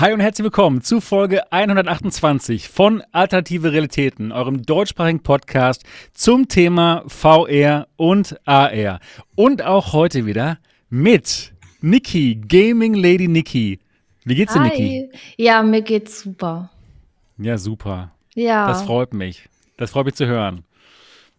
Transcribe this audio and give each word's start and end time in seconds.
Hi 0.00 0.12
und 0.12 0.18
herzlich 0.18 0.42
willkommen 0.42 0.82
zu 0.82 1.00
Folge 1.00 1.52
128 1.52 2.68
von 2.68 3.04
Alternative 3.12 3.70
Realitäten, 3.70 4.32
eurem 4.32 4.64
deutschsprachigen 4.64 5.22
Podcast 5.22 5.84
zum 6.14 6.48
Thema 6.48 7.04
VR 7.06 7.86
und 7.94 8.36
AR. 8.44 8.98
Und 9.36 9.62
auch 9.62 9.92
heute 9.92 10.26
wieder 10.26 10.58
mit 10.90 11.52
Niki, 11.80 12.34
Gaming 12.34 12.94
Lady 12.94 13.28
Niki. 13.28 13.78
Wie 14.24 14.34
geht's 14.34 14.52
dir, 14.54 14.64
Hi. 14.64 14.68
Niki? 14.70 15.10
Ja, 15.36 15.62
mir 15.62 15.82
geht's 15.82 16.22
super. 16.22 16.70
Ja, 17.38 17.56
super. 17.56 18.10
Ja. 18.34 18.66
Das 18.66 18.82
freut 18.82 19.14
mich. 19.14 19.48
Das 19.76 19.92
freut 19.92 20.06
mich 20.06 20.16
zu 20.16 20.26
hören. 20.26 20.64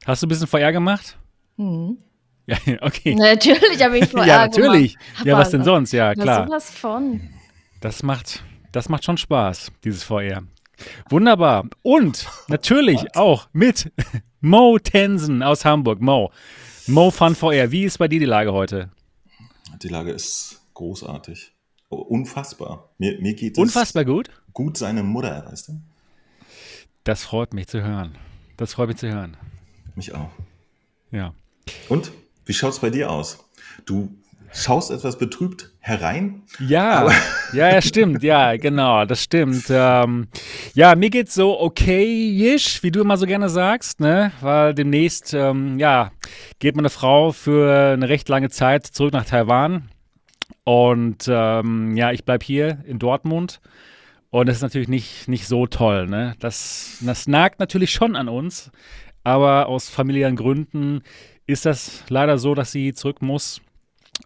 Hast 0.06 0.24
du 0.24 0.28
ein 0.28 0.30
bisschen 0.30 0.48
VR 0.48 0.72
gemacht? 0.72 1.18
Hm. 1.58 1.98
Ja, 2.48 2.56
okay. 2.84 3.16
Natürlich 3.16 3.84
habe 3.84 3.98
ich 3.98 4.06
VR 4.06 4.26
ja, 4.26 4.38
natürlich. 4.48 4.94
Gemacht. 4.94 5.26
Ja, 5.26 5.38
was 5.38 5.50
denn 5.50 5.66
sonst? 5.66 5.92
Ja, 5.92 6.14
klar. 6.14 6.46
sowas 6.46 6.72
von. 6.72 7.20
Das 7.86 8.02
macht, 8.02 8.44
das 8.72 8.90
macht 8.90 9.06
schon 9.06 9.16
Spaß, 9.16 9.72
dieses 9.84 10.02
VR. 10.02 10.42
Wunderbar. 11.08 11.70
Und 11.84 12.28
natürlich 12.48 13.16
auch 13.16 13.48
mit 13.54 13.92
Mo 14.42 14.80
Tensen 14.80 15.44
aus 15.44 15.66
Hamburg. 15.66 16.02
Mo. 16.02 16.32
Mo 16.88 17.12
Fun 17.12 17.36
VR. 17.36 17.70
Wie 17.70 17.84
ist 17.84 18.00
bei 18.00 18.08
dir 18.08 18.20
die 18.20 18.26
Lage 18.26 18.54
heute? 18.54 18.90
Die 19.84 19.88
Lage 19.88 20.10
ist 20.10 20.64
großartig. 20.74 21.54
Oh, 21.90 21.98
unfassbar. 21.98 22.90
Mir, 22.98 23.22
mir 23.22 23.36
geht 23.36 23.56
es 23.56 23.62
Unfassbar 23.62 24.04
gut. 24.04 24.32
gut 24.52 24.78
seine 24.78 25.04
Mutter, 25.04 25.46
weißt 25.48 25.68
du? 25.68 25.74
Das 27.04 27.24
freut 27.24 27.54
mich 27.54 27.68
zu 27.68 27.84
hören. 27.84 28.18
Das 28.58 28.74
freut 28.74 28.88
mich 28.88 28.98
zu 28.98 29.10
hören. 29.14 29.38
Mich 29.94 30.12
auch. 30.16 30.32
Ja. 31.12 31.36
Und 31.90 32.12
wie 32.48 32.54
schaut's 32.54 32.80
bei 32.80 32.90
dir 32.90 33.12
aus? 33.12 33.46
Du 33.86 34.18
schaust 34.56 34.90
etwas 34.90 35.18
betrübt 35.18 35.72
herein. 35.80 36.44
Ja, 36.60 37.12
ja, 37.54 37.70
ja, 37.70 37.82
stimmt, 37.82 38.24
ja, 38.24 38.56
genau, 38.58 39.06
das 39.06 39.22
stimmt. 39.22 39.66
Ähm, 39.70 40.28
ja, 40.74 40.96
mir 40.96 41.10
geht's 41.10 41.36
so 41.36 41.60
okay-ish, 41.60 42.82
wie 42.82 42.92
du 42.92 43.02
immer 43.02 43.18
so 43.18 43.26
gerne 43.26 43.50
sagst, 43.50 44.00
ne? 44.00 44.32
Weil 44.42 44.74
demnächst, 44.74 45.34
ähm, 45.34 45.78
ja, 45.78 46.12
geht 46.60 46.76
meine 46.76 46.90
Frau 46.90 47.32
für 47.32 47.94
eine 47.94 48.10
recht 48.10 48.30
lange 48.30 48.50
Zeit 48.50 48.86
zurück 48.86 49.14
nach 49.14 49.26
Taiwan. 49.26 49.90
Und 50.64 51.26
ähm, 51.30 51.96
ja, 51.96 52.12
ich 52.12 52.24
bleib 52.24 52.42
hier 52.42 52.80
in 52.86 52.98
Dortmund. 52.98 53.60
Und 54.32 54.48
das 54.48 54.58
ist 54.58 54.64
natürlich 54.64 54.88
nicht, 54.88 55.28
nicht 55.28 55.48
so 55.48 55.68
toll, 55.68 56.08
ne? 56.08 56.36
Das, 56.40 56.98
das 57.02 57.28
nagt 57.28 57.60
natürlich 57.60 57.92
schon 57.92 58.16
an 58.16 58.28
uns, 58.28 58.72
aber 59.24 59.68
aus 59.68 59.90
familiären 59.90 60.36
Gründen 60.36 61.04
ist 61.46 61.66
das 61.66 62.04
leider 62.10 62.38
so, 62.38 62.56
dass 62.56 62.72
sie 62.72 62.94
zurück 62.94 63.22
muss 63.22 63.62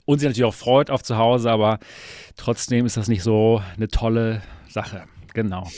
und 0.05 0.19
sie 0.19 0.25
natürlich 0.25 0.45
auch 0.45 0.53
freut 0.53 0.89
auf 0.89 1.03
zu 1.03 1.17
Hause, 1.17 1.51
aber 1.51 1.79
trotzdem 2.35 2.85
ist 2.85 2.97
das 2.97 3.07
nicht 3.07 3.23
so 3.23 3.61
eine 3.75 3.87
tolle 3.87 4.41
Sache. 4.67 5.03
Genau. 5.33 5.69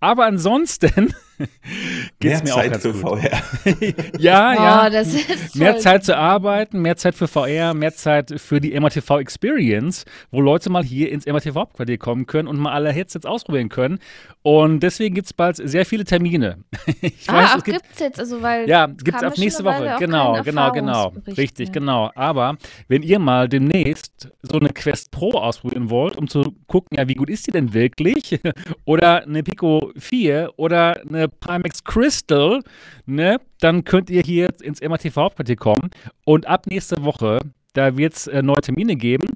Aber 0.00 0.24
ansonsten 0.26 1.14
geht's 2.20 2.42
Mehr 2.42 2.42
mir 2.44 2.52
auch 2.54 2.56
Zeit 2.60 2.70
ganz 2.72 2.82
für 2.82 2.92
gut. 2.92 3.20
VR. 3.20 3.40
Ja, 4.18 4.50
Oh, 4.50 4.62
ja. 4.62 4.90
das 4.90 5.14
ist 5.14 5.56
Mehr 5.56 5.78
Zeit 5.78 6.04
zu 6.04 6.16
arbeiten, 6.16 6.82
mehr 6.82 6.96
Zeit 6.96 7.14
für 7.14 7.28
VR, 7.28 7.74
mehr 7.74 7.94
Zeit 7.94 8.32
für 8.40 8.60
die 8.60 8.78
MRTV 8.78 9.18
Experience, 9.18 10.04
wo 10.30 10.40
Leute 10.40 10.70
mal 10.70 10.84
hier 10.84 11.10
ins 11.10 11.26
MRTV 11.26 11.54
Hauptquartier 11.56 11.98
kommen 11.98 12.26
können 12.26 12.48
und 12.48 12.58
mal 12.58 12.72
alle 12.72 12.92
Headsets 12.92 13.26
ausprobieren 13.26 13.68
können. 13.68 13.98
Und 14.42 14.80
deswegen 14.80 15.14
gibt 15.14 15.26
es 15.26 15.32
bald 15.32 15.56
sehr 15.56 15.84
viele 15.86 16.04
Termine. 16.04 16.58
Ich 17.02 17.28
Ah, 17.28 17.54
ach, 17.56 17.64
gibt's 17.64 17.98
jetzt, 17.98 18.18
also 18.18 18.42
weil 18.42 18.68
ja, 18.68 18.84
es 18.86 19.04
gibt 19.04 19.16
es 19.16 19.22
kam 19.22 19.32
ab 19.32 19.38
nächste 19.38 19.64
Woche. 19.64 19.94
Auch 19.94 19.98
Genau, 19.98 20.42
genau, 20.42 20.72
genau. 20.72 20.90
Erfahrungsbericht 21.04 21.38
Richtig, 21.38 21.68
mehr. 21.68 21.72
genau. 21.80 22.10
Aber 22.14 22.56
wenn 22.88 23.02
ihr 23.02 23.18
mal 23.18 23.48
demnächst 23.48 24.28
so 24.42 24.58
eine 24.58 24.70
Quest 24.70 25.10
Pro 25.10 25.30
ausprobieren 25.32 25.90
wollt, 25.90 26.16
um 26.16 26.28
zu 26.28 26.54
gucken, 26.66 26.96
ja, 26.98 27.06
wie 27.08 27.14
gut 27.14 27.30
ist 27.30 27.46
die 27.46 27.50
denn 27.52 27.72
wirklich? 27.74 28.38
oder 28.84 29.22
eine 29.24 29.42
Pico 29.42 29.92
4 29.96 30.52
oder 30.56 31.00
eine 31.08 31.28
Pimax 31.30 31.84
Crystal, 31.84 32.60
ne, 33.06 33.40
dann 33.60 33.84
könnt 33.84 34.10
ihr 34.10 34.22
hier 34.22 34.48
ins 34.62 34.80
MATV 34.80 35.16
Hauptquartier 35.16 35.56
kommen. 35.56 35.90
Und 36.24 36.46
ab 36.46 36.66
nächste 36.66 37.04
Woche, 37.04 37.38
da 37.74 37.96
wird 37.96 38.14
es 38.14 38.26
äh, 38.26 38.42
neue 38.42 38.60
Termine 38.60 38.96
geben. 38.96 39.28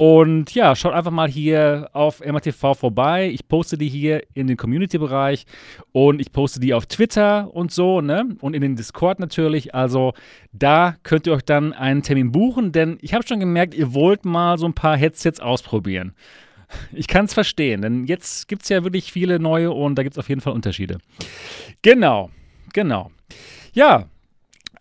Und 0.00 0.54
ja, 0.54 0.74
schaut 0.76 0.94
einfach 0.94 1.10
mal 1.10 1.28
hier 1.28 1.90
auf 1.92 2.24
MATV 2.24 2.74
vorbei. 2.74 3.28
Ich 3.28 3.46
poste 3.46 3.76
die 3.76 3.88
hier 3.90 4.22
in 4.32 4.46
den 4.46 4.56
Community-Bereich 4.56 5.44
und 5.92 6.22
ich 6.22 6.32
poste 6.32 6.58
die 6.58 6.72
auf 6.72 6.86
Twitter 6.86 7.54
und 7.54 7.70
so, 7.70 8.00
ne? 8.00 8.26
Und 8.40 8.54
in 8.54 8.62
den 8.62 8.76
Discord 8.76 9.20
natürlich. 9.20 9.74
Also 9.74 10.14
da 10.52 10.96
könnt 11.02 11.26
ihr 11.26 11.34
euch 11.34 11.44
dann 11.44 11.74
einen 11.74 12.02
Termin 12.02 12.32
buchen, 12.32 12.72
denn 12.72 12.96
ich 13.02 13.12
habe 13.12 13.26
schon 13.26 13.40
gemerkt, 13.40 13.74
ihr 13.74 13.92
wollt 13.92 14.24
mal 14.24 14.56
so 14.56 14.64
ein 14.64 14.72
paar 14.72 14.96
Headsets 14.96 15.38
ausprobieren. 15.38 16.14
Ich 16.92 17.06
kann 17.06 17.24
es 17.24 17.34
verstehen, 17.34 17.82
denn 17.82 18.06
jetzt 18.06 18.48
gibt 18.48 18.62
es 18.62 18.68
ja 18.68 18.84
wirklich 18.84 19.12
viele 19.12 19.38
neue 19.38 19.70
und 19.70 19.96
da 19.96 20.02
gibt 20.02 20.14
es 20.14 20.18
auf 20.18 20.28
jeden 20.28 20.40
Fall 20.40 20.52
Unterschiede. 20.52 20.98
Genau, 21.82 22.30
genau. 22.72 23.10
Ja, 23.72 24.06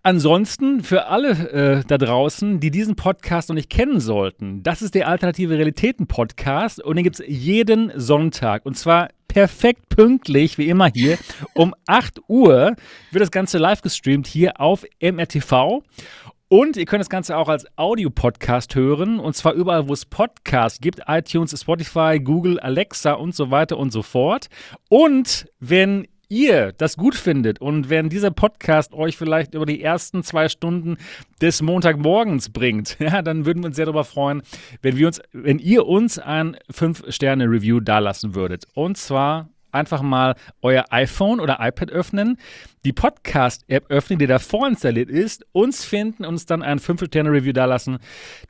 Ansonsten 0.01 0.81
für 0.81 1.07
alle 1.07 1.31
äh, 1.51 1.83
da 1.85 1.97
draußen, 1.97 2.61
die 2.61 2.71
diesen 2.71 2.95
Podcast 2.95 3.49
noch 3.49 3.55
nicht 3.55 3.69
kennen 3.69 3.99
sollten, 3.99 4.63
das 4.63 4.81
ist 4.81 4.95
der 4.95 5.09
Alternative 5.09 5.57
Realitäten 5.57 6.07
Podcast 6.07 6.81
und 6.81 6.95
den 6.95 7.03
gibt 7.03 7.19
es 7.19 7.27
jeden 7.27 7.91
Sonntag 7.99 8.65
und 8.65 8.77
zwar 8.77 9.09
perfekt 9.27 9.89
pünktlich, 9.89 10.57
wie 10.57 10.69
immer 10.69 10.89
hier, 10.89 11.17
um 11.53 11.75
8 11.85 12.21
Uhr 12.29 12.75
wird 13.11 13.21
das 13.21 13.29
Ganze 13.29 13.57
live 13.57 13.81
gestreamt 13.81 14.25
hier 14.25 14.61
auf 14.61 14.85
MRTV. 15.01 15.83
Und 16.51 16.77
ihr 16.77 16.85
könnt 16.85 17.01
das 17.01 17.09
Ganze 17.09 17.37
auch 17.37 17.47
als 17.47 17.67
Audio-Podcast 17.77 18.73
hören 18.73 19.19
und 19.19 19.35
zwar 19.35 19.53
überall, 19.53 19.87
wo 19.87 19.93
es 19.93 20.05
Podcasts 20.05 20.81
gibt, 20.81 21.01
iTunes, 21.07 21.55
Spotify, 21.61 22.19
Google, 22.19 22.59
Alexa 22.59 23.13
und 23.13 23.35
so 23.35 23.51
weiter 23.51 23.77
und 23.77 23.91
so 23.91 24.01
fort. 24.01 24.47
Und 24.89 25.47
wenn 25.59 26.07
ihr 26.27 26.71
das 26.71 26.97
gut 26.97 27.13
findet 27.13 27.61
und 27.61 27.91
wenn 27.91 28.09
dieser 28.09 28.31
Podcast 28.31 28.93
euch 28.95 29.15
vielleicht 29.15 29.53
über 29.53 29.67
die 29.67 29.83
ersten 29.83 30.23
zwei 30.23 30.49
Stunden 30.49 30.97
des 31.39 31.61
Montagmorgens 31.61 32.49
bringt, 32.49 32.97
ja, 32.99 33.21
dann 33.21 33.45
würden 33.45 33.61
wir 33.61 33.67
uns 33.67 33.75
sehr 33.75 33.85
darüber 33.85 34.03
freuen, 34.03 34.41
wenn 34.81 34.97
wir 34.97 35.05
uns, 35.05 35.21
wenn 35.31 35.59
ihr 35.59 35.85
uns 35.85 36.17
ein 36.17 36.57
5-Sterne-Review 36.73 37.79
dalassen 37.79 38.33
würdet. 38.33 38.65
Und 38.73 38.97
zwar 38.97 39.49
einfach 39.71 40.01
mal 40.01 40.35
euer 40.61 40.85
iPhone 40.89 41.39
oder 41.39 41.57
iPad 41.59 41.91
öffnen, 41.91 42.37
die 42.85 42.93
Podcast-App 42.93 43.89
öffnen, 43.89 44.19
die 44.19 44.27
da 44.27 44.39
vorinstalliert 44.39 45.09
ist, 45.09 45.45
uns 45.51 45.83
finden, 45.83 46.25
uns 46.25 46.45
dann 46.45 46.61
ein 46.61 46.79
5-Sterne-Review 46.79 47.53
dalassen, 47.53 47.99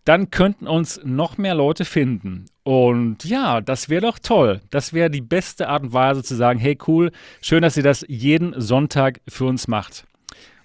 dann 0.05 0.29
könnten 0.29 0.67
uns 0.67 0.99
noch 1.03 1.37
mehr 1.37 1.55
Leute 1.55 1.85
finden. 1.85 2.45
Und 2.63 3.25
ja, 3.25 3.61
das 3.61 3.89
wäre 3.89 4.01
doch 4.01 4.19
toll. 4.19 4.61
Das 4.69 4.93
wäre 4.93 5.09
die 5.09 5.21
beste 5.21 5.69
Art 5.69 5.83
und 5.83 5.93
Weise 5.93 6.23
zu 6.23 6.35
sagen, 6.35 6.59
hey 6.59 6.77
cool, 6.87 7.11
schön, 7.41 7.63
dass 7.63 7.77
ihr 7.77 7.83
das 7.83 8.05
jeden 8.07 8.59
Sonntag 8.59 9.21
für 9.27 9.45
uns 9.45 9.67
macht. 9.67 10.05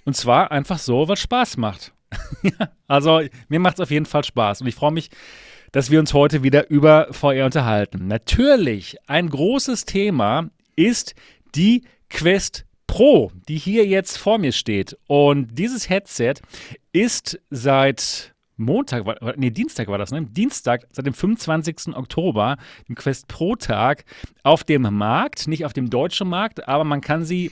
Und 0.05 0.15
zwar 0.15 0.53
einfach 0.53 0.79
so, 0.79 1.09
was 1.09 1.21
Spaß 1.21 1.57
macht. 1.57 1.93
Also 2.87 3.23
mir 3.49 3.59
macht 3.59 3.75
es 3.75 3.81
auf 3.81 3.91
jeden 3.91 4.07
Fall 4.07 4.23
Spaß 4.23 4.61
und 4.61 4.67
ich 4.67 4.75
freue 4.75 4.93
mich, 4.93 5.11
dass 5.75 5.91
wir 5.91 5.99
uns 5.99 6.15
heute 6.15 6.45
wieder 6.45 6.71
über 6.71 7.09
VR 7.11 7.47
unterhalten. 7.47 8.07
Natürlich, 8.07 8.97
ein 9.09 9.29
großes 9.29 9.85
Thema 9.85 10.49
ist 10.77 11.17
die 11.57 11.83
Quest 12.09 12.65
Pro, 12.87 13.33
die 13.49 13.57
hier 13.57 13.85
jetzt 13.85 14.17
vor 14.17 14.39
mir 14.39 14.53
steht. 14.53 14.97
Und 15.09 15.59
dieses 15.59 15.89
Headset 15.89 16.35
ist 16.93 17.41
seit 17.51 18.33
Montag, 18.57 19.05
nee, 19.37 19.51
Dienstag 19.51 19.89
war 19.89 19.99
das, 19.99 20.13
ne? 20.13 20.23
Dienstag, 20.23 20.87
seit 20.93 21.07
dem 21.07 21.15
25. 21.15 21.97
Oktober, 21.97 22.57
dem 22.89 22.95
Quest 22.95 23.27
Pro 23.27 23.57
Tag, 23.57 24.05
auf 24.45 24.63
dem 24.63 24.83
Markt, 24.83 25.49
nicht 25.49 25.65
auf 25.65 25.73
dem 25.73 25.91
deutschen 25.91 26.29
Markt, 26.29 26.69
aber 26.69 26.85
man 26.85 27.01
kann 27.01 27.25
sie, 27.25 27.51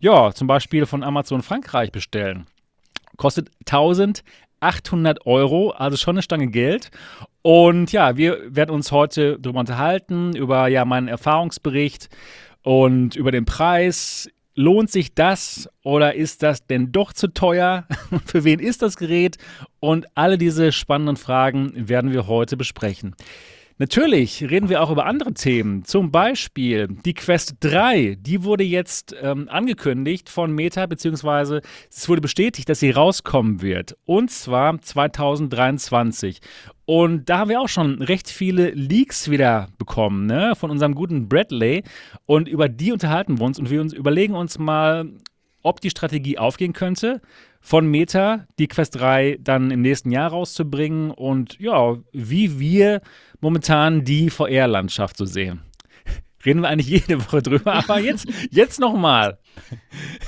ja, 0.00 0.32
zum 0.32 0.48
Beispiel 0.48 0.86
von 0.86 1.04
Amazon 1.04 1.40
Frankreich 1.40 1.92
bestellen. 1.92 2.48
Kostet 3.16 3.48
1800 3.60 5.24
Euro, 5.24 5.70
also 5.70 5.96
schon 5.96 6.16
eine 6.16 6.22
Stange 6.22 6.48
Geld. 6.48 6.90
Und 7.42 7.92
ja, 7.92 8.16
wir 8.16 8.54
werden 8.54 8.70
uns 8.70 8.92
heute 8.92 9.38
darüber 9.38 9.60
unterhalten, 9.60 10.36
über 10.36 10.68
ja 10.68 10.84
meinen 10.84 11.08
Erfahrungsbericht 11.08 12.08
und 12.62 13.16
über 13.16 13.32
den 13.32 13.44
Preis. 13.46 14.28
Lohnt 14.54 14.90
sich 14.90 15.14
das 15.14 15.70
oder 15.82 16.14
ist 16.14 16.42
das 16.42 16.66
denn 16.66 16.92
doch 16.92 17.12
zu 17.14 17.28
teuer? 17.28 17.86
Für 18.26 18.44
wen 18.44 18.58
ist 18.58 18.82
das 18.82 18.96
Gerät? 18.96 19.38
Und 19.78 20.06
alle 20.14 20.36
diese 20.36 20.72
spannenden 20.72 21.16
Fragen 21.16 21.72
werden 21.88 22.12
wir 22.12 22.26
heute 22.26 22.58
besprechen. 22.58 23.14
Natürlich 23.80 24.42
reden 24.42 24.68
wir 24.68 24.82
auch 24.82 24.90
über 24.90 25.06
andere 25.06 25.32
Themen. 25.32 25.86
Zum 25.86 26.10
Beispiel 26.10 26.86
die 27.06 27.14
Quest 27.14 27.54
3. 27.60 28.18
Die 28.20 28.44
wurde 28.44 28.62
jetzt 28.62 29.16
ähm, 29.22 29.48
angekündigt 29.48 30.28
von 30.28 30.52
Meta, 30.52 30.84
beziehungsweise 30.84 31.62
es 31.88 32.06
wurde 32.06 32.20
bestätigt, 32.20 32.68
dass 32.68 32.80
sie 32.80 32.90
rauskommen 32.90 33.62
wird. 33.62 33.96
Und 34.04 34.30
zwar 34.30 34.78
2023. 34.78 36.42
Und 36.84 37.30
da 37.30 37.38
haben 37.38 37.48
wir 37.48 37.58
auch 37.58 37.70
schon 37.70 38.02
recht 38.02 38.28
viele 38.28 38.68
Leaks 38.72 39.30
wieder 39.30 39.68
bekommen, 39.78 40.26
ne? 40.26 40.52
Von 40.56 40.70
unserem 40.70 40.94
guten 40.94 41.30
Bradley. 41.30 41.82
Und 42.26 42.48
über 42.48 42.68
die 42.68 42.92
unterhalten 42.92 43.38
wir 43.38 43.46
uns 43.46 43.58
und 43.58 43.70
wir 43.70 43.80
uns 43.80 43.94
überlegen 43.94 44.34
uns 44.34 44.58
mal, 44.58 45.10
ob 45.62 45.80
die 45.80 45.90
Strategie 45.90 46.38
aufgehen 46.38 46.72
könnte, 46.72 47.20
von 47.60 47.86
Meta 47.86 48.46
die 48.58 48.68
Quest 48.68 48.96
3 48.96 49.38
dann 49.40 49.70
im 49.70 49.82
nächsten 49.82 50.10
Jahr 50.10 50.30
rauszubringen 50.30 51.10
und 51.10 51.58
ja, 51.58 51.96
wie 52.12 52.58
wir 52.58 53.02
momentan 53.40 54.04
die 54.04 54.30
VR-Landschaft 54.30 55.16
so 55.16 55.24
sehen. 55.24 55.62
Reden 56.44 56.62
wir 56.62 56.68
eigentlich 56.68 56.88
jede 56.88 57.20
Woche 57.26 57.42
drüber, 57.42 57.74
aber 57.74 58.00
jetzt, 58.00 58.26
jetzt 58.50 58.80
nochmal. 58.80 59.38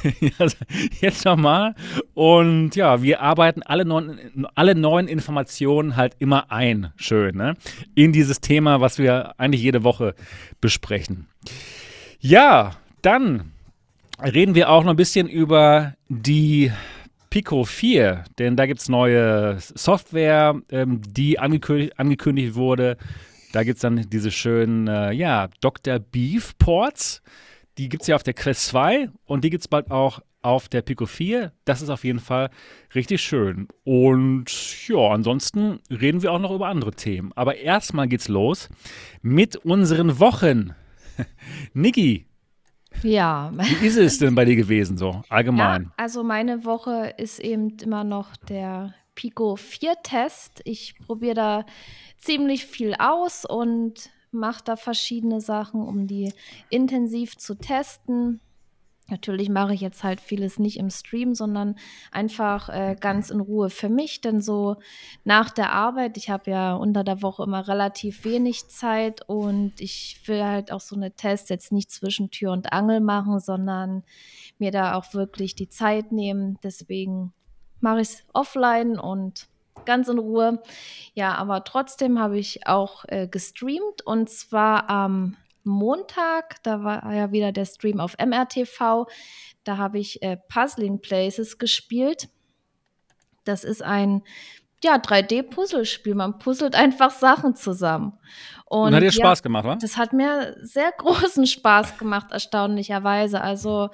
jetzt 1.00 1.24
nochmal. 1.24 1.74
Und 2.12 2.76
ja, 2.76 3.02
wir 3.02 3.22
arbeiten 3.22 3.62
alle 3.62 3.86
neuen, 3.86 4.46
alle 4.54 4.74
neuen 4.74 5.08
Informationen 5.08 5.96
halt 5.96 6.14
immer 6.18 6.52
ein, 6.52 6.92
schön, 6.96 7.36
ne? 7.36 7.54
In 7.94 8.12
dieses 8.12 8.40
Thema, 8.40 8.82
was 8.82 8.98
wir 8.98 9.40
eigentlich 9.40 9.62
jede 9.62 9.84
Woche 9.84 10.14
besprechen. 10.60 11.28
Ja, 12.20 12.72
dann 13.00 13.52
reden 14.22 14.54
wir 14.54 14.70
auch 14.70 14.84
noch 14.84 14.90
ein 14.90 14.96
bisschen 14.96 15.28
über 15.28 15.94
die 16.08 16.72
Pico 17.30 17.64
4, 17.64 18.24
denn 18.38 18.56
da 18.56 18.66
gibt 18.66 18.80
es 18.80 18.88
neue 18.88 19.58
Software, 19.58 20.60
ähm, 20.70 21.00
die 21.06 21.38
angekündigt, 21.38 21.98
angekündigt 21.98 22.54
wurde. 22.54 22.96
Da 23.52 23.64
gibt 23.64 23.76
es 23.76 23.82
dann 23.82 24.06
diese 24.08 24.30
schönen, 24.30 24.86
äh, 24.86 25.12
ja, 25.12 25.48
Dr. 25.60 25.98
Beef 25.98 26.56
Ports. 26.58 27.22
Die 27.78 27.88
gibt 27.88 28.02
es 28.02 28.08
ja 28.08 28.16
auf 28.16 28.22
der 28.22 28.34
Quest 28.34 28.66
2 28.66 29.08
und 29.24 29.44
die 29.44 29.50
gibt 29.50 29.62
es 29.62 29.68
bald 29.68 29.90
auch 29.90 30.20
auf 30.42 30.68
der 30.68 30.82
Pico 30.82 31.06
4. 31.06 31.52
Das 31.64 31.80
ist 31.80 31.88
auf 31.88 32.04
jeden 32.04 32.18
Fall 32.18 32.50
richtig 32.94 33.22
schön. 33.22 33.68
Und 33.84 34.86
ja, 34.88 35.08
ansonsten 35.08 35.80
reden 35.90 36.22
wir 36.22 36.32
auch 36.32 36.38
noch 36.38 36.52
über 36.52 36.68
andere 36.68 36.92
Themen. 36.92 37.32
Aber 37.34 37.56
erstmal 37.56 38.08
geht's 38.08 38.28
los 38.28 38.68
mit 39.22 39.56
unseren 39.56 40.18
Wochen. 40.18 40.74
Niki, 41.72 42.26
Ja. 43.02 43.52
wie 43.80 43.86
ist 43.86 43.96
es 43.96 44.18
denn 44.18 44.34
bei 44.34 44.44
dir 44.44 44.56
gewesen 44.56 44.96
so 44.96 45.22
allgemein? 45.28 45.84
ja. 45.84 45.92
Also 45.96 46.22
meine 46.22 46.64
Woche 46.64 47.14
ist 47.16 47.38
eben 47.40 47.76
immer 47.82 48.04
noch 48.04 48.36
der 48.36 48.94
Pico 49.14 49.56
4 49.56 49.94
Test. 50.02 50.60
Ich 50.64 50.94
probiere 51.06 51.34
da 51.34 51.66
ziemlich 52.18 52.66
viel 52.66 52.94
aus 52.98 53.44
und 53.44 54.10
mache 54.30 54.62
da 54.64 54.76
verschiedene 54.76 55.40
Sachen, 55.40 55.82
um 55.82 56.06
die 56.06 56.32
intensiv 56.70 57.36
zu 57.36 57.54
testen. 57.54 58.40
Natürlich 59.12 59.50
mache 59.50 59.74
ich 59.74 59.82
jetzt 59.82 60.04
halt 60.04 60.22
vieles 60.22 60.58
nicht 60.58 60.78
im 60.78 60.88
Stream, 60.88 61.34
sondern 61.34 61.76
einfach 62.12 62.70
äh, 62.70 62.96
ganz 62.98 63.28
in 63.28 63.40
Ruhe 63.40 63.68
für 63.68 63.90
mich. 63.90 64.22
Denn 64.22 64.40
so 64.40 64.76
nach 65.22 65.50
der 65.50 65.70
Arbeit, 65.72 66.16
ich 66.16 66.30
habe 66.30 66.50
ja 66.50 66.74
unter 66.74 67.04
der 67.04 67.20
Woche 67.20 67.42
immer 67.42 67.68
relativ 67.68 68.24
wenig 68.24 68.68
Zeit 68.68 69.20
und 69.28 69.74
ich 69.82 70.18
will 70.24 70.42
halt 70.42 70.72
auch 70.72 70.80
so 70.80 70.96
eine 70.96 71.12
Tests 71.12 71.50
jetzt 71.50 71.72
nicht 71.72 71.90
zwischen 71.90 72.30
Tür 72.30 72.52
und 72.52 72.72
Angel 72.72 73.00
machen, 73.00 73.38
sondern 73.38 74.02
mir 74.58 74.70
da 74.70 74.94
auch 74.94 75.12
wirklich 75.12 75.54
die 75.54 75.68
Zeit 75.68 76.10
nehmen. 76.10 76.58
Deswegen 76.62 77.34
mache 77.80 78.00
ich 78.00 78.08
es 78.08 78.24
offline 78.32 78.98
und 78.98 79.46
ganz 79.84 80.08
in 80.08 80.18
Ruhe. 80.18 80.62
Ja, 81.12 81.34
aber 81.34 81.64
trotzdem 81.64 82.18
habe 82.18 82.38
ich 82.38 82.66
auch 82.66 83.04
äh, 83.08 83.28
gestreamt 83.28 84.00
und 84.06 84.30
zwar 84.30 84.88
am 84.88 85.36
Montag, 85.64 86.62
da 86.62 86.82
war 86.82 87.14
ja 87.14 87.32
wieder 87.32 87.52
der 87.52 87.64
Stream 87.64 88.00
auf 88.00 88.16
MRTV. 88.18 89.06
Da 89.64 89.76
habe 89.76 89.98
ich 89.98 90.22
äh, 90.22 90.36
Puzzling 90.48 91.00
Places 91.00 91.58
gespielt. 91.58 92.28
Das 93.44 93.64
ist 93.64 93.82
ein 93.82 94.22
ja, 94.82 94.96
3D-Puzzlespiel. 94.96 96.14
Man 96.14 96.38
puzzelt 96.38 96.74
einfach 96.74 97.10
Sachen 97.10 97.54
zusammen. 97.54 98.18
Und, 98.66 98.94
hat 98.94 99.02
dir 99.02 99.06
ja, 99.06 99.12
Spaß 99.12 99.42
gemacht, 99.42 99.64
wa? 99.64 99.76
das 99.76 99.96
hat 99.96 100.12
mir 100.12 100.56
sehr 100.62 100.90
großen 100.98 101.46
Spaß 101.46 101.98
gemacht, 101.98 102.28
erstaunlicherweise. 102.30 103.40
Also 103.40 103.90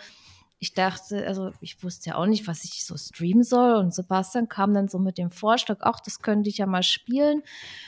ich 0.61 0.75
dachte, 0.75 1.27
also 1.27 1.53
ich 1.61 1.83
wusste 1.85 2.11
ja 2.11 2.17
auch 2.17 2.27
nicht, 2.27 2.49
was 2.49 2.65
ich 2.65 2.85
so 2.85 2.97
streamen 2.97 3.45
soll. 3.45 3.77
Und 3.77 3.95
Sebastian 3.95 4.49
kam 4.49 4.75
dann 4.75 4.89
so 4.89 4.99
mit 4.99 5.17
dem 5.17 5.31
Vorschlag, 5.31 5.79
ach, 5.83 6.01
das 6.01 6.21
könnte 6.21 6.49
ich 6.49 6.59
ja 6.59 6.67
mal 6.67 6.83
spielen. 6.83 7.43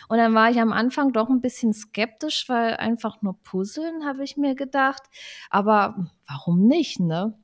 Und 0.08 0.18
dann 0.18 0.34
war 0.34 0.50
ich 0.50 0.60
am 0.60 0.72
Anfang 0.72 1.12
doch 1.12 1.28
ein 1.28 1.40
bisschen 1.40 1.72
skeptisch, 1.72 2.48
weil 2.48 2.76
einfach 2.76 3.22
nur 3.22 3.40
puzzeln, 3.42 4.06
habe 4.06 4.22
ich 4.22 4.36
mir 4.36 4.54
gedacht. 4.54 5.02
Aber 5.50 6.06
warum 6.28 6.66
nicht, 6.66 7.00
ne? 7.00 7.36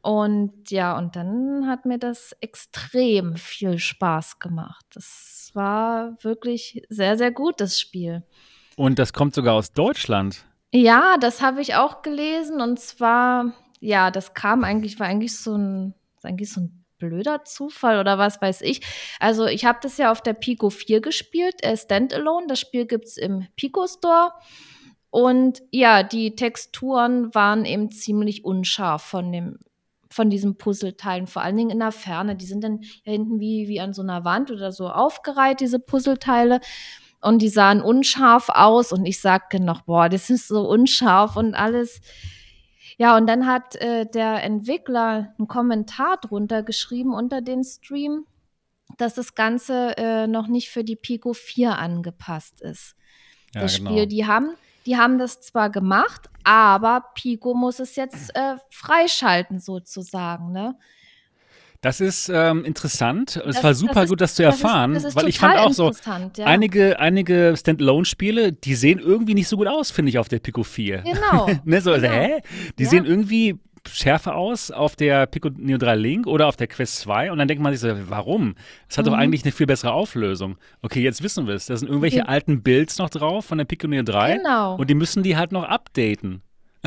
Und 0.00 0.70
ja, 0.70 0.98
und 0.98 1.16
dann 1.16 1.66
hat 1.66 1.86
mir 1.86 1.98
das 1.98 2.36
extrem 2.40 3.36
viel 3.36 3.78
Spaß 3.78 4.38
gemacht. 4.38 4.84
Das 4.92 5.50
war 5.54 6.22
wirklich 6.22 6.82
sehr, 6.90 7.16
sehr 7.16 7.30
gut, 7.30 7.60
das 7.60 7.80
Spiel. 7.80 8.22
Und 8.76 8.98
das 8.98 9.12
kommt 9.12 9.34
sogar 9.34 9.54
aus 9.54 9.72
Deutschland. 9.72 10.44
Ja, 10.72 11.16
das 11.18 11.40
habe 11.40 11.60
ich 11.62 11.76
auch 11.76 12.02
gelesen. 12.02 12.60
Und 12.60 12.80
zwar, 12.80 13.54
ja, 13.84 14.10
das 14.10 14.34
kam 14.34 14.64
eigentlich, 14.64 14.98
war 14.98 15.06
eigentlich 15.06 15.36
so 15.38 15.56
ein, 15.56 15.94
eigentlich 16.22 16.52
so 16.52 16.62
ein 16.62 16.84
blöder 16.98 17.44
Zufall 17.44 18.00
oder 18.00 18.18
was 18.18 18.40
weiß 18.40 18.62
ich. 18.62 18.80
Also 19.20 19.46
ich 19.46 19.64
habe 19.64 19.78
das 19.82 19.98
ja 19.98 20.10
auf 20.10 20.22
der 20.22 20.32
Pico 20.32 20.70
4 20.70 21.00
gespielt, 21.00 21.62
äh, 21.62 21.76
Standalone. 21.76 22.46
Das 22.48 22.60
Spiel 22.60 22.86
gibt 22.86 23.04
es 23.04 23.16
im 23.18 23.46
Pico 23.56 23.86
Store. 23.86 24.32
Und 25.10 25.62
ja, 25.70 26.02
die 26.02 26.34
Texturen 26.34 27.34
waren 27.34 27.64
eben 27.64 27.90
ziemlich 27.90 28.44
unscharf 28.44 29.02
von 29.02 29.30
dem 29.30 29.58
von 30.10 30.30
diesen 30.30 30.56
Puzzleteilen, 30.56 31.26
vor 31.26 31.42
allen 31.42 31.56
Dingen 31.56 31.70
in 31.70 31.80
der 31.80 31.90
Ferne. 31.90 32.36
Die 32.36 32.44
sind 32.44 32.62
dann 32.62 32.82
hinten 33.02 33.40
wie, 33.40 33.66
wie 33.66 33.80
an 33.80 33.92
so 33.92 34.00
einer 34.00 34.24
Wand 34.24 34.52
oder 34.52 34.70
so 34.70 34.88
aufgereiht, 34.88 35.58
diese 35.58 35.80
Puzzleteile. 35.80 36.60
Und 37.20 37.42
die 37.42 37.48
sahen 37.48 37.80
unscharf 37.80 38.48
aus. 38.48 38.92
Und 38.92 39.06
ich 39.06 39.20
sagte 39.20 39.58
noch, 39.58 39.82
boah, 39.82 40.08
das 40.08 40.30
ist 40.30 40.46
so 40.46 40.68
unscharf 40.68 41.36
und 41.36 41.56
alles. 41.56 42.00
Ja, 42.96 43.16
und 43.16 43.26
dann 43.26 43.46
hat 43.46 43.76
äh, 43.76 44.06
der 44.06 44.42
Entwickler 44.44 45.34
einen 45.38 45.48
Kommentar 45.48 46.18
drunter 46.18 46.62
geschrieben 46.62 47.12
unter 47.12 47.40
den 47.40 47.64
Stream, 47.64 48.26
dass 48.98 49.14
das 49.14 49.34
Ganze 49.34 49.96
äh, 49.96 50.26
noch 50.26 50.46
nicht 50.46 50.70
für 50.70 50.84
die 50.84 50.96
Pico 50.96 51.32
4 51.32 51.78
angepasst 51.78 52.60
ist. 52.60 52.94
Ja, 53.54 53.62
das 53.62 53.76
genau. 53.76 53.90
Spiel, 53.90 54.06
die 54.06 54.26
haben, 54.26 54.50
die 54.86 54.96
haben 54.96 55.18
das 55.18 55.40
zwar 55.40 55.70
gemacht, 55.70 56.30
aber 56.44 57.04
Pico 57.14 57.54
muss 57.54 57.80
es 57.80 57.96
jetzt 57.96 58.34
äh, 58.36 58.56
freischalten 58.70 59.58
sozusagen, 59.58 60.52
ne? 60.52 60.76
Das 61.84 62.00
ist 62.00 62.30
ähm, 62.32 62.64
interessant. 62.64 63.36
Es 63.36 63.56
Das- 63.56 63.62
war 63.62 63.70
das 63.70 63.78
super 63.78 64.02
ist- 64.04 64.08
gut, 64.10 64.20
das 64.20 64.34
zu 64.34 64.42
das 64.42 64.56
ist- 64.56 64.62
erfahren, 64.64 64.94
das 64.94 65.04
ist 65.04 65.14
weil 65.16 65.28
ich 65.28 65.38
fand 65.38 65.58
auch 65.58 65.70
so, 65.72 65.92
ja. 66.36 66.46
einige, 66.46 66.98
einige 66.98 67.54
Standalone-Spiele, 67.56 68.52
die 68.52 68.74
sehen 68.74 68.98
irgendwie 68.98 69.34
nicht 69.34 69.48
so 69.48 69.56
gut 69.58 69.68
aus, 69.68 69.90
finde 69.90 70.08
ich, 70.10 70.18
auf 70.18 70.28
der 70.28 70.38
Pico 70.38 70.62
4. 70.62 71.02
Genau. 71.02 71.46
ne, 71.64 71.80
so, 71.80 71.92
also, 71.92 72.06
genau. 72.06 72.18
hä? 72.18 72.40
Die 72.78 72.84
Ja. 72.84 72.88
sehen 72.88 73.04
irgendwie 73.04 73.56
schärfer 73.86 74.34
aus 74.34 74.70
auf 74.70 74.96
der 74.96 75.26
Pico 75.26 75.50
Neo 75.54 75.76
3 75.76 75.94
Link 75.96 76.26
oder 76.26 76.46
auf 76.46 76.56
der 76.56 76.68
Quest 76.68 77.00
2 77.00 77.30
und 77.30 77.36
dann 77.36 77.48
denkt 77.48 77.62
man 77.62 77.70
sich 77.74 77.80
so, 77.80 77.94
warum? 78.08 78.54
Es 78.88 78.96
hat 78.96 79.06
doch 79.06 79.12
Mhm. 79.12 79.18
eigentlich 79.18 79.42
eine 79.44 79.52
viel 79.52 79.66
bessere 79.66 79.92
Auflösung. 79.92 80.56
Okay, 80.80 81.02
jetzt 81.02 81.22
wissen 81.22 81.46
wir 81.46 81.52
es. 81.54 81.66
Da 81.66 81.76
sind 81.76 81.88
irgendwelche 81.88 82.20
Gen- 82.20 82.26
alten 82.26 82.62
Builds 82.62 82.96
noch 82.96 83.10
drauf 83.10 83.44
von 83.44 83.58
der 83.58 83.66
Pico 83.66 83.86
Neo 83.86 84.02
3 84.02 84.38
Genau. 84.38 84.76
und 84.76 84.88
die 84.88 84.94
müssen 84.94 85.22
die 85.22 85.36
halt 85.36 85.52
noch 85.52 85.64
updaten. 85.64 86.40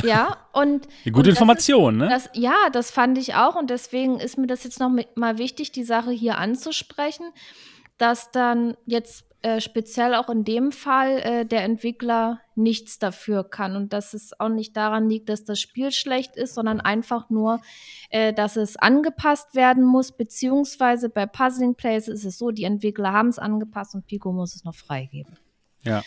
Ja, 0.03 0.37
und. 0.53 0.63
Eine 0.63 0.81
und 1.05 1.11
gute 1.13 1.29
ist- 1.29 1.35
Information, 1.35 1.97
ne? 1.97 2.07
Das, 2.09 2.29
ja, 2.33 2.55
das 2.71 2.91
fand 2.91 3.17
ich 3.17 3.35
auch 3.35 3.55
und 3.55 3.69
deswegen 3.69 4.19
ist 4.19 4.37
mir 4.37 4.47
das 4.47 4.63
jetzt 4.63 4.79
noch 4.79 4.91
mal 5.15 5.37
wichtig, 5.37 5.71
die 5.71 5.83
Sache 5.83 6.11
hier 6.11 6.37
anzusprechen, 6.37 7.25
dass 7.97 8.31
dann 8.31 8.75
jetzt 8.85 9.25
äh, 9.43 9.61
speziell 9.61 10.15
auch 10.15 10.29
in 10.29 10.43
dem 10.43 10.71
Fall 10.71 11.19
äh, 11.19 11.45
der 11.45 11.63
Entwickler 11.63 12.41
nichts 12.55 12.97
dafür 12.97 13.43
kann 13.43 13.75
und 13.75 13.93
dass 13.93 14.15
es 14.15 14.39
auch 14.39 14.49
nicht 14.49 14.75
daran 14.75 15.07
liegt, 15.09 15.29
dass 15.29 15.43
das 15.45 15.59
Spiel 15.59 15.91
schlecht 15.91 16.35
ist, 16.35 16.55
sondern 16.55 16.81
einfach 16.81 17.29
nur, 17.29 17.61
äh, 18.09 18.33
dass 18.33 18.55
es 18.55 18.77
angepasst 18.77 19.53
werden 19.53 19.83
muss, 19.83 20.11
beziehungsweise 20.11 21.09
bei 21.09 21.27
Puzzling 21.27 21.75
Plays 21.75 22.07
ist 22.07 22.25
es 22.25 22.37
so, 22.39 22.49
die 22.49 22.63
Entwickler 22.63 23.13
haben 23.13 23.29
es 23.29 23.37
angepasst 23.37 23.93
und 23.93 24.07
Pico 24.07 24.31
muss 24.31 24.55
es 24.55 24.63
noch 24.63 24.75
freigeben. 24.75 25.37
Ja. 25.83 26.01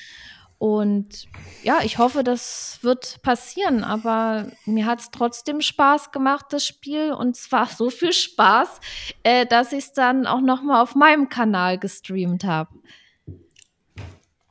Und 0.60 1.26
ja, 1.62 1.78
ich 1.82 1.96
hoffe, 1.96 2.22
das 2.22 2.80
wird 2.82 3.22
passieren, 3.22 3.82
aber 3.82 4.52
mir 4.66 4.84
hat 4.84 5.00
es 5.00 5.10
trotzdem 5.10 5.62
Spaß 5.62 6.12
gemacht, 6.12 6.48
das 6.50 6.66
Spiel. 6.66 7.12
Und 7.12 7.34
zwar 7.34 7.64
so 7.64 7.88
viel 7.88 8.12
Spaß, 8.12 8.78
äh, 9.22 9.46
dass 9.46 9.72
ich 9.72 9.84
es 9.84 9.92
dann 9.94 10.26
auch 10.26 10.42
noch 10.42 10.60
mal 10.62 10.82
auf 10.82 10.94
meinem 10.94 11.30
Kanal 11.30 11.78
gestreamt 11.78 12.44
habe. 12.44 12.68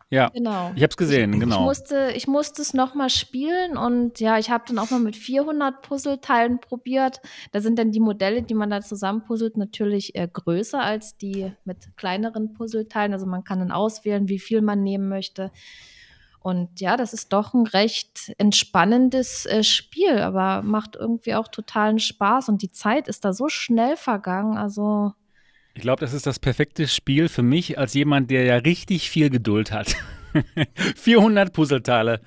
Ja. 0.10 0.30
Genau. 0.30 0.72
Ich 0.76 0.82
habe 0.82 0.90
es 0.90 0.98
gesehen, 0.98 1.34
Ich 1.34 1.42
genau. 1.42 1.62
musste, 1.62 2.12
ich 2.16 2.28
musste 2.28 2.64
es 2.64 2.74
noch 2.74 2.96
mal 2.96 3.12
spielen 3.12 3.78
und 3.78 4.20
ja, 4.20 4.40
ich 4.40 4.50
habe 4.50 4.64
dann 4.68 4.80
auch 4.80 4.90
mal 4.90 5.00
mit 5.00 5.16
400 5.16 5.84
Puzzleteilen 5.84 6.60
probiert. 6.60 7.22
Da 7.52 7.62
sind 7.62 7.78
dann 7.78 7.92
die 7.92 8.00
Modelle, 8.00 8.42
die 8.42 8.56
man 8.56 8.72
da 8.72 8.82
zusammenpuzzelt, 8.82 9.58
natürlich 9.58 10.16
äh, 10.16 10.28
größer 10.28 10.82
als 10.82 11.18
die 11.18 11.52
mit 11.66 11.96
kleineren 11.98 12.54
Puzzleteilen. 12.54 13.14
Also 13.14 13.28
man 13.28 13.44
kann 13.44 13.60
dann 13.60 13.72
auswählen, 13.72 14.28
wie 14.28 14.40
viel 14.40 14.64
man 14.64 14.82
nehmen 14.82 15.08
möchte. 15.08 15.52
Und 16.42 16.80
ja, 16.80 16.96
das 16.96 17.14
ist 17.14 17.34
doch 17.34 17.54
ein 17.54 17.68
recht 17.68 18.34
entspannendes 18.38 19.46
äh, 19.46 19.64
Spiel, 19.64 20.20
aber 20.20 20.62
macht 20.62 20.96
irgendwie 20.96 21.36
auch 21.36 21.50
totalen 21.50 22.00
Spaß 22.00 22.50
und 22.50 22.62
die 22.62 22.72
Zeit 22.72 23.08
ist 23.08 23.26
da 23.26 23.34
so 23.34 23.50
schnell 23.50 23.98
vergangen. 23.98 24.58
Also 24.58 25.14
Ich 25.74 25.82
glaube, 25.82 26.00
das 26.00 26.14
ist 26.14 26.26
das 26.26 26.40
perfekte 26.40 26.88
Spiel 26.88 27.28
für 27.28 27.44
mich 27.44 27.78
als 27.78 27.94
jemand, 27.94 28.32
der 28.32 28.46
ja 28.46 28.56
richtig 28.56 29.10
viel 29.10 29.30
Geduld 29.30 29.72
hat. 29.72 29.96
400 30.96 31.52
Puzzleteile 31.52 32.22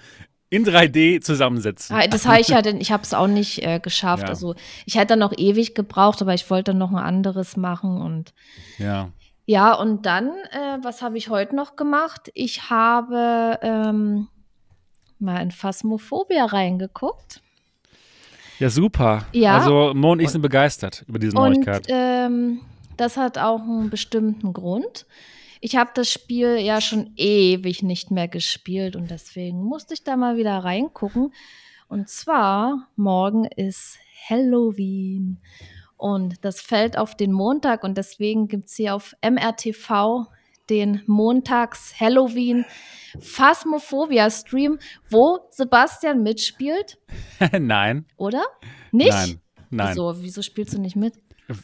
in 0.51 0.67
3D 0.67 1.23
zusammensetzen. 1.23 1.97
Ja, 1.97 2.07
das 2.07 2.27
habe 2.27 2.39
ich 2.39 2.49
ja, 2.49 2.61
denn 2.61 2.79
ich 2.79 2.93
habe 2.93 3.03
es 3.03 3.15
auch 3.15 3.27
nicht 3.27 3.63
äh, 3.63 3.81
geschafft. 3.81 4.25
Ja. 4.25 4.29
Also 4.29 4.55
ich 4.85 4.97
hätte 4.97 5.09
dann 5.09 5.21
noch 5.21 5.33
ewig 5.35 5.75
gebraucht, 5.75 6.21
aber 6.21 6.35
ich 6.35 6.51
wollte 6.51 6.73
dann 6.73 6.79
noch 6.79 6.91
ein 6.91 6.99
anderes 6.99 7.57
machen 7.57 8.03
und 8.03 8.35
Ja. 8.77 9.11
Ja, 9.47 9.75
und 9.75 10.07
dann, 10.07 10.29
äh, 10.51 10.79
was 10.83 11.03
habe 11.03 11.19
ich 11.19 11.29
heute 11.29 11.57
noch 11.57 11.77
gemacht? 11.77 12.31
Ich 12.35 12.71
habe 12.71 13.59
ähm, 13.63 14.29
mal 15.19 15.41
in 15.43 15.51
Phasmophobia 15.51 16.45
reingeguckt. 16.47 17.41
Ja, 18.59 18.71
super. 18.71 19.27
Ja. 19.33 19.59
Also 19.59 19.93
Mo 19.95 20.13
und 20.13 20.21
ich 20.21 20.31
sind 20.31 20.43
begeistert 20.43 21.05
über 21.09 21.19
diese 21.19 21.37
Und 21.37 21.55
Neuigkeit. 21.55 21.87
ähm, 21.89 22.61
das 22.97 23.17
hat 23.17 23.39
auch 23.39 23.61
einen 23.61 23.91
bestimmten 23.91 24.53
Grund. 24.53 25.07
Ich 25.61 25.77
habe 25.77 25.91
das 25.95 26.11
Spiel 26.11 26.59
ja 26.59 26.81
schon 26.81 27.13
ewig 27.17 27.83
nicht 27.83 28.11
mehr 28.11 28.29
gespielt 28.29 28.95
und 28.97 29.11
deswegen 29.11 29.63
musste 29.63 29.95
ich 29.95 30.05
da 30.05 30.17
mal 30.17 30.37
wieder 30.37 30.59
reingucken. 30.59 31.33
Und 31.89 32.09
zwar, 32.09 32.89
morgen 32.97 33.45
ist 33.45 33.99
Halloween. 34.29 35.39
Und 36.03 36.45
das 36.45 36.61
fällt 36.61 36.99
auf 36.99 37.17
den 37.17 37.31
Montag 37.31 37.85
und 37.85 37.97
deswegen 37.97 38.49
gibt 38.49 38.67
es 38.67 38.75
hier 38.75 38.97
auf 38.97 39.15
MRTV 39.25 40.27
den 40.69 41.01
Montags-Halloween 41.07 42.65
Phasmophobia-Stream, 43.21 44.81
wo 45.09 45.39
Sebastian 45.51 46.25
mitspielt, 46.25 46.99
Nein. 47.57 48.07
oder? 48.17 48.43
Nicht? 48.91 49.13
Nein. 49.13 49.41
Nein. 49.71 49.89
Wieso, 49.91 50.21
wieso 50.23 50.43
spielst 50.43 50.75
du 50.75 50.81
nicht 50.81 50.97
mit? 50.97 51.15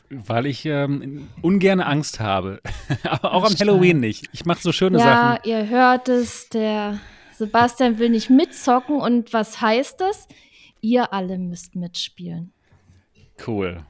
Weil 0.09 0.47
ich 0.47 0.64
ähm, 0.66 1.26
ungern 1.42 1.80
Angst 1.80 2.21
habe. 2.21 2.61
Aber 3.02 3.33
auch 3.35 3.42
Ach, 3.45 3.50
am 3.50 3.57
Halloween 3.59 3.99
nicht. 3.99 4.26
Ich 4.33 4.45
mache 4.47 4.62
so 4.62 4.71
schöne 4.71 4.99
Ja, 5.00 5.35
Sachen. 5.35 5.50
ihr 5.50 5.68
hört 5.68 6.09
es, 6.09 6.49
der 6.49 7.00
Sebastian 7.35 7.99
will 7.99 8.11
nicht 8.11 8.30
mitzocken 8.30 9.00
und 9.00 9.33
was 9.33 9.61
heißt 9.61 10.00
das? 10.00 10.28
Ihr 10.80 11.12
alle 11.12 11.38
müsst 11.38 11.75
mitspielen. 11.75 12.52
Cool. 13.45 13.85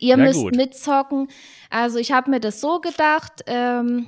Ihr 0.00 0.16
Ja, 0.16 0.24
müsst 0.24 0.40
gut. 0.40 0.56
mitzocken. 0.56 1.28
Also 1.68 1.98
ich 1.98 2.10
habe 2.10 2.30
mir 2.30 2.40
das 2.40 2.60
so 2.60 2.80
gedacht, 2.80 3.44
ähm, 3.46 4.06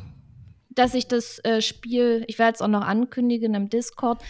dass 0.71 0.95
ich 0.95 1.07
das 1.07 1.39
äh, 1.45 1.61
Spiel, 1.61 2.25
ich 2.27 2.39
werde 2.39 2.55
es 2.55 2.63
auch 2.63 2.69
noch 2.69 2.83
ankündigen 2.87 3.55
im 3.55 3.69
Discord, 3.69 4.23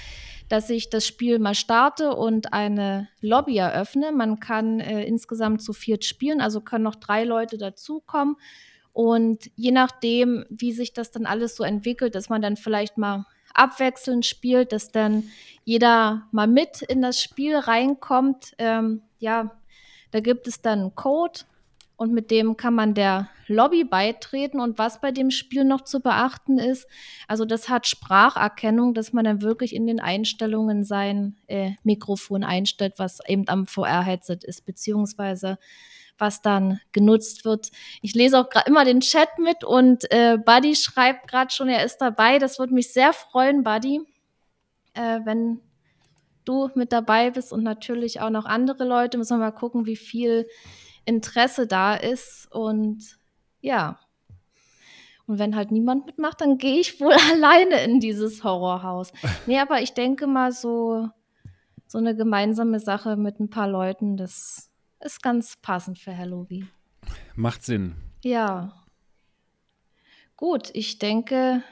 dass 0.49 0.69
ich 0.69 0.91
das 0.91 1.07
Spiel 1.07 1.39
mal 1.39 1.55
starte 1.55 2.15
und 2.17 2.53
eine 2.53 3.09
Lobby 3.21 3.57
eröffne. 3.57 4.13
Man 4.13 4.41
kann 4.41 4.81
äh, 4.81 5.05
insgesamt 5.05 5.63
zu 5.63 5.73
viert 5.73 6.05
spielen, 6.05 6.41
also 6.41 6.61
können 6.61 6.85
noch 6.85 6.97
drei 6.97 7.25
Leute 7.25 7.57
dazukommen. 7.59 8.37
Und 8.93 9.51
je 9.57 9.71
nachdem, 9.71 10.45
wie 10.51 10.73
sich 10.73 10.93
das 10.93 11.11
dann 11.13 11.25
alles 11.27 11.57
so 11.57 11.65
entwickelt, 11.65 12.15
dass 12.15 12.29
man 12.29 12.43
dann 12.43 12.57
vielleicht 12.57 12.99
mal 12.99 13.25
abwechselnd 13.55 14.27
spielt, 14.27 14.73
dass 14.73 14.91
dann 14.91 15.25
jeder 15.65 16.27
mal 16.33 16.49
mit 16.49 16.83
in 16.83 17.01
das 17.01 17.23
Spiel 17.23 17.57
reinkommt. 17.57 18.53
Ähm, 18.59 19.03
ja, 19.19 19.53
da 20.11 20.21
gibt 20.21 20.47
es 20.49 20.61
dann 20.61 20.81
einen 20.81 20.95
Code 20.95 21.41
und 21.97 22.13
mit 22.13 22.31
dem 22.31 22.57
kann 22.57 22.75
man 22.75 22.95
der 22.95 23.29
Lobby 23.47 23.85
beitreten. 23.85 24.61
Und 24.61 24.79
was 24.79 25.01
bei 25.01 25.13
dem 25.13 25.31
Spiel 25.31 25.65
noch 25.65 25.83
zu 25.83 26.01
beachten 26.01 26.59
ist, 26.59 26.87
also 27.29 27.45
das 27.45 27.69
hat 27.69 27.87
Spracherkennung, 27.87 28.95
dass 28.95 29.13
man 29.13 29.25
dann 29.25 29.43
wirklich 29.43 29.75
in 29.75 29.87
den 29.87 30.01
Einstellungen 30.01 30.85
sein 30.85 31.37
äh, 31.47 31.73
Mikrofon 31.85 32.45
einstellt, 32.45 32.95
was 32.97 33.21
eben 33.27 33.45
am 33.49 33.67
VR-Headset 33.67 34.39
ist, 34.43 34.65
beziehungsweise 34.65 35.59
was 36.19 36.43
dann 36.43 36.81
genutzt 36.93 37.45
wird. 37.45 37.71
Ich 38.01 38.15
lese 38.15 38.39
auch 38.39 38.49
gerade 38.49 38.69
immer 38.69 38.85
den 38.85 39.01
Chat 39.01 39.39
mit 39.39 39.65
und 39.65 40.11
äh, 40.11 40.39
Buddy 40.39 40.77
schreibt 40.77 41.29
gerade 41.29 41.53
schon, 41.53 41.69
er 41.69 41.85
ist 41.85 41.99
dabei. 41.99 42.39
Das 42.39 42.59
würde 42.59 42.75
mich 42.75 42.93
sehr 42.93 43.13
freuen, 43.13 43.65
Buddy, 43.65 44.01
äh, 44.95 45.21
wenn 45.25 45.61
du 46.45 46.71
mit 46.75 46.93
dabei 46.93 47.31
bist 47.31 47.53
und 47.53 47.63
natürlich 47.63 48.21
auch 48.21 48.31
noch 48.31 48.45
andere 48.45 48.85
Leute. 48.85 49.19
Müssen 49.19 49.39
wir 49.39 49.47
mal 49.47 49.53
gucken, 49.53 49.87
wie 49.87 49.97
viel 49.97 50.47
Interesse 51.05 51.67
da 51.67 51.95
ist. 51.95 52.49
Und 52.51 53.19
ja. 53.61 53.99
Und 55.27 55.39
wenn 55.39 55.57
halt 55.57 55.71
niemand 55.71 56.07
mitmacht, 56.07 56.41
dann 56.41 56.59
gehe 56.59 56.81
ich 56.81 57.01
wohl 57.01 57.15
alleine 57.33 57.83
in 57.85 58.01
dieses 58.01 58.45
Horrorhaus. 58.45 59.13
Nee, 59.47 59.59
aber 59.59 59.81
ich 59.81 59.95
denke 59.95 60.27
mal 60.27 60.53
so, 60.53 61.09
so 61.87 61.99
eine 61.99 62.17
gemeinsame 62.17 62.81
Sache 62.81 63.17
mit 63.17 63.39
ein 63.41 63.51
paar 63.51 63.69
Leuten, 63.69 64.17
das 64.17 64.71
ist 65.01 65.23
ganz 65.23 65.57
passend 65.57 65.99
für 65.99 66.17
Halloween. 66.17 66.71
Macht 67.35 67.65
Sinn. 67.65 67.97
Ja. 68.23 68.73
Gut, 70.37 70.71
ich 70.75 70.99
denke, 70.99 71.63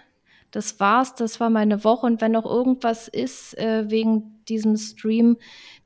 das 0.50 0.80
war's. 0.80 1.14
Das 1.14 1.40
war 1.40 1.50
meine 1.50 1.85
Woche. 1.85 2.07
Und 2.07 2.21
wenn 2.21 2.33
noch 2.33 2.45
irgendwas 2.45 3.09
ist 3.09 3.57
äh, 3.59 3.90
wegen 3.90 4.42
diesem 4.49 4.76
Stream, 4.76 5.37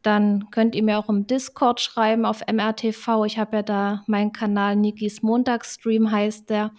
dann 0.03 0.51
könnt 0.51 0.75
ihr 0.75 0.83
mir 0.83 0.99
auch 0.99 1.09
im 1.09 1.27
Discord 1.27 1.81
schreiben 1.81 2.25
auf 2.25 2.43
MRTV. 2.47 3.25
Ich 3.25 3.39
habe 3.39 3.57
ja 3.57 3.63
da 3.63 4.03
meinen 4.07 4.33
Kanal 4.33 4.77
Nikis 4.77 5.23
Montagsstream 5.23 6.11
heißt 6.11 6.51
der. 6.51 6.73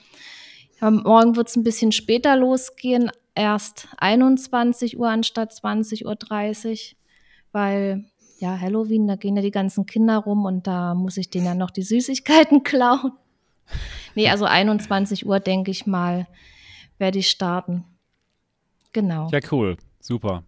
Ja, 0.82 0.92
morgen 0.92 1.36
wird 1.36 1.48
es 1.48 1.56
ein 1.56 1.64
bisschen 1.64 1.92
später 1.92 2.36
losgehen, 2.36 3.10
erst 3.34 3.88
21 3.98 5.00
Uhr 5.00 5.10
anstatt 5.10 5.54
20.30 5.54 6.06
Uhr, 6.06 6.98
weil 7.52 8.06
ja, 8.40 8.60
Halloween, 8.60 9.08
da 9.08 9.16
gehen 9.16 9.36
ja 9.38 9.42
die 9.42 9.52
ganzen 9.52 9.86
Kinder 9.86 10.18
rum 10.18 10.46
und 10.46 10.68
da 10.68 10.94
muss 10.94 11.18
ich 11.18 11.30
denen 11.30 11.46
ja 11.46 11.56
noch 11.56 11.72
die 11.72 11.84
Süßigkeiten 11.84 12.64
klauen. 12.64 13.14
Nee, 14.14 14.30
also 14.30 14.46
21 14.46 15.26
Uhr, 15.26 15.40
denke 15.40 15.72
ich 15.72 15.88
mal, 15.88 16.28
werde 16.98 17.20
ich 17.20 17.30
starten. 17.30 17.84
Genau. 18.94 19.30
Ja, 19.32 19.40
cool. 19.52 19.78
Super. 20.00 20.44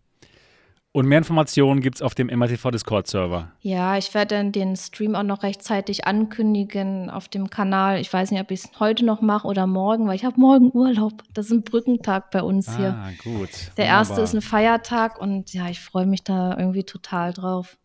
Und 0.94 1.06
mehr 1.06 1.20
Informationen 1.20 1.82
gibt 1.82 1.98
es 1.98 2.02
auf 2.02 2.16
dem 2.16 2.26
MRTV 2.28 2.72
Discord-Server. 2.72 3.52
Ja, 3.62 3.98
ich 3.98 4.16
werde 4.16 4.36
dann 4.36 4.52
den 4.52 4.76
Stream 4.76 5.14
auch 5.14 5.22
noch 5.22 5.44
rechtzeitig 5.44 6.08
ankündigen 6.08 7.12
auf 7.12 7.28
dem 7.28 7.52
Kanal. 7.52 8.00
Ich 8.00 8.12
weiß 8.12 8.32
nicht, 8.32 8.42
ob 8.42 8.50
ich 8.50 8.64
es 8.64 8.80
heute 8.80 9.06
noch 9.06 9.22
mache 9.22 9.48
oder 9.48 9.68
morgen, 9.68 10.08
weil 10.08 10.16
ich 10.16 10.26
habe 10.26 10.40
morgen 10.40 10.72
Urlaub. 10.74 11.22
Das 11.36 11.48
ist 11.48 11.52
ein 11.52 11.62
Brückentag 11.62 12.32
bei 12.32 12.42
uns 12.42 12.76
hier. 12.76 12.98
Ah, 13.00 13.12
gut. 13.24 13.50
Der 13.78 13.86
erste 13.86 14.14
Wunderbar. 14.14 14.24
ist 14.24 14.34
ein 14.34 14.42
Feiertag 14.42 15.22
und 15.22 15.54
ja, 15.54 15.70
ich 15.70 15.82
freue 15.82 16.08
mich 16.08 16.24
da 16.24 16.58
irgendwie 16.58 16.84
total 16.84 17.32
drauf. 17.32 17.78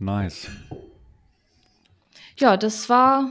Nice. 0.00 0.50
Ja, 2.38 2.56
das 2.56 2.88
war, 2.88 3.30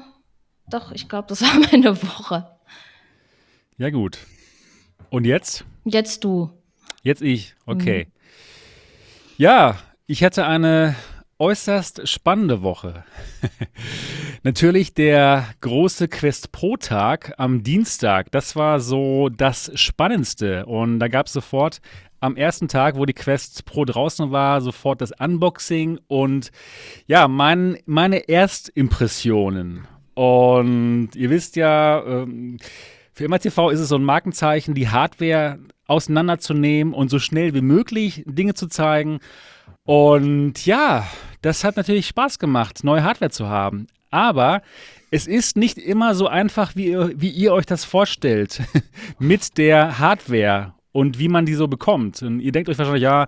doch, 0.69 0.91
ich 0.93 1.09
glaube, 1.09 1.27
das 1.27 1.41
war 1.41 1.59
meine 1.71 2.01
Woche. 2.01 2.47
Ja, 3.79 3.91
gut. 3.91 4.19
Und 5.09 5.25
jetzt? 5.25 5.63
Jetzt 5.85 6.25
du. 6.25 6.49
Jetzt 7.01 7.21
ich. 7.21 7.55
Okay. 7.65 8.07
Mhm. 8.07 8.11
Ja, 9.37 9.77
ich 10.05 10.21
hatte 10.21 10.45
eine 10.45 10.97
äußerst 11.37 12.05
spannende 12.05 12.61
Woche. 12.61 13.05
Natürlich 14.43 14.95
der 14.95 15.45
große 15.61 16.09
Quest 16.09 16.51
Pro 16.51 16.75
Tag 16.75 17.33
am 17.37 17.63
Dienstag. 17.63 18.31
Das 18.31 18.57
war 18.57 18.81
so 18.81 19.29
das 19.29 19.71
Spannendste. 19.75 20.65
Und 20.65 20.99
da 20.99 21.07
gab 21.07 21.27
es 21.27 21.33
sofort 21.33 21.79
am 22.19 22.35
ersten 22.35 22.67
Tag, 22.67 22.97
wo 22.97 23.05
die 23.05 23.13
Quest 23.13 23.63
Pro 23.63 23.85
draußen 23.85 24.29
war, 24.29 24.59
sofort 24.59 24.99
das 24.99 25.13
Unboxing 25.17 26.01
und 26.09 26.51
ja, 27.07 27.29
mein, 27.29 27.77
meine 27.85 28.27
Erstimpressionen. 28.27 29.87
Und 30.15 31.11
ihr 31.15 31.29
wisst 31.29 31.55
ja, 31.55 32.03
ähm, 32.05 32.57
für 33.19 33.27
MRTV 33.27 33.71
ist 33.71 33.81
es 33.81 33.89
so 33.89 33.97
ein 33.97 34.03
Markenzeichen, 34.05 34.75
die 34.75 34.87
Hardware 34.87 35.59
auseinanderzunehmen 35.87 36.93
und 36.93 37.09
so 37.09 37.19
schnell 37.19 37.53
wie 37.53 37.59
möglich 37.59 38.23
Dinge 38.25 38.53
zu 38.53 38.67
zeigen. 38.67 39.19
Und 39.83 40.65
ja, 40.65 41.05
das 41.41 41.65
hat 41.65 41.75
natürlich 41.75 42.07
Spaß 42.07 42.39
gemacht, 42.39 42.85
neue 42.85 43.03
Hardware 43.03 43.29
zu 43.29 43.49
haben. 43.49 43.87
Aber 44.09 44.61
es 45.11 45.27
ist 45.27 45.57
nicht 45.57 45.77
immer 45.77 46.15
so 46.15 46.27
einfach, 46.27 46.77
wie 46.77 46.91
ihr, 46.91 47.11
wie 47.13 47.29
ihr 47.29 47.51
euch 47.51 47.65
das 47.65 47.83
vorstellt 47.83 48.61
mit 49.19 49.57
der 49.57 49.99
Hardware 49.99 50.73
und 50.93 51.19
wie 51.19 51.27
man 51.27 51.45
die 51.45 51.55
so 51.55 51.67
bekommt. 51.67 52.21
Und 52.21 52.39
ihr 52.39 52.53
denkt 52.53 52.69
euch 52.69 52.77
wahrscheinlich, 52.77 53.03
ja, 53.03 53.27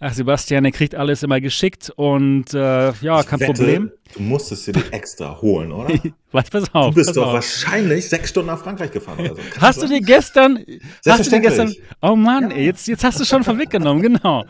ach 0.00 0.12
Sebastian, 0.12 0.64
der 0.64 0.72
kriegt 0.72 0.94
alles 0.94 1.22
immer 1.22 1.40
geschickt 1.40 1.90
und 1.96 2.52
äh, 2.54 2.92
ja, 2.92 3.20
Ich 3.20 3.26
kein 3.26 3.40
wette, 3.40 3.52
Problem. 3.52 3.92
Du 4.14 4.22
musstest 4.22 4.66
dir 4.66 4.72
die 4.72 4.92
extra 4.92 5.40
holen, 5.40 5.72
oder? 5.72 5.94
Was, 6.32 6.50
pass 6.50 6.74
auf. 6.74 6.94
Du 6.94 6.96
bist 6.96 7.16
doch 7.16 7.28
auf. 7.28 7.32
wahrscheinlich 7.34 8.08
sechs 8.08 8.30
Stunden 8.30 8.48
nach 8.48 8.62
Frankreich 8.62 8.90
gefahren 8.90 9.20
oder 9.20 9.36
so. 9.36 9.42
Kann 9.52 9.62
Hast 9.62 9.82
du 9.82 9.86
dir 9.86 10.00
gestern, 10.00 10.64
hast 11.06 11.26
du 11.26 11.30
dir 11.30 11.40
gestern, 11.40 11.74
oh 12.02 12.14
Mann, 12.14 12.50
ey, 12.50 12.66
jetzt, 12.66 12.86
jetzt 12.88 13.04
hast 13.04 13.18
du 13.20 13.24
schon 13.24 13.42
vorweggenommen, 13.44 14.02
genau. 14.02 14.44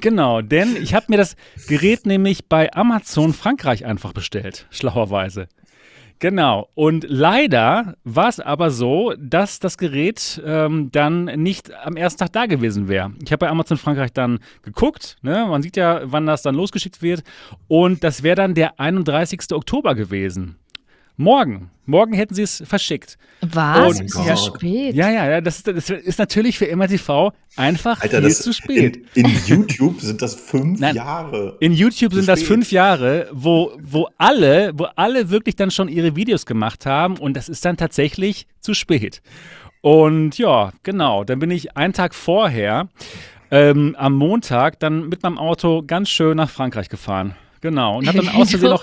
Genau, 0.00 0.42
denn 0.42 0.76
ich 0.76 0.94
habe 0.94 1.06
mir 1.08 1.16
das 1.16 1.36
Gerät 1.68 2.06
nämlich 2.06 2.46
bei 2.46 2.72
Amazon 2.72 3.32
Frankreich 3.32 3.84
einfach 3.86 4.12
bestellt, 4.12 4.66
schlauerweise. 4.70 5.48
Genau, 6.22 6.68
und 6.76 7.04
leider 7.08 7.96
war 8.04 8.28
es 8.28 8.38
aber 8.38 8.70
so, 8.70 9.12
dass 9.18 9.58
das 9.58 9.76
Gerät 9.76 10.40
ähm, 10.46 10.90
dann 10.92 11.24
nicht 11.24 11.74
am 11.74 11.96
ersten 11.96 12.20
Tag 12.20 12.32
da 12.32 12.46
gewesen 12.46 12.86
wäre. 12.86 13.10
Ich 13.24 13.32
habe 13.32 13.38
bei 13.38 13.48
Amazon 13.48 13.76
Frankreich 13.76 14.12
dann 14.12 14.38
geguckt, 14.62 15.16
ne? 15.22 15.44
man 15.48 15.62
sieht 15.62 15.76
ja, 15.76 16.02
wann 16.04 16.26
das 16.26 16.42
dann 16.42 16.54
losgeschickt 16.54 17.02
wird, 17.02 17.24
und 17.66 18.04
das 18.04 18.22
wäre 18.22 18.36
dann 18.36 18.54
der 18.54 18.78
31. 18.78 19.50
Oktober 19.50 19.96
gewesen. 19.96 20.58
Morgen, 21.22 21.70
morgen 21.86 22.12
hätten 22.14 22.34
sie 22.34 22.42
es 22.42 22.62
verschickt. 22.66 23.16
Was? 23.40 23.98
Und- 23.98 24.06
Ist 24.06 24.16
Oh 24.16 24.24
ja 24.26 24.36
spät. 24.36 24.94
Ja, 24.94 25.10
ja, 25.10 25.30
ja, 25.30 25.40
das 25.40 25.56
ist, 25.58 25.66
das 25.68 25.90
ist 25.90 26.18
natürlich 26.18 26.58
für 26.58 26.66
MRTV 26.74 27.32
einfach 27.56 28.00
Alter, 28.00 28.18
viel 28.18 28.28
das 28.28 28.42
zu 28.42 28.52
spät. 28.52 29.04
In, 29.14 29.24
in 29.26 29.30
YouTube 29.46 30.00
sind 30.00 30.20
das 30.22 30.34
fünf 30.34 30.80
Nein. 30.80 30.96
Jahre. 30.96 31.56
In 31.60 31.72
YouTube 31.72 32.12
sind 32.14 32.28
das 32.28 32.40
spät. 32.40 32.48
fünf 32.48 32.72
Jahre, 32.72 33.28
wo, 33.32 33.72
wo 33.80 34.08
alle, 34.18 34.72
wo 34.74 34.84
alle 34.96 35.30
wirklich 35.30 35.56
dann 35.56 35.70
schon 35.70 35.88
ihre 35.88 36.14
Videos 36.16 36.46
gemacht 36.46 36.86
haben 36.86 37.16
und 37.18 37.34
das 37.36 37.48
ist 37.48 37.64
dann 37.64 37.76
tatsächlich 37.76 38.46
zu 38.60 38.74
spät. 38.74 39.22
Und 39.80 40.38
ja, 40.38 40.72
genau, 40.84 41.24
dann 41.24 41.38
bin 41.40 41.50
ich 41.50 41.76
einen 41.76 41.92
Tag 41.92 42.14
vorher 42.14 42.88
ähm, 43.50 43.96
am 43.98 44.14
Montag 44.14 44.78
dann 44.80 45.08
mit 45.08 45.22
meinem 45.22 45.38
Auto 45.38 45.82
ganz 45.86 46.08
schön 46.08 46.36
nach 46.36 46.48
Frankreich 46.50 46.88
gefahren. 46.88 47.34
Genau. 47.60 47.98
Und 47.98 48.06
habe 48.08 48.18
dann 48.18 48.28
aus 48.34 48.50
Versehen 48.50 48.76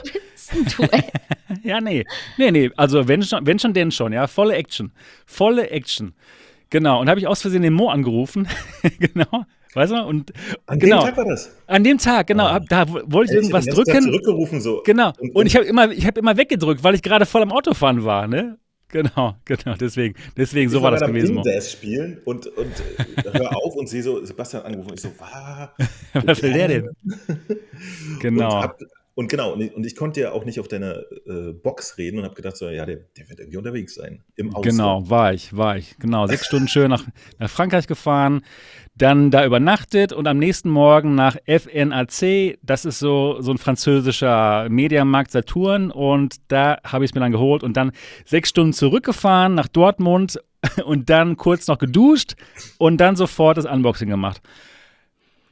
noch. 0.53 0.89
ja, 1.63 1.81
nee. 1.81 2.05
Nee, 2.37 2.51
nee. 2.51 2.71
Also, 2.77 3.07
wenn 3.07 3.21
schon, 3.23 3.45
wenn 3.45 3.59
schon, 3.59 3.73
denn 3.73 3.91
schon. 3.91 4.13
Ja, 4.13 4.27
volle 4.27 4.55
Action. 4.55 4.91
Volle 5.25 5.69
Action. 5.69 6.13
Genau. 6.69 7.01
Und 7.01 7.09
habe 7.09 7.19
ich 7.19 7.27
aus 7.27 7.41
Versehen 7.41 7.61
den 7.63 7.73
Mo 7.73 7.89
angerufen. 7.89 8.47
genau. 8.99 9.45
Weißt 9.73 9.91
du? 9.91 10.03
Und, 10.03 10.33
An 10.65 10.79
genau. 10.79 10.99
dem 11.01 11.05
Tag 11.09 11.17
war 11.17 11.25
das. 11.25 11.55
An 11.67 11.83
dem 11.83 11.97
Tag, 11.99 12.27
genau. 12.27 12.45
Ah. 12.45 12.53
Hab, 12.53 12.67
da 12.69 12.85
wollte 12.89 13.31
ich 13.33 13.37
irgendwas 13.37 13.67
hab 13.67 13.75
Tag 13.75 13.85
drücken. 13.85 14.03
zurückgerufen 14.03 14.61
so. 14.61 14.81
Genau. 14.85 15.13
Und- 15.19 15.35
Und 15.35 15.45
ich 15.45 15.55
habe 15.55 15.65
immer, 15.65 15.91
ich 15.91 16.05
habe 16.07 16.19
immer 16.19 16.37
weggedrückt, 16.37 16.83
weil 16.83 16.95
ich 16.95 17.01
gerade 17.03 17.25
voll 17.25 17.41
am 17.43 17.51
Autofahren 17.51 18.03
war, 18.03 18.27
ne? 18.27 18.57
Genau, 18.91 19.35
genau. 19.45 19.75
Deswegen, 19.79 20.15
deswegen, 20.35 20.71
so 20.71 20.77
ich 20.77 20.83
war 20.83 20.89
das 20.89 21.01
gewesen. 21.01 21.37
Indes 21.37 21.71
spielen 21.71 22.19
und, 22.25 22.47
und 22.47 22.71
äh, 22.97 23.37
hör 23.37 23.55
auf 23.55 23.75
und 23.75 23.87
sie 23.87 24.01
so, 24.01 24.25
Sebastian 24.25 24.63
angerufen. 24.63 24.93
Ich 24.95 25.01
so, 25.01 25.11
was? 25.19 26.25
Was 26.25 26.41
will 26.41 26.53
der 26.53 26.67
denn? 26.67 26.89
Genau. 28.19 28.55
Und, 28.57 28.63
hab, 28.63 28.79
und 29.19 29.27
genau, 29.27 29.51
und 29.51 29.85
ich, 29.85 29.97
konnte 29.97 30.21
ja 30.21 30.31
auch 30.31 30.45
nicht 30.45 30.61
auf 30.61 30.69
deiner 30.69 31.01
äh, 31.27 31.51
Box 31.51 31.97
reden 31.97 32.19
und 32.19 32.23
habe 32.23 32.35
gedacht, 32.35 32.55
so, 32.55 32.69
ja, 32.69 32.85
der, 32.85 32.99
der 33.17 33.27
wird 33.27 33.41
irgendwie 33.41 33.57
unterwegs 33.57 33.95
sein. 33.95 34.23
Im 34.38 34.55
Ausland. 34.55 34.77
Genau, 34.77 35.09
war 35.09 35.33
ich, 35.33 35.57
war 35.57 35.75
ich. 35.75 35.97
Genau, 35.99 36.25
sechs 36.25 36.45
Stunden 36.45 36.69
schön 36.69 36.89
nach, 36.89 37.03
nach 37.38 37.49
Frankreich 37.49 37.85
gefahren, 37.85 38.43
dann 38.95 39.29
da 39.29 39.45
übernachtet 39.45 40.13
und 40.13 40.25
am 40.25 40.38
nächsten 40.38 40.69
Morgen 40.69 41.15
nach 41.15 41.35
FNAC, 41.45 42.59
das 42.61 42.85
ist 42.85 42.99
so, 42.99 43.41
so 43.41 43.51
ein 43.51 43.57
französischer 43.57 44.69
Mediamarkt 44.69 45.31
Saturn 45.31 45.91
und 45.91 46.38
da 46.47 46.77
habe 46.85 47.03
ich 47.03 47.11
es 47.11 47.13
mir 47.13 47.19
dann 47.19 47.33
geholt 47.33 47.61
und 47.61 47.75
dann 47.75 47.91
sechs 48.23 48.47
Stunden 48.47 48.71
zurückgefahren 48.71 49.53
nach 49.53 49.67
Dortmund 49.67 50.39
und 50.85 51.09
dann 51.09 51.35
kurz 51.35 51.67
noch 51.67 51.77
geduscht 51.77 52.35
und 52.77 52.95
dann 53.01 53.17
sofort 53.17 53.57
das 53.57 53.65
Unboxing 53.65 54.07
gemacht. 54.07 54.41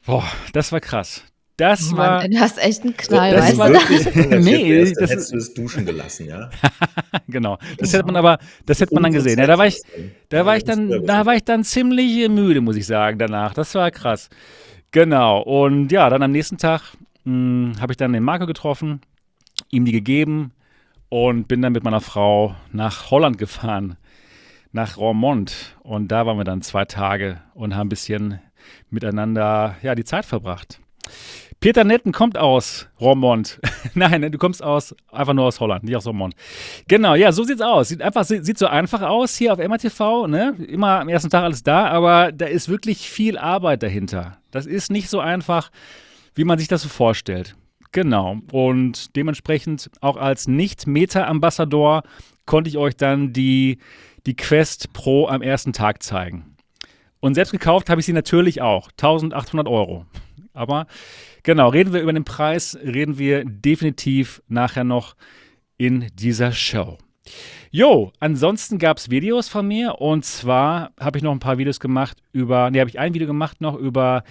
Boah, 0.05 0.23
das 0.53 0.71
war 0.71 0.79
krass. 0.79 1.25
Das 1.57 1.91
war, 1.97 2.21
Mann, 2.21 2.31
du 2.31 2.39
hast 2.39 2.59
echt 2.59 2.83
einen 2.83 2.95
Knall, 2.95 3.31
Das 3.35 3.49
weißt 3.49 3.57
war 3.57 3.69
du? 3.69 3.75
engagiert 3.79 4.43
Nee, 4.43 4.69
wärst, 4.69 4.95
dann 4.95 5.01
das 5.01 5.11
hättest 5.11 5.33
du 5.33 5.37
es 5.37 5.53
duschen 5.55 5.85
gelassen, 5.85 6.27
ja. 6.27 6.51
genau, 7.27 7.57
das 7.79 7.93
hätte 7.93 8.05
man 8.05 8.15
aber, 8.15 8.37
das 8.67 8.79
hätte 8.79 8.93
man 8.93 9.03
dann 9.03 9.11
gesehen. 9.11 9.39
Ja, 9.39 9.47
da 9.47 9.57
war 9.57 9.65
ich, 9.65 9.81
Da 10.29 10.45
war 10.45 10.55
ich 10.55 10.63
dann, 10.63 11.05
da 11.05 11.25
war 11.25 11.35
ich 11.35 11.43
dann 11.43 11.63
ziemlich 11.63 12.15
äh, 12.17 12.29
müde, 12.29 12.61
muss 12.61 12.75
ich 12.75 12.85
sagen, 12.85 13.17
danach. 13.17 13.55
Das 13.55 13.73
war 13.73 13.89
krass. 13.89 14.29
Genau. 14.91 15.41
Und 15.41 15.91
ja, 15.91 16.09
dann 16.09 16.21
am 16.21 16.31
nächsten 16.31 16.57
Tag 16.57 16.81
habe 17.25 17.91
ich 17.91 17.97
dann 17.97 18.13
den 18.13 18.23
Marco 18.23 18.45
getroffen, 18.45 19.01
ihm 19.69 19.83
die 19.83 19.91
gegeben 19.91 20.51
und 21.09 21.47
bin 21.47 21.61
dann 21.61 21.73
mit 21.73 21.83
meiner 21.83 22.01
Frau 22.01 22.55
nach 22.71 23.11
Holland 23.11 23.37
gefahren, 23.37 23.97
nach 24.71 24.97
Roermond. 24.97 25.75
Und 25.81 26.09
da 26.09 26.25
waren 26.25 26.37
wir 26.37 26.45
dann 26.45 26.61
zwei 26.61 26.85
Tage 26.85 27.41
und 27.53 27.75
haben 27.75 27.87
ein 27.87 27.89
bisschen 27.89 28.39
miteinander 28.89 29.75
ja, 29.81 29.95
die 29.95 30.05
Zeit 30.05 30.25
verbracht. 30.25 30.79
Peter 31.59 31.83
Netten 31.83 32.11
kommt 32.11 32.37
aus 32.37 32.87
Roermond. 33.01 33.59
Nein, 33.95 34.31
du 34.31 34.37
kommst 34.37 34.63
aus, 34.63 34.95
einfach 35.11 35.33
nur 35.33 35.45
aus 35.45 35.59
Holland, 35.59 35.83
nicht 35.83 35.95
aus 35.95 36.05
Roermond. 36.05 36.35
Genau, 36.87 37.15
ja, 37.15 37.31
so 37.31 37.43
sieht's 37.43 37.61
aus. 37.61 37.89
Sieht 37.89 38.01
einfach, 38.01 38.25
sieht 38.25 38.57
so 38.57 38.67
einfach 38.67 39.01
aus 39.01 39.35
hier 39.35 39.53
auf 39.53 39.59
MRTV, 39.59 40.27
ne? 40.27 40.55
Immer 40.67 40.99
am 40.99 41.09
ersten 41.09 41.31
Tag 41.31 41.43
alles 41.43 41.63
da, 41.63 41.87
aber 41.87 42.31
da 42.31 42.45
ist 42.45 42.69
wirklich 42.69 43.09
viel 43.09 43.37
Arbeit 43.37 43.81
dahinter. 43.81 44.37
Das 44.51 44.67
ist 44.67 44.91
nicht 44.91 45.09
so 45.09 45.19
einfach, 45.19 45.71
wie 46.35 46.43
man 46.43 46.59
sich 46.59 46.67
das 46.67 46.83
so 46.83 46.89
vorstellt. 46.89 47.55
Genau. 47.91 48.37
Und 48.51 49.15
dementsprechend 49.15 49.89
auch 50.01 50.17
als 50.17 50.47
Nicht-Meta-Ambassador 50.47 52.03
konnte 52.45 52.69
ich 52.69 52.77
euch 52.77 52.95
dann 52.95 53.33
die, 53.33 53.79
die 54.27 54.35
Quest 54.35 54.93
Pro 54.93 55.27
am 55.27 55.41
ersten 55.41 55.73
Tag 55.73 56.03
zeigen. 56.03 56.55
Und 57.19 57.33
selbst 57.33 57.51
gekauft 57.51 57.89
habe 57.89 57.99
ich 57.99 58.05
sie 58.05 58.13
natürlich 58.13 58.61
auch. 58.61 58.89
1800 58.91 59.67
Euro. 59.67 60.05
Aber 60.53 60.85
genau, 61.47 61.69
reden 61.69 61.93
wir 61.93 62.01
über 62.01 62.11
den 62.11 62.25
Preis, 62.25 62.77
reden 62.83 63.17
wir 63.17 63.45
definitiv 63.45 64.43
nachher 64.49 64.83
noch 64.83 65.15
in 65.77 66.07
dieser 66.13 66.51
Show. 66.51 66.97
Jo, 67.71 68.11
ansonsten 68.19 68.77
gab 68.77 68.97
es 68.97 69.09
Videos 69.09 69.47
von 69.47 69.65
mir 69.65 70.01
und 70.01 70.25
zwar 70.25 70.91
habe 70.99 71.17
ich 71.17 71.23
noch 71.23 71.31
ein 71.31 71.39
paar 71.39 71.57
Videos 71.57 71.79
gemacht 71.79 72.17
über, 72.33 72.69
ne, 72.69 72.81
habe 72.81 72.89
ich 72.89 72.99
ein 72.99 73.13
Video 73.13 73.27
gemacht 73.27 73.61
noch 73.61 73.75
über, 73.75 74.23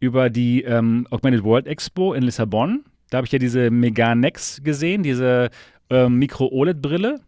über 0.00 0.28
die 0.28 0.62
ähm, 0.62 1.06
Augmented 1.10 1.44
World 1.44 1.68
Expo 1.68 2.14
in 2.14 2.24
Lissabon. 2.24 2.84
Da 3.10 3.18
habe 3.18 3.26
ich 3.26 3.32
ja 3.32 3.38
diese 3.38 3.70
Meganex 3.70 4.60
gesehen, 4.64 5.04
diese 5.04 5.50
ähm, 5.88 6.18
Micro-OLED-Brille. 6.18 7.20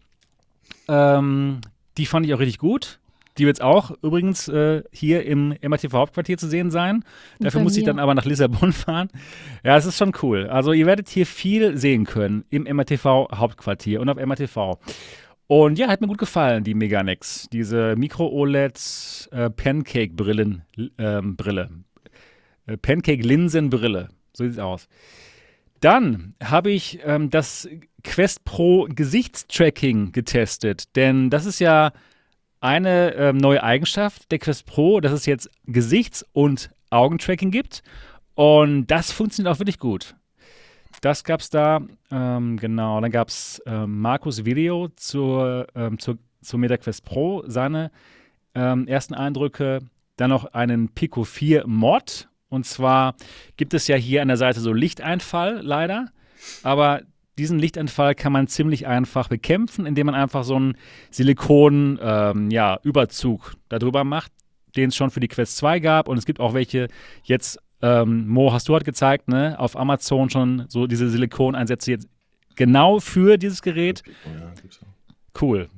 Ähm, 0.88 1.60
die 1.96 2.06
fand 2.06 2.26
ich 2.26 2.34
auch 2.34 2.40
richtig 2.40 2.58
gut. 2.58 2.98
Die 3.38 3.46
wird 3.46 3.62
auch 3.62 3.92
übrigens 4.02 4.48
äh, 4.48 4.82
hier 4.92 5.24
im 5.24 5.54
MATV-Hauptquartier 5.62 6.38
zu 6.38 6.48
sehen 6.48 6.70
sein. 6.70 7.04
Dafür 7.38 7.60
muss 7.60 7.76
ich 7.76 7.84
dann 7.84 7.98
aber 7.98 8.14
nach 8.14 8.24
Lissabon 8.24 8.72
fahren. 8.74 9.08
Ja, 9.64 9.76
es 9.76 9.86
ist 9.86 9.96
schon 9.96 10.12
cool. 10.22 10.48
Also 10.48 10.72
ihr 10.72 10.86
werdet 10.86 11.08
hier 11.08 11.26
viel 11.26 11.76
sehen 11.76 12.04
können 12.04 12.44
im 12.50 12.64
MATV-Hauptquartier 12.64 14.00
und 14.00 14.08
auf 14.08 14.16
MATV. 14.16 14.78
Und 15.46 15.78
ja, 15.78 15.88
hat 15.88 16.00
mir 16.00 16.08
gut 16.08 16.18
gefallen, 16.18 16.64
die 16.64 16.74
Meganex. 16.74 17.48
Diese 17.50 17.96
Micro-OLED 17.96 19.28
äh, 19.32 19.48
Pancake-Brillen, 19.50 20.62
ähm, 20.98 21.36
Brille. 21.36 21.70
Äh, 22.66 22.76
Pancake-Linsen-Brille. 22.76 24.08
So 24.34 24.44
sieht's 24.44 24.58
aus. 24.58 24.88
Dann 25.80 26.34
habe 26.42 26.70
ich 26.70 27.00
ähm, 27.04 27.30
das 27.30 27.68
Quest 28.04 28.44
Pro 28.44 28.88
Gesichtstracking 28.90 30.12
getestet, 30.12 30.96
denn 30.96 31.30
das 31.30 31.46
ist 31.46 31.60
ja 31.60 31.92
eine 32.60 33.14
ähm, 33.14 33.36
neue 33.36 33.62
Eigenschaft 33.62 34.30
der 34.30 34.38
Quest 34.38 34.66
Pro, 34.66 35.00
dass 35.00 35.12
es 35.12 35.26
jetzt 35.26 35.50
Gesichts- 35.66 36.24
und 36.32 36.70
Augentracking 36.90 37.50
gibt. 37.50 37.82
Und 38.34 38.86
das 38.86 39.12
funktioniert 39.12 39.54
auch 39.54 39.58
wirklich 39.58 39.78
gut. 39.78 40.14
Das 41.00 41.24
gab 41.24 41.40
es 41.40 41.50
da, 41.50 41.80
ähm, 42.10 42.56
genau. 42.56 43.00
Dann 43.00 43.10
gab 43.10 43.28
es 43.28 43.62
ähm, 43.66 44.00
Markus 44.00 44.44
Video 44.44 44.88
zur, 44.96 45.66
ähm, 45.74 45.98
zur, 45.98 46.18
zur 46.40 46.58
MetaQuest 46.58 47.04
Pro, 47.04 47.44
seine 47.46 47.90
ähm, 48.54 48.86
ersten 48.88 49.14
Eindrücke. 49.14 49.80
Dann 50.16 50.30
noch 50.30 50.46
einen 50.46 50.88
Pico 50.88 51.24
4 51.24 51.66
Mod. 51.66 52.28
Und 52.48 52.66
zwar 52.66 53.14
gibt 53.56 53.74
es 53.74 53.86
ja 53.86 53.96
hier 53.96 54.22
an 54.22 54.28
der 54.28 54.36
Seite 54.36 54.60
so 54.60 54.72
Lichteinfall, 54.72 55.60
leider. 55.62 56.06
Aber 56.62 57.02
diesen 57.38 57.58
Lichteinfall 57.58 58.14
kann 58.14 58.32
man 58.32 58.48
ziemlich 58.48 58.86
einfach 58.86 59.28
bekämpfen, 59.28 59.86
indem 59.86 60.06
man 60.06 60.14
einfach 60.14 60.44
so 60.44 60.56
einen 60.56 60.76
Silikon-Überzug 61.10 62.36
ähm, 62.36 62.50
ja, 62.50 62.78
Überzug 62.82 63.54
darüber 63.68 64.04
macht, 64.04 64.32
den 64.76 64.88
es 64.88 64.96
schon 64.96 65.10
für 65.10 65.20
die 65.20 65.28
Quest 65.28 65.56
2 65.58 65.80
gab. 65.80 66.08
Und 66.08 66.18
es 66.18 66.26
gibt 66.26 66.40
auch 66.40 66.54
welche 66.54 66.88
jetzt, 67.22 67.58
ähm, 67.80 68.28
Mo, 68.28 68.52
hast 68.52 68.68
du 68.68 68.74
halt 68.74 68.84
gezeigt, 68.84 69.28
ne, 69.28 69.58
auf 69.58 69.76
Amazon 69.76 70.30
schon 70.30 70.64
so 70.68 70.86
diese 70.86 71.08
Silikoneinsätze 71.08 71.92
jetzt 71.92 72.08
genau 72.56 72.98
für 72.98 73.38
dieses 73.38 73.62
Gerät. 73.62 74.02
Ja, 74.24 74.52
gibt's 74.60 74.80
auch. 74.82 75.40
Cool. 75.40 75.68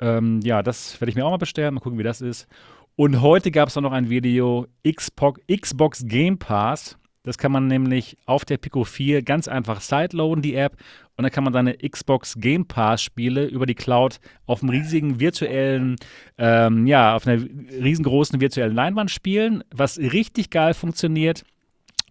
Ähm, 0.00 0.40
ja, 0.42 0.62
das 0.62 1.00
werde 1.00 1.10
ich 1.10 1.16
mir 1.16 1.26
auch 1.26 1.30
mal 1.30 1.38
bestellen. 1.38 1.74
Mal 1.74 1.80
gucken, 1.80 1.98
wie 1.98 2.04
das 2.04 2.20
ist. 2.20 2.46
Und 2.94 3.20
heute 3.20 3.50
gab 3.50 3.68
es 3.68 3.76
auch 3.76 3.80
noch 3.80 3.92
ein 3.92 4.10
Video 4.10 4.66
Xbox, 4.88 5.40
Xbox 5.48 6.04
Game 6.06 6.38
Pass. 6.38 6.97
Das 7.28 7.38
kann 7.38 7.52
man 7.52 7.66
nämlich 7.66 8.16
auf 8.26 8.44
der 8.44 8.56
Pico 8.56 8.84
4 8.84 9.22
ganz 9.22 9.46
einfach 9.48 9.80
sideloaden, 9.80 10.42
die 10.42 10.54
App. 10.54 10.76
Und 11.16 11.24
dann 11.24 11.30
kann 11.32 11.44
man 11.44 11.52
seine 11.52 11.76
Xbox 11.76 12.36
Game 12.38 12.64
Pass 12.66 13.02
Spiele 13.02 13.44
über 13.46 13.66
die 13.66 13.74
Cloud 13.74 14.18
auf 14.46 14.62
einem 14.62 14.70
riesigen 14.70 15.20
virtuellen, 15.20 15.96
ähm, 16.38 16.86
ja, 16.86 17.14
auf 17.14 17.26
einer 17.26 17.42
riesengroßen 17.42 18.40
virtuellen 18.40 18.74
Leinwand 18.74 19.10
spielen, 19.10 19.62
was 19.74 19.98
richtig 19.98 20.50
geil 20.50 20.74
funktioniert. 20.74 21.42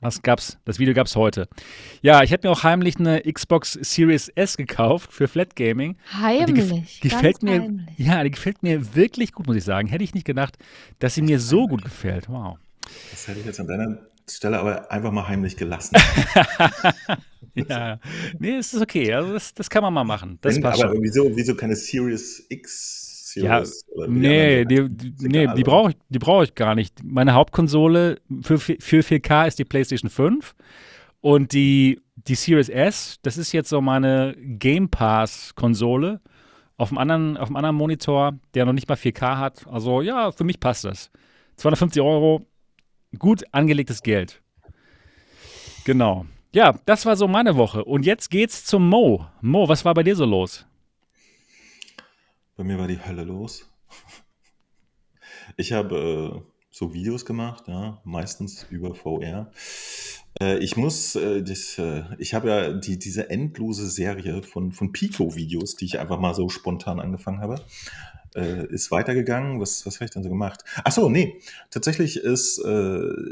Das 0.01 0.21
gab's, 0.21 0.60
das 0.65 0.77
Video 0.77 0.93
gab 0.93 1.08
es 1.08 1.15
heute. 1.15 1.47
Ja, 2.03 2.21
ich 2.21 2.32
habe 2.32 2.47
mir 2.47 2.51
auch 2.51 2.63
heimlich 2.63 2.97
eine 2.99 3.21
Xbox 3.21 3.73
Series 3.82 4.27
S 4.36 4.56
gekauft 4.56 5.12
für 5.12 5.27
Flat 5.27 5.56
Gaming. 5.56 5.91
Und 6.41 6.49
die 6.49 6.53
gef- 6.53 6.69
Heimlich. 6.71 6.99
gefällt 7.01 7.39
ganz 7.39 7.43
mir, 7.43 7.62
heimlich. 7.63 7.88
ja, 7.97 8.23
die 8.23 8.30
gefällt 8.30 8.62
mir 8.62 8.93
wirklich 8.93 9.32
gut, 9.32 9.47
muss 9.47 9.56
ich 9.56 9.63
sagen. 9.63 9.88
Hätte 9.88 10.03
ich 10.03 10.13
nicht 10.13 10.25
gedacht, 10.27 10.58
dass 10.99 11.15
sie 11.15 11.23
mir 11.23 11.39
so 11.39 11.65
gut 11.65 11.84
gefällt. 11.84 12.30
Wow. 12.30 12.58
Das 13.10 13.27
hätte 13.27 13.39
ich 13.39 13.45
jetzt 13.47 13.60
an 13.60 13.65
deiner 13.67 13.97
Stelle 14.30 14.60
aber 14.60 14.92
einfach 14.92 15.12
mal 15.12 15.28
heimlich 15.28 15.58
gelassen. 15.58 15.96
Ja, 17.56 18.00
nee, 18.38 18.58
es 18.58 18.74
ist 18.74 18.82
okay. 18.82 19.12
Also 19.13 19.34
das, 19.34 19.54
das 19.54 19.70
kann 19.70 19.82
man 19.82 19.92
mal 19.94 20.04
machen. 20.04 20.38
Das 20.42 20.56
Wenn, 20.56 20.62
passt 20.62 20.84
aber 20.84 20.94
schon. 20.94 21.04
wieso, 21.04 21.36
wieso 21.36 21.56
keine 21.56 21.76
Series 21.76 22.46
X? 22.50 23.34
Ja, 23.36 23.66
Series 23.66 23.84
oder 23.90 24.08
wie 24.13 24.20
Nee, 24.20 24.66
die 24.66 24.88
die, 24.90 25.28
nee, 25.28 25.48
die 25.48 25.48
oder? 25.48 25.63
brauche 25.63 25.90
ich, 25.92 25.96
die 26.10 26.20
brauch 26.20 26.44
ich 26.44 26.54
gar 26.56 26.76
nicht. 26.76 27.04
Meine 27.04 27.34
Hauptkonsole 27.34 28.20
für, 28.42 28.60
für 28.60 28.76
4K 29.02 29.48
ist 29.48 29.60
die 29.60 29.66
PlayStation 29.66 30.10
5 30.10 30.54
und 31.22 31.52
die, 31.54 32.00
die 32.16 32.36
Series 32.36 32.70
S, 32.70 33.18
das 33.24 33.38
ist 33.38 33.52
jetzt 33.54 33.70
so 33.70 33.82
meine 33.82 34.36
Game 34.40 34.90
Pass-Konsole 34.90 36.22
auf 36.78 36.90
einem, 36.92 36.98
anderen, 37.00 37.38
auf 37.38 37.48
einem 37.48 37.56
anderen 37.58 37.76
Monitor, 37.76 38.34
der 38.54 38.66
noch 38.66 38.74
nicht 38.74 38.88
mal 38.88 38.96
4K 38.96 39.38
hat. 39.40 39.66
Also 39.68 40.02
ja, 40.02 40.32
für 40.32 40.44
mich 40.44 40.60
passt 40.60 40.86
das. 40.86 41.10
250 41.58 42.02
Euro, 42.04 42.46
gut 43.17 43.43
angelegtes 43.51 44.01
Geld. 44.03 44.41
Genau. 45.86 46.25
Ja, 46.53 46.80
das 46.86 47.06
war 47.06 47.15
so 47.15 47.27
meine 47.27 47.56
Woche. 47.56 47.86
Und 47.86 48.06
jetzt 48.06 48.30
geht's 48.30 48.65
zum 48.65 48.89
Mo. 48.89 49.27
Mo, 49.41 49.69
was 49.69 49.86
war 49.86 49.93
bei 49.93 50.03
dir 50.03 50.15
so 50.15 50.25
los? 50.25 50.65
Bei 52.56 52.63
mir 52.63 52.77
war 52.77 52.88
die 52.88 52.99
Hölle 52.99 53.23
los. 53.23 53.69
Ich 55.56 55.71
habe 55.73 56.43
äh, 56.43 56.51
so 56.71 56.93
Videos 56.93 57.25
gemacht, 57.25 57.67
ja, 57.67 58.01
meistens 58.03 58.65
über 58.69 58.95
VR. 58.95 59.51
Äh, 60.41 60.60
ich 60.60 60.77
muss, 60.77 61.15
äh, 61.15 61.41
das, 61.41 61.77
äh, 61.77 62.03
ich 62.17 62.34
habe 62.34 62.49
ja 62.49 62.73
die, 62.73 62.99
diese 62.99 63.30
endlose 63.30 63.89
Serie 63.89 64.43
von, 64.43 64.71
von 64.71 64.91
Pico-Videos, 64.91 65.75
die 65.75 65.86
ich 65.86 65.99
einfach 65.99 66.19
mal 66.19 66.34
so 66.34 66.49
spontan 66.49 66.99
angefangen 66.99 67.41
habe, 67.41 67.62
äh, 68.38 68.65
ist 68.67 68.91
weitergegangen. 68.91 69.60
Was, 69.60 69.86
was 69.86 69.95
habe 69.95 70.06
ich 70.06 70.12
dann 70.12 70.23
so 70.23 70.30
gemacht? 70.30 70.63
Ach 70.84 70.91
so, 70.91 71.10
nee. 71.10 71.41
Tatsächlich 71.71 72.17
ist 72.17 72.60
äh, 72.60 72.69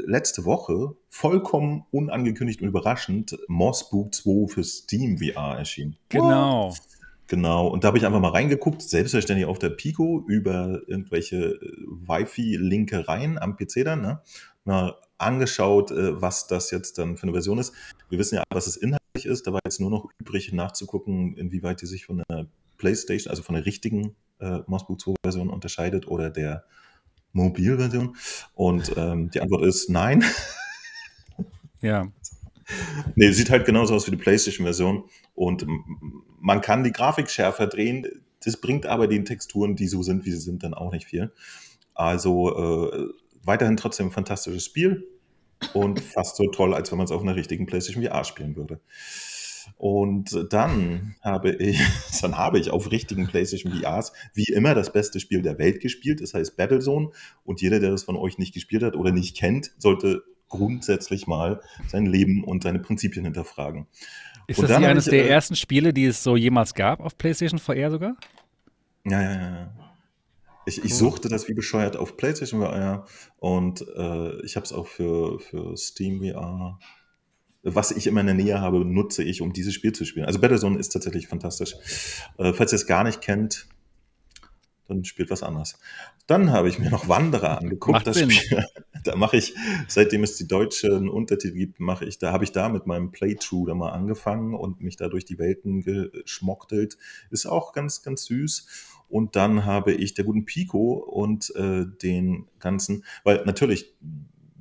letzte 0.06 0.44
Woche 0.44 0.96
vollkommen 1.08 1.84
unangekündigt 1.90 2.60
und 2.60 2.68
überraschend 2.68 3.38
Mossbook 3.48 4.14
2 4.14 4.48
für 4.48 4.64
Steam 4.64 5.18
VR 5.18 5.58
erschienen. 5.58 5.96
Genau. 6.08 6.74
Genau, 7.28 7.66
und 7.66 7.82
da 7.82 7.88
habe 7.88 7.98
ich 7.98 8.06
einfach 8.06 8.20
mal 8.20 8.30
reingeguckt, 8.30 8.82
selbstverständlich 8.82 9.46
auf 9.46 9.58
der 9.58 9.70
Pico 9.70 10.24
über 10.28 10.82
irgendwelche 10.86 11.36
äh, 11.36 11.58
Wi-Fi-Linkereien 12.06 13.36
am 13.38 13.56
PC 13.56 13.84
dann, 13.84 14.00
ne? 14.00 14.20
Mal 14.64 14.94
angeschaut, 15.18 15.90
äh, 15.90 16.20
was 16.20 16.46
das 16.46 16.70
jetzt 16.70 16.98
dann 16.98 17.16
für 17.16 17.24
eine 17.24 17.32
Version 17.32 17.58
ist. 17.58 17.72
Wir 18.10 18.20
wissen 18.20 18.36
ja, 18.36 18.44
was 18.50 18.68
es 18.68 18.76
inhaltlich 18.76 19.26
ist. 19.26 19.46
Da 19.46 19.52
war 19.52 19.60
jetzt 19.64 19.80
nur 19.80 19.90
noch 19.90 20.08
übrig 20.20 20.52
nachzugucken, 20.52 21.36
inwieweit 21.36 21.82
die 21.82 21.86
sich 21.86 22.06
von 22.06 22.22
der 22.28 22.46
PlayStation, 22.76 23.30
also 23.30 23.42
von 23.42 23.56
der 23.56 23.66
richtigen 23.66 24.14
äh, 24.40 24.60
Mossbook 24.66 25.00
2 25.00 25.14
Version 25.24 25.50
unterscheidet 25.50 26.06
oder 26.08 26.30
der 26.30 26.64
Mobilversion. 27.32 28.16
Und 28.54 28.92
ähm, 28.96 29.30
die 29.30 29.40
Antwort 29.40 29.64
ist 29.64 29.90
nein. 29.90 30.24
Ja. 31.80 32.08
Nee, 33.14 33.30
sieht 33.30 33.50
halt 33.50 33.64
genauso 33.64 33.94
aus 33.94 34.08
wie 34.08 34.10
die 34.10 34.16
PlayStation-Version. 34.16 35.04
Und 35.36 35.64
man 36.40 36.60
kann 36.60 36.82
die 36.82 36.90
Grafik 36.90 37.30
schärfer 37.30 37.68
drehen. 37.68 38.04
Das 38.44 38.56
bringt 38.56 38.86
aber 38.86 39.06
den 39.06 39.24
Texturen, 39.24 39.76
die 39.76 39.86
so 39.86 40.02
sind, 40.02 40.24
wie 40.24 40.32
sie 40.32 40.40
sind, 40.40 40.64
dann 40.64 40.74
auch 40.74 40.90
nicht 40.90 41.06
viel. 41.06 41.32
Also 41.94 42.90
äh, 42.90 43.08
weiterhin 43.44 43.76
trotzdem 43.76 44.08
ein 44.08 44.12
fantastisches 44.12 44.64
Spiel 44.64 45.06
und 45.72 46.00
fast 46.00 46.36
so 46.36 46.48
toll, 46.48 46.74
als 46.74 46.90
wenn 46.90 46.98
man 46.98 47.04
es 47.04 47.12
auf 47.12 47.22
einer 47.22 47.36
richtigen 47.36 47.66
PlayStation 47.66 48.04
VR 48.04 48.24
spielen 48.24 48.56
würde. 48.56 48.80
Und 49.76 50.46
dann 50.50 51.16
habe 51.22 51.52
ich, 51.52 51.80
dann 52.22 52.38
habe 52.38 52.58
ich 52.58 52.70
auf 52.70 52.90
richtigen 52.90 53.26
PlayStation 53.26 53.72
VRs 53.72 54.12
wie 54.34 54.52
immer 54.52 54.74
das 54.74 54.92
beste 54.92 55.20
Spiel 55.20 55.42
der 55.42 55.58
Welt 55.58 55.80
gespielt. 55.80 56.20
Das 56.20 56.34
heißt 56.34 56.56
Battlezone. 56.56 57.10
Und 57.44 57.60
jeder, 57.60 57.80
der 57.80 57.90
das 57.90 58.04
von 58.04 58.16
euch 58.16 58.38
nicht 58.38 58.54
gespielt 58.54 58.82
hat 58.82 58.96
oder 58.96 59.12
nicht 59.12 59.36
kennt, 59.36 59.72
sollte 59.78 60.22
grundsätzlich 60.48 61.26
mal 61.26 61.60
sein 61.88 62.06
Leben 62.06 62.44
und 62.44 62.62
seine 62.62 62.78
Prinzipien 62.78 63.24
hinterfragen. 63.24 63.86
Ist 64.46 64.58
Und 64.58 64.64
das 64.64 64.70
dann 64.70 64.82
nicht 64.82 64.90
eines 64.90 65.06
ich, 65.06 65.10
der 65.10 65.24
äh, 65.24 65.28
ersten 65.28 65.56
Spiele, 65.56 65.92
die 65.92 66.04
es 66.04 66.22
so 66.22 66.36
jemals 66.36 66.74
gab 66.74 67.00
auf 67.00 67.18
PlayStation 67.18 67.58
VR 67.58 67.90
sogar? 67.90 68.16
Ja, 69.04 69.22
ja, 69.22 69.32
ja. 69.32 69.40
ja. 69.40 69.86
Ich, 70.68 70.84
ich 70.84 70.96
suchte 70.96 71.28
das 71.28 71.48
wie 71.48 71.54
bescheuert 71.54 71.96
auf 71.96 72.16
PlayStation 72.16 72.60
VR 72.60 73.06
und 73.38 73.82
äh, 73.96 74.44
ich 74.44 74.56
habe 74.56 74.64
es 74.64 74.72
auch 74.72 74.88
für, 74.88 75.38
für 75.38 75.76
Steam 75.76 76.20
VR. 76.20 76.80
Was 77.68 77.90
ich 77.90 78.06
immer 78.06 78.20
in 78.20 78.26
der 78.26 78.36
Nähe 78.36 78.60
habe, 78.60 78.84
nutze 78.84 79.24
ich, 79.24 79.42
um 79.42 79.52
dieses 79.52 79.74
Spiel 79.74 79.92
zu 79.92 80.04
spielen. 80.04 80.26
Also 80.26 80.40
Battlezone 80.40 80.78
ist 80.78 80.90
tatsächlich 80.90 81.26
fantastisch. 81.26 81.74
Äh, 82.38 82.52
falls 82.52 82.72
ihr 82.72 82.76
es 82.76 82.86
gar 82.86 83.02
nicht 83.02 83.20
kennt, 83.20 83.66
dann 84.86 85.04
spielt 85.04 85.30
was 85.30 85.42
anderes. 85.42 85.78
Dann 86.26 86.52
habe 86.52 86.68
ich 86.68 86.78
mir 86.78 86.90
noch 86.90 87.08
Wanderer 87.08 87.58
angeguckt. 87.58 87.92
Macht 87.92 88.06
das 88.06 88.18
Sinn. 88.18 88.30
Spiel, 88.30 88.64
da 89.04 89.16
mache 89.16 89.36
ich, 89.36 89.54
seitdem 89.88 90.22
es 90.22 90.36
die 90.36 90.46
deutschen 90.46 91.08
Untertitel 91.08 91.56
gibt, 91.56 91.80
mache 91.80 92.04
ich, 92.04 92.18
da 92.18 92.32
habe 92.32 92.44
ich 92.44 92.52
da 92.52 92.68
mit 92.68 92.86
meinem 92.86 93.10
Playthrough 93.10 93.66
da 93.66 93.74
mal 93.74 93.90
angefangen 93.90 94.54
und 94.54 94.80
mich 94.80 94.96
da 94.96 95.08
durch 95.08 95.24
die 95.24 95.38
Welten 95.38 95.82
geschmoktelt. 95.82 96.96
Ist 97.30 97.46
auch 97.46 97.72
ganz, 97.72 98.02
ganz 98.02 98.26
süß. 98.26 98.94
Und 99.08 99.36
dann 99.36 99.64
habe 99.64 99.92
ich 99.92 100.14
der 100.14 100.24
guten 100.24 100.44
Pico 100.44 100.94
und 100.94 101.54
äh, 101.56 101.84
den 102.02 102.46
ganzen, 102.58 103.04
weil 103.24 103.44
natürlich 103.44 103.94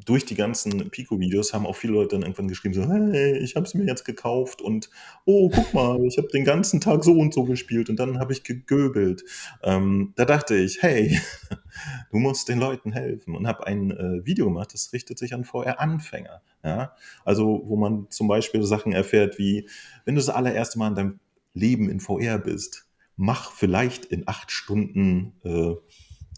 durch 0.06 0.26
die 0.26 0.36
ganzen 0.36 0.90
Pico-Videos 0.90 1.54
haben 1.54 1.66
auch 1.66 1.76
viele 1.76 1.94
Leute 1.94 2.10
dann 2.16 2.22
irgendwann 2.22 2.48
geschrieben, 2.48 2.76
so, 2.76 2.88
hey, 2.88 3.38
ich 3.40 3.56
habe 3.56 3.66
es 3.66 3.74
mir 3.74 3.86
jetzt 3.86 4.06
gekauft 4.06 4.62
und 4.62 4.90
oh, 5.26 5.50
guck 5.50 5.74
mal, 5.74 6.04
ich 6.06 6.18
habe 6.18 6.28
den 6.28 6.46
ganzen 6.46 6.80
Tag 6.80 7.04
so 7.04 7.14
und 7.14 7.34
so 7.34 7.44
gespielt 7.44 7.90
und 7.90 8.00
dann 8.00 8.20
habe 8.20 8.32
ich 8.32 8.44
gegöbelt. 8.44 9.24
Ähm, 9.64 10.14
da 10.16 10.26
dachte 10.26 10.56
ich, 10.56 10.82
hey, 10.82 11.20
du 12.12 12.18
musst 12.18 12.48
den 12.50 12.60
Leuten 12.60 12.92
helfen 12.92 13.36
und 13.36 13.48
habe 13.48 13.66
ein 13.66 13.92
äh, 13.92 14.26
Video 14.26 14.46
gemacht, 14.46 14.74
das 14.74 14.94
richtet 14.94 15.18
sich 15.18 15.34
an 15.34 15.44
VR-Anfänger. 15.44 16.42
Ja? 16.64 16.96
Also, 17.24 17.64
wo 17.66 17.76
man 17.76 18.08
zum 18.10 18.28
Beispiel 18.28 18.64
Sachen 18.64 18.94
erfährt 18.94 19.40
wie, 19.40 19.68
wenn 20.06 20.16
du 20.16 20.20
das 20.20 20.30
allererste 20.30 20.78
Mal 20.78 20.90
in 20.90 20.96
deinem 20.96 21.20
Leben 21.54 21.90
in 21.90 22.00
VR 22.00 22.38
bist, 22.38 22.88
mach 23.16 23.52
vielleicht 23.52 24.06
in 24.06 24.28
acht 24.28 24.52
Stunden 24.52 25.34
äh, 25.44 25.74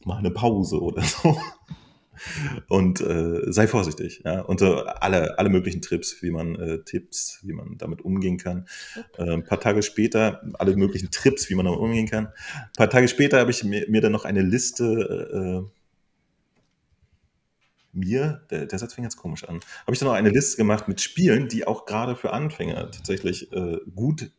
mal 0.06 0.18
eine 0.18 0.32
Pause 0.32 0.82
oder 0.82 1.02
so. 1.02 1.38
Und 2.68 3.02
äh, 3.02 3.52
sei 3.52 3.68
vorsichtig, 3.68 4.22
ja. 4.26 4.42
Und 4.42 4.60
so 4.60 4.84
alle, 4.84 5.38
alle 5.40 5.50
möglichen 5.50 5.82
Trips, 5.82 6.22
wie 6.22 6.32
man 6.32 6.56
äh, 6.56 6.80
Tipps, 6.84 7.40
wie 7.44 7.54
man 7.54 7.78
damit 7.78 8.02
umgehen 8.02 8.38
kann. 8.38 8.68
Äh, 9.18 9.32
ein 9.32 9.44
paar 9.44 9.60
Tage 9.60 9.84
später, 9.84 10.42
alle 10.60 10.76
möglichen 10.76 11.12
Trips, 11.12 11.50
wie 11.50 11.56
man 11.56 11.66
damit 11.66 11.80
umgehen 11.80 12.08
kann. 12.08 12.28
Ein 12.28 12.72
paar 12.78 12.90
Tage 12.90 13.08
später 13.08 13.40
habe 13.40 13.52
ich 13.52 13.64
mir, 13.64 13.86
mir 13.90 14.02
dann 14.02 14.12
noch 14.12 14.26
eine 14.26 14.42
Liste 14.42 15.66
äh, 15.66 15.72
mir, 17.98 18.42
der, 18.52 18.68
der 18.68 18.80
Satz 18.80 18.94
fing 18.94 19.04
jetzt 19.04 19.18
komisch 19.18 19.44
an, 19.44 19.60
habe 19.82 19.94
ich 19.94 20.00
dann 20.00 20.08
noch 20.08 20.16
eine 20.16 20.30
Liste 20.30 20.58
gemacht 20.58 20.88
mit 20.88 21.02
Spielen, 21.02 21.48
die 21.48 21.66
auch 21.66 21.86
gerade 21.86 22.16
für 22.16 22.32
Anfänger 22.32 22.92
tatsächlich 22.92 23.52
äh, 23.52 23.78
gut 23.96 24.32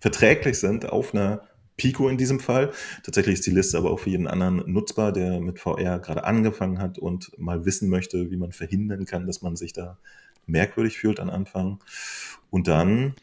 verträglich 0.00 0.58
sind 0.58 0.90
auf 0.90 1.14
einer 1.14 1.42
Pico 1.82 2.08
in 2.08 2.16
diesem 2.16 2.38
Fall. 2.38 2.70
Tatsächlich 3.02 3.34
ist 3.34 3.46
die 3.46 3.50
Liste 3.50 3.76
aber 3.76 3.90
auch 3.90 3.98
für 3.98 4.10
jeden 4.10 4.28
anderen 4.28 4.62
nutzbar, 4.72 5.10
der 5.10 5.40
mit 5.40 5.58
VR 5.58 5.98
gerade 5.98 6.22
angefangen 6.22 6.78
hat 6.78 6.96
und 6.96 7.36
mal 7.38 7.64
wissen 7.64 7.88
möchte, 7.88 8.30
wie 8.30 8.36
man 8.36 8.52
verhindern 8.52 9.04
kann, 9.04 9.26
dass 9.26 9.42
man 9.42 9.56
sich 9.56 9.72
da 9.72 9.98
merkwürdig 10.46 10.96
fühlt 10.98 11.18
am 11.18 11.28
Anfang. 11.28 11.82
Und 12.50 12.68
dann 12.68 13.14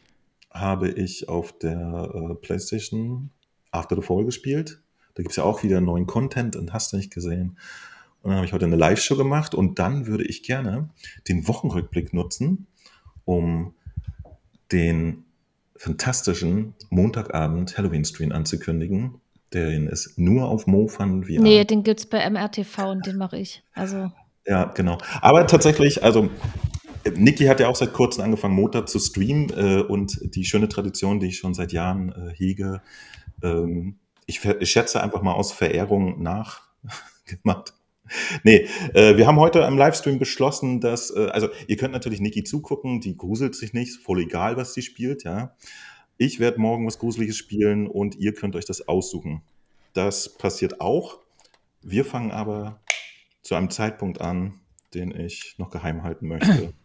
habe 0.50 0.90
ich 0.90 1.26
auf 1.30 1.56
der 1.56 2.10
äh, 2.14 2.34
PlayStation 2.34 3.30
After 3.70 3.96
the 3.96 4.02
Fall 4.02 4.26
gespielt. 4.26 4.82
Da 5.14 5.22
gibt 5.22 5.30
es 5.30 5.36
ja 5.36 5.44
auch 5.44 5.62
wieder 5.62 5.80
neuen 5.80 6.06
Content 6.06 6.54
und 6.54 6.74
hast 6.74 6.92
du 6.92 6.98
nicht 6.98 7.14
gesehen. 7.14 7.56
Und 8.20 8.28
dann 8.28 8.34
habe 8.34 8.46
ich 8.46 8.52
heute 8.52 8.66
eine 8.66 8.76
Live-Show 8.76 9.16
gemacht 9.16 9.54
und 9.54 9.78
dann 9.78 10.06
würde 10.06 10.24
ich 10.24 10.42
gerne 10.42 10.90
den 11.28 11.48
Wochenrückblick 11.48 12.12
nutzen, 12.12 12.66
um 13.24 13.72
den 14.70 15.24
fantastischen 15.80 16.74
Montagabend 16.90 17.78
Halloween-Stream 17.78 18.32
anzukündigen, 18.32 19.18
den 19.54 19.88
es 19.88 20.12
nur 20.18 20.46
auf 20.46 20.66
MoFun 20.66 21.24
VR. 21.24 21.40
Nee, 21.40 21.64
den 21.64 21.82
gibt's 21.82 22.04
bei 22.04 22.28
MRTV 22.28 22.90
und 22.90 23.06
den 23.06 23.16
mache 23.16 23.38
ich. 23.38 23.62
Also, 23.72 24.12
Ja, 24.44 24.64
genau. 24.64 24.98
Aber 25.22 25.46
tatsächlich, 25.46 26.04
also 26.04 26.28
Niki 27.16 27.46
hat 27.46 27.60
ja 27.60 27.68
auch 27.68 27.76
seit 27.76 27.94
kurzem 27.94 28.24
angefangen, 28.24 28.54
Montag 28.54 28.90
zu 28.90 28.98
streamen 28.98 29.48
äh, 29.56 29.80
und 29.80 30.18
die 30.34 30.44
schöne 30.44 30.68
Tradition, 30.68 31.18
die 31.18 31.28
ich 31.28 31.38
schon 31.38 31.54
seit 31.54 31.72
Jahren 31.72 32.12
äh, 32.12 32.34
hege, 32.34 32.82
ähm, 33.42 33.98
ich, 34.26 34.44
ich 34.44 34.70
schätze 34.70 35.02
einfach 35.02 35.22
mal 35.22 35.32
aus 35.32 35.50
Verehrung 35.50 36.22
nachgemacht. 36.22 37.72
Nee, 38.44 38.66
äh, 38.94 39.16
wir 39.16 39.26
haben 39.26 39.38
heute 39.38 39.60
im 39.60 39.76
Livestream 39.76 40.18
beschlossen, 40.18 40.80
dass, 40.80 41.10
äh, 41.10 41.26
also 41.26 41.48
ihr 41.66 41.76
könnt 41.76 41.92
natürlich 41.92 42.20
Niki 42.20 42.44
zugucken, 42.44 43.00
die 43.00 43.16
gruselt 43.16 43.54
sich 43.54 43.72
nicht, 43.72 43.96
voll 43.96 44.20
egal, 44.20 44.56
was 44.56 44.74
sie 44.74 44.82
spielt, 44.82 45.24
ja. 45.24 45.54
Ich 46.16 46.38
werde 46.38 46.60
morgen 46.60 46.86
was 46.86 46.98
Gruseliges 46.98 47.38
spielen 47.38 47.86
und 47.86 48.16
ihr 48.16 48.34
könnt 48.34 48.54
euch 48.54 48.66
das 48.66 48.86
aussuchen. 48.86 49.42
Das 49.94 50.36
passiert 50.36 50.80
auch. 50.80 51.18
Wir 51.82 52.04
fangen 52.04 52.30
aber 52.30 52.80
zu 53.42 53.54
einem 53.54 53.70
Zeitpunkt 53.70 54.20
an, 54.20 54.60
den 54.92 55.18
ich 55.18 55.54
noch 55.58 55.70
geheim 55.70 56.02
halten 56.02 56.28
möchte. 56.28 56.74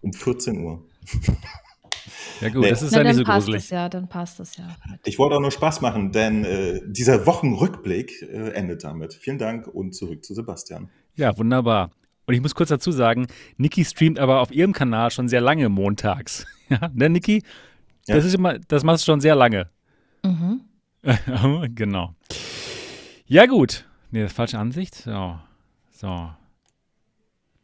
Um 0.00 0.12
14 0.12 0.58
Uhr. 0.58 0.84
Ja 2.40 2.48
gut, 2.48 2.62
Nee. 2.62 2.70
das 2.70 2.82
ist 2.82 2.92
na, 2.92 2.98
ja 2.98 3.04
nicht 3.04 3.10
dann 3.10 3.16
so 3.18 3.24
passt 3.24 3.46
gruselig. 3.46 3.64
es 3.64 3.70
ja, 3.70 3.88
dann 3.88 4.08
passt 4.08 4.40
es 4.40 4.56
ja. 4.56 4.68
Ich 5.04 5.18
wollte 5.18 5.36
auch 5.36 5.40
nur 5.40 5.50
Spaß 5.50 5.80
machen, 5.80 6.12
denn 6.12 6.44
äh, 6.44 6.80
dieser 6.84 7.26
Wochenrückblick 7.26 8.22
äh, 8.22 8.50
endet 8.50 8.84
damit. 8.84 9.14
Vielen 9.14 9.38
Dank 9.38 9.66
und 9.66 9.94
zurück 9.94 10.24
zu 10.24 10.34
Sebastian. 10.34 10.90
Ja, 11.16 11.36
wunderbar. 11.38 11.90
Und 12.26 12.34
ich 12.34 12.40
muss 12.40 12.54
kurz 12.54 12.70
dazu 12.70 12.90
sagen, 12.90 13.26
Niki 13.58 13.84
streamt 13.84 14.18
aber 14.18 14.40
auf 14.40 14.50
ihrem 14.50 14.72
Kanal 14.72 15.10
schon 15.10 15.28
sehr 15.28 15.40
lange 15.40 15.68
montags. 15.68 16.46
Ja, 16.70 16.90
ne, 16.94 17.10
Niki? 17.10 17.42
Ja. 18.06 18.16
Das 18.16 18.24
ist 18.24 18.34
immer, 18.34 18.58
das 18.58 18.84
machst 18.84 19.06
du 19.06 19.12
schon 19.12 19.20
sehr 19.20 19.34
lange. 19.34 19.68
Mhm. 20.22 20.62
genau. 21.74 22.14
Ja, 23.26 23.44
gut. 23.44 23.84
Nee, 24.10 24.22
das 24.22 24.32
falsche 24.32 24.58
Ansicht. 24.58 24.94
So. 24.94 25.38
So. 25.90 26.06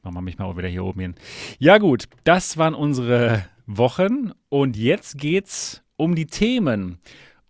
Machen 0.03 0.15
wir 0.15 0.21
mich 0.21 0.37
mal 0.39 0.45
auch 0.45 0.57
wieder 0.59 0.69
hier 0.69 0.85
oben 0.85 1.01
hin. 1.01 1.15
Ja, 1.59 1.79
gut. 1.79 2.05
Das 2.25 2.59
waren 2.59 2.75
unsere 2.75 3.45
Wochen. 3.77 4.33
Und 4.49 4.77
jetzt 4.77 5.19
geht's 5.19 5.83
um 5.97 6.15
die 6.15 6.27
Themen. 6.27 6.99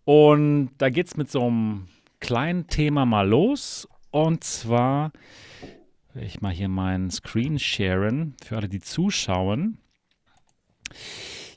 Und 0.05 0.71
da 0.79 0.91
geht's 0.91 1.17
mit 1.17 1.31
so 1.31 1.47
einem 1.47 1.89
kleinen 2.21 2.67
Thema 2.67 3.07
mal 3.07 3.29
los. 3.29 3.89
Und 4.11 4.45
zwar, 4.45 5.13
ich 6.15 6.41
mal 6.41 6.53
hier 6.53 6.69
meinen 6.69 7.11
Screen 7.11 7.59
sharen 7.59 8.35
für 8.43 8.57
alle, 8.57 8.69
die 8.69 8.81
zuschauen. 8.81 9.79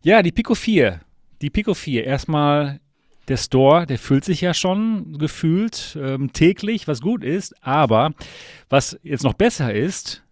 Ja, 0.03 0.21
die 0.21 0.31
Pico 0.31 0.55
4. 0.55 1.01
Die 1.41 1.49
Pico 1.49 1.73
4. 1.73 2.05
Erstmal 2.05 2.79
der 3.27 3.37
Store, 3.37 3.85
der 3.85 3.97
füllt 3.97 4.25
sich 4.25 4.41
ja 4.41 4.53
schon 4.53 5.17
gefühlt 5.17 5.97
ähm, 5.99 6.33
täglich, 6.33 6.87
was 6.87 7.01
gut 7.01 7.23
ist. 7.23 7.55
Aber 7.63 8.13
was 8.69 8.99
jetzt 9.03 9.23
noch 9.23 9.33
besser 9.33 9.73
ist, 9.73 10.22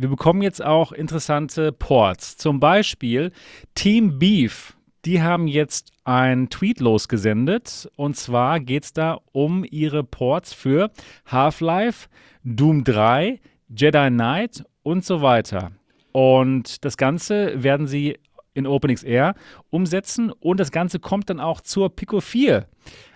wir 0.00 0.08
bekommen 0.08 0.42
jetzt 0.42 0.64
auch 0.64 0.92
interessante 0.92 1.72
Ports. 1.72 2.36
Zum 2.36 2.60
Beispiel 2.60 3.32
Team 3.74 4.20
Beef. 4.20 4.76
Die 5.04 5.22
haben 5.22 5.48
jetzt 5.48 5.90
ein 6.04 6.48
Tweet 6.50 6.78
losgesendet. 6.78 7.90
Und 7.96 8.16
zwar 8.16 8.60
geht 8.60 8.84
es 8.84 8.92
da 8.92 9.18
um 9.32 9.64
ihre 9.68 10.04
Ports 10.04 10.52
für 10.52 10.92
Half-Life, 11.26 12.08
Doom 12.44 12.84
3, 12.84 13.40
Jedi 13.76 14.10
Knight 14.10 14.64
und 14.84 15.04
so 15.04 15.20
weiter. 15.20 15.72
Und 16.12 16.84
das 16.84 16.96
Ganze 16.96 17.60
werden 17.60 17.88
sie 17.88 18.18
in 18.54 18.68
OpenXR 18.68 19.34
umsetzen 19.70 20.30
und 20.30 20.60
das 20.60 20.70
Ganze 20.70 21.00
kommt 21.00 21.28
dann 21.28 21.40
auch 21.40 21.60
zur 21.60 21.94
Pico 21.94 22.20
4. 22.20 22.66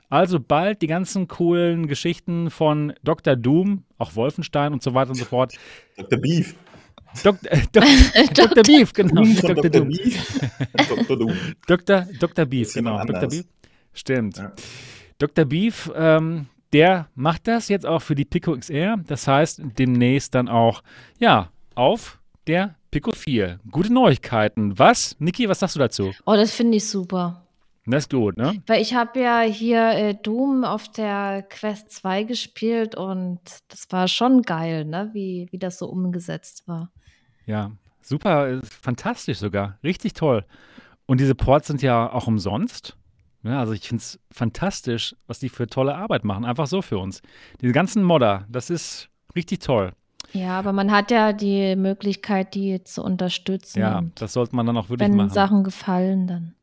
Also 0.09 0.41
bald 0.41 0.83
die 0.83 0.89
ganzen 0.89 1.29
coolen 1.29 1.87
Geschichten 1.87 2.51
von 2.51 2.93
Dr. 3.05 3.37
Doom, 3.37 3.85
auch 3.99 4.17
Wolfenstein 4.17 4.73
und 4.73 4.83
so 4.83 4.95
weiter 4.95 5.11
und 5.11 5.17
so 5.17 5.25
fort. 5.25 5.55
Dr. 5.97 6.19
Beef. 6.19 6.57
Dok 7.23 7.37
äh, 7.45 7.63
Dok 7.73 7.85
Dr. 8.35 8.63
Beef, 8.63 8.93
genau. 8.93 9.23
Dr. 9.23 9.55
Dr. 9.55 9.71
Doom. 9.71 9.91
Dr. 10.89 11.17
Doom. 11.17 11.33
Dr. 11.67 12.07
Dr. 12.19 12.47
Beef, 12.47 12.73
genau. 12.75 13.05
Dr. 13.05 13.29
Beef. 13.29 13.45
Stimmt. 13.93 14.39
Ja. 14.39 14.53
Dr. 15.19 15.45
Beef, 15.45 15.91
ähm, 15.95 16.47
der 16.73 17.09
macht 17.15 17.47
das 17.47 17.69
jetzt 17.69 17.87
auch 17.87 18.01
für 18.01 18.15
die 18.15 18.25
Pico 18.25 18.57
XR. 18.57 18.97
Das 19.07 19.29
heißt, 19.29 19.61
demnächst 19.79 20.35
dann 20.35 20.49
auch, 20.49 20.83
ja, 21.19 21.51
auf 21.75 22.19
der 22.47 22.77
Pico 22.91 23.13
4. 23.13 23.61
Gute 23.71 23.93
Neuigkeiten. 23.93 24.79
Was? 24.79 25.17
Niki, 25.19 25.49
was 25.49 25.61
sagst 25.61 25.77
du 25.77 25.81
dazu? 25.81 26.13
Oh, 26.27 26.35
das 26.35 26.53
finde 26.53 26.79
ich 26.79 26.89
super. 26.89 27.47
Das 27.87 28.05
ist 28.05 28.11
gut, 28.11 28.37
ne? 28.37 28.63
Weil 28.67 28.81
ich 28.81 28.95
habe 28.95 29.21
ja 29.21 29.41
hier 29.41 29.91
äh, 29.91 30.15
Doom 30.15 30.63
auf 30.65 30.89
der 30.89 31.43
Quest 31.49 31.91
2 31.91 32.23
gespielt 32.25 32.95
und 32.95 33.41
das 33.69 33.87
war 33.91 34.07
schon 34.07 34.43
geil, 34.43 34.85
ne? 34.85 35.11
Wie, 35.13 35.49
wie 35.51 35.59
das 35.59 35.79
so 35.79 35.87
umgesetzt 35.87 36.69
war. 36.69 36.93
Ja, 37.47 37.73
super, 38.01 38.49
äh, 38.49 38.61
fantastisch 38.63 39.39
sogar. 39.39 39.79
Richtig 39.83 40.15
toll. 40.15 40.45
Und 41.07 41.21
diese 41.21 41.35
Ports 41.35 41.67
sind 41.67 41.83
ja 41.83 42.13
auch 42.13 42.27
umsonst. 42.27 42.97
Ja, 43.43 43.59
also 43.59 43.73
ich 43.73 43.89
finde 43.89 44.03
es 44.03 44.21
fantastisch, 44.31 45.17
was 45.27 45.41
die 45.41 45.49
für 45.49 45.67
tolle 45.67 45.97
Arbeit 45.97 46.25
machen. 46.25 46.45
Einfach 46.45 46.67
so 46.67 46.81
für 46.81 46.99
uns. 46.99 47.23
Diese 47.61 47.73
ganzen 47.73 48.05
Modder, 48.05 48.47
das 48.49 48.71
ist 48.71 49.09
richtig 49.35 49.61
toll. 49.61 49.93
Ja, 50.33 50.59
aber 50.59 50.73
man 50.73 50.91
hat 50.91 51.11
ja 51.11 51.33
die 51.33 51.77
Möglichkeit, 51.77 52.55
die 52.55 52.83
zu 52.85 53.03
unterstützen. 53.03 53.81
Ja, 53.81 54.03
das 54.15 54.33
sollte 54.33 54.55
man 54.55 54.67
dann 54.67 54.77
auch 54.77 54.89
wirklich 54.89 55.09
wenn 55.11 55.17
machen. 55.17 55.31
Sachen 55.31 55.65
gefallen, 55.65 56.27
dann 56.27 56.55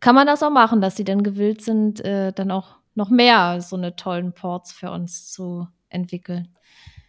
kann 0.00 0.14
man 0.14 0.26
das 0.26 0.42
auch 0.42 0.50
machen, 0.50 0.80
dass 0.80 0.96
sie 0.96 1.04
dann 1.04 1.22
gewillt 1.22 1.62
sind, 1.62 2.04
äh, 2.04 2.32
dann 2.32 2.50
auch 2.50 2.76
noch 2.94 3.10
mehr 3.10 3.60
so 3.60 3.76
eine 3.76 3.96
tollen 3.96 4.32
Ports 4.32 4.72
für 4.72 4.90
uns 4.90 5.30
zu 5.32 5.68
entwickeln. 5.88 6.48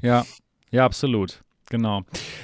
Ja, 0.01 0.25
ja, 0.71 0.85
absolut. 0.85 1.41
Genau. 1.69 2.01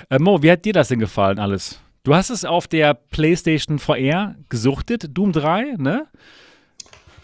Äh, 0.09 0.19
Mo, 0.19 0.41
wie 0.43 0.51
hat 0.51 0.65
dir 0.65 0.73
das 0.73 0.89
denn 0.89 0.99
gefallen 0.99 1.39
alles? 1.39 1.79
Du 2.03 2.13
hast 2.13 2.29
es 2.29 2.45
auf 2.45 2.67
der 2.67 2.93
PlayStation 2.93 3.79
VR 3.79 4.35
gesuchtet, 4.49 5.07
Doom 5.17 5.31
3, 5.31 5.75
ne? 5.77 6.05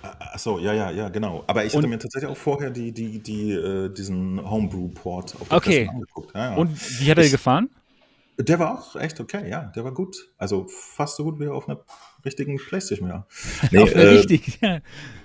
Achso, 0.02 0.58
ja, 0.58 0.74
ja, 0.74 0.90
ja, 0.90 1.10
genau. 1.10 1.44
Aber 1.46 1.64
ich 1.64 1.74
Und- 1.74 1.80
hatte 1.84 1.88
mir 1.88 2.00
tatsächlich 2.00 2.32
auch 2.32 2.38
vorher 2.38 2.72
die, 2.72 2.92
die, 2.92 3.20
die, 3.20 3.52
äh, 3.52 3.90
diesen 3.94 4.42
Homebrew-Port 4.50 5.36
auf 5.40 5.48
der 5.50 5.58
Okay. 5.58 5.88
Angeguckt. 5.88 6.34
Ja, 6.34 6.52
ja. 6.52 6.58
Und 6.58 6.72
wie 7.00 7.12
hat 7.12 7.18
er 7.20 7.24
dir 7.26 7.30
gefallen? 7.30 7.70
Der 8.40 8.58
war 8.58 8.80
auch 8.80 8.96
echt 8.96 9.20
okay, 9.20 9.48
ja, 9.48 9.66
der 9.76 9.84
war 9.84 9.94
gut. 9.94 10.16
Also 10.40 10.66
fast 10.68 11.18
so 11.18 11.26
gut 11.26 11.40
wie 11.40 11.48
auf 11.48 11.70
einer 11.70 11.80
richtigen 12.26 12.58
Playstation, 12.58 13.08
ja. 13.10 13.28
Nee, 13.72 13.78
auf 13.80 13.94
eine 13.94 14.02
äh, 14.04 14.08
richtig. 14.10 14.58
Ja. 14.62 14.80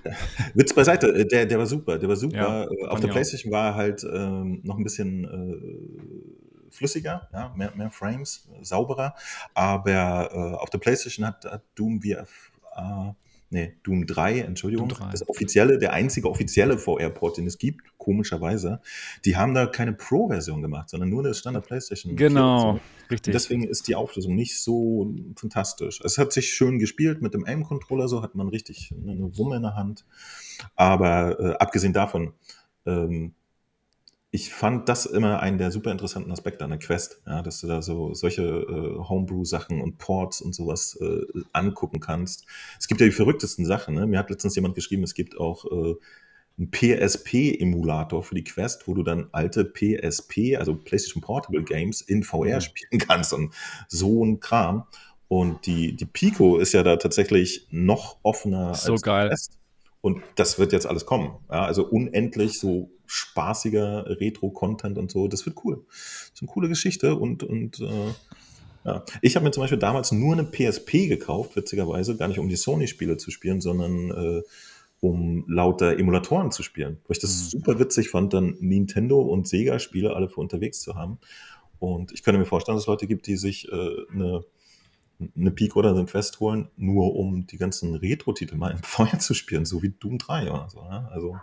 Witz 0.54 0.74
beiseite, 0.74 1.06
äh, 1.14 1.24
der, 1.26 1.46
der 1.46 1.58
war 1.58 1.66
super, 1.66 1.96
der 1.98 2.08
war 2.10 2.16
super. 2.16 2.36
Ja, 2.36 2.64
Äh, 2.64 2.86
auf 2.88 3.00
der 3.00 3.08
auch. 3.08 3.14
Playstation 3.14 3.50
war 3.52 3.68
er 3.70 3.74
halt 3.76 4.04
ähm, 4.12 4.60
noch 4.64 4.76
ein 4.76 4.84
bisschen 4.84 5.24
äh, 5.24 6.45
flüssiger, 6.76 7.28
ja, 7.32 7.52
mehr, 7.56 7.72
mehr 7.74 7.90
Frames, 7.90 8.48
äh, 8.52 8.64
sauberer. 8.64 9.14
Aber 9.54 10.30
äh, 10.32 10.56
auf 10.56 10.70
der 10.70 10.78
Playstation 10.78 11.26
hat, 11.26 11.44
hat 11.44 11.62
Doom 11.74 12.00
VFA, 12.02 13.16
nee, 13.50 13.76
Doom 13.82 14.06
3, 14.06 14.40
Entschuldigung, 14.40 14.88
Doom 14.88 14.98
3. 14.98 15.10
das 15.10 15.28
offizielle, 15.28 15.78
der 15.78 15.92
einzige 15.92 16.28
offizielle 16.28 16.78
VR-Port, 16.78 17.38
den 17.38 17.46
es 17.46 17.58
gibt, 17.58 17.96
komischerweise. 17.98 18.80
Die 19.24 19.36
haben 19.36 19.54
da 19.54 19.66
keine 19.66 19.92
Pro-Version 19.92 20.62
gemacht, 20.62 20.90
sondern 20.90 21.08
nur 21.08 21.24
eine 21.24 21.34
Standard 21.34 21.66
Playstation. 21.66 22.16
4 22.16 22.28
Genau, 22.28 22.80
richtig. 23.10 23.32
Und 23.32 23.34
deswegen 23.34 23.64
ist 23.64 23.88
die 23.88 23.94
Auflösung 23.94 24.34
nicht 24.34 24.60
so 24.60 25.14
fantastisch. 25.36 26.00
Es 26.04 26.18
hat 26.18 26.32
sich 26.32 26.52
schön 26.52 26.78
gespielt 26.78 27.22
mit 27.22 27.34
dem 27.34 27.44
Aim-Controller, 27.46 28.08
so 28.08 28.22
hat 28.22 28.34
man 28.34 28.48
richtig 28.48 28.92
eine 28.92 29.36
Wumme 29.36 29.56
in 29.56 29.62
der 29.62 29.74
Hand. 29.74 30.04
Aber 30.74 31.38
äh, 31.38 31.52
abgesehen 31.58 31.92
davon, 31.92 32.32
ähm, 32.86 33.34
ich 34.36 34.52
fand 34.52 34.88
das 34.90 35.06
immer 35.06 35.40
einen 35.40 35.56
der 35.56 35.70
super 35.70 35.90
interessanten 35.90 36.30
Aspekte 36.30 36.62
an 36.64 36.70
der 36.70 36.78
Quest, 36.78 37.22
ja, 37.26 37.40
dass 37.42 37.60
du 37.62 37.66
da 37.66 37.80
so 37.80 38.12
solche 38.12 38.42
äh, 38.42 38.98
Homebrew-Sachen 39.08 39.80
und 39.80 39.96
Ports 39.98 40.42
und 40.42 40.54
sowas 40.54 40.98
äh, 41.00 41.22
angucken 41.52 42.00
kannst. 42.00 42.44
Es 42.78 42.86
gibt 42.86 43.00
ja 43.00 43.06
die 43.06 43.12
verrücktesten 43.12 43.64
Sachen. 43.64 43.94
Ne? 43.94 44.06
Mir 44.06 44.18
hat 44.18 44.28
letztens 44.30 44.54
jemand 44.54 44.74
geschrieben, 44.74 45.02
es 45.04 45.14
gibt 45.14 45.38
auch 45.40 45.64
äh, 45.64 45.94
einen 46.58 46.70
PSP-Emulator 46.70 48.22
für 48.22 48.34
die 48.34 48.44
Quest, 48.44 48.86
wo 48.88 48.94
du 48.94 49.02
dann 49.02 49.28
alte 49.32 49.64
PSP, 49.64 50.56
also 50.58 50.74
PlayStation 50.76 51.22
Portable 51.22 51.64
Games, 51.64 52.00
in 52.02 52.22
VR 52.22 52.56
Mhm. 52.56 52.60
spielen 52.60 53.00
kannst 53.00 53.32
und 53.32 53.54
so 53.88 54.24
ein 54.24 54.40
Kram. 54.40 54.84
Und 55.28 55.66
die, 55.66 55.96
die 55.96 56.06
Pico 56.06 56.58
ist 56.58 56.72
ja 56.72 56.82
da 56.82 56.96
tatsächlich 56.96 57.66
noch 57.70 58.18
offener 58.22 58.74
So 58.74 58.92
als 58.92 59.02
die 59.02 59.02
geil. 59.02 59.28
Quest. 59.28 59.58
Und 60.06 60.22
das 60.36 60.56
wird 60.60 60.72
jetzt 60.72 60.86
alles 60.86 61.04
kommen. 61.04 61.32
Ja, 61.50 61.64
also 61.64 61.84
unendlich 61.84 62.60
so 62.60 62.90
spaßiger 63.06 64.20
Retro-Content 64.20 64.98
und 64.98 65.10
so. 65.10 65.26
Das 65.26 65.44
wird 65.46 65.56
cool. 65.64 65.84
Das 65.88 66.30
ist 66.32 66.42
eine 66.42 66.48
coole 66.48 66.68
Geschichte 66.68 67.16
und, 67.16 67.42
und 67.42 67.80
äh, 67.80 68.12
ja. 68.84 69.04
Ich 69.20 69.34
habe 69.34 69.44
mir 69.44 69.50
zum 69.50 69.64
Beispiel 69.64 69.80
damals 69.80 70.12
nur 70.12 70.32
eine 70.34 70.44
PSP 70.44 71.08
gekauft, 71.08 71.56
witzigerweise, 71.56 72.16
gar 72.16 72.28
nicht 72.28 72.38
um 72.38 72.48
die 72.48 72.54
Sony-Spiele 72.54 73.16
zu 73.16 73.32
spielen, 73.32 73.60
sondern 73.60 74.12
äh, 74.12 74.42
um 75.00 75.44
lauter 75.48 75.98
Emulatoren 75.98 76.52
zu 76.52 76.62
spielen. 76.62 76.98
Weil 77.08 77.16
ich 77.16 77.18
das 77.18 77.32
Mhm. 77.32 77.58
super 77.58 77.80
witzig 77.80 78.08
fand, 78.08 78.32
dann 78.32 78.56
Nintendo 78.60 79.20
und 79.20 79.48
Sega-Spiele 79.48 80.14
alle 80.14 80.28
für 80.28 80.40
unterwegs 80.40 80.82
zu 80.82 80.94
haben. 80.94 81.18
Und 81.80 82.12
ich 82.12 82.22
könnte 82.22 82.38
mir 82.38 82.46
vorstellen, 82.46 82.76
dass 82.76 82.84
es 82.84 82.88
Leute 82.88 83.08
gibt, 83.08 83.26
die 83.26 83.36
sich 83.36 83.66
äh, 83.72 83.96
eine, 84.12 84.44
eine 85.36 85.50
Peak 85.50 85.76
oder 85.76 85.90
eine 85.90 86.04
Quest 86.04 86.40
holen, 86.40 86.68
nur 86.76 87.14
um 87.16 87.46
die 87.46 87.56
ganzen 87.56 87.94
Retro-Titel 87.94 88.56
mal 88.56 88.72
im 88.72 88.78
Feuer 88.82 89.18
zu 89.18 89.34
spielen, 89.34 89.64
so 89.64 89.82
wie 89.82 89.90
Doom 89.90 90.18
3 90.18 90.50
oder 90.50 90.68
so. 90.68 90.80
Ja? 90.80 91.08
Also 91.12 91.36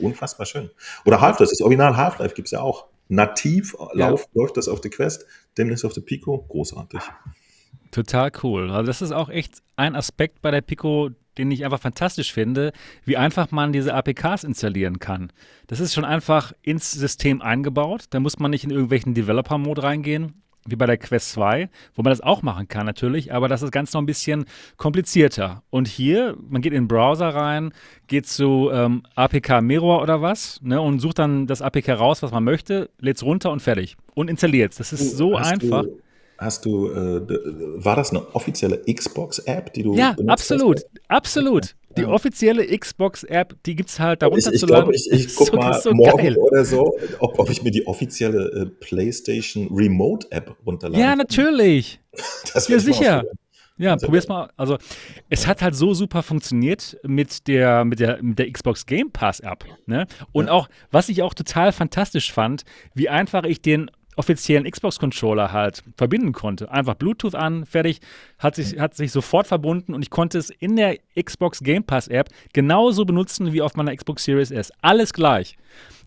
unfassbar 0.00 0.46
schön. 0.46 0.70
Oder 1.04 1.20
Half-Life, 1.20 1.50
das 1.50 1.60
Original 1.60 1.96
Half-Life 1.96 2.34
gibt 2.34 2.48
es 2.48 2.52
ja 2.52 2.60
auch. 2.60 2.86
Nativ 3.08 3.74
Ja. 3.94 4.08
lauf, 4.10 4.26
läuft 4.32 4.56
das 4.56 4.66
auf 4.68 4.80
der 4.80 4.90
Quest, 4.90 5.26
demnächst 5.58 5.84
auf 5.84 5.92
der 5.92 6.00
Pico. 6.00 6.38
Großartig. 6.48 7.00
Total 7.90 8.32
cool. 8.42 8.70
Also 8.70 8.86
das 8.86 9.02
ist 9.02 9.12
auch 9.12 9.28
echt 9.28 9.62
ein 9.76 9.94
Aspekt 9.94 10.42
bei 10.42 10.50
der 10.50 10.62
Pico, 10.62 11.10
den 11.38 11.50
ich 11.50 11.64
einfach 11.64 11.80
fantastisch 11.80 12.32
finde, 12.32 12.72
wie 13.04 13.16
einfach 13.16 13.50
man 13.50 13.72
diese 13.72 13.94
APKs 13.94 14.42
installieren 14.44 14.98
kann. 14.98 15.32
Das 15.66 15.80
ist 15.80 15.92
schon 15.94 16.04
einfach 16.04 16.52
ins 16.62 16.92
System 16.92 17.40
eingebaut. 17.42 18.04
Da 18.10 18.20
muss 18.20 18.38
man 18.38 18.50
nicht 18.50 18.64
in 18.64 18.70
irgendwelchen 18.70 19.14
Developer-Mode 19.14 19.82
reingehen, 19.82 20.42
wie 20.66 20.76
bei 20.76 20.86
der 20.86 20.96
Quest 20.96 21.32
2, 21.32 21.68
wo 21.94 22.02
man 22.02 22.10
das 22.10 22.20
auch 22.20 22.42
machen 22.42 22.68
kann 22.68 22.86
natürlich, 22.86 23.32
aber 23.32 23.48
das 23.48 23.62
ist 23.62 23.70
ganz 23.70 23.92
noch 23.92 24.00
ein 24.00 24.06
bisschen 24.06 24.46
komplizierter. 24.76 25.62
Und 25.70 25.88
hier, 25.88 26.36
man 26.48 26.62
geht 26.62 26.72
in 26.72 26.84
den 26.84 26.88
Browser 26.88 27.28
rein, 27.28 27.72
geht 28.06 28.26
zu 28.26 28.70
ähm, 28.72 29.02
APK 29.14 29.60
Mirror 29.60 30.02
oder 30.02 30.22
was 30.22 30.60
ne, 30.62 30.80
und 30.80 31.00
sucht 31.00 31.18
dann 31.18 31.46
das 31.46 31.62
APK 31.62 31.90
raus, 31.90 32.22
was 32.22 32.30
man 32.30 32.44
möchte, 32.44 32.90
lädt 32.98 33.16
es 33.16 33.22
runter 33.22 33.50
und 33.50 33.60
fertig. 33.60 33.96
Und 34.14 34.30
installiert 34.30 34.78
Das 34.78 34.92
ist 34.92 35.16
so 35.16 35.38
Hast 35.38 35.52
einfach. 35.52 35.82
Du, 35.82 35.98
hast 36.38 36.64
du, 36.64 36.88
äh, 36.90 37.20
war 37.84 37.96
das 37.96 38.10
eine 38.10 38.34
offizielle 38.34 38.82
Xbox-App, 38.92 39.72
die 39.72 39.82
du 39.82 39.94
Ja, 39.94 40.16
absolut, 40.26 40.78
hast? 40.78 40.86
absolut. 41.08 41.74
Die 41.96 42.02
Ja. 42.02 42.08
offizielle 42.08 42.66
Xbox-App, 42.78 43.54
die 43.66 43.76
gibt 43.76 43.88
es 43.90 44.00
halt 44.00 44.22
da 44.22 44.26
Ich, 44.28 44.36
ich 44.38 44.44
runterzuladen. 44.46 44.84
glaube, 44.90 44.94
ich, 44.96 45.10
ich 45.10 45.34
guck 45.36 45.46
so- 45.48 45.56
mal 45.56 45.80
so 45.80 45.92
morgen 45.92 46.16
geil. 46.18 46.36
oder 46.36 46.64
so, 46.64 46.96
ob, 47.20 47.38
ob 47.38 47.50
ich 47.50 47.62
mir 47.62 47.70
die 47.70 47.86
offizielle 47.86 48.62
äh, 48.62 48.66
PlayStation 48.66 49.68
Remote 49.72 50.26
App 50.30 50.56
runterladen 50.66 51.00
Ja, 51.04 51.14
natürlich. 51.16 52.00
Das 52.54 52.68
Ja, 52.68 52.76
ich 52.76 52.82
sicher. 52.82 53.24
Ja, 53.76 53.94
Also, 53.94 54.06
probier's 54.06 54.28
mal. 54.28 54.50
Also, 54.56 54.78
es 55.30 55.48
hat 55.48 55.60
halt 55.60 55.74
so 55.74 55.94
super 55.94 56.22
funktioniert 56.22 56.96
mit 57.02 57.48
der, 57.48 57.84
mit 57.84 57.98
der, 57.98 58.22
mit 58.22 58.38
der 58.38 58.48
Xbox 58.52 58.86
Game 58.86 59.10
Pass 59.10 59.40
App. 59.40 59.64
Ne? 59.86 60.06
Und 60.30 60.46
Ja. 60.46 60.52
auch, 60.52 60.68
was 60.92 61.08
ich 61.08 61.22
auch 61.22 61.34
total 61.34 61.72
fantastisch 61.72 62.32
fand, 62.32 62.62
wie 62.94 63.08
einfach 63.08 63.42
ich 63.42 63.62
den 63.62 63.90
offiziellen 64.16 64.70
Xbox-Controller 64.70 65.52
halt 65.52 65.82
verbinden 65.96 66.32
konnte. 66.32 66.70
Einfach 66.70 66.94
Bluetooth 66.94 67.34
an, 67.34 67.66
fertig, 67.66 68.00
hat 68.38 68.54
sich, 68.54 68.78
hat 68.78 68.94
sich 68.94 69.12
sofort 69.12 69.46
verbunden 69.46 69.94
und 69.94 70.02
ich 70.02 70.10
konnte 70.10 70.38
es 70.38 70.50
in 70.50 70.76
der 70.76 70.98
Xbox 71.20 71.60
Game 71.60 71.84
Pass 71.84 72.08
App 72.08 72.28
genauso 72.52 73.04
benutzen 73.04 73.52
wie 73.52 73.62
auf 73.62 73.74
meiner 73.76 73.94
Xbox 73.94 74.24
Series 74.24 74.50
S. 74.50 74.72
Alles 74.82 75.12
gleich. 75.12 75.56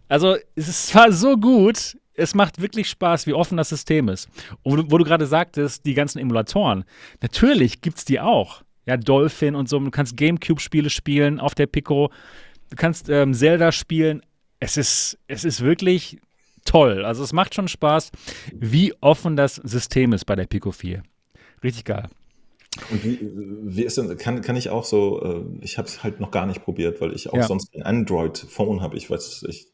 Also, 0.07 0.37
es 0.55 0.87
zwar 0.87 1.11
so 1.11 1.35
gut, 1.37 1.97
es 2.13 2.33
macht 2.33 2.61
wirklich 2.61 2.89
Spaß, 2.89 3.27
wie 3.27 3.33
offen 3.33 3.57
das 3.57 3.69
System 3.69 4.09
ist. 4.09 4.27
Und 4.63 4.71
wo 4.71 4.75
du, 4.77 4.91
wo 4.91 4.97
du 4.97 5.03
gerade 5.03 5.25
sagtest, 5.25 5.85
die 5.85 5.93
ganzen 5.93 6.19
Emulatoren, 6.19 6.83
natürlich 7.21 7.81
gibt 7.81 7.97
es 7.97 8.05
die 8.05 8.19
auch. 8.19 8.63
ja, 8.87 8.97
Dolphin 8.97 9.53
und 9.53 9.69
so. 9.69 9.79
Du 9.79 9.91
kannst 9.91 10.17
Gamecube-Spiele 10.17 10.89
spielen 10.89 11.39
auf 11.39 11.53
der 11.53 11.67
Pico. 11.67 12.09
Du 12.69 12.75
kannst 12.75 13.09
ähm, 13.09 13.33
Zelda 13.33 13.71
spielen. 13.71 14.21
Es 14.59 14.77
ist, 14.77 15.19
es 15.27 15.45
ist 15.45 15.61
wirklich 15.61 16.19
toll. 16.67 17.05
Also 17.05 17.23
es 17.23 17.33
macht 17.33 17.55
schon 17.55 17.67
Spaß, 17.67 18.11
wie 18.53 18.93
offen 19.01 19.35
das 19.35 19.55
System 19.55 20.13
ist 20.13 20.25
bei 20.25 20.35
der 20.35 20.45
Pico 20.45 20.71
4. 20.71 21.01
Richtig 21.63 21.85
geil. 21.85 22.07
Und 22.91 23.03
wie, 23.03 23.19
wie 23.21 23.83
ist 23.83 23.97
denn, 23.97 24.15
kann, 24.17 24.41
kann 24.41 24.55
ich 24.55 24.69
auch 24.69 24.83
so, 24.83 25.23
äh, 25.23 25.63
ich 25.63 25.77
habe 25.77 25.87
es 25.87 26.03
halt 26.03 26.19
noch 26.19 26.29
gar 26.31 26.45
nicht 26.45 26.63
probiert, 26.63 27.01
weil 27.01 27.13
ich 27.13 27.29
auch 27.29 27.37
ja. 27.37 27.43
sonst 27.43 27.73
ein 27.75 27.81
Android-Phone 27.81 28.81
habe. 28.81 28.97
Ich 28.97 29.09
weiß, 29.09 29.45
ich 29.49 29.67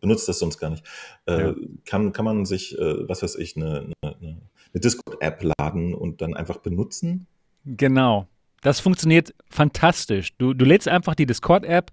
benutze 0.00 0.26
das 0.26 0.38
sonst 0.38 0.58
gar 0.58 0.70
nicht. 0.70 0.84
Äh, 1.26 1.48
ja. 1.48 1.54
kann, 1.84 2.12
kann 2.12 2.24
man 2.24 2.44
sich, 2.44 2.78
äh, 2.78 3.08
was 3.08 3.22
weiß 3.22 3.36
ich, 3.36 3.56
eine, 3.56 3.90
eine, 4.02 4.16
eine 4.20 4.80
Discord-App 4.80 5.44
laden 5.58 5.94
und 5.94 6.20
dann 6.20 6.34
einfach 6.34 6.58
benutzen? 6.58 7.26
Genau. 7.64 8.28
Das 8.62 8.80
funktioniert 8.80 9.34
fantastisch. 9.50 10.36
Du, 10.38 10.54
du 10.54 10.64
lädst 10.64 10.88
einfach 10.88 11.14
die 11.14 11.26
Discord-App 11.26 11.90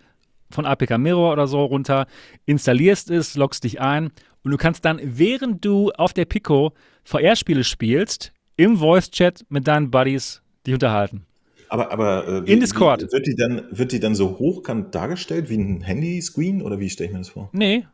von 0.52 0.66
APK 0.66 0.98
Mirror 0.98 1.34
oder 1.34 1.48
so 1.48 1.64
runter, 1.64 2.08
installierst 2.46 3.10
es, 3.10 3.36
loggst 3.36 3.64
dich 3.64 3.82
ein 3.82 4.12
und 4.44 4.52
du 4.52 4.58
kannst 4.58 4.86
dann, 4.86 5.00
während 5.04 5.64
du 5.64 5.92
auf 5.92 6.14
der 6.14 6.26
Pico 6.26 6.74
VR-Spiele 7.04 7.64
spielst, 7.64 8.34
im 8.58 8.78
Voice-Chat 8.78 9.46
mit 9.50 9.68
deinen 9.68 9.92
Buddies 9.92 10.42
dich 10.66 10.74
unterhalten. 10.74 11.26
Aber, 11.70 11.92
aber 11.92 12.28
äh, 12.28 12.48
wie, 12.48 12.52
in 12.52 12.60
Discord. 12.60 13.04
Wie, 13.04 13.12
wird, 13.12 13.28
die 13.28 13.36
dann, 13.36 13.64
wird 13.72 13.92
die 13.92 14.00
dann 14.00 14.14
so 14.14 14.38
hochkant 14.40 14.94
dargestellt 14.94 15.50
wie 15.50 15.58
ein 15.58 15.82
Handy-Screen 15.82 16.62
oder 16.62 16.80
wie 16.80 16.90
stelle 16.90 17.08
ich 17.08 17.14
mir 17.14 17.20
das 17.20 17.30
vor? 17.30 17.50
Nee, 17.54 17.86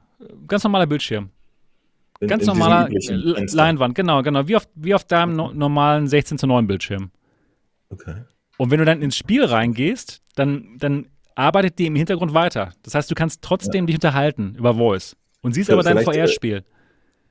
ganz 0.48 0.64
normaler 0.64 0.88
Bildschirm. 0.88 1.30
In, 2.20 2.28
ganz 2.28 2.44
in 2.44 2.48
normaler 2.48 2.90
Leinwand, 2.90 3.94
genau, 3.94 4.24
genau. 4.24 4.48
Wie 4.48 4.56
auf, 4.56 4.68
wie 4.74 4.96
auf 4.96 5.04
deinem 5.04 5.40
okay. 5.40 5.54
no 5.54 5.60
normalen 5.60 6.08
16 6.08 6.40
zu 6.40 6.48
9 6.48 6.66
Bildschirm. 6.66 7.12
Okay. 7.90 8.24
Und 8.58 8.72
wenn 8.72 8.80
du 8.80 8.86
dann 8.86 9.02
ins 9.02 9.16
Spiel 9.16 9.46
reingehst, 9.46 10.24
dann, 10.36 10.78
dann 10.80 11.08
arbeitet 11.38 11.78
die 11.80 11.86
im 11.86 11.96
Hintergrund 11.96 12.34
weiter. 12.34 12.74
Das 12.84 12.96
heißt, 12.96 13.10
du 13.12 13.16
kannst 13.16 13.42
trotzdem 13.42 13.84
ja. 13.84 13.88
dich 13.88 13.96
unterhalten 13.96 14.56
über 14.58 14.76
Voice 14.76 15.16
und 15.42 15.54
siehst 15.54 15.70
aber 15.70 15.84
dein 15.84 16.00
VR-Spiel. 16.00 16.58
Äh, 16.58 16.64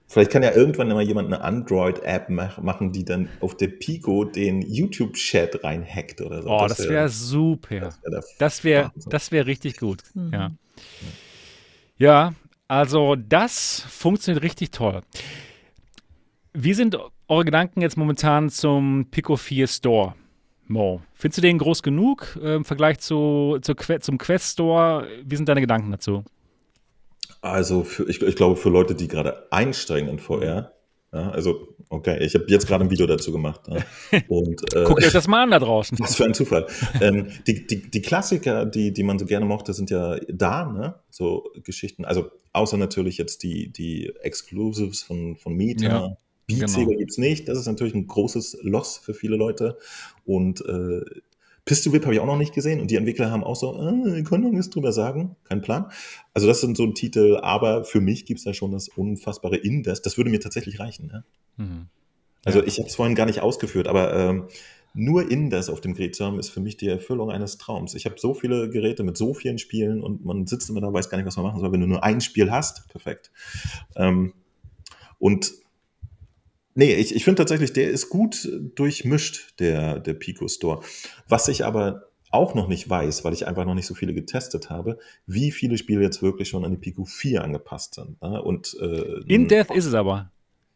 vielleicht 0.07 0.31
kann 0.31 0.43
ja 0.43 0.53
irgendwann 0.53 0.91
immer 0.91 1.01
jemand 1.01 1.33
eine 1.33 1.43
Android-App 1.43 2.29
machen, 2.29 2.93
die 2.93 3.05
dann 3.05 3.29
auf 3.41 3.57
der 3.57 3.69
Pico 3.69 4.25
den 4.25 4.63
YouTube-Chat 4.63 5.65
reinhackt 5.65 6.21
oder 6.21 6.43
so. 6.43 6.51
Oh, 6.51 6.67
das, 6.69 6.79
das 6.79 6.89
wäre 6.89 6.95
wär 6.95 7.09
super. 7.09 7.81
Das 8.39 8.63
wäre 8.63 8.93
das 9.09 9.33
wär, 9.33 9.41
wär 9.41 9.47
richtig 9.47 9.79
gut. 9.79 10.03
Mhm. 10.15 10.33
Ja. 10.33 10.51
ja, 11.99 12.35
also 12.69 13.17
das 13.17 13.85
funktioniert 13.89 14.45
richtig 14.45 14.71
toll. 14.71 15.01
Wie 16.53 16.75
sind 16.75 16.97
eure 17.29 17.45
Gedanken 17.45 17.83
jetzt 17.83 17.97
momentan 17.97 18.51
zum 18.51 19.09
Pico 19.11 19.37
4 19.37 19.67
Store? 19.67 20.15
Mo, 20.69 21.01
findest 21.15 21.39
du 21.39 21.43
den 21.43 21.59
groß 21.59 21.83
genug 21.83 22.39
äh, 22.43 22.57
im 22.57 22.65
Vergleich 22.65 22.99
zu, 22.99 23.59
zu 23.63 23.75
zum 23.75 24.19
Quest 24.19 24.53
Store? 24.53 25.07
Wie 25.25 25.37
sind 25.37 25.49
deine 25.49 25.61
Gedanken 25.61 25.93
dazu? 25.93 26.25
Also 27.41 27.85
für, 27.85 28.09
ich, 28.09 28.21
ich, 28.23 28.37
glaube, 28.37 28.57
für 28.57 28.71
Leute, 28.71 28.95
die 28.95 29.09
gerade 29.09 29.47
einsteigen 29.53 30.09
in 30.09 30.19
VR, 30.19 30.73
ja, 31.13 31.31
also 31.31 31.69
okay, 31.89 32.19
ich 32.25 32.35
habe 32.35 32.47
jetzt 32.49 32.67
gerade 32.67 32.85
ein 32.85 32.91
Video 32.91 33.07
dazu 33.07 33.31
gemacht. 33.31 33.61
Ja, 33.69 34.21
und, 34.29 34.75
äh, 34.75 34.85
Guckt 34.85 35.05
euch 35.05 35.13
das 35.13 35.29
mal 35.29 35.45
an 35.45 35.51
da 35.53 35.59
draußen. 35.59 35.99
Was 36.01 36.17
für 36.17 36.25
ein 36.25 36.35
Zufall. 36.35 36.67
ähm, 37.01 37.29
die, 37.47 37.67
die, 37.67 37.91
die 37.91 38.03
Klassiker, 38.03 38.67
die, 38.67 38.93
die 38.93 39.03
man 39.05 39.19
so 39.19 39.27
gerne 39.27 39.47
mochte, 39.47 39.73
sind 39.73 39.91
ja 39.91 40.17
da, 40.29 40.67
ne? 40.67 40.97
So 41.11 41.51
Geschichten, 41.63 42.05
also 42.05 42.31
außer 42.53 42.77
natürlich 42.77 43.19
jetzt 43.19 43.45
die, 43.45 43.73
die 43.73 44.13
Exclusives 44.21 45.03
von, 45.03 45.37
von 45.37 45.55
Meta. 45.55 45.85
Ja. 45.85 46.17
Beat 46.47 46.73
genau. 46.73 46.91
gibt 46.91 47.11
es 47.11 47.19
nicht. 47.19 47.49
Das 47.49 47.59
ist 47.59 47.67
natürlich 47.67 47.95
ein 47.95 48.07
großes 48.07 48.59
Loss 48.63 48.99
für 48.99 49.15
viele 49.15 49.37
Leute. 49.37 49.79
Und 50.25 50.65
äh, 50.67 51.03
Pistol 51.65 51.93
Whip 51.93 52.05
habe 52.05 52.15
ich 52.15 52.21
auch 52.21 52.27
noch 52.27 52.39
nicht 52.39 52.55
gesehen 52.55 52.81
und 52.81 52.93
die 52.93 52.95
Entwickler 52.95 53.33
haben 53.33 53.43
auch 53.43 53.57
so, 53.57 53.75
äh, 53.75 54.23
können 54.23 54.45
noch 54.45 54.53
nichts 54.53 54.71
drüber 54.71 54.93
sagen, 54.93 55.35
kein 55.45 55.63
Plan. 55.63 55.91
Also 56.33 56.47
das 56.47 56.61
sind 56.61 56.77
so 56.77 56.85
ein 56.85 56.95
Titel, 56.95 57.41
aber 57.43 57.85
für 57.85 58.01
mich 58.01 58.25
gibt 58.25 58.39
es 58.39 58.45
da 58.45 58.55
schon 58.55 58.71
das 58.71 58.89
unfassbare 58.89 59.57
Indes. 59.57 60.01
Das 60.01 60.17
würde 60.17 60.31
mir 60.31 60.39
tatsächlich 60.39 60.79
reichen. 60.79 61.09
Ne? 61.09 61.25
Mhm. 61.57 61.87
Also 62.45 62.61
ja. 62.61 62.67
ich 62.67 62.79
habe 62.79 62.89
es 62.89 62.95
vorhin 62.95 63.17
gar 63.17 63.27
nicht 63.27 63.41
ausgeführt, 63.41 63.89
aber 63.89 64.15
ähm, 64.15 64.45
nur 64.95 65.29
Indes 65.29 65.69
auf 65.69 65.81
dem 65.81 65.95
Gerät 65.95 66.15
zu 66.15 66.25
haben, 66.25 66.39
ist 66.39 66.51
für 66.51 66.61
mich 66.61 66.77
die 66.77 66.87
Erfüllung 66.87 67.33
eines 67.33 67.59
Traums. 67.59 67.95
Ich 67.95 68.07
habe 68.07 68.15
so 68.19 68.33
viele 68.33 68.71
Geräte 68.71 69.03
mit 69.03 69.17
so 69.17 69.35
vielen 69.35 69.59
Spielen 69.59 70.05
und 70.05 70.25
man 70.25 70.47
sitzt 70.47 70.71
immer 70.71 70.81
da, 70.81 70.93
weiß 70.93 71.11
gar 71.11 71.19
nicht, 71.19 71.27
was 71.27 71.37
man 71.37 71.45
machen 71.45 71.59
soll. 71.59 71.73
Wenn 71.73 71.81
du 71.81 71.89
nur 71.89 72.05
ein 72.05 72.21
Spiel 72.21 72.53
hast, 72.53 72.89
perfekt. 72.89 73.33
Ähm, 73.97 74.33
und 75.19 75.53
Nee, 76.77 76.95
ich, 76.95 77.15
ich 77.17 77.25
finde 77.25 77.39
tatsächlich, 77.39 77.73
der 77.73 77.91
ist 77.91 78.11
gut 78.11 78.49
durchmischt, 78.75 79.59
der, 79.61 79.99
der 79.99 80.15
Pico 80.15 80.47
Store. 80.47 80.83
Was 81.27 81.49
ich 81.49 81.65
aber 81.65 82.11
auch 82.31 82.55
noch 82.55 82.69
nicht 82.69 82.89
weiß, 82.89 83.25
weil 83.25 83.33
ich 83.33 83.47
einfach 83.47 83.65
noch 83.65 83.75
nicht 83.75 83.87
so 83.87 83.95
viele 83.95 84.13
getestet 84.13 84.69
habe, 84.69 84.99
wie 85.27 85.53
viele 85.53 85.79
Spiele 85.79 86.03
jetzt 86.03 86.23
wirklich 86.23 86.51
schon 86.51 86.67
an 86.67 86.73
die 86.73 86.77
Pico 86.77 87.07
4 87.07 87.43
angepasst 87.43 87.95
sind. 87.95 88.21
Ne? 88.21 88.43
Und, 88.43 88.77
äh, 88.79 89.23
In 89.27 89.49
Death 89.49 89.71
ist 89.71 89.87
es 89.87 89.95
aber. 89.95 90.31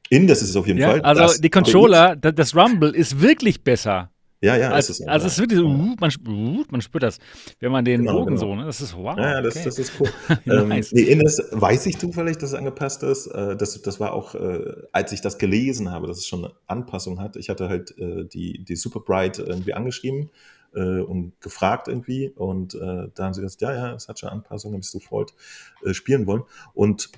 In 0.08 0.26
Death 0.26 0.38
ist 0.38 0.50
es 0.50 0.56
auf 0.56 0.66
jeden 0.66 0.78
ja, 0.78 0.88
Fall. 0.88 1.00
Also 1.02 1.22
das, 1.22 1.40
die 1.40 1.50
Controller, 1.50 2.16
das 2.16 2.56
Rumble 2.56 2.94
ist 2.94 3.20
wirklich 3.20 3.62
besser. 3.62 4.10
Ja, 4.42 4.56
ja, 4.56 4.70
also, 4.70 4.92
ist 4.92 5.00
es. 5.00 5.06
Also 5.06 5.26
es 5.26 5.38
wird 5.38 5.52
so, 5.52 5.66
uh, 5.66 5.96
man, 6.00 6.10
uh, 6.26 6.64
man 6.70 6.80
spürt 6.80 7.02
das, 7.02 7.18
wenn 7.58 7.70
man 7.70 7.84
den 7.84 8.00
genau, 8.00 8.20
Bogen 8.20 8.36
genau. 8.36 8.40
so, 8.40 8.54
ne? 8.54 8.64
Das 8.64 8.80
ist 8.80 8.96
wow. 8.96 9.16
Ja, 9.18 9.34
ja 9.34 9.42
das, 9.42 9.56
okay. 9.56 9.64
das 9.66 9.78
ist 9.78 9.92
cool. 10.00 10.08
ähm, 10.46 10.68
nice. 10.68 10.92
nee, 10.92 11.02
Innes 11.02 11.42
weiß 11.50 11.84
ich 11.86 11.98
zufällig, 11.98 12.38
dass 12.38 12.50
es 12.50 12.54
angepasst 12.54 13.02
ist. 13.02 13.26
Äh, 13.26 13.56
das, 13.56 13.80
das 13.82 14.00
war 14.00 14.14
auch, 14.14 14.34
äh, 14.34 14.72
als 14.92 15.12
ich 15.12 15.20
das 15.20 15.36
gelesen 15.36 15.90
habe, 15.90 16.06
dass 16.06 16.16
es 16.16 16.26
schon 16.26 16.46
eine 16.46 16.54
Anpassung 16.66 17.20
hat. 17.20 17.36
Ich 17.36 17.50
hatte 17.50 17.68
halt 17.68 17.96
äh, 17.98 18.24
die, 18.24 18.64
die 18.64 18.76
Super 18.76 19.00
Bright 19.00 19.38
irgendwie 19.38 19.74
angeschrieben 19.74 20.30
und 20.72 21.32
gefragt 21.40 21.88
irgendwie. 21.88 22.28
Und 22.28 22.74
da 22.74 23.24
haben 23.24 23.34
sie 23.34 23.40
gesagt, 23.40 23.60
ja, 23.60 23.74
ja, 23.74 23.94
es 23.94 24.06
hat 24.06 24.20
schon 24.20 24.28
Anpassungen, 24.28 24.74
habe 24.74 24.82
ich 24.82 24.88
sofort 24.88 25.34
spielen 25.90 26.28
wollen. 26.28 26.44
Und 26.74 27.10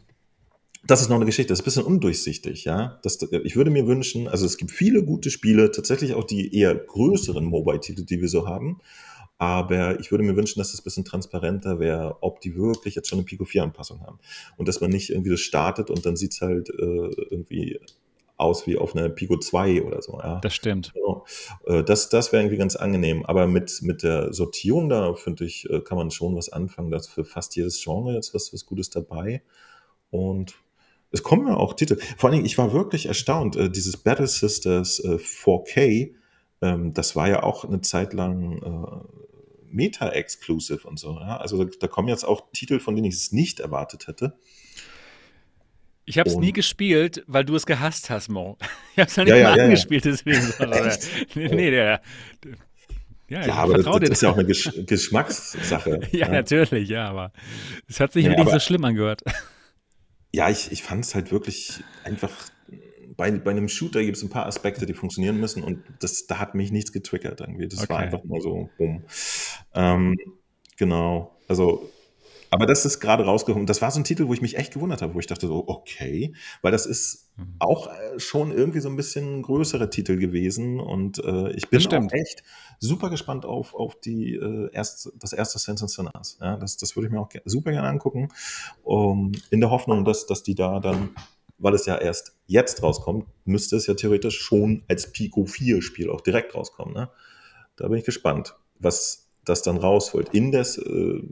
das 0.85 1.01
ist 1.01 1.09
noch 1.09 1.17
eine 1.17 1.27
Geschichte, 1.27 1.53
das 1.53 1.61
ist 1.61 1.63
ein 1.63 1.67
bisschen 1.67 1.85
undurchsichtig, 1.85 2.65
ja. 2.65 2.99
Das, 3.03 3.19
ich 3.45 3.57
würde 3.57 3.71
mir 3.71 3.87
wünschen, 3.87 4.29
also 4.29 4.47
es 4.47 4.57
gibt 4.57 4.71
viele 4.71 5.05
gute 5.05 5.31
Spiele, 5.31 5.71
tatsächlich 5.71 6.15
auch 6.15 6.25
die 6.25 6.57
eher 6.57 6.75
größeren 6.75 7.45
Mobile-Titel, 7.45 8.05
die 8.05 8.21
wir 8.21 8.29
so 8.29 8.49
haben. 8.49 8.81
Aber 9.39 9.99
ich 9.99 10.13
würde 10.13 10.23
mir 10.23 10.37
wünschen, 10.37 10.61
dass 10.61 10.73
es 10.73 10.81
ein 10.81 10.85
bisschen 10.85 11.05
transparenter 11.05 11.81
wäre, 11.81 12.19
ob 12.21 12.41
die 12.41 12.55
wirklich 12.57 12.95
jetzt 12.95 13.09
schon 13.09 13.19
eine 13.19 13.27
Pico 13.27 13.43
4-Anpassung 13.43 14.01
haben. 14.01 14.21
Und 14.57 14.69
dass 14.69 14.81
man 14.81 14.91
nicht 14.91 15.11
irgendwie 15.11 15.31
das 15.31 15.41
startet 15.41 15.91
und 15.91 16.07
dann 16.07 16.15
sieht 16.15 16.35
es 16.35 16.41
halt 16.41 16.69
äh, 16.71 16.73
irgendwie 17.31 17.81
aus 18.37 18.67
wie 18.67 18.77
auf 18.77 18.95
einer 18.95 19.09
Pico 19.09 19.37
2 19.39 19.83
oder 19.83 20.01
so. 20.03 20.19
Ja. 20.19 20.41
Das 20.41 20.55
stimmt. 20.55 20.93
Genau. 20.95 21.25
Das, 21.85 22.09
das 22.09 22.33
wäre 22.33 22.43
irgendwie 22.43 22.57
ganz 22.57 22.77
angenehm. 22.77 23.25
Aber 23.25 23.47
mit, 23.47 23.83
mit 23.83 24.03
der 24.03 24.33
Sortierung 24.33 24.89
da, 24.89 25.15
finde 25.15 25.45
ich, 25.45 25.69
äh, 25.71 25.81
kann 25.81 25.99
man 25.99 26.11
schon 26.11 26.37
was 26.37 26.49
anfangen. 26.49 26.91
Da 26.91 26.97
ist 26.97 27.09
für 27.09 27.25
fast 27.25 27.57
jedes 27.57 27.83
Genre 27.83 28.15
jetzt 28.15 28.35
was, 28.35 28.53
was 28.53 28.67
Gutes 28.67 28.91
dabei. 28.91 29.43
Und 30.11 30.55
es 31.13 31.23
kommen 31.23 31.47
ja 31.47 31.57
auch 31.57 31.75
Titel. 31.75 31.99
Vor 32.17 32.29
allen 32.29 32.39
Dingen, 32.39 32.47
ich 32.47 32.59
war 32.59 32.73
wirklich 32.73 33.07
erstaunt, 33.07 33.57
äh, 33.57 33.71
dieses 33.71 33.99
Battle 33.99 34.27
Sisters 34.27 34.99
äh, 35.01 35.17
4K, 35.17 36.15
ähm, 36.63 36.95
das 36.95 37.15
war 37.15 37.29
ja 37.29 37.43
auch 37.43 37.65
eine 37.65 37.83
Zeit 37.83 38.15
lang 38.15 38.63
äh, 38.63 39.69
Meta-Exclusive 39.71 40.89
und 40.89 40.99
so. 40.99 41.19
Ja? 41.21 41.37
Also 41.37 41.63
da, 41.63 41.71
da, 41.79 41.87
kommen 41.87 42.09
jetzt 42.09 42.25
auch 42.25 42.51
Titel, 42.53 42.81
von 42.81 42.97
denen 42.97 43.07
ich 43.07 43.15
es 43.15 43.33
nicht 43.33 43.61
erwartet 43.61 44.07
hätte. 44.07 44.39
Ich 46.05 46.19
habe 46.19 46.29
es 46.29 46.37
nie 46.37 46.53
gespielt, 46.53 47.23
weil 47.29 47.45
du 47.45 47.55
es 47.55 47.65
gehasst 47.65 48.11
hast, 48.11 48.29
Mo. 48.29 48.57
Ich 48.95 48.99
habe 48.99 49.09
es 49.09 49.17
ja 49.17 49.25
nicht 49.25 49.37
ja, 49.37 49.51
mal 49.51 49.57
ja, 49.57 49.65
angespielt, 49.65 50.05
deswegen. 50.05 50.53
nee, 51.35 51.49
nee, 51.49 51.71
der, 51.71 52.03
ja, 53.29 53.47
ja 53.47 53.55
aber 53.55 53.79
das, 53.79 53.87
das 53.87 54.11
ist 54.11 54.23
ja 54.23 54.31
auch 54.31 54.35
eine 54.35 54.45
Gesch 54.47 54.71
Geschmackssache. 54.87 56.01
ja, 56.11 56.29
natürlich, 56.29 56.91
ja, 56.91 57.09
aber 57.09 57.33
es 57.89 58.01
hat 58.01 58.13
sich 58.13 58.25
ja, 58.25 58.31
wirklich 58.33 58.51
so 58.51 58.61
schlimm 58.61 58.85
angehört 58.85 59.23
ja, 60.33 60.49
ich, 60.49 60.73
ich 60.73 60.83
fand 60.83 61.05
es 61.05 61.15
halt 61.15 61.31
wirklich 61.31 61.83
einfach, 62.05 62.33
bei, 63.17 63.31
bei 63.31 63.51
einem 63.51 63.69
Shooter 63.69 64.03
gibt 64.03 64.17
es 64.17 64.23
ein 64.23 64.31
paar 64.31 64.47
Aspekte, 64.47 64.87
die 64.87 64.95
funktionieren 64.95 65.39
müssen 65.39 65.63
und 65.63 65.83
das, 66.01 66.27
da 66.27 66.39
hat 66.39 66.55
mich 66.55 66.73
nichts 66.73 66.93
getriggert 66.93 67.41
irgendwie. 67.41 67.69
Das 67.69 67.81
okay. 67.81 67.91
war 67.91 67.99
einfach 67.99 68.25
nur 68.25 68.41
so, 68.41 68.71
bumm. 68.79 69.05
Ähm, 69.75 70.17
genau, 70.77 71.37
also 71.49 71.91
aber 72.53 72.67
das 72.67 72.85
ist 72.85 73.01
gerade 73.01 73.25
rausgekommen. 73.25 73.67
Das 73.67 73.81
war 73.81 73.91
so 73.91 73.99
ein 73.99 74.05
Titel, 74.05 74.29
wo 74.29 74.35
ich 74.35 74.43
mich 74.43 74.59
echt 74.59 74.75
gewundert 74.75 75.01
habe, 75.01 75.15
wo 75.15 75.19
ich 75.19 75.27
dachte 75.27 75.47
so, 75.47 75.65
okay, 75.69 76.35
weil 76.61 76.71
das 76.71 76.85
ist 76.85 77.31
mhm. 77.39 77.55
auch 77.59 77.87
äh, 77.87 78.21
schon 78.21 78.53
irgendwie 78.53 78.81
so 78.81 78.91
ein 78.91 78.97
bisschen 78.97 79.41
größerer 79.41 79.89
Titel 79.89 80.19
gewesen 80.19 80.79
und 80.79 81.19
äh, 81.25 81.51
ich 81.53 81.71
bin 81.71 81.81
auch 81.87 82.13
echt 82.13 82.43
super 82.79 83.09
gespannt 83.09 83.47
auf, 83.47 83.73
auf 83.73 83.99
die, 83.99 84.35
äh, 84.35 84.69
erst, 84.71 85.11
das 85.19 85.33
erste 85.33 85.59
Sense 85.59 85.89
Sinners. 85.89 86.37
Ja, 86.43 86.59
das, 86.59 86.77
das 86.77 86.95
würde 86.95 87.07
ich 87.07 87.13
mir 87.15 87.21
auch 87.21 87.31
super 87.47 87.71
gerne 87.71 87.89
angucken, 87.89 88.29
um, 88.83 89.33
in 89.49 89.61
der 89.61 89.71
Hoffnung, 89.71 90.05
dass, 90.05 90.27
dass 90.27 90.43
die 90.43 90.55
da 90.55 90.79
dann, 90.79 91.09
weil 91.57 91.73
es 91.73 91.87
ja 91.87 91.97
erst 91.97 92.37
jetzt 92.47 92.83
rauskommt, 92.83 93.29
müsste 93.47 93.77
es 93.77 93.87
ja 93.87 93.95
theoretisch 93.95 94.39
schon 94.39 94.85
als 94.89 95.11
Pico 95.11 95.47
4 95.47 95.81
Spiel 95.81 96.11
auch 96.11 96.21
direkt 96.21 96.55
rauskommen. 96.55 96.93
Ne? 96.93 97.09
Da 97.77 97.89
bin 97.89 97.97
ich 97.97 98.05
gespannt, 98.05 98.57
was 98.79 99.31
das 99.47 99.63
dann 99.63 99.79
rausholt. 99.79 100.35
Indes 100.35 100.77
äh, 100.77 101.23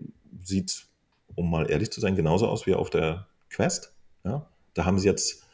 sieht 0.42 0.88
um 1.34 1.50
mal 1.50 1.70
ehrlich 1.70 1.90
zu 1.90 2.00
sein, 2.00 2.16
genauso 2.16 2.46
aus 2.46 2.66
wie 2.66 2.74
auf 2.74 2.90
der 2.90 3.26
Quest. 3.50 3.92
Ja? 4.24 4.46
Da 4.74 4.84
haben 4.84 4.98
sie 4.98 5.08
jetzt 5.08 5.44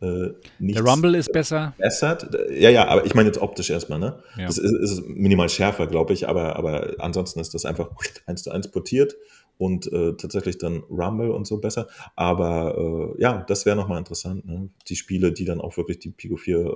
äh, 0.00 0.32
nichts. 0.58 0.82
Der 0.82 0.90
Rumble 0.90 1.14
ist 1.14 1.32
besser. 1.32 1.74
Bessert. 1.78 2.28
Ja, 2.50 2.70
ja, 2.70 2.88
aber 2.88 3.06
ich 3.06 3.14
meine 3.14 3.28
jetzt 3.28 3.40
optisch 3.40 3.70
erstmal, 3.70 3.98
ne? 3.98 4.22
Ja. 4.36 4.46
Das 4.46 4.58
ist, 4.58 4.72
ist 4.72 5.06
minimal 5.08 5.48
schärfer, 5.48 5.86
glaube 5.86 6.12
ich, 6.12 6.28
aber, 6.28 6.56
aber 6.56 6.94
ansonsten 6.98 7.40
ist 7.40 7.54
das 7.54 7.64
einfach 7.64 7.90
eins 8.26 8.42
zu 8.42 8.50
eins 8.50 8.70
portiert 8.70 9.16
und 9.56 9.90
äh, 9.92 10.14
tatsächlich 10.16 10.58
dann 10.58 10.82
Rumble 10.90 11.30
und 11.30 11.46
so 11.46 11.58
besser. 11.58 11.88
Aber 12.16 13.14
äh, 13.16 13.22
ja, 13.22 13.44
das 13.46 13.66
wäre 13.66 13.76
nochmal 13.76 13.98
interessant, 13.98 14.46
ne? 14.46 14.68
Die 14.88 14.96
Spiele, 14.96 15.32
die 15.32 15.44
dann 15.44 15.60
auch 15.60 15.76
wirklich 15.76 15.98
die 16.00 16.10
Pico 16.10 16.36
4 16.36 16.58
äh, 16.58 16.70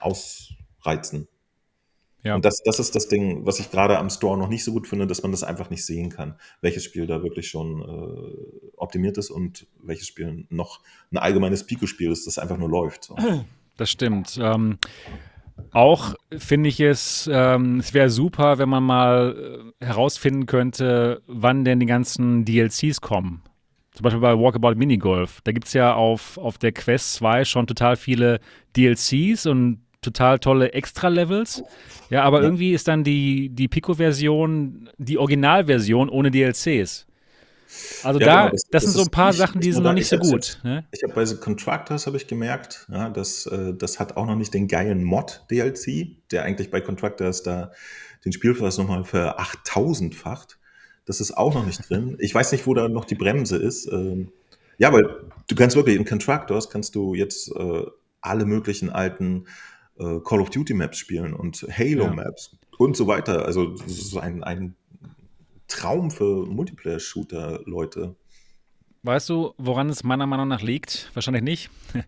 ausreizen. 0.00 1.28
Ja. 2.22 2.34
Und 2.34 2.44
das, 2.44 2.62
das 2.62 2.78
ist 2.78 2.94
das 2.94 3.08
Ding, 3.08 3.46
was 3.46 3.60
ich 3.60 3.70
gerade 3.70 3.98
am 3.98 4.10
Store 4.10 4.36
noch 4.36 4.48
nicht 4.48 4.64
so 4.64 4.72
gut 4.72 4.86
finde, 4.86 5.06
dass 5.06 5.22
man 5.22 5.32
das 5.32 5.42
einfach 5.42 5.70
nicht 5.70 5.84
sehen 5.84 6.10
kann, 6.10 6.34
welches 6.60 6.84
Spiel 6.84 7.06
da 7.06 7.22
wirklich 7.22 7.48
schon 7.48 7.80
äh, 7.80 8.70
optimiert 8.76 9.16
ist 9.18 9.30
und 9.30 9.66
welches 9.82 10.06
Spiel 10.06 10.46
noch 10.50 10.80
ein 11.10 11.18
allgemeines 11.18 11.64
Pico-Spiel 11.64 12.10
ist, 12.10 12.26
das 12.26 12.38
einfach 12.38 12.58
nur 12.58 12.68
läuft. 12.68 13.04
So. 13.04 13.16
Das 13.76 13.88
stimmt. 13.88 14.38
Ähm, 14.38 14.76
auch 15.72 16.14
finde 16.36 16.68
ich 16.68 16.80
es, 16.80 17.30
ähm, 17.32 17.78
es 17.78 17.94
wäre 17.94 18.10
super, 18.10 18.58
wenn 18.58 18.68
man 18.68 18.82
mal 18.82 19.72
äh, 19.80 19.84
herausfinden 19.84 20.44
könnte, 20.44 21.22
wann 21.26 21.64
denn 21.64 21.80
die 21.80 21.86
ganzen 21.86 22.44
DLCs 22.44 23.00
kommen. 23.00 23.42
Zum 23.92 24.04
Beispiel 24.04 24.20
bei 24.20 24.38
Walkabout 24.38 24.74
Minigolf. 24.74 25.40
Da 25.44 25.52
gibt 25.52 25.66
es 25.66 25.72
ja 25.72 25.94
auf, 25.94 26.38
auf 26.38 26.58
der 26.58 26.72
Quest 26.72 27.14
2 27.14 27.44
schon 27.44 27.66
total 27.66 27.96
viele 27.96 28.40
DLCs 28.76 29.46
und 29.46 29.80
total 30.00 30.38
tolle 30.38 30.72
Extra-Levels. 30.72 31.62
Ja, 32.10 32.22
aber 32.24 32.38
ja. 32.38 32.44
irgendwie 32.44 32.72
ist 32.72 32.88
dann 32.88 33.04
die, 33.04 33.50
die 33.50 33.68
Pico-Version 33.68 34.90
die 34.98 35.18
Originalversion 35.18 36.08
ohne 36.08 36.30
DLCs. 36.30 37.06
Also 38.02 38.18
ja, 38.18 38.26
da, 38.26 38.40
genau, 38.40 38.50
das, 38.50 38.62
das, 38.70 38.82
sind 38.82 38.92
so 38.92 39.02
ein 39.02 39.10
paar 39.10 39.32
Sachen, 39.32 39.60
die 39.60 39.70
sind 39.70 39.84
noch 39.84 39.92
nicht 39.92 40.08
so 40.08 40.18
gut. 40.18 40.58
Ne? 40.64 40.84
Ich 40.90 41.04
habe 41.04 41.14
bei 41.14 41.24
The 41.24 41.36
Contractors 41.36 42.06
habe 42.06 42.16
ich 42.16 42.26
gemerkt, 42.26 42.86
ja, 42.90 43.10
dass 43.10 43.46
äh, 43.46 43.74
das 43.74 44.00
hat 44.00 44.16
auch 44.16 44.26
noch 44.26 44.34
nicht 44.34 44.52
den 44.54 44.66
geilen 44.66 45.04
Mod-DLC, 45.04 46.16
der 46.32 46.42
eigentlich 46.42 46.70
bei 46.70 46.80
Contractors 46.80 47.44
da 47.44 47.70
den 48.24 48.32
Spielpreis 48.32 48.76
nochmal 48.78 49.04
für 49.04 49.38
8000-facht. 49.38 50.58
Das 51.04 51.20
ist 51.20 51.36
auch 51.36 51.54
noch 51.54 51.64
nicht 51.64 51.88
drin. 51.88 52.16
Ich 52.18 52.34
weiß 52.34 52.52
nicht, 52.52 52.66
wo 52.66 52.74
da 52.74 52.88
noch 52.88 53.04
die 53.04 53.14
Bremse 53.14 53.56
ist. 53.56 53.86
Ähm, 53.90 54.32
ja, 54.78 54.92
weil 54.92 55.04
du 55.46 55.54
kannst 55.54 55.76
wirklich 55.76 55.96
in 55.96 56.04
Contractors 56.04 56.70
kannst 56.70 56.94
du 56.94 57.14
jetzt 57.14 57.54
äh, 57.54 57.82
alle 58.20 58.44
möglichen 58.44 58.90
alten 58.90 59.46
äh, 60.00 60.20
Call 60.24 60.40
of 60.40 60.50
Duty 60.50 60.74
Maps 60.74 60.98
spielen 60.98 61.34
und 61.34 61.66
Halo 61.70 62.04
ja. 62.04 62.12
Maps 62.12 62.56
und 62.78 62.96
so 62.96 63.06
weiter. 63.06 63.44
Also 63.44 63.74
das 63.74 63.92
ist 63.92 64.16
ein, 64.16 64.42
ein 64.42 64.74
Traum 65.68 66.10
für 66.10 66.46
Multiplayer-Shooter-Leute. 66.46 68.16
Weißt 69.02 69.28
du, 69.30 69.54
woran 69.56 69.88
es 69.88 70.04
meiner 70.04 70.26
Meinung 70.26 70.48
nach 70.48 70.62
liegt? 70.62 71.10
Wahrscheinlich 71.14 71.42
nicht. 71.42 71.70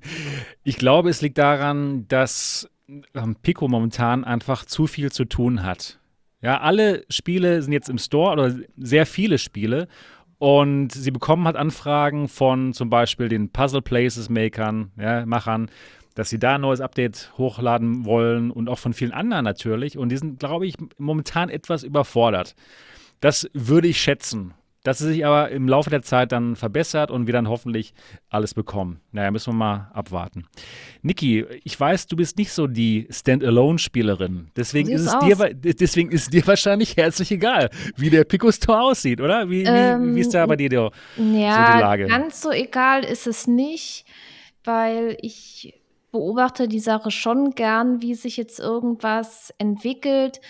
Ich 0.64 0.76
glaube, 0.76 1.11
es 1.11 1.20
liegt 1.22 1.38
daran, 1.38 2.07
dass 2.09 2.70
ähm, 3.14 3.36
Pico 3.43 3.66
momentan 3.66 4.24
einfach 4.24 4.64
zu 4.64 4.86
viel 4.86 5.11
zu 5.11 5.24
tun 5.24 5.62
hat. 5.62 5.99
Ja, 6.40 6.61
alle 6.61 7.05
Spiele 7.09 7.62
sind 7.62 7.72
jetzt 7.72 7.88
im 7.88 7.99
Store 7.99 8.32
oder 8.32 8.55
sehr 8.76 9.07
viele 9.07 9.38
Spiele 9.38 9.88
und 10.38 10.93
sie 10.93 11.11
bekommen 11.11 11.47
halt 11.47 11.57
Anfragen 11.57 12.28
von 12.28 12.72
zum 12.72 12.90
Beispiel 12.90 13.28
den 13.28 13.51
Puzzle 13.51 13.82
Places 13.82 14.28
Makern, 14.28 14.93
ja, 14.99 15.24
Machern 15.26 15.70
dass 16.14 16.30
sie 16.30 16.38
da 16.38 16.56
ein 16.56 16.60
neues 16.60 16.80
Update 16.80 17.32
hochladen 17.38 18.04
wollen 18.04 18.50
und 18.50 18.68
auch 18.68 18.78
von 18.78 18.92
vielen 18.92 19.12
anderen 19.12 19.44
natürlich. 19.44 19.98
Und 19.98 20.10
die 20.10 20.16
sind, 20.16 20.38
glaube 20.38 20.66
ich, 20.66 20.74
momentan 20.98 21.48
etwas 21.48 21.82
überfordert. 21.82 22.54
Das 23.20 23.48
würde 23.52 23.88
ich 23.88 24.00
schätzen. 24.00 24.54
Dass 24.84 24.98
sie 24.98 25.06
sich 25.06 25.24
aber 25.24 25.50
im 25.50 25.68
Laufe 25.68 25.90
der 25.90 26.02
Zeit 26.02 26.32
dann 26.32 26.56
verbessert 26.56 27.12
und 27.12 27.26
wir 27.26 27.32
dann 27.32 27.48
hoffentlich 27.48 27.94
alles 28.30 28.52
bekommen. 28.52 29.00
Naja, 29.12 29.30
müssen 29.30 29.52
wir 29.52 29.58
mal 29.58 29.90
abwarten. 29.94 30.46
Niki, 31.02 31.46
ich 31.62 31.78
weiß, 31.78 32.08
du 32.08 32.16
bist 32.16 32.36
nicht 32.36 32.52
so 32.52 32.66
die 32.66 33.06
Standalone-Spielerin. 33.08 34.50
Deswegen, 34.56 34.88
ist 34.88 35.06
es 35.06 35.16
dir, 35.20 35.54
deswegen 35.54 36.10
ist 36.10 36.22
es 36.22 36.30
dir 36.30 36.44
wahrscheinlich 36.48 36.96
herzlich 36.96 37.30
egal, 37.30 37.70
wie 37.96 38.10
der 38.10 38.24
Pico 38.24 38.50
Store 38.50 38.80
aussieht, 38.80 39.20
oder? 39.20 39.48
Wie, 39.48 39.62
ähm, 39.62 40.10
wie, 40.10 40.16
wie, 40.16 40.20
ist 40.20 40.34
da 40.34 40.44
bei 40.46 40.56
dir 40.56 40.68
die, 40.68 40.74
ja, 40.74 40.90
so 41.16 41.22
die 41.22 41.80
Lage? 41.80 42.06
Ganz 42.08 42.40
so 42.40 42.50
egal 42.50 43.04
ist 43.04 43.28
es 43.28 43.46
nicht, 43.46 44.04
weil 44.64 45.16
ich 45.20 45.80
beobachte 46.12 46.68
die 46.68 46.78
Sache 46.78 47.10
schon 47.10 47.52
gern, 47.52 48.02
wie 48.02 48.14
sich 48.14 48.36
jetzt 48.36 48.60
irgendwas 48.60 49.52
entwickelt. 49.58 50.40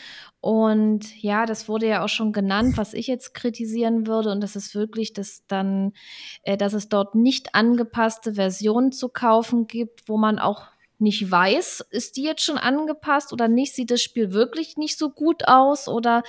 Und 0.41 1.23
ja, 1.23 1.47
das 1.47 1.69
wurde 1.69 1.87
ja 1.87 2.05
auch 2.05 2.09
schon 2.09 2.33
genannt, 2.33 2.77
was 2.77 2.95
ich 2.95 3.07
jetzt 3.07 3.33
kritisieren 3.33 4.09
würde. 4.09 4.33
Und 4.33 4.41
das 4.41 4.57
ist 4.57 4.75
wirklich, 4.75 5.13
dass 5.13 5.47
dann, 5.47 5.93
äh, 6.43 6.57
dass 6.57 6.73
es 6.73 6.89
dort 6.89 7.15
nicht 7.15 7.55
angepasste 7.55 8.35
Versionen 8.35 8.91
zu 8.93 9.09
kaufen 9.09 9.69
gibt, 9.69 10.09
wo 10.09 10.19
man 10.19 10.41
auch 10.41 10.72
nicht 11.03 11.31
weiß, 11.31 11.85
ist 11.91 12.17
die 12.17 12.23
jetzt 12.23 12.43
schon 12.43 12.57
angepasst 12.57 13.33
oder 13.33 13.49
nicht? 13.49 13.75
Sieht 13.75 13.91
das 13.91 14.03
Spiel 14.03 14.33
wirklich 14.33 14.77
nicht 14.77 14.99
so 14.99 15.11
gut 15.11 15.47
aus 15.49 15.89
oder 15.89 16.23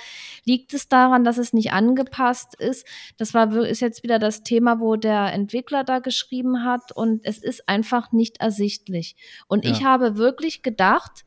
liegt 0.44 0.74
es 0.74 0.88
daran, 0.88 1.24
dass 1.24 1.38
es 1.38 1.52
nicht 1.52 1.72
angepasst 1.72 2.54
ist? 2.56 2.86
Das 3.16 3.32
war 3.32 3.54
ist 3.54 3.80
jetzt 3.80 4.02
wieder 4.02 4.18
das 4.18 4.42
Thema, 4.42 4.80
wo 4.80 4.96
der 4.96 5.32
Entwickler 5.32 5.84
da 5.84 6.00
geschrieben 6.00 6.64
hat 6.64 6.92
und 6.92 7.24
es 7.24 7.38
ist 7.38 7.68
einfach 7.68 8.12
nicht 8.12 8.40
ersichtlich. 8.40 9.16
Und 9.46 9.64
ja. 9.64 9.70
ich 9.70 9.84
habe 9.84 10.16
wirklich 10.16 10.62
gedacht, 10.62 11.24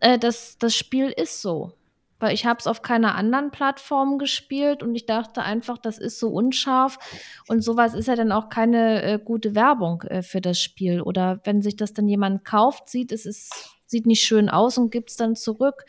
äh, 0.00 0.18
dass 0.18 0.56
das 0.58 0.74
Spiel 0.74 1.10
ist 1.10 1.42
so 1.42 1.72
weil 2.22 2.32
ich 2.32 2.46
habe 2.46 2.60
es 2.60 2.68
auf 2.68 2.82
keiner 2.82 3.16
anderen 3.16 3.50
Plattform 3.50 4.16
gespielt 4.16 4.82
und 4.82 4.94
ich 4.94 5.06
dachte 5.06 5.42
einfach, 5.42 5.76
das 5.76 5.98
ist 5.98 6.20
so 6.20 6.28
unscharf 6.28 6.98
und 7.48 7.62
sowas 7.62 7.94
ist 7.94 8.06
ja 8.06 8.14
dann 8.14 8.30
auch 8.30 8.48
keine 8.48 9.02
äh, 9.02 9.18
gute 9.18 9.54
Werbung 9.56 10.02
äh, 10.02 10.22
für 10.22 10.40
das 10.40 10.60
Spiel. 10.60 11.00
Oder 11.00 11.40
wenn 11.44 11.62
sich 11.62 11.76
das 11.76 11.92
dann 11.92 12.06
jemand 12.06 12.44
kauft, 12.44 12.88
sieht 12.88 13.10
es 13.10 13.26
ist, 13.26 13.52
sieht 13.86 14.06
nicht 14.06 14.22
schön 14.22 14.48
aus 14.48 14.78
und 14.78 14.92
gibt 14.92 15.10
es 15.10 15.16
dann 15.16 15.34
zurück. 15.34 15.84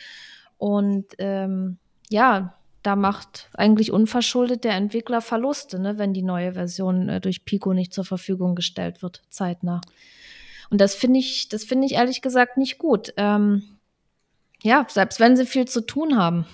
Und 0.58 1.06
ähm, 1.20 1.78
ja, 2.10 2.58
da 2.82 2.96
macht 2.96 3.50
eigentlich 3.54 3.92
unverschuldet 3.92 4.64
der 4.64 4.74
Entwickler 4.74 5.22
Verluste, 5.22 5.80
ne, 5.80 5.98
wenn 5.98 6.14
die 6.14 6.24
neue 6.24 6.54
Version 6.54 7.10
äh, 7.10 7.22
durch 7.22 7.46
Pico 7.46 7.74
nicht 7.74 7.94
zur 7.94 8.06
Verfügung 8.06 8.56
gestellt 8.56 9.02
wird, 9.04 9.22
zeitnah. 9.30 9.82
Und 10.70 10.82
das 10.82 10.96
finde 10.96 11.20
ich, 11.20 11.48
das 11.50 11.64
finde 11.64 11.86
ich 11.86 11.94
ehrlich 11.94 12.22
gesagt 12.22 12.58
nicht 12.58 12.80
gut. 12.80 13.14
Ähm, 13.18 13.78
ja, 14.64 14.86
selbst 14.90 15.20
wenn 15.20 15.36
sie 15.36 15.46
viel 15.46 15.66
zu 15.66 15.86
tun 15.86 16.18
haben. 16.18 16.46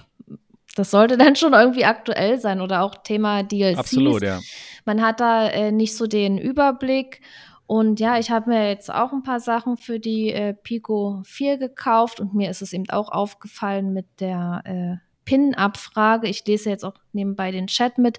Das 0.76 0.92
sollte 0.92 1.18
dann 1.18 1.36
schon 1.36 1.54
irgendwie 1.54 1.86
aktuell 1.86 2.40
sein 2.40 2.60
oder 2.60 2.82
auch 2.82 2.96
Thema 3.04 3.44
DLCs. 3.44 3.80
Absolut, 3.80 4.22
ja. 4.22 4.40
Man 4.86 5.02
hat 5.02 5.20
da 5.20 5.48
äh, 5.48 5.72
nicht 5.72 5.96
so 5.96 6.08
den 6.08 6.38
Überblick. 6.38 7.22
Und 7.68 8.00
ja, 8.00 8.18
ich 8.18 8.32
habe 8.32 8.50
mir 8.50 8.70
jetzt 8.70 8.92
auch 8.92 9.14
ein 9.14 9.22
paar 9.22 9.40
Sachen 9.40 9.78
für 9.78 10.00
die 10.00 10.32
äh, 10.32 10.56
Pico 10.56 11.22
4 11.24 11.58
gekauft 11.58 12.20
und 12.20 12.34
mir 12.34 12.50
ist 12.50 12.64
es 12.64 12.74
eben 12.74 12.90
auch 12.90 13.12
aufgefallen 13.12 13.94
mit 13.94 14.08
der 14.20 14.62
äh, 14.66 15.10
PIN-Abfrage. 15.26 16.28
Ich 16.28 16.44
lese 16.48 16.72
jetzt 16.72 16.84
auch 16.84 16.96
nebenbei 17.14 17.52
den 17.52 17.68
Chat 17.68 18.00
mit. 18.00 18.18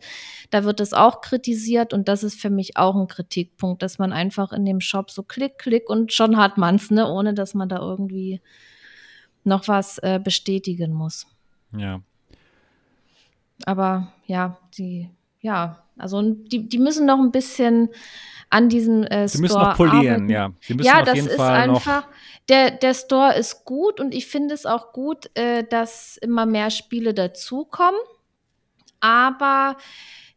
Da 0.50 0.62
wird 0.62 0.78
es 0.78 0.92
auch 0.92 1.20
kritisiert 1.20 1.92
und 1.92 2.06
das 2.06 2.22
ist 2.22 2.40
für 2.40 2.50
mich 2.50 2.76
auch 2.76 2.94
ein 2.94 3.08
Kritikpunkt, 3.08 3.82
dass 3.82 3.98
man 3.98 4.12
einfach 4.12 4.52
in 4.52 4.64
dem 4.64 4.80
Shop 4.80 5.10
so 5.10 5.24
klick, 5.24 5.58
klick 5.58 5.90
und 5.90 6.12
schon 6.12 6.36
hat 6.36 6.56
man 6.56 6.76
es, 6.76 6.92
ne? 6.92 7.08
ohne 7.08 7.34
dass 7.34 7.54
man 7.54 7.68
da 7.68 7.78
irgendwie 7.78 8.40
noch 9.44 9.68
was 9.68 9.98
äh, 9.98 10.20
bestätigen 10.22 10.92
muss. 10.92 11.26
Ja. 11.76 12.00
Aber 13.66 14.12
ja, 14.26 14.58
die, 14.76 15.10
ja, 15.40 15.82
also 15.98 16.22
die, 16.22 16.68
die 16.68 16.78
müssen 16.78 17.06
noch 17.06 17.18
ein 17.18 17.30
bisschen 17.30 17.90
an 18.48 18.68
diesem 18.68 19.04
äh, 19.04 19.28
Store. 19.28 19.30
Die 19.30 19.40
müssen 19.42 19.60
noch 19.60 19.76
polieren, 19.76 20.14
arbeiten. 20.14 20.28
ja. 20.30 20.52
Die 20.68 20.74
müssen 20.74 20.86
ja, 20.86 20.98
auf 21.00 21.04
das 21.04 21.14
jeden 21.14 21.28
ist 21.28 21.36
Fall 21.36 21.54
einfach. 21.54 22.08
Der, 22.48 22.70
der 22.72 22.94
Store 22.94 23.34
ist 23.34 23.64
gut 23.64 24.00
und 24.00 24.14
ich 24.14 24.26
finde 24.26 24.54
es 24.54 24.66
auch 24.66 24.92
gut, 24.92 25.30
äh, 25.34 25.62
dass 25.64 26.16
immer 26.16 26.46
mehr 26.46 26.70
Spiele 26.70 27.14
dazukommen. 27.14 28.00
Aber 29.00 29.76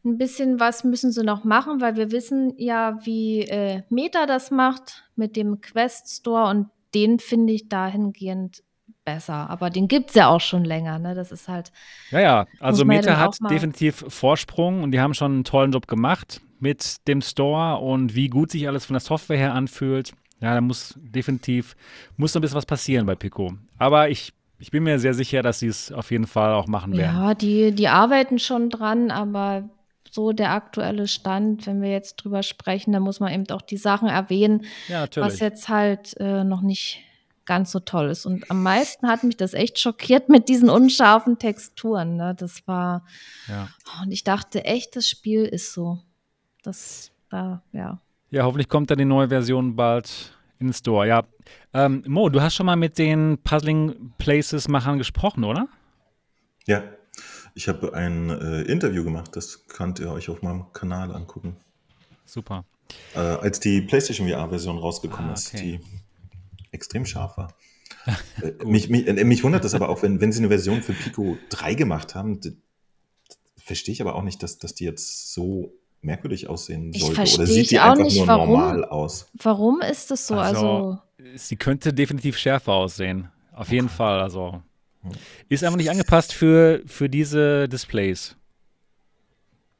ein 0.06 0.18
bisschen 0.18 0.60
was 0.60 0.84
müssen 0.84 1.12
sie 1.12 1.24
noch 1.24 1.44
machen, 1.44 1.82
weil 1.82 1.96
wir 1.96 2.12
wissen 2.12 2.54
ja, 2.58 3.00
wie 3.04 3.42
äh, 3.42 3.84
Meta 3.90 4.26
das 4.26 4.52
macht 4.52 5.06
mit 5.16 5.36
dem 5.36 5.62
Quest 5.62 6.10
Store 6.20 6.50
und 6.50 6.68
den 6.94 7.20
finde 7.20 7.54
ich 7.54 7.70
dahingehend 7.70 8.64
besser. 9.06 9.50
Aber 9.50 9.70
den 9.70 9.88
gibt 9.88 10.10
es 10.10 10.16
ja 10.16 10.28
auch 10.28 10.42
schon 10.42 10.64
länger. 10.64 11.00
Ne? 11.00 11.16
Das 11.16 11.32
ist 11.32 11.48
halt. 11.48 11.72
Ja, 12.12 12.20
ja. 12.20 12.48
Also 12.60 12.86
Meta 12.86 13.18
hat 13.18 13.38
definitiv 13.50 14.06
Vorsprung 14.08 14.84
und 14.84 14.92
die 14.92 15.00
haben 15.00 15.14
schon 15.14 15.34
einen 15.34 15.44
tollen 15.44 15.72
Job 15.72 15.88
gemacht 15.88 16.42
mit 16.60 17.08
dem 17.08 17.22
Store 17.22 17.80
und 17.80 18.16
wie 18.16 18.30
gut 18.30 18.52
sich 18.52 18.68
alles 18.68 18.86
von 18.86 18.94
der 18.94 19.02
Software 19.02 19.38
her 19.38 19.54
anfühlt. 19.54 20.14
Ja, 20.40 20.54
da 20.54 20.62
muss 20.62 20.96
definitiv 20.98 21.76
muss 22.18 22.34
noch 22.34 22.40
ein 22.40 22.44
bisschen 22.44 22.58
was 22.58 22.66
passieren 22.66 23.06
bei 23.06 23.16
Pico. 23.16 23.54
Aber 23.78 24.10
ich, 24.10 24.34
ich 24.60 24.72
bin 24.72 24.84
mir 24.84 25.00
sehr 25.00 25.14
sicher, 25.14 25.42
dass 25.42 25.60
sie 25.60 25.68
es 25.68 25.92
auf 25.92 26.12
jeden 26.12 26.28
Fall 26.28 26.54
auch 26.54 26.68
machen 26.68 26.98
werden. 26.98 27.16
Ja, 27.16 27.34
die, 27.34 27.72
die 27.72 27.88
arbeiten 27.88 28.40
schon 28.40 28.70
dran, 28.70 29.10
aber 29.12 29.70
so 30.10 30.32
der 30.32 30.52
aktuelle 30.52 31.08
Stand, 31.08 31.66
wenn 31.66 31.82
wir 31.82 31.92
jetzt 31.92 32.18
drüber 32.18 32.44
sprechen, 32.44 32.92
da 32.92 33.00
muss 33.00 33.20
man 33.20 33.34
eben 33.34 33.50
auch 33.50 33.62
die 33.62 33.78
Sachen 33.78 34.10
erwähnen, 34.10 34.66
ja, 34.88 35.08
was 35.16 35.40
jetzt 35.40 35.70
halt 35.70 36.16
äh, 36.20 36.44
noch 36.44 36.62
nicht 36.62 37.00
ganz 37.46 37.72
so 37.72 37.80
toll 37.80 38.10
ist. 38.10 38.26
Und 38.26 38.50
am 38.50 38.64
meisten 38.64 39.08
hat 39.08 39.24
mich 39.24 39.38
das 39.38 39.54
echt 39.54 39.80
schockiert 39.80 40.30
mit 40.30 40.50
diesen 40.50 40.70
unscharfen 40.70 41.40
Texturen. 41.40 42.16
Ne? 42.16 42.36
Das 42.38 42.68
war, 42.68 43.06
ja. 43.48 43.68
und 44.02 44.12
ich 44.12 44.24
dachte 44.24 44.66
echt, 44.66 44.96
das 44.96 45.08
Spiel 45.08 45.44
ist 45.46 45.74
so. 45.74 46.00
Das, 46.64 47.12
da, 47.30 47.62
ja. 47.72 48.00
Ja, 48.30 48.44
hoffentlich 48.44 48.70
kommt 48.70 48.90
dann 48.90 48.98
die 48.98 49.06
neue 49.06 49.30
Version 49.30 49.76
bald 49.76 50.36
in 50.60 50.68
den 50.68 50.74
Store, 50.74 51.08
ja. 51.08 51.24
Ähm, 51.74 52.04
Mo, 52.08 52.30
du 52.30 52.42
hast 52.42 52.56
schon 52.56 52.66
mal 52.66 52.76
mit 52.78 52.98
den 52.98 53.38
Puzzling 53.44 54.14
Places-Machern 54.18 54.98
gesprochen, 54.98 55.44
oder? 55.44 55.68
Ja, 56.66 56.84
ich 57.54 57.68
habe 57.68 57.94
ein 57.94 58.30
äh, 58.30 58.62
Interview 58.62 59.04
gemacht, 59.04 59.36
das 59.36 59.68
könnt 59.68 60.00
ihr 60.00 60.12
euch 60.12 60.30
auf 60.30 60.42
meinem 60.42 60.72
Kanal 60.74 61.14
angucken. 61.14 61.58
Super. 62.26 62.64
Äh, 63.14 63.20
als 63.20 63.60
die 63.60 63.82
PlayStation 63.82 64.28
VR-Version 64.30 64.78
rausgekommen 64.78 65.32
Ah, 65.32 65.34
ist, 65.34 65.54
okay. 65.54 65.80
die 65.80 66.03
extrem 66.74 67.06
scharf 67.06 67.38
war. 67.38 67.54
Äh, 68.42 68.66
mich, 68.66 68.90
mich, 68.90 69.08
äh, 69.08 69.24
mich 69.24 69.44
wundert 69.44 69.64
das 69.64 69.74
aber 69.74 69.90
auch, 69.90 70.04
wenn, 70.04 70.20
wenn 70.20 70.32
sie 70.32 70.40
eine 70.40 70.50
Version 70.50 70.82
für 70.82 70.94
Pico 70.94 71.38
3 71.50 71.76
gemacht 71.76 72.16
haben, 72.16 72.40
verstehe 73.58 73.94
ich 73.94 74.02
aber 74.02 74.16
auch 74.16 74.24
nicht, 74.24 74.44
dass, 74.44 74.58
dass 74.58 74.76
die 74.76 74.84
jetzt 74.84 75.34
so 75.34 75.74
merkwürdig 76.02 76.50
aussehen 76.50 76.92
Ich 76.94 77.02
sollte. 77.02 77.22
Oder 77.22 77.48
sieht 77.48 77.72
die 77.72 77.80
auch 77.80 77.92
einfach 77.92 78.04
nicht, 78.04 78.18
nur 78.18 78.28
warum. 78.28 78.50
normal 78.50 78.86
aus? 78.86 79.28
Warum 79.42 79.82
ist 79.82 80.12
das 80.12 80.28
so? 80.28 80.36
Also, 80.36 80.60
Also, 80.60 81.00
Sie 81.36 81.56
könnte 81.56 81.94
definitiv 81.94 82.38
schärfer 82.38 82.74
aussehen. 82.74 83.30
Auf 83.54 83.72
jeden 83.72 83.88
Fall. 83.88 84.20
Also 84.20 84.62
ist 85.50 85.64
einfach 85.64 85.78
nicht 85.78 85.90
angepasst 85.90 86.34
für, 86.34 86.82
für 86.86 87.08
diese 87.10 87.70
Displays. 87.70 88.36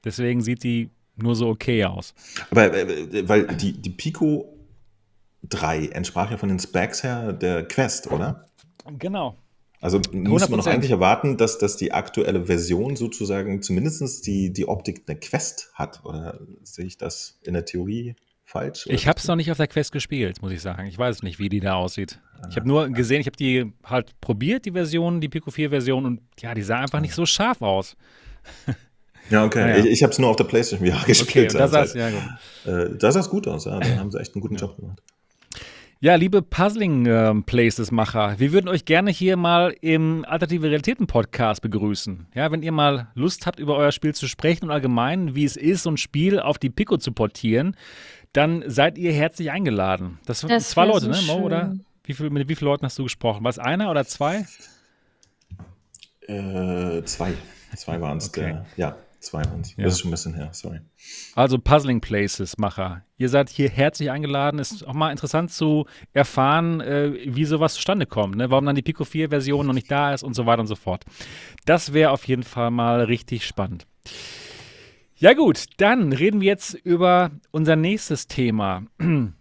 Deswegen 0.04 0.42
sieht 0.42 0.64
die 0.64 0.90
nur 1.16 1.36
so 1.36 1.48
okay 1.50 1.84
aus. 1.86 2.14
Aber 2.52 2.74
äh, 2.74 3.28
weil 3.28 3.48
die, 3.58 3.74
die 3.74 3.90
Pico 3.90 4.53
3 5.50 5.88
entsprach 5.88 6.32
ja 6.32 6.38
von 6.38 6.50
den 6.50 6.60
Specs 6.60 7.04
her 7.04 7.34
der 7.34 7.68
Quest, 7.68 8.12
oder? 8.12 8.50
Genau. 9.00 9.36
Also 9.82 10.00
muss 10.14 10.48
man 10.50 10.60
doch 10.60 10.66
100%. 10.68 10.70
eigentlich 10.72 10.92
erwarten, 10.92 11.36
dass, 11.36 11.58
dass 11.58 11.76
die 11.76 11.92
aktuelle 11.92 12.46
Version 12.46 12.96
sozusagen 12.96 13.62
zumindest 13.62 14.26
die, 14.26 14.54
die 14.54 14.68
Optik 14.68 15.06
der 15.08 15.20
Quest 15.20 15.72
hat. 15.74 16.02
Oder 16.06 16.40
sehe 16.64 16.86
ich 16.86 16.98
das 16.98 17.38
in 17.44 17.54
der 17.54 17.66
Theorie 17.66 18.16
falsch? 18.46 18.88
Ich 18.90 19.10
habe 19.10 19.20
es 19.20 19.28
noch 19.28 19.36
nicht 19.36 19.52
auf 19.52 19.58
der 19.58 19.68
Quest 19.68 19.92
gespielt, 19.92 20.42
muss 20.42 20.54
ich 20.54 20.62
sagen. 20.62 20.88
Ich 20.88 20.98
weiß 20.98 21.22
nicht, 21.24 21.38
wie 21.38 21.50
die 21.50 21.60
da 21.60 21.74
aussieht. 21.74 22.22
Ich 22.50 22.56
habe 22.56 22.68
nur 22.68 22.88
gesehen, 22.90 23.20
ich 23.20 23.28
habe 23.28 23.36
die 23.36 23.74
halt 23.84 24.20
probiert, 24.22 24.64
die 24.66 24.72
Version, 24.72 25.20
die 25.20 25.28
Pico 25.30 25.52
4 25.52 25.70
Version 25.70 26.06
und 26.06 26.22
ja, 26.40 26.54
die 26.54 26.62
sah 26.62 26.80
einfach 26.80 27.02
nicht 27.02 27.14
so 27.14 27.26
scharf 27.26 27.62
aus. 27.62 27.96
Ja, 29.30 29.46
okay. 29.46 29.62
Naja. 29.62 29.78
Ich, 29.78 29.86
ich 29.86 30.04
habe 30.04 30.12
es 30.12 30.20
nur 30.20 30.30
auf 30.30 30.36
der 30.36 30.44
Playstation 30.44 30.86
VR 30.86 30.98
Okay, 30.98 31.06
gespielt. 31.14 31.54
und 31.54 31.60
da 31.60 31.70
sah's, 31.70 31.94
ja 31.94 32.10
gut. 32.10 32.22
äh, 32.66 32.98
da 32.98 33.10
sah 33.10 33.22
es 33.22 33.30
gut 33.30 33.48
aus, 33.48 33.64
ja. 33.64 33.80
Da 33.80 33.98
haben 33.98 34.12
sie 34.12 34.20
echt 34.20 34.36
einen 34.36 34.42
guten 34.42 34.58
Job 34.58 34.76
gemacht. 34.76 35.02
Ja, 36.04 36.16
liebe 36.16 36.42
Puzzling-Places-Macher, 36.42 38.38
wir 38.38 38.52
würden 38.52 38.68
euch 38.68 38.84
gerne 38.84 39.10
hier 39.10 39.38
mal 39.38 39.74
im 39.80 40.26
Alternative 40.26 40.68
Realitäten-Podcast 40.68 41.62
begrüßen. 41.62 42.28
Ja, 42.36 42.52
wenn 42.52 42.62
ihr 42.62 42.74
mal 42.74 43.08
Lust 43.16 43.46
habt, 43.46 43.58
über 43.58 43.78
euer 43.78 43.94
Spiel 43.94 44.14
zu 44.14 44.28
sprechen 44.28 44.66
und 44.66 44.72
allgemein, 44.72 45.34
wie 45.34 45.46
es 45.46 45.56
ist, 45.56 45.84
so 45.84 45.92
ein 45.92 45.96
Spiel 45.96 46.42
auf 46.42 46.58
die 46.58 46.70
Pico 46.70 46.98
zu 46.98 47.14
portieren, 47.14 47.78
dann 48.34 48.66
seid 48.68 48.98
ihr 48.98 49.14
herzlich 49.14 49.50
eingeladen. 49.50 50.20
Das 50.26 50.42
sind 50.42 50.62
zwei 50.62 50.88
Leute, 50.88 51.06
so 51.06 51.12
ne, 51.12 51.22
Mo, 51.22 51.36
schön. 51.36 51.44
oder? 51.44 51.76
Wie 52.04 52.14
viel, 52.14 52.30
mit 52.32 52.50
wie 52.50 52.56
vielen 52.56 52.68
Leuten 52.72 52.86
hast 52.86 53.00
du 53.00 53.04
gesprochen? 53.04 53.42
War 53.46 53.52
es 53.52 53.60
einer 53.60 53.90
oder 53.90 54.04
zwei? 54.04 54.46
Äh, 56.28 57.02
zwei. 57.06 57.34
Zwei 57.78 58.02
waren 58.02 58.18
es. 58.18 58.28
Okay. 58.28 58.58
Ja, 58.76 58.98
zwei 59.24 59.44
waren 59.46 59.62
es. 59.62 59.76
Ja. 59.76 59.86
Das 59.86 59.94
ist 59.94 60.02
schon 60.02 60.10
ein 60.10 60.12
bisschen 60.12 60.34
her, 60.34 60.50
sorry. 60.52 60.80
Also 61.36 61.58
Puzzling 61.58 62.02
Places 62.02 62.58
Macher. 62.58 63.04
Ihr 63.18 63.30
seid 63.30 63.50
hier 63.50 63.70
herzlich 63.70 64.12
eingeladen. 64.12 64.60
Ist 64.60 64.86
auch 64.86 64.94
mal 64.94 65.12
interessant 65.12 65.52
zu 65.52 65.86
erfahren, 66.14 66.82
äh, 66.82 67.14
wie 67.26 67.46
sowas 67.46 67.74
zustande 67.76 68.06
kommt. 68.06 68.36
Ne? 68.36 68.50
Warum 68.50 68.66
dann 68.66 68.76
die 68.76 68.82
Pico 68.82 69.06
4 69.06 69.30
Version 69.30 69.66
noch 69.66 69.74
nicht 69.74 69.90
da 69.90 70.14
ist 70.14 70.24
und 70.24 70.34
so 70.34 70.46
weiter 70.46 70.62
und 70.62 70.68
so 70.68 70.76
fort. 70.76 71.06
Das 71.66 71.94
wäre 71.94 72.12
auf 72.12 72.28
jeden 72.28 72.44
Fall 72.44 72.72
mal 72.72 73.04
richtig 73.04 73.46
spannend. 73.46 73.86
Ja 75.16 75.34
gut, 75.34 75.66
dann 75.78 76.12
reden 76.12 76.42
wir 76.42 76.48
jetzt 76.48 76.74
über 76.74 77.32
unser 77.52 77.76
nächstes 77.76 78.28
Thema. 78.28 78.84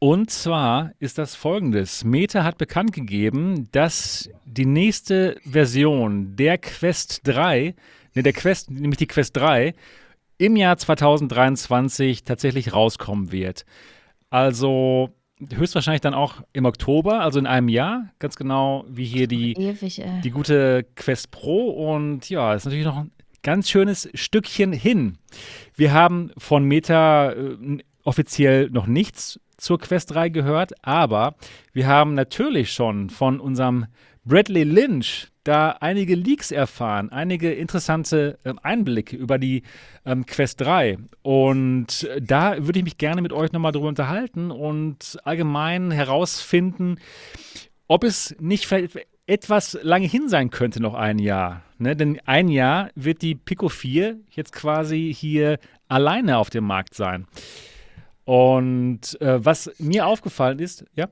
Und 0.00 0.28
zwar 0.30 0.92
ist 0.98 1.16
das 1.16 1.34
folgendes. 1.34 2.04
Meta 2.04 2.44
hat 2.44 2.58
bekannt 2.58 2.92
gegeben, 2.92 3.68
dass 3.72 4.28
die 4.44 4.66
nächste 4.66 5.38
Version 5.44 6.36
der 6.36 6.58
Quest 6.58 7.22
3, 7.24 7.74
ne, 8.14 8.22
der 8.22 8.32
Quest, 8.32 8.70
nämlich 8.70 8.98
die 8.98 9.06
Quest 9.06 9.36
3, 9.36 9.74
im 10.38 10.56
Jahr 10.56 10.76
2023 10.76 12.24
tatsächlich 12.24 12.72
rauskommen 12.72 13.32
wird. 13.32 13.64
Also 14.30 15.10
höchstwahrscheinlich 15.54 16.00
dann 16.00 16.14
auch 16.14 16.42
im 16.52 16.64
Oktober, 16.64 17.20
also 17.20 17.38
in 17.38 17.46
einem 17.46 17.68
Jahr, 17.68 18.10
ganz 18.18 18.36
genau 18.36 18.84
wie 18.88 19.04
hier 19.04 19.26
die, 19.26 19.52
ewig, 19.52 20.02
die 20.22 20.30
gute 20.30 20.86
Quest 20.96 21.30
Pro. 21.30 21.70
Und 21.70 22.28
ja, 22.30 22.54
ist 22.54 22.64
natürlich 22.64 22.84
noch 22.84 22.96
ein 22.96 23.12
ganz 23.42 23.68
schönes 23.68 24.08
Stückchen 24.14 24.72
hin. 24.72 25.18
Wir 25.74 25.92
haben 25.92 26.30
von 26.38 26.64
Meta 26.64 27.32
äh, 27.32 27.78
offiziell 28.04 28.70
noch 28.70 28.86
nichts 28.86 29.40
zur 29.56 29.78
Quest 29.78 30.12
3 30.12 30.28
gehört, 30.30 30.72
aber 30.82 31.36
wir 31.72 31.86
haben 31.86 32.14
natürlich 32.14 32.72
schon 32.72 33.10
von 33.10 33.40
unserem 33.40 33.86
Bradley 34.24 34.64
Lynch 34.64 35.28
da 35.44 35.70
einige 35.80 36.14
Leaks 36.14 36.50
erfahren, 36.50 37.10
einige 37.12 37.52
interessante 37.52 38.38
ähm, 38.44 38.58
Einblicke 38.62 39.16
über 39.16 39.38
die 39.38 39.62
ähm, 40.04 40.26
Quest 40.26 40.60
3. 40.62 40.98
Und 41.22 42.08
da 42.20 42.66
würde 42.66 42.78
ich 42.78 42.84
mich 42.84 42.98
gerne 42.98 43.22
mit 43.22 43.32
euch 43.32 43.52
nochmal 43.52 43.72
drüber 43.72 43.88
unterhalten 43.88 44.50
und 44.50 45.18
allgemein 45.24 45.90
herausfinden, 45.90 46.96
ob 47.86 48.04
es 48.04 48.34
nicht 48.40 48.66
vielleicht 48.66 48.98
etwas 49.26 49.78
lange 49.82 50.06
hin 50.06 50.28
sein 50.28 50.50
könnte, 50.50 50.80
noch 50.82 50.94
ein 50.94 51.18
Jahr. 51.18 51.62
Ne? 51.78 51.96
Denn 51.96 52.20
ein 52.26 52.48
Jahr 52.48 52.90
wird 52.94 53.22
die 53.22 53.34
Pico 53.34 53.68
4 53.68 54.18
jetzt 54.30 54.52
quasi 54.52 55.14
hier 55.16 55.58
alleine 55.88 56.38
auf 56.38 56.50
dem 56.50 56.64
Markt 56.64 56.94
sein. 56.94 57.26
Und 58.24 59.20
äh, 59.20 59.44
was 59.44 59.70
mir 59.78 60.06
aufgefallen 60.06 60.58
ist, 60.58 60.84
ja, 60.94 61.08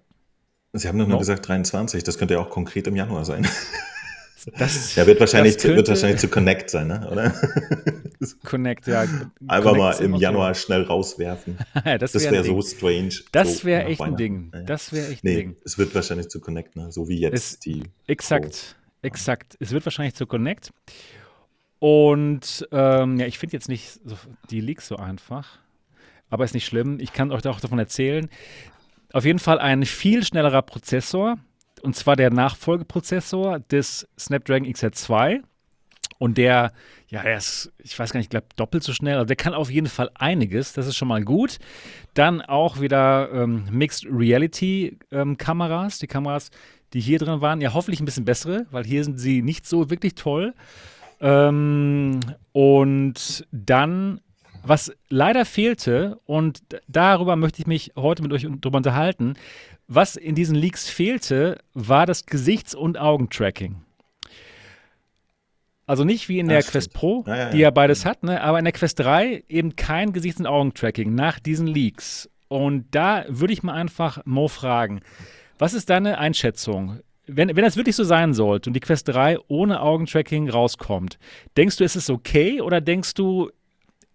Sie 0.75 0.89
haben 0.89 0.99
doch 0.99 1.07
nur 1.07 1.17
No. 1.17 1.19
gesagt 1.19 1.47
23, 1.49 2.03
das 2.03 2.17
könnte 2.17 2.35
ja 2.35 2.41
auch 2.41 2.49
konkret 2.49 2.87
im 2.87 2.97
Januar 2.97 3.27
sein. 3.27 3.47
das 4.59 4.95
Ja, 4.97 5.07
wird 5.07 5.21
wahrscheinlich, 5.21 5.59
könnte- 5.59 5.77
wird 5.77 5.89
wahrscheinlich 5.89 6.21
zu 6.21 6.29
Connect 6.29 6.71
sein, 6.71 6.89
ne? 6.89 7.09
oder? 7.11 7.35
Connect, 8.45 8.87
ja. 8.87 9.05
Einfach 9.49 9.77
mal 9.77 9.93
im 9.99 10.05
immer 10.07 10.17
so. 10.19 10.23
Januar 10.23 10.55
schnell 10.55 10.83
rauswerfen. 10.83 11.59
das 11.99 12.15
wäre 12.15 12.33
wär 12.33 12.45
so 12.45 12.61
strange. 12.63 13.15
Das 13.33 13.59
so 13.59 13.65
wäre 13.65 13.85
echt 13.85 14.01
ein. 14.01 14.17
Ding. 14.17 14.51
Ja. 14.55 14.63
Das 14.63 14.93
wäre 14.93 15.09
echt 15.09 15.25
ein 15.25 15.29
Nee, 15.29 15.37
Ding. 15.37 15.57
es 15.65 15.79
wird 15.79 15.95
wahrscheinlich 15.95 16.29
zu 16.29 16.41
Connect, 16.41 16.77
ne? 16.77 16.93
so 16.93 17.09
wie 17.09 17.19
jetzt 17.21 17.35
Es- 17.35 17.59
die. 17.61 17.83
Exakt, 18.07 18.77
exakt. 19.03 19.57
Es 19.61 19.73
wird 19.73 19.85
wahrscheinlich 19.85 20.15
zu 20.15 20.27
Connect. 20.27 20.71
Und 21.79 22.69
ähm, 22.71 23.19
ja, 23.19 23.27
ich 23.27 23.39
finde 23.39 23.55
jetzt 23.57 23.69
nicht 23.69 23.99
so, 24.05 24.17
die 24.51 24.61
Leaks 24.61 24.87
so 24.89 24.97
einfach. 24.97 25.59
Aber 26.31 26.45
ist 26.45 26.55
nicht 26.55 26.65
schlimm. 26.67 26.99
Ich 27.01 27.13
kann 27.13 27.31
euch 27.33 27.45
auch 27.47 27.61
davon 27.61 27.79
erzählen. 27.79 28.29
Auf 29.13 29.25
jeden 29.25 29.39
Fall 29.41 29.59
ein 29.59 29.85
viel 29.85 30.25
schnellerer 30.25 30.63
Prozessor. 30.63 31.39
Und 31.83 31.97
zwar 31.97 32.17
der 32.17 32.31
Nachfolgeprozessor 32.31 33.61
des 33.61 34.09
Snapdragon 34.19 34.67
XR2. 34.67 35.43
Und 36.19 36.39
der, 36.39 36.73
ja, 37.09 37.23
er 37.23 37.37
ist, 37.37 37.73
ich 37.79 37.99
weiß 37.99 38.13
gar 38.13 38.19
nicht, 38.19 38.27
ich 38.27 38.31
glaube 38.31 38.47
doppelt 38.55 38.85
so 38.85 38.93
schnell. 38.93 39.15
Also 39.15 39.27
der 39.27 39.37
kann 39.37 39.55
auf 39.55 39.71
jeden 39.71 39.89
Fall 39.89 40.11
einiges. 40.15 40.73
Das 40.73 40.87
ist 40.87 40.97
schon 40.97 41.09
mal 41.09 41.25
gut. 41.25 41.59
Dann 42.15 42.41
auch 42.41 42.81
wieder 42.81 43.31
ähm, 43.33 43.65
Mixed 43.71 44.07
Reality 44.09 44.99
ähm, 45.11 45.37
Kameras. 45.37 45.99
Die 45.99 46.07
Kameras, 46.07 46.51
die 46.93 47.01
hier 47.01 47.19
drin 47.19 47.41
waren, 47.41 47.61
ja 47.61 47.75
hoffentlich 47.75 48.01
ein 48.01 48.05
bisschen 48.05 48.25
bessere, 48.25 48.67
weil 48.71 48.85
hier 48.85 49.03
sind 49.03 49.19
sie 49.19 49.43
nicht 49.43 49.67
so 49.67 49.91
wirklich 49.91 50.15
toll. 50.15 50.55
Ähm, 51.21 52.21
und 52.53 53.47
dann, 53.51 54.21
was 54.65 54.93
leider 55.09 55.45
fehlte, 55.45 56.21
und 56.25 56.63
darüber 56.89 57.37
möchte 57.37 57.61
ich 57.61 57.67
mich 57.67 57.93
heute 57.97 58.23
mit 58.23 58.33
euch 58.33 58.47
drüber 58.61 58.77
unterhalten, 58.79 59.35
was 59.89 60.17
in 60.17 60.35
diesen 60.35 60.55
Leaks 60.55 60.89
fehlte, 60.89 61.59
war 61.75 62.07
das 62.07 62.27
Gesichts- 62.27 62.75
und 62.75 62.99
Augentracking. 62.99 63.77
Also 65.87 66.05
nicht 66.05 66.29
wie 66.29 66.39
in 66.39 66.49
der 66.49 66.61
stimmt. 66.61 66.73
Quest 66.73 66.93
Pro, 66.95 67.25
Ja, 67.27 67.37
ja, 67.37 67.51
die 67.51 67.59
ja. 67.59 67.63
ja 67.65 67.71
beides 67.71 68.07
hat, 68.07 68.23
ne? 68.23 68.41
aber 68.41 68.59
in 68.59 68.65
der 68.65 68.73
Quest 68.73 69.01
3 69.01 69.45
eben 69.49 69.77
kein 69.77 70.13
Gesichts- 70.13 70.41
und 70.41 70.47
Augentracking 70.47 71.15
nach 71.15 71.41
diesen 71.41 71.67
Leaks. 71.67 72.31
Und 72.49 72.87
da 72.93 73.25
würde 73.29 73.53
ich 73.53 73.63
mal 73.63 73.75
einfach 73.75 74.21
Mo 74.25 74.49
fragen, 74.49 75.01
was 75.59 75.75
ist 75.75 75.91
deine 75.91 76.19
Einschätzung? 76.19 77.01
Wenn, 77.27 77.55
wenn 77.57 77.65
das 77.65 77.77
wirklich 77.77 77.97
so 77.97 78.05
sein 78.05 78.35
sollte 78.35 78.71
und 78.71 78.75
die 78.75 78.81
Quest 78.81 79.09
3 79.09 79.39
ohne 79.49 79.81
Augentracking 79.81 80.49
rauskommt, 80.49 81.19
denkst 81.57 81.77
du, 81.77 81.85
ist 81.85 81.97
es 81.97 82.11
okay 82.11 82.61
oder 82.61 82.81
denkst 82.81 83.15
du, 83.15 83.51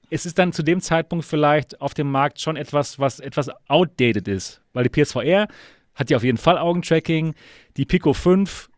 es 0.09 0.25
ist 0.25 0.37
dann 0.39 0.53
zu 0.53 0.63
dem 0.63 0.81
Zeitpunkt 0.81 1.25
vielleicht 1.25 1.81
auf 1.81 1.93
dem 1.93 2.09
Markt 2.09 2.39
schon 2.39 2.55
etwas, 2.55 2.99
was 2.99 3.19
etwas 3.19 3.49
outdated 3.67 4.27
ist? 4.27 4.61
Weil 4.73 4.87
die 4.87 4.89
PSVR 5.03 5.47
hat 5.95 6.09
ja 6.09 6.17
auf 6.17 6.23
jeden 6.23 6.37
Fall 6.37 6.57
Augentracking, 6.57 7.33
die 7.75 7.85
Pico 7.85 8.13
5 8.13 8.69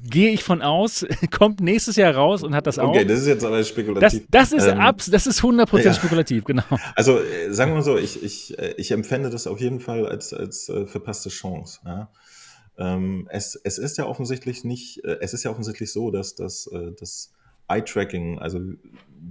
gehe 0.00 0.30
ich 0.30 0.44
von 0.44 0.62
aus, 0.62 1.06
kommt 1.30 1.60
nächstes 1.60 1.96
Jahr 1.96 2.14
raus 2.14 2.42
und 2.42 2.54
hat 2.54 2.66
das 2.66 2.78
auch. 2.78 2.90
Okay, 2.90 3.04
das 3.04 3.20
ist 3.20 3.26
jetzt 3.26 3.44
aber 3.44 3.58
Das, 3.58 3.68
spekulativ. 3.68 4.26
das, 4.30 4.52
ist 4.52 4.66
Ähm, 4.66 4.78
abs, 4.78 5.10
das 5.10 5.26
ist 5.26 5.40
100% 5.40 5.80
ja. 5.80 5.92
spekulativ, 5.92 6.44
genau. 6.44 6.62
Also 6.94 7.18
äh, 7.18 7.52
sagen 7.52 7.72
wir 7.72 7.76
mal 7.76 7.82
so, 7.82 7.96
ich, 7.96 8.22
ich, 8.22 8.58
äh, 8.58 8.74
ich 8.76 8.90
empfände 8.90 9.30
das 9.30 9.46
auf 9.46 9.60
jeden 9.60 9.80
Fall 9.80 10.06
als, 10.06 10.32
als 10.32 10.68
äh, 10.68 10.86
verpasste 10.86 11.28
Chance. 11.28 11.80
Ja? 11.84 12.10
Ähm, 12.78 13.28
es, 13.30 13.56
es 13.56 13.78
ist 13.78 13.98
ja 13.98 14.06
offensichtlich 14.06 14.64
nicht, 14.64 15.04
äh, 15.04 15.18
es 15.20 15.34
ist 15.34 15.44
ja 15.44 15.50
offensichtlich 15.50 15.92
so, 15.92 16.10
dass 16.10 16.34
das, 16.34 16.68
äh, 16.68 16.92
das 16.98 17.32
Eye-Tracking, 17.68 18.38
also 18.38 18.60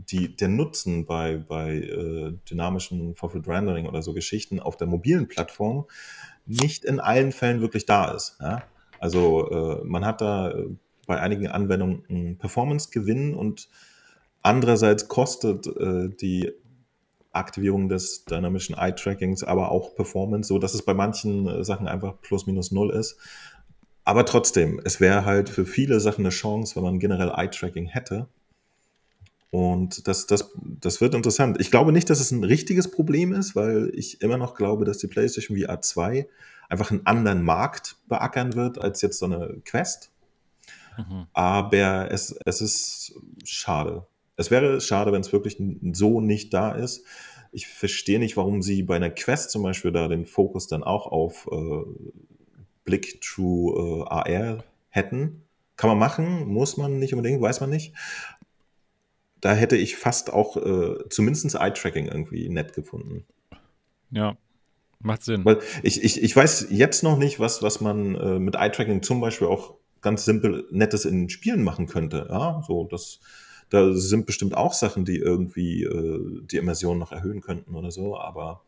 die, 0.09 0.35
der 0.35 0.47
Nutzen 0.47 1.05
bei, 1.05 1.37
bei 1.37 1.75
äh, 1.75 2.33
dynamischen 2.49 3.15
Forward 3.15 3.47
Rendering 3.47 3.87
oder 3.87 4.01
so 4.01 4.13
Geschichten 4.13 4.59
auf 4.59 4.77
der 4.77 4.87
mobilen 4.87 5.27
Plattform 5.27 5.85
nicht 6.45 6.85
in 6.85 6.99
allen 6.99 7.31
Fällen 7.31 7.61
wirklich 7.61 7.85
da 7.85 8.11
ist. 8.11 8.37
Ja? 8.41 8.63
Also 8.99 9.49
äh, 9.49 9.85
man 9.85 10.05
hat 10.05 10.21
da 10.21 10.51
äh, 10.51 10.67
bei 11.05 11.19
einigen 11.19 11.47
Anwendungen 11.47 12.03
einen 12.09 12.37
Performance-Gewinn 12.37 13.33
und 13.33 13.69
andererseits 14.41 15.07
kostet 15.07 15.67
äh, 15.67 16.09
die 16.09 16.51
Aktivierung 17.31 17.89
des 17.89 18.25
dynamischen 18.25 18.75
Eye-Trackings 18.75 19.43
aber 19.43 19.71
auch 19.71 19.95
Performance, 19.95 20.47
so 20.47 20.59
dass 20.59 20.73
es 20.73 20.83
bei 20.83 20.93
manchen 20.93 21.47
äh, 21.47 21.63
Sachen 21.63 21.87
einfach 21.87 22.19
plus 22.21 22.47
minus 22.47 22.71
null 22.71 22.89
ist. 22.91 23.17
Aber 24.07 24.23
trotzdem, 24.23 24.79
es 24.85 25.01
wäre 25.01 25.25
halt 25.25 25.49
für 25.49 25.65
viele 25.65 25.99
Sachen 25.99 26.21
eine 26.21 26.29
Chance, 26.29 26.77
wenn 26.77 26.83
man 26.83 26.97
generell 26.97 27.29
Eye-Tracking 27.35 27.87
hätte. 27.87 28.29
Und 29.49 30.07
das, 30.07 30.27
das, 30.27 30.53
das 30.63 31.01
wird 31.01 31.13
interessant. 31.13 31.57
Ich 31.59 31.71
glaube 31.71 31.91
nicht, 31.91 32.09
dass 32.09 32.21
es 32.21 32.31
ein 32.31 32.45
richtiges 32.45 32.89
Problem 32.89 33.33
ist, 33.33 33.53
weil 33.53 33.91
ich 33.93 34.21
immer 34.21 34.37
noch 34.37 34.55
glaube, 34.55 34.85
dass 34.85 34.99
die 34.99 35.07
PlayStation 35.07 35.57
VR 35.57 35.81
2 35.81 36.25
einfach 36.69 36.89
einen 36.89 37.05
anderen 37.05 37.43
Markt 37.43 37.97
beackern 38.07 38.55
wird 38.55 38.79
als 38.79 39.01
jetzt 39.01 39.19
so 39.19 39.25
eine 39.25 39.61
Quest. 39.65 40.09
Mhm. 40.97 41.27
Aber 41.33 42.09
es, 42.09 42.33
es 42.45 42.61
ist 42.61 43.13
schade. 43.43 44.07
Es 44.37 44.49
wäre 44.49 44.79
schade, 44.79 45.11
wenn 45.11 45.19
es 45.19 45.33
wirklich 45.33 45.61
so 45.91 46.21
nicht 46.21 46.53
da 46.53 46.71
ist. 46.71 47.03
Ich 47.51 47.67
verstehe 47.67 48.19
nicht, 48.19 48.37
warum 48.37 48.61
sie 48.61 48.83
bei 48.83 48.95
einer 48.95 49.09
Quest 49.09 49.51
zum 49.51 49.63
Beispiel 49.63 49.91
da 49.91 50.07
den 50.07 50.25
Fokus 50.25 50.67
dann 50.67 50.83
auch 50.83 51.07
auf 51.07 51.49
äh, 51.51 51.83
Blick 52.87 53.21
True 53.21 54.05
äh, 54.09 54.09
AR 54.09 54.63
hätten. 54.89 55.43
Kann 55.75 55.91
man 55.91 55.99
machen, 55.99 56.47
muss 56.47 56.77
man 56.77 56.97
nicht 56.97 57.13
unbedingt, 57.13 57.39
weiß 57.39 57.61
man 57.61 57.69
nicht 57.69 57.93
da 59.41 59.53
hätte 59.53 59.77
ich 59.77 59.97
fast 59.97 60.31
auch 60.33 60.57
äh, 60.57 61.09
zumindest 61.09 61.55
Eye-Tracking 61.55 62.07
irgendwie 62.07 62.49
nett 62.49 62.73
gefunden. 62.73 63.25
Ja, 64.11 64.35
macht 64.99 65.23
Sinn. 65.23 65.45
Weil 65.45 65.59
ich, 65.83 66.03
ich, 66.03 66.21
ich 66.23 66.35
weiß 66.35 66.67
jetzt 66.69 67.03
noch 67.03 67.17
nicht, 67.17 67.39
was, 67.39 67.61
was 67.61 67.81
man 67.81 68.15
äh, 68.15 68.39
mit 68.39 68.55
Eye-Tracking 68.55 69.03
zum 69.03 69.21
Beispiel 69.21 69.47
auch 69.47 69.75
ganz 70.01 70.25
simpel 70.25 70.65
Nettes 70.71 71.05
in 71.05 71.29
Spielen 71.29 71.63
machen 71.63 71.87
könnte. 71.87 72.27
Ja, 72.29 72.63
so 72.65 72.85
das, 72.85 73.19
da 73.69 73.93
sind 73.93 74.25
bestimmt 74.25 74.55
auch 74.55 74.73
Sachen, 74.73 75.05
die 75.05 75.17
irgendwie 75.17 75.83
äh, 75.83 76.41
die 76.45 76.57
Immersion 76.57 76.97
noch 76.97 77.11
erhöhen 77.11 77.41
könnten 77.41 77.75
oder 77.75 77.91
so, 77.91 78.17
aber 78.17 78.61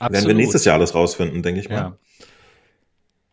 Absolut. 0.00 0.12
werden 0.12 0.28
wir 0.28 0.42
nächstes 0.42 0.64
Jahr 0.64 0.76
alles 0.76 0.94
rausfinden, 0.94 1.42
denke 1.42 1.60
ich 1.60 1.68
mal. 1.68 1.76
Ja. 1.76 1.98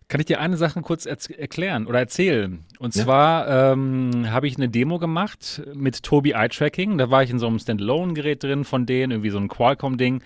Kann 0.08 0.20
ich 0.20 0.28
dir 0.28 0.40
eine 0.40 0.56
Sache 0.58 0.82
kurz 0.82 1.06
er 1.06 1.18
erklären 1.38 1.88
oder 1.88 2.00
erzählen? 2.00 2.64
Und 2.78 2.94
zwar 2.94 3.74
ähm, 3.74 4.28
habe 4.30 4.48
ich 4.48 4.56
eine 4.56 4.70
Demo 4.70 5.00
gemacht 5.00 5.64
mit 5.74 6.04
Tobi 6.04 6.32
Eye 6.32 6.50
Tracking. 6.50 6.98
Da 7.00 7.10
war 7.10 7.24
ich 7.24 7.32
in 7.32 7.40
so 7.40 7.48
einem 7.48 7.58
Standalone-Gerät 7.58 8.44
drin 8.44 8.66
von 8.66 8.86
denen, 8.86 9.12
irgendwie 9.12 9.32
so 9.32 9.40
ein 9.40 9.48
Qualcomm-Ding. 9.48 10.22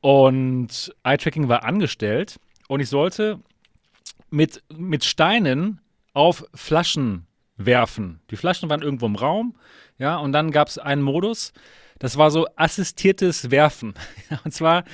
Und 0.00 0.94
Eye 1.02 1.16
Tracking 1.16 1.48
war 1.48 1.64
angestellt 1.64 2.38
und 2.68 2.78
ich 2.80 2.88
sollte 2.88 3.40
mit, 4.30 4.62
mit 4.72 5.04
Steinen 5.04 5.80
auf 6.12 6.44
Flaschen 6.54 7.26
werfen. 7.56 8.20
Die 8.30 8.36
Flaschen 8.36 8.70
waren 8.70 8.82
irgendwo 8.82 9.06
im 9.06 9.16
Raum, 9.16 9.56
ja, 9.98 10.16
und 10.18 10.32
dann 10.32 10.50
gab 10.50 10.68
es 10.68 10.78
einen 10.78 11.02
Modus, 11.02 11.52
das 11.98 12.16
war 12.18 12.30
so 12.30 12.46
assistiertes 12.56 13.50
Werfen. 13.50 13.94
und 14.44 14.52
zwar 14.52 14.84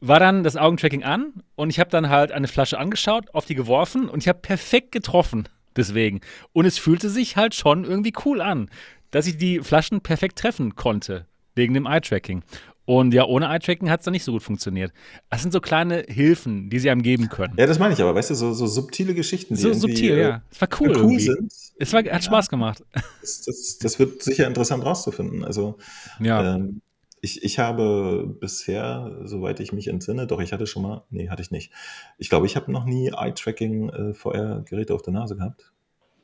war 0.00 0.20
dann 0.20 0.44
das 0.44 0.56
Augentracking 0.56 1.02
an 1.02 1.32
und 1.56 1.70
ich 1.70 1.80
habe 1.80 1.90
dann 1.90 2.08
halt 2.08 2.32
eine 2.32 2.48
Flasche 2.48 2.78
angeschaut, 2.78 3.34
auf 3.34 3.46
die 3.46 3.54
geworfen 3.54 4.08
und 4.08 4.20
ich 4.22 4.28
habe 4.28 4.38
perfekt 4.40 4.92
getroffen 4.92 5.48
deswegen. 5.76 6.20
Und 6.52 6.66
es 6.66 6.78
fühlte 6.78 7.08
sich 7.08 7.36
halt 7.36 7.54
schon 7.54 7.84
irgendwie 7.84 8.12
cool 8.24 8.40
an, 8.40 8.68
dass 9.10 9.26
ich 9.26 9.38
die 9.38 9.60
Flaschen 9.60 10.02
perfekt 10.02 10.38
treffen 10.38 10.76
konnte 10.76 11.26
wegen 11.54 11.72
dem 11.72 11.86
Eye-Tracking. 11.86 12.42
Und 12.84 13.12
ja, 13.12 13.24
ohne 13.24 13.46
Eye-Tracking 13.46 13.90
hat 13.90 14.00
es 14.00 14.04
dann 14.04 14.12
nicht 14.12 14.24
so 14.24 14.32
gut 14.32 14.42
funktioniert. 14.42 14.92
Das 15.28 15.42
sind 15.42 15.52
so 15.52 15.60
kleine 15.60 16.04
Hilfen, 16.08 16.70
die 16.70 16.78
sie 16.78 16.88
einem 16.88 17.02
geben 17.02 17.28
können. 17.28 17.54
Ja, 17.58 17.66
das 17.66 17.78
meine 17.78 17.92
ich 17.92 18.00
aber, 18.00 18.14
weißt 18.14 18.30
du, 18.30 18.34
so, 18.34 18.54
so 18.54 18.66
subtile 18.66 19.14
Geschichten, 19.14 19.54
die 19.54 19.60
so 19.60 19.74
subtil, 19.74 20.16
ja. 20.16 20.36
Äh, 20.36 20.40
es 20.50 20.60
war 20.60 20.68
cool, 20.80 20.96
cool 20.96 21.20
sind. 21.20 21.52
Es 21.78 21.92
war, 21.92 22.00
hat 22.00 22.06
ja, 22.06 22.22
Spaß 22.22 22.48
gemacht. 22.48 22.82
Das, 23.20 23.42
das, 23.42 23.78
das, 23.78 23.98
wird 23.98 24.22
sicher 24.22 24.46
interessant 24.46 24.84
rauszufinden. 24.84 25.44
Also, 25.44 25.76
ja. 26.18 26.56
Ähm, 26.56 26.80
ich, 27.20 27.42
ich 27.42 27.58
habe 27.58 28.36
bisher, 28.40 29.20
soweit 29.24 29.60
ich 29.60 29.72
mich 29.72 29.88
entsinne, 29.88 30.26
doch 30.26 30.40
ich 30.40 30.52
hatte 30.52 30.66
schon 30.66 30.82
mal, 30.82 31.04
nee, 31.10 31.28
hatte 31.28 31.42
ich 31.42 31.50
nicht. 31.50 31.72
Ich 32.18 32.28
glaube, 32.28 32.46
ich 32.46 32.56
habe 32.56 32.70
noch 32.70 32.84
nie 32.84 33.08
Eye-Tracking 33.08 33.88
äh, 33.90 34.92
auf 34.92 35.02
der 35.02 35.12
Nase 35.12 35.36
gehabt. 35.36 35.72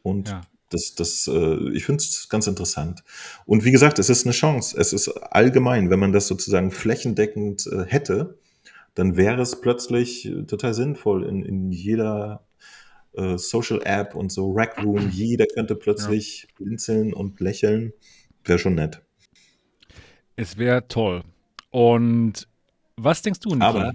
Und 0.03 0.29
ja. 0.29 0.43
das, 0.71 0.95
das, 0.95 1.29
äh, 1.29 1.71
ich 1.73 1.85
finde 1.85 2.03
es 2.03 2.29
ganz 2.29 2.47
interessant. 2.47 3.03
Und 3.47 3.65
wie 3.65 3.73
gesagt, 3.73 3.99
es 3.99 4.11
ist 4.11 4.27
eine 4.27 4.33
Chance. 4.33 4.77
Es 4.79 4.93
ist 4.93 5.09
allgemein, 5.09 5.91
wenn 5.91 6.01
man 6.01 6.13
das 6.13 6.27
sozusagen 6.27 6.71
flächendeckend 6.71 7.67
äh, 7.67 7.85
hätte, 7.87 8.39
dann 8.95 9.17
wäre 9.17 9.43
es 9.43 9.61
plötzlich 9.61 10.31
total 10.47 10.73
sinnvoll 10.73 11.25
in, 11.25 11.43
in 11.43 11.73
jeder 11.73 12.47
äh, 13.15 13.39
Social 13.39 13.81
App 13.85 14.15
und 14.15 14.31
so 14.33 14.53
Rack 14.53 14.83
Room. 14.83 15.09
Jeder 15.13 15.47
könnte 15.47 15.75
plötzlich 15.75 16.43
ja. 16.43 16.49
blinzeln 16.59 17.13
und 17.13 17.41
lächeln. 17.41 17.93
Wäre 18.45 18.59
schon 18.59 18.75
nett. 18.75 19.03
Es 20.37 20.59
wäre 20.59 20.87
toll. 20.89 21.23
Und 21.71 22.49
was 22.97 23.23
denkst 23.23 23.41
du, 23.41 23.51
Niki? 23.51 23.63
Aber 23.63 23.95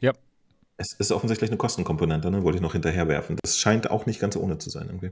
ja. 0.00 0.12
es 0.76 0.92
ist 0.94 1.12
offensichtlich 1.12 1.50
eine 1.50 1.58
Kostenkomponente, 1.58 2.30
ne? 2.30 2.42
wollte 2.42 2.56
ich 2.56 2.62
noch 2.62 2.72
hinterherwerfen. 2.72 3.36
Das 3.42 3.58
scheint 3.58 3.90
auch 3.90 4.06
nicht 4.06 4.20
ganz 4.20 4.36
ohne 4.36 4.58
zu 4.58 4.70
sein 4.70 4.86
irgendwie. 4.86 5.10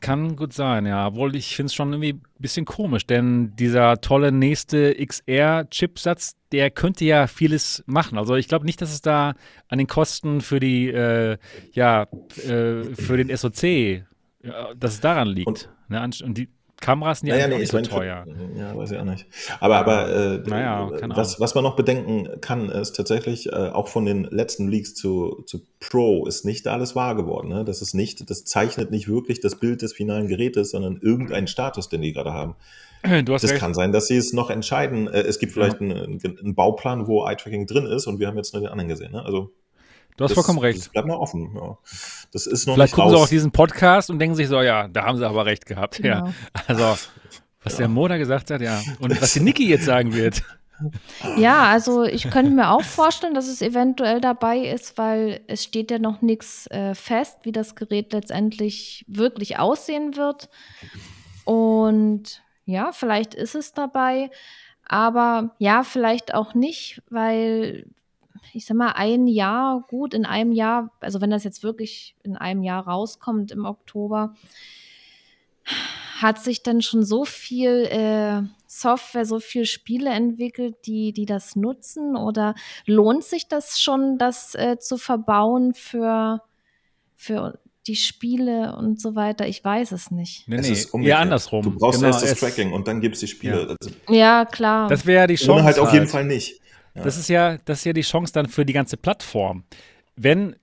Kann 0.00 0.36
gut 0.36 0.52
sein, 0.52 0.84
ja. 0.84 1.06
Obwohl 1.06 1.34
ich 1.34 1.56
finde 1.56 1.68
es 1.68 1.74
schon 1.74 1.92
irgendwie 1.92 2.12
ein 2.12 2.22
bisschen 2.38 2.66
komisch, 2.66 3.06
denn 3.06 3.56
dieser 3.56 4.00
tolle 4.02 4.32
nächste 4.32 4.94
XR-Chipsatz, 4.94 6.36
der 6.52 6.70
könnte 6.70 7.06
ja 7.06 7.26
vieles 7.26 7.82
machen. 7.86 8.18
Also 8.18 8.34
ich 8.34 8.48
glaube 8.48 8.66
nicht, 8.66 8.82
dass 8.82 8.92
es 8.92 9.00
da 9.00 9.34
an 9.68 9.78
den 9.78 9.86
Kosten 9.86 10.42
für 10.42 10.60
die, 10.60 10.88
äh, 10.88 11.38
ja, 11.72 12.02
äh, 12.36 12.84
für 12.94 13.16
den 13.16 13.34
SoC, 13.34 14.04
ja, 14.42 14.74
dass 14.74 14.94
es 14.94 15.00
daran 15.00 15.28
liegt. 15.28 15.46
Und, 15.46 15.70
ne? 15.88 16.02
Und 16.02 16.36
die, 16.36 16.48
Kameras 16.80 17.20
sind 17.20 17.28
ja 17.28 17.34
naja, 17.34 17.48
nee, 17.48 17.58
nicht 17.58 17.72
so 17.72 17.80
teuer. 17.80 18.24
Ja, 18.56 18.76
weiß 18.76 18.92
ich 18.92 18.98
auch 18.98 19.04
nicht. 19.04 19.26
Aber, 19.60 19.76
aber 19.76 20.08
äh, 20.08 20.38
naja, 20.48 20.90
was, 21.08 21.40
was 21.40 21.54
man 21.54 21.64
noch 21.64 21.74
bedenken 21.74 22.40
kann, 22.40 22.68
ist 22.68 22.94
tatsächlich, 22.94 23.52
äh, 23.52 23.70
auch 23.70 23.88
von 23.88 24.04
den 24.04 24.24
letzten 24.24 24.68
Leaks 24.68 24.94
zu, 24.94 25.42
zu 25.46 25.60
Pro 25.80 26.26
ist 26.26 26.44
nicht 26.44 26.68
alles 26.68 26.94
wahr 26.94 27.16
geworden. 27.16 27.48
Ne? 27.48 27.64
Das 27.64 27.82
ist 27.82 27.94
nicht, 27.94 28.30
das 28.30 28.44
zeichnet 28.44 28.90
nicht 28.90 29.08
wirklich 29.08 29.40
das 29.40 29.56
Bild 29.56 29.82
des 29.82 29.92
finalen 29.92 30.28
Gerätes, 30.28 30.70
sondern 30.70 30.98
irgendeinen 31.02 31.48
Status, 31.48 31.88
den 31.88 32.02
die 32.02 32.12
gerade 32.12 32.32
haben. 32.32 32.54
Du 33.24 33.32
hast 33.32 33.42
das 33.42 33.52
recht. 33.52 33.60
kann 33.60 33.74
sein, 33.74 33.92
dass 33.92 34.06
sie 34.06 34.16
es 34.16 34.32
noch 34.32 34.50
entscheiden. 34.50 35.08
Äh, 35.08 35.20
es 35.20 35.38
gibt 35.38 35.52
vielleicht 35.52 35.80
ja. 35.80 35.88
einen, 35.88 36.20
einen, 36.20 36.54
Bauplan, 36.54 37.06
wo 37.06 37.24
Eye-Tracking 37.24 37.66
drin 37.66 37.86
ist 37.86 38.06
und 38.06 38.18
wir 38.18 38.26
haben 38.26 38.36
jetzt 38.36 38.52
nur 38.54 38.62
den 38.62 38.70
anderen 38.70 38.88
gesehen. 38.88 39.12
Ne? 39.12 39.24
Also 39.24 39.52
Du 40.18 40.24
hast 40.24 40.32
das, 40.32 40.34
vollkommen 40.34 40.58
recht. 40.58 40.80
Das 40.80 40.88
bleibt 40.88 41.06
noch 41.06 41.20
offen. 41.20 41.52
Ja. 41.54 41.78
Das 42.32 42.46
ist 42.46 42.66
noch 42.66 42.74
Vielleicht 42.74 42.92
gucken 42.92 43.12
raus. 43.12 43.20
sie 43.20 43.24
auch 43.24 43.28
diesen 43.28 43.52
Podcast 43.52 44.10
und 44.10 44.18
denken 44.18 44.34
sich 44.34 44.48
so, 44.48 44.60
ja, 44.60 44.88
da 44.88 45.04
haben 45.04 45.16
sie 45.16 45.24
aber 45.26 45.46
recht 45.46 45.64
gehabt. 45.64 46.00
Ja. 46.00 46.26
ja. 46.26 46.34
Also, 46.66 46.98
was 47.62 47.74
ja. 47.74 47.78
der 47.78 47.88
Moda 47.88 48.16
gesagt 48.16 48.50
hat, 48.50 48.60
ja. 48.60 48.82
Und 48.98 49.20
was 49.22 49.34
die 49.34 49.40
Niki 49.44 49.68
jetzt 49.68 49.84
sagen 49.84 50.12
wird. 50.12 50.42
Ja, 51.36 51.64
also 51.64 52.02
ich 52.02 52.30
könnte 52.30 52.50
mir 52.50 52.70
auch 52.70 52.82
vorstellen, 52.82 53.34
dass 53.34 53.46
es 53.46 53.62
eventuell 53.62 54.20
dabei 54.20 54.58
ist, 54.58 54.98
weil 54.98 55.40
es 55.46 55.62
steht 55.62 55.92
ja 55.92 56.00
noch 56.00 56.20
nichts 56.20 56.66
äh, 56.68 56.96
fest, 56.96 57.38
wie 57.42 57.52
das 57.52 57.76
Gerät 57.76 58.12
letztendlich 58.12 59.04
wirklich 59.06 59.58
aussehen 59.58 60.16
wird. 60.16 60.48
Und 61.44 62.42
ja, 62.64 62.90
vielleicht 62.90 63.34
ist 63.34 63.54
es 63.54 63.72
dabei, 63.72 64.30
aber 64.84 65.54
ja, 65.58 65.84
vielleicht 65.84 66.34
auch 66.34 66.54
nicht, 66.54 67.02
weil 67.08 67.86
ich 68.52 68.66
sag 68.66 68.76
mal, 68.76 68.92
ein 68.92 69.26
Jahr, 69.26 69.84
gut, 69.88 70.14
in 70.14 70.24
einem 70.24 70.52
Jahr, 70.52 70.90
also 71.00 71.20
wenn 71.20 71.30
das 71.30 71.44
jetzt 71.44 71.62
wirklich 71.62 72.14
in 72.22 72.36
einem 72.36 72.62
Jahr 72.62 72.86
rauskommt 72.86 73.50
im 73.50 73.64
Oktober, 73.64 74.34
hat 76.20 76.42
sich 76.42 76.62
dann 76.62 76.82
schon 76.82 77.04
so 77.04 77.24
viel 77.24 77.84
äh, 77.84 78.42
Software, 78.66 79.24
so 79.24 79.38
viele 79.38 79.66
Spiele 79.66 80.10
entwickelt, 80.10 80.76
die, 80.86 81.12
die 81.12 81.26
das 81.26 81.56
nutzen? 81.56 82.16
Oder 82.16 82.54
lohnt 82.86 83.24
sich 83.24 83.48
das 83.48 83.80
schon, 83.80 84.18
das 84.18 84.54
äh, 84.54 84.78
zu 84.78 84.98
verbauen 84.98 85.74
für, 85.74 86.42
für 87.14 87.58
die 87.86 87.96
Spiele 87.96 88.74
und 88.76 89.00
so 89.00 89.14
weiter? 89.14 89.46
Ich 89.46 89.64
weiß 89.64 89.92
es 89.92 90.10
nicht. 90.10 90.48
Nee, 90.48 90.60
nee, 90.60 90.72
es 90.72 90.92
eher 90.92 91.20
andersrum. 91.20 91.62
Du 91.62 91.70
brauchst 91.70 92.00
genau, 92.00 92.12
erst 92.12 92.24
das 92.24 92.38
Tracking 92.38 92.72
und 92.72 92.88
dann 92.88 93.00
gibt 93.00 93.14
es 93.14 93.20
die 93.20 93.28
Spiele. 93.28 93.60
Ja, 93.60 93.76
also, 93.80 93.96
ja 94.08 94.44
klar. 94.44 94.88
Das 94.88 95.06
wäre 95.06 95.26
die 95.26 95.36
Chance. 95.36 95.52
Ohne 95.52 95.64
halt 95.64 95.78
auf 95.78 95.92
jeden 95.92 96.00
halt. 96.00 96.10
Fall 96.10 96.24
nicht. 96.24 96.60
Das, 97.02 97.16
ist 97.16 97.28
ja, 97.28 97.58
das 97.64 97.78
ist 97.78 97.84
ja 97.84 97.92
die 97.92 98.02
Chance 98.02 98.32
dann 98.32 98.46
für 98.46 98.64
die 98.64 98.72
ganze 98.72 98.96
Plattform. 98.96 99.64
Wenn 100.16 100.56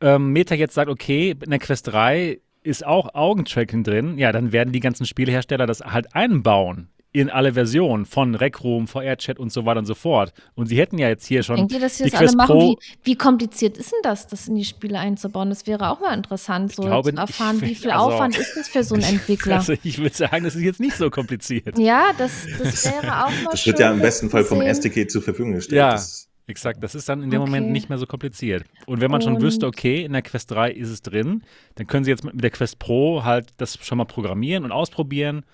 ähm, 0.00 0.32
Meta 0.32 0.54
jetzt 0.54 0.74
sagt, 0.74 0.90
okay, 0.90 1.30
in 1.30 1.50
der 1.50 1.58
Quest 1.58 1.88
3 1.88 2.40
ist 2.62 2.84
auch 2.84 3.14
Augentracking 3.14 3.84
drin, 3.84 4.18
ja, 4.18 4.32
dann 4.32 4.52
werden 4.52 4.72
die 4.72 4.80
ganzen 4.80 5.06
Spielehersteller 5.06 5.66
das 5.66 5.80
halt 5.80 6.14
einbauen 6.14 6.88
in 7.14 7.30
alle 7.30 7.52
Versionen 7.52 8.06
von 8.06 8.34
Rec 8.34 8.64
Room, 8.64 8.88
VR-Chat 8.88 9.38
und 9.38 9.52
so 9.52 9.64
weiter 9.64 9.78
und 9.78 9.86
so 9.86 9.94
fort. 9.94 10.32
Und 10.56 10.66
sie 10.66 10.76
hätten 10.76 10.98
ja 10.98 11.08
jetzt 11.08 11.24
hier 11.24 11.44
schon. 11.44 11.56
Denkt 11.56 11.72
ihr, 11.72 11.78
dass 11.78 11.98
sie 11.98 12.10
das 12.10 12.14
alle 12.14 12.32
machen? 12.32 12.58
Wie, 12.58 12.76
wie, 13.04 13.14
kompliziert 13.14 13.78
ist 13.78 13.92
denn 13.92 14.00
das, 14.02 14.26
das 14.26 14.48
in 14.48 14.56
die 14.56 14.64
Spiele 14.64 14.98
einzubauen? 14.98 15.48
Das 15.48 15.64
wäre 15.68 15.90
auch 15.90 16.00
mal 16.00 16.12
interessant, 16.12 16.74
so 16.74 16.82
glaube, 16.82 17.14
zu 17.14 17.20
erfahren, 17.20 17.60
wie 17.62 17.76
viel 17.76 17.92
also, 17.92 18.06
Aufwand 18.06 18.36
ist 18.36 18.56
das 18.56 18.68
für 18.68 18.82
so 18.82 18.96
einen 18.96 19.04
Entwickler? 19.14 19.56
Also 19.56 19.74
ich 19.84 19.98
würde 19.98 20.14
sagen, 20.14 20.42
das 20.42 20.56
ist 20.56 20.62
jetzt 20.62 20.80
nicht 20.80 20.96
so 20.96 21.08
kompliziert. 21.08 21.78
Ja, 21.78 22.10
das, 22.18 22.48
das 22.58 22.84
wäre 22.84 23.26
auch 23.26 23.30
mal 23.30 23.50
Das 23.52 23.64
wird 23.64 23.78
ja 23.78 23.92
im 23.92 24.00
besten 24.00 24.28
Fall 24.28 24.42
vom 24.42 24.60
SDK 24.60 25.08
zur 25.08 25.22
Verfügung 25.22 25.52
gestellt. 25.52 25.78
Ja. 25.78 25.92
Das 25.92 26.28
Exakt, 26.46 26.82
das 26.82 26.94
ist 26.94 27.08
dann 27.08 27.22
in 27.22 27.30
dem 27.30 27.40
Okay. 27.40 27.50
Moment 27.50 27.70
nicht 27.70 27.88
mehr 27.88 27.96
so 27.96 28.06
kompliziert. 28.06 28.64
Und 28.84 29.00
wenn 29.00 29.10
man 29.10 29.22
schon 29.22 29.40
wüsste, 29.40 29.64
Und- 29.66 29.74
okay, 29.74 30.04
in 30.04 30.12
der 30.12 30.20
Quest 30.20 30.50
3 30.50 30.72
ist 30.72 30.90
es 30.90 31.00
drin, 31.00 31.42
dann 31.76 31.86
können 31.86 32.04
Sie 32.04 32.10
jetzt 32.10 32.22
mit 32.22 32.42
der 32.42 32.50
Quest 32.50 32.78
Pro 32.78 33.24
halt 33.24 33.54
das 33.56 33.78
schon 33.82 33.96
mal 33.96 34.04
programmieren 34.04 34.64
und 34.64 34.72
ausprobieren. 34.72 35.44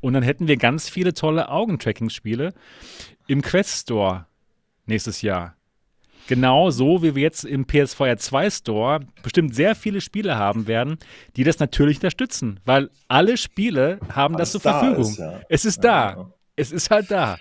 Und 0.00 0.14
dann 0.14 0.22
hätten 0.22 0.48
wir 0.48 0.56
ganz 0.56 0.88
viele 0.88 1.12
tolle 1.14 1.48
Augentracking-Spiele 1.50 2.52
im 3.26 3.42
Quest 3.42 3.82
Store 3.82 4.26
nächstes 4.86 5.22
Jahr. 5.22 5.56
Genau 6.26 6.70
so, 6.70 7.02
wie 7.02 7.14
wir 7.16 7.22
jetzt 7.22 7.44
im 7.44 7.66
PSVR 7.66 8.16
2 8.16 8.50
Store 8.50 9.00
bestimmt 9.22 9.54
sehr 9.54 9.74
viele 9.74 10.00
Spiele 10.00 10.36
haben 10.36 10.66
werden, 10.68 10.98
die 11.36 11.42
das 11.44 11.58
natürlich 11.58 11.96
unterstützen, 11.96 12.60
weil 12.64 12.88
alle 13.08 13.36
Spiele 13.36 13.98
haben 14.12 14.36
das 14.36 14.54
Alles 14.54 14.62
zur 14.62 14.72
da 14.72 14.78
Verfügung. 14.80 15.10
ist, 15.10 15.18
ja. 15.18 15.40
Es 15.48 15.64
ist 15.64 15.82
da. 15.84 16.10
ja. 16.12 16.32
Es 16.56 16.72
ist 16.72 16.90
halt 16.90 17.10
da. 17.10 17.36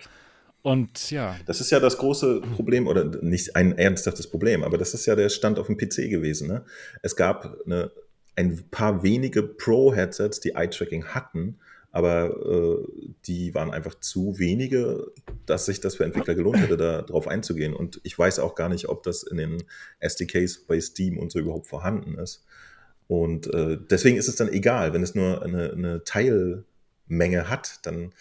Und 0.62 1.12
ja, 1.12 1.36
Das 1.46 1.62
ist 1.62 1.70
ja 1.70 1.80
das 1.80 1.98
große 1.98 2.42
Problem, 2.56 2.88
oder 2.88 3.06
nicht 3.06 3.56
ein 3.56 3.78
ernsthaftes 3.78 4.28
Problem, 4.30 4.64
aber 4.64 4.78
das 4.78 4.94
ist 4.94 5.06
ja 5.06 5.16
der 5.16 5.30
Stand 5.30 5.60
auf 5.60 5.68
dem 5.68 5.78
PC 5.78 6.10
gewesen. 6.10 6.48
Ne? 6.48 6.66
Es 7.02 7.16
gab 7.16 7.58
eine, 7.66 7.92
ein 8.36 8.64
paar 8.72 9.04
wenige 9.04 9.44
Pro-Headsets, 9.44 10.40
die 10.40 10.56
Eye-Tracking 10.56 11.06
hatten, 11.06 11.60
aber 11.92 12.36
äh, 12.46 13.14
die 13.26 13.54
waren 13.56 13.72
einfach 13.72 13.96
zu 13.96 14.38
wenige, 14.38 15.12
dass 15.46 15.66
sich 15.66 15.82
das 15.82 15.96
für 15.96 16.06
Entwickler 16.06 16.36
gelohnt 16.36 16.60
hätte, 16.60 16.78
da 16.78 17.02
drauf 17.02 17.28
einzugehen. 17.28 17.74
Und 17.74 18.00
ich 18.04 18.18
weiß 18.18 18.40
auch 18.40 18.56
gar 18.56 18.70
nicht, 18.70 18.90
ob 18.90 19.04
das 19.04 19.24
in 19.24 19.38
den 19.38 19.64
SDKs 20.00 20.66
bei 20.66 20.80
Steam 20.80 21.18
und 21.18 21.32
so 21.32 21.40
überhaupt 21.40 21.68
vorhanden 21.68 22.16
ist. 22.16 22.46
Und 23.08 23.52
äh, 23.54 23.78
deswegen 23.90 24.18
ist 24.18 24.28
es 24.28 24.36
dann 24.36 24.50
egal, 24.50 24.94
wenn 24.94 25.02
es 25.02 25.16
nur 25.16 25.42
eine, 25.42 25.72
eine 25.72 26.04
Teilmenge 26.04 27.50
hat, 27.50 27.80
dann 27.84 28.14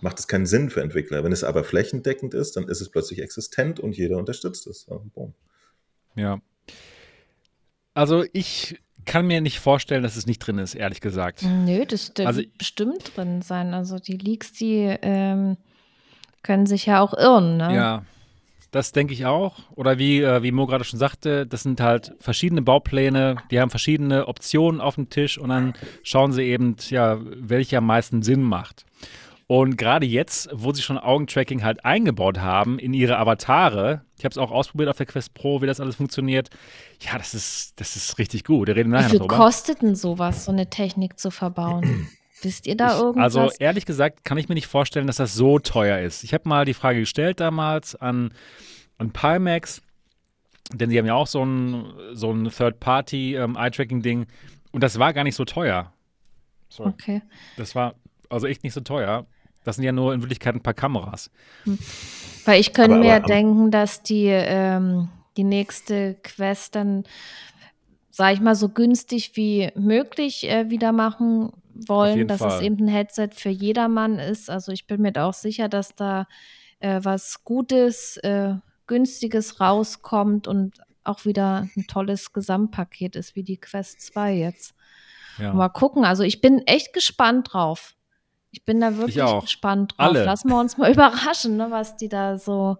macht 0.00 0.20
es 0.20 0.28
keinen 0.28 0.46
Sinn 0.46 0.70
für 0.70 0.82
Entwickler. 0.82 1.24
Wenn 1.24 1.32
es 1.32 1.42
aber 1.42 1.64
flächendeckend 1.64 2.32
ist, 2.32 2.56
dann 2.56 2.68
ist 2.68 2.80
es 2.80 2.90
plötzlich 2.90 3.20
existent 3.20 3.80
und 3.80 3.96
jeder 3.96 4.18
unterstützt 4.18 4.68
es. 4.68 4.86
Boom. 5.14 5.34
Ja. 6.14 6.40
Also 7.92 8.24
ich 8.32 8.78
kann 9.06 9.26
mir 9.26 9.40
nicht 9.40 9.58
vorstellen, 9.60 10.02
dass 10.02 10.16
es 10.16 10.26
nicht 10.26 10.40
drin 10.40 10.58
ist, 10.58 10.74
ehrlich 10.74 11.00
gesagt. 11.00 11.42
Nö, 11.42 11.84
das 11.86 12.06
dürfte 12.12 12.26
Also- 12.26 12.42
bestimmt 12.58 13.16
drin 13.16 13.40
sein. 13.42 13.72
Also 13.74 13.98
die 13.98 14.16
Leaks, 14.16 14.52
die 14.52 14.94
ähm, 15.02 15.56
können 16.42 16.66
sich 16.66 16.86
ja 16.86 17.00
auch 17.00 17.14
irren. 17.14 17.56
Ne? 17.56 17.74
Ja, 17.74 18.02
das 18.72 18.92
denke 18.92 19.14
ich 19.14 19.24
auch. 19.26 19.54
Oder 19.74 19.98
wie, 19.98 20.20
äh, 20.20 20.42
wie 20.42 20.52
Mo 20.52 20.66
gerade 20.66 20.84
schon 20.84 20.98
sagte, 20.98 21.46
das 21.46 21.62
sind 21.62 21.80
halt 21.80 22.12
verschiedene 22.20 22.62
Baupläne, 22.62 23.36
die 23.50 23.60
haben 23.60 23.70
verschiedene 23.70 24.26
Optionen 24.28 24.80
auf 24.80 24.96
dem 24.96 25.08
Tisch 25.08 25.38
und 25.38 25.48
dann 25.48 25.72
schauen 26.02 26.32
sie 26.32 26.42
eben, 26.42 26.76
ja, 26.90 27.18
welche 27.20 27.78
am 27.78 27.86
meisten 27.86 28.22
Sinn 28.22 28.42
macht. 28.42 28.84
Und 29.48 29.78
gerade 29.78 30.06
jetzt, 30.06 30.48
wo 30.52 30.72
sie 30.72 30.82
schon 30.82 30.98
Augentracking 30.98 31.62
halt 31.62 31.84
eingebaut 31.84 32.38
haben 32.38 32.80
in 32.80 32.92
ihre 32.92 33.16
Avatare, 33.16 34.02
ich 34.18 34.24
habe 34.24 34.32
es 34.32 34.38
auch 34.38 34.50
ausprobiert 34.50 34.88
auf 34.90 34.96
der 34.96 35.06
Quest 35.06 35.34
Pro, 35.34 35.62
wie 35.62 35.66
das 35.66 35.78
alles 35.78 35.94
funktioniert. 35.96 36.50
Ja, 37.00 37.16
das 37.16 37.32
ist, 37.32 37.80
das 37.80 37.94
ist 37.94 38.18
richtig 38.18 38.42
gut. 38.42 38.66
Wir 38.66 38.74
reden 38.74 38.90
Wie 38.90 38.94
nachher 38.94 39.10
viel 39.10 39.18
noch 39.20 39.28
drüber. 39.28 39.44
kostet 39.44 39.82
denn 39.82 39.94
sowas, 39.94 40.44
so 40.46 40.50
eine 40.52 40.68
Technik 40.68 41.18
zu 41.18 41.30
verbauen? 41.30 42.08
Wisst 42.42 42.66
ihr 42.66 42.76
da 42.76 42.96
Ich, 42.96 43.00
irgendwas? 43.02 43.36
also 43.36 43.56
ehrlich 43.60 43.86
gesagt 43.86 44.24
kann 44.24 44.36
ich 44.36 44.48
mir 44.48 44.56
nicht 44.56 44.66
vorstellen, 44.66 45.06
dass 45.06 45.16
das 45.16 45.34
so 45.34 45.58
teuer 45.60 46.00
ist. 46.00 46.24
Ich 46.24 46.34
habe 46.34 46.48
mal 46.48 46.64
die 46.64 46.74
Frage 46.74 46.98
gestellt 47.00 47.38
damals 47.38 47.94
an, 47.94 48.32
an 48.98 49.12
Pimax, 49.12 49.80
denn 50.72 50.90
sie 50.90 50.98
haben 50.98 51.06
ja 51.06 51.14
auch 51.14 51.28
so 51.28 51.44
ein, 51.44 51.84
so 52.12 52.32
ein 52.32 52.50
Third-Party-Eye-Tracking-Ding 52.50 54.26
und 54.72 54.82
das 54.82 54.98
war 54.98 55.12
gar 55.12 55.24
nicht 55.24 55.36
so 55.36 55.44
teuer. 55.44 55.92
Sorry. 56.68 56.90
okay. 56.90 57.22
Das 57.56 57.74
war 57.74 57.94
also 58.28 58.46
echt 58.48 58.64
nicht 58.64 58.72
so 58.72 58.80
teuer. 58.80 59.24
Das 59.66 59.76
sind 59.76 59.84
ja 59.84 59.92
nur 59.92 60.14
in 60.14 60.20
Wirklichkeit 60.22 60.54
ein 60.54 60.62
paar 60.62 60.74
Kameras. 60.74 61.30
Weil 62.44 62.60
ich 62.60 62.72
könnte 62.72 62.98
mir 62.98 63.16
aber- 63.16 63.26
denken, 63.26 63.70
dass 63.70 64.02
die, 64.02 64.26
ähm, 64.28 65.08
die 65.36 65.44
nächste 65.44 66.14
Quest 66.22 66.76
dann, 66.76 67.04
sag 68.10 68.34
ich 68.34 68.40
mal, 68.40 68.54
so 68.54 68.68
günstig 68.68 69.32
wie 69.34 69.70
möglich 69.74 70.48
äh, 70.48 70.70
wieder 70.70 70.92
machen 70.92 71.50
wollen, 71.74 72.28
dass 72.28 72.40
es 72.40 72.54
Fall. 72.54 72.64
eben 72.64 72.84
ein 72.84 72.88
Headset 72.88 73.30
für 73.34 73.50
jedermann 73.50 74.18
ist. 74.18 74.48
Also 74.48 74.70
ich 74.72 74.86
bin 74.86 75.02
mir 75.02 75.12
da 75.12 75.26
auch 75.28 75.34
sicher, 75.34 75.68
dass 75.68 75.94
da 75.96 76.26
äh, 76.78 77.00
was 77.02 77.42
Gutes, 77.44 78.18
äh, 78.18 78.54
Günstiges 78.86 79.60
rauskommt 79.60 80.46
und 80.46 80.80
auch 81.02 81.24
wieder 81.24 81.68
ein 81.76 81.86
tolles 81.88 82.32
Gesamtpaket 82.32 83.16
ist, 83.16 83.34
wie 83.34 83.42
die 83.42 83.58
Quest 83.58 84.00
2 84.00 84.34
jetzt. 84.34 84.74
Ja. 85.38 85.52
Mal 85.52 85.68
gucken. 85.70 86.04
Also 86.04 86.22
ich 86.22 86.40
bin 86.40 86.60
echt 86.66 86.92
gespannt 86.92 87.52
drauf. 87.52 87.95
Ich 88.56 88.64
bin 88.64 88.80
da 88.80 88.96
wirklich 88.96 89.22
gespannt 89.42 89.92
drauf. 89.92 90.08
Alle. 90.08 90.24
Lassen 90.24 90.48
wir 90.48 90.58
uns 90.58 90.78
mal 90.78 90.90
überraschen, 90.94 91.58
ne, 91.58 91.66
was 91.70 91.96
die 91.96 92.08
da 92.08 92.38
so 92.38 92.78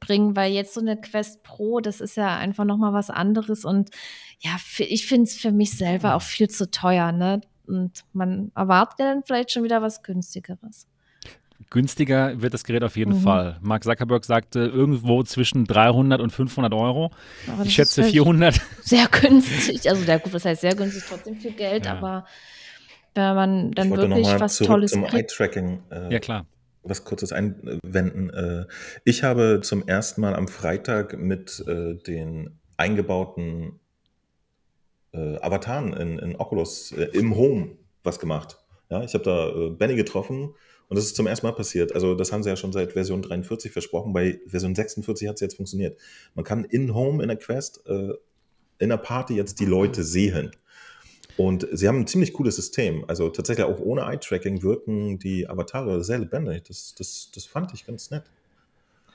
bringen, 0.00 0.34
weil 0.34 0.52
jetzt 0.52 0.74
so 0.74 0.80
eine 0.80 1.00
Quest 1.00 1.44
Pro, 1.44 1.78
das 1.78 2.00
ist 2.00 2.16
ja 2.16 2.36
einfach 2.36 2.64
noch 2.64 2.76
mal 2.78 2.92
was 2.92 3.10
anderes 3.10 3.64
und 3.64 3.90
ja, 4.40 4.50
ich 4.78 5.06
finde 5.06 5.24
es 5.24 5.36
für 5.36 5.52
mich 5.52 5.78
selber 5.78 6.16
auch 6.16 6.22
viel 6.22 6.50
zu 6.50 6.68
teuer, 6.70 7.12
ne? 7.12 7.40
Und 7.66 8.04
man 8.12 8.50
erwartet 8.56 8.98
ja 8.98 9.06
dann 9.14 9.22
vielleicht 9.22 9.52
schon 9.52 9.62
wieder 9.62 9.80
was 9.80 10.02
günstigeres. 10.02 10.88
Günstiger 11.70 12.42
wird 12.42 12.52
das 12.52 12.64
Gerät 12.64 12.82
auf 12.82 12.96
jeden 12.96 13.14
Mhm. 13.18 13.22
Fall. 13.22 13.58
Mark 13.62 13.84
Zuckerberg 13.84 14.24
sagte 14.24 14.58
irgendwo 14.60 15.22
zwischen 15.22 15.64
300 15.64 16.20
und 16.20 16.30
500 16.30 16.74
Euro. 16.74 17.10
Ich 17.62 17.74
schätze 17.74 18.00
ist 18.00 18.06
halt 18.06 18.12
400. 18.12 18.60
Sehr 18.82 19.06
günstig. 19.06 19.88
Also 19.88 20.04
der 20.04 20.18
gut, 20.18 20.34
das 20.34 20.44
heißt 20.44 20.60
sehr 20.60 20.74
günstig, 20.74 21.04
trotzdem 21.08 21.36
viel 21.36 21.52
Geld, 21.52 21.86
Ja. 21.86 21.92
aber 21.96 22.26
wenn 23.14 23.34
man 23.34 23.70
dann 23.72 23.86
ich 23.86 23.90
wollte 23.92 24.08
wirklich 24.10 24.40
was 24.40 24.58
Tolles 24.58 24.90
zum 24.92 25.04
kriegt. 25.04 25.30
Eye-Tracking. 25.32 25.82
Äh, 25.90 26.12
Ja, 26.12 26.18
klar. 26.18 26.46
was 26.82 27.04
Kurzes 27.04 27.32
einwenden. 27.32 28.30
Äh, 28.30 28.66
Ich 29.04 29.22
habe 29.22 29.60
zum 29.62 29.86
ersten 29.86 30.20
Mal 30.20 30.34
am 30.34 30.48
Freitag 30.48 31.16
mit 31.18 31.64
äh, 31.66 31.94
den 31.94 32.58
eingebauten 32.76 33.78
äh, 35.12 35.36
Avataren 35.38 35.92
in, 35.92 36.18
in 36.18 36.36
Oculus 36.36 36.92
im 36.92 37.36
Home 37.36 37.76
was 38.02 38.18
gemacht. 38.18 38.58
Ja, 38.90 39.02
ich 39.02 39.14
habe 39.14 39.24
da 39.24 39.68
Benny 39.70 39.96
getroffen 39.96 40.54
und 40.88 40.96
das 40.96 41.04
ist 41.06 41.16
zum 41.16 41.26
ersten 41.26 41.46
Mal 41.46 41.52
passiert. 41.52 41.94
Also 41.94 42.14
das 42.14 42.32
haben 42.32 42.42
sie 42.42 42.50
ja 42.50 42.56
schon 42.56 42.72
seit 42.72 42.92
Version 42.92 43.22
43 43.22 43.72
versprochen. 43.72 44.12
Bei 44.12 44.40
Version 44.46 44.74
46 44.74 45.26
hat 45.28 45.36
es 45.36 45.40
jetzt 45.40 45.56
funktioniert. 45.56 45.98
Man 46.34 46.44
kann 46.44 46.64
in 46.64 46.94
Home 46.94 47.22
in 47.22 47.28
der 47.28 47.38
Quest 47.38 47.82
in 47.86 48.88
der 48.88 48.96
Party 48.98 49.34
jetzt 49.36 49.58
die 49.60 49.64
Leute 49.64 50.02
sehen. 50.04 50.50
Und 51.36 51.66
sie 51.72 51.88
haben 51.88 52.00
ein 52.00 52.06
ziemlich 52.06 52.32
cooles 52.32 52.56
System. 52.56 53.04
Also 53.08 53.28
tatsächlich 53.28 53.66
auch 53.66 53.80
ohne 53.80 54.02
Eye-Tracking 54.02 54.62
wirken 54.62 55.18
die 55.18 55.48
Avatare 55.48 56.04
sehr 56.04 56.18
lebendig. 56.18 56.64
Das, 56.64 56.94
das, 56.94 57.30
das 57.34 57.44
fand 57.44 57.74
ich 57.74 57.86
ganz 57.86 58.10
nett. 58.10 58.24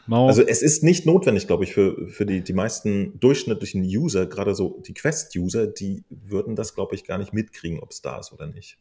Mo, 0.06 0.28
Also 0.28 0.42
es 0.42 0.62
ist 0.62 0.84
nicht 0.84 1.06
notwendig, 1.06 1.48
glaube 1.48 1.64
ich, 1.64 1.74
für, 1.74 2.08
für 2.08 2.26
die, 2.26 2.42
die 2.42 2.54
meisten 2.54 3.20
durchschnittlichen 3.20 3.84
User, 3.84 4.26
gerade 4.26 4.56
so 4.56 4.82
die 4.86 4.94
Quest-User, 4.94 5.68
die 5.68 6.04
würden 6.10 6.56
das, 6.56 6.74
glaube 6.74 6.96
ich, 6.96 7.04
gar 7.04 7.20
nicht 7.20 7.32
mitkriegen, 7.32 7.80
ob 7.80 7.92
es 7.92 8.02
da 8.02 8.20
ist 8.20 8.34
oder 8.34 8.48
nicht. 8.48 8.78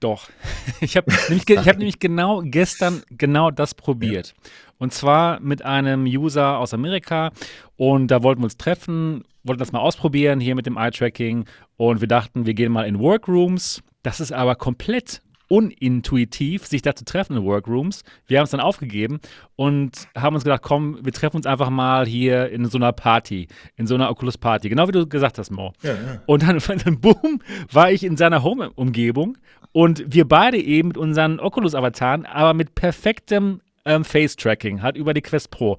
Doch. 0.00 0.28
Ich 0.80 0.96
habe 0.96 1.10
nämlich, 1.10 1.48
ich 1.48 1.68
hab 1.68 1.78
nämlich 1.78 1.98
genau 1.98 2.40
gestern 2.44 3.02
genau 3.10 3.50
das 3.50 3.74
probiert. 3.74 4.34
Und 4.78 4.92
zwar 4.92 5.40
mit 5.40 5.64
einem 5.64 6.04
User 6.04 6.58
aus 6.58 6.72
Amerika. 6.72 7.32
Und 7.76 8.08
da 8.08 8.22
wollten 8.22 8.42
wir 8.42 8.44
uns 8.44 8.56
treffen, 8.56 9.24
wollten 9.42 9.60
das 9.60 9.72
mal 9.72 9.80
ausprobieren 9.80 10.40
hier 10.40 10.54
mit 10.54 10.66
dem 10.66 10.76
Eye-Tracking. 10.76 11.44
Und 11.76 12.00
wir 12.00 12.08
dachten, 12.08 12.46
wir 12.46 12.54
gehen 12.54 12.72
mal 12.72 12.86
in 12.86 12.98
Workrooms. 12.98 13.82
Das 14.02 14.20
ist 14.20 14.32
aber 14.32 14.54
komplett 14.54 15.22
unintuitiv, 15.48 16.66
sich 16.66 16.82
da 16.82 16.94
zu 16.94 17.04
treffen 17.04 17.36
in 17.36 17.44
Workrooms. 17.44 18.02
Wir 18.26 18.38
haben 18.38 18.44
es 18.44 18.50
dann 18.50 18.60
aufgegeben 18.60 19.18
und 19.56 20.08
haben 20.16 20.34
uns 20.34 20.44
gedacht, 20.44 20.62
komm, 20.62 20.98
wir 21.02 21.12
treffen 21.12 21.36
uns 21.36 21.46
einfach 21.46 21.70
mal 21.70 22.06
hier 22.06 22.50
in 22.50 22.66
so 22.66 22.78
einer 22.78 22.92
Party, 22.92 23.48
in 23.76 23.86
so 23.86 23.94
einer 23.94 24.10
Oculus 24.10 24.38
Party. 24.38 24.68
Genau 24.68 24.86
wie 24.88 24.92
du 24.92 25.06
gesagt 25.06 25.38
hast, 25.38 25.50
Mo. 25.50 25.72
Ja, 25.82 25.94
ja. 25.94 26.22
Und 26.26 26.42
dann, 26.46 26.58
dann 26.84 27.00
boom, 27.00 27.42
war 27.72 27.90
ich 27.90 28.04
in 28.04 28.16
seiner 28.16 28.42
Home-Umgebung 28.42 29.38
und 29.72 30.04
wir 30.06 30.28
beide 30.28 30.58
eben 30.58 30.88
mit 30.88 30.98
unseren 30.98 31.40
Oculus-Avataren, 31.40 32.26
aber 32.26 32.54
mit 32.54 32.74
perfektem 32.74 33.60
ähm, 33.88 34.04
Face-Tracking, 34.04 34.82
halt 34.82 34.96
über 34.96 35.14
die 35.14 35.22
Quest 35.22 35.50
Pro. 35.50 35.78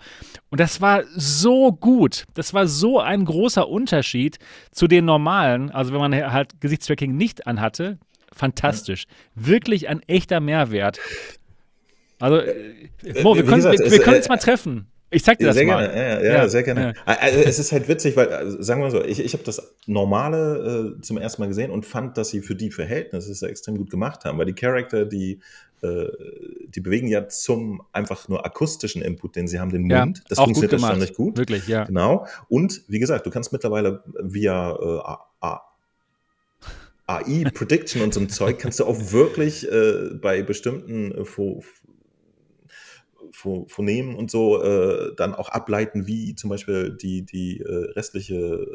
Und 0.49 0.59
das 0.59 0.81
war 0.81 1.03
so 1.15 1.71
gut. 1.71 2.25
Das 2.33 2.53
war 2.53 2.67
so 2.67 2.99
ein 2.99 3.23
großer 3.23 3.69
Unterschied 3.69 4.39
zu 4.71 4.87
den 4.87 5.05
normalen, 5.05 5.69
also 5.71 5.93
wenn 5.93 5.99
man 5.99 6.31
halt 6.31 6.59
Gesichtstracking 6.59 7.15
nicht 7.15 7.47
anhatte. 7.47 7.97
Fantastisch. 8.35 9.05
Wirklich 9.35 9.89
ein 9.89 10.01
echter 10.07 10.39
Mehrwert. 10.39 10.99
Also, 12.19 12.37
äh, 12.37 13.23
Mo, 13.23 13.35
wir 13.35 13.43
können, 13.43 13.63
wir, 13.63 13.71
es, 13.71 13.91
wir 13.91 13.99
können 13.99 14.15
äh, 14.15 14.19
uns 14.19 14.29
mal 14.29 14.37
treffen. 14.37 14.87
Ich 15.11 15.23
zeig 15.23 15.39
dir 15.39 15.47
das 15.47 15.55
sehr 15.55 15.65
mal. 15.65 15.87
gerne, 15.87 15.97
ja, 15.97 16.21
ja, 16.21 16.37
Ja, 16.37 16.49
sehr 16.49 16.63
gerne. 16.63 16.93
ja. 16.95 17.13
Also 17.15 17.39
es 17.39 17.57
ist 17.57 17.71
halt 17.71 17.87
witzig, 17.87 18.15
weil, 18.15 18.29
also 18.29 18.61
sagen 18.61 18.81
wir 18.81 18.91
so, 18.91 19.03
ich, 19.03 19.19
ich 19.19 19.33
habe 19.33 19.43
das 19.43 19.75
Normale 19.87 20.95
äh, 20.97 21.01
zum 21.01 21.17
ersten 21.17 21.41
Mal 21.41 21.47
gesehen 21.47 21.71
und 21.71 21.85
fand, 21.85 22.17
dass 22.17 22.29
sie 22.29 22.41
für 22.41 22.55
die 22.55 22.69
Verhältnisse 22.69 23.31
es 23.31 23.41
extrem 23.41 23.77
gut 23.77 23.89
gemacht 23.89 24.25
haben, 24.25 24.37
weil 24.37 24.45
die 24.45 24.53
Charakter, 24.53 25.05
die, 25.05 25.39
äh, 25.83 26.07
die 26.67 26.81
bewegen 26.81 27.07
ja 27.07 27.27
zum 27.27 27.81
einfach 27.91 28.27
nur 28.27 28.45
akustischen 28.45 29.01
Input, 29.01 29.35
den 29.35 29.47
sie 29.47 29.59
haben, 29.59 29.71
den 29.71 29.89
Ja, 29.89 30.05
Mund. 30.05 30.23
Das 30.29 30.37
auch 30.37 30.45
gut 30.45 30.55
funktioniert 30.55 30.81
erstaunlich 30.81 31.13
gut. 31.13 31.37
Wirklich, 31.37 31.67
ja. 31.67 31.85
Genau. 31.85 32.27
Und 32.47 32.83
wie 32.87 32.99
gesagt, 32.99 33.25
du 33.25 33.29
kannst 33.29 33.51
mittlerweile 33.51 34.03
via 34.21 34.71
äh, 34.71 35.57
AI 37.07 37.43
Prediction 37.53 38.01
und 38.01 38.13
so 38.13 38.19
ein 38.19 38.29
Zeug 38.29 38.59
kannst 38.59 38.79
du 38.79 38.85
auch 38.85 39.11
wirklich 39.11 39.69
äh, 39.71 40.11
bei 40.13 40.43
bestimmten 40.43 41.11
äh, 41.11 41.25
Fo 41.25 41.63
Phonemen 43.67 44.15
und 44.15 44.29
so 44.29 44.61
äh, 44.61 45.15
dann 45.15 45.33
auch 45.33 45.47
ableiten, 45.49 46.07
wie 46.07 46.35
zum 46.35 46.49
Beispiel 46.49 46.91
die, 46.91 47.25
die 47.25 47.63
restliche 47.63 48.67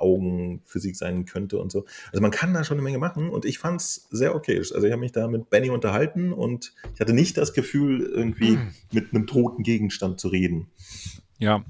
Augenphysik 0.00 0.96
sein 0.96 1.24
könnte 1.24 1.58
und 1.58 1.70
so. 1.70 1.86
Also 2.12 2.20
man 2.20 2.30
kann 2.30 2.54
da 2.54 2.64
schon 2.64 2.76
eine 2.76 2.82
Menge 2.82 2.98
machen 2.98 3.30
und 3.30 3.44
ich 3.44 3.58
fand 3.58 3.80
es 3.80 4.08
sehr 4.10 4.34
okay. 4.34 4.58
Also 4.58 4.82
ich 4.84 4.92
habe 4.92 5.00
mich 5.00 5.12
da 5.12 5.28
mit 5.28 5.50
Benny 5.50 5.70
unterhalten 5.70 6.32
und 6.32 6.72
ich 6.94 7.00
hatte 7.00 7.12
nicht 7.12 7.36
das 7.36 7.52
Gefühl, 7.52 8.02
irgendwie 8.02 8.58
mit 8.92 9.12
einem 9.12 9.26
toten 9.26 9.62
Gegenstand 9.62 10.20
zu 10.20 10.28
reden. 10.28 10.68
Ja. 11.38 11.64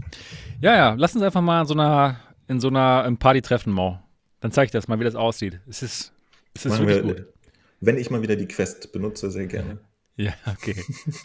Ja, 0.61 0.77
ja. 0.77 0.95
Lass 0.99 1.15
uns 1.15 1.23
einfach 1.23 1.41
mal 1.41 1.63
in 1.63 1.67
so 1.67 1.75
einer, 1.75 2.21
in 2.49 2.61
so 2.61 2.69
einer 2.69 3.11
Party 3.17 3.43
treffen, 3.43 3.73
Mo. 3.73 3.99
Dann 4.41 4.53
zeige 4.53 4.67
ich 4.67 4.73
das 4.73 4.89
mal, 4.89 4.99
wie 4.99 5.05
das 5.05 5.15
aussieht. 5.15 5.61
Es 5.69 5.83
ist, 5.83 6.13
es 6.55 6.67
ist 6.67 6.73
Machen 6.73 6.87
wirklich 6.87 7.07
wir, 7.07 7.15
gut. 7.25 7.33
Wenn 7.81 7.99
ich 7.99 8.11
mal 8.11 8.23
wieder 8.23 8.37
die 8.37 8.49
Quest 8.49 8.93
benutze, 8.93 9.31
sehr 9.31 9.47
gerne. 9.47 9.79
Ja, 10.17 10.35
okay. 10.47 10.77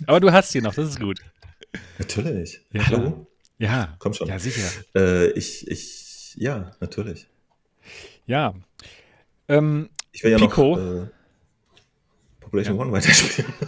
Aber 0.08 0.20
du 0.20 0.32
hast 0.32 0.52
sie 0.52 0.62
noch, 0.62 0.74
das 0.74 0.90
ist 0.90 1.00
gut. 1.00 1.20
Natürlich. 2.00 2.66
Ja, 2.72 2.88
Hallo? 2.88 3.28
Ja. 3.58 3.96
Komm 4.00 4.14
schon. 4.14 4.28
Ja, 4.28 4.40
sicher. 4.40 4.70
Äh, 4.96 5.32
ich, 5.32 5.68
ich, 5.68 6.05
ja, 6.36 6.72
natürlich. 6.80 7.28
Ja. 8.26 8.54
Ähm, 9.48 9.90
Ich 10.12 10.24
will 10.24 10.32
ja 10.32 10.38
Pico. 10.38 10.76
noch 10.76 11.04
äh, 11.04 11.08
Population 12.40 12.76
Ja. 12.78 12.82
One 12.82 12.92
weiterspielen. 12.92 13.54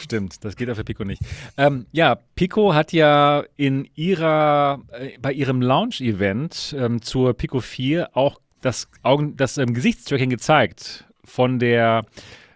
Stimmt, 0.00 0.44
das 0.44 0.56
geht 0.56 0.68
auf 0.68 0.76
der 0.76 0.84
Pico 0.84 1.04
nicht. 1.04 1.22
Ähm, 1.56 1.86
ja, 1.92 2.16
Pico 2.34 2.74
hat 2.74 2.92
ja 2.92 3.44
in 3.56 3.88
ihrer, 3.94 4.82
äh, 4.92 5.16
bei 5.18 5.32
ihrem 5.32 5.62
Launch-Event 5.62 6.74
ähm, 6.78 7.00
zur 7.00 7.34
Pico 7.34 7.60
4 7.60 8.16
auch 8.16 8.40
das, 8.60 8.88
Augen, 9.02 9.36
das 9.36 9.56
ähm, 9.58 9.72
Gesichtstracking 9.72 10.30
gezeigt 10.30 11.04
von 11.24 11.58
der 11.58 12.04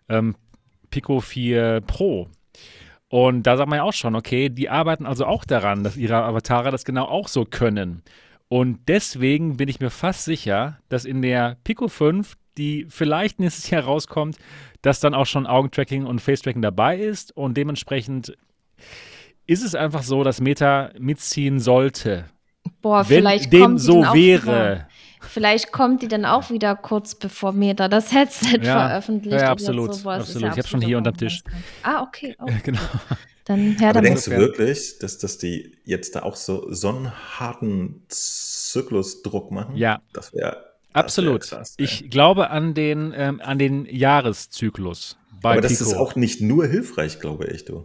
ähm, 0.09 0.35
Pico 0.91 1.21
4 1.21 1.83
Pro. 1.87 2.29
Und 3.09 3.45
da 3.45 3.57
sagt 3.57 3.69
man 3.69 3.79
ja 3.79 3.83
auch 3.85 3.93
schon, 3.93 4.15
okay, 4.15 4.49
die 4.51 4.69
arbeiten 4.69 5.07
also 5.07 5.25
auch 5.25 5.45
daran, 5.45 5.83
dass 5.83 5.97
ihre 5.97 6.17
Avatare 6.17 6.71
das 6.71 6.85
genau 6.85 7.05
auch 7.05 7.29
so 7.29 7.45
können. 7.45 8.03
Und 8.49 8.81
deswegen 8.89 9.57
bin 9.57 9.69
ich 9.69 9.81
mir 9.81 9.91
fast 9.91 10.25
sicher, 10.25 10.79
dass 10.89 11.05
in 11.05 11.23
der 11.23 11.57
Pico 11.65 11.89
5, 11.89 12.35
die 12.57 12.87
vielleicht 12.89 13.41
nächstes 13.41 13.71
Jahr 13.71 13.85
rauskommt, 13.85 14.37
dass 14.83 15.01
dann 15.01 15.15
auch 15.15 15.27
schon 15.27 15.47
Augentracking 15.47 16.05
und 16.05 16.21
Face-Tracking 16.21 16.63
dabei 16.63 16.99
ist. 16.99 17.37
Und 17.37 17.57
dementsprechend 17.57 18.37
ist 19.47 19.65
es 19.65 19.75
einfach 19.75 20.03
so, 20.03 20.23
dass 20.25 20.41
Meta 20.41 20.91
mitziehen 20.99 21.61
sollte. 21.61 22.27
Boah, 22.83 23.09
Wenn 23.09 23.19
vielleicht 23.19 23.53
dem 23.53 23.63
kommt 23.63 23.81
so 23.81 24.03
wäre. 24.13 24.88
Vielleicht 25.21 25.73
kommt 25.73 26.03
die 26.03 26.09
dann 26.09 26.25
auch 26.25 26.51
wieder 26.51 26.77
kurz 26.77 27.15
bevor 27.15 27.53
Meta 27.53 27.89
das 27.89 28.13
Headset 28.13 28.61
Ja, 28.63 28.89
veröffentlicht. 28.89 29.35
ja, 29.37 29.43
oder 29.43 29.51
absolut, 29.51 29.95
sowas. 29.95 30.23
Ist 30.29 30.37
absolut. 30.37 30.53
Ich 30.53 30.59
hab's 30.59 30.69
schon 30.71 30.81
hier 30.81 30.99
unterm 30.99 31.17
Tisch. 31.17 31.43
Wahnsinn. 31.45 31.63
Ah, 31.83 32.03
okay. 32.03 32.37
Oh. 32.41 32.47
Genau. 32.65 32.81
Dann 33.45 33.79
her 33.79 33.89
Aber 33.91 33.95
damit. 34.03 34.11
denkst 34.11 34.25
du 34.27 34.31
wirklich, 34.33 34.99
dass, 34.99 35.19
dass 35.19 35.39
die 35.39 35.77
jetzt 35.85 36.15
da 36.15 36.23
auch 36.23 36.37
so, 36.37 36.67
so 36.73 36.89
einen 36.91 37.13
harten 37.39 38.03
Zyklusdruck 38.09 39.51
machen? 39.51 39.77
Ja. 39.77 40.01
Das 40.13 40.33
wäre 40.35 40.65
Absolut. 40.93 41.43
krass, 41.43 41.75
ich 41.79 42.11
glaube 42.11 42.51
an 42.51 42.75
den, 42.75 43.13
ähm, 43.17 43.41
an 43.43 43.59
den 43.59 43.87
Jahreszyklus 43.87 45.17
bei 45.41 45.53
Aber 45.53 45.61
das 45.61 45.79
Pico. 45.79 45.91
ist 45.91 45.97
auch 45.97 46.15
nicht 46.17 46.41
nur 46.41 46.67
hilfreich, 46.67 47.21
glaube 47.21 47.47
ich, 47.47 47.65
du. 47.65 47.85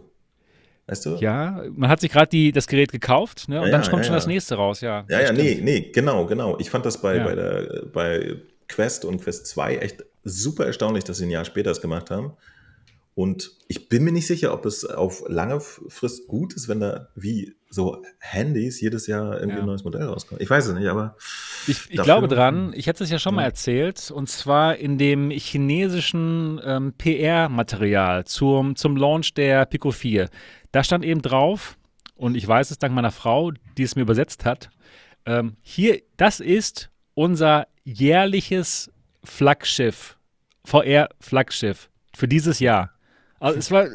Weißt 0.86 1.06
du? 1.06 1.16
ja, 1.16 1.62
man 1.74 1.88
hat 1.88 2.00
sich 2.00 2.12
gerade 2.12 2.52
das 2.52 2.66
Gerät 2.66 2.92
gekauft 2.92 3.48
ne, 3.48 3.58
und 3.60 3.66
Ja, 3.66 3.72
dann 3.72 3.82
ja, 3.82 3.88
kommt 3.88 4.02
ja, 4.02 4.06
schon 4.06 4.14
das 4.16 4.26
nächste 4.26 4.56
raus, 4.56 4.80
ja. 4.82 5.04
Ja, 5.08 5.20
ja, 5.20 5.26
stimmt. 5.28 5.38
nee, 5.38 5.60
nee, 5.62 5.80
genau, 5.92 6.26
genau. 6.26 6.58
Ich 6.58 6.68
fand 6.68 6.84
das 6.84 7.00
bei, 7.00 7.20
bei, 7.20 7.34
der, 7.34 7.86
bei 7.92 8.36
Quest 8.68 9.04
und 9.06 9.22
Quest 9.22 9.46
2 9.46 9.76
echt 9.76 10.04
super 10.24 10.66
erstaunlich, 10.66 11.04
dass 11.04 11.18
sie 11.18 11.24
ein 11.26 11.30
Jahr 11.30 11.44
später 11.46 11.70
das 11.70 11.80
gemacht 11.80 12.10
haben. 12.10 12.32
Und 13.16 13.52
ich 13.68 13.88
bin 13.88 14.02
mir 14.02 14.10
nicht 14.10 14.26
sicher, 14.26 14.52
ob 14.52 14.66
es 14.66 14.84
auf 14.84 15.22
lange 15.28 15.60
Frist 15.60 16.26
gut 16.26 16.52
ist, 16.54 16.68
wenn 16.68 16.80
da 16.80 17.08
wie 17.14 17.54
so 17.70 18.02
Handys 18.18 18.80
jedes 18.80 19.06
Jahr 19.06 19.34
irgendwie 19.38 19.56
Ja. 19.58 19.62
ein 19.62 19.66
neues 19.66 19.84
Modell 19.84 20.02
rauskommt. 20.02 20.40
Ich 20.42 20.50
weiß 20.50 20.66
es 20.66 20.74
nicht, 20.74 20.88
aber 20.88 21.16
Ich, 21.68 21.88
ich 21.90 22.02
glaube 22.02 22.26
dran, 22.26 22.72
ich 22.74 22.88
hätte 22.88 23.04
es 23.04 23.10
ja 23.10 23.20
schon 23.20 23.36
mal 23.36 23.42
Ja. 23.42 23.48
erzählt, 23.48 24.10
und 24.10 24.28
zwar 24.28 24.76
in 24.76 24.98
dem 24.98 25.30
chinesischen 25.30 26.60
ähm, 26.64 26.92
PR-Material 26.98 28.24
zum, 28.24 28.74
zum 28.76 28.96
Launch 28.96 29.32
der 29.34 29.64
Pico 29.66 29.90
4. 29.92 30.28
Da 30.74 30.82
stand 30.82 31.04
eben 31.04 31.22
drauf, 31.22 31.78
und 32.16 32.34
ich 32.34 32.48
weiß 32.48 32.72
es 32.72 32.78
dank 32.78 32.92
meiner 32.92 33.12
Frau, 33.12 33.52
die 33.78 33.84
es 33.84 33.94
mir 33.94 34.02
übersetzt 34.02 34.44
hat, 34.44 34.70
ähm, 35.24 35.56
hier, 35.62 36.02
das 36.16 36.40
ist 36.40 36.90
unser 37.14 37.68
jährliches 37.84 38.90
Flaggschiff, 39.22 40.18
VR-Flaggschiff 40.64 41.90
für 42.12 42.26
dieses 42.26 42.58
Jahr. 42.58 42.90
Also 43.38 43.56
es 43.56 43.70
war 43.70 43.84
äh, 43.84 43.90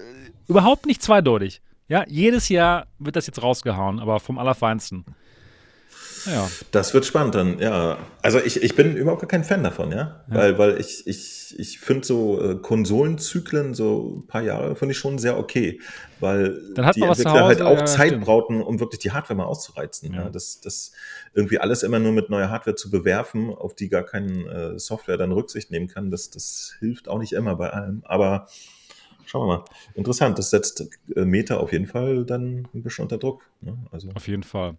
überhaupt 0.48 0.86
nicht 0.86 1.04
zweideutig. 1.04 1.62
Ja, 1.90 2.06
jedes 2.08 2.48
Jahr 2.48 2.88
wird 2.98 3.18
das 3.18 3.28
jetzt 3.28 3.44
rausgehauen, 3.44 4.00
aber 4.00 4.22
vom 4.22 4.38
Allerfeinsten. 4.38 5.04
Ja. 6.26 6.50
Das 6.72 6.94
wird 6.94 7.06
spannend 7.06 7.36
dann, 7.36 7.60
ja. 7.60 7.98
Also 8.22 8.40
ich, 8.40 8.62
ich 8.62 8.76
bin 8.76 8.96
überhaupt 8.96 9.22
gar 9.22 9.28
kein 9.28 9.44
Fan 9.44 9.64
davon, 9.64 9.92
ja. 9.92 10.24
Weil, 10.28 10.58
weil 10.58 10.80
ich, 10.80 11.08
ich, 11.08 11.56
ich 11.58 11.80
finde 11.80 12.06
so 12.06 12.42
äh, 12.42 12.56
Konsolenzyklen, 12.56 13.74
so 13.74 14.18
ein 14.18 14.28
paar 14.28 14.42
Jahre, 14.42 14.76
finde 14.76 14.94
ich 14.94 14.98
schon 14.98 15.18
sehr 15.18 15.38
okay. 15.38 15.80
Weil 16.20 16.60
Dann 16.76 16.86
hat 16.86 16.96
die 16.96 17.02
Entwickler 17.02 17.46
halt 17.46 17.62
auch 17.62 17.80
ja, 17.80 17.86
Zeit 17.86 18.10
stimmt. 18.10 18.26
brauchen, 18.26 18.62
um 18.62 18.80
wirklich 18.80 19.00
die 19.00 19.12
Hardware 19.12 19.38
mal 19.38 19.46
auszureizen. 19.46 20.14
Ja. 20.14 20.24
Ja. 20.24 20.30
Das, 20.30 20.60
das 20.62 20.92
irgendwie 21.34 21.60
alles 21.60 21.84
immer 21.84 22.00
nur 22.00 22.12
mit 22.12 22.30
neuer 22.30 22.50
Hardware 22.50 22.76
zu 22.76 22.90
bewerfen, 22.90 23.54
auf 23.54 23.76
die 23.76 23.90
gar 23.90 24.04
keine 24.04 24.74
äh, 24.76 24.80
Software 24.80 25.18
dann 25.18 25.32
Rücksicht 25.32 25.72
nehmen 25.72 25.88
kann, 25.88 26.12
das, 26.12 26.30
das 26.30 26.74
hilft 26.80 27.08
auch 27.08 27.20
nicht 27.20 27.34
immer 27.34 27.56
bei 27.56 27.70
allem. 27.70 28.02
Aber 28.06 28.48
schauen 29.26 29.48
wir 29.48 29.58
mal. 29.58 29.66
Interessant, 29.94 30.38
das 30.38 30.50
setzt 30.50 30.88
äh, 31.16 31.26
Meta 31.26 31.58
auf 31.58 31.72
jeden 31.72 31.86
Fall 31.86 32.26
dann 32.26 32.68
ein 32.74 32.84
bisschen 32.84 33.04
unter 33.04 33.18
Druck. 33.18 33.44
Ne? 33.62 33.78
Also, 33.92 34.10
Auf 34.14 34.28
jeden 34.28 34.44
Fall. 34.44 34.76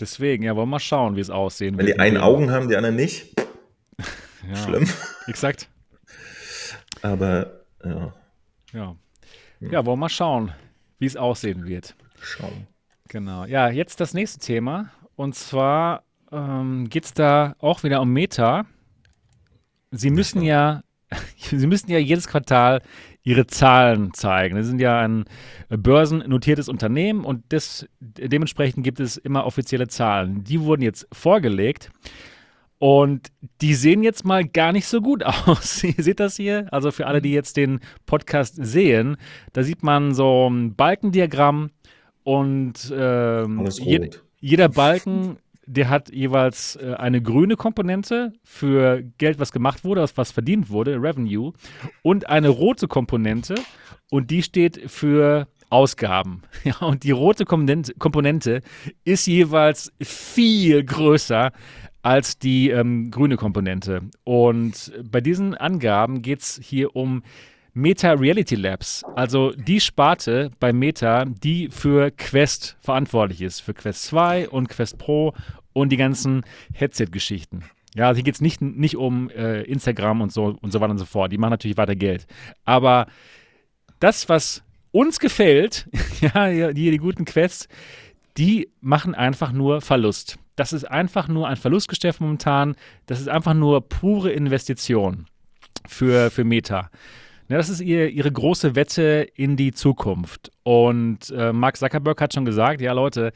Deswegen, 0.00 0.42
ja, 0.44 0.56
wollen 0.56 0.68
wir 0.68 0.72
mal 0.72 0.78
schauen, 0.80 1.16
wie 1.16 1.20
es 1.20 1.30
aussehen 1.30 1.76
wenn 1.78 1.86
wird. 1.86 1.96
die 1.96 2.00
einen 2.00 2.14
dem- 2.16 2.22
Augen 2.24 2.50
haben, 2.50 2.68
die 2.68 2.76
anderen 2.76 2.96
nicht, 2.96 3.34
ja, 4.48 4.56
schlimm. 4.56 4.88
Exakt. 5.26 5.68
Aber 7.02 7.60
ja, 7.84 8.12
Ja. 8.72 8.96
ja, 9.60 9.86
wollen 9.86 9.86
wir 9.86 9.96
mal 9.96 10.08
schauen, 10.08 10.52
wie 10.98 11.06
es 11.06 11.16
aussehen 11.16 11.66
wird. 11.66 11.94
schauen. 12.20 12.66
Genau. 13.08 13.44
Ja, 13.44 13.68
jetzt 13.68 14.00
das 14.00 14.14
nächste 14.14 14.38
Thema. 14.40 14.90
Und 15.16 15.34
zwar 15.34 16.04
ähm, 16.30 16.88
geht 16.88 17.04
es 17.04 17.12
da 17.14 17.54
auch 17.58 17.82
wieder 17.82 18.00
um 18.00 18.10
Meta. 18.12 18.64
Sie 19.90 20.10
müssen 20.10 20.42
ja, 20.42 20.82
Sie 21.36 21.66
müssen 21.66 21.90
ja 21.90 21.98
jedes 21.98 22.26
Quartal 22.28 22.80
ihre 23.22 23.46
Zahlen 23.46 24.12
zeigen. 24.14 24.56
Sie 24.62 24.68
sind 24.68 24.80
ja 24.80 25.00
ein 25.00 25.24
börsennotiertes 25.68 26.68
Unternehmen 26.68 27.24
und 27.24 27.52
des, 27.52 27.86
dementsprechend 28.00 28.84
gibt 28.84 29.00
es 29.00 29.16
immer 29.16 29.46
offizielle 29.46 29.88
Zahlen. 29.88 30.44
Die 30.44 30.60
wurden 30.60 30.82
jetzt 30.82 31.06
vorgelegt 31.12 31.90
und 32.78 33.28
die 33.60 33.74
sehen 33.74 34.02
jetzt 34.02 34.24
mal 34.24 34.44
gar 34.44 34.72
nicht 34.72 34.86
so 34.86 35.00
gut 35.00 35.22
aus. 35.46 35.84
Ihr 35.84 35.94
seht 35.98 36.18
das 36.18 36.36
hier? 36.36 36.66
Also 36.72 36.90
für 36.90 37.06
alle, 37.06 37.22
die 37.22 37.32
jetzt 37.32 37.56
den 37.56 37.78
Podcast 38.06 38.56
sehen, 38.58 39.16
da 39.52 39.62
sieht 39.62 39.84
man 39.84 40.14
so 40.14 40.50
ein 40.50 40.74
Balkendiagramm 40.74 41.70
und 42.24 42.92
ähm, 42.96 43.68
jeder 44.40 44.68
Balken, 44.68 45.36
der 45.66 45.88
hat 45.88 46.12
jeweils 46.12 46.76
äh, 46.76 46.94
eine 46.94 47.22
grüne 47.22 47.56
Komponente 47.56 48.32
für 48.42 49.02
Geld, 49.18 49.38
was 49.38 49.52
gemacht 49.52 49.84
wurde, 49.84 50.04
was, 50.14 50.32
verdient 50.32 50.70
wurde, 50.70 51.00
Revenue, 51.00 51.52
und 52.02 52.28
eine 52.28 52.48
rote 52.48 52.88
Komponente 52.88 53.54
und 54.10 54.30
die 54.30 54.42
steht 54.42 54.90
für 54.90 55.48
Ausgaben. 55.70 56.42
Ja, 56.64 56.78
und 56.80 57.02
die 57.02 57.10
rote 57.10 57.44
Komponente, 57.44 57.94
Komponente 57.94 58.60
ist 59.04 59.26
jeweils 59.26 59.92
viel 60.00 60.84
größer 60.84 61.52
als 62.02 62.38
die 62.38 62.70
ähm, 62.70 63.10
grüne 63.10 63.36
Komponente. 63.36 64.02
Und 64.24 64.92
bei 65.10 65.20
diesen 65.20 65.54
Angaben 65.54 66.20
geht 66.22 66.40
es 66.40 66.60
hier 66.62 66.94
um 66.94 67.22
Meta 67.74 68.12
Reality 68.12 68.54
Labs, 68.54 69.02
also 69.16 69.52
die 69.52 69.80
Sparte 69.80 70.50
bei 70.60 70.74
Meta, 70.74 71.24
die 71.24 71.68
für 71.70 72.10
Quest 72.10 72.76
verantwortlich 72.80 73.40
ist, 73.40 73.60
für 73.60 73.72
Quest 73.72 74.04
2 74.04 74.50
und 74.50 74.68
Quest 74.68 74.98
Pro 74.98 75.32
und 75.72 75.90
die 75.90 75.96
ganzen 75.96 76.42
Headset-Geschichten. 76.74 77.64
Ja, 77.94 78.14
hier 78.14 78.24
geht 78.24 78.34
es 78.34 78.40
nicht, 78.42 78.60
nicht 78.60 78.96
um 78.96 79.30
äh, 79.30 79.62
Instagram 79.62 80.20
und 80.20 80.32
so 80.32 80.58
und 80.60 80.70
so 80.70 80.80
weiter 80.80 80.90
und 80.90 80.98
so 80.98 81.06
fort. 81.06 81.32
Die 81.32 81.38
machen 81.38 81.50
natürlich 81.50 81.78
weiter 81.78 81.96
Geld. 81.96 82.26
Aber 82.66 83.06
das, 84.00 84.28
was 84.28 84.62
uns 84.90 85.18
gefällt, 85.18 85.88
ja, 86.20 86.48
ja, 86.48 86.72
die, 86.74 86.90
die 86.90 86.98
guten 86.98 87.24
Quests, 87.24 87.68
die 88.36 88.68
machen 88.80 89.14
einfach 89.14 89.50
nur 89.50 89.80
Verlust. 89.80 90.38
Das 90.56 90.74
ist 90.74 90.84
einfach 90.84 91.26
nur 91.26 91.48
ein 91.48 91.56
Verlustgeschäft 91.56 92.20
momentan. 92.20 92.76
Das 93.06 93.18
ist 93.18 93.28
einfach 93.30 93.54
nur 93.54 93.88
pure 93.88 94.30
Investition 94.30 95.26
für, 95.86 96.30
für 96.30 96.44
Meta. 96.44 96.90
Ja, 97.48 97.56
das 97.56 97.68
ist 97.68 97.80
ihr, 97.80 98.08
ihre 98.08 98.30
große 98.30 98.74
Wette 98.74 99.26
in 99.34 99.56
die 99.56 99.72
Zukunft. 99.72 100.50
Und 100.62 101.30
äh, 101.30 101.52
Mark 101.52 101.76
Zuckerberg 101.76 102.20
hat 102.20 102.32
schon 102.32 102.44
gesagt, 102.44 102.80
ja 102.80 102.92
Leute, 102.92 103.32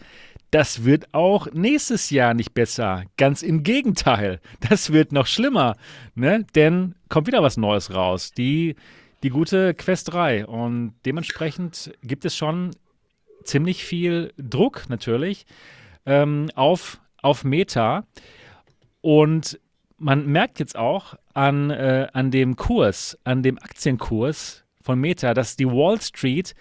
das 0.51 0.85
wird 0.85 1.13
auch 1.13 1.49
nächstes 1.53 2.11
Jahr 2.11 2.33
nicht 2.33 2.55
besser. 2.55 3.05
Ganz 3.17 3.43
im 3.43 3.63
Gegenteil, 3.63 4.41
das 4.69 4.93
wird 4.93 5.13
noch 5.13 5.27
schlimmer. 5.27 5.77
Ne? 6.15 6.47
Denn 6.55 6.95
kommt 7.09 7.27
wieder 7.27 7.43
was 7.43 7.57
Neues 7.57 7.95
raus. 7.95 8.33
Die, 8.33 8.77
die 9.23 9.31
gute 9.31 9.75
Quest 9.75 10.13
3. 10.13 10.47
Und 10.47 10.95
dementsprechend 11.05 11.93
gibt 12.03 12.25
es 12.25 12.37
schon 12.37 12.71
ziemlich 13.45 13.85
viel 13.85 14.33
Druck 14.39 14.85
natürlich 14.89 15.47
ähm, 16.05 16.51
auf, 16.55 17.01
auf 17.23 17.45
Meta. 17.45 18.05
Und 19.01 19.59
man 19.99 20.27
merkt 20.27 20.59
jetzt 20.59 20.77
auch 20.77 21.15
an, 21.35 21.71
äh, 21.71 22.09
an 22.13 22.31
dem 22.31 22.57
Kurs, 22.57 23.19
an 23.25 23.43
dem 23.43 23.59
Aktienkurs 23.59 24.65
von 24.83 25.01
Meta, 25.01 25.35
dass 25.35 25.57
die 25.57 25.67
Wall 25.67 26.01
Street 26.01 26.55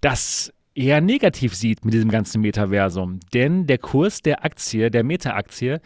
das 0.00 0.52
eher 0.74 1.00
negativ 1.00 1.54
sieht 1.54 1.84
mit 1.84 1.94
diesem 1.94 2.10
ganzen 2.10 2.42
Metaversum. 2.42 3.20
Denn 3.32 3.66
der 3.66 3.78
Kurs 3.78 4.20
der 4.22 4.44
Aktie, 4.44 4.90
der 4.90 5.04
Meta-Aktie, 5.04 5.80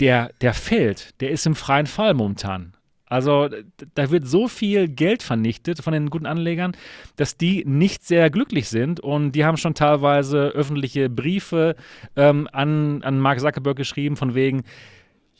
der, 0.00 0.30
der 0.40 0.54
fällt. 0.54 1.20
Der 1.20 1.30
ist 1.30 1.46
im 1.46 1.54
freien 1.54 1.86
Fall 1.86 2.14
momentan. 2.14 2.74
Also 3.06 3.48
da 3.94 4.10
wird 4.10 4.26
so 4.26 4.48
viel 4.48 4.86
Geld 4.86 5.22
vernichtet 5.22 5.82
von 5.82 5.94
den 5.94 6.10
guten 6.10 6.26
Anlegern, 6.26 6.72
dass 7.16 7.38
die 7.38 7.64
nicht 7.64 8.04
sehr 8.04 8.28
glücklich 8.28 8.68
sind 8.68 9.00
und 9.00 9.32
die 9.32 9.46
haben 9.46 9.56
schon 9.56 9.72
teilweise 9.72 10.48
öffentliche 10.48 11.08
Briefe 11.08 11.74
ähm, 12.16 12.48
an, 12.52 13.02
an 13.02 13.18
Mark 13.18 13.40
Zuckerberg 13.40 13.78
geschrieben 13.78 14.16
von 14.16 14.34
wegen, 14.34 14.62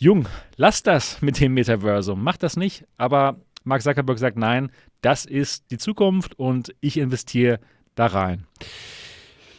Jung, 0.01 0.29
lass 0.55 0.85
das 0.85 1.21
mit 1.23 1.41
dem 1.41 1.55
Metaversum, 1.55 2.23
mach 2.23 2.37
das 2.37 2.57
nicht. 2.57 2.85
Aber 2.97 3.41
Mark 3.65 3.83
Zuckerberg 3.83 4.17
sagt, 4.21 4.37
nein, 4.37 4.71
das 5.01 5.25
ist 5.25 5.73
die 5.73 5.79
Zukunft 5.79 6.39
und 6.39 6.73
ich 6.81 6.99
investiere 6.99 7.59
da 7.97 8.07
rein. 8.07 8.47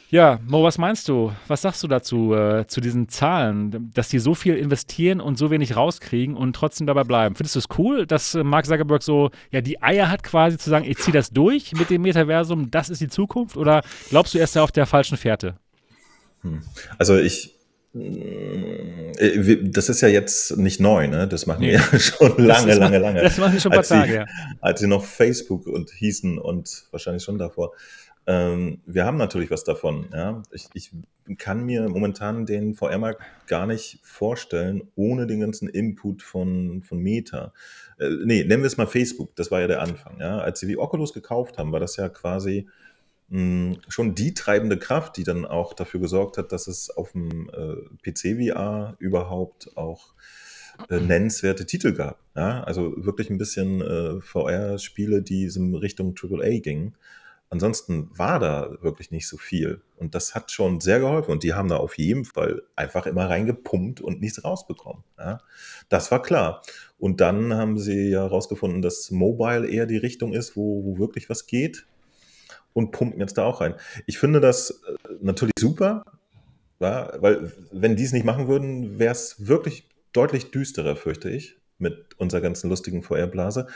Ja, 0.10 0.40
Mo, 0.48 0.64
was 0.64 0.78
meinst 0.78 1.10
du? 1.10 1.34
Was 1.50 1.64
sagst 1.64 1.84
du 1.84 1.90
dazu, 1.90 2.34
äh, 2.34 2.66
zu 2.68 2.80
diesen 2.80 3.10
Zahlen, 3.10 3.92
dass 3.94 4.08
die 4.08 4.20
so 4.20 4.34
viel 4.34 4.56
investieren 4.56 5.20
und 5.20 5.38
so 5.38 5.52
wenig 5.52 5.76
rauskriegen 5.76 6.38
und 6.38 6.56
trotzdem 6.56 6.88
dabei 6.88 7.04
bleiben? 7.04 7.36
Findest 7.36 7.56
du 7.56 7.60
es 7.60 7.68
cool, 7.78 8.08
dass 8.08 8.34
äh, 8.34 8.44
Mark 8.46 8.66
Zuckerberg 8.66 9.04
so 9.04 9.32
ja, 9.52 9.60
die 9.60 9.84
Eier 9.84 10.10
hat, 10.10 10.24
quasi 10.24 10.58
zu 10.58 10.70
sagen, 10.70 10.86
ich 10.86 11.00
ziehe 11.00 11.14
das 11.14 11.32
durch 11.32 11.74
mit 11.74 11.90
dem 11.90 12.02
Metaversum, 12.02 12.72
das 12.72 12.90
ist 12.90 13.02
die 13.02 13.10
Zukunft? 13.10 13.58
Oder 13.58 13.84
glaubst 14.10 14.34
du, 14.34 14.38
er 14.38 14.46
ist 14.46 14.56
da 14.56 14.64
auf 14.64 14.72
der 14.72 14.86
falschen 14.86 15.18
Fährte? 15.18 15.58
Hm. 16.44 16.64
Also 16.98 17.18
ich, 17.18 17.59
das 17.92 19.90
ist 19.90 20.02
ja 20.02 20.08
jetzt 20.08 20.58
nicht 20.58 20.80
neu, 20.80 21.08
ne? 21.08 21.28
Das 21.28 21.48
machen 21.48 21.62
nee. 21.62 21.72
wir 21.72 21.80
ja 21.80 22.00
schon 22.00 22.38
lange, 22.38 22.76
lange, 22.76 23.00
lange. 23.00 23.22
Das 23.24 23.38
machen 23.38 23.54
wir 23.54 23.60
schon 23.60 23.72
ein 23.72 23.78
paar 23.78 23.84
Tage, 23.84 24.14
ja. 24.14 24.26
Als 24.62 24.80
sie 24.80 24.88
noch 24.88 25.04
Facebook 25.04 25.66
und 25.66 25.90
hießen 25.92 26.38
und 26.38 26.86
wahrscheinlich 26.92 27.24
schon 27.24 27.40
davor. 27.40 27.72
Ähm, 28.28 28.82
wir 28.86 29.06
haben 29.06 29.18
natürlich 29.18 29.50
was 29.50 29.64
davon. 29.64 30.08
Ja? 30.14 30.44
Ich, 30.52 30.68
ich 30.76 30.92
kann 31.40 31.66
mir 31.66 31.90
momentan 31.90 32.46
den 32.46 32.76
VR-Markt 32.76 33.24
gar 33.48 33.66
nicht 33.66 34.00
vorstellen, 34.04 34.84
ohne 34.96 35.26
den 35.26 35.40
ganzen 35.40 35.68
Input 35.68 36.22
von, 36.22 36.84
von 36.84 37.00
Meta. 37.00 37.54
Äh, 38.00 38.10
nee, 38.26 38.44
nennen 38.44 38.62
wir 38.62 38.68
es 38.68 38.78
mal 38.78 38.86
Facebook, 38.86 39.36
das 39.36 39.50
war 39.50 39.62
ja 39.62 39.68
der 39.68 39.82
Anfang. 39.82 40.20
Ja? 40.20 40.38
Als 40.38 40.60
sie 40.60 40.68
die 40.68 40.78
Oculus 40.78 41.12
gekauft 41.12 41.58
haben, 41.58 41.72
war 41.72 41.80
das 41.80 41.96
ja 41.96 42.08
quasi 42.08 42.68
schon 43.32 44.16
die 44.16 44.34
treibende 44.34 44.80
Kraft, 44.80 45.18
die 45.18 45.24
dann 45.24 45.46
auch 45.46 45.74
dafür 45.74 46.00
gesorgt 46.00 46.38
hat, 46.38 46.52
dass 46.52 46.68
es 46.68 46.90
auf 46.90 47.12
dem 47.12 47.50
äh, 47.50 48.10
PC-VR 48.12 48.96
überhaupt 48.98 49.78
auch 49.78 50.14
äh, 50.90 51.00
nennenswerte 51.00 51.66
Titel 51.66 51.94
gab. 51.94 52.20
Ja? 52.36 52.64
Also 52.64 52.94
wirklich 52.98 53.30
ein 53.30 53.38
bisschen 53.38 53.82
äh, 53.82 54.22
VR-Spiele, 54.22 55.22
die 55.22 55.46
in 55.46 55.76
Richtung 55.76 56.16
AAA 56.20 56.60
gingen. 56.60 56.96
Ansonsten 57.52 58.10
war 58.16 58.40
da 58.40 58.78
wirklich 58.82 59.10
nicht 59.10 59.28
so 59.28 59.38
viel. 59.38 59.82
Und 59.98 60.14
das 60.14 60.36
hat 60.36 60.52
schon 60.52 60.80
sehr 60.80 61.00
geholfen. 61.00 61.32
Und 61.32 61.44
die 61.44 61.54
haben 61.54 61.68
da 61.68 61.78
auf 61.78 61.98
jeden 61.98 62.26
Fall 62.26 62.62
einfach 62.76 63.08
immer 63.08 63.28
reingepumpt 63.28 64.02
und 64.02 64.22
nichts 64.22 64.44
rausbekommen. 64.44 65.04
Ja, 65.18 65.40
das 65.90 66.12
war 66.12 66.22
klar. 66.22 66.62
Und 67.00 67.22
dann 67.22 67.54
haben 67.54 67.78
sie 67.80 68.10
ja 68.10 68.22
herausgefunden, 68.22 68.82
dass 68.82 69.10
Mobile 69.10 69.68
eher 69.68 69.88
die 69.88 69.98
Richtung 69.98 70.34
ist, 70.34 70.56
wo, 70.56 70.84
wo 70.86 71.00
wirklich 71.00 71.30
was 71.30 71.48
geht. 71.48 71.86
Und 72.80 72.92
pumpen 72.92 73.20
jetzt 73.20 73.38
da 73.38 73.44
auch 73.44 73.60
rein. 73.60 73.76
Ich 74.06 74.20
finde 74.20 74.40
das 74.40 74.72
äh, 74.72 74.96
natürlich 75.22 75.54
super, 75.60 76.06
ja, 76.80 77.12
weil 77.20 77.52
wenn 77.74 77.98
die 77.98 78.06
es 78.06 78.14
nicht 78.14 78.26
machen 78.26 78.48
würden, 78.48 79.00
wäre 79.00 79.12
es 79.12 79.48
wirklich 79.48 79.90
deutlich 80.14 80.52
düsterer, 80.52 80.96
fürchte 80.96 81.30
ich, 81.30 81.58
mit 81.78 82.18
unserer 82.18 82.40
ganzen 82.40 82.70
lustigen 82.70 83.04
VR-Blase. 83.04 83.68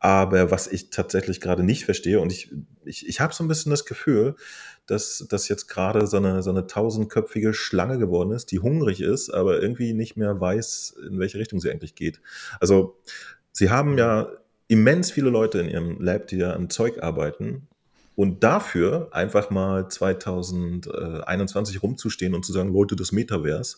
Aber 0.00 0.50
was 0.50 0.66
ich 0.66 0.90
tatsächlich 0.90 1.40
gerade 1.40 1.62
nicht 1.62 1.84
verstehe, 1.84 2.20
und 2.20 2.32
ich, 2.32 2.52
ich, 2.84 3.08
ich 3.08 3.20
habe 3.20 3.32
so 3.32 3.44
ein 3.44 3.48
bisschen 3.48 3.70
das 3.70 3.84
Gefühl, 3.84 4.34
dass 4.86 5.24
das 5.28 5.48
jetzt 5.48 5.68
gerade 5.68 6.08
so 6.08 6.16
eine, 6.16 6.42
so 6.42 6.50
eine 6.50 6.66
tausendköpfige 6.66 7.54
Schlange 7.54 7.98
geworden 7.98 8.32
ist, 8.32 8.50
die 8.50 8.58
hungrig 8.58 9.00
ist, 9.00 9.30
aber 9.30 9.62
irgendwie 9.62 9.92
nicht 9.92 10.16
mehr 10.16 10.40
weiß, 10.40 10.96
in 11.08 11.20
welche 11.20 11.38
Richtung 11.38 11.60
sie 11.60 11.70
eigentlich 11.70 11.94
geht. 11.94 12.20
Also, 12.58 12.96
sie 13.52 13.70
haben 13.70 13.98
ja 13.98 14.28
immens 14.66 15.12
viele 15.12 15.30
Leute 15.30 15.60
in 15.60 15.68
ihrem 15.68 16.00
Lab, 16.00 16.26
die 16.26 16.38
ja 16.38 16.52
an 16.52 16.70
Zeug 16.70 17.02
arbeiten. 17.02 17.68
Und 18.18 18.42
dafür 18.42 19.10
einfach 19.12 19.48
mal 19.50 19.88
2021 19.88 21.84
rumzustehen 21.84 22.34
und 22.34 22.44
zu 22.44 22.52
sagen, 22.52 22.72
Leute, 22.72 22.96
das 22.96 23.12
Metaverse. 23.12 23.76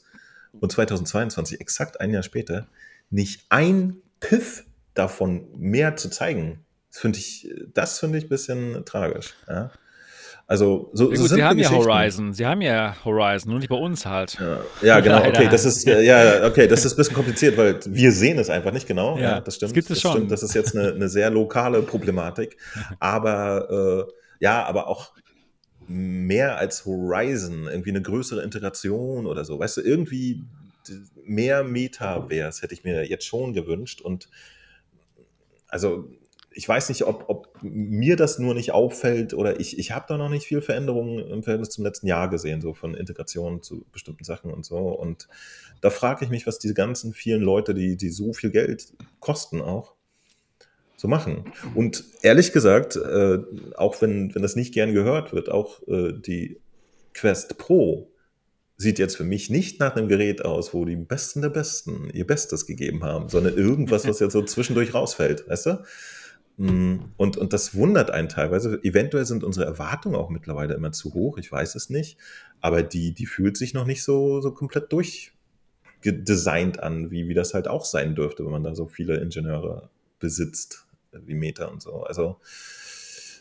Und 0.59 0.72
2022, 0.72 1.61
exakt 1.61 2.01
ein 2.01 2.11
Jahr 2.11 2.22
später, 2.22 2.66
nicht 3.11 3.45
ein 3.51 3.99
Piff 4.18 4.64
davon 4.95 5.47
mehr 5.59 5.97
zu 5.97 6.09
zeigen, 6.09 6.64
finde 6.91 7.18
ich, 7.18 7.53
das 7.74 7.99
finde 7.99 8.16
ich 8.16 8.24
ein 8.24 8.28
bisschen 8.30 8.82
tragisch. 8.86 9.34
Ja? 9.47 9.72
Also 10.47 10.88
so, 10.95 11.12
ja, 11.12 11.18
gut, 11.18 11.28
so 11.28 11.34
Sie 11.34 11.45
haben 11.45 11.59
ja 11.59 11.70
Horizon, 11.70 12.32
Sie 12.32 12.47
haben 12.47 12.62
ja 12.62 12.97
Horizon, 13.05 13.51
nur 13.51 13.59
nicht 13.59 13.68
bei 13.68 13.76
uns 13.76 14.07
halt. 14.07 14.38
Ja, 14.41 14.61
ja 14.80 15.01
genau, 15.01 15.18
okay, 15.28 15.49
das 15.51 15.66
ist 15.66 15.86
ja 15.86 16.47
okay, 16.47 16.66
das 16.66 16.86
ist 16.86 16.95
ein 16.95 16.97
bisschen 16.97 17.14
kompliziert, 17.14 17.59
weil 17.59 17.78
wir 17.84 18.11
sehen 18.11 18.38
es 18.38 18.49
einfach 18.49 18.72
nicht 18.72 18.88
genau. 18.88 19.18
Ja, 19.18 19.22
ja 19.22 19.41
das 19.43 19.57
stimmt. 19.57 19.72
Das 19.72 19.74
gibt 19.74 19.91
es 19.91 19.97
das 19.97 20.01
schon. 20.01 20.12
Stimmt, 20.12 20.30
das 20.30 20.43
ist 20.43 20.55
jetzt 20.55 20.74
eine, 20.74 20.95
eine 20.95 21.11
sehr 21.11 21.28
lokale 21.28 21.82
Problematik, 21.82 22.57
aber 23.01 24.09
äh, 24.09 24.20
ja, 24.41 24.64
aber 24.64 24.88
auch 24.88 25.12
mehr 25.86 26.59
als 26.59 26.84
Horizon, 26.86 27.66
irgendwie 27.66 27.91
eine 27.91 28.03
größere 28.03 28.43
Integration 28.43 29.26
oder 29.26 29.45
so. 29.45 29.59
Weißt 29.59 29.76
du, 29.76 29.80
irgendwie 29.80 30.45
mehr 31.24 31.62
Metaverse 31.62 32.62
hätte 32.62 32.74
ich 32.74 32.84
mir 32.84 33.09
jetzt 33.09 33.26
schon 33.26 33.53
gewünscht 33.53 34.01
und 34.01 34.28
also 35.68 36.11
ich 36.53 36.68
weiß 36.68 36.88
nicht, 36.88 37.05
ob, 37.05 37.24
ob 37.28 37.59
mir 37.62 38.16
das 38.16 38.38
nur 38.38 38.55
nicht 38.55 38.72
auffällt 38.72 39.34
oder 39.34 39.61
ich, 39.61 39.78
ich 39.78 39.93
habe 39.93 40.07
da 40.09 40.16
noch 40.16 40.28
nicht 40.28 40.47
viel 40.47 40.61
Veränderungen 40.61 41.20
im 41.30 41.43
Verhältnis 41.45 41.70
zum 41.70 41.84
letzten 41.84 42.09
Jahr 42.09 42.28
gesehen, 42.28 42.61
so 42.61 42.74
von 42.74 42.95
Integration 42.95 43.62
zu 43.62 43.86
bestimmten 43.93 44.24
Sachen 44.24 44.53
und 44.53 44.64
so. 44.64 44.78
Und 44.78 45.28
da 45.80 45.91
frage 45.91 46.24
ich 46.24 46.30
mich, 46.30 46.49
was 46.49 46.59
diese 46.59 46.74
ganzen 46.74 47.12
vielen 47.12 47.43
Leute, 47.43 47.72
die, 47.72 47.97
die 47.97 48.11
so 48.11 48.32
viel 48.32 48.51
Geld 48.51 48.93
kosten 49.20 49.61
auch, 49.61 49.95
so 51.01 51.09
machen. 51.09 51.44
Und 51.74 52.05
ehrlich 52.20 52.53
gesagt, 52.53 52.96
äh, 52.96 53.38
auch 53.74 54.03
wenn, 54.03 54.34
wenn 54.34 54.42
das 54.42 54.55
nicht 54.55 54.74
gern 54.74 54.92
gehört 54.92 55.32
wird, 55.32 55.51
auch 55.51 55.80
äh, 55.88 56.12
die 56.12 56.61
Quest 57.14 57.57
Pro 57.57 58.12
sieht 58.76 58.98
jetzt 58.98 59.16
für 59.16 59.24
mich 59.24 59.48
nicht 59.48 59.80
nach 59.80 59.96
einem 59.96 60.09
Gerät 60.09 60.44
aus, 60.44 60.74
wo 60.74 60.84
die 60.84 60.96
Besten 60.96 61.40
der 61.40 61.48
Besten 61.48 62.11
ihr 62.12 62.26
Bestes 62.26 62.66
gegeben 62.66 63.03
haben, 63.03 63.30
sondern 63.30 63.57
irgendwas, 63.57 64.07
was 64.07 64.20
jetzt 64.20 64.34
so 64.34 64.42
zwischendurch 64.42 64.92
rausfällt, 64.92 65.48
weißt 65.48 65.66
du? 65.66 65.84
Mm, 66.59 66.96
und, 67.16 67.38
und 67.38 67.55
das 67.55 67.74
wundert 67.74 68.11
einen 68.11 68.28
teilweise. 68.28 68.78
Eventuell 68.82 69.24
sind 69.24 69.42
unsere 69.42 69.64
Erwartungen 69.64 70.16
auch 70.16 70.28
mittlerweile 70.28 70.74
immer 70.74 70.92
zu 70.92 71.14
hoch, 71.14 71.38
ich 71.38 71.51
weiß 71.51 71.76
es 71.76 71.88
nicht. 71.88 72.18
Aber 72.61 72.82
die, 72.82 73.14
die 73.14 73.26
fühlt 73.26 73.57
sich 73.57 73.72
noch 73.72 73.86
nicht 73.86 74.03
so, 74.03 74.42
so 74.42 74.53
komplett 74.53 74.92
durchgedesignt 74.92 76.82
an, 76.82 77.11
wie, 77.11 77.26
wie 77.26 77.34
das 77.34 77.55
halt 77.55 77.68
auch 77.68 77.86
sein 77.86 78.14
dürfte, 78.14 78.44
wenn 78.44 78.53
man 78.53 78.64
da 78.64 78.74
so 78.74 78.86
viele 78.86 79.16
Ingenieure 79.16 79.88
besitzt, 80.18 80.86
wie 81.12 81.34
Meta 81.34 81.66
und 81.66 81.82
so. 81.82 82.02
Also 82.02 82.36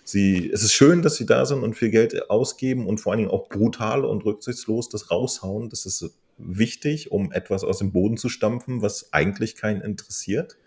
sie, 0.03 0.49
es 0.51 0.63
ist 0.63 0.73
schön, 0.73 1.01
dass 1.01 1.15
sie 1.15 1.25
da 1.25 1.45
sind 1.45 1.63
und 1.63 1.75
viel 1.75 1.89
Geld 1.89 2.29
ausgeben 2.29 2.87
und 2.87 2.99
vor 2.99 3.11
allen 3.11 3.19
Dingen 3.19 3.31
auch 3.31 3.49
brutal 3.49 4.05
und 4.05 4.25
rücksichtslos 4.25 4.89
das 4.89 5.11
raushauen. 5.11 5.69
Das 5.69 5.85
ist 5.85 6.13
wichtig, 6.37 7.11
um 7.11 7.31
etwas 7.31 7.63
aus 7.63 7.79
dem 7.79 7.91
Boden 7.91 8.17
zu 8.17 8.29
stampfen, 8.29 8.81
was 8.81 9.13
eigentlich 9.13 9.55
keinen 9.55 9.81
interessiert 9.81 10.57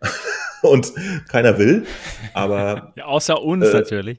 und 0.62 0.92
keiner 1.28 1.58
will. 1.58 1.86
Aber 2.34 2.92
ja, 2.96 3.04
außer 3.04 3.40
uns 3.42 3.66
äh, 3.66 3.72
natürlich. 3.72 4.18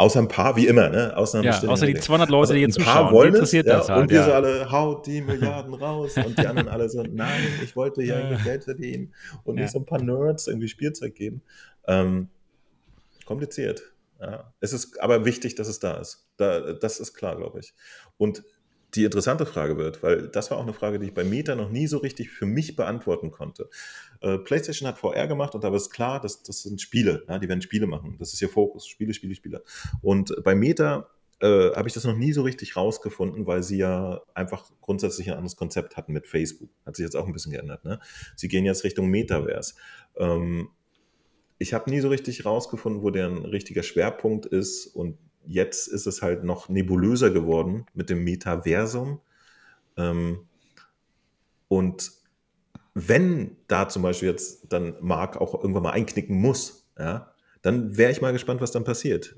Außer 0.00 0.20
ein 0.20 0.28
paar, 0.28 0.56
wie 0.56 0.66
immer, 0.66 0.88
ne? 0.88 1.14
Außer, 1.14 1.42
ja, 1.42 1.62
außer 1.62 1.84
die 1.84 1.92
200 1.92 2.30
Leute, 2.30 2.40
also 2.40 2.54
die 2.54 2.60
jetzt 2.60 2.76
zuschauen. 2.76 3.12
Wollen 3.12 3.34
interessiert 3.34 3.66
es, 3.66 3.72
das 3.74 3.88
ja, 3.88 3.94
halt. 3.96 4.02
Und 4.04 4.10
wir 4.10 4.20
ja. 4.20 4.24
so 4.24 4.32
alle, 4.32 4.72
haut 4.72 5.06
die 5.06 5.20
Milliarden 5.20 5.74
raus. 5.74 6.16
Und 6.16 6.38
die 6.38 6.46
anderen 6.46 6.70
alle 6.70 6.88
so, 6.88 7.02
nein, 7.02 7.42
ich 7.62 7.76
wollte 7.76 8.00
hier 8.00 8.16
eigentlich 8.16 8.42
Geld 8.42 8.64
verdienen 8.64 9.12
und 9.44 9.56
nicht 9.56 9.68
so 9.70 9.78
ein 9.78 9.84
paar 9.84 10.00
Nerds 10.00 10.46
irgendwie 10.46 10.68
Spielzeug 10.68 11.14
geben. 11.14 11.42
Ähm, 11.86 12.30
kompliziert. 13.26 13.82
Ja. 14.18 14.54
Es 14.60 14.72
ist 14.72 14.98
aber 15.02 15.26
wichtig, 15.26 15.54
dass 15.56 15.68
es 15.68 15.80
da 15.80 15.98
ist. 15.98 16.26
Da, 16.38 16.72
das 16.72 16.98
ist 16.98 17.12
klar, 17.12 17.36
glaube 17.36 17.60
ich. 17.60 17.74
Und 18.16 18.42
die 18.94 19.04
interessante 19.04 19.44
Frage 19.44 19.76
wird, 19.76 20.02
weil 20.02 20.28
das 20.28 20.50
war 20.50 20.56
auch 20.56 20.62
eine 20.62 20.72
Frage, 20.72 20.98
die 20.98 21.08
ich 21.08 21.14
bei 21.14 21.24
Meta 21.24 21.54
noch 21.54 21.68
nie 21.68 21.86
so 21.86 21.98
richtig 21.98 22.30
für 22.30 22.46
mich 22.46 22.74
beantworten 22.74 23.30
konnte. 23.30 23.68
Äh, 24.20 24.38
PlayStation 24.38 24.86
hat 24.88 24.98
VR 24.98 25.26
gemacht 25.26 25.54
und 25.54 25.64
da 25.64 25.74
ist 25.74 25.90
klar, 25.90 26.20
dass 26.20 26.42
das 26.42 26.62
sind 26.62 26.80
Spiele, 26.80 27.24
ja, 27.28 27.38
die 27.38 27.48
werden 27.48 27.62
Spiele 27.62 27.86
machen. 27.86 28.16
Das 28.18 28.32
ist 28.32 28.42
ihr 28.42 28.48
Fokus, 28.48 28.86
Spiele, 28.86 29.14
Spiele, 29.14 29.34
Spiele. 29.34 29.62
Und 30.02 30.34
bei 30.44 30.54
Meta 30.54 31.08
äh, 31.40 31.70
habe 31.74 31.88
ich 31.88 31.94
das 31.94 32.04
noch 32.04 32.16
nie 32.16 32.32
so 32.32 32.42
richtig 32.42 32.76
rausgefunden, 32.76 33.46
weil 33.46 33.62
sie 33.62 33.78
ja 33.78 34.20
einfach 34.34 34.70
grundsätzlich 34.82 35.28
ein 35.28 35.36
anderes 35.36 35.56
Konzept 35.56 35.96
hatten 35.96 36.12
mit 36.12 36.26
Facebook. 36.26 36.70
Hat 36.84 36.96
sich 36.96 37.04
jetzt 37.04 37.16
auch 37.16 37.26
ein 37.26 37.32
bisschen 37.32 37.52
geändert. 37.52 37.84
Ne? 37.84 37.98
Sie 38.36 38.48
gehen 38.48 38.66
jetzt 38.66 38.84
Richtung 38.84 39.08
Metaverse. 39.08 39.74
Ähm, 40.16 40.68
ich 41.58 41.72
habe 41.72 41.90
nie 41.90 42.00
so 42.00 42.08
richtig 42.08 42.44
rausgefunden, 42.44 43.02
wo 43.02 43.10
der 43.10 43.26
ein 43.26 43.44
richtiger 43.44 43.82
Schwerpunkt 43.82 44.46
ist. 44.46 44.86
Und 44.86 45.16
jetzt 45.46 45.88
ist 45.88 46.06
es 46.06 46.20
halt 46.20 46.44
noch 46.44 46.68
nebulöser 46.68 47.30
geworden 47.30 47.86
mit 47.94 48.10
dem 48.10 48.22
Metaversum. 48.22 49.20
Ähm, 49.96 50.46
und 51.68 52.19
wenn 53.08 53.56
da 53.68 53.88
zum 53.88 54.02
Beispiel 54.02 54.28
jetzt 54.28 54.72
dann 54.72 54.96
Mark 55.00 55.36
auch 55.36 55.54
irgendwann 55.54 55.82
mal 55.82 55.92
einknicken 55.92 56.36
muss, 56.36 56.86
ja, 56.98 57.32
dann 57.62 57.96
wäre 57.96 58.10
ich 58.10 58.22
mal 58.22 58.32
gespannt, 58.32 58.60
was 58.60 58.72
dann 58.72 58.84
passiert. 58.84 59.34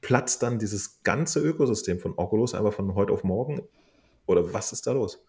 Platzt 0.00 0.42
dann 0.42 0.58
dieses 0.58 1.02
ganze 1.02 1.40
Ökosystem 1.40 1.98
von 1.98 2.14
Oculus 2.16 2.54
einfach 2.54 2.72
von 2.72 2.94
heute 2.94 3.12
auf 3.12 3.24
morgen? 3.24 3.62
Oder 4.26 4.52
was 4.52 4.72
ist 4.72 4.86
da 4.86 4.92
los? 4.92 5.24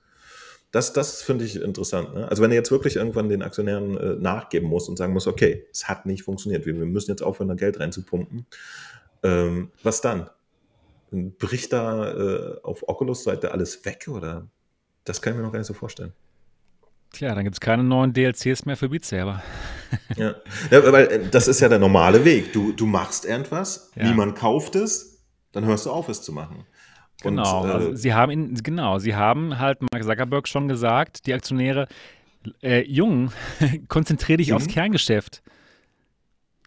Das, 0.71 0.91
das 0.91 1.21
finde 1.21 1.45
ich 1.45 1.61
interessant. 1.61 2.13
Ne? 2.15 2.27
Also 2.27 2.41
wenn 2.41 2.51
er 2.51 2.57
jetzt 2.57 2.71
wirklich 2.71 2.95
irgendwann 2.95 3.29
den 3.29 3.43
Aktionären 3.43 3.95
äh, 3.97 4.15
nachgeben 4.15 4.67
muss 4.67 4.89
und 4.89 4.97
sagen 4.97 5.13
muss, 5.13 5.27
okay, 5.27 5.67
es 5.71 5.87
hat 5.87 6.05
nicht 6.05 6.23
funktioniert, 6.23 6.65
wir, 6.65 6.75
wir 6.75 6.85
müssen 6.85 7.11
jetzt 7.11 7.21
aufhören, 7.21 7.47
da 7.47 7.53
Geld 7.53 7.79
reinzupumpen, 7.79 8.45
ähm, 9.21 9.71
was 9.83 10.01
dann? 10.01 10.29
Bricht 11.11 11.73
da 11.73 12.11
äh, 12.11 12.61
auf 12.63 12.87
Oculus-Seite 12.89 13.51
alles 13.51 13.85
weg 13.85 14.07
oder? 14.07 14.47
Das 15.03 15.21
kann 15.21 15.33
ich 15.33 15.37
mir 15.37 15.43
noch 15.43 15.51
gar 15.51 15.59
nicht 15.59 15.67
so 15.67 15.75
vorstellen. 15.75 16.13
Tja, 17.13 17.35
dann 17.35 17.43
gibt 17.43 17.55
es 17.55 17.59
keine 17.59 17.83
neuen 17.83 18.11
DLCs 18.11 18.65
mehr 18.65 18.75
für 18.75 18.89
Beat 18.89 19.05
Saber. 19.05 19.43
ja. 20.17 20.33
ja, 20.71 20.91
weil 20.91 21.05
äh, 21.05 21.29
das 21.29 21.47
ist 21.47 21.59
ja 21.61 21.69
der 21.69 21.77
normale 21.77 22.25
Weg. 22.25 22.51
Du, 22.53 22.71
du 22.73 22.87
machst 22.87 23.23
irgendwas, 23.23 23.91
ja. 23.95 24.05
niemand 24.05 24.35
kauft 24.35 24.75
es, 24.75 25.23
dann 25.51 25.63
hörst 25.63 25.85
du 25.85 25.91
auf, 25.91 26.09
es 26.09 26.23
zu 26.23 26.33
machen. 26.33 26.65
Genau, 27.21 27.61
und, 27.61 27.69
äh, 27.69 27.71
also 27.71 27.95
sie 27.95 28.15
haben 28.15 28.31
in, 28.31 28.55
genau, 28.55 28.97
sie 28.97 29.15
haben 29.15 29.59
halt 29.59 29.79
Mark 29.81 30.03
Zuckerberg 30.03 30.47
schon 30.47 30.67
gesagt, 30.67 31.27
die 31.27 31.35
Aktionäre, 31.35 31.87
äh, 32.63 32.81
Jung, 32.81 33.31
konzentriere 33.87 34.37
dich 34.37 34.49
mhm. 34.49 34.55
aufs 34.55 34.67
Kerngeschäft. 34.67 35.43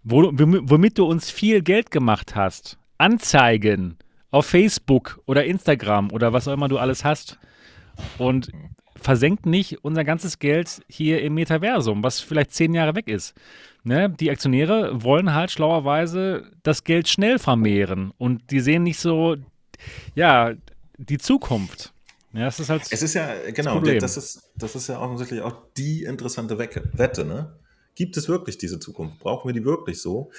Wo, 0.05 0.31
womit 0.33 0.99
du 0.99 1.07
uns 1.07 1.29
viel 1.29 1.63
Geld 1.63 1.91
gemacht 1.91 2.37
hast. 2.37 2.79
Anzeigen 2.99 3.99
auf 4.31 4.47
Facebook 4.47 5.21
oder 5.27 5.45
Instagram 5.45 6.13
oder 6.13 6.33
was 6.33 6.47
auch 6.47 6.53
immer 6.53 6.69
du 6.69 6.79
alles 6.79 7.05
hast. 7.05 7.41
Und 8.17 8.53
versenkt 9.01 9.47
nicht 9.47 9.85
unser 9.85 10.05
ganzes 10.05 10.39
Geld 10.39 10.83
hier 10.89 11.23
im 11.23 11.35
Metaversum, 11.35 12.03
was 12.03 12.21
vielleicht 12.21 12.53
zehn 12.53 12.75
Jahre 12.75 12.95
weg 12.95 13.09
ist. 13.09 13.35
Ne? 13.85 14.11
Die 14.11 14.31
Aktionäre 14.31 15.03
wollen 15.03 15.35
halt 15.35 15.51
schlauerweise 15.51 16.51
das 16.63 16.85
Geld 16.85 17.09
schnell 17.09 17.39
vermehren 17.39 18.13
und 18.19 18.51
die 18.51 18.61
sehen 18.61 18.83
nicht 18.83 18.99
so, 18.99 19.37
ja, 20.15 20.55
die 20.99 21.19
Zukunft. 21.19 21.93
Ja, 22.33 22.45
das 22.45 22.61
ist 22.61 22.69
halt 22.69 22.83
es 22.91 23.03
ist 23.03 23.15
ja, 23.15 23.29
genau, 23.55 23.81
das, 23.81 23.99
das, 23.99 24.17
ist, 24.17 24.51
das 24.57 24.75
ist 24.75 24.89
ja 24.89 25.01
offensichtlich 25.01 25.41
auch 25.41 25.57
die 25.77 26.03
interessante 26.03 26.59
Wette, 26.59 27.25
ne? 27.25 27.55
Gibt 27.95 28.17
es 28.19 28.29
wirklich 28.29 28.59
diese 28.59 28.79
Zukunft? 28.79 29.21
Brauchen 29.21 29.49
wir 29.49 29.55
die 29.55 29.65
wirklich 29.65 30.03
so? 30.03 30.31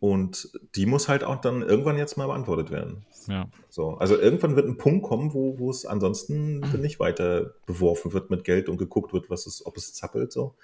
Und 0.00 0.50
die 0.74 0.84
muss 0.84 1.08
halt 1.08 1.22
auch 1.22 1.40
dann 1.40 1.62
irgendwann 1.62 1.96
jetzt 1.96 2.16
mal 2.16 2.26
beantwortet 2.26 2.70
werden. 2.70 3.06
Ja. 3.26 3.48
So, 3.70 3.94
also 3.94 4.18
irgendwann 4.18 4.56
wird 4.56 4.66
ein 4.66 4.76
Punkt 4.76 5.06
kommen, 5.06 5.34
wo, 5.34 5.58
wo 5.58 5.70
es 5.70 5.86
ansonsten 5.86 6.60
nicht 6.80 7.00
weiter 7.00 7.54
beworfen 7.66 8.12
wird 8.12 8.30
mit 8.30 8.44
Geld 8.44 8.68
und 8.68 8.76
geguckt 8.76 9.12
wird, 9.12 9.30
was 9.30 9.46
es, 9.46 9.64
ob 9.64 9.76
es 9.76 9.94
zappelt. 9.94 10.32
So. 10.32 10.54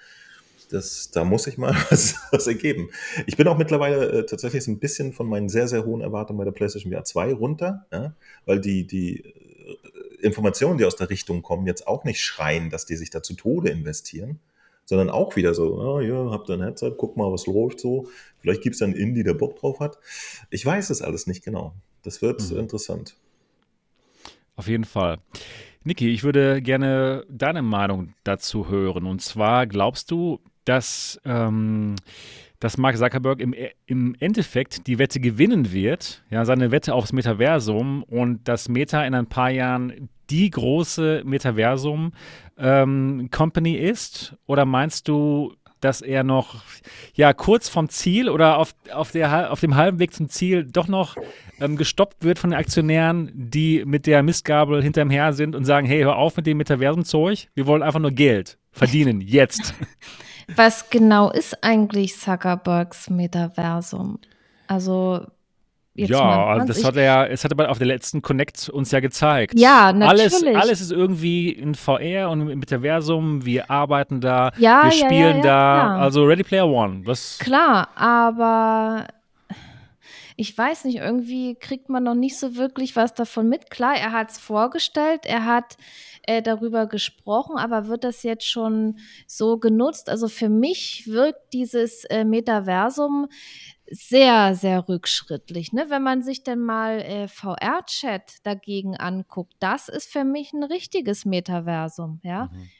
Das, 0.71 1.11
da 1.11 1.25
muss 1.25 1.47
ich 1.47 1.59
mal 1.59 1.75
was, 1.91 2.17
was 2.31 2.47
ergeben. 2.47 2.91
Ich 3.27 3.37
bin 3.37 3.49
auch 3.49 3.59
mittlerweile 3.59 4.11
äh, 4.11 4.27
tatsächlich 4.27 4.67
ein 4.69 4.79
bisschen 4.79 5.13
von 5.13 5.29
meinen 5.29 5.49
sehr, 5.49 5.69
sehr 5.69 5.85
hohen 5.85 6.01
Erwartungen 6.01 6.39
bei 6.39 6.45
der 6.45 6.53
PlayStation 6.53 6.93
VR 6.93 7.05
2 7.05 7.33
runter, 7.35 7.87
ja? 7.93 8.15
weil 8.47 8.61
die, 8.61 8.87
die 8.87 9.25
äh, 9.25 9.35
Informationen, 10.21 10.79
die 10.79 10.85
aus 10.85 10.97
der 10.97 11.11
Richtung 11.11 11.43
kommen, 11.43 11.67
jetzt 11.67 11.87
auch 11.87 12.05
nicht 12.05 12.21
schreien, 12.21 12.71
dass 12.71 12.87
die 12.87 12.97
sich 12.97 13.11
da 13.11 13.23
zu 13.23 13.35
Tode 13.35 13.71
investieren 13.71 14.41
sondern 14.91 15.09
auch 15.09 15.37
wieder 15.37 15.55
so, 15.55 15.79
ah, 15.79 16.03
ja, 16.03 16.33
habt 16.33 16.49
ihr 16.49 16.55
ein 16.55 16.65
Headset, 16.65 16.95
guck 16.99 17.17
mal, 17.17 17.31
was 17.31 17.47
läuft 17.47 17.79
so. 17.79 18.09
Vielleicht 18.41 18.61
gibt 18.61 18.75
es 18.75 18.83
einen 18.83 18.95
Indie, 18.95 19.23
der 19.23 19.35
Bock 19.35 19.55
drauf 19.55 19.79
hat. 19.79 20.01
Ich 20.51 20.67
weiß 20.67 20.91
es 20.91 21.01
alles 21.01 21.29
nicht 21.29 21.45
genau. 21.45 21.75
Das 22.03 22.22
wird 22.22 22.51
mhm. 22.51 22.59
interessant. 22.59 23.14
Auf 24.57 24.68
jeden 24.68 24.84
Fall. 24.84 25.18
Niki, 25.82 26.11
ich 26.11 26.22
würde 26.22 26.61
gerne 26.61 27.24
deine 27.30 27.62
Meinung 27.62 28.12
dazu 28.24 28.68
hören. 28.68 29.07
Und 29.07 29.22
zwar 29.22 29.66
glaubst 29.66 30.11
du, 30.11 30.38
dass, 30.66 31.18
ähm, 31.24 31.94
dass 32.59 32.76
Mark 32.76 32.98
Zuckerberg 32.98 33.40
im, 33.40 33.55
im 33.86 34.14
Endeffekt 34.20 34.86
die 34.86 34.98
Wette 34.98 35.20
gewinnen 35.20 35.72
wird, 35.72 36.22
ja, 36.28 36.44
seine 36.44 36.70
Wette 36.70 36.92
aufs 36.92 37.14
Metaversum 37.14 38.03
und 38.03 38.46
dass 38.46 38.68
Meta 38.68 39.03
in 39.05 39.14
ein 39.14 39.26
paar 39.26 39.48
Jahren 39.51 40.11
die 40.28 40.51
große 40.51 41.22
Metaversum-Company 41.24 43.76
ähm, 43.76 43.84
ist? 43.84 44.36
Oder 44.46 44.66
meinst 44.66 45.09
du, 45.09 45.55
dass 45.81 46.01
er 46.01 46.24
noch 46.24 46.57
ja 47.14 47.33
kurz 47.33 47.68
vom 47.68 47.89
Ziel 47.89 48.28
oder 48.28 48.59
auf, 48.59 48.74
auf, 48.93 49.12
der, 49.12 49.53
auf 49.53 49.61
dem 49.61 49.76
halben 49.76 49.99
Weg 49.99 50.14
zum 50.14 50.28
Ziel 50.28 50.64
doch 50.64 50.89
noch 50.89 51.16
ähm, 51.61 51.76
gestoppt 51.76 52.24
wird 52.24 52.39
von 52.39 52.51
den 52.51 52.59
Aktionären, 52.59 53.31
die 53.35 53.85
mit 53.85 54.07
der 54.07 54.22
Mistgabel 54.22 54.83
hinterm 54.83 55.11
Her 55.11 55.33
sind 55.33 55.55
und 55.55 55.64
sagen, 55.64 55.87
hey, 55.87 56.03
hör 56.03 56.16
auf 56.16 56.37
mit 56.37 56.47
dem 56.47 56.59
Metaversum-Zeug, 56.59 57.49
wir 57.55 57.66
wollen 57.66 57.83
einfach 57.83 58.01
nur 58.01 58.12
Geld 58.12 58.59
verdienen, 58.72 59.20
jetzt. 59.24 59.74
Was 60.55 60.91
genau 60.91 61.31
ist 61.31 61.62
eigentlich 61.62 62.16
Zuckerbergs 62.16 63.11
Metaversum? 63.11 64.18
Also 64.66 65.26
Jetzt 65.95 66.11
ja, 66.11 66.64
das 66.64 66.84
hat 66.84 66.97
er, 66.97 67.30
es 67.30 67.45
hat 67.45 67.53
er 67.59 67.68
auf 67.68 67.78
der 67.78 67.86
letzten 67.88 68.22
Connect 68.22 68.68
uns 68.68 68.93
ja 68.93 69.01
gezeigt. 69.01 69.59
Ja, 69.59 69.93
natürlich. 69.93 70.32
Alles, 70.32 70.57
alles 70.57 70.80
ist 70.80 70.93
irgendwie 70.93 71.51
in 71.51 71.74
VR 71.74 72.30
und 72.30 72.49
im 72.49 72.59
Metaversum. 72.61 73.45
Wir 73.45 73.70
arbeiten 73.70 74.20
da, 74.20 74.53
ja, 74.57 74.84
wir 74.84 74.93
spielen 74.93 75.12
ja, 75.12 75.28
ja, 75.28 75.34
da. 75.34 75.41
Klar. 75.43 75.99
Also 75.99 76.24
Ready 76.24 76.45
Player 76.45 76.68
One. 76.68 77.03
Was 77.05 77.38
klar, 77.41 77.88
aber 77.97 79.09
ich 80.36 80.57
weiß 80.57 80.84
nicht, 80.84 80.99
irgendwie 80.99 81.57
kriegt 81.57 81.88
man 81.88 82.05
noch 82.05 82.14
nicht 82.14 82.38
so 82.38 82.57
wirklich 82.57 82.95
was 82.95 83.12
davon 83.12 83.49
mit. 83.49 83.68
Klar, 83.68 83.97
er 83.97 84.12
hat 84.12 84.30
es 84.30 84.38
vorgestellt, 84.38 85.26
er 85.26 85.45
hat 85.45 85.76
äh, 86.22 86.41
darüber 86.41 86.86
gesprochen, 86.86 87.59
aber 87.59 87.88
wird 87.88 88.05
das 88.05 88.22
jetzt 88.22 88.47
schon 88.47 88.99
so 89.26 89.59
genutzt? 89.59 90.09
Also 90.09 90.28
für 90.28 90.49
mich 90.49 91.05
wirkt 91.07 91.53
dieses 91.53 92.05
äh, 92.05 92.24
Metaversum 92.24 93.28
sehr, 93.91 94.55
sehr 94.55 94.88
rückschrittlich. 94.88 95.72
Ne? 95.72 95.86
Wenn 95.88 96.03
man 96.03 96.22
sich 96.22 96.43
denn 96.43 96.61
mal 96.61 97.01
äh, 97.01 97.28
VR-Chat 97.28 98.45
dagegen 98.45 98.97
anguckt, 98.97 99.55
das 99.59 99.88
ist 99.88 100.11
für 100.11 100.24
mich 100.24 100.53
ein 100.53 100.62
richtiges 100.62 101.24
Metaversum, 101.24 102.20
ja. 102.22 102.47
Mhm 102.47 102.70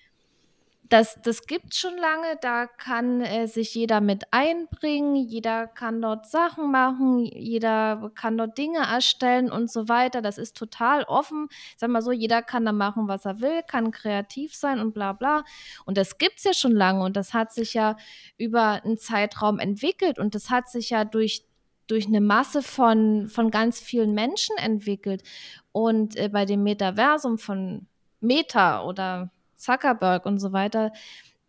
das, 0.91 1.17
das 1.23 1.47
gibt 1.47 1.77
schon 1.77 1.97
lange, 1.97 2.37
da 2.41 2.67
kann 2.67 3.21
äh, 3.21 3.47
sich 3.47 3.77
jeder 3.77 4.01
mit 4.01 4.25
einbringen, 4.33 5.15
jeder 5.15 5.69
kann 5.69 6.03
dort 6.03 6.27
Sachen 6.27 6.73
machen, 6.73 7.25
jeder 7.25 8.11
kann 8.17 8.37
dort 8.37 8.59
Dinge 8.59 8.81
erstellen 8.81 9.53
und 9.53 9.71
so 9.71 9.89
weiter. 9.89 10.21
Das 10.21 10.37
ist 10.37 10.57
total 10.57 11.05
offen. 11.05 11.49
Sag 11.77 11.91
mal 11.91 12.03
so, 12.03 12.11
jeder 12.11 12.43
kann 12.43 12.65
da 12.65 12.73
machen, 12.73 13.07
was 13.07 13.25
er 13.25 13.41
will, 13.41 13.63
kann 13.69 13.93
kreativ 13.93 14.53
sein 14.57 14.81
und 14.81 14.93
bla 14.93 15.13
bla. 15.13 15.45
Und 15.85 15.97
das 15.97 16.19
gibt 16.19 16.39
es 16.39 16.45
ja 16.45 16.55
schon 16.55 16.73
lange 16.73 17.05
und 17.05 17.17
das 17.17 17.35
hat 17.35 17.53
sich 17.53 17.75
ja 17.75 17.97
über 18.37 18.83
einen 18.83 18.99
Zeitraum 18.99 19.61
entwickelt 19.61 20.19
und 20.19 20.35
das 20.35 20.51
hat 20.51 20.69
sich 20.69 20.91
ja 20.91 21.05
durch 21.05 21.45
durch 21.87 22.07
eine 22.07 22.21
Masse 22.21 22.63
von, 22.63 23.29
von 23.29 23.51
ganz 23.51 23.81
vielen 23.81 24.15
Menschen 24.15 24.57
entwickelt. 24.59 25.25
Und 25.73 26.15
äh, 26.17 26.29
bei 26.29 26.45
dem 26.45 26.63
Metaversum 26.63 27.37
von 27.37 27.89
Meta 28.21 28.85
oder 28.85 29.31
Zuckerberg 29.61 30.27
und 30.27 30.39
so 30.39 30.53
weiter, 30.53 30.93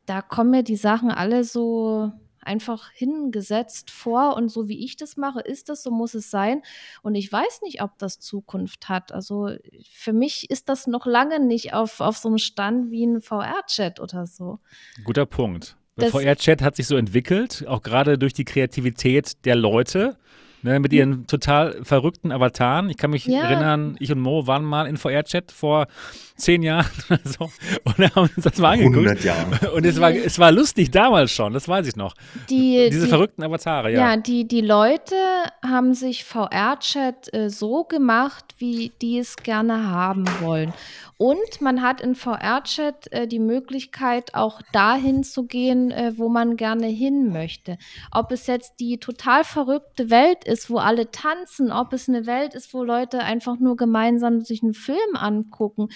da 0.05 0.21
kommen 0.21 0.51
mir 0.51 0.63
die 0.63 0.75
Sachen 0.75 1.11
alle 1.11 1.43
so 1.43 2.11
einfach 2.43 2.91
hingesetzt 2.91 3.91
vor 3.91 4.35
und 4.35 4.49
so 4.49 4.67
wie 4.67 4.83
ich 4.83 4.97
das 4.97 5.15
mache, 5.17 5.41
ist 5.41 5.69
das, 5.69 5.83
so 5.83 5.91
muss 5.91 6.13
es 6.13 6.31
sein. 6.31 6.61
Und 7.01 7.15
ich 7.15 7.31
weiß 7.31 7.61
nicht, 7.63 7.81
ob 7.81 7.97
das 7.99 8.19
Zukunft 8.19 8.89
hat. 8.89 9.11
Also 9.11 9.51
für 9.89 10.13
mich 10.13 10.49
ist 10.49 10.69
das 10.69 10.87
noch 10.87 11.05
lange 11.05 11.39
nicht 11.39 11.73
auf, 11.73 12.01
auf 12.01 12.17
so 12.17 12.29
einem 12.29 12.39
Stand 12.39 12.91
wie 12.91 13.05
ein 13.05 13.21
VR-Chat 13.21 13.99
oder 13.99 14.25
so. 14.25 14.59
Guter 15.03 15.25
Punkt. 15.25 15.77
Der 15.97 16.09
VR-Chat 16.09 16.61
hat 16.61 16.75
sich 16.75 16.87
so 16.87 16.95
entwickelt, 16.95 17.65
auch 17.67 17.81
gerade 17.81 18.17
durch 18.17 18.33
die 18.33 18.45
Kreativität 18.45 19.45
der 19.45 19.55
Leute. 19.55 20.17
Ne, 20.63 20.79
mit 20.79 20.93
ihren 20.93 21.25
total 21.25 21.83
verrückten 21.83 22.31
Avataren. 22.31 22.89
Ich 22.91 22.97
kann 22.97 23.09
mich 23.09 23.25
ja. 23.25 23.41
erinnern, 23.41 23.95
ich 23.99 24.11
und 24.11 24.19
Mo 24.19 24.45
waren 24.45 24.63
mal 24.63 24.85
in 24.85 24.95
VR-Chat 24.95 25.51
vor 25.51 25.87
zehn 26.35 26.61
Jahren 26.61 26.85
oder 27.09 27.19
so 27.23 27.51
und 27.83 28.15
haben 28.15 28.29
uns 28.35 28.43
das 28.43 28.57
mal 28.57 28.73
angeguckt. 28.73 28.97
100 28.97 29.23
Jahre. 29.23 29.71
Und 29.71 29.85
es 29.85 29.99
war, 29.99 30.11
es 30.11 30.37
war 30.37 30.51
lustig 30.51 30.91
damals 30.91 31.31
schon, 31.31 31.53
das 31.53 31.67
weiß 31.67 31.87
ich 31.87 31.95
noch. 31.95 32.13
Die, 32.49 32.89
Diese 32.91 33.05
die, 33.05 33.09
verrückten 33.09 33.41
Avatare, 33.43 33.91
ja. 33.91 34.11
Ja, 34.11 34.17
die, 34.17 34.47
die 34.47 34.61
Leute 34.61 35.15
haben 35.63 35.95
sich 35.95 36.25
VR-Chat 36.25 37.33
äh, 37.33 37.49
so 37.49 37.83
gemacht, 37.83 38.45
wie 38.59 38.91
die 39.01 39.17
es 39.17 39.37
gerne 39.37 39.89
haben 39.89 40.25
wollen. 40.41 40.73
Und 41.21 41.61
man 41.61 41.83
hat 41.83 42.01
in 42.01 42.15
VR-Chat 42.15 43.11
äh, 43.11 43.27
die 43.27 43.37
Möglichkeit, 43.37 44.33
auch 44.33 44.59
dahin 44.71 45.23
zu 45.23 45.45
gehen, 45.45 45.91
äh, 45.91 46.13
wo 46.17 46.29
man 46.29 46.57
gerne 46.57 46.87
hin 46.87 47.31
möchte. 47.31 47.77
Ob 48.11 48.31
es 48.31 48.47
jetzt 48.47 48.79
die 48.79 48.97
total 48.97 49.43
verrückte 49.43 50.09
Welt 50.09 50.45
ist, 50.45 50.71
wo 50.71 50.79
alle 50.79 51.11
tanzen, 51.11 51.71
ob 51.71 51.93
es 51.93 52.09
eine 52.09 52.25
Welt 52.25 52.55
ist, 52.55 52.73
wo 52.73 52.83
Leute 52.83 53.19
einfach 53.19 53.59
nur 53.59 53.75
gemeinsam 53.75 54.41
sich 54.41 54.63
einen 54.63 54.73
Film 54.73 54.97
angucken 55.13 55.89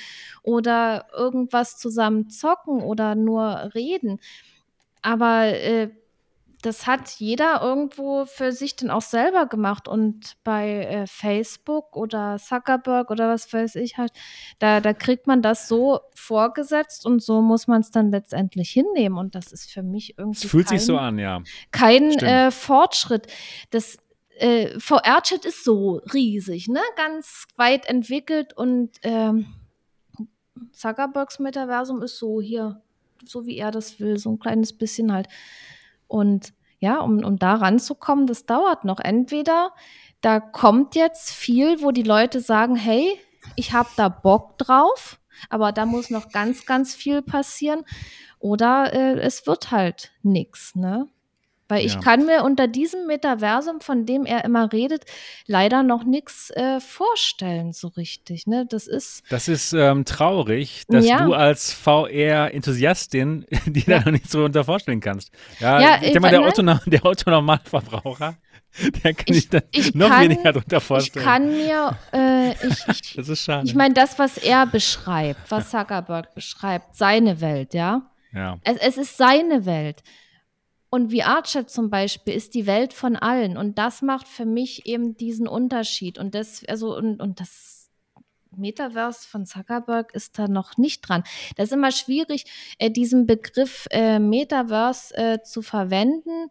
oder 0.44 1.08
irgendwas 1.18 1.80
zusammen 1.80 2.30
zocken 2.30 2.84
oder 2.84 3.16
nur 3.16 3.72
reden. 3.74 4.20
Aber 5.02 5.46
äh, 5.48 5.90
das 6.66 6.88
hat 6.88 7.12
jeder 7.20 7.62
irgendwo 7.62 8.26
für 8.26 8.52
sich 8.52 8.76
dann 8.76 8.90
auch 8.90 9.02
selber 9.02 9.46
gemacht. 9.46 9.88
Und 9.88 10.34
bei 10.44 10.86
äh, 10.86 11.08
Facebook 11.08 11.96
oder 11.96 12.38
Zuckerberg 12.40 13.12
oder 13.12 13.30
was 13.30 13.52
weiß 13.54 13.76
ich 13.76 13.98
halt, 13.98 14.12
da, 14.60 14.82
da 14.82 14.94
kriegt 14.94 15.28
man 15.28 15.42
das 15.42 15.68
so 15.68 16.00
vorgesetzt 16.16 17.06
und 17.06 17.22
so 17.22 17.42
muss 17.42 17.68
man 17.68 17.82
es 17.82 17.92
dann 17.92 18.10
letztendlich 18.10 18.72
hinnehmen. 18.72 19.18
Und 19.18 19.36
das 19.36 19.52
ist 19.52 19.72
für 19.72 19.84
mich 19.84 20.18
irgendwie. 20.18 20.46
Es 20.46 20.50
fühlt 20.50 20.68
kein, 20.68 20.80
sich 20.80 20.86
so 20.86 20.98
an, 20.98 21.20
ja. 21.20 21.44
Kein 21.72 22.12
äh, 22.20 22.50
Fortschritt. 22.50 23.28
Das 23.70 23.98
äh, 24.38 24.80
VR-Chat 24.80 25.46
ist 25.46 25.64
so 25.64 26.02
riesig, 26.14 26.68
ne? 26.68 26.82
Ganz 26.98 27.46
weit 27.58 27.86
entwickelt 27.86 28.58
und 28.58 28.92
ähm, 29.04 29.54
Zuckerbergs 30.72 31.38
Metaversum 31.40 32.02
ist 32.02 32.18
so 32.18 32.42
hier, 32.42 32.82
so 33.24 33.46
wie 33.46 33.58
er 33.58 33.70
das 33.70 34.00
will, 34.00 34.18
so 34.18 34.32
ein 34.32 34.40
kleines 34.40 34.74
bisschen 34.74 35.14
halt. 35.14 35.28
Und 36.08 36.54
ja, 36.80 37.00
um, 37.00 37.24
um 37.24 37.38
da 37.38 37.56
ranzukommen, 37.56 38.28
das 38.28 38.46
dauert 38.46 38.84
noch. 38.86 39.00
Entweder 39.00 39.72
da 40.22 40.40
kommt 40.40 40.96
jetzt 40.96 41.32
viel, 41.32 41.82
wo 41.82 41.92
die 41.92 42.04
Leute 42.04 42.40
sagen, 42.42 42.76
hey, 42.76 43.20
ich 43.56 43.74
habe 43.74 43.90
da 43.96 44.10
Bock 44.10 44.58
drauf, 44.58 45.20
aber 45.50 45.72
da 45.72 45.86
muss 45.86 46.10
noch 46.10 46.30
ganz, 46.30 46.66
ganz 46.66 46.96
viel 46.96 47.22
passieren. 47.22 47.84
Oder 48.40 48.94
äh, 48.94 49.20
es 49.20 49.48
wird 49.48 49.72
halt 49.72 50.12
nichts, 50.24 50.76
ne? 50.76 51.08
Weil 51.68 51.84
ich 51.86 51.96
Ja. 51.96 52.00
kann 52.00 52.26
mir 52.28 52.44
unter 52.44 52.68
diesem 52.68 53.08
Metaversum, 53.08 53.82
von 53.82 54.06
dem 54.06 54.26
er 54.26 54.46
immer 54.46 54.72
redet, 54.72 55.06
leider 55.48 55.82
noch 55.82 56.04
nichts 56.04 56.52
äh, 56.52 56.80
vorstellen, 56.80 57.74
so 57.74 57.88
richtig. 57.88 58.46
Ne? 58.46 58.68
Das 58.70 58.86
ist, 58.86 59.24
Das 59.30 59.48
ist 59.48 59.74
ähm, 59.74 60.06
traurig, 60.06 60.84
dass 60.88 61.08
Ja. 61.08 61.26
du 61.26 61.34
als 61.34 61.74
VR-Enthusiastin 61.74 63.46
dir 63.66 63.84
Ja. 63.88 64.00
da 64.00 64.06
noch 64.06 64.12
nicht 64.12 64.30
so 64.30 64.44
unter 64.46 64.64
vorstellen 64.64 65.00
kannst. 65.00 65.32
Ja, 65.60 65.80
Ja, 65.80 65.90
ich 65.96 65.96
ich 65.96 66.02
denke 66.14 66.20
mal, 66.22 66.30
der 66.32 66.42
meine- 66.42 66.52
Otto, 66.78 66.90
der 66.90 67.06
Otto 67.06 67.30
Normalverbraucher, 67.32 68.36
der 69.04 69.14
kann 69.14 69.26
Ich- 69.28 69.36
sich 69.36 69.50
da 69.50 69.60
ich 69.72 69.96
noch 69.96 70.10
kann- 70.10 70.24
weniger 70.24 70.54
drunter 70.54 70.78
ich 70.78 70.84
vorstellen. 70.84 71.26
kann 71.26 71.48
mir, 71.52 71.98
äh, 72.14 72.52
ich, 72.68 72.88
ich, 72.90 73.14
das 73.16 73.30
ist 73.30 73.44
schade. 73.44 73.66
ich 73.68 73.76
meine, 73.76 73.94
das, 73.94 74.20
was 74.20 74.38
er 74.38 74.66
beschreibt, 74.68 75.50
was 75.50 75.70
Zuckerberg 75.72 76.34
beschreibt, 76.36 76.96
seine 76.96 77.42
Welt, 77.42 77.74
ja. 77.74 78.04
ja. 78.34 78.58
Es, 78.64 78.78
es 78.78 78.98
ist 78.98 79.18
seine 79.18 79.66
Welt. 79.66 80.04
Und 80.96 81.12
VR-Chat 81.12 81.70
zum 81.70 81.90
Beispiel 81.90 82.34
ist 82.34 82.54
die 82.54 82.68
Welt 82.68 82.94
von 82.94 83.18
allen. 83.18 83.58
Und 83.58 83.78
das 83.78 84.02
macht 84.02 84.30
für 84.30 84.46
mich 84.46 84.86
eben 84.86 85.18
diesen 85.18 85.46
Unterschied. 85.46 86.18
Und 86.18 86.34
das, 86.34 86.64
also, 86.70 86.96
und, 86.96 87.22
und 87.22 87.42
das 87.42 87.90
Metaverse 88.56 89.28
von 89.28 89.46
Zuckerberg 89.46 90.16
ist 90.16 90.40
da 90.40 90.48
noch 90.48 90.78
nicht 90.78 91.02
dran. 91.02 91.26
Das 91.58 91.66
ist 91.66 91.74
immer 91.74 91.92
schwierig, 91.92 92.46
äh, 92.80 92.90
diesen 92.90 93.26
Begriff 93.26 93.88
äh, 93.92 94.20
Metaverse 94.20 95.18
äh, 95.18 95.44
zu 95.44 95.62
verwenden. 95.62 96.48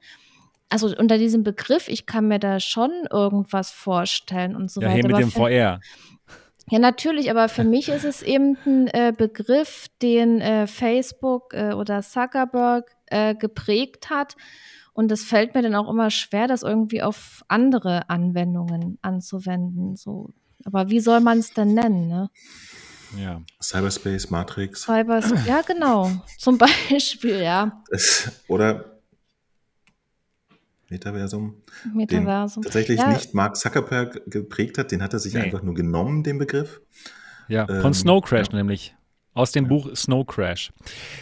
Also 0.69 0.95
unter 0.95 1.17
diesem 1.17 1.43
Begriff, 1.43 1.89
ich 1.89 2.05
kann 2.05 2.29
mir 2.29 2.39
da 2.39 2.61
schon 2.61 2.91
irgendwas 3.11 3.71
vorstellen 3.71 4.57
und 4.57 4.71
so 4.71 4.83
ja, 4.83 4.89
weiter. 4.89 4.95
hier 4.97 5.05
mit 5.07 5.15
Aber 5.15 5.23
dem 5.23 5.31
VR. 5.31 5.81
ja, 6.69 6.79
natürlich, 6.79 7.31
aber 7.31 7.49
für 7.49 7.65
mich 7.65 7.89
ist 7.89 8.05
es 8.05 8.21
eben 8.21 8.59
ein 8.67 8.89
äh, 8.89 9.15
Begriff, 9.17 9.87
den 10.03 10.43
äh, 10.43 10.67
Facebook 10.67 11.55
äh, 11.55 11.73
oder 11.73 12.03
Zuckerberg 12.03 12.95
äh, 13.15 13.35
geprägt 13.35 14.11
hat. 14.11 14.37
Und 14.93 15.11
es 15.11 15.25
fällt 15.25 15.55
mir 15.55 15.63
dann 15.63 15.75
auch 15.75 15.89
immer 15.91 16.11
schwer, 16.11 16.47
das 16.47 16.63
irgendwie 16.63 17.03
auf 17.03 17.43
andere 17.49 18.09
Anwendungen 18.11 18.99
anzuwenden. 19.03 19.97
So. 19.97 20.31
Aber 20.65 20.89
wie 20.91 21.01
soll 21.01 21.21
man 21.21 21.39
es 21.39 21.53
denn 21.53 21.75
nennen? 21.75 22.09
Ne? 22.09 22.31
Ja. 23.19 23.43
Cyberspace, 23.61 24.31
Matrix. 24.31 24.83
Cyber 24.83 25.21
ja, 25.47 25.63
genau. 25.63 26.11
Zum 26.39 26.59
Beispiel, 26.91 27.41
ja. 27.43 27.83
Oder 28.49 29.01
Metaversum, 30.89 31.63
den 31.85 31.95
Metaversum. 31.97 32.63
tatsächlich 32.63 33.01
ja, 33.01 33.09
nicht 33.09 33.35
Mark 33.35 33.57
Zuckerberg 33.57 34.23
geprägt 34.27 34.79
hat, 34.79 34.93
den 34.93 35.03
hat 35.03 35.13
er 35.13 35.19
sich 35.19 35.35
Nee. 35.35 35.41
einfach 35.41 35.63
nur 35.63 35.75
genommen, 35.75 36.23
den 36.23 36.39
Begriff. 36.39 36.81
Ja, 37.49 37.67
von 37.67 37.87
Ähm, 37.87 37.95
Snow 37.95 38.23
Crash 38.25 38.49
ja. 38.51 38.57
nämlich. 38.57 38.95
Aus 39.35 39.51
dem 39.51 39.67
Buch 39.67 39.95
Snow 39.97 40.25
Crash. 40.25 40.73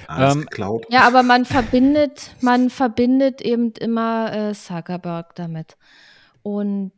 Ähm. 0.08 0.46
Ja, 0.90 1.06
aber 1.06 1.22
man 1.22 1.44
verbindet, 1.46 2.34
man 2.40 2.68
verbindet 2.68 3.40
eben 3.40 3.72
immer 3.72 4.50
äh, 4.50 4.54
Zuckerberg 4.54 5.34
damit. 5.34 5.76
Und 6.42 6.92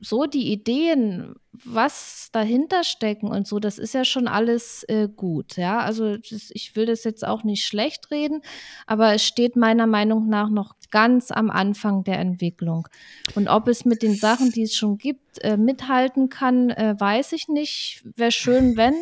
so 0.00 0.26
die 0.26 0.52
Ideen, 0.52 1.34
was 1.52 2.28
dahinter 2.32 2.84
stecken 2.84 3.28
und 3.28 3.46
so, 3.46 3.58
das 3.58 3.78
ist 3.78 3.94
ja 3.94 4.04
schon 4.04 4.28
alles 4.28 4.84
äh, 4.84 5.08
gut. 5.08 5.56
Ja, 5.56 5.80
also 5.80 6.16
das, 6.16 6.50
ich 6.52 6.76
will 6.76 6.86
das 6.86 7.04
jetzt 7.04 7.26
auch 7.26 7.42
nicht 7.42 7.66
schlecht 7.66 8.10
reden, 8.10 8.42
aber 8.86 9.14
es 9.14 9.24
steht 9.24 9.56
meiner 9.56 9.86
Meinung 9.86 10.28
nach 10.28 10.50
noch 10.50 10.74
ganz 10.90 11.30
am 11.30 11.50
Anfang 11.50 12.04
der 12.04 12.18
Entwicklung. 12.18 12.88
Und 13.34 13.48
ob 13.48 13.68
es 13.68 13.84
mit 13.84 14.02
den 14.02 14.14
Sachen, 14.14 14.52
die 14.52 14.62
es 14.62 14.74
schon 14.74 14.98
gibt, 14.98 15.42
äh, 15.42 15.56
mithalten 15.56 16.28
kann, 16.28 16.70
äh, 16.70 16.94
weiß 16.98 17.32
ich 17.32 17.48
nicht. 17.48 18.02
Wäre 18.16 18.32
schön, 18.32 18.76
wenn. 18.76 18.94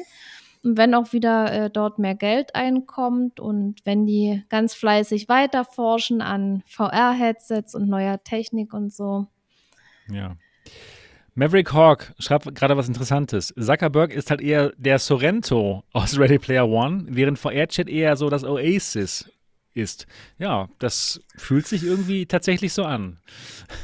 Wenn 0.68 0.94
auch 0.94 1.12
wieder 1.12 1.52
äh, 1.52 1.70
dort 1.70 1.98
mehr 1.98 2.16
Geld 2.16 2.54
einkommt 2.56 3.38
und 3.38 3.84
wenn 3.84 4.04
die 4.04 4.42
ganz 4.48 4.74
fleißig 4.74 5.28
weiter 5.28 5.64
forschen 5.64 6.20
an 6.20 6.62
VR-Headsets 6.66 7.74
und 7.74 7.88
neuer 7.88 8.22
Technik 8.24 8.74
und 8.74 8.92
so. 8.92 9.26
Ja. 10.10 10.36
Maverick 11.34 11.72
Hawk 11.72 12.14
schreibt 12.18 12.52
gerade 12.54 12.76
was 12.76 12.88
Interessantes. 12.88 13.54
Zuckerberg 13.58 14.12
ist 14.12 14.30
halt 14.30 14.40
eher 14.40 14.72
der 14.76 14.98
Sorrento 14.98 15.84
aus 15.92 16.18
Ready 16.18 16.38
Player 16.38 16.66
One, 16.66 17.04
während 17.10 17.38
VR-Chat 17.38 17.88
eher 17.88 18.16
so 18.16 18.30
das 18.30 18.42
Oasis 18.42 19.30
ist. 19.76 20.06
Ja, 20.38 20.68
das 20.78 21.20
fühlt 21.36 21.66
sich 21.66 21.84
irgendwie 21.84 22.26
tatsächlich 22.26 22.72
so 22.72 22.84
an. 22.84 23.18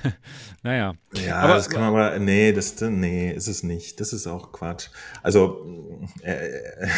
naja. 0.62 0.94
Ja, 1.14 1.36
Aber- 1.40 1.54
das 1.54 1.68
kann 1.70 1.80
man 1.82 1.90
aber, 1.90 2.18
nee, 2.18 2.52
das, 2.52 2.80
nee, 2.80 3.30
ist 3.32 3.48
es 3.48 3.62
nicht. 3.62 4.00
Das 4.00 4.12
ist 4.12 4.26
auch 4.26 4.52
Quatsch. 4.52 4.88
Also, 5.22 6.00
äh, 6.22 6.88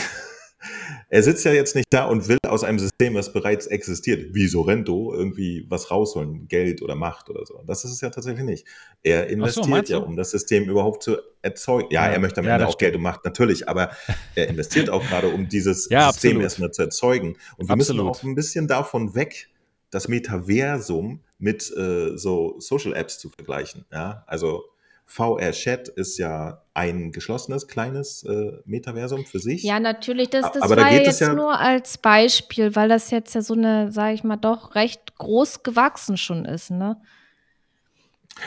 er 1.08 1.22
sitzt 1.22 1.44
ja 1.44 1.52
jetzt 1.52 1.74
nicht 1.74 1.86
da 1.90 2.04
und 2.06 2.28
will 2.28 2.38
aus 2.46 2.64
einem 2.64 2.78
System, 2.78 3.14
was 3.14 3.32
bereits 3.32 3.66
existiert, 3.66 4.34
wie 4.34 4.46
Sorrento, 4.46 5.14
irgendwie 5.14 5.66
was 5.68 5.90
rausholen, 5.90 6.48
Geld 6.48 6.82
oder 6.82 6.94
Macht 6.94 7.30
oder 7.30 7.44
so. 7.46 7.62
Das 7.66 7.84
ist 7.84 7.92
es 7.92 8.00
ja 8.00 8.10
tatsächlich 8.10 8.44
nicht. 8.44 8.66
Er 9.02 9.28
investiert 9.28 9.68
meinst 9.68 9.90
ja, 9.90 9.98
um 9.98 10.16
das 10.16 10.30
System 10.30 10.64
überhaupt 10.68 11.02
zu 11.02 11.16
erzeugen. 11.42 11.88
Ja, 11.90 12.06
Ja, 12.06 12.12
er 12.12 12.20
möchte 12.20 12.40
am 12.40 12.46
ja, 12.46 12.54
Ende 12.54 12.66
auch 12.66 12.78
Geld 12.78 12.96
und 12.96 13.02
Macht, 13.02 13.24
natürlich, 13.24 13.68
aber 13.68 13.90
er 14.34 14.48
investiert 14.48 14.90
auch 14.90 15.04
gerade, 15.06 15.28
um 15.28 15.48
dieses 15.48 15.88
Ja, 15.90 16.10
System 16.12 16.30
absolut. 16.30 16.42
erstmal 16.42 16.70
zu 16.72 16.82
erzeugen. 16.82 17.36
Und 17.56 17.68
wir 17.68 17.76
müssen 17.76 17.92
Absolut. 17.92 18.16
auch 18.16 18.22
ein 18.22 18.34
bisschen 18.34 18.68
davon 18.68 19.14
weg, 19.14 19.48
das 19.90 20.08
Metaversum 20.08 21.20
mit 21.38 21.70
äh, 21.76 22.16
so 22.16 22.56
Social 22.58 22.94
Apps 22.94 23.18
zu 23.18 23.28
vergleichen. 23.28 23.84
Ja, 23.92 24.24
also 24.26 24.64
VR 25.06 25.52
Chat 25.52 25.88
ist 25.88 26.18
ja 26.18 26.62
ein 26.72 27.12
geschlossenes 27.12 27.68
kleines 27.68 28.24
äh, 28.24 28.58
Metaversum 28.64 29.24
für 29.24 29.38
sich. 29.38 29.62
Ja, 29.62 29.78
natürlich, 29.78 30.30
das, 30.30 30.50
das 30.52 30.62
Aber 30.62 30.76
da 30.76 30.82
war 30.82 30.90
ja 30.92 30.98
geht 30.98 31.06
es 31.08 31.20
jetzt 31.20 31.28
ja- 31.28 31.34
nur 31.34 31.58
als 31.58 31.98
Beispiel, 31.98 32.74
weil 32.74 32.88
das 32.88 33.10
jetzt 33.10 33.34
ja 33.34 33.42
so 33.42 33.54
eine, 33.54 33.92
sage 33.92 34.14
ich 34.14 34.24
mal, 34.24 34.36
doch 34.36 34.74
recht 34.74 35.16
groß 35.16 35.62
gewachsen 35.62 36.16
schon 36.16 36.44
ist, 36.44 36.70
ne? 36.70 37.00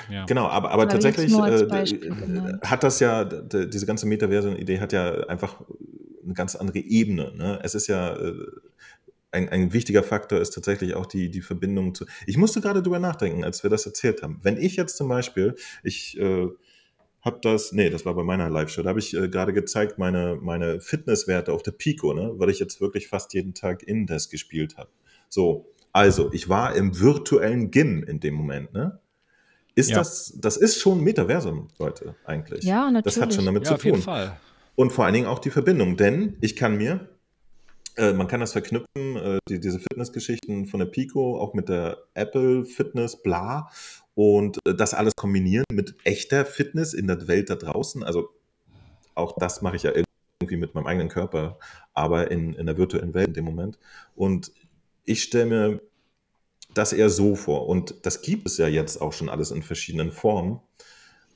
Ja. 0.09 0.25
Genau, 0.25 0.47
aber, 0.47 0.71
aber 0.71 0.89
tatsächlich 0.89 1.31
äh, 1.31 1.65
genannt. 1.65 2.61
hat 2.61 2.83
das 2.83 2.99
ja, 2.99 3.23
diese 3.23 3.85
ganze 3.85 4.05
Metaversum-Idee 4.05 4.79
hat 4.81 4.91
ja 4.91 5.27
einfach 5.27 5.61
eine 6.25 6.33
ganz 6.33 6.57
andere 6.57 6.79
Ebene. 6.79 7.31
Ne? 7.35 7.59
Es 7.63 7.73
ist 7.73 7.87
ja 7.87 8.13
äh, 8.13 8.33
ein, 9.31 9.49
ein 9.49 9.73
wichtiger 9.73 10.03
Faktor 10.03 10.39
ist 10.39 10.51
tatsächlich 10.51 10.95
auch 10.95 11.05
die, 11.05 11.29
die 11.29 11.41
Verbindung 11.41 11.93
zu. 11.93 12.05
Ich 12.25 12.37
musste 12.37 12.61
gerade 12.61 12.81
drüber 12.81 12.99
nachdenken, 12.99 13.43
als 13.43 13.63
wir 13.63 13.69
das 13.69 13.85
erzählt 13.85 14.23
haben. 14.23 14.39
Wenn 14.43 14.57
ich 14.57 14.75
jetzt 14.75 14.97
zum 14.97 15.09
Beispiel, 15.09 15.55
ich 15.83 16.17
äh, 16.19 16.47
habe 17.21 17.39
das, 17.41 17.71
nee, 17.73 17.89
das 17.89 18.05
war 18.05 18.13
bei 18.15 18.23
meiner 18.23 18.49
Live-Show, 18.49 18.83
da 18.83 18.89
habe 18.89 18.99
ich 18.99 19.13
äh, 19.13 19.27
gerade 19.27 19.53
gezeigt, 19.53 19.97
meine, 19.97 20.37
meine 20.41 20.79
Fitnesswerte 20.79 21.51
auf 21.51 21.61
der 21.63 21.71
Pico, 21.71 22.13
ne? 22.13 22.31
weil 22.35 22.49
ich 22.49 22.59
jetzt 22.59 22.79
wirklich 22.79 23.07
fast 23.07 23.33
jeden 23.33 23.53
Tag 23.53 23.83
Indes 23.83 24.29
gespielt 24.29 24.77
habe. 24.77 24.89
So, 25.29 25.73
also, 25.91 26.31
ich 26.31 26.47
war 26.47 26.75
im 26.75 26.99
virtuellen 26.99 27.71
Gym 27.71 28.03
in 28.03 28.19
dem 28.19 28.35
Moment, 28.35 28.71
ne? 28.73 28.99
Ist 29.75 29.89
Ja. 29.89 29.97
das, 29.97 30.33
das 30.39 30.57
ist 30.57 30.79
schon 30.79 31.03
Metaversum, 31.03 31.67
Leute, 31.79 32.15
eigentlich. 32.23 32.63
Ja, 32.63 32.89
Das 33.03 33.19
hat 33.19 33.33
schon 33.33 33.43
natürlich. 33.43 33.45
damit 33.45 33.63
Ja, 33.63 33.67
zu 33.69 33.73
auf 33.75 33.83
jeden 33.83 33.95
tun. 33.97 34.03
Fall. 34.03 34.37
Und 34.75 34.91
vor 34.91 35.05
allen 35.05 35.13
Dingen 35.15 35.27
auch 35.27 35.39
die 35.39 35.49
Verbindung, 35.49 35.97
denn 35.97 36.37
ich 36.39 36.55
kann 36.55 36.77
mir, 36.77 37.09
äh, 37.97 38.13
man 38.13 38.27
kann 38.27 38.39
das 38.39 38.53
verknüpfen, 38.53 39.15
äh, 39.17 39.39
die, 39.49 39.59
diese 39.59 39.79
Fitnessgeschichten 39.79 40.67
von 40.67 40.79
der 40.79 40.87
Pico, 40.87 41.39
auch 41.39 41.53
mit 41.53 41.69
der 41.69 41.97
Apple 42.13 42.65
Fitness, 42.65 43.21
bla, 43.21 43.69
und 44.15 44.59
äh, 44.65 44.73
das 44.73 44.93
alles 44.93 45.15
kombinieren 45.15 45.65
mit 45.71 45.95
echter 46.03 46.45
Fitness 46.45 46.93
in 46.93 47.07
der 47.07 47.27
Welt 47.27 47.49
da 47.49 47.55
draußen. 47.55 48.03
Also 48.03 48.29
auch 49.15 49.35
das 49.37 49.61
mache 49.61 49.75
ich 49.75 49.83
ja 49.83 49.91
irgendwie 50.39 50.57
mit 50.57 50.75
meinem 50.75 50.87
eigenen 50.87 51.09
Körper, 51.09 51.57
aber 51.93 52.31
in, 52.31 52.53
in 52.53 52.65
der 52.65 52.77
virtuellen 52.77 53.13
Welt 53.13 53.29
in 53.29 53.33
dem 53.33 53.45
Moment. 53.45 53.79
Und 54.15 54.51
ich 55.05 55.23
stelle 55.23 55.45
mir 55.45 55.81
das 56.73 56.93
eher 56.93 57.09
so 57.09 57.35
vor. 57.35 57.67
Und 57.67 58.05
das 58.05 58.21
gibt 58.21 58.47
es 58.47 58.57
ja 58.57 58.67
jetzt 58.67 59.01
auch 59.01 59.13
schon 59.13 59.29
alles 59.29 59.51
in 59.51 59.63
verschiedenen 59.63 60.11
Formen. 60.11 60.59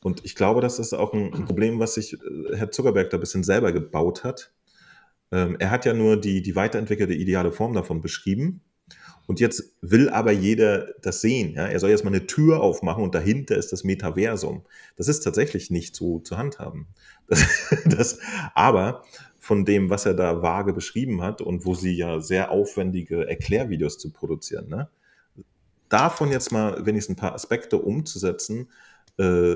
Und 0.04 0.26
ich 0.26 0.36
glaube, 0.36 0.62
das 0.62 0.80
ist 0.80 0.94
auch 0.94 1.14
ein 1.14 1.46
Problem, 1.46 1.80
was 1.80 1.96
sich 1.96 2.14
äh, 2.14 2.56
Herr 2.56 2.72
Zuckerberg 2.72 3.10
da 3.10 3.18
ein 3.18 3.22
bisschen 3.22 3.44
selber 3.44 3.72
gebaut 3.72 4.24
hat. 4.24 4.52
Ähm, 5.32 5.56
er 5.60 5.72
hat 5.72 5.86
ja 5.86 5.94
nur 5.94 6.20
die, 6.20 6.42
die 6.42 6.56
weiterentwickelte 6.56 7.14
ideale 7.14 7.52
Form 7.52 7.74
davon 7.74 8.02
beschrieben. 8.02 8.62
Und 9.28 9.40
jetzt 9.40 9.76
will 9.82 10.10
aber 10.10 10.32
jeder 10.32 10.94
das 11.02 11.22
sehen. 11.22 11.54
Ja? 11.54 11.68
Er 11.68 11.80
soll 11.80 11.90
jetzt 11.90 12.04
mal 12.04 12.10
eine 12.10 12.28
Tür 12.28 12.62
aufmachen 12.62 13.04
und 13.04 13.16
dahinter 13.16 13.56
ist 13.56 13.72
das 13.72 13.84
Metaversum. 13.84 14.66
Das 14.98 15.08
ist 15.08 15.22
tatsächlich 15.22 15.70
nicht 15.72 15.96
so 15.96 16.20
zu 16.20 16.38
handhaben. 16.38 16.88
Das, 17.28 17.46
das, 17.86 18.20
aber 18.56 19.06
von 19.40 19.64
dem, 19.64 19.90
was 19.90 20.06
er 20.06 20.14
da 20.14 20.42
vage 20.42 20.74
beschrieben 20.74 21.22
hat 21.22 21.42
und 21.42 21.66
wo 21.66 21.76
sie 21.76 21.94
ja 21.94 22.20
sehr 22.20 22.52
aufwendige 22.52 23.26
Erklärvideos 23.26 23.98
zu 23.98 24.12
produzieren, 24.12 24.68
ne? 24.68 24.90
davon 25.88 26.32
jetzt 26.32 26.52
mal 26.52 26.86
wenigstens 26.86 27.16
ein 27.16 27.20
paar 27.20 27.34
Aspekte 27.34 27.78
umzusetzen, 27.78 28.70
äh, 29.18 29.56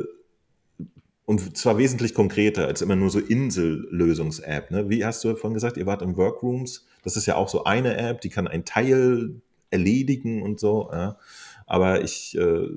und 1.26 1.58
zwar 1.58 1.78
wesentlich 1.78 2.14
konkreter 2.14 2.68
als 2.68 2.82
immer 2.82 2.96
nur 2.96 3.10
so 3.10 3.20
Insellösungs-App. 3.20 4.70
Ne? 4.70 4.90
Wie 4.90 5.04
hast 5.04 5.24
du 5.24 5.36
vorhin 5.36 5.56
gesagt, 5.56 5.78
ihr 5.78 5.88
wart 5.88 6.04
im 6.04 6.18
Workrooms? 6.18 6.86
Das 7.04 7.18
ist 7.18 7.26
ja 7.26 7.36
auch 7.36 7.50
so 7.50 7.64
eine 7.64 7.98
App, 7.98 8.22
die 8.22 8.30
kann 8.30 8.48
ein 8.48 8.64
Teil 8.64 9.42
erledigen 9.72 10.44
und 10.44 10.60
so. 10.60 10.90
Ja? 10.92 11.18
Aber 11.66 12.04
ich, 12.04 12.38
äh, 12.38 12.68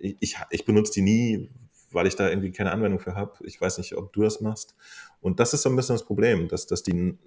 ich, 0.00 0.36
ich 0.50 0.64
benutze 0.64 0.94
die 0.94 1.02
nie, 1.02 1.50
weil 1.92 2.06
ich 2.06 2.16
da 2.16 2.28
irgendwie 2.28 2.52
keine 2.52 2.72
Anwendung 2.72 3.00
für 3.00 3.14
habe. 3.14 3.32
Ich 3.44 3.60
weiß 3.60 3.76
nicht, 3.78 3.94
ob 3.96 4.12
du 4.14 4.22
das 4.22 4.40
machst. 4.40 4.74
Und 5.20 5.38
das 5.38 5.52
ist 5.52 5.62
so 5.62 5.68
ein 5.68 5.76
bisschen 5.76 5.94
das 5.94 6.06
Problem, 6.06 6.48
dass, 6.48 6.66
dass 6.66 6.82
die 6.82 7.18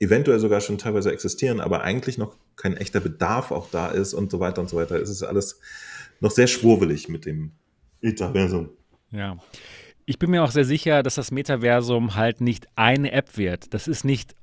eventuell 0.00 0.40
sogar 0.40 0.60
schon 0.60 0.78
teilweise 0.78 1.12
existieren, 1.12 1.60
aber 1.60 1.82
eigentlich 1.82 2.18
noch 2.18 2.36
kein 2.56 2.76
echter 2.76 2.98
Bedarf 2.98 3.52
auch 3.52 3.70
da 3.70 3.88
ist 3.88 4.14
und 4.14 4.32
so 4.32 4.40
weiter 4.40 4.60
und 4.60 4.68
so 4.68 4.76
weiter. 4.76 5.00
Es 5.00 5.08
ist 5.08 5.22
alles 5.22 5.60
noch 6.18 6.32
sehr 6.32 6.48
schwurbelig 6.48 7.08
mit 7.08 7.24
dem 7.24 7.52
Metaversum. 8.00 8.70
Ja. 9.12 9.38
Ich 10.04 10.18
bin 10.18 10.30
mir 10.30 10.42
auch 10.42 10.50
sehr 10.50 10.64
sicher, 10.64 11.02
dass 11.02 11.14
das 11.14 11.30
Metaversum 11.30 12.16
halt 12.16 12.40
nicht 12.40 12.66
eine 12.76 13.12
App 13.12 13.36
wird. 13.36 13.72
Das 13.72 13.88
ist 13.88 14.04
nicht 14.04 14.34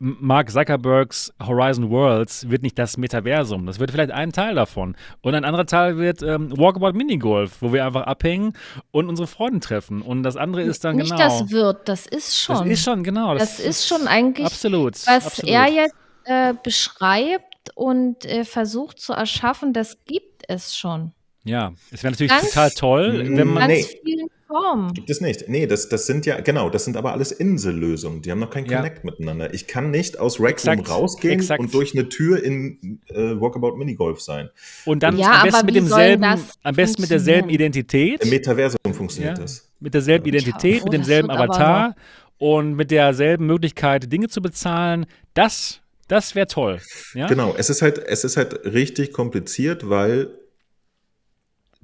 Mark 0.00 0.50
Zuckerbergs 0.50 1.32
Horizon 1.44 1.90
Worlds 1.90 2.48
wird 2.48 2.62
nicht 2.62 2.78
das 2.78 2.96
Metaversum. 2.96 3.66
Das 3.66 3.80
wird 3.80 3.90
vielleicht 3.90 4.12
ein 4.12 4.32
Teil 4.32 4.54
davon. 4.54 4.96
Und 5.22 5.34
ein 5.34 5.44
anderer 5.44 5.66
Teil 5.66 5.96
wird 5.98 6.22
ähm, 6.22 6.56
Walkabout 6.56 6.92
Minigolf, 6.92 7.56
wo 7.60 7.72
wir 7.72 7.84
einfach 7.84 8.02
abhängen 8.02 8.52
und 8.92 9.08
unsere 9.08 9.26
Freunde 9.26 9.60
treffen. 9.60 10.02
Und 10.02 10.22
das 10.22 10.36
andere 10.36 10.62
ist 10.62 10.84
dann 10.84 10.96
nicht 10.96 11.10
genau. 11.10 11.24
Nicht 11.24 11.40
das 11.42 11.50
wird, 11.50 11.88
das 11.88 12.06
ist 12.06 12.38
schon. 12.38 12.56
Das 12.56 12.66
ist 12.66 12.84
schon, 12.84 13.02
genau. 13.02 13.34
Das, 13.34 13.56
das 13.56 13.66
ist 13.66 13.88
schon 13.88 14.06
eigentlich. 14.06 14.46
Absolut. 14.46 14.94
Was 14.94 15.26
absolut. 15.26 15.50
er 15.50 15.66
jetzt 15.66 15.94
äh, 16.24 16.54
beschreibt 16.62 17.70
und 17.74 18.24
äh, 18.24 18.44
versucht 18.44 19.00
zu 19.00 19.14
erschaffen, 19.14 19.72
das 19.72 19.98
gibt 20.04 20.44
es 20.46 20.76
schon. 20.76 21.12
Ja, 21.44 21.72
es 21.90 22.04
wäre 22.04 22.12
natürlich 22.12 22.30
ganz, 22.30 22.48
total 22.50 22.70
toll, 22.70 23.36
wenn 23.36 23.48
man. 23.48 23.68
Ganz 23.68 23.72
nee. 23.72 24.00
vielen 24.04 24.28
Formen. 24.48 24.94
Gibt 24.94 25.10
es 25.10 25.20
nicht. 25.20 25.48
Nee, 25.48 25.66
das, 25.66 25.88
das 25.90 26.06
sind 26.06 26.24
ja, 26.24 26.40
genau, 26.40 26.70
das 26.70 26.86
sind 26.86 26.96
aber 26.96 27.12
alles 27.12 27.32
Insellösungen. 27.32 28.22
Die 28.22 28.30
haben 28.30 28.38
noch 28.38 28.50
kein 28.50 28.66
Connect 28.66 28.98
ja. 28.98 29.10
miteinander. 29.10 29.52
Ich 29.52 29.66
kann 29.66 29.90
nicht 29.90 30.18
aus 30.18 30.40
Rec 30.40 30.66
Room 30.66 30.80
rausgehen 30.80 31.34
Exakt. 31.34 31.60
und 31.60 31.72
durch 31.74 31.94
eine 31.94 32.08
Tür 32.08 32.42
in 32.42 33.00
äh, 33.08 33.38
Walkabout 33.38 33.76
Minigolf 33.76 34.20
sein. 34.22 34.48
Und 34.86 35.02
dann 35.02 35.18
ja, 35.18 35.42
am 35.42 35.44
besten 35.44 35.66
mit 35.66 35.74
demselben, 35.76 36.24
am 36.24 36.74
besten 36.74 37.02
mit 37.02 37.10
derselben 37.10 37.50
Identität. 37.50 38.24
Im 38.24 38.30
Metaversum 38.30 38.78
funktioniert 38.94 39.36
ja, 39.36 39.42
das. 39.42 39.70
Mit 39.80 39.92
derselben 39.92 40.26
Identität, 40.26 40.82
mit 40.82 40.94
demselben 40.94 41.30
Avatar 41.30 41.94
und 42.38 42.74
mit 42.74 42.90
derselben 42.90 43.46
Möglichkeit, 43.46 44.10
Dinge 44.10 44.28
zu 44.28 44.40
bezahlen. 44.40 45.06
Das, 45.34 45.80
das 46.08 46.34
wäre 46.34 46.46
toll. 46.46 46.80
Ja? 47.14 47.26
Genau, 47.26 47.54
es 47.56 47.68
ist 47.68 47.82
halt, 47.82 47.98
es 47.98 48.24
ist 48.24 48.38
halt 48.38 48.64
richtig 48.64 49.12
kompliziert, 49.12 49.90
weil 49.90 50.30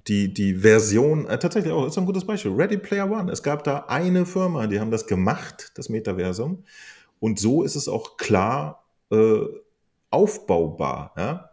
die, 0.08 0.32
die 0.32 0.54
Version, 0.56 1.26
äh, 1.26 1.38
tatsächlich 1.38 1.72
auch, 1.72 1.86
ist 1.86 1.96
ein 1.96 2.06
gutes 2.06 2.26
Beispiel. 2.26 2.52
Ready 2.52 2.76
Player 2.76 3.10
One. 3.10 3.32
Es 3.32 3.42
gab 3.42 3.64
da 3.64 3.86
eine 3.88 4.26
Firma, 4.26 4.66
die 4.66 4.80
haben 4.80 4.90
das 4.90 5.06
gemacht, 5.06 5.72
das 5.76 5.88
Metaversum. 5.88 6.64
Und 7.20 7.38
so 7.38 7.62
ist 7.62 7.74
es 7.74 7.88
auch 7.88 8.16
klar 8.16 8.84
äh, 9.10 9.40
aufbaubar, 10.10 11.12
ja. 11.16 11.50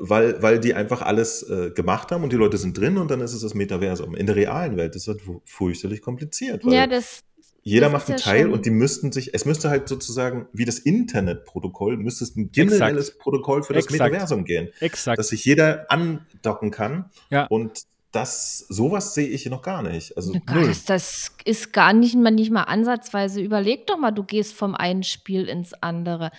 Weil, 0.00 0.42
weil 0.42 0.60
die 0.60 0.74
einfach 0.74 1.00
alles 1.00 1.42
äh, 1.48 1.70
gemacht 1.70 2.12
haben 2.12 2.22
und 2.22 2.30
die 2.30 2.36
Leute 2.36 2.58
sind 2.58 2.76
drin 2.76 2.98
und 2.98 3.10
dann 3.10 3.22
ist 3.22 3.32
es 3.32 3.40
das 3.40 3.54
Metaversum. 3.54 4.14
In 4.14 4.26
der 4.26 4.36
realen 4.36 4.76
Welt 4.76 4.94
ist 4.94 5.08
das 5.08 5.16
fürchterlich 5.46 6.02
kompliziert. 6.02 6.62
ja, 6.64 6.86
das, 6.86 7.22
jeder 7.62 7.90
macht 7.90 8.08
einen 8.08 8.18
ja 8.18 8.24
Teil 8.24 8.50
und 8.50 8.64
die 8.66 8.70
müssten 8.70 9.12
sich, 9.12 9.34
es 9.34 9.44
müsste 9.44 9.68
halt 9.68 9.88
sozusagen, 9.88 10.46
wie 10.52 10.64
das 10.64 10.78
Internetprotokoll, 10.78 11.96
müsste 11.96 12.24
es 12.24 12.36
ein 12.36 12.50
generelles 12.50 13.08
Exakt. 13.08 13.22
Protokoll 13.22 13.62
für 13.62 13.74
das 13.74 13.84
Exakt. 13.84 14.12
Metaversum 14.12 14.44
gehen. 14.44 14.68
Exakt. 14.80 15.18
Dass 15.18 15.28
sich 15.28 15.44
jeder 15.44 15.90
andocken 15.90 16.70
kann. 16.70 17.10
Ja. 17.30 17.46
Und 17.46 17.82
das, 18.12 18.58
sowas 18.68 19.14
sehe 19.14 19.28
ich 19.28 19.44
noch 19.46 19.62
gar 19.62 19.82
nicht. 19.82 20.16
Also 20.16 20.32
ja, 20.32 20.40
null. 20.50 20.66
Das, 20.66 20.84
das, 20.84 21.32
ist 21.44 21.72
gar 21.72 21.92
nicht 21.92 22.16
mal, 22.16 22.30
nicht 22.30 22.50
mal 22.50 22.62
ansatzweise. 22.62 23.40
Überleg 23.40 23.86
doch 23.86 23.98
mal, 23.98 24.12
du 24.12 24.22
gehst 24.22 24.54
vom 24.54 24.74
einen 24.74 25.02
Spiel 25.02 25.48
ins 25.48 25.74
andere 25.74 26.30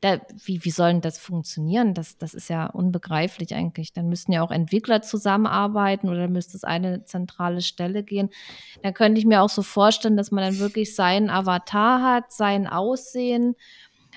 da, 0.00 0.20
wie, 0.44 0.64
wie 0.64 0.70
soll 0.70 0.92
denn 0.92 1.00
das 1.00 1.18
funktionieren? 1.18 1.94
Das, 1.94 2.18
das 2.18 2.34
ist 2.34 2.48
ja 2.48 2.66
unbegreiflich 2.66 3.54
eigentlich. 3.54 3.92
Dann 3.92 4.08
müssten 4.08 4.32
ja 4.32 4.42
auch 4.42 4.50
Entwickler 4.50 5.02
zusammenarbeiten 5.02 6.08
oder 6.08 6.28
müsste 6.28 6.56
es 6.56 6.64
eine 6.64 7.04
zentrale 7.04 7.62
Stelle 7.62 8.02
gehen. 8.02 8.30
Da 8.82 8.92
könnte 8.92 9.18
ich 9.18 9.26
mir 9.26 9.42
auch 9.42 9.48
so 9.48 9.62
vorstellen, 9.62 10.16
dass 10.16 10.30
man 10.30 10.44
dann 10.44 10.58
wirklich 10.58 10.94
seinen 10.94 11.30
Avatar 11.30 12.02
hat, 12.02 12.32
sein 12.32 12.66
Aussehen, 12.66 13.56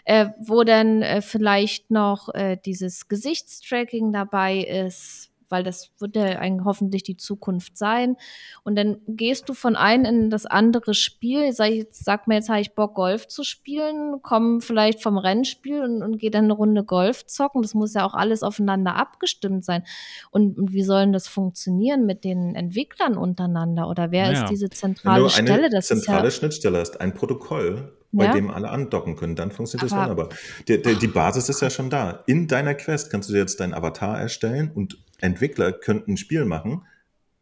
äh, 0.06 0.28
wo 0.40 0.64
dann 0.64 1.02
äh, 1.02 1.22
vielleicht 1.22 1.92
noch 1.92 2.34
äh, 2.34 2.58
dieses 2.64 3.08
Gesichtstracking 3.08 4.14
dabei 4.14 4.60
ist, 4.60 5.32
weil 5.50 5.64
das 5.64 5.92
wird 6.00 6.16
ja 6.16 6.24
eigentlich 6.24 6.66
hoffentlich 6.66 7.04
die 7.04 7.18
Zukunft 7.18 7.78
sein. 7.78 8.18
Und 8.64 8.76
dann 8.76 8.98
gehst 9.08 9.50
du 9.50 9.54
von 9.54 9.76
einem 9.76 10.06
in 10.06 10.30
das 10.30 10.46
andere 10.46 10.94
Spiel. 10.94 11.52
Sag, 11.52 11.72
jetzt, 11.72 12.04
sag 12.04 12.28
mir 12.28 12.36
jetzt, 12.36 12.50
habe 12.50 12.62
ich 12.62 12.76
Bock, 12.76 12.96
Golf 12.96 13.28
zu 13.28 13.44
spielen, 13.44 14.22
komm 14.22 14.62
vielleicht 14.62 15.02
vom 15.02 15.18
Rennspiel 15.18 15.82
und, 15.82 16.04
und 16.04 16.18
gehe 16.18 16.32
dann 16.32 16.46
eine 16.46 16.54
Runde 16.54 16.84
Golf 16.84 17.26
zocken. 17.26 17.62
Das 17.62 17.74
muss 17.74 17.94
ja 17.94 18.06
auch 18.06 18.14
alles 18.14 18.44
aufeinander 18.44 18.96
abgestimmt 18.96 19.64
sein. 19.66 19.84
Und, 20.32 20.58
und 20.58 20.74
wie 20.74 20.84
sollen 20.84 21.14
das 21.14 21.28
funktionieren 21.28 22.06
mit 22.06 22.24
den 22.24 22.56
Entwicklern 22.56 23.18
untereinander? 23.18 23.90
Oder 23.90 24.12
wer 24.12 24.28
naja. 24.28 24.44
ist 24.44 24.50
diese 24.50 24.70
zentrale 24.70 25.30
Stelle? 25.30 25.54
Eine 25.54 25.70
das 25.70 25.88
zentrale 25.88 26.26
ja 26.26 26.32
Schnittstelle 26.32 26.80
hast, 26.80 27.00
ein 27.02 27.14
Protokoll, 27.14 27.94
bei 28.12 28.26
ja? 28.26 28.34
dem 28.34 28.50
alle 28.50 28.70
andocken 28.70 29.16
können. 29.16 29.36
Dann 29.36 29.52
funktioniert 29.52 29.92
Aber, 29.92 30.00
das 30.02 30.10
wunderbar. 30.10 30.38
Die, 30.68 30.82
die, 30.82 30.96
die, 30.96 31.08
Basis 31.08 31.50
ist 31.50 31.62
ja 31.62 31.70
schon 31.70 31.90
da. 31.90 32.24
In 32.26 32.48
deiner 32.48 32.74
Quest 32.74 33.12
kannst 33.12 33.30
du 33.30 33.34
dir 33.34 33.40
jetzt 33.40 33.60
deinen 33.60 33.74
Avatar 33.74 34.20
erstellen 34.20 34.72
und 34.74 34.98
Entwickler 35.20 35.72
könnten 35.72 36.14
ein 36.14 36.18
Spiel 36.18 36.46
machen, 36.46 36.86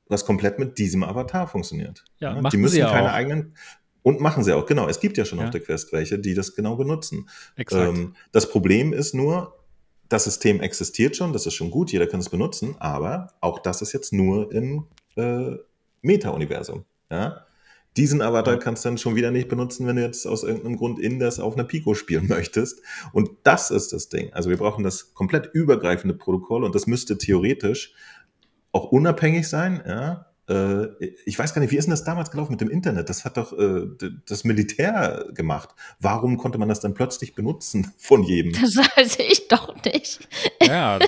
was 0.07 0.25
komplett 0.25 0.59
mit 0.59 0.77
diesem 0.77 1.03
Avatar 1.03 1.47
funktioniert. 1.47 2.03
Ja, 2.19 2.35
ja? 2.35 2.49
Die 2.49 2.57
müssen 2.57 2.81
keine 2.81 3.09
auch. 3.09 3.13
eigenen. 3.13 3.55
Und 4.03 4.21
machen 4.21 4.43
sie 4.43 4.53
auch, 4.53 4.67
genau. 4.67 4.87
Es 4.87 4.99
gibt 4.99 5.17
ja 5.17 5.25
schon 5.25 5.39
ja. 5.39 5.45
auf 5.45 5.51
der 5.51 5.61
Quest 5.61 5.91
welche, 5.91 6.19
die 6.19 6.35
das 6.35 6.55
genau 6.55 6.75
benutzen. 6.75 7.27
Ähm, 7.71 8.15
das 8.31 8.49
Problem 8.51 8.93
ist 8.93 9.15
nur, 9.15 9.57
das 10.09 10.25
System 10.25 10.61
existiert 10.61 11.15
schon, 11.15 11.33
das 11.33 11.47
ist 11.47 11.55
schon 11.55 11.71
gut, 11.71 11.91
jeder 11.91 12.05
kann 12.05 12.19
es 12.19 12.29
benutzen, 12.29 12.75
aber 12.79 13.33
auch 13.41 13.57
das 13.57 13.81
ist 13.81 13.93
jetzt 13.93 14.13
nur 14.13 14.51
im 14.51 14.85
äh, 15.15 15.55
Meta-Universum. 16.03 16.85
Ja? 17.09 17.45
Diesen 17.97 18.21
Avatar 18.21 18.57
kannst 18.59 18.83
du 18.83 18.89
dann 18.89 18.97
schon 18.97 19.15
wieder 19.15 19.31
nicht 19.31 19.47
benutzen, 19.47 19.87
wenn 19.87 19.95
du 19.95 20.01
jetzt 20.01 20.25
aus 20.25 20.43
irgendeinem 20.43 20.77
Grund 20.77 20.99
in 20.99 21.19
das 21.19 21.39
auf 21.39 21.53
einer 21.53 21.63
Pico 21.63 21.93
spielen 21.93 22.27
möchtest. 22.29 22.81
Und 23.13 23.29
das 23.43 23.71
ist 23.71 23.93
das 23.93 24.09
Ding. 24.09 24.33
Also 24.33 24.49
wir 24.49 24.57
brauchen 24.57 24.83
das 24.83 25.13
komplett 25.13 25.49
übergreifende 25.53 26.15
Protokoll 26.15 26.63
und 26.63 26.75
das 26.75 26.87
müsste 26.87 27.17
theoretisch 27.17 27.93
auch 28.71 28.91
unabhängig 28.91 29.47
sein. 29.47 29.81
Ja? 29.87 30.25
Äh, 30.49 30.87
ich 31.25 31.39
weiß 31.39 31.53
gar 31.53 31.61
nicht, 31.61 31.71
wie 31.71 31.77
ist 31.77 31.85
denn 31.85 31.91
das 31.91 32.03
damals 32.03 32.31
gelaufen 32.31 32.51
mit 32.51 32.61
dem 32.61 32.69
Internet? 32.69 33.09
Das 33.09 33.25
hat 33.25 33.37
doch 33.37 33.57
äh, 33.57 33.87
das 34.27 34.43
Militär 34.43 35.27
gemacht. 35.33 35.69
Warum 35.99 36.37
konnte 36.37 36.57
man 36.57 36.69
das 36.69 36.79
dann 36.79 36.93
plötzlich 36.93 37.33
benutzen 37.33 37.93
von 37.97 38.23
jedem? 38.23 38.53
Das 38.53 38.75
weiß 38.75 39.17
ich 39.19 39.47
doch 39.47 39.75
nicht. 39.83 40.27
Ja. 40.61 40.99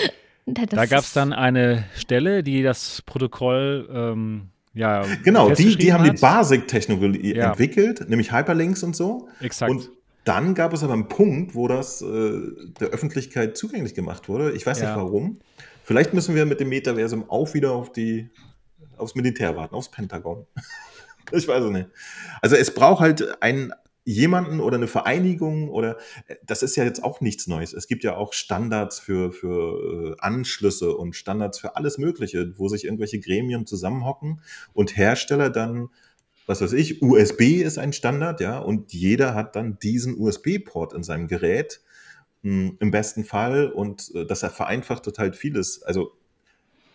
da 0.46 0.86
gab 0.86 1.00
es 1.00 1.12
dann 1.12 1.32
eine 1.32 1.84
Stelle, 1.96 2.42
die 2.42 2.62
das 2.62 3.02
Protokoll 3.02 3.88
ähm, 3.90 4.50
ja, 4.76 5.04
genau, 5.24 5.50
die, 5.50 5.74
die 5.76 5.92
haben 5.92 6.04
die 6.04 6.10
Basic-Technologie 6.10 7.34
ja. 7.34 7.48
entwickelt, 7.48 8.08
nämlich 8.10 8.30
Hyperlinks 8.30 8.82
und 8.82 8.94
so. 8.94 9.28
Exakt. 9.40 9.70
Und 9.70 9.90
dann 10.24 10.54
gab 10.54 10.74
es 10.74 10.82
aber 10.82 10.92
einen 10.92 11.08
Punkt, 11.08 11.54
wo 11.54 11.66
das 11.66 12.02
äh, 12.02 12.40
der 12.78 12.88
Öffentlichkeit 12.88 13.56
zugänglich 13.56 13.94
gemacht 13.94 14.28
wurde. 14.28 14.52
Ich 14.52 14.66
weiß 14.66 14.80
ja. 14.80 14.88
nicht 14.88 14.96
warum. 14.96 15.38
Vielleicht 15.82 16.12
müssen 16.12 16.34
wir 16.34 16.44
mit 16.44 16.60
dem 16.60 16.68
Metaversum 16.68 17.30
auch 17.30 17.54
wieder 17.54 17.72
auf 17.72 17.90
die, 17.90 18.28
aufs 18.98 19.14
Militär 19.14 19.56
warten, 19.56 19.74
aufs 19.74 19.90
Pentagon. 19.90 20.44
ich 21.32 21.48
weiß 21.48 21.64
es 21.64 21.70
nicht. 21.70 21.88
Also 22.42 22.56
es 22.56 22.74
braucht 22.74 23.00
halt 23.00 23.42
ein, 23.42 23.72
jemanden 24.06 24.60
oder 24.60 24.76
eine 24.76 24.86
Vereinigung 24.86 25.68
oder 25.68 25.98
das 26.46 26.62
ist 26.62 26.76
ja 26.76 26.84
jetzt 26.84 27.02
auch 27.02 27.20
nichts 27.20 27.48
Neues. 27.48 27.72
Es 27.72 27.88
gibt 27.88 28.04
ja 28.04 28.16
auch 28.16 28.32
Standards 28.32 29.00
für, 29.00 29.32
für 29.32 30.14
äh, 30.14 30.16
Anschlüsse 30.20 30.96
und 30.96 31.16
Standards 31.16 31.58
für 31.58 31.74
alles 31.74 31.98
Mögliche, 31.98 32.56
wo 32.56 32.68
sich 32.68 32.84
irgendwelche 32.84 33.18
Gremien 33.18 33.66
zusammenhocken 33.66 34.40
und 34.72 34.96
Hersteller 34.96 35.50
dann, 35.50 35.88
was 36.46 36.60
weiß 36.60 36.72
ich, 36.74 37.02
USB 37.02 37.60
ist 37.60 37.78
ein 37.78 37.92
Standard, 37.92 38.40
ja, 38.40 38.60
und 38.60 38.92
jeder 38.92 39.34
hat 39.34 39.56
dann 39.56 39.80
diesen 39.80 40.16
USB-Port 40.16 40.92
in 40.92 41.02
seinem 41.02 41.26
Gerät 41.26 41.80
mh, 42.42 42.68
hm, 42.68 42.76
im 42.78 42.90
besten 42.92 43.24
Fall 43.24 43.72
und 43.72 44.12
äh, 44.14 44.24
das 44.24 44.40
vereinfacht 44.40 45.02
total 45.02 45.32
vieles. 45.32 45.82
Also 45.82 46.12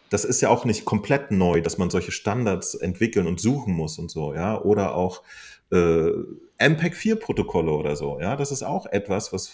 das 0.10 0.24
ist 0.24 0.40
ja 0.40 0.48
auch 0.48 0.64
nicht 0.64 0.86
komplett 0.86 1.32
neu, 1.32 1.62
dass 1.62 1.78
man 1.78 1.90
solche 1.90 2.12
Standards 2.14 2.74
entwickeln 2.74 3.28
und 3.28 3.42
suchen 3.42 3.74
muss 3.74 4.00
und 4.00 4.10
so, 4.10 4.34
ja, 4.34 4.62
oder 4.62 4.96
auch 4.96 5.24
äh, 5.72 6.11
MPEG 6.57 6.93
4-Protokolle 6.93 7.72
oder 7.72 7.95
so. 7.95 8.19
Ja, 8.19 8.35
das 8.35 8.52
ist 8.52 8.64
auch 8.64 8.85
etwas, 8.85 9.34
was 9.34 9.52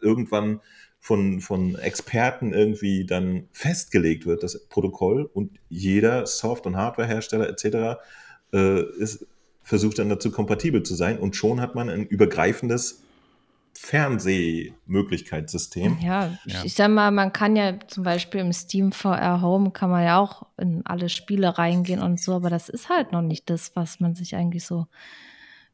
irgendwann 0.00 0.60
von, 1.00 1.40
von 1.40 1.76
Experten 1.76 2.52
irgendwie 2.52 3.06
dann 3.06 3.48
festgelegt 3.52 4.26
wird, 4.26 4.42
das 4.42 4.66
Protokoll, 4.68 5.30
und 5.32 5.58
jeder 5.68 6.26
Soft- 6.26 6.66
und 6.66 6.76
Hardwarehersteller 6.76 7.48
etc. 7.48 8.00
Äh, 8.52 8.82
ist, 8.98 9.26
versucht 9.62 9.98
dann 9.98 10.08
dazu 10.08 10.30
kompatibel 10.30 10.82
zu 10.82 10.94
sein 10.94 11.18
und 11.18 11.36
schon 11.36 11.60
hat 11.60 11.74
man 11.74 11.90
ein 11.90 12.06
übergreifendes 12.06 13.02
Fernsehmöglichkeitssystem. 13.74 15.98
Ja, 16.00 16.30
ja, 16.46 16.64
ich 16.64 16.74
sag 16.74 16.90
mal, 16.90 17.10
man 17.10 17.32
kann 17.32 17.56
ja 17.56 17.78
zum 17.86 18.04
Beispiel 18.04 18.40
im 18.40 18.52
Steam 18.52 18.90
VR 18.90 19.42
Home 19.42 19.70
kann 19.70 19.90
man 19.90 20.04
ja 20.04 20.18
auch 20.18 20.46
in 20.56 20.82
alle 20.86 21.08
Spiele 21.08 21.58
reingehen 21.58 22.00
und 22.00 22.20
so, 22.20 22.34
aber 22.34 22.48
das 22.48 22.68
ist 22.68 22.88
halt 22.88 23.12
noch 23.12 23.22
nicht 23.22 23.50
das, 23.50 23.76
was 23.76 24.00
man 24.00 24.14
sich 24.14 24.34
eigentlich 24.34 24.64
so 24.64 24.86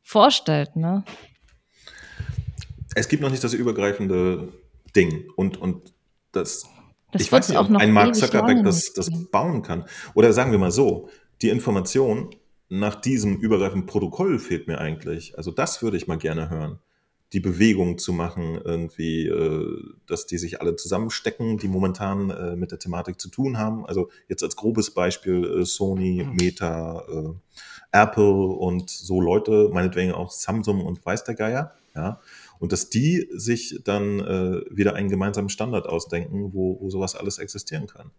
vorstellt, 0.03 0.77
ne? 0.77 1.05
Es 2.95 3.09
gibt 3.09 3.23
noch 3.23 3.31
nicht 3.31 3.43
das 3.43 3.55
übergreifende 3.55 4.53
Ding 4.95 5.31
und, 5.37 5.57
und 5.57 5.95
das, 6.33 6.65
das 7.11 7.23
ich 7.23 7.33
weiß 7.33 7.49
nicht, 7.49 7.59
ob 7.59 7.71
ein 7.71 7.93
Mark 7.93 8.15
Zuckerberg 8.15 8.65
das, 8.65 8.93
das 8.93 9.09
bauen 9.31 9.63
kann. 9.63 9.87
Oder 10.15 10.33
sagen 10.33 10.53
wir 10.53 10.59
mal 10.59 10.71
so, 10.71 11.09
die 11.41 11.49
Information 11.49 12.31
nach 12.69 12.95
diesem 12.95 13.37
übergreifenden 13.37 13.87
Protokoll 13.87 14.39
fehlt 14.39 14.69
mir 14.69 14.79
eigentlich. 14.79 15.37
Also 15.39 15.51
das 15.51 15.83
würde 15.83 15.97
ich 15.97 16.07
mal 16.07 16.19
gerne 16.19 16.51
hören 16.51 16.79
die 17.33 17.41
Bewegung 17.41 17.99
zu 17.99 18.13
machen, 18.13 18.61
irgendwie, 18.63 19.27
äh, 19.27 19.95
dass 20.07 20.27
die 20.27 20.37
sich 20.37 20.61
alle 20.61 20.77
zusammenstecken, 20.77 21.57
die 21.57 21.69
momentan 21.69 22.31
äh, 22.31 22.57
mit 22.57 22.73
der 22.73 22.79
Thematik 22.79 23.21
zu 23.21 23.31
tun 23.31 23.59
haben. 23.59 23.87
Also 23.87 24.11
jetzt 24.29 24.43
als 24.43 24.57
grobes 24.57 24.91
Beispiel 24.91 25.61
äh, 25.61 25.65
Sony, 25.65 26.25
mhm. 26.25 26.37
Meta, 26.37 27.05
Apple 27.93 28.47
und 28.47 28.91
so 28.91 29.21
Leute, 29.21 29.71
meinetwegen 29.73 30.13
auch 30.13 30.31
Samsung 30.31 30.85
und 30.85 31.05
weiß 31.05 31.25
der 31.25 31.35
Geier, 31.35 31.75
ja. 31.95 32.21
Und 32.59 32.73
dass 32.73 32.91
die 32.91 33.29
sich 33.33 33.81
dann 33.85 34.21
äh, 34.21 34.63
wieder 34.71 34.95
einen 34.95 35.09
gemeinsamen 35.09 35.49
Standard 35.49 35.87
ausdenken, 35.87 36.53
wo, 36.53 36.81
wo 36.81 36.91
sowas 36.91 37.17
alles 37.17 37.39
existieren 37.39 37.89
kann. 37.89 38.11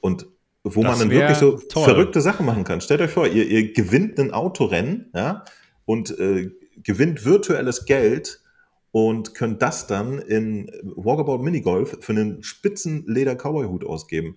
Und 0.00 0.26
wo 0.62 0.82
das 0.82 0.90
man 0.90 0.98
dann 1.00 1.10
wirklich 1.10 1.38
so 1.38 1.58
toll. 1.58 1.84
verrückte 1.84 2.20
Sachen 2.20 2.46
machen 2.46 2.64
kann. 2.64 2.80
Stellt 2.80 3.00
euch 3.00 3.10
vor, 3.10 3.26
ihr, 3.26 3.46
ihr 3.46 3.72
gewinnt 3.72 4.18
ein 4.18 4.32
Autorennen, 4.32 5.10
ja, 5.14 5.44
und 5.84 6.18
äh, 6.18 6.50
gewinnt 6.82 7.24
virtuelles 7.24 7.84
Geld 7.84 8.40
und 8.92 9.34
könnt 9.34 9.60
das 9.60 9.86
dann 9.86 10.18
in 10.20 10.70
Walkabout 10.94 11.38
Minigolf 11.38 11.98
für 12.00 12.12
einen 12.12 12.42
spitzen 12.42 13.04
Leder-Cowboy-Hut 13.06 13.84
ausgeben. 13.84 14.36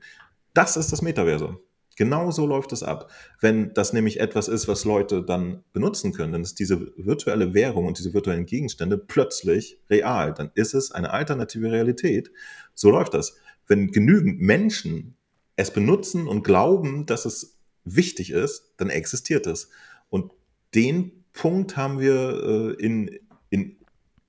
Das 0.53 0.75
ist 0.75 0.91
das 0.91 1.01
Metaversum. 1.01 1.59
Genau 1.97 2.29
so 2.29 2.45
läuft 2.45 2.71
es 2.73 2.83
ab. 2.83 3.11
Wenn 3.41 3.73
das 3.73 3.91
nämlich 3.91 4.19
etwas 4.19 4.47
ist, 4.47 4.67
was 4.67 4.85
Leute 4.85 5.23
dann 5.23 5.63
benutzen 5.73 6.13
können, 6.13 6.31
dann 6.31 6.43
ist 6.43 6.59
diese 6.59 6.79
virtuelle 6.95 7.55
Währung 7.55 7.85
und 7.85 7.97
diese 7.97 8.13
virtuellen 8.13 8.45
Gegenstände 8.45 8.99
plötzlich 8.99 9.81
real. 9.89 10.31
Dann 10.33 10.51
ist 10.53 10.75
es 10.75 10.91
eine 10.91 11.09
alternative 11.09 11.71
Realität. 11.71 12.31
So 12.75 12.91
läuft 12.91 13.15
das. 13.15 13.37
Wenn 13.65 13.91
genügend 13.91 14.39
Menschen 14.39 15.15
es 15.55 15.71
benutzen 15.71 16.27
und 16.27 16.43
glauben, 16.43 17.07
dass 17.07 17.25
es 17.25 17.57
wichtig 17.83 18.29
ist, 18.29 18.75
dann 18.77 18.91
existiert 18.91 19.47
es. 19.47 19.69
Und 20.09 20.31
den 20.75 21.25
Punkt 21.33 21.77
haben 21.77 21.99
wir 21.99 22.75
äh, 22.79 22.83
in, 22.83 23.19
in 23.49 23.75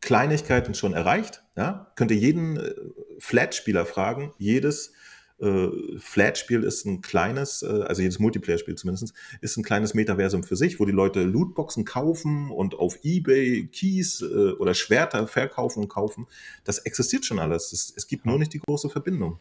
Kleinigkeiten 0.01 0.73
schon 0.73 0.95
erreicht. 0.95 1.45
Ja? 1.55 1.93
Könnt 1.97 2.13
ihr 2.13 2.17
jeden 2.17 2.57
äh, 2.57 2.75
Flat-Spieler 3.19 3.85
fragen. 3.85 4.33
Jedes 4.39 4.95
äh, 5.41 5.99
Flat-Spiel 5.99 6.65
ist 6.65 6.85
ein 6.85 7.01
kleines, 7.01 7.63
äh, 7.63 7.83
also 7.87 8.03
jedes 8.03 8.19
Multiplayer-Spiel 8.19 8.75
zumindest, 8.75 9.15
ist 9.41 9.57
ein 9.57 9.63
kleines 9.63 9.95
Metaversum 9.95 10.43
für 10.43 10.57
sich, 10.57 10.81
wo 10.81 10.85
die 10.85 10.93
Leute 10.93 11.23
Lootboxen 11.23 11.85
kaufen 11.85 12.51
und 12.51 12.75
auf 12.75 12.99
Ebay 13.03 13.69
Keys 13.73 14.23
äh, 14.23 14.53
oder 14.53 14.75
Schwerter 14.75 15.27
verkaufen 15.27 15.85
und 15.85 15.89
kaufen. 15.89 16.27
Das 16.65 16.79
existiert 16.79 17.25
schon 17.25 17.39
alles. 17.39 17.73
Es, 17.73 17.93
es 17.97 18.07
gibt 18.07 18.27
nur 18.27 18.39
nicht 18.39 18.53
die 18.53 18.61
große 18.61 18.91
Verbindung. 18.91 19.39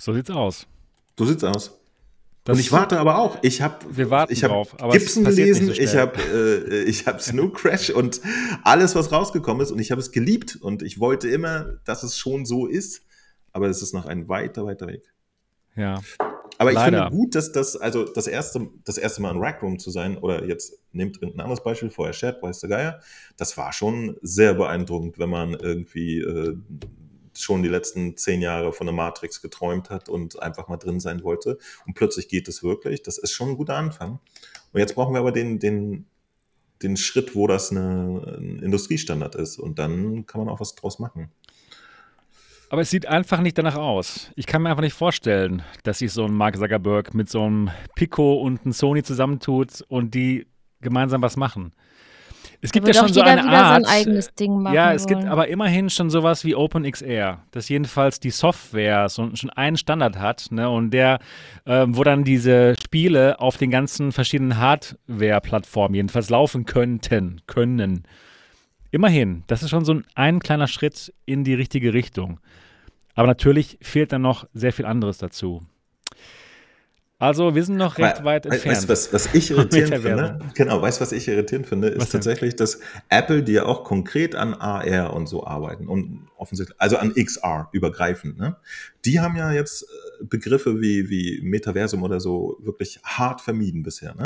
So 0.00 0.12
sieht's 0.12 0.30
aus. 0.30 0.66
So 1.18 1.24
sieht's 1.24 1.44
aus. 1.44 1.78
Das 2.46 2.54
und 2.54 2.60
ich 2.60 2.70
warte 2.70 3.00
aber 3.00 3.18
auch. 3.18 3.38
Ich 3.42 3.60
habe 3.60 3.84
wir 3.90 4.08
warten 4.08 4.32
ich 4.32 4.44
hab 4.44 4.50
drauf, 4.52 4.76
Gibson 4.92 5.24
gelesen, 5.24 5.66
so 5.66 5.72
ich 5.72 5.96
habe 5.96 6.16
äh, 6.32 6.84
ich 6.84 7.06
habe 7.08 7.20
Snow 7.20 7.52
Crash 7.52 7.90
und 7.90 8.20
alles 8.62 8.94
was 8.94 9.10
rausgekommen 9.10 9.62
ist 9.62 9.72
und 9.72 9.80
ich 9.80 9.90
habe 9.90 10.00
es 10.00 10.12
geliebt 10.12 10.56
und 10.60 10.82
ich 10.82 11.00
wollte 11.00 11.28
immer, 11.28 11.78
dass 11.84 12.04
es 12.04 12.16
schon 12.16 12.46
so 12.46 12.66
ist, 12.66 13.02
aber 13.56 13.68
es 13.68 13.80
ist 13.80 13.94
noch 13.94 14.06
ein 14.06 14.28
weiter 14.28 14.66
weiter 14.66 14.86
Weg. 14.86 15.02
Ja. 15.74 16.00
Aber 16.58 16.70
ich 16.70 16.76
Leider. 16.76 17.04
finde 17.04 17.16
gut, 17.16 17.34
dass 17.34 17.52
das 17.52 17.76
also 17.76 18.04
das 18.04 18.26
erste 18.26 18.68
das 18.84 18.98
erste 18.98 19.22
Mal 19.22 19.32
in 19.32 19.38
Rack 19.38 19.62
Room 19.62 19.78
zu 19.78 19.90
sein 19.90 20.18
oder 20.18 20.44
jetzt 20.44 20.78
nehmt 20.92 21.16
irgendein 21.16 21.40
anderes 21.40 21.62
Beispiel 21.62 21.90
vorher 21.90 22.14
Chat, 22.14 22.42
weiß 22.42 22.60
der 22.60 22.70
Geier, 22.70 23.00
das 23.36 23.56
war 23.56 23.72
schon 23.72 24.16
sehr 24.22 24.54
beeindruckend, 24.54 25.18
wenn 25.18 25.30
man 25.30 25.54
irgendwie 25.54 26.20
äh, 26.20 26.56
schon 27.34 27.62
die 27.62 27.68
letzten 27.68 28.16
zehn 28.16 28.42
Jahre 28.42 28.72
von 28.72 28.86
der 28.86 28.94
Matrix 28.94 29.40
geträumt 29.40 29.90
hat 29.90 30.08
und 30.08 30.42
einfach 30.42 30.68
mal 30.68 30.76
drin 30.76 31.00
sein 31.00 31.22
wollte. 31.22 31.58
Und 31.86 31.94
plötzlich 31.94 32.28
geht 32.28 32.48
es 32.48 32.62
wirklich. 32.62 33.02
Das 33.02 33.18
ist 33.18 33.32
schon 33.32 33.50
ein 33.50 33.56
guter 33.56 33.76
Anfang. 33.76 34.20
Und 34.72 34.80
jetzt 34.80 34.94
brauchen 34.94 35.14
wir 35.14 35.20
aber 35.20 35.32
den, 35.32 35.58
den, 35.58 36.06
den 36.82 36.96
Schritt, 36.96 37.34
wo 37.34 37.46
das 37.46 37.70
eine, 37.70 38.38
ein 38.38 38.60
Industriestandard 38.60 39.34
ist. 39.34 39.58
Und 39.58 39.78
dann 39.78 40.26
kann 40.26 40.40
man 40.40 40.48
auch 40.48 40.60
was 40.60 40.74
draus 40.74 40.98
machen. 40.98 41.30
Aber 42.68 42.82
es 42.82 42.90
sieht 42.90 43.06
einfach 43.06 43.40
nicht 43.40 43.56
danach 43.58 43.76
aus. 43.76 44.30
Ich 44.34 44.46
kann 44.46 44.62
mir 44.62 44.70
einfach 44.70 44.82
nicht 44.82 44.94
vorstellen, 44.94 45.62
dass 45.84 45.98
sich 45.98 46.12
so 46.12 46.24
ein 46.24 46.34
Mark 46.34 46.56
Zuckerberg 46.56 47.14
mit 47.14 47.28
so 47.28 47.44
einem 47.44 47.70
Pico 47.94 48.34
und 48.34 48.62
einem 48.64 48.72
Sony 48.72 49.02
zusammentut 49.02 49.82
und 49.88 50.14
die 50.14 50.46
gemeinsam 50.80 51.22
was 51.22 51.36
machen. 51.36 51.72
Es 52.60 52.72
gibt 52.72 52.88
ja 52.88 52.94
schon 52.94 53.12
so 53.12 53.20
eine 53.20 53.44
Art. 53.44 53.84
So 53.84 53.90
ein 53.90 53.96
eigenes 53.98 54.34
Ding 54.34 54.62
machen 54.62 54.74
ja, 54.74 54.92
es 54.92 55.04
wollen. 55.04 55.20
gibt 55.20 55.30
aber 55.30 55.48
immerhin 55.48 55.90
schon 55.90 56.10
sowas 56.10 56.44
wie 56.44 56.54
OpenXR, 56.54 57.42
das 57.50 57.68
jedenfalls 57.68 58.18
die 58.18 58.30
Software 58.30 59.08
so, 59.08 59.30
schon 59.34 59.50
einen 59.50 59.76
Standard 59.76 60.18
hat, 60.18 60.46
ne, 60.50 60.68
und 60.68 60.90
der, 60.90 61.18
äh, 61.64 61.84
wo 61.88 62.02
dann 62.02 62.24
diese 62.24 62.74
Spiele 62.82 63.40
auf 63.40 63.56
den 63.56 63.70
ganzen 63.70 64.10
verschiedenen 64.10 64.58
Hardware-Plattformen 64.58 65.94
jedenfalls 65.94 66.30
laufen 66.30 66.64
könnten, 66.64 67.40
können. 67.46 68.04
Immerhin, 68.90 69.44
das 69.46 69.62
ist 69.62 69.70
schon 69.70 69.84
so 69.84 69.94
ein, 69.94 70.04
ein 70.14 70.40
kleiner 70.40 70.68
Schritt 70.68 71.12
in 71.24 71.44
die 71.44 71.54
richtige 71.54 71.92
Richtung. 71.92 72.40
Aber 73.14 73.26
natürlich 73.26 73.78
fehlt 73.80 74.12
dann 74.12 74.22
noch 74.22 74.46
sehr 74.52 74.72
viel 74.72 74.84
anderes 74.84 75.18
dazu. 75.18 75.62
Also 77.18 77.54
wir 77.54 77.64
sind 77.64 77.76
noch 77.76 77.96
recht 77.96 78.24
weit 78.24 78.44
entfernt. 78.44 78.76
Weißt 78.76 78.84
du, 78.84 78.88
was, 78.90 79.12
was 79.12 79.34
ich 79.34 79.50
irritierend 79.50 80.02
finde? 80.02 80.38
Genau, 80.54 80.82
weißt 80.82 81.00
du, 81.00 81.02
was 81.02 81.12
ich 81.12 81.26
irritierend 81.26 81.66
finde, 81.66 81.88
ist 81.88 82.12
tatsächlich, 82.12 82.56
dass 82.56 82.80
Apple, 83.08 83.42
die 83.42 83.52
ja 83.52 83.64
auch 83.64 83.84
konkret 83.84 84.34
an 84.34 84.52
AR 84.52 85.14
und 85.14 85.26
so 85.26 85.46
arbeiten 85.46 85.88
und 85.88 86.28
offensichtlich, 86.36 86.78
also 86.78 86.98
an 86.98 87.14
XR 87.14 87.70
übergreifend, 87.72 88.36
ne? 88.36 88.56
Die 89.06 89.20
haben 89.20 89.34
ja 89.34 89.50
jetzt 89.50 89.84
äh, 89.84 90.24
Begriffe 90.24 90.82
wie, 90.82 91.08
wie 91.08 91.40
Metaversum 91.42 92.02
oder 92.02 92.20
so 92.20 92.58
wirklich 92.60 93.00
hart 93.02 93.40
vermieden 93.40 93.82
bisher, 93.82 94.14
ne? 94.14 94.24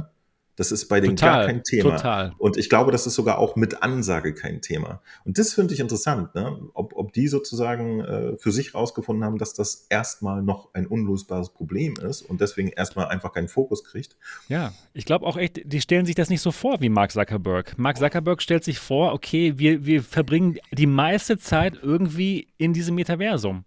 Das 0.60 0.72
ist 0.72 0.88
bei 0.88 1.00
denen 1.00 1.16
total, 1.16 1.38
gar 1.38 1.46
kein 1.46 1.64
Thema. 1.64 1.96
Total. 1.96 2.34
Und 2.36 2.58
ich 2.58 2.68
glaube, 2.68 2.92
das 2.92 3.06
ist 3.06 3.14
sogar 3.14 3.38
auch 3.38 3.56
mit 3.56 3.82
Ansage 3.82 4.34
kein 4.34 4.60
Thema. 4.60 5.00
Und 5.24 5.38
das 5.38 5.54
finde 5.54 5.72
ich 5.72 5.80
interessant, 5.80 6.34
ne? 6.34 6.60
ob, 6.74 6.94
ob 6.94 7.14
die 7.14 7.28
sozusagen 7.28 8.00
äh, 8.00 8.36
für 8.36 8.52
sich 8.52 8.74
rausgefunden 8.74 9.24
haben, 9.24 9.38
dass 9.38 9.54
das 9.54 9.86
erstmal 9.88 10.42
noch 10.42 10.68
ein 10.74 10.86
unlösbares 10.86 11.48
Problem 11.48 11.94
ist 12.06 12.20
und 12.20 12.42
deswegen 12.42 12.68
erstmal 12.68 13.06
einfach 13.06 13.32
keinen 13.32 13.48
Fokus 13.48 13.84
kriegt. 13.84 14.18
Ja, 14.48 14.74
ich 14.92 15.06
glaube 15.06 15.24
auch 15.24 15.38
echt, 15.38 15.62
die 15.64 15.80
stellen 15.80 16.04
sich 16.04 16.14
das 16.14 16.28
nicht 16.28 16.42
so 16.42 16.52
vor 16.52 16.82
wie 16.82 16.90
Mark 16.90 17.12
Zuckerberg. 17.12 17.78
Mark 17.78 17.96
Zuckerberg 17.96 18.42
stellt 18.42 18.62
sich 18.62 18.78
vor, 18.78 19.14
okay, 19.14 19.54
wir, 19.56 19.86
wir 19.86 20.02
verbringen 20.02 20.58
die 20.72 20.84
meiste 20.84 21.38
Zeit 21.38 21.78
irgendwie 21.82 22.48
in 22.58 22.74
diesem 22.74 22.96
Metaversum. 22.96 23.64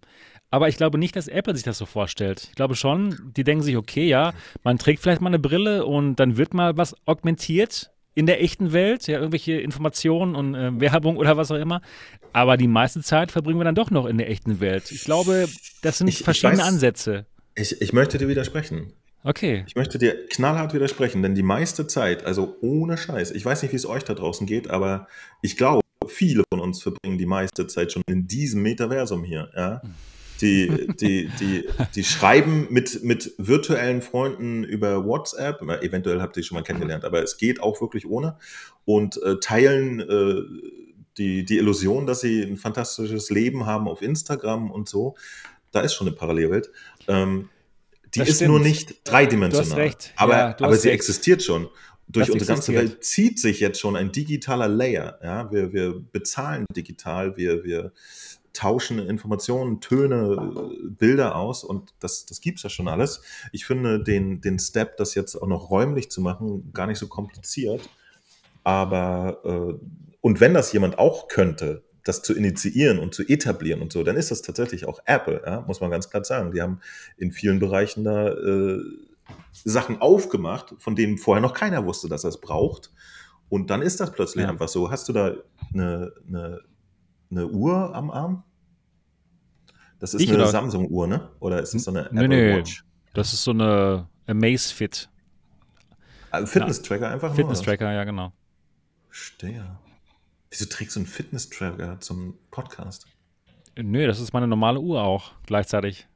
Aber 0.54 0.68
ich 0.68 0.76
glaube 0.76 0.98
nicht, 0.98 1.16
dass 1.16 1.26
Apple 1.26 1.52
sich 1.56 1.64
das 1.64 1.78
so 1.78 1.84
vorstellt. 1.84 2.46
Ich 2.50 2.54
glaube 2.54 2.76
schon, 2.76 3.32
die 3.36 3.42
denken 3.42 3.64
sich, 3.64 3.76
okay, 3.76 4.06
ja, 4.06 4.32
man 4.62 4.78
trägt 4.78 5.02
vielleicht 5.02 5.20
mal 5.20 5.30
eine 5.30 5.40
Brille 5.40 5.84
und 5.84 6.14
dann 6.14 6.36
wird 6.36 6.54
mal 6.54 6.76
was 6.76 6.94
augmentiert 7.06 7.90
in 8.14 8.26
der 8.26 8.40
echten 8.40 8.72
Welt, 8.72 9.08
ja, 9.08 9.18
irgendwelche 9.18 9.54
Informationen 9.54 10.36
und 10.36 10.54
äh, 10.54 10.80
Werbung 10.80 11.16
oder 11.16 11.36
was 11.36 11.50
auch 11.50 11.56
immer. 11.56 11.82
Aber 12.32 12.56
die 12.56 12.68
meiste 12.68 13.02
Zeit 13.02 13.32
verbringen 13.32 13.58
wir 13.58 13.64
dann 13.64 13.74
doch 13.74 13.90
noch 13.90 14.06
in 14.06 14.16
der 14.16 14.30
echten 14.30 14.60
Welt. 14.60 14.92
Ich 14.92 15.02
glaube, 15.02 15.48
das 15.82 15.98
sind 15.98 16.06
ich, 16.06 16.20
verschiedene 16.20 16.54
ich 16.54 16.60
weiß, 16.60 16.68
Ansätze. 16.68 17.26
Ich, 17.56 17.82
ich 17.82 17.92
möchte 17.92 18.18
dir 18.18 18.28
widersprechen. 18.28 18.92
Okay. 19.24 19.64
Ich 19.66 19.74
möchte 19.74 19.98
dir 19.98 20.28
knallhart 20.28 20.72
widersprechen, 20.72 21.20
denn 21.24 21.34
die 21.34 21.42
meiste 21.42 21.88
Zeit, 21.88 22.24
also 22.24 22.58
ohne 22.60 22.96
Scheiß, 22.96 23.32
ich 23.32 23.44
weiß 23.44 23.62
nicht, 23.62 23.72
wie 23.72 23.76
es 23.76 23.86
euch 23.86 24.04
da 24.04 24.14
draußen 24.14 24.46
geht, 24.46 24.70
aber 24.70 25.08
ich 25.42 25.56
glaube, 25.56 25.80
viele 26.06 26.44
von 26.48 26.60
uns 26.60 26.80
verbringen 26.80 27.18
die 27.18 27.26
meiste 27.26 27.66
Zeit 27.66 27.90
schon 27.90 28.04
in 28.06 28.28
diesem 28.28 28.62
Metaversum 28.62 29.24
hier, 29.24 29.50
ja. 29.56 29.82
Die, 30.40 30.88
die, 31.00 31.30
die, 31.40 31.68
die 31.94 32.04
schreiben 32.04 32.66
mit, 32.70 33.02
mit 33.04 33.34
virtuellen 33.38 34.02
Freunden 34.02 34.64
über 34.64 35.04
WhatsApp, 35.04 35.62
eventuell 35.62 36.20
habt 36.20 36.36
ihr 36.36 36.42
die 36.42 36.46
schon 36.46 36.56
mal 36.56 36.62
kennengelernt, 36.62 37.04
aber 37.04 37.22
es 37.22 37.36
geht 37.36 37.60
auch 37.60 37.80
wirklich 37.80 38.06
ohne 38.06 38.36
und 38.84 39.22
äh, 39.22 39.36
teilen 39.40 40.00
äh, 40.00 40.42
die, 41.16 41.44
die 41.44 41.58
Illusion, 41.58 42.06
dass 42.06 42.20
sie 42.20 42.42
ein 42.42 42.56
fantastisches 42.56 43.30
Leben 43.30 43.66
haben 43.66 43.88
auf 43.88 44.02
Instagram 44.02 44.70
und 44.70 44.88
so. 44.88 45.14
Da 45.70 45.80
ist 45.80 45.94
schon 45.94 46.06
eine 46.06 46.16
Parallelwelt. 46.16 46.70
Ähm, 47.08 47.48
die 48.14 48.20
das 48.20 48.28
ist 48.28 48.36
stimmt. 48.36 48.50
nur 48.50 48.60
nicht 48.60 49.00
dreidimensional. 49.04 49.64
Du 49.64 49.70
hast 49.70 49.78
recht. 49.78 50.12
Aber, 50.16 50.34
ja, 50.34 50.56
aber 50.60 50.76
sie 50.76 50.88
recht. 50.88 51.00
existiert 51.00 51.42
schon. 51.42 51.68
durch 52.08 52.30
unsere 52.30 52.52
ganze 52.52 52.72
Welt 52.74 53.02
zieht 53.04 53.40
sich 53.40 53.60
jetzt 53.60 53.80
schon 53.80 53.96
ein 53.96 54.12
digitaler 54.12 54.68
Layer. 54.68 55.18
Ja? 55.22 55.50
Wir, 55.50 55.72
wir 55.72 56.00
bezahlen 56.12 56.66
digital, 56.74 57.36
wir, 57.36 57.64
wir 57.64 57.92
tauschen 58.54 58.98
Informationen, 58.98 59.80
Töne, 59.80 60.70
Bilder 60.98 61.36
aus 61.36 61.64
und 61.64 61.92
das, 62.00 62.24
das 62.24 62.40
gibt 62.40 62.58
es 62.58 62.62
ja 62.62 62.70
schon 62.70 62.88
alles. 62.88 63.22
Ich 63.52 63.66
finde 63.66 64.02
den, 64.02 64.40
den 64.40 64.58
Step, 64.58 64.96
das 64.96 65.14
jetzt 65.14 65.36
auch 65.36 65.46
noch 65.46 65.70
räumlich 65.70 66.10
zu 66.10 66.22
machen, 66.22 66.72
gar 66.72 66.86
nicht 66.86 66.98
so 66.98 67.08
kompliziert. 67.08 67.88
Aber, 68.62 69.40
äh, 69.44 69.84
und 70.20 70.40
wenn 70.40 70.54
das 70.54 70.72
jemand 70.72 70.98
auch 70.98 71.28
könnte, 71.28 71.82
das 72.04 72.22
zu 72.22 72.34
initiieren 72.34 72.98
und 72.98 73.14
zu 73.14 73.22
etablieren 73.22 73.82
und 73.82 73.92
so, 73.92 74.02
dann 74.04 74.16
ist 74.16 74.30
das 74.30 74.42
tatsächlich 74.42 74.86
auch 74.86 75.00
Apple, 75.06 75.42
ja? 75.44 75.62
muss 75.62 75.80
man 75.80 75.90
ganz 75.90 76.08
klar 76.08 76.24
sagen. 76.24 76.52
Die 76.52 76.62
haben 76.62 76.80
in 77.16 77.32
vielen 77.32 77.58
Bereichen 77.58 78.04
da 78.04 78.28
äh, 78.28 78.78
Sachen 79.52 80.00
aufgemacht, 80.00 80.74
von 80.78 80.96
denen 80.96 81.18
vorher 81.18 81.42
noch 81.42 81.54
keiner 81.54 81.86
wusste, 81.86 82.08
dass 82.08 82.24
er 82.24 82.30
es 82.30 82.40
braucht. 82.40 82.92
Und 83.48 83.70
dann 83.70 83.82
ist 83.82 84.00
das 84.00 84.12
plötzlich 84.12 84.44
ja. 84.44 84.50
einfach 84.50 84.68
so. 84.68 84.90
Hast 84.90 85.08
du 85.08 85.12
da 85.12 85.34
eine, 85.72 86.12
eine, 86.28 86.60
eine 87.36 87.48
Uhr 87.48 87.94
am 87.94 88.10
Arm? 88.10 88.42
Das 89.98 90.14
ist 90.14 90.22
ich 90.22 90.32
eine 90.32 90.46
Samsung-Uhr, 90.46 91.06
ne? 91.06 91.30
Oder 91.40 91.62
ist 91.62 91.74
das 91.74 91.84
so 91.84 91.90
eine 91.90 92.06
Apple 92.06 92.28
nee, 92.28 92.56
Watch? 92.56 92.84
Das 93.14 93.32
ist 93.32 93.44
so 93.44 93.52
eine 93.52 94.08
Amazfit. 94.26 95.08
Also 96.30 96.46
Fitness-Tracker 96.46 97.08
einfach 97.08 97.28
nur? 97.28 97.36
Fitness-Tracker, 97.36 97.92
ja, 97.92 98.04
genau. 98.04 98.32
Verstehe. 99.08 99.78
Wieso 100.50 100.66
trägst 100.66 100.96
du 100.96 101.00
einen 101.00 101.06
Fitness-Tracker 101.06 102.00
zum 102.00 102.38
Podcast? 102.50 103.06
Nö, 103.76 104.06
das 104.06 104.20
ist 104.20 104.32
meine 104.32 104.46
normale 104.46 104.80
Uhr 104.80 105.02
auch 105.02 105.32
gleichzeitig. 105.46 106.06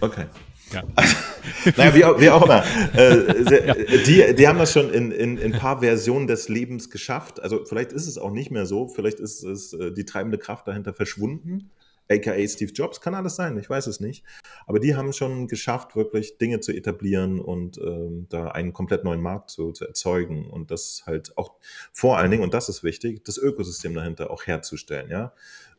Okay. 0.00 0.26
Ja. 0.72 0.82
naja, 1.76 1.94
wie 1.94 2.04
auch, 2.04 2.20
wie 2.20 2.30
auch 2.30 2.44
immer. 2.44 2.64
Äh, 2.94 3.66
ja. 3.66 3.74
die, 3.74 4.34
die 4.34 4.48
haben 4.48 4.58
das 4.58 4.72
schon 4.72 4.92
in, 4.92 5.10
in, 5.10 5.36
in 5.36 5.52
ein 5.52 5.58
paar 5.58 5.80
Versionen 5.80 6.26
des 6.26 6.48
Lebens 6.48 6.90
geschafft. 6.90 7.40
Also 7.40 7.64
vielleicht 7.64 7.92
ist 7.92 8.06
es 8.06 8.18
auch 8.18 8.30
nicht 8.30 8.50
mehr 8.50 8.66
so. 8.66 8.88
Vielleicht 8.88 9.20
ist 9.20 9.42
es 9.42 9.72
äh, 9.72 9.92
die 9.92 10.04
treibende 10.04 10.38
Kraft 10.38 10.68
dahinter 10.68 10.94
verschwunden. 10.94 11.70
AKA 12.10 12.46
Steve 12.46 12.72
Jobs, 12.72 13.00
kann 13.00 13.14
alles 13.14 13.36
sein, 13.36 13.56
ich 13.58 13.70
weiß 13.70 13.86
es 13.86 13.98
nicht. 14.00 14.24
Aber 14.66 14.78
die 14.78 14.94
haben 14.94 15.12
schon 15.12 15.48
geschafft, 15.48 15.96
wirklich 15.96 16.38
Dinge 16.38 16.60
zu 16.60 16.72
etablieren 16.72 17.40
und 17.40 17.78
ähm, 17.78 18.26
da 18.28 18.48
einen 18.48 18.72
komplett 18.72 19.04
neuen 19.04 19.22
Markt 19.22 19.50
zu, 19.50 19.72
zu 19.72 19.86
erzeugen 19.86 20.50
und 20.50 20.70
das 20.70 21.04
halt 21.06 21.36
auch 21.38 21.54
vor 21.92 22.18
allen 22.18 22.30
Dingen, 22.30 22.42
und 22.42 22.52
das 22.52 22.68
ist 22.68 22.84
wichtig, 22.84 23.24
das 23.24 23.38
Ökosystem 23.38 23.94
dahinter 23.94 24.30
auch 24.30 24.46
herzustellen, 24.46 25.10
ja. 25.10 25.32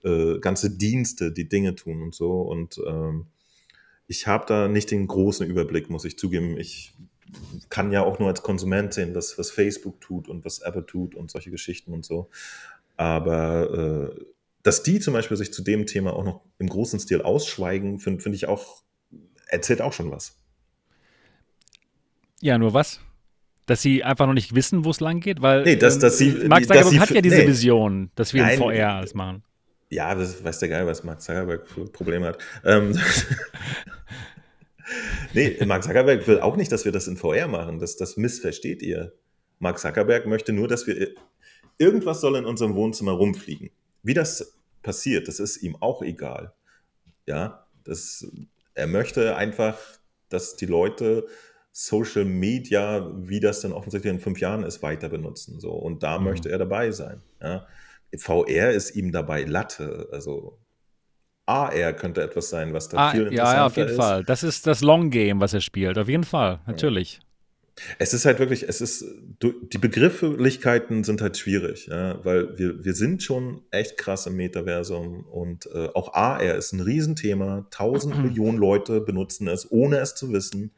Äh, 0.03 0.40
ganze 0.40 0.70
Dienste, 0.70 1.32
die 1.32 1.48
Dinge 1.48 1.76
tun 1.76 2.02
und 2.02 2.14
so. 2.14 2.41
Und 2.41 2.80
ähm, 2.88 3.28
ich 4.07 4.27
habe 4.27 4.45
da 4.48 4.68
nicht 4.68 4.91
den 4.91 5.07
großen 5.07 5.48
Überblick, 5.48 5.90
muss 5.90 6.06
ich 6.06 6.18
zugeben. 6.18 6.57
Ich 6.57 6.94
kann 7.69 7.91
ja 7.91 8.03
auch 8.03 8.19
nur 8.19 8.30
als 8.30 8.44
Konsument 8.44 8.94
sehen, 8.94 9.15
was, 9.15 9.38
was 9.38 9.52
Facebook 9.52 9.99
tut 10.02 10.27
und 10.27 10.45
was 10.45 10.60
Apple 10.60 10.86
tut 10.86 11.15
und 11.15 11.32
solche 11.32 11.52
Geschichten 11.52 11.94
und 11.94 12.06
so. 12.06 12.30
Aber 12.98 14.14
äh, 14.14 14.26
dass 14.64 14.84
die 14.84 14.99
zum 14.99 15.14
Beispiel 15.14 15.38
sich 15.38 15.53
zu 15.53 15.61
dem 15.61 15.86
Thema 15.86 16.14
auch 16.14 16.23
noch 16.23 16.41
im 16.57 16.68
großen 16.68 16.99
Stil 16.99 17.22
ausschweigen, 17.22 17.99
finde 17.99 18.22
find 18.22 18.36
ich 18.36 18.48
auch, 18.48 18.82
erzählt 19.48 19.82
auch 19.82 19.94
schon 19.94 20.11
was. 20.11 20.40
Ja, 22.41 22.57
nur 22.57 22.73
was? 22.73 22.99
Dass 23.65 23.82
sie 23.82 24.03
einfach 24.03 24.27
noch 24.27 24.34
nicht 24.34 24.53
wissen, 24.53 24.86
wo 24.86 24.91
es 24.91 24.99
lang 24.99 25.19
geht? 25.19 25.41
Weil 25.41 25.64
nee, 25.64 25.76
dass, 25.76 25.99
dass 25.99 26.18
sie, 26.18 26.32
Mark 26.48 26.65
Zuckerberg 26.65 26.99
hat 26.99 27.10
ja 27.11 27.22
diese 27.22 27.38
nee. 27.38 27.48
Vision, 27.48 28.11
dass 28.15 28.34
wir 28.34 28.44
Nein, 28.44 28.53
in 28.53 28.60
VR 28.60 28.94
alles 28.94 29.14
machen. 29.14 29.44
Ja, 29.90 30.16
das 30.16 30.44
weiß 30.44 30.60
der 30.60 30.70
Geil, 30.70 30.88
was 30.88 31.03
Mark 31.03 31.22
Zuckerberg 31.22 31.68
für 31.68 31.86
Probleme 31.86 32.28
hat. 32.28 32.40
Ähm, 32.64 32.98
nee, 35.34 35.57
Mark 35.66 35.84
Zuckerberg 35.84 36.28
will 36.28 36.40
auch 36.40 36.56
nicht, 36.56 36.72
dass 36.72 36.86
wir 36.86 36.91
das 36.91 37.07
in 37.07 37.18
VR 37.18 37.48
machen. 37.48 37.80
Das, 37.80 37.95
das 37.95 38.18
missversteht 38.18 38.82
ihr. 38.82 39.14
Mark 39.60 39.80
Zuckerberg 39.80 40.26
möchte 40.26 40.53
nur, 40.53 40.68
dass 40.68 40.88
wir 40.88 41.14
irgendwas 41.78 42.22
soll 42.22 42.36
in 42.36 42.45
unserem 42.45 42.76
Wohnzimmer 42.76 43.12
rumfliegen. 43.12 43.70
Wie 44.02 44.14
das 44.14 44.57
passiert, 44.82 45.28
das 45.28 45.40
ist 45.40 45.57
ihm 45.57 45.76
auch 45.80 46.02
egal. 46.02 46.53
Ja, 47.28 47.66
das, 47.84 48.28
er 48.74 48.88
möchte 48.88 49.36
einfach, 49.36 49.78
dass 50.30 50.56
die 50.56 50.66
Leute 50.66 51.28
Social 51.72 52.26
Media, 52.26 53.12
wie 53.16 53.40
das 53.40 53.62
dann 53.62 53.74
offensichtlich 53.74 54.14
in 54.14 54.20
fünf 54.20 54.40
Jahren 54.40 54.64
ist, 54.64 54.82
weiter 54.82 55.10
benutzen. 55.10 55.60
So. 55.60 55.72
Und 55.72 56.03
da 56.03 56.18
mhm. 56.18 56.26
möchte 56.26 56.49
er 56.49 56.57
dabei 56.57 56.91
sein. 56.91 57.22
Ja. 57.41 57.68
VR 58.18 58.72
ist 58.72 58.96
ihm 58.96 59.12
dabei 59.12 59.44
Latte. 59.44 60.10
Also 60.12 60.58
AR 61.46 61.94
könnte 61.94 62.24
etwas 62.24 62.50
sein, 62.50 62.74
was 62.74 62.90
da 62.90 62.98
ah, 62.98 63.12
viel 63.12 63.28
interessanter 63.28 63.52
ist. 63.52 63.58
Ja, 63.58 63.66
auf 63.66 63.78
jeden 63.78 63.90
ist. 63.90 63.96
Fall. 63.96 64.24
Das 64.24 64.44
ist 64.44 64.68
das 64.68 64.82
Long 64.82 65.10
Game, 65.10 65.40
was 65.40 65.54
er 65.54 65.62
spielt. 65.62 65.98
Auf 65.98 66.10
jeden 66.10 66.24
Fall, 66.24 66.60
natürlich. 66.66 67.20
Es 68.00 68.14
ist 68.14 68.24
halt 68.24 68.40
wirklich, 68.40 68.68
es 68.70 68.80
ist, 68.80 69.04
die 69.42 69.78
Begrifflichkeiten 69.78 71.04
sind 71.04 71.22
halt 71.22 71.38
schwierig, 71.38 71.88
ja, 71.88 72.24
weil 72.24 72.58
wir, 72.58 72.86
wir 72.86 72.94
sind 72.94 73.22
schon 73.22 73.64
echt 73.70 73.98
krass 73.98 74.28
im 74.28 74.38
Metaversum 74.38 75.26
und 75.26 75.68
äh, 75.74 75.90
auch 75.94 76.14
AR 76.14 76.56
ist 76.56 76.72
ein 76.72 76.80
Riesenthema. 76.80 77.68
Tausend 77.72 78.18
Millionen 78.24 78.58
Leute 78.58 79.02
benutzen 79.02 79.48
es, 79.48 79.70
ohne 79.70 79.98
es 79.98 80.16
zu 80.16 80.32
wissen. 80.32 80.72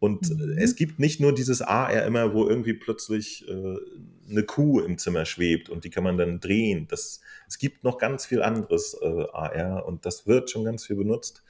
Und 0.00 0.28
mhm. 0.28 0.58
es 0.58 0.74
gibt 0.74 0.98
nicht 0.98 1.20
nur 1.20 1.34
dieses 1.34 1.62
AR 1.62 2.04
immer, 2.04 2.34
wo 2.34 2.48
irgendwie 2.48 2.74
plötzlich 2.74 3.48
äh, 3.48 3.76
eine 4.28 4.42
Kuh 4.42 4.80
im 4.80 4.98
Zimmer 4.98 5.24
schwebt 5.24 5.68
und 5.68 5.84
die 5.84 5.90
kann 5.90 6.04
man 6.04 6.16
dann 6.16 6.40
drehen. 6.40 6.86
Das, 6.88 7.20
es 7.48 7.58
gibt 7.58 7.84
noch 7.84 7.98
ganz 7.98 8.26
viel 8.26 8.42
anderes 8.42 8.96
äh, 9.00 9.24
AR 9.32 9.86
und 9.86 10.06
das 10.06 10.26
wird 10.26 10.50
schon 10.50 10.64
ganz 10.64 10.86
viel 10.86 10.96
benutzt. 10.96 11.42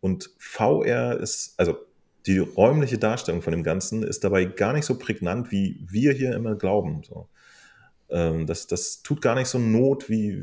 Und 0.00 0.30
VR 0.38 1.18
ist, 1.18 1.54
also 1.58 1.76
die 2.26 2.38
räumliche 2.38 2.98
Darstellung 2.98 3.42
von 3.42 3.52
dem 3.52 3.62
Ganzen 3.62 4.02
ist 4.02 4.24
dabei 4.24 4.44
gar 4.44 4.72
nicht 4.72 4.84
so 4.84 4.98
prägnant, 4.98 5.50
wie 5.52 5.84
wir 5.88 6.12
hier 6.12 6.34
immer 6.34 6.56
glauben. 6.56 7.02
So. 7.04 7.28
Ähm, 8.08 8.46
das, 8.46 8.66
das 8.66 9.02
tut 9.02 9.22
gar 9.22 9.34
nicht 9.34 9.48
so 9.48 9.58
Not, 9.58 10.08
wie, 10.08 10.42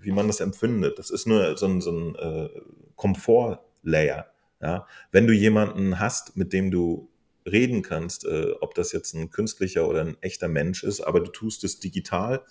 wie 0.00 0.12
man 0.12 0.26
das 0.26 0.40
empfindet. 0.40 0.98
Das 0.98 1.10
ist 1.10 1.26
nur 1.26 1.56
so 1.56 1.66
ein, 1.66 1.80
so 1.80 1.90
ein 1.90 2.14
äh, 2.16 2.48
Komfort-Layer. 2.96 4.26
Ja? 4.60 4.86
Wenn 5.10 5.26
du 5.26 5.32
jemanden 5.32 5.98
hast, 5.98 6.36
mit 6.36 6.52
dem 6.52 6.70
du 6.70 7.08
reden 7.52 7.82
kannst, 7.82 8.24
äh, 8.24 8.52
ob 8.60 8.74
das 8.74 8.92
jetzt 8.92 9.14
ein 9.14 9.30
künstlicher 9.30 9.88
oder 9.88 10.00
ein 10.00 10.16
echter 10.20 10.48
Mensch 10.48 10.84
ist, 10.84 11.00
aber 11.00 11.20
du 11.20 11.30
tust 11.30 11.64
es 11.64 11.80
digital, 11.80 12.42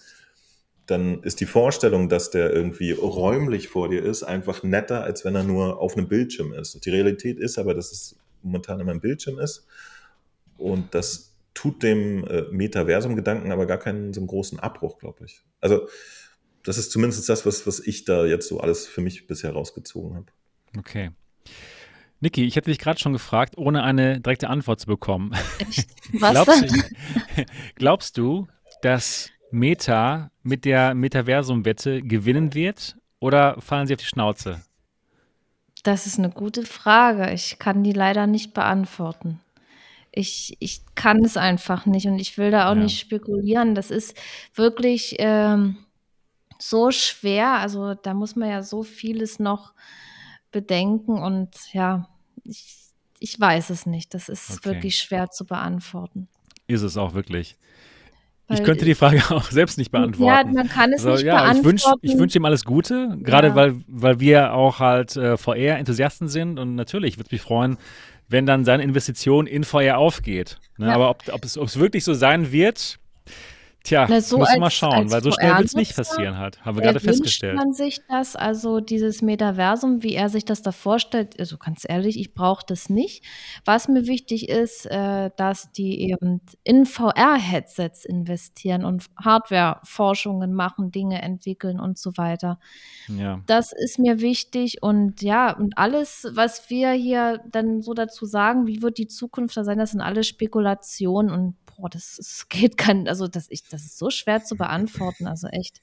dann 0.86 1.22
ist 1.24 1.42
die 1.42 1.46
Vorstellung, 1.46 2.08
dass 2.10 2.32
der 2.32 2.54
irgendwie 2.54 2.92
räumlich 2.92 3.68
vor 3.68 3.90
dir 3.90 4.04
ist, 4.04 4.24
einfach 4.24 4.64
netter, 4.64 5.04
als 5.04 5.26
wenn 5.26 5.36
er 5.36 5.44
nur 5.44 5.80
auf 5.80 5.98
einem 5.98 6.08
Bildschirm 6.08 6.54
ist. 6.54 6.86
Die 6.86 6.90
Realität 6.90 7.40
ist 7.40 7.58
aber, 7.58 7.74
dass 7.74 7.92
es 7.92 8.18
momentan 8.42 8.80
immer 8.80 8.92
ein 8.92 9.02
Bildschirm 9.02 9.40
ist 9.40 9.68
und 10.58 10.94
das 10.96 11.34
tut 11.54 11.84
dem 11.84 12.26
äh, 12.28 12.44
Metaversum-Gedanken 12.52 13.52
aber 13.52 13.66
gar 13.66 13.80
keinen 13.80 14.14
so 14.14 14.22
einen 14.22 14.28
großen 14.28 14.60
Abbruch, 14.60 15.00
glaube 15.00 15.26
ich. 15.26 15.42
Also 15.60 15.88
das 16.64 16.78
ist 16.78 16.92
zumindest 16.92 17.28
das, 17.30 17.46
was, 17.46 17.66
was 17.66 17.80
ich 17.80 18.06
da 18.06 18.26
jetzt 18.26 18.48
so 18.48 18.60
alles 18.60 18.86
für 18.88 19.02
mich 19.02 19.28
bisher 19.28 19.52
rausgezogen 19.52 20.16
habe. 20.16 20.28
Okay. 20.78 21.12
Niki, 22.20 22.46
ich 22.46 22.56
hätte 22.56 22.72
dich 22.72 22.80
gerade 22.80 23.00
schon 23.00 23.14
gefragt, 23.14 23.58
ohne 23.58 23.84
eine 23.84 24.20
direkte 24.20 24.50
Antwort 24.50 24.80
zu 24.80 24.88
bekommen. 24.88 25.32
Was 26.14 26.32
glaubst, 26.32 26.72
du, 26.72 26.84
glaubst 27.76 28.18
du, 28.18 28.48
dass 28.82 29.30
Meta 29.52 30.32
mit 30.44 30.66
der 30.66 30.96
Metaversum-Wette 30.96 32.02
gewinnen 32.02 32.54
wird 32.54 32.98
oder 33.20 33.62
fallen 33.62 33.88
sie 33.88 33.94
auf 33.94 34.00
die 34.00 34.06
Schnauze? 34.06 34.62
Das 35.84 36.08
ist 36.08 36.18
eine 36.18 36.32
gute 36.32 36.66
Frage. 36.66 37.32
Ich 37.34 37.60
kann 37.60 37.84
die 37.84 37.94
leider 37.94 38.28
nicht 38.28 38.54
beantworten. 38.54 39.40
Ich, 40.12 40.58
ich 40.60 40.82
kann 40.96 41.24
es 41.24 41.38
einfach 41.38 41.86
nicht 41.86 42.08
und 42.08 42.18
ich 42.20 42.38
will 42.40 42.50
da 42.50 42.72
auch 42.72 42.76
ja. 42.76 42.82
nicht 42.82 43.00
spekulieren. 43.00 43.76
Das 43.76 43.92
ist 43.92 44.18
wirklich 44.56 45.16
ähm, 45.20 45.78
so 46.58 46.90
schwer. 46.90 47.52
Also 47.52 47.94
da 47.94 48.16
muss 48.16 48.36
man 48.36 48.50
ja 48.50 48.64
so 48.64 48.82
vieles 48.82 49.38
noch 49.38 49.74
bedenken 50.52 51.20
und 51.20 51.50
ja, 51.74 52.08
ich, 52.44 52.76
ich 53.20 53.40
weiß 53.40 53.70
es 53.70 53.86
nicht. 53.86 54.14
Das 54.14 54.30
ist 54.30 54.52
okay. 54.52 54.70
wirklich 54.70 54.98
schwer 54.98 55.30
zu 55.30 55.46
beantworten. 55.46 56.28
Ist 56.68 56.82
es 56.82 56.98
auch 56.98 57.14
wirklich. 57.14 57.58
Weil 58.48 58.60
ich 58.60 58.64
könnte 58.64 58.86
die 58.86 58.96
Frage 58.96 59.22
auch 59.30 59.52
selbst 59.52 59.78
nicht 59.78 59.92
beantworten. 59.92 60.50
Ja, 60.50 60.54
man 60.54 60.70
kann 60.70 60.94
es 60.94 61.06
also, 61.06 61.18
nicht 61.18 61.26
ja, 61.26 61.42
beantworten. 61.42 62.00
Ich 62.02 62.12
wünsche 62.12 62.20
wünsch 62.20 62.36
ihm 62.36 62.46
alles 62.46 62.64
Gute, 62.64 63.18
gerade 63.22 63.50
ja. 63.50 63.56
weil, 63.56 63.76
weil 63.88 64.20
wir 64.20 64.54
auch 64.54 64.80
halt 64.80 65.16
äh, 65.18 65.38
VR-Enthusiasten 65.38 66.30
sind 66.30 66.58
und 66.58 66.76
natürlich 66.76 67.18
würde 67.18 67.28
es 67.28 67.32
mich 67.32 67.42
freuen, 67.42 67.78
wenn 68.30 68.46
dann 68.46 68.66
seine 68.66 68.84
Investition 68.84 69.48
in 69.48 69.64
VR 69.64 69.98
aufgeht. 69.98 70.60
Ne? 70.78 70.88
Ja. 70.88 70.96
Aber 70.96 71.10
ob, 71.10 71.24
ob, 71.32 71.44
es, 71.44 71.58
ob 71.58 71.68
es 71.68 71.80
wirklich 71.80 72.04
so 72.04 72.14
sein 72.14 72.52
wird, 72.52 73.00
Tja, 73.88 74.06
Na, 74.10 74.20
so 74.20 74.38
muss 74.40 74.50
als- 74.50 74.60
mal 74.60 74.70
schauen, 74.70 75.10
weil 75.12 75.24
so 75.24 75.32
schnell 75.32 75.56
wird 75.56 75.66
es 75.66 75.74
nicht 75.74 75.96
passieren 75.96 76.38
hat. 76.38 76.60
Haben 76.66 76.76
wir 76.76 76.84
gerade 76.84 77.00
festgestellt. 77.00 77.56
man 77.56 77.72
sich 77.72 78.02
das, 78.10 78.36
also 78.36 78.82
dieses 78.82 79.22
Metaversum, 79.22 80.04
wie 80.04 80.14
er 80.14 80.28
sich 80.28 80.44
das 80.44 80.62
da 80.62 80.74
vorstellt? 80.74 81.40
Also 81.40 81.58
ganz 81.58 81.86
ehrlich, 81.88 82.20
ich 82.20 82.34
brauche 82.34 82.66
das 82.68 82.90
nicht. 82.90 83.24
Was 83.64 83.88
mir 83.88 84.06
wichtig 84.06 84.50
ist, 84.50 84.88
äh, 84.88 85.30
dass 85.38 85.72
die 85.72 86.02
eben 86.02 86.42
in 86.66 86.86
VR-Headsets 86.86 88.04
investieren 88.04 88.84
und 88.84 89.06
Hardware-Forschungen 89.24 90.54
machen, 90.54 90.92
Dinge 90.92 91.22
entwickeln 91.22 91.80
und 91.80 91.98
so 91.98 92.18
weiter. 92.18 92.60
Ja. 93.08 93.42
Das 93.46 93.72
ist 93.72 94.00
mir 94.00 94.20
wichtig 94.20 94.84
und 94.84 95.22
ja, 95.22 95.56
und 95.56 95.78
alles, 95.78 96.28
was 96.32 96.70
wir 96.70 96.92
hier 96.92 97.40
dann 97.50 97.82
so 97.82 97.94
dazu 97.94 98.26
sagen, 98.26 98.68
wie 98.68 98.82
wird 98.82 98.98
die 98.98 99.08
Zukunft 99.08 99.56
da 99.56 99.64
sein, 99.64 99.78
das 99.78 99.92
sind 99.92 100.02
alles 100.02 100.28
Spekulationen 100.28 101.32
und 101.32 101.56
boah, 101.78 101.90
das, 101.90 102.18
ist, 102.18 102.50
geht 102.50 102.78
kann, 102.78 103.08
also 103.08 103.28
das, 103.28 103.48
ich, 103.50 103.64
das 103.70 103.77
ist 103.86 103.98
so 103.98 104.10
schwer 104.10 104.44
zu 104.44 104.56
beantworten, 104.56 105.28
also 105.28 105.48
echt. 105.48 105.82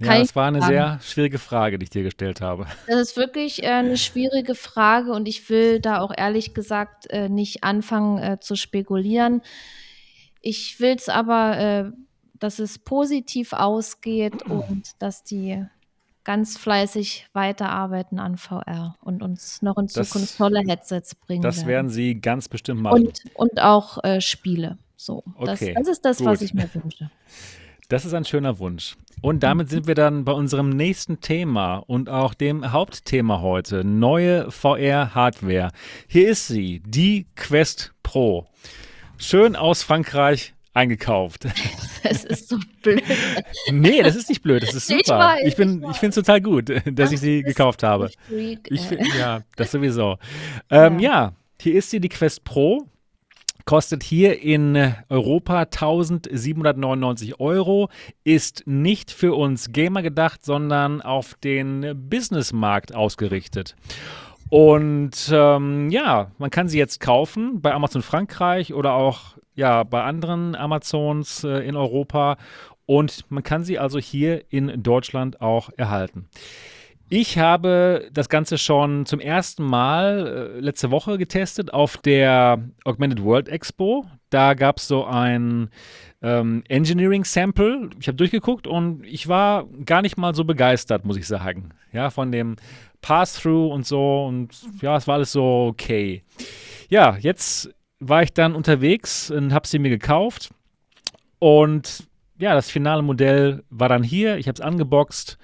Ja, 0.00 0.06
Kann 0.08 0.16
ich 0.22 0.28
das 0.28 0.36
war 0.36 0.46
eine 0.48 0.60
sagen. 0.60 0.72
sehr 0.72 1.00
schwierige 1.02 1.38
Frage, 1.38 1.78
die 1.78 1.84
ich 1.84 1.90
dir 1.90 2.02
gestellt 2.02 2.40
habe. 2.40 2.66
Das 2.86 2.96
ist 3.00 3.16
wirklich 3.16 3.62
äh, 3.62 3.68
eine 3.68 3.96
schwierige 3.96 4.54
Frage 4.54 5.12
und 5.12 5.28
ich 5.28 5.48
will 5.50 5.80
da 5.80 6.00
auch 6.00 6.12
ehrlich 6.16 6.54
gesagt 6.54 7.10
äh, 7.10 7.28
nicht 7.28 7.62
anfangen 7.64 8.18
äh, 8.18 8.38
zu 8.40 8.56
spekulieren. 8.56 9.42
Ich 10.40 10.80
will 10.80 10.96
es 10.96 11.08
aber, 11.08 11.92
dass 12.34 12.58
es 12.58 12.78
positiv 12.80 13.52
ausgeht 13.52 14.42
und 14.48 14.90
dass 14.98 15.22
die 15.24 15.64
ganz 16.24 16.56
fleißig 16.58 17.28
weiterarbeiten 17.32 18.18
an 18.18 18.36
VR 18.36 18.96
und 19.02 19.22
uns 19.22 19.62
noch 19.62 19.76
in 19.78 19.86
Das- 19.86 20.08
Zukunft 20.08 20.36
tolle 20.38 20.60
Headsets 20.66 21.14
bringen 21.14 21.42
Das 21.42 21.58
werden. 21.58 21.68
werden 21.68 21.88
sie 21.90 22.20
ganz 22.20 22.48
bestimmt 22.48 22.80
machen. 22.82 23.06
und, 23.06 23.20
und 23.34 23.60
auch 23.60 23.98
Spiele. 24.20 24.78
So, 25.04 25.24
das, 25.44 25.60
Okay, 25.60 25.74
das 25.76 25.88
ist 25.88 26.04
das, 26.04 26.24
was 26.24 26.38
gut. 26.38 26.46
ich 26.48 26.54
mir 26.54 26.68
wünsche. 26.74 27.10
Das 27.88 28.06
ist 28.06 28.14
ein 28.14 28.24
schöner 28.24 28.58
Wunsch. 28.58 28.96
Und 29.20 29.42
damit 29.42 29.68
sind 29.68 29.86
wir 29.86 29.94
dann 29.94 30.24
bei 30.24 30.32
unserem 30.32 30.70
nächsten 30.70 31.20
Thema 31.20 31.76
und 31.76 32.08
auch 32.08 32.32
dem 32.32 32.72
Hauptthema 32.72 33.42
heute. 33.42 33.84
Neue 33.84 34.50
VR-Hardware. 34.50 35.68
Hier 36.08 36.28
ist 36.30 36.46
sie, 36.48 36.80
die 36.86 37.26
Quest 37.36 37.92
Pro. 38.02 38.46
Schön 39.18 39.56
aus 39.56 39.82
Frankreich 39.82 40.54
eingekauft. 40.72 41.46
Es 42.04 42.24
ist 42.24 42.48
so 42.48 42.58
blöd. 42.82 43.02
nee, 43.70 44.02
das 44.02 44.16
ist 44.16 44.28
nicht 44.28 44.42
blöd, 44.42 44.62
das 44.62 44.74
ist 44.74 44.90
Ich 44.90 45.06
super. 45.06 45.18
weiß, 45.18 45.42
ich 45.46 45.54
bin, 45.56 45.82
ich 45.84 45.90
ich 45.90 45.96
finde 45.98 46.08
es 46.08 46.14
total 46.26 46.40
gut, 46.40 46.68
dass 46.84 47.12
ich 47.12 47.20
sie 47.20 47.42
Das 47.42 47.48
gekauft 47.54 47.82
habe. 47.84 48.10
Freak, 48.26 48.66
Ich 48.70 48.80
find, 48.80 49.02
ja, 49.18 49.42
das 49.56 49.70
sowieso. 49.70 50.16
Ähm, 50.70 50.98
Ja. 50.98 51.10
ja. 51.26 51.32
hier 51.60 51.74
ist 51.74 51.90
sie, 51.90 52.00
die 52.00 52.08
Quest 52.08 52.42
Pro. 52.44 52.88
Kostet 53.64 54.02
hier 54.02 54.40
in 54.42 54.94
Europa 55.08 55.60
1799 55.60 57.40
Euro. 57.40 57.88
Ist 58.24 58.64
nicht 58.66 59.10
für 59.10 59.34
uns 59.34 59.72
Gamer 59.72 60.02
gedacht, 60.02 60.44
sondern 60.44 61.00
auf 61.00 61.34
den 61.42 62.08
Businessmarkt 62.08 62.94
ausgerichtet. 62.94 63.76
Und 64.48 65.30
ähm, 65.32 65.90
ja, 65.90 66.30
man 66.38 66.50
kann 66.50 66.68
sie 66.68 66.78
jetzt 66.78 67.00
kaufen 67.00 67.62
bei 67.62 67.72
Amazon 67.72 68.02
Frankreich 68.02 68.74
oder 68.74 68.92
auch 68.92 69.36
ja, 69.54 69.82
bei 69.82 70.02
anderen 70.02 70.54
Amazons 70.54 71.44
äh, 71.44 71.66
in 71.66 71.76
Europa. 71.76 72.36
Und 72.84 73.30
man 73.30 73.42
kann 73.42 73.64
sie 73.64 73.78
also 73.78 73.98
hier 73.98 74.44
in 74.50 74.82
Deutschland 74.82 75.40
auch 75.40 75.70
erhalten. 75.76 76.28
Ich 77.14 77.36
habe 77.36 78.08
das 78.10 78.30
Ganze 78.30 78.56
schon 78.56 79.04
zum 79.04 79.20
ersten 79.20 79.64
Mal 79.64 80.54
äh, 80.56 80.60
letzte 80.60 80.90
Woche 80.90 81.18
getestet 81.18 81.70
auf 81.70 81.98
der 81.98 82.66
Augmented 82.86 83.22
World 83.22 83.50
Expo. 83.50 84.06
Da 84.30 84.54
gab 84.54 84.78
es 84.78 84.88
so 84.88 85.04
ein 85.04 85.68
ähm, 86.22 86.64
Engineering 86.68 87.24
Sample. 87.24 87.90
Ich 88.00 88.08
habe 88.08 88.16
durchgeguckt 88.16 88.66
und 88.66 89.04
ich 89.04 89.28
war 89.28 89.66
gar 89.84 90.00
nicht 90.00 90.16
mal 90.16 90.34
so 90.34 90.44
begeistert, 90.44 91.04
muss 91.04 91.18
ich 91.18 91.26
sagen. 91.26 91.74
Ja, 91.92 92.08
von 92.08 92.32
dem 92.32 92.56
Pass-Through 93.02 93.70
und 93.70 93.86
so. 93.86 94.24
Und 94.24 94.58
ja, 94.80 94.96
es 94.96 95.06
war 95.06 95.16
alles 95.16 95.32
so 95.32 95.66
okay. 95.68 96.22
Ja, 96.88 97.18
jetzt 97.18 97.74
war 98.00 98.22
ich 98.22 98.32
dann 98.32 98.54
unterwegs 98.54 99.30
und 99.30 99.52
habe 99.52 99.68
sie 99.68 99.78
mir 99.78 99.90
gekauft. 99.90 100.48
Und 101.38 102.04
ja, 102.38 102.54
das 102.54 102.70
finale 102.70 103.02
Modell 103.02 103.64
war 103.68 103.90
dann 103.90 104.02
hier. 104.02 104.38
Ich 104.38 104.48
habe 104.48 104.54
es 104.54 104.62
angeboxt 104.62 105.36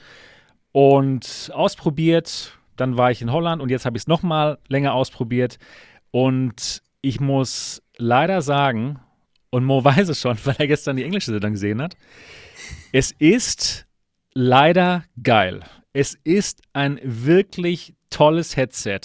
und 0.73 1.51
ausprobiert. 1.55 2.59
Dann 2.77 2.97
war 2.97 3.11
ich 3.11 3.23
in 3.23 3.33
Holland 3.33 3.61
und 3.61 3.71
jetzt 3.71 3.85
habe 3.85 3.97
ich 3.97 4.03
es 4.05 4.07
nochmal 4.07 4.59
länger 4.69 4.95
ausprobiert. 4.95 5.59
Und 6.11 6.83
ich 7.01 7.21
muss 7.21 7.83
leider 7.97 8.43
sagen, 8.43 9.01
und 9.51 9.65
Mo 9.65 9.83
weiß 9.85 10.09
es 10.09 10.21
schon, 10.21 10.39
weil 10.45 10.57
er 10.59 10.67
gestern 10.67 10.97
die 10.97 11.05
englische 11.05 11.33
Sendung 11.33 11.53
gesehen 11.53 11.83
hat, 11.83 11.97
es 12.93 13.13
ist 13.19 13.87
leider 14.35 15.05
geil. 15.23 15.61
Es 15.93 16.17
ist 16.23 16.63
ein 16.73 17.01
wirklich 17.03 17.95
tolles 18.11 18.57
Headset. 18.57 19.01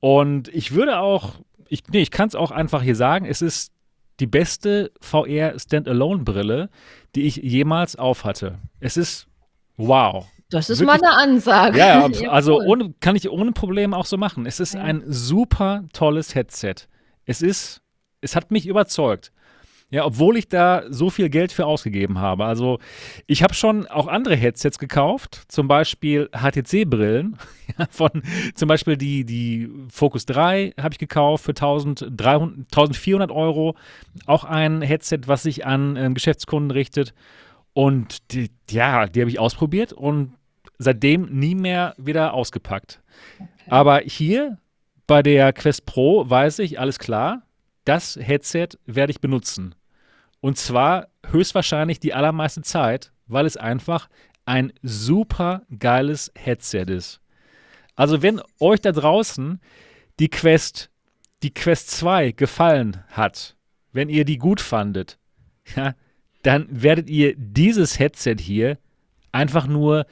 Und 0.00 0.48
ich 0.48 0.72
würde 0.72 1.00
auch, 1.00 1.40
ich, 1.68 1.86
nee, 1.88 2.00
ich 2.00 2.10
kann 2.10 2.28
es 2.28 2.34
auch 2.34 2.50
einfach 2.50 2.82
hier 2.82 2.96
sagen, 2.96 3.26
es 3.26 3.42
ist 3.42 3.72
die 4.20 4.26
beste 4.26 4.92
VR 5.00 5.58
Standalone-Brille, 5.58 6.68
die 7.14 7.22
ich 7.22 7.36
jemals 7.36 7.96
aufhatte. 7.96 8.58
Es 8.78 8.96
ist 8.96 9.26
wow. 9.76 10.26
Das 10.50 10.68
ist 10.70 10.80
Wirklich- 10.80 11.00
mal 11.00 11.08
eine 11.08 11.16
Ansage. 11.32 11.78
Ja, 11.78 12.06
ja, 12.12 12.30
also 12.30 12.56
cool. 12.58 12.66
ohne, 12.66 12.94
kann 13.00 13.16
ich 13.16 13.28
ohne 13.30 13.52
Probleme 13.52 13.96
auch 13.96 14.06
so 14.06 14.16
machen. 14.16 14.46
Es 14.46 14.60
ist 14.60 14.74
Ja. 14.74 14.82
ein 14.82 15.02
super 15.06 15.84
tolles 15.92 16.34
Headset. 16.34 16.74
Es 17.24 17.40
ist, 17.42 17.80
es 18.20 18.34
hat 18.36 18.50
mich 18.50 18.66
überzeugt. 18.66 19.32
Ja, 19.92 20.04
obwohl 20.04 20.36
ich 20.36 20.48
da 20.48 20.84
so 20.88 21.10
viel 21.10 21.28
Geld 21.30 21.50
für 21.50 21.66
ausgegeben 21.66 22.20
habe. 22.20 22.44
Also 22.44 22.78
ich 23.26 23.42
habe 23.42 23.54
schon 23.54 23.88
auch 23.88 24.06
andere 24.06 24.36
Headsets 24.36 24.78
gekauft, 24.78 25.42
zum 25.48 25.66
Beispiel 25.66 26.28
HTC-Brillen, 26.32 27.36
ja, 27.78 27.86
von 27.90 28.10
zum 28.54 28.68
Beispiel 28.68 28.96
die, 28.96 29.24
die 29.24 29.68
Focus 29.90 30.26
3 30.26 30.74
habe 30.80 30.92
ich 30.94 30.98
gekauft 31.00 31.44
für 31.44 31.50
1300, 31.50 32.08
1400 32.72 33.32
Euro. 33.32 33.74
Auch 34.26 34.44
ein 34.44 34.80
Headset, 34.80 35.22
was 35.26 35.42
sich 35.42 35.66
an 35.66 35.96
ähm, 35.96 36.14
Geschäftskunden 36.14 36.70
richtet. 36.70 37.12
Und 37.72 38.32
die, 38.32 38.50
ja, 38.70 39.06
die 39.06 39.20
habe 39.20 39.30
ich 39.30 39.40
ausprobiert 39.40 39.92
und 39.92 40.34
seitdem 40.80 41.26
nie 41.26 41.54
mehr 41.54 41.94
wieder 41.98 42.32
ausgepackt. 42.32 43.02
Aber 43.68 43.98
hier 43.98 44.58
bei 45.06 45.22
der 45.22 45.52
Quest 45.52 45.84
Pro 45.84 46.28
weiß 46.28 46.60
ich, 46.60 46.80
alles 46.80 46.98
klar, 46.98 47.42
das 47.84 48.16
Headset 48.16 48.68
werde 48.86 49.10
ich 49.10 49.20
benutzen. 49.20 49.74
Und 50.40 50.56
zwar 50.56 51.08
höchstwahrscheinlich 51.26 52.00
die 52.00 52.14
allermeiste 52.14 52.62
Zeit, 52.62 53.12
weil 53.26 53.44
es 53.44 53.58
einfach 53.58 54.08
ein 54.46 54.72
super 54.80 55.62
geiles 55.78 56.32
Headset 56.34 56.86
ist. 56.88 57.20
Also 57.94 58.22
wenn 58.22 58.40
euch 58.58 58.80
da 58.80 58.92
draußen 58.92 59.60
die 60.18 60.30
Quest, 60.30 60.90
die 61.42 61.52
Quest 61.52 61.90
2 61.90 62.32
gefallen 62.32 63.04
hat, 63.08 63.54
wenn 63.92 64.08
ihr 64.08 64.24
die 64.24 64.38
gut 64.38 64.62
fandet, 64.62 65.18
ja, 65.76 65.94
dann 66.42 66.68
werdet 66.70 67.10
ihr 67.10 67.34
dieses 67.36 67.98
Headset 67.98 68.36
hier 68.40 68.78
einfach 69.30 69.66
nur 69.66 70.06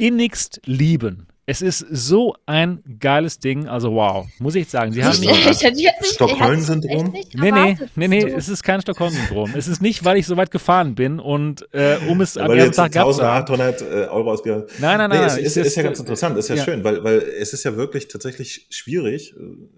innigst 0.00 0.60
lieben. 0.64 1.26
Es 1.46 1.62
ist 1.62 1.84
so 1.90 2.36
ein 2.46 2.80
geiles 3.00 3.40
Ding, 3.40 3.66
also 3.66 3.92
wow, 3.92 4.26
muss 4.38 4.54
ich 4.54 4.68
sagen. 4.68 4.92
Sie 4.92 5.02
haben 5.02 5.20
jetzt 5.20 5.62
es 6.00 6.14
Stockholm-Syndrom? 6.14 7.12
Nee, 7.34 7.50
nee, 7.50 7.76
nee, 7.96 8.08
nee, 8.08 8.22
es 8.22 8.48
ist 8.48 8.62
kein 8.62 8.80
Stockholm-Syndrom. 8.80 9.54
Es 9.56 9.66
ist 9.66 9.82
nicht, 9.82 10.04
weil 10.04 10.16
ich 10.16 10.26
so 10.26 10.36
weit 10.36 10.52
gefahren 10.52 10.94
bin 10.94 11.18
und 11.18 11.66
äh, 11.72 11.96
um 12.08 12.20
es 12.20 12.36
am 12.36 12.52
ersten 12.52 12.66
jetzt 12.66 12.76
Tag 12.76 12.96
haben. 12.96 13.08
1800 13.08 13.80
äh, 13.82 13.84
Euro 14.10 14.30
ausgegeben. 14.30 14.66
Nein, 14.78 14.98
nein, 14.98 15.10
nein. 15.10 15.20
Nee, 15.20 15.26
es 15.26 15.34
nein, 15.34 15.44
ist, 15.44 15.56
es 15.56 15.66
ist 15.66 15.76
ja 15.76 15.82
ganz 15.82 15.98
interessant, 15.98 16.38
ist 16.38 16.48
ja, 16.48 16.54
ja. 16.54 16.64
schön, 16.64 16.84
weil, 16.84 17.02
weil 17.02 17.18
es 17.18 17.52
ist 17.52 17.64
ja 17.64 17.76
wirklich 17.76 18.06
tatsächlich 18.06 18.68
schwierig. 18.70 19.34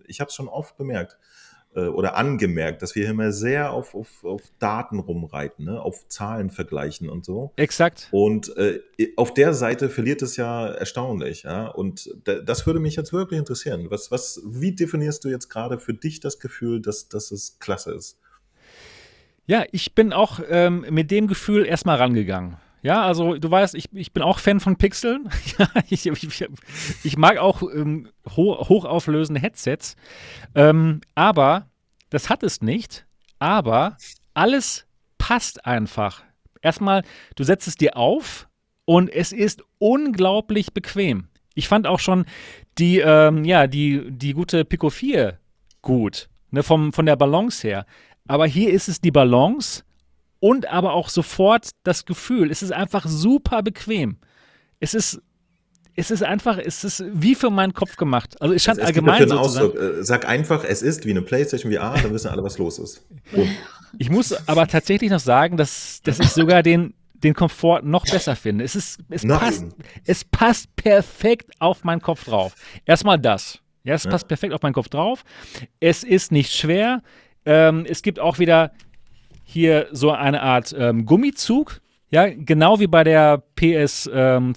Ich 0.07 0.21
habe 0.21 0.29
es 0.29 0.35
schon 0.35 0.49
oft 0.49 0.77
bemerkt 0.77 1.17
äh, 1.75 1.87
oder 1.87 2.17
angemerkt, 2.17 2.83
dass 2.83 2.95
wir 2.95 3.09
immer 3.09 3.33
sehr 3.33 3.73
auf, 3.73 3.95
auf, 3.95 4.25
auf 4.25 4.43
Daten 4.59 4.99
rumreiten, 4.99 5.65
ne? 5.65 5.81
auf 5.81 6.07
Zahlen 6.09 6.51
vergleichen 6.51 7.09
und 7.09 7.25
so. 7.25 7.53
Exakt. 7.57 8.09
Und 8.11 8.57
äh, 8.57 8.81
auf 9.17 9.33
der 9.35 9.55
Seite 9.55 9.89
verliert 9.89 10.23
es 10.23 10.37
ja 10.37 10.69
erstaunlich. 10.69 11.45
Ja? 11.45 11.69
Und 11.69 12.11
da, 12.25 12.41
das 12.41 12.67
würde 12.67 12.81
mich 12.81 12.97
jetzt 12.97 13.13
wirklich 13.13 13.39
interessieren. 13.39 13.87
Was, 13.91 14.11
was, 14.11 14.43
wie 14.45 14.73
definierst 14.73 15.25
du 15.25 15.29
jetzt 15.29 15.49
gerade 15.49 15.79
für 15.79 15.95
dich 15.95 16.21
das 16.21 16.39
Gefühl, 16.39 16.81
dass, 16.81 17.09
dass 17.09 17.31
es 17.31 17.59
klasse 17.59 17.93
ist? 17.93 18.19
Ja, 19.47 19.65
ich 19.73 19.95
bin 19.95 20.13
auch 20.13 20.41
ähm, 20.49 20.87
mit 20.91 21.11
dem 21.11 21.27
Gefühl 21.27 21.67
erstmal 21.67 21.97
rangegangen. 21.97 22.57
Ja, 22.83 23.05
also 23.05 23.37
du 23.37 23.49
weißt, 23.49 23.77
ich, 23.77 23.89
ich 23.93 24.13
bin 24.13 24.25
auch 24.25 24.41
Fan 24.41 24.59
von 24.59 24.77
Pixeln. 24.77 25.29
ich, 25.89 26.07
ich, 26.07 26.49
ich 27.05 27.17
mag 27.17 27.39
auch 27.39 27.63
ähm, 27.63 28.09
ho 28.37 28.69
hochauflösende 28.69 29.41
Headsets. 29.41 29.97
Ähm, 30.55 31.01
aber 31.15 31.71
das 32.11 32.29
hat 32.29 32.43
es 32.43 32.61
nicht. 32.61 33.07
Aber 33.39 33.97
alles 34.35 34.87
passt 35.17 35.65
einfach. 35.65 36.25
Erstmal, 36.61 37.03
du 37.37 37.45
setzt 37.45 37.69
es 37.69 37.77
dir 37.77 37.97
auf 37.97 38.49
und 38.85 39.09
es 39.11 39.33
ist 39.33 39.63
unglaublich 39.79 40.73
bequem. 40.73 41.29
Ich 41.55 41.69
fand 41.69 41.87
auch 41.87 42.01
schon 42.01 42.25
die, 42.79 42.99
ähm, 42.99 43.45
ja, 43.45 43.69
die, 43.69 44.11
die 44.11 44.33
gute 44.33 44.65
Pico 44.65 44.91
4 44.91 45.39
gut, 45.83 46.29
ne, 46.51 46.63
vom, 46.63 46.93
von 46.93 47.07
der 47.07 47.17
Balance 47.17 47.67
her. 47.67 47.87
Aber 48.27 48.47
hier 48.47 48.71
ist 48.71 48.89
es 48.89 49.01
die 49.01 49.11
Balance 49.11 49.85
und 50.43 50.67
aber 50.67 50.95
auch 50.95 51.09
sofort 51.09 51.71
das 51.85 52.05
Gefühl, 52.05 52.51
es 52.51 52.65
ist 52.65 52.73
einfach 52.73 53.07
super 53.07 53.63
bequem. 53.63 54.17
Es 54.81 54.93
ist 54.93 55.23
es 55.95 56.11
ist 56.11 56.25
einfach, 56.25 56.59
es 56.59 56.83
ist 56.83 57.05
wie 57.13 57.37
für 57.37 57.51
meinen 57.51 57.75
Kopf 57.75 57.97
gemacht. 57.97 58.35
Also 58.41 58.53
es 58.53 58.65
scheint 58.65 58.79
es, 58.79 58.83
es 58.83 58.89
allgemein 58.89 59.29
so 59.29 59.39
Ausdruck. 59.39 59.77
Äh, 59.77 60.03
sag 60.03 60.27
einfach, 60.27 60.65
es 60.65 60.83
ist 60.83 61.05
wie 61.05 61.11
eine 61.11 61.23
PlayStation 61.23 61.71
VR, 61.71 61.95
dann 62.03 62.13
wissen 62.13 62.29
alle, 62.29 62.43
was 62.43 62.59
los 62.59 62.81
ist. 62.81 63.07
Ich 63.99 64.11
muss 64.11 64.33
aber 64.49 64.67
tatsächlich 64.67 65.13
noch 65.13 65.21
sagen, 65.21 65.57
dass, 65.57 66.01
dass 66.03 66.19
ich 66.19 66.31
sogar 66.31 66.65
den, 66.65 66.95
den 67.13 67.35
Komfort 67.35 67.83
noch 67.85 68.05
besser 68.05 68.35
finde. 68.35 68.65
Es, 68.65 68.75
ist, 68.75 68.99
es, 69.11 69.25
passt, 69.25 69.67
es 70.07 70.25
passt 70.25 70.75
perfekt 70.75 71.53
auf 71.61 71.85
meinen 71.85 72.01
Kopf 72.01 72.25
drauf. 72.25 72.55
Erstmal 72.85 73.19
das. 73.19 73.61
Ja, 73.85 73.95
es 73.95 74.05
ja. 74.05 74.11
passt 74.11 74.27
perfekt 74.27 74.55
auf 74.55 74.63
meinen 74.63 74.73
Kopf 74.73 74.89
drauf. 74.89 75.25
Es 75.79 76.03
ist 76.03 76.33
nicht 76.33 76.53
schwer. 76.53 77.03
Ähm, 77.45 77.87
es 77.89 78.03
gibt 78.03 78.19
auch 78.19 78.41
wieder 78.41 78.73
hier 79.53 79.89
so 79.93 80.11
eine 80.11 80.43
Art 80.43 80.75
ähm, 80.77 81.07
Gummizug. 81.07 81.81
Ja, 82.11 82.29
genau 82.29 82.81
wie 82.81 82.87
bei 82.87 83.05
der 83.05 83.43
PSVR. 83.57 84.37
Ähm, 84.37 84.55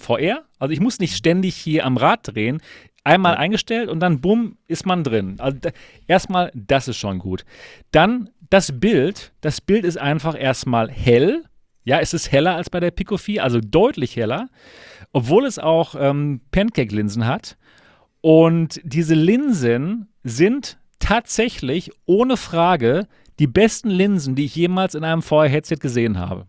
also 0.58 0.72
ich 0.72 0.80
muss 0.80 0.98
nicht 0.98 1.16
ständig 1.16 1.56
hier 1.56 1.86
am 1.86 1.96
Rad 1.96 2.34
drehen. 2.34 2.60
Einmal 3.04 3.34
ja. 3.34 3.38
eingestellt 3.38 3.88
und 3.88 4.00
dann 4.00 4.20
bumm, 4.20 4.58
ist 4.66 4.84
man 4.84 5.04
drin. 5.04 5.36
Also 5.38 5.58
da, 5.60 5.70
erstmal, 6.06 6.50
das 6.54 6.88
ist 6.88 6.96
schon 6.96 7.18
gut. 7.18 7.44
Dann 7.92 8.30
das 8.50 8.78
Bild. 8.78 9.32
Das 9.40 9.60
Bild 9.60 9.84
ist 9.84 9.98
einfach 9.98 10.38
erstmal 10.38 10.90
hell. 10.90 11.44
Ja, 11.84 12.00
es 12.00 12.14
ist 12.14 12.32
heller 12.32 12.56
als 12.56 12.68
bei 12.68 12.80
der 12.80 12.90
Pico 12.90 13.16
4, 13.16 13.44
also 13.44 13.60
deutlich 13.60 14.16
heller, 14.16 14.48
obwohl 15.12 15.46
es 15.46 15.58
auch 15.58 15.94
ähm, 15.96 16.40
Pancake-Linsen 16.50 17.26
hat. 17.26 17.56
Und 18.20 18.80
diese 18.82 19.14
Linsen 19.14 20.08
sind 20.24 20.78
tatsächlich 20.98 21.92
ohne 22.06 22.36
Frage 22.36 23.06
die 23.38 23.46
besten 23.46 23.90
Linsen, 23.90 24.34
die 24.34 24.46
ich 24.46 24.56
jemals 24.56 24.94
in 24.94 25.04
einem 25.04 25.22
VR-Headset 25.22 25.76
gesehen 25.76 26.18
habe. 26.18 26.46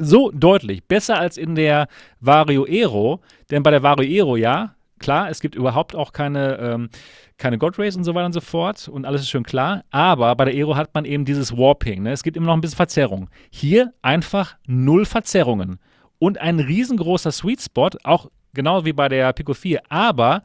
So 0.00 0.30
deutlich, 0.30 0.84
besser 0.84 1.18
als 1.18 1.36
in 1.36 1.54
der 1.54 1.88
Vario 2.20 2.64
Aero, 2.64 3.20
denn 3.50 3.62
bei 3.62 3.70
der 3.70 3.82
Vario 3.82 4.08
Aero, 4.08 4.36
ja, 4.36 4.74
klar, 4.98 5.28
es 5.30 5.40
gibt 5.40 5.56
überhaupt 5.56 5.96
auch 5.96 6.12
keine, 6.12 6.58
ähm, 6.58 6.90
keine 7.38 7.58
God 7.58 7.78
Rays 7.78 7.96
und 7.96 8.04
so 8.04 8.14
weiter 8.14 8.26
und 8.26 8.32
so 8.32 8.40
fort 8.40 8.88
und 8.88 9.04
alles 9.04 9.22
ist 9.22 9.30
schön 9.30 9.42
klar, 9.42 9.82
aber 9.90 10.34
bei 10.36 10.44
der 10.44 10.54
Aero 10.54 10.76
hat 10.76 10.94
man 10.94 11.04
eben 11.04 11.24
dieses 11.24 11.56
Warping, 11.56 12.04
ne? 12.04 12.12
es 12.12 12.22
gibt 12.22 12.36
immer 12.36 12.46
noch 12.46 12.54
ein 12.54 12.60
bisschen 12.60 12.76
Verzerrung. 12.76 13.28
Hier 13.50 13.92
einfach 14.00 14.56
null 14.66 15.04
Verzerrungen 15.06 15.80
und 16.20 16.38
ein 16.38 16.60
riesengroßer 16.60 17.32
Sweet 17.32 17.62
Spot, 17.62 17.90
auch 18.04 18.30
genau 18.54 18.84
wie 18.84 18.92
bei 18.92 19.08
der 19.08 19.32
Pico 19.32 19.54
4, 19.54 19.82
aber 19.88 20.44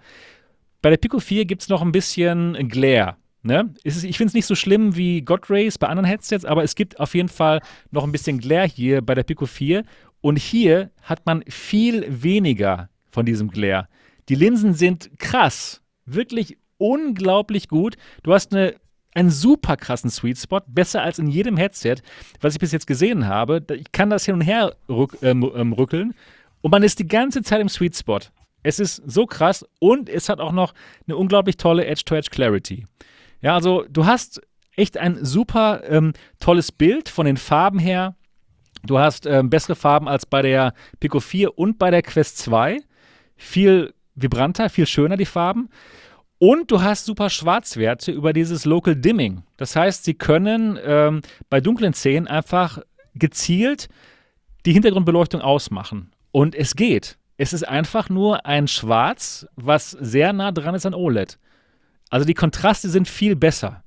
bei 0.81 0.89
der 0.89 0.97
Pico 0.97 1.19
4 1.19 1.45
gibt 1.45 1.61
es 1.61 1.69
noch 1.69 1.83
ein 1.83 1.91
bisschen 1.91 2.67
Glare. 2.67 3.15
Ne? 3.41 3.73
Ist, 3.83 4.03
ich 4.03 4.17
finde 4.17 4.29
es 4.29 4.33
nicht 4.33 4.45
so 4.45 4.55
schlimm 4.55 4.95
wie 4.95 5.21
God 5.21 5.49
Rays 5.49 5.77
bei 5.77 5.87
anderen 5.87 6.07
Headsets, 6.07 6.45
aber 6.45 6.63
es 6.63 6.75
gibt 6.75 6.99
auf 6.99 7.15
jeden 7.15 7.29
Fall 7.29 7.61
noch 7.91 8.03
ein 8.03 8.11
bisschen 8.11 8.39
Glare 8.39 8.67
hier 8.67 9.01
bei 9.01 9.15
der 9.15 9.23
Pico 9.23 9.45
4. 9.45 9.83
Und 10.21 10.37
hier 10.37 10.91
hat 11.01 11.25
man 11.25 11.43
viel 11.47 12.05
weniger 12.09 12.89
von 13.09 13.25
diesem 13.25 13.49
Glare. 13.49 13.87
Die 14.27 14.35
Linsen 14.35 14.73
sind 14.73 15.09
krass, 15.17 15.81
wirklich 16.05 16.57
unglaublich 16.77 17.69
gut. 17.69 17.95
Du 18.23 18.33
hast 18.33 18.53
eine, 18.53 18.75
einen 19.13 19.29
super 19.29 19.77
krassen 19.77 20.09
Sweet 20.09 20.37
Spot, 20.37 20.61
besser 20.67 21.01
als 21.01 21.19
in 21.19 21.27
jedem 21.27 21.55
Headset, 21.55 21.97
was 22.41 22.53
ich 22.53 22.59
bis 22.59 22.71
jetzt 22.71 22.87
gesehen 22.87 23.27
habe. 23.27 23.63
Ich 23.73 23.91
kann 23.91 24.09
das 24.09 24.25
hin 24.25 24.35
und 24.35 24.41
her 24.41 24.75
rück, 24.89 25.17
ähm, 25.21 25.49
ähm, 25.55 25.73
rückeln 25.73 26.13
und 26.61 26.71
man 26.71 26.83
ist 26.83 26.99
die 26.99 27.07
ganze 27.07 27.41
Zeit 27.41 27.61
im 27.61 27.69
Sweet 27.69 27.95
Spot. 27.95 28.19
Es 28.63 28.79
ist 28.79 29.01
so 29.05 29.25
krass 29.25 29.65
und 29.79 30.09
es 30.09 30.27
hat 30.27 30.39
auch 30.39 30.51
noch 30.51 30.73
eine 31.07 31.15
unglaublich 31.15 31.57
tolle 31.57 31.85
Edge-to-Edge-Clarity. 31.85 32.85
Ja, 33.41 33.55
also 33.55 33.85
du 33.89 34.05
hast 34.05 34.41
echt 34.75 34.97
ein 34.97 35.23
super 35.23 35.83
ähm, 35.89 36.13
tolles 36.39 36.71
Bild 36.71 37.09
von 37.09 37.25
den 37.25 37.37
Farben 37.37 37.79
her. 37.79 38.15
Du 38.83 38.97
hast 38.97 39.25
ähm, 39.25 39.49
bessere 39.49 39.75
Farben 39.75 40.07
als 40.07 40.25
bei 40.25 40.41
der 40.41 40.73
Pico 40.99 41.19
4 41.19 41.57
und 41.57 41.77
bei 41.77 41.91
der 41.91 42.01
Quest 42.01 42.37
2. 42.39 42.79
Viel 43.35 43.93
vibranter, 44.15 44.69
viel 44.69 44.85
schöner 44.85 45.17
die 45.17 45.25
Farben. 45.25 45.69
Und 46.37 46.71
du 46.71 46.81
hast 46.81 47.05
super 47.05 47.29
Schwarzwerte 47.29 48.13
über 48.13 48.31
dieses 48.31 48.63
Local 48.63 48.95
Dimming. 48.95 49.43
Das 49.57 49.75
heißt, 49.75 50.05
sie 50.05 50.13
können 50.13 50.79
ähm, 50.81 51.21
bei 51.49 51.59
dunklen 51.59 51.93
Szenen 51.93 52.27
einfach 52.27 52.79
gezielt 53.13 53.89
die 54.65 54.71
Hintergrundbeleuchtung 54.71 55.41
ausmachen. 55.41 56.11
Und 56.31 56.55
es 56.55 56.75
geht. 56.75 57.17
Es 57.35 57.51
ist 57.51 57.67
einfach 57.67 58.09
nur 58.09 58.45
ein 58.45 58.67
Schwarz, 58.67 59.47
was 59.55 59.91
sehr 59.91 60.31
nah 60.31 60.51
dran 60.51 60.75
ist 60.75 60.85
an 60.85 60.93
OLED. 60.93 61.37
Also 62.09 62.25
die 62.25 62.33
Kontraste 62.33 62.89
sind 62.89 63.07
viel 63.07 63.35
besser. 63.35 63.83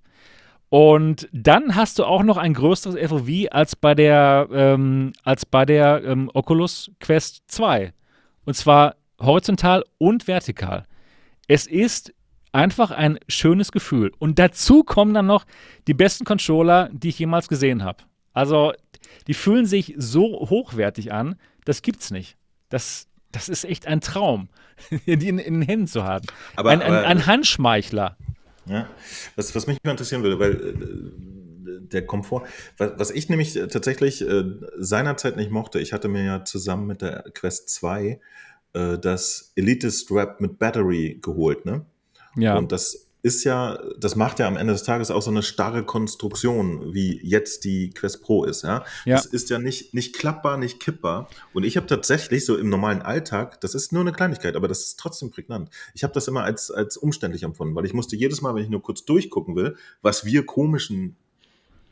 Und 0.69 1.29
dann 1.33 1.75
hast 1.75 1.99
du 1.99 2.05
auch 2.05 2.23
noch 2.23 2.39
ein 2.39 2.55
größeres 2.55 2.97
FOV 3.11 3.29
als 3.51 3.77
bei 3.77 3.95
der, 3.95 4.49
ähm, 4.51 5.13
als 5.23 5.45
bei 5.45 5.67
der 5.67 6.03
ähm, 6.05 6.31
Oculus 6.33 6.91
Quest 6.99 7.43
2. 7.49 7.93
Und 8.47 8.55
zwar 8.55 8.97
horizontal 9.21 9.85
und 9.99 10.27
vertikal. 10.27 10.87
Es 11.47 11.67
ist 11.67 12.15
einfach 12.53 12.91
ein 12.91 13.19
schönes 13.29 13.73
Gefühl. 13.73 14.13
Und 14.19 14.39
dazu 14.39 14.83
kommen 14.83 15.15
dann 15.15 15.27
noch 15.27 15.45
die 15.87 15.95
besten 15.95 16.25
Controller, 16.25 16.89
die 16.93 17.11
ich 17.11 17.19
jemals 17.19 17.49
gesehen 17.49 17.83
habe. 17.83 18.05
Also, 18.33 18.73
die 19.27 19.35
fühlen 19.35 19.67
sich 19.67 19.95
so 19.97 20.49
hochwertig 20.49 21.13
an, 21.13 21.37
das 21.65 21.83
gibt's 21.83 22.11
nicht. 22.11 22.37
Das, 22.69 23.09
das 23.33 23.49
ist 23.49 23.65
echt 23.65 23.87
ein 23.87 24.01
Traum, 24.01 24.49
die 25.07 25.29
in, 25.29 25.39
in 25.39 25.55
den 25.55 25.63
Händen 25.63 25.87
zu 25.87 26.05
haben. 26.05 26.27
Aber, 26.57 26.71
ein, 26.71 26.83
ein, 26.83 26.93
ein 26.93 27.27
Handschmeichler. 27.27 28.17
Ja, 28.67 28.89
was, 29.35 29.55
was 29.55 29.67
mich 29.67 29.79
mal 29.83 29.91
interessieren 29.91 30.23
würde, 30.23 30.39
weil 30.39 30.53
äh, 30.53 31.81
der 31.89 32.07
Komfort, 32.07 32.45
was, 32.79 32.93
was 32.97 33.11
ich 33.11 33.29
nämlich 33.29 33.55
tatsächlich 33.55 34.23
äh, 34.23 34.45
seinerzeit 34.79 35.37
nicht 35.37 35.51
mochte, 35.51 35.81
ich 35.81 35.93
hatte 35.93 36.09
mir 36.09 36.25
ja 36.25 36.45
zusammen 36.45 36.87
mit 36.87 37.03
der 37.03 37.25
Quest 37.35 37.71
2 37.71 38.21
äh, 38.75 38.99
das 38.99 39.53
Elite 39.57 39.91
Strap 39.91 40.41
mit 40.41 40.59
Battery 40.59 41.19
geholt, 41.21 41.67
ne? 41.67 41.85
Ja. 42.37 42.57
Und 42.57 42.73
das 42.73 43.02
ist 43.23 43.45
ja, 43.45 43.79
das 43.99 44.17
macht 44.17 44.41
ja 44.41 44.49
am 44.49 44.57
Ende 44.57 44.73
des 44.73 44.83
Tages 44.83 45.13
auch 45.13 45.23
so 45.23 45.31
eine 45.31 45.45
starre 45.45 45.85
Konstruktion, 45.85 46.93
wie 46.93 47.21
jetzt 47.23 47.65
die 47.65 47.91
Quest 47.91 48.23
Pro 48.23 48.45
ist. 48.45 48.63
Ja, 48.63 48.85
ja. 49.05 49.17
das 49.17 49.27
ist 49.27 49.49
ja 49.49 49.61
nicht, 49.61 49.95
nicht 49.95 50.17
klappbar, 50.17 50.59
nicht 50.59 50.81
kippbar. 50.81 51.29
Und 51.53 51.63
ich 51.65 51.77
habe 51.77 51.87
tatsächlich 51.87 52.45
so 52.45 52.57
im 52.57 52.69
normalen 52.69 53.01
Alltag, 53.01 53.61
das 53.61 53.75
ist 53.75 53.93
nur 53.93 54.03
eine 54.03 54.13
Kleinigkeit, 54.13 54.57
aber 54.57 54.67
das 54.67 54.81
ist 54.81 54.99
trotzdem 54.99 55.31
prägnant. 55.31 55.71
Ich 55.95 56.03
habe 56.03 56.13
das 56.13 56.27
immer 56.27 56.43
als, 56.43 56.73
als 56.73 56.97
umständlich 56.97 57.45
empfunden, 57.45 57.77
weil 57.77 57.87
ich 57.87 57.95
musste 57.95 58.17
jedes 58.17 58.43
Mal, 58.43 58.57
wenn 58.57 58.65
ich 58.65 58.71
nur 58.71 58.83
kurz 58.83 59.05
durchgucken 59.05 59.55
will, 59.55 59.77
was 60.03 60.25
wir 60.25 60.45
komischen 60.45 61.17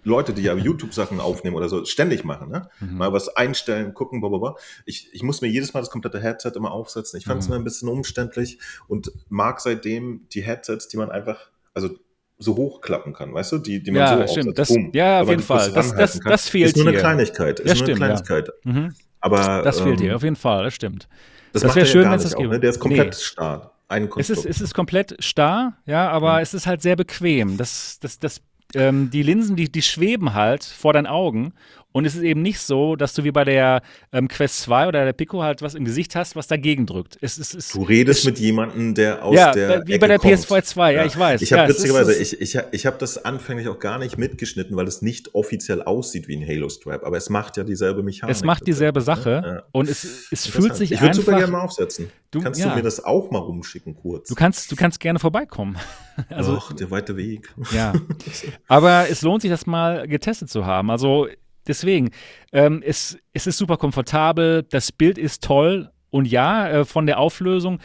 Leute, 0.02 0.32
die 0.32 0.42
ja 0.42 0.54
YouTube-Sachen 0.54 1.20
aufnehmen 1.20 1.56
oder 1.56 1.68
so, 1.68 1.84
ständig 1.84 2.24
machen, 2.24 2.50
ne? 2.50 2.68
Mhm. 2.80 2.98
Mal 2.98 3.12
was 3.12 3.28
einstellen, 3.36 3.94
gucken, 3.94 4.20
blablabla. 4.20 4.56
Ich, 4.86 5.08
ich 5.12 5.22
muss 5.22 5.40
mir 5.42 5.48
jedes 5.48 5.74
Mal 5.74 5.80
das 5.80 5.90
komplette 5.90 6.20
Headset 6.20 6.52
immer 6.54 6.72
aufsetzen. 6.72 7.18
Ich 7.18 7.26
fand 7.26 7.42
es 7.42 7.48
mhm. 7.48 7.54
immer 7.54 7.62
ein 7.62 7.64
bisschen 7.64 7.88
umständlich 7.88 8.58
und 8.88 9.12
mag 9.28 9.60
seitdem 9.60 10.26
die 10.32 10.42
Headsets, 10.42 10.88
die 10.88 10.96
man 10.96 11.10
einfach, 11.10 11.50
also 11.74 11.90
so 12.38 12.56
hochklappen 12.56 13.12
kann, 13.12 13.34
weißt 13.34 13.52
du, 13.52 13.58
die, 13.58 13.82
die 13.82 13.90
man 13.90 14.00
ja, 14.00 14.26
so 14.26 14.32
stimmt. 14.32 14.58
Das, 14.58 14.74
ja, 14.92 15.20
auf 15.20 15.28
jeden 15.28 15.42
Fall. 15.42 15.70
Das, 15.72 15.94
das, 15.94 16.18
das 16.18 16.48
fehlt 16.48 16.68
Ist 16.68 16.76
nur 16.78 16.88
eine 16.88 16.96
Kleinigkeit. 16.96 17.60
Ist 17.60 17.68
ja, 17.68 17.74
nur 17.74 17.84
stimmt, 17.84 18.02
eine 18.02 18.14
Kleinigkeit. 18.14 18.48
Ja. 18.64 18.72
Mhm. 18.72 18.94
Aber, 19.20 19.62
das 19.62 19.80
fehlt 19.80 20.00
ähm, 20.00 20.06
hier, 20.06 20.16
auf 20.16 20.22
jeden 20.22 20.36
Fall, 20.36 20.64
das 20.64 20.74
stimmt. 20.74 21.06
Das, 21.52 21.62
das 21.62 21.76
wäre 21.76 21.84
schön, 21.84 22.04
wenn 22.04 22.14
es 22.14 22.22
das 22.22 22.34
gibt. 22.34 22.50
Ne? 22.50 22.58
Der 22.58 22.70
ist 22.70 22.80
komplett 22.80 23.08
nee. 23.08 23.12
starr. 23.12 23.74
Es 24.16 24.30
ist, 24.30 24.46
es 24.46 24.60
ist 24.60 24.72
komplett 24.72 25.16
starr, 25.18 25.76
ja, 25.84 26.08
aber 26.10 26.34
mhm. 26.34 26.42
es 26.42 26.54
ist 26.54 26.66
halt 26.68 26.80
sehr 26.80 26.94
bequem. 26.94 27.56
Das, 27.56 27.98
das, 28.00 28.20
das 28.20 28.40
ähm, 28.74 29.10
die 29.10 29.22
Linsen, 29.22 29.56
die, 29.56 29.70
die 29.70 29.82
schweben 29.82 30.34
halt 30.34 30.64
vor 30.64 30.92
deinen 30.92 31.06
Augen. 31.06 31.52
Und 31.92 32.04
es 32.04 32.14
ist 32.14 32.22
eben 32.22 32.42
nicht 32.42 32.60
so, 32.60 32.94
dass 32.94 33.14
du 33.14 33.24
wie 33.24 33.32
bei 33.32 33.44
der 33.44 33.82
ähm, 34.12 34.28
Quest 34.28 34.60
2 34.60 34.88
oder 34.88 35.04
der 35.04 35.12
Pico 35.12 35.42
halt 35.42 35.60
was 35.60 35.74
im 35.74 35.84
Gesicht 35.84 36.14
hast, 36.14 36.36
was 36.36 36.46
dagegen 36.46 36.86
drückt. 36.86 37.18
Es, 37.20 37.36
es, 37.36 37.52
es, 37.52 37.72
du 37.72 37.82
redest 37.82 38.24
mit 38.24 38.38
jemandem, 38.38 38.94
der 38.94 39.24
aus 39.24 39.34
ja, 39.34 39.50
der. 39.52 39.86
Wie 39.86 39.92
Ecke 39.92 40.00
bei 40.00 40.06
der 40.06 40.18
kommt. 40.18 40.34
PS2 40.34 40.62
2, 40.62 40.92
ja, 40.92 41.00
ja, 41.00 41.06
ich 41.06 41.18
weiß. 41.18 41.42
Ich 41.42 41.52
habe 41.52 41.62
ja, 41.62 41.68
witzigerweise, 41.68 42.14
ich, 42.14 42.40
ich, 42.40 42.56
ich 42.70 42.86
habe 42.86 42.96
das 42.98 43.24
anfänglich 43.24 43.68
auch 43.68 43.78
gar 43.80 43.98
nicht 43.98 44.18
mitgeschnitten, 44.18 44.76
weil 44.76 44.86
es 44.86 45.02
nicht 45.02 45.34
offiziell 45.34 45.82
aussieht 45.82 46.28
wie 46.28 46.36
ein 46.36 46.46
Halo-Strap. 46.46 47.04
Aber 47.04 47.16
es 47.16 47.28
macht 47.28 47.56
ja 47.56 47.64
dieselbe 47.64 48.02
Mechanik. 48.04 48.36
Es 48.36 48.44
macht 48.44 48.66
dieselbe 48.66 49.00
Sache. 49.00 49.64
Und 49.72 49.88
es, 49.88 50.28
es 50.30 50.46
fühlt 50.46 50.76
sich 50.76 50.92
ich 50.92 51.00
einfach. 51.00 51.10
Ich 51.10 51.16
würde 51.16 51.26
super 51.26 51.38
gerne 51.38 51.52
mal 51.52 51.62
aufsetzen. 51.62 52.10
Du, 52.30 52.40
kannst 52.40 52.62
du 52.62 52.68
mir 52.68 52.82
das 52.82 53.02
auch 53.04 53.32
mal 53.32 53.38
rumschicken 53.38 53.96
kurz? 53.96 54.28
Du 54.28 54.36
kannst, 54.36 54.70
du 54.70 54.76
kannst 54.76 55.00
gerne 55.00 55.18
vorbeikommen. 55.18 55.76
also, 56.28 56.58
Ach, 56.60 56.72
der 56.72 56.88
weite 56.92 57.16
Weg. 57.16 57.52
Ja. 57.72 57.92
Aber 58.68 59.08
es 59.10 59.22
lohnt 59.22 59.42
sich, 59.42 59.50
das 59.50 59.66
mal 59.66 60.06
getestet 60.06 60.48
zu 60.48 60.64
haben. 60.64 60.90
Also 60.90 61.26
deswegen, 61.70 62.10
ähm, 62.52 62.82
es, 62.84 63.16
es 63.32 63.46
ist 63.46 63.58
super 63.58 63.76
komfortabel, 63.76 64.64
das 64.64 64.92
Bild 64.92 65.16
ist 65.16 65.42
toll 65.42 65.90
und 66.10 66.26
ja, 66.26 66.68
äh, 66.68 66.84
von 66.84 67.06
der 67.06 67.18
Auflösung, 67.18 67.78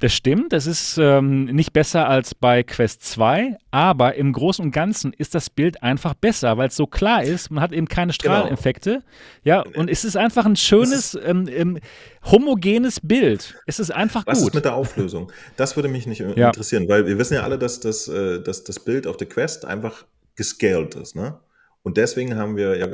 das 0.00 0.12
stimmt, 0.12 0.52
das 0.52 0.66
ist 0.66 0.98
ähm, 0.98 1.44
nicht 1.46 1.72
besser 1.72 2.08
als 2.08 2.34
bei 2.34 2.62
Quest 2.62 3.02
2, 3.04 3.56
aber 3.70 4.16
im 4.16 4.32
Großen 4.32 4.62
und 4.62 4.70
Ganzen 4.70 5.12
ist 5.12 5.34
das 5.34 5.48
Bild 5.48 5.82
einfach 5.82 6.14
besser, 6.14 6.58
weil 6.58 6.68
es 6.68 6.76
so 6.76 6.86
klar 6.86 7.22
ist, 7.22 7.50
man 7.50 7.62
hat 7.62 7.72
eben 7.72 7.88
keine 7.88 8.12
genau. 8.12 8.34
Strahleneffekte. 8.34 8.90
Genau. 8.90 9.04
Ja, 9.44 9.64
und 9.76 9.88
es 9.88 10.04
ist 10.04 10.16
einfach 10.16 10.44
ein 10.44 10.56
schönes, 10.56 11.16
ähm, 11.24 11.48
ähm, 11.48 11.78
homogenes 12.24 13.00
Bild. 13.00 13.54
Es 13.66 13.78
ist 13.78 13.92
einfach 13.92 14.26
Was 14.26 14.38
gut. 14.38 14.42
Was 14.42 14.48
ist 14.48 14.54
mit 14.56 14.64
der 14.64 14.74
Auflösung? 14.74 15.32
Das 15.56 15.76
würde 15.76 15.88
mich 15.88 16.06
nicht 16.06 16.20
ja. 16.20 16.48
interessieren, 16.48 16.88
weil 16.88 17.06
wir 17.06 17.16
wissen 17.16 17.34
ja 17.34 17.44
alle, 17.44 17.58
dass 17.58 17.80
das, 17.80 18.08
äh, 18.08 18.42
dass 18.42 18.64
das 18.64 18.80
Bild 18.80 19.06
auf 19.06 19.16
der 19.16 19.28
Quest 19.28 19.64
einfach 19.64 20.04
gescaled 20.36 20.96
ist, 20.96 21.14
ne? 21.14 21.38
Und 21.84 21.98
deswegen 21.98 22.36
haben 22.36 22.56
wir 22.56 22.76
ja 22.76 22.88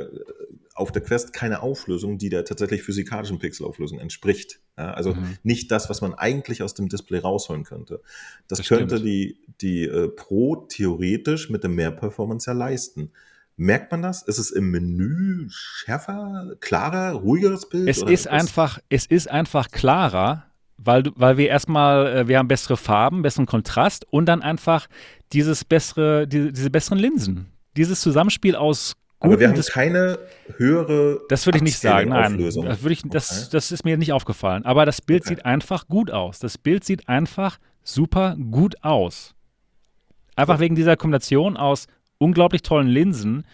auf 0.75 0.91
der 0.91 1.01
Quest 1.01 1.31
keine 1.31 1.61
Auflösung, 1.61 2.17
die 2.17 2.29
der 2.29 2.43
tatsächlich 2.43 2.83
physikalischen 2.83 3.39
Pixelauflösung 3.39 3.99
entspricht. 3.99 4.59
Ja, 4.77 4.91
also 4.91 5.13
mhm. 5.13 5.37
nicht 5.43 5.71
das, 5.71 5.89
was 5.89 6.01
man 6.01 6.13
eigentlich 6.13 6.61
aus 6.61 6.73
dem 6.73 6.89
Display 6.89 7.19
rausholen 7.19 7.63
könnte. 7.63 8.01
Das, 8.47 8.59
das 8.59 8.67
könnte 8.67 8.97
stimmt. 8.97 9.05
die, 9.05 9.37
die 9.61 9.83
äh, 9.85 10.09
Pro 10.09 10.67
theoretisch 10.67 11.49
mit 11.49 11.63
dem 11.63 11.75
Mehr-Performance 11.75 12.49
ja 12.49 12.53
leisten. 12.53 13.11
Merkt 13.55 13.91
man 13.91 14.01
das? 14.01 14.23
Ist 14.23 14.39
es 14.39 14.51
im 14.51 14.71
Menü 14.71 15.47
schärfer, 15.49 16.55
klarer, 16.59 17.13
ruhigeres 17.13 17.69
Bild? 17.69 17.87
Es 17.87 18.01
ist 18.01 18.27
einfach, 18.27 18.79
es 18.89 19.05
ist 19.05 19.29
einfach 19.29 19.71
klarer, 19.71 20.47
weil, 20.77 21.03
weil 21.15 21.37
wir 21.37 21.47
erstmal, 21.47 22.07
äh, 22.07 22.27
wir 22.27 22.39
haben 22.39 22.49
bessere 22.49 22.75
Farben, 22.75 23.21
besseren 23.21 23.45
Kontrast 23.45 24.05
und 24.09 24.25
dann 24.25 24.41
einfach 24.41 24.87
dieses 25.31 25.63
bessere, 25.63 26.27
die, 26.27 26.51
diese 26.51 26.69
besseren 26.69 26.97
Linsen. 26.97 27.51
Dieses 27.77 28.01
Zusammenspiel 28.01 28.55
aus 28.55 28.95
aber 29.23 29.39
wir 29.39 29.49
haben 29.49 29.61
keine 29.61 30.17
höhere. 30.57 31.21
Das 31.29 31.45
würde 31.45 31.57
ich 31.59 31.63
nicht 31.63 31.77
sagen, 31.77 32.09
nein. 32.09 32.39
Das, 32.39 32.55
würde 32.81 32.93
ich, 32.93 33.03
das, 33.03 33.43
okay. 33.43 33.49
das 33.51 33.71
ist 33.71 33.85
mir 33.85 33.95
nicht 33.95 34.13
aufgefallen. 34.13 34.65
Aber 34.65 34.83
das 34.87 34.99
Bild 34.99 35.21
okay. 35.21 35.35
sieht 35.35 35.45
einfach 35.45 35.87
gut 35.87 36.09
aus. 36.09 36.39
Das 36.39 36.57
Bild 36.57 36.83
sieht 36.83 37.07
einfach 37.07 37.59
super 37.83 38.35
gut 38.49 38.83
aus. 38.83 39.35
Einfach 40.35 40.59
wegen 40.59 40.75
dieser 40.75 40.97
Kombination 40.97 41.55
aus 41.55 41.85
unglaublich 42.17 42.63
tollen 42.63 42.87
Linsen 42.87 43.45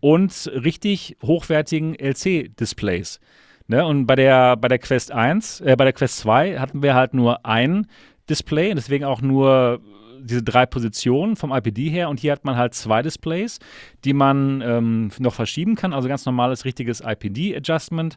und 0.00 0.50
richtig 0.52 1.16
hochwertigen 1.22 1.94
LC-Displays. 1.94 3.18
Ne? 3.66 3.86
Und 3.86 4.04
bei 4.06 4.16
der, 4.16 4.56
bei 4.56 4.68
der 4.68 4.78
Quest 4.78 5.10
1, 5.10 5.62
äh, 5.62 5.74
bei 5.76 5.84
der 5.84 5.94
Quest 5.94 6.18
2 6.18 6.58
hatten 6.58 6.82
wir 6.82 6.94
halt 6.94 7.14
nur 7.14 7.46
ein 7.46 7.86
Display, 8.28 8.74
deswegen 8.74 9.04
auch 9.04 9.22
nur 9.22 9.80
diese 10.24 10.42
drei 10.42 10.66
Positionen 10.66 11.36
vom 11.36 11.52
IPD 11.52 11.90
her 11.90 12.08
und 12.08 12.20
hier 12.20 12.32
hat 12.32 12.44
man 12.44 12.56
halt 12.56 12.74
zwei 12.74 13.02
Displays, 13.02 13.58
die 14.04 14.12
man 14.12 14.60
ähm, 14.62 15.10
noch 15.18 15.34
verschieben 15.34 15.76
kann, 15.76 15.92
also 15.92 16.08
ganz 16.08 16.26
normales, 16.26 16.64
richtiges 16.64 17.00
IPD-Adjustment. 17.00 18.16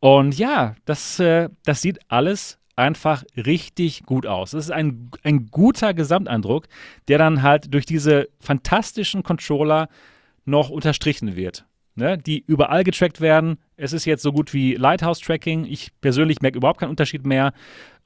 Und 0.00 0.36
ja, 0.38 0.74
das, 0.84 1.20
äh, 1.20 1.48
das 1.64 1.82
sieht 1.82 2.00
alles 2.08 2.58
einfach 2.74 3.22
richtig 3.36 4.04
gut 4.04 4.26
aus. 4.26 4.54
Es 4.54 4.66
ist 4.66 4.70
ein, 4.70 5.10
ein 5.22 5.46
guter 5.50 5.94
Gesamteindruck, 5.94 6.68
der 7.08 7.18
dann 7.18 7.42
halt 7.42 7.72
durch 7.72 7.86
diese 7.86 8.28
fantastischen 8.40 9.22
Controller 9.22 9.88
noch 10.44 10.70
unterstrichen 10.70 11.36
wird 11.36 11.66
ne, 11.94 12.18
die 12.18 12.42
überall 12.46 12.84
getrackt 12.84 13.20
werden. 13.20 13.58
Es 13.76 13.92
ist 13.92 14.04
jetzt 14.04 14.22
so 14.22 14.32
gut 14.32 14.54
wie 14.54 14.74
Lighthouse-Tracking. 14.74 15.64
Ich 15.64 15.90
persönlich 16.00 16.40
merke 16.40 16.58
überhaupt 16.58 16.80
keinen 16.80 16.90
Unterschied 16.90 17.26
mehr. 17.26 17.52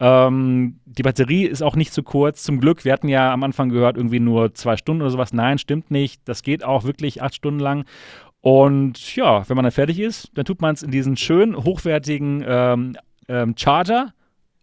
Ähm, 0.01 0.81
die 0.85 1.03
Batterie 1.03 1.45
ist 1.45 1.63
auch 1.63 1.77
nicht 1.77 1.93
zu 1.93 2.03
kurz. 2.03 2.43
Zum 2.43 2.61
Glück, 2.61 2.85
wir 2.85 2.93
hatten 2.93 3.09
ja 3.09 3.33
am 3.33 3.43
Anfang 3.43 3.69
gehört, 3.69 3.97
irgendwie 3.97 4.21
nur 4.21 4.55
zwei 4.55 4.77
Stunden 4.77 5.03
oder 5.03 5.11
sowas. 5.11 5.33
Nein, 5.33 5.59
stimmt 5.59 5.91
nicht. 5.91 6.23
Das 6.27 6.43
geht 6.43 6.65
auch 6.65 6.85
wirklich 6.85 7.23
acht 7.23 7.35
Stunden 7.35 7.61
lang. 7.61 7.85
Und 8.41 9.17
ja, 9.17 9.49
wenn 9.49 9.57
man 9.57 9.65
dann 9.65 9.73
fertig 9.73 9.99
ist, 9.99 10.31
dann 10.35 10.45
tut 10.45 10.61
man 10.61 10.75
es 10.75 10.83
in 10.83 10.91
diesen 10.91 11.17
schönen, 11.17 11.57
hochwertigen 11.57 12.45
ähm, 12.47 12.97
ähm, 13.29 13.55
Charger 13.57 14.13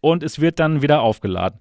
und 0.00 0.22
es 0.22 0.40
wird 0.40 0.58
dann 0.58 0.82
wieder 0.82 1.02
aufgeladen. 1.02 1.60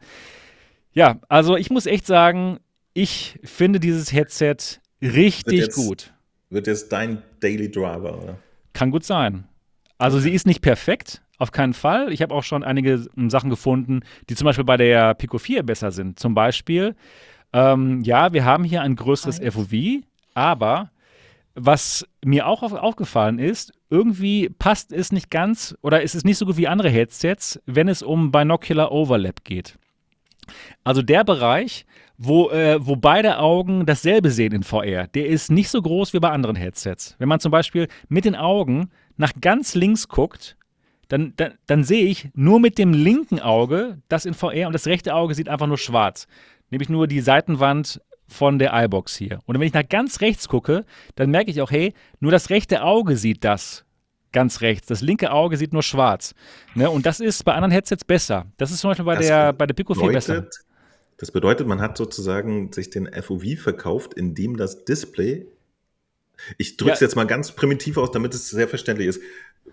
Ja, 0.93 1.17
also 1.27 1.57
ich 1.57 1.69
muss 1.69 1.85
echt 1.85 2.05
sagen, 2.05 2.59
ich 2.93 3.39
finde 3.43 3.79
dieses 3.79 4.13
Headset 4.13 4.57
richtig 5.01 5.73
gut. 5.73 6.13
Wird 6.53 6.67
jetzt 6.67 6.91
dein 6.91 7.23
Daily 7.39 7.71
Driver, 7.71 8.21
oder? 8.21 8.37
Kann 8.73 8.91
gut 8.91 9.03
sein. 9.03 9.45
Also 9.97 10.19
sie 10.19 10.31
ist 10.31 10.45
nicht 10.45 10.61
perfekt, 10.61 11.23
auf 11.39 11.51
keinen 11.51 11.73
Fall. 11.73 12.13
Ich 12.13 12.21
habe 12.21 12.33
auch 12.33 12.43
schon 12.43 12.63
einige 12.63 13.05
Sachen 13.27 13.49
gefunden, 13.49 14.01
die 14.29 14.35
zum 14.35 14.45
Beispiel 14.45 14.63
bei 14.63 14.77
der 14.77 15.15
Pico 15.15 15.39
4 15.39 15.63
besser 15.63 15.91
sind. 15.91 16.19
Zum 16.19 16.35
Beispiel, 16.35 16.95
ähm, 17.53 18.01
ja, 18.01 18.33
wir 18.33 18.45
haben 18.45 18.63
hier 18.65 18.83
ein 18.83 18.95
größeres 18.95 19.39
Hi. 19.39 19.49
FOV, 19.49 20.03
aber 20.35 20.91
was 21.55 22.07
mir 22.23 22.47
auch 22.47 22.61
auf, 22.61 22.73
aufgefallen 22.73 23.39
ist, 23.39 23.73
irgendwie 23.89 24.49
passt 24.49 24.91
es 24.93 25.11
nicht 25.11 25.31
ganz 25.31 25.75
oder 25.81 26.03
ist 26.03 26.13
es 26.13 26.23
nicht 26.23 26.37
so 26.37 26.45
gut 26.45 26.57
wie 26.57 26.67
andere 26.67 26.89
Headsets, 26.89 27.59
wenn 27.65 27.87
es 27.87 28.03
um 28.03 28.31
Binocular 28.31 28.91
Overlap 28.91 29.43
geht. 29.43 29.77
Also 30.83 31.01
der 31.01 31.23
Bereich, 31.23 31.85
wo, 32.17 32.49
äh, 32.49 32.85
wo 32.85 32.95
beide 32.95 33.39
Augen 33.39 33.85
dasselbe 33.85 34.29
sehen 34.29 34.53
in 34.53 34.63
VR. 34.63 35.07
Der 35.07 35.27
ist 35.27 35.51
nicht 35.51 35.69
so 35.69 35.81
groß 35.81 36.13
wie 36.13 36.19
bei 36.19 36.29
anderen 36.29 36.55
Headsets. 36.55 37.15
Wenn 37.19 37.29
man 37.29 37.39
zum 37.39 37.51
Beispiel 37.51 37.87
mit 38.07 38.25
den 38.25 38.35
Augen 38.35 38.89
nach 39.17 39.31
ganz 39.39 39.75
links 39.75 40.07
guckt, 40.07 40.57
dann, 41.09 41.33
dann, 41.35 41.53
dann 41.67 41.83
sehe 41.83 42.05
ich 42.05 42.29
nur 42.33 42.59
mit 42.59 42.77
dem 42.77 42.93
linken 42.93 43.39
Auge 43.39 44.01
das 44.07 44.25
in 44.25 44.33
VR 44.33 44.67
und 44.67 44.73
das 44.73 44.87
rechte 44.87 45.13
Auge 45.13 45.35
sieht 45.35 45.49
einfach 45.49 45.67
nur 45.67 45.77
schwarz. 45.77 46.27
Nämlich 46.69 46.89
nur 46.89 47.07
die 47.07 47.21
Seitenwand 47.21 48.01
von 48.27 48.57
der 48.57 48.73
iBox 48.73 49.15
hier. 49.15 49.39
Und 49.45 49.59
wenn 49.59 49.67
ich 49.67 49.73
nach 49.73 49.87
ganz 49.87 50.21
rechts 50.21 50.47
gucke, 50.47 50.85
dann 51.15 51.29
merke 51.29 51.51
ich 51.51 51.61
auch, 51.61 51.71
hey, 51.71 51.93
nur 52.19 52.31
das 52.31 52.49
rechte 52.49 52.83
Auge 52.83 53.17
sieht 53.17 53.43
das 53.43 53.85
ganz 54.31 54.61
rechts. 54.61 54.87
Das 54.87 55.01
linke 55.01 55.31
Auge 55.31 55.55
sieht 55.55 55.71
nur 55.71 55.83
schwarz. 55.83 56.33
Ne? 56.73 56.89
Und 56.89 57.05
das 57.05 57.19
ist 57.19 57.45
bei 57.45 57.53
anderen 57.53 57.71
Headsets 57.71 58.03
besser. 58.03 58.47
Das 58.57 58.71
ist 58.71 58.79
zum 58.79 58.89
Beispiel 58.89 59.05
bei, 59.05 59.15
der, 59.15 59.53
bei 59.53 59.67
der 59.67 59.73
Pico 59.73 59.93
4 59.93 60.11
besser. 60.11 60.47
Das 61.23 61.31
bedeutet, 61.31 61.67
man 61.67 61.79
hat 61.79 61.97
sozusagen 61.97 62.73
sich 62.73 62.89
den 62.89 63.09
FOV 63.09 63.57
verkauft, 63.57 64.13
indem 64.13 64.57
das 64.57 64.83
Display, 64.83 65.47
ich 66.57 66.75
drücke 66.75 66.91
es 66.95 66.99
ja. 66.99 67.05
jetzt 67.05 67.15
mal 67.15 67.25
ganz 67.25 67.53
primitiv 67.53 67.95
aus, 67.95 68.11
damit 68.11 68.33
es 68.33 68.49
sehr 68.49 68.67
verständlich 68.67 69.07
ist, 69.07 69.21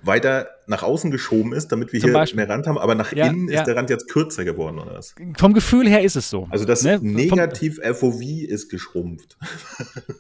weiter 0.01 0.47
nach 0.69 0.85
außen 0.85 1.11
geschoben 1.11 1.53
ist, 1.53 1.73
damit 1.73 1.93
wir 1.93 1.99
Zum 1.99 2.11
hier 2.11 2.15
Beispiel. 2.15 2.37
mehr 2.37 2.49
Rand 2.49 2.69
haben, 2.69 2.79
aber 2.79 2.95
nach 2.95 3.13
ja, 3.13 3.27
innen 3.27 3.49
ja. 3.49 3.59
ist 3.59 3.67
der 3.67 3.75
Rand 3.75 3.91
jetzt 3.91 4.09
kürzer 4.09 4.45
geworden, 4.45 4.79
oder 4.79 4.95
was? 4.95 5.17
Vom 5.39 5.53
Gefühl 5.53 5.89
her 5.89 6.03
ist 6.03 6.15
es 6.15 6.31
so. 6.31 6.47
Also 6.51 6.65
das 6.65 6.85
ne? 6.85 7.01
Negativ-FOV 7.03 8.23
ist 8.47 8.69
geschrumpft. 8.69 9.37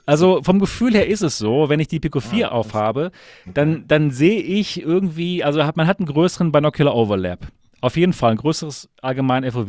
Also 0.07 0.43
vom 0.43 0.59
Gefühl 0.59 0.94
her 0.94 1.07
ist 1.07 1.23
es 1.23 1.39
so, 1.39 1.69
wenn 1.69 1.78
ich 1.78 1.86
die 1.86 2.01
Pico 2.01 2.19
4 2.19 2.48
ah, 2.48 2.51
aufhabe, 2.51 3.12
dann, 3.55 3.85
dann 3.86 4.11
sehe 4.11 4.40
ich 4.40 4.82
irgendwie, 4.82 5.44
also 5.44 5.65
hat, 5.65 5.77
man 5.77 5.86
hat 5.86 6.01
einen 6.01 6.07
größeren 6.07 6.51
Binocular 6.51 6.97
Overlap. 6.97 7.47
Auf 7.81 7.97
jeden 7.97 8.15
Fall 8.15 8.32
ein 8.32 8.36
größeres 8.36 8.89
allgemein 9.01 9.48
FOV. 9.48 9.69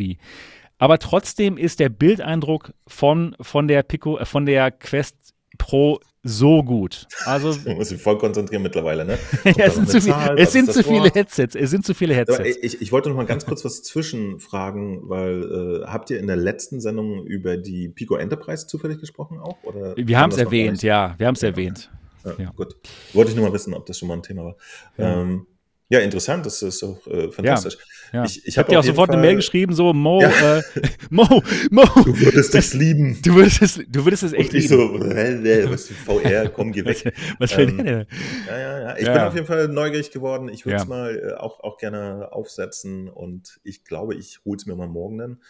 Aber 0.82 0.98
trotzdem 0.98 1.58
ist 1.58 1.80
der 1.80 1.90
Bildeindruck 1.90 2.74
von, 2.88 3.36
von 3.40 3.68
der 3.68 3.84
Pico, 3.84 4.18
äh, 4.18 4.26
von 4.26 4.48
der 4.48 4.72
Quest 4.72 5.16
Pro 5.60 6.00
so 6.24 6.64
gut. 6.64 7.08
Also 7.26 7.54
du 7.66 7.76
musst 7.76 7.92
dich 7.92 8.02
voll 8.02 8.18
konzentrieren 8.18 8.64
mittlerweile, 8.64 9.06
ne? 9.06 9.20
ja, 9.46 9.66
es 9.66 9.76
sind, 9.76 9.88
zu, 9.88 10.02
viel, 10.02 10.16
es 10.38 10.52
sind 10.52 10.74
zu 10.74 10.82
viele 10.82 11.12
Headsets. 11.14 11.54
Es 11.54 11.70
sind 11.70 11.86
zu 11.86 11.94
viele 11.94 12.16
Headsets. 12.16 12.58
Ich, 12.64 12.82
ich 12.82 12.92
wollte 12.92 13.10
noch 13.10 13.16
mal 13.16 13.28
ganz 13.28 13.46
kurz 13.46 13.64
was 13.64 13.84
zwischenfragen, 13.84 15.08
weil 15.08 15.84
äh, 15.84 15.88
habt 15.88 16.10
ihr 16.10 16.20
in 16.20 16.26
der 16.26 16.36
letzten 16.36 16.82
Sendung 16.82 17.28
über 17.28 17.58
die 17.58 17.90
Pico 17.90 18.16
Enterprise 18.16 18.66
zufällig 18.66 19.00
gesprochen 19.00 19.38
auch? 19.38 19.62
Oder 19.62 19.96
wir 19.96 20.20
haben 20.20 20.32
es 20.32 20.40
erwähnt, 20.40 20.82
ja, 20.82 21.14
wir 21.20 21.28
haben 21.28 21.36
es 21.36 21.42
ja, 21.42 21.50
erwähnt. 21.50 21.92
Ja, 22.26 22.34
ja. 22.40 22.52
Gut. 22.56 22.76
Wollte 23.14 23.30
ich 23.30 23.38
nur 23.38 23.48
mal 23.48 23.54
wissen, 23.54 23.76
ob 23.76 23.86
das 23.86 24.00
schon 24.00 24.08
mal 24.08 24.16
ein 24.16 24.24
Thema 24.24 24.46
war. 24.46 24.56
Ähm, 24.98 25.46
ja, 25.92 26.00
interessant, 26.00 26.46
das 26.46 26.62
ist 26.62 26.82
auch 26.84 27.06
äh, 27.06 27.30
fantastisch. 27.34 27.78
Ja, 28.14 28.20
ja. 28.20 28.26
Ich, 28.26 28.48
ich 28.48 28.58
habe 28.58 28.70
dir 28.70 28.80
auch 28.80 28.84
sofort 28.84 29.10
Fall, 29.10 29.18
eine 29.18 29.28
Mail 29.28 29.36
geschrieben, 29.36 29.74
so, 29.74 29.92
Mo, 29.92 30.22
ja. 30.22 30.60
äh, 30.60 30.64
Mo, 31.10 31.44
Mo. 31.70 31.84
Du 32.06 32.18
würdest 32.18 32.56
es 32.56 32.74
lieben. 32.74 33.20
Du 33.22 33.36
würdest 33.36 33.62
es, 33.62 33.82
du 33.90 34.06
würdest 34.06 34.24
es 34.24 34.32
echt 34.32 34.54
Und 34.54 34.58
ich 34.58 34.70
lieben. 34.70 35.02
so, 35.02 35.06
äh, 35.06 35.70
was 35.70 35.90
VR, 35.90 36.48
komm, 36.48 36.72
geh 36.72 36.86
weg. 36.86 37.14
was 37.40 37.58
will 37.58 37.68
ähm, 37.68 37.78
der 37.78 37.84
denn? 37.84 38.08
Ja, 38.48 38.58
ja, 38.58 38.80
ja. 38.80 38.98
Ich 39.00 39.06
bin 39.06 39.18
auf 39.18 39.36
jeden 39.36 39.46
Fall 39.46 39.68
neugierig 39.68 40.12
geworden. 40.12 40.48
Ich 40.48 40.66
würde 40.66 40.78
es 40.78 40.88
mal 40.88 41.14
äh, 41.14 41.34
auch, 41.34 41.60
auch 41.60 41.78
gerne 41.78 42.30
aufsetzen 42.32 43.10
und 43.10 43.60
ich 43.66 43.84
glaube, 43.84 44.16
ich 44.16 44.40
hole 44.46 44.56
es 44.56 44.66
mir 44.66 44.78
mal 44.78 44.88
morgen 44.88 45.18
dann. 45.18 45.42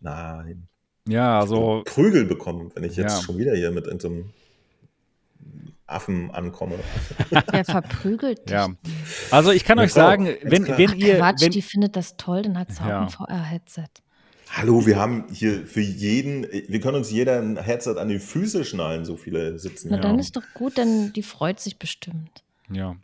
Nein. 0.00 0.68
Ja, 1.06 1.38
also. 1.38 1.82
Prügel 1.84 2.24
bekommen, 2.24 2.70
wenn 2.74 2.84
ich 2.84 2.96
jetzt 2.96 3.24
schon 3.24 3.36
wieder 3.36 3.54
hier 3.54 3.72
mit 3.72 3.84
so 4.00 4.08
einem 4.08 4.30
Affen 5.92 6.30
ankomme. 6.30 6.76
Der 7.52 7.64
verprügelt 7.64 8.48
dich. 8.48 8.52
Ja. 8.52 8.68
Also 9.30 9.50
ich 9.50 9.64
kann 9.64 9.78
ja, 9.78 9.84
euch 9.84 9.92
sagen, 9.92 10.28
wenn, 10.42 10.66
wenn 10.66 10.96
ihr. 10.96 11.18
Quatsch, 11.18 11.42
wenn, 11.42 11.52
die 11.52 11.62
findet 11.62 11.96
das 11.96 12.16
toll, 12.16 12.42
dann 12.42 12.58
hat 12.58 12.72
sie 12.72 12.82
ja. 12.82 12.98
auch 12.98 13.02
ein 13.02 13.08
VR-Headset. 13.08 13.88
Hallo, 14.54 14.84
wir 14.84 14.98
haben 14.98 15.24
hier 15.32 15.66
für 15.66 15.80
jeden, 15.80 16.42
wir 16.42 16.80
können 16.80 16.98
uns 16.98 17.10
jeder 17.10 17.40
ein 17.40 17.56
Headset 17.56 17.96
an 17.98 18.08
die 18.08 18.18
Füße 18.18 18.66
schnallen, 18.66 19.06
so 19.06 19.16
viele 19.16 19.58
sitzen. 19.58 19.88
Na, 19.90 19.96
dann 19.96 20.18
ist 20.18 20.36
doch 20.36 20.42
gut, 20.52 20.76
denn 20.76 21.12
die 21.14 21.22
freut 21.22 21.58
sich 21.58 21.78
bestimmt. 21.78 22.42
Ja. 22.70 22.96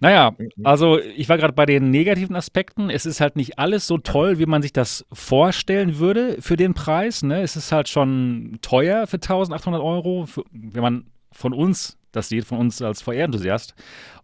Naja, 0.00 0.34
mhm. 0.36 0.50
also 0.64 0.98
ich 0.98 1.28
war 1.28 1.38
gerade 1.38 1.52
bei 1.52 1.66
den 1.66 1.90
negativen 1.90 2.36
Aspekten. 2.36 2.90
Es 2.90 3.06
ist 3.06 3.20
halt 3.20 3.36
nicht 3.36 3.58
alles 3.58 3.86
so 3.86 3.98
toll, 3.98 4.38
wie 4.38 4.46
man 4.46 4.62
sich 4.62 4.72
das 4.72 5.04
vorstellen 5.12 5.98
würde 5.98 6.36
für 6.40 6.56
den 6.56 6.74
Preis. 6.74 7.22
Ne? 7.22 7.42
Es 7.42 7.56
ist 7.56 7.72
halt 7.72 7.88
schon 7.88 8.58
teuer 8.62 9.06
für 9.06 9.16
1800 9.16 9.82
Euro, 9.82 10.26
für, 10.26 10.44
wenn 10.52 10.82
man 10.82 11.06
von 11.32 11.52
uns 11.52 11.97
das 12.12 12.28
sieht, 12.28 12.44
von 12.44 12.58
uns 12.58 12.80
als 12.82 13.02
VR-Enthusiast. 13.02 13.74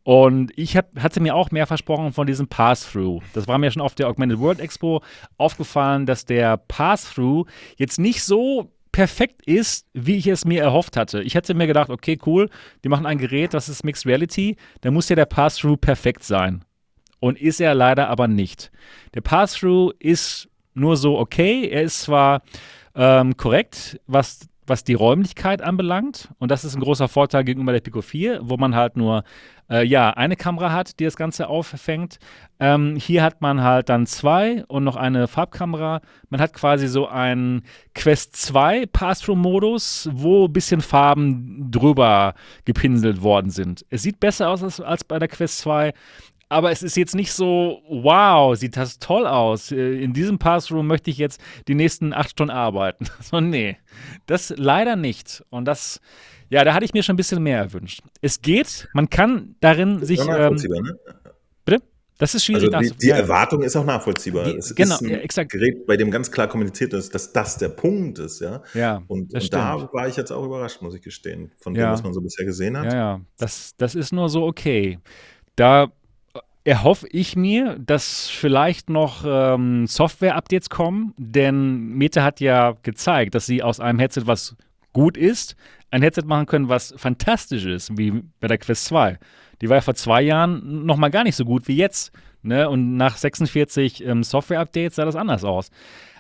Und 0.03 0.53
ich 0.57 0.77
hab, 0.77 1.01
hatte 1.01 1.21
mir 1.21 1.35
auch 1.35 1.51
mehr 1.51 1.67
versprochen 1.67 2.13
von 2.13 2.27
diesem 2.27 2.47
Pass-Through. 2.47 3.23
Das 3.33 3.49
war 3.49 3.59
mir 3.59 3.71
schon 3.71 3.83
auf 3.83 3.95
der 3.95 4.09
Augmented 4.09 4.39
World 4.39 4.61
Expo 4.61 5.03
aufgefallen, 5.39 6.05
dass 6.05 6.27
der 6.27 6.59
Pass-Through 6.59 7.47
jetzt 7.77 7.99
nicht 7.99 8.23
so 8.23 8.71
perfekt 8.93 9.45
ist, 9.47 9.87
wie 9.93 10.17
ich 10.17 10.27
es 10.27 10.45
mir 10.45 10.63
erhofft 10.63 10.97
hatte. 10.97 11.23
Ich 11.23 11.35
hätte 11.35 11.55
mir 11.55 11.67
gedacht, 11.67 11.91
okay, 11.91 12.19
cool, 12.27 12.49
die 12.85 12.89
machen 12.89 13.07
ein 13.07 13.19
Gerät, 13.19 13.53
das 13.53 13.69
ist 13.69 13.83
Mixed 13.83 14.07
Reality, 14.07 14.57
dann 14.83 14.95
muss 14.95 15.09
ja 15.09 15.17
der 15.17 15.27
Pass-Through 15.27 15.79
perfekt 15.79 16.23
sein. 16.23 16.65
Und 17.19 17.41
ist 17.41 17.61
er 17.61 17.75
leider 17.75 18.09
aber 18.09 18.29
nicht. 18.29 18.71
Der 19.15 19.23
Pass-Through 19.23 19.95
ist 19.99 20.49
nur 20.75 20.97
so 20.97 21.19
okay. 21.19 21.69
Er 21.69 21.83
ist 21.83 22.03
zwar 22.03 22.43
ähm, 22.95 23.37
korrekt, 23.37 24.01
was 24.07 24.49
was 24.67 24.85
die 24.85 24.95
Räumlichkeit 24.95 25.63
anbelangt. 25.63 26.29
Und 26.39 26.51
das 26.51 26.65
ist 26.65 26.75
ein 26.75 26.81
großer 26.81 27.09
Vorteil 27.09 27.45
gegenüber 27.45 27.73
der 27.73 27.81
Pico 27.81 28.01
4, 28.01 28.41
wo 28.43 28.57
man 28.57 28.75
halt 28.75 28.97
nur 28.97 29.25
äh, 29.71 29.85
ja, 29.87 30.11
eine 30.11 30.37
Kamera 30.37 30.73
hat, 30.73 30.99
die 31.01 31.05
das 31.05 31.17
Ganze 31.17 31.49
auffängt. 31.49 32.19
Ähm, 32.61 32.97
hier 32.97 33.23
hat 33.23 33.41
man 33.41 33.63
halt 33.63 33.89
dann 33.89 34.07
zwei 34.07 34.65
und 34.69 34.85
noch 34.85 34.97
eine 34.97 35.29
Farbkamera. 35.29 36.01
Man 36.29 36.41
hat 36.41 36.53
quasi 36.53 36.87
so 36.87 37.09
einen 37.09 37.63
Quest 37.95 38.37
2 38.37 38.87
Pass-Through-Modus, 38.87 40.11
wo 40.13 40.47
ein 40.47 40.53
bisschen 40.53 40.81
Farben 40.81 41.71
drüber 41.71 42.35
gepinselt 42.65 43.23
worden 43.23 43.51
sind. 43.51 43.85
Es 43.91 44.03
sieht 44.03 44.21
besser 44.21 44.51
aus 44.51 44.63
als, 44.63 44.81
als 44.81 45.05
bei 45.05 45.19
der 45.19 45.29
Quest 45.29 45.59
2 45.59 45.93
aber 46.49 46.71
es 46.71 46.83
ist 46.83 46.97
jetzt 46.97 47.15
nicht 47.15 47.33
so, 47.33 47.83
wow, 47.89 48.57
sieht 48.57 48.77
das 48.77 48.99
toll 48.99 49.27
aus. 49.27 49.73
Äh, 49.73 50.03
in 50.03 50.13
diesem 50.13 50.39
Passroom 50.39 50.87
möchte 50.87 51.11
ich 51.11 51.19
jetzt 51.19 51.41
die 51.69 51.75
nächsten 51.75 52.13
acht 52.13 52.31
Stunden 52.31 52.53
arbeiten. 52.53 53.07
So, 53.21 53.41
nee, 53.41 53.79
das 54.27 54.53
leider 54.57 54.97
nicht. 54.97 55.43
Und 55.49 55.65
das, 55.65 56.01
ja, 56.51 56.63
da 56.65 56.75
hatte 56.75 56.85
ich 56.85 56.93
mir 56.93 57.03
schon 57.03 57.15
ein 57.15 57.17
bisschen 57.17 57.43
mehr 57.43 57.59
erwünscht. 57.59 58.03
Es 58.21 58.43
geht, 58.43 58.89
man 58.93 59.09
kann 59.09 59.57
darin 59.61 60.05
sich. 60.05 60.21
Ähm, 60.21 60.55
ne? 60.57 60.99
Bitte? 61.65 61.83
Das 62.19 62.35
ist 62.35 62.45
schwierig. 62.45 62.73
Also 62.73 62.93
die, 62.95 62.99
die 62.99 63.11
Erwartung 63.11 63.63
ist 63.63 63.75
auch 63.77 63.85
nachvollziehbar. 63.85 64.45
Die, 64.45 64.57
es 64.57 64.75
genau, 64.75 64.95
ist 64.95 65.03
ein 65.03 65.09
ja, 65.09 65.17
exakt. 65.19 65.51
Gerät, 65.51 65.87
bei 65.87 65.97
dem 65.97 66.11
ganz 66.11 66.31
klar 66.31 66.47
kommuniziert 66.47 66.93
ist, 66.93 67.15
dass 67.15 67.33
das 67.33 67.59
der 67.59 67.71
Punkt 67.71 68.19
ist, 68.19 68.41
ja. 68.41 68.63
Ja. 68.75 69.03
Und, 69.09 69.35
und 69.35 69.53
da 69.53 69.89
war 69.93 70.07
ich 70.07 70.17
jetzt 70.17 70.31
auch 70.31 70.45
überrascht, 70.45 70.81
muss 70.81 70.95
ich 70.95 71.03
gestehen, 71.03 71.51
von 71.59 71.75
dem, 71.75 71.83
ja. 71.83 71.93
was 71.93 72.03
man 72.03 72.13
so 72.13 72.21
bisher 72.21 72.45
gesehen 72.45 72.79
hat. 72.79 72.87
Ja, 72.87 72.95
ja. 72.95 73.21
Das, 73.39 73.75
das 73.79 73.95
ist 73.95 74.13
nur 74.13 74.29
so 74.29 74.45
okay. 74.45 74.99
Da 75.57 75.91
erhoffe 76.65 77.07
ich 77.11 77.37
mir, 77.37 77.79
dass 77.79 78.29
vielleicht 78.29 78.89
noch 78.89 79.25
ähm, 79.27 79.87
Software-Updates 79.87 80.71
kommen, 80.71 81.15
denn 81.19 81.89
Meta 81.91 82.23
hat 82.23 82.41
ja 82.41 82.75
gezeigt, 82.83 83.35
dass 83.35 83.47
sie 83.47 83.63
aus 83.63 83.81
einem 83.81 83.99
Headset, 83.99 84.23
was 84.25 84.57
gut 84.95 85.17
ist, 85.17 85.57
ein 85.91 86.03
Headset 86.03 86.23
machen 86.25 86.47
können, 86.47 86.69
was 86.71 86.95
fantastisch 86.97 87.67
ist, 87.67 87.97
wie 87.99 88.23
bei 88.41 88.49
der 88.49 88.59
Quest 88.59 88.87
2. 88.87 89.19
Die 89.61 89.69
war 89.69 89.77
ja 89.77 89.81
vor 89.83 89.95
zwei 89.95 90.23
Jahren 90.23 90.87
noch 90.87 90.97
mal 90.97 91.11
gar 91.11 91.25
nicht 91.25 91.37
so 91.37 91.45
gut 91.45 91.69
wie 91.69 91.77
jetzt. 91.77 92.13
Ne? 92.43 92.69
Und 92.69 92.97
nach 92.97 93.17
46 93.17 94.05
ähm, 94.05 94.23
Software-Updates 94.23 94.97
sah 94.97 95.05
das 95.05 95.17
anders 95.17 95.45
aus. 95.45 95.71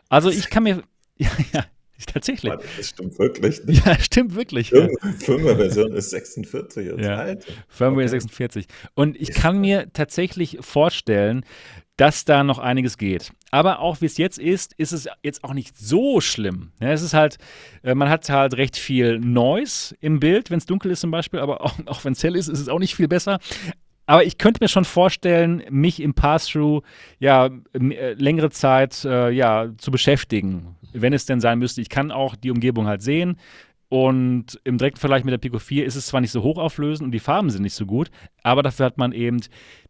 Also 0.09 0.31
ich 0.31 0.51
kann 0.51 0.62
mir, 0.62 0.83
ja, 1.16 1.31
ja, 1.53 1.65
Tatsächlich. 2.12 2.52
Das 2.76 2.89
stimmt 2.89 3.18
wirklich. 3.18 3.60
Ja, 3.85 3.98
stimmt 3.98 4.35
wirklich. 4.35 4.70
Firmware-Version 4.70 5.93
ist 5.93 6.10
46. 6.10 6.86
Jetzt. 6.86 7.01
Ja. 7.01 7.16
Alter. 7.16 7.52
Firmware 7.68 8.05
okay. 8.05 8.20
46. 8.20 8.66
Und 8.94 9.20
ich 9.20 9.32
kann 9.32 9.60
mir 9.60 9.93
tatsächlich 9.93 10.59
vorstellen, 10.60 11.44
dass 11.97 12.24
da 12.24 12.43
noch 12.43 12.59
einiges 12.59 12.98
geht. 12.98 13.32
Aber 13.51 13.78
auch 13.78 14.01
wie 14.01 14.06
es 14.06 14.16
jetzt 14.16 14.39
ist, 14.39 14.72
ist 14.74 14.93
es 14.93 15.06
jetzt 15.22 15.44
auch 15.44 15.55
nicht 15.55 15.78
so 15.78 16.20
schlimm. 16.20 16.72
Ja, 16.81 16.90
es 16.90 17.02
ist 17.02 17.14
halt, 17.14 17.39
äh, 17.82 17.94
man 17.94 18.09
hat 18.09 18.28
halt 18.28 18.56
recht 18.56 18.76
viel 18.76 19.18
Noise 19.20 19.94
im 20.01 20.18
Bild, 20.18 20.51
wenn 20.51 20.59
es 20.59 20.66
dunkel 20.66 20.90
ist 20.90 21.01
zum 21.01 21.10
Beispiel, 21.10 21.40
aber 21.40 21.60
auch, 21.64 21.74
auch 21.86 22.05
wenn 22.05 22.14
es 22.14 22.22
hell 22.22 22.36
ist, 22.36 22.48
ist 22.48 22.60
es 22.60 22.68
auch 22.68 22.81
nicht 22.81 22.97
viel 22.97 23.09
besser. 23.09 23.39
Aber 24.06 24.24
ich 24.24 24.36
könnte 24.36 24.62
mir 24.62 24.68
schon 24.68 24.85
vorstellen, 24.85 25.62
mich 25.70 26.01
im 26.01 26.14
Pass-Through 26.14 26.82
ja 27.20 27.48
äh, 27.72 28.12
längere 28.14 28.51
Zeit 28.51 29.05
äh, 29.05 29.31
ja, 29.31 29.70
zu 29.78 29.90
beschäftigen, 29.90 30.76
wenn 30.95 31.12
es 31.12 31.27
denn 31.27 31.41
sein 31.41 31.59
müsste. 31.59 31.81
Ich 31.81 31.89
kann 31.89 32.11
auch 32.11 32.37
die 32.37 32.51
Umgebung 32.51 32.87
halt 32.87 33.03
sehen. 33.03 33.37
Und 33.89 34.59
im 34.65 34.79
direkten 34.79 34.99
Vergleich 34.99 35.25
mit 35.25 35.33
der 35.33 35.39
Pico 35.39 35.59
4 35.59 35.85
ist 35.85 35.95
es 35.95 36.07
zwar 36.07 36.21
nicht 36.21 36.33
so 36.33 36.43
hochauflösend 36.43 37.07
und 37.07 37.12
die 37.12 37.21
Farben 37.21 37.51
sind 37.51 37.62
nicht 37.62 37.75
so 37.75 37.87
gut, 37.87 38.11
aber 38.43 38.62
dafür 38.62 38.87
hat 38.87 38.99
man 38.99 39.12
eben 39.12 39.41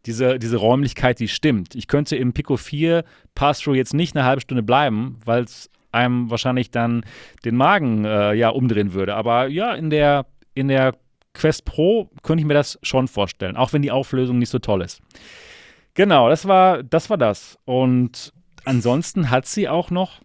diese, 0.05 0.37
diese 0.37 0.57
Räumlichkeit, 0.57 1.19
die 1.19 1.27
stimmt. 1.27 1.73
Ich 1.73 1.87
könnte 1.87 2.15
im 2.15 2.33
Pico 2.33 2.57
4 2.57 3.03
Pass-Through 3.33 3.75
jetzt 3.75 3.93
nicht 3.93 4.15
eine 4.15 4.25
halbe 4.25 4.41
Stunde 4.41 4.61
bleiben, 4.61 5.17
weil 5.25 5.43
es 5.43 5.71
einem 5.91 6.29
wahrscheinlich 6.29 6.69
dann 6.69 7.03
den 7.45 7.55
Magen 7.55 8.05
äh, 8.05 8.33
ja 8.33 8.49
umdrehen 8.49 8.93
würde. 8.93 9.15
Aber 9.15 9.47
ja, 9.47 9.73
in 9.73 9.89
der, 9.89 10.27
in 10.53 10.67
der 10.67 10.95
Quest 11.33 11.65
Pro 11.65 12.09
könnte 12.21 12.41
ich 12.41 12.47
mir 12.47 12.53
das 12.53 12.77
schon 12.83 13.07
vorstellen, 13.07 13.57
auch 13.57 13.73
wenn 13.73 13.81
die 13.81 13.91
Auflösung 13.91 14.37
nicht 14.37 14.49
so 14.49 14.59
toll 14.59 14.81
ist. 14.81 15.01
Genau, 15.95 16.29
das 16.29 16.47
war 16.47 16.83
das. 16.83 17.09
War 17.09 17.17
das. 17.17 17.57
Und 17.65 18.33
ansonsten 18.65 19.29
hat 19.29 19.45
sie 19.45 19.69
auch 19.69 19.89
noch 19.89 20.21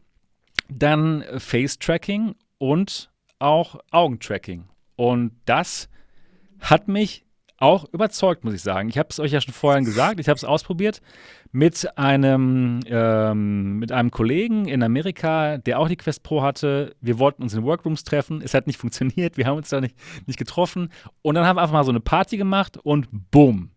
dann 0.72 1.24
Face-Tracking 1.36 2.34
und 2.58 3.10
auch 3.38 3.76
Augentracking. 3.90 4.64
Und 4.96 5.32
das 5.46 5.88
hat 6.60 6.88
mich 6.88 7.24
auch 7.60 7.84
überzeugt, 7.92 8.42
muss 8.42 8.54
ich 8.54 8.62
sagen. 8.62 8.88
Ich 8.88 8.98
habe 8.98 9.08
es 9.10 9.20
euch 9.20 9.32
ja 9.32 9.40
schon 9.40 9.52
vorhin 9.52 9.84
gesagt, 9.84 10.18
ich 10.18 10.28
habe 10.28 10.36
es 10.36 10.44
ausprobiert 10.44 11.02
mit 11.52 11.98
einem, 11.98 12.80
ähm, 12.86 13.78
mit 13.78 13.92
einem 13.92 14.10
Kollegen 14.10 14.66
in 14.66 14.82
Amerika, 14.82 15.58
der 15.58 15.78
auch 15.78 15.88
die 15.88 15.96
Quest 15.96 16.22
Pro 16.22 16.42
hatte. 16.42 16.94
Wir 17.00 17.18
wollten 17.18 17.42
uns 17.42 17.52
in 17.54 17.62
Workrooms 17.62 18.04
treffen, 18.04 18.40
es 18.42 18.54
hat 18.54 18.66
nicht 18.66 18.78
funktioniert, 18.80 19.36
wir 19.36 19.46
haben 19.46 19.58
uns 19.58 19.68
da 19.68 19.80
nicht, 19.80 19.94
nicht 20.26 20.38
getroffen. 20.38 20.90
Und 21.22 21.34
dann 21.34 21.46
haben 21.46 21.56
wir 21.56 21.62
einfach 21.62 21.74
mal 21.74 21.84
so 21.84 21.90
eine 21.90 22.00
Party 22.00 22.38
gemacht 22.38 22.78
und 22.78 23.08
boom. 23.30 23.70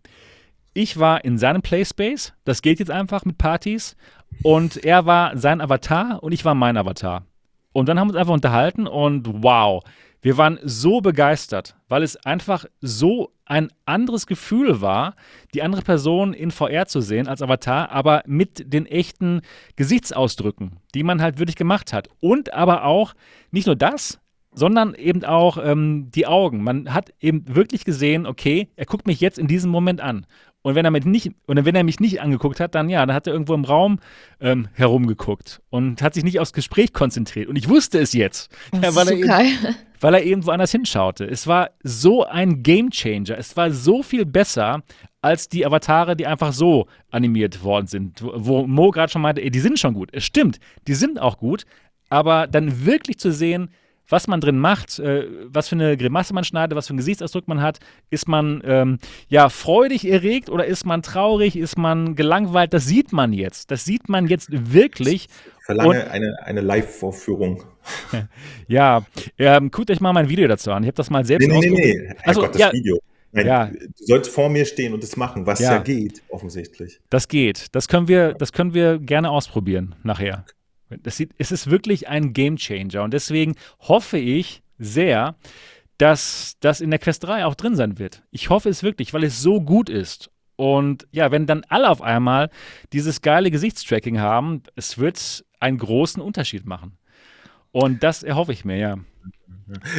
Ich 0.73 0.97
war 0.97 1.23
in 1.23 1.37
seinem 1.37 1.61
Playspace, 1.61 2.33
das 2.45 2.61
geht 2.61 2.79
jetzt 2.79 2.91
einfach 2.91 3.25
mit 3.25 3.37
Partys. 3.37 3.95
Und 4.41 4.83
er 4.83 5.05
war 5.05 5.37
sein 5.37 5.61
Avatar 5.61 6.23
und 6.23 6.31
ich 6.31 6.43
war 6.43 6.55
mein 6.55 6.77
Avatar. 6.77 7.25
Und 7.73 7.89
dann 7.89 7.99
haben 7.99 8.07
wir 8.07 8.13
uns 8.13 8.19
einfach 8.19 8.33
unterhalten 8.33 8.87
und 8.87 9.43
wow, 9.43 9.83
wir 10.21 10.37
waren 10.37 10.57
so 10.63 11.01
begeistert, 11.01 11.75
weil 11.89 12.01
es 12.01 12.15
einfach 12.17 12.65
so 12.81 13.33
ein 13.45 13.69
anderes 13.85 14.25
Gefühl 14.25 14.79
war, 14.79 15.15
die 15.53 15.61
andere 15.61 15.81
Person 15.81 16.33
in 16.33 16.49
VR 16.49 16.87
zu 16.87 17.01
sehen 17.01 17.27
als 17.27 17.41
Avatar, 17.41 17.91
aber 17.91 18.23
mit 18.25 18.73
den 18.73 18.85
echten 18.85 19.41
Gesichtsausdrücken, 19.75 20.79
die 20.95 21.03
man 21.03 21.21
halt 21.21 21.39
wirklich 21.39 21.57
gemacht 21.57 21.93
hat. 21.93 22.07
Und 22.19 22.53
aber 22.53 22.85
auch 22.85 23.13
nicht 23.51 23.67
nur 23.67 23.75
das, 23.75 24.19
sondern 24.55 24.93
eben 24.95 25.23
auch 25.25 25.57
ähm, 25.63 26.09
die 26.13 26.27
Augen. 26.27 26.63
Man 26.63 26.93
hat 26.93 27.13
eben 27.19 27.43
wirklich 27.47 27.85
gesehen, 27.85 28.25
okay, 28.25 28.69
er 28.75 28.85
guckt 28.85 29.07
mich 29.07 29.19
jetzt 29.19 29.39
in 29.39 29.47
diesem 29.47 29.71
Moment 29.71 30.01
an. 30.01 30.25
Und 30.63 30.75
wenn 30.75 30.85
er 30.85 30.91
mich 30.91 31.03
nicht, 31.03 31.31
und 31.45 31.65
wenn 31.65 31.75
er 31.75 31.83
mich 31.83 31.99
nicht 31.99 32.21
angeguckt 32.21 32.61
hat, 32.61 32.73
dann 32.73 32.87
ja, 32.89 33.05
dann 33.05 33.13
hat 33.13 33.27
er 33.27 33.33
irgendwo 33.33 33.53
im 33.53 33.65
Raum 33.65 33.99
ähm, 34.39 34.69
herumgeguckt 34.71 35.61
und 35.69 36.01
hat 36.01 36.13
sich 36.13 36.23
nicht 36.23 36.39
aufs 36.39 36.53
Gespräch 36.53 36.93
konzentriert. 36.93 37.49
Und 37.49 37.57
ich 37.57 37.67
wusste 37.67 37.99
es 37.99 38.13
jetzt, 38.13 38.49
ja, 38.71 38.95
weil, 38.95 39.09
er 39.09 39.17
eben, 39.17 39.75
weil 39.99 40.13
er 40.13 40.23
eben 40.23 40.45
woanders 40.45 40.71
hinschaute. 40.71 41.25
Es 41.25 41.47
war 41.47 41.71
so 41.83 42.23
ein 42.23 42.63
Gamechanger. 42.63 43.37
Es 43.37 43.57
war 43.57 43.71
so 43.71 44.03
viel 44.03 44.25
besser 44.25 44.83
als 45.21 45.49
die 45.49 45.65
Avatare, 45.65 46.15
die 46.15 46.27
einfach 46.27 46.53
so 46.53 46.87
animiert 47.11 47.61
worden 47.61 47.87
sind. 47.87 48.23
Wo 48.23 48.65
Mo 48.65 48.91
gerade 48.91 49.11
schon 49.11 49.21
meinte, 49.21 49.41
ey, 49.41 49.51
die 49.51 49.59
sind 49.59 49.79
schon 49.79 49.93
gut. 49.93 50.11
Es 50.13 50.23
stimmt, 50.23 50.59
die 50.87 50.95
sind 50.95 51.19
auch 51.19 51.37
gut. 51.37 51.65
Aber 52.09 52.47
dann 52.47 52.85
wirklich 52.85 53.19
zu 53.19 53.33
sehen, 53.33 53.69
was 54.13 54.27
man 54.27 54.39
drin 54.39 54.59
macht, 54.59 54.99
äh, 54.99 55.25
was 55.47 55.69
für 55.69 55.75
eine 55.75 55.97
Grimasse 55.97 56.35
man 56.35 56.43
schneidet, 56.43 56.77
was 56.77 56.85
für 56.85 56.91
einen 56.91 56.99
Gesichtsausdruck 56.99 57.47
man 57.47 57.63
hat. 57.63 57.79
Ist 58.11 58.27
man 58.27 58.61
ähm, 58.63 58.99
ja 59.27 59.49
freudig 59.49 60.07
erregt 60.07 60.51
oder 60.51 60.65
ist 60.65 60.85
man 60.85 61.01
traurig, 61.01 61.57
ist 61.57 61.79
man 61.79 62.15
gelangweilt? 62.15 62.73
Das 62.73 62.85
sieht 62.85 63.11
man 63.11 63.33
jetzt. 63.33 63.71
Das 63.71 63.85
sieht 63.85 64.09
man 64.09 64.27
jetzt 64.27 64.49
wirklich. 64.51 65.29
Ich 65.57 65.65
verlange 65.65 66.11
eine, 66.11 66.37
eine 66.43 66.61
Live-Vorführung. 66.61 67.63
ja, 68.67 69.03
ähm, 69.39 69.71
guckt 69.71 69.89
euch 69.89 69.99
mal 69.99 70.13
mein 70.13 70.29
Video 70.29 70.47
dazu 70.47 70.71
an. 70.71 70.83
Ich 70.83 70.87
habe 70.87 70.95
das 70.95 71.09
mal 71.09 71.25
selbst 71.25 71.47
Nee, 71.47 71.59
nee, 71.59 71.69
nee, 71.69 72.05
nee. 72.07 72.15
Also, 72.23 72.41
Gott, 72.41 72.53
das 72.53 72.61
ja, 72.61 72.71
Video. 72.71 72.99
Nein, 73.31 73.47
ja. 73.47 73.65
Du 73.65 74.05
sollst 74.05 74.29
vor 74.29 74.47
mir 74.47 74.63
stehen 74.63 74.93
und 74.93 75.01
das 75.01 75.17
machen, 75.17 75.47
was 75.47 75.59
ja, 75.59 75.73
ja 75.73 75.77
geht, 75.79 76.21
offensichtlich. 76.29 76.99
Das 77.09 77.27
geht. 77.27 77.73
Das 77.73 77.87
können 77.87 78.07
wir, 78.07 78.33
das 78.35 78.53
können 78.53 78.75
wir 78.75 78.99
gerne 78.99 79.31
ausprobieren 79.31 79.95
nachher. 80.03 80.45
Das 81.01 81.17
sieht, 81.17 81.31
es 81.37 81.51
ist 81.51 81.69
wirklich 81.69 82.07
ein 82.07 82.33
Game 82.33 82.57
Changer 82.57 83.03
und 83.03 83.13
deswegen 83.13 83.55
hoffe 83.79 84.17
ich 84.17 84.61
sehr, 84.77 85.35
dass 85.97 86.57
das 86.59 86.81
in 86.81 86.89
der 86.89 86.99
Quest 86.99 87.23
3 87.23 87.45
auch 87.45 87.55
drin 87.55 87.75
sein 87.75 87.99
wird. 87.99 88.23
Ich 88.31 88.49
hoffe 88.49 88.69
es 88.69 88.83
wirklich, 88.83 89.13
weil 89.13 89.23
es 89.23 89.41
so 89.41 89.61
gut 89.61 89.89
ist. 89.89 90.29
Und 90.55 91.07
ja, 91.11 91.31
wenn 91.31 91.45
dann 91.45 91.63
alle 91.69 91.89
auf 91.89 92.01
einmal 92.01 92.49
dieses 92.91 93.21
geile 93.21 93.51
Gesichtstracking 93.51 94.19
haben, 94.19 94.63
es 94.75 94.97
wird 94.97 95.45
einen 95.59 95.77
großen 95.77 96.21
Unterschied 96.21 96.65
machen. 96.65 96.97
Und 97.71 98.03
das 98.03 98.21
erhoffe 98.23 98.53
ich 98.53 98.65
mir, 98.65 98.77
ja. 98.77 98.97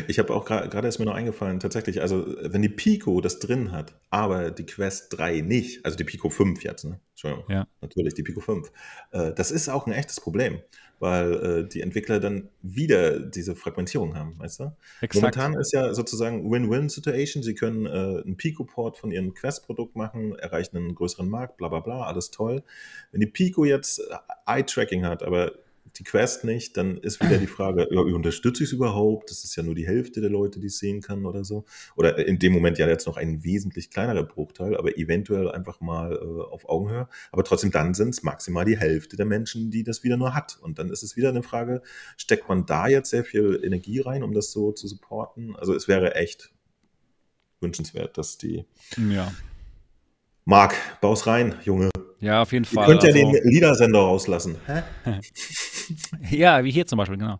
Ich 0.06 0.18
habe 0.18 0.32
auch 0.34 0.44
gerade 0.44 0.86
ist 0.86 0.98
mir 0.98 1.06
noch 1.06 1.14
eingefallen, 1.14 1.58
tatsächlich, 1.58 2.02
also 2.02 2.26
wenn 2.42 2.62
die 2.62 2.68
Pico 2.68 3.20
das 3.20 3.38
drin 3.38 3.72
hat, 3.72 3.94
aber 4.10 4.50
die 4.50 4.66
Quest 4.66 5.16
3 5.16 5.40
nicht, 5.40 5.84
also 5.84 5.96
die 5.96 6.04
Pico 6.04 6.28
5 6.28 6.62
jetzt, 6.62 6.84
ne? 6.84 7.00
Entschuldigung, 7.12 7.44
ja. 7.48 7.66
natürlich 7.80 8.14
die 8.14 8.22
Pico 8.22 8.40
5, 8.40 8.70
äh, 9.12 9.32
das 9.32 9.50
ist 9.50 9.68
auch 9.70 9.86
ein 9.86 9.92
echtes 9.92 10.20
Problem 10.20 10.60
weil 11.00 11.32
äh, 11.34 11.68
die 11.68 11.80
Entwickler 11.80 12.20
dann 12.20 12.48
wieder 12.62 13.18
diese 13.20 13.56
Fragmentierung 13.56 14.16
haben, 14.16 14.38
weißt 14.38 14.60
du? 14.60 14.72
Exakt. 15.00 15.14
Momentan 15.14 15.54
ist 15.54 15.72
ja 15.72 15.94
sozusagen 15.94 16.50
Win-Win-Situation. 16.50 17.42
Sie 17.42 17.54
können 17.54 17.86
äh, 17.86 18.22
einen 18.22 18.36
Pico-Port 18.36 18.98
von 18.98 19.10
ihrem 19.10 19.34
Quest-Produkt 19.34 19.96
machen, 19.96 20.38
erreichen 20.38 20.76
einen 20.76 20.94
größeren 20.94 21.28
Markt, 21.28 21.56
bla 21.56 21.68
bla 21.68 21.80
bla, 21.80 22.02
alles 22.04 22.30
toll. 22.30 22.62
Wenn 23.12 23.20
die 23.20 23.26
Pico 23.26 23.64
jetzt 23.64 23.98
äh, 23.98 24.14
Eye-Tracking 24.46 25.04
hat, 25.04 25.22
aber 25.22 25.52
die 25.98 26.04
Quest 26.04 26.44
nicht, 26.44 26.76
dann 26.76 26.98
ist 26.98 27.22
wieder 27.22 27.38
die 27.38 27.46
Frage, 27.46 27.86
ja, 27.90 28.00
unterstütze 28.00 28.64
ich 28.64 28.70
es 28.70 28.72
überhaupt? 28.72 29.30
Das 29.30 29.44
ist 29.44 29.54
ja 29.54 29.62
nur 29.62 29.74
die 29.74 29.86
Hälfte 29.86 30.20
der 30.20 30.30
Leute, 30.30 30.58
die 30.58 30.66
es 30.66 30.78
sehen 30.78 31.00
kann 31.00 31.24
oder 31.24 31.44
so. 31.44 31.64
Oder 31.96 32.26
in 32.26 32.38
dem 32.38 32.52
Moment 32.52 32.78
ja 32.78 32.88
jetzt 32.88 33.06
noch 33.06 33.16
ein 33.16 33.44
wesentlich 33.44 33.90
kleinerer 33.90 34.24
Bruchteil, 34.24 34.76
aber 34.76 34.98
eventuell 34.98 35.50
einfach 35.50 35.80
mal 35.80 36.12
äh, 36.14 36.52
auf 36.52 36.68
Augenhöhe. 36.68 37.08
Aber 37.30 37.44
trotzdem, 37.44 37.70
dann 37.70 37.94
sind 37.94 38.10
es 38.10 38.22
maximal 38.22 38.64
die 38.64 38.78
Hälfte 38.78 39.16
der 39.16 39.26
Menschen, 39.26 39.70
die 39.70 39.84
das 39.84 40.02
wieder 40.02 40.16
nur 40.16 40.34
hat. 40.34 40.58
Und 40.60 40.78
dann 40.78 40.90
ist 40.90 41.02
es 41.02 41.16
wieder 41.16 41.28
eine 41.28 41.42
Frage, 41.42 41.82
steckt 42.16 42.48
man 42.48 42.66
da 42.66 42.88
jetzt 42.88 43.10
sehr 43.10 43.24
viel 43.24 43.60
Energie 43.62 44.00
rein, 44.00 44.22
um 44.22 44.32
das 44.32 44.50
so 44.50 44.72
zu 44.72 44.88
supporten? 44.88 45.54
Also 45.56 45.74
es 45.74 45.86
wäre 45.86 46.14
echt 46.16 46.52
wünschenswert, 47.60 48.18
dass 48.18 48.36
die 48.36 48.64
Ja. 48.96 49.32
Marc, 50.44 50.74
baus 51.00 51.26
rein, 51.26 51.54
Junge. 51.64 51.93
Ja, 52.24 52.40
auf 52.40 52.52
jeden 52.52 52.64
Ihr 52.64 52.68
Fall. 52.74 52.86
könnt 52.86 53.02
ja 53.02 53.10
Also- 53.10 53.32
den 53.32 53.50
Liedersender 53.50 53.98
rauslassen. 53.98 54.56
Ja, 56.30 56.64
wie 56.64 56.70
hier 56.70 56.86
zum 56.86 56.96
Beispiel, 56.96 57.18
genau. 57.18 57.38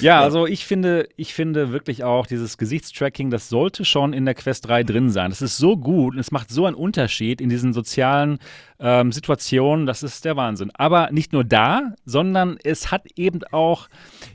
Ja, 0.00 0.22
also 0.22 0.46
ich 0.46 0.64
finde, 0.64 1.06
ich 1.16 1.34
finde 1.34 1.72
wirklich 1.72 2.04
auch 2.04 2.26
dieses 2.26 2.56
Gesichtstracking, 2.56 3.28
das 3.30 3.50
sollte 3.50 3.84
schon 3.84 4.14
in 4.14 4.24
der 4.24 4.32
Quest 4.34 4.66
3 4.66 4.82
drin 4.82 5.10
sein. 5.10 5.30
Das 5.30 5.42
ist 5.42 5.58
so 5.58 5.76
gut 5.76 6.14
und 6.14 6.18
es 6.20 6.30
macht 6.30 6.48
so 6.48 6.64
einen 6.64 6.74
Unterschied 6.74 7.42
in 7.42 7.50
diesen 7.50 7.74
sozialen 7.74 8.38
ähm, 8.80 9.12
Situationen, 9.12 9.84
das 9.84 10.02
ist 10.02 10.24
der 10.24 10.36
Wahnsinn. 10.36 10.70
Aber 10.72 11.10
nicht 11.12 11.34
nur 11.34 11.44
da, 11.44 11.92
sondern 12.06 12.56
es 12.64 12.90
hat 12.90 13.02
eben 13.14 13.40
auch 13.52 13.88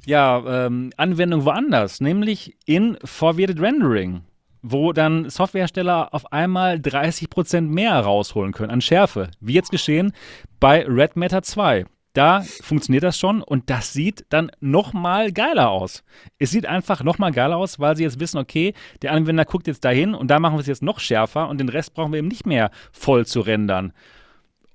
ja, 0.05 0.67
ähm, 0.67 0.91
Anwendung 0.97 1.43
woanders, 1.45 1.99
nämlich 1.99 2.55
in 2.67 2.97
Forwarded 3.03 3.59
Rendering 3.59 4.21
wo 4.61 4.93
dann 4.93 5.29
Softwarehersteller 5.29 6.13
auf 6.13 6.31
einmal 6.31 6.75
30% 6.75 7.61
mehr 7.61 7.99
rausholen 7.99 8.53
können 8.53 8.71
an 8.71 8.81
Schärfe. 8.81 9.29
Wie 9.39 9.53
jetzt 9.53 9.71
geschehen 9.71 10.13
bei 10.59 10.85
Red 10.85 11.15
Matter 11.15 11.41
2. 11.41 11.85
Da 12.13 12.41
funktioniert 12.61 13.03
das 13.03 13.19
schon 13.19 13.43
und 13.43 13.69
das 13.69 13.93
sieht 13.93 14.25
dann 14.29 14.49
nochmal 14.59 15.31
geiler 15.31 15.69
aus. 15.69 16.03
Es 16.39 16.49
sieht 16.49 16.65
einfach 16.65 17.03
nochmal 17.03 17.31
geiler 17.31 17.57
aus, 17.57 17.79
weil 17.79 17.95
sie 17.95 18.03
jetzt 18.03 18.19
wissen, 18.19 18.39
okay, 18.39 18.73
der 19.03 19.11
Anwender 19.11 19.45
guckt 19.45 19.67
jetzt 19.67 19.85
dahin 19.85 20.15
und 20.15 20.29
da 20.29 20.39
machen 20.39 20.55
wir 20.55 20.61
es 20.61 20.67
jetzt 20.67 20.81
noch 20.81 20.99
schärfer 20.99 21.47
und 21.47 21.59
den 21.59 21.69
Rest 21.69 21.93
brauchen 21.93 22.11
wir 22.11 22.17
eben 22.17 22.27
nicht 22.27 22.47
mehr 22.47 22.71
voll 22.91 23.27
zu 23.27 23.41
rendern. 23.41 23.93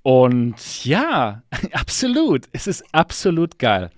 Und 0.03 0.85
ja, 0.85 1.43
absolut. 1.73 2.47
Es 2.53 2.69
ist 2.69 2.85
absolut 2.93 3.59
geil. 3.59 3.91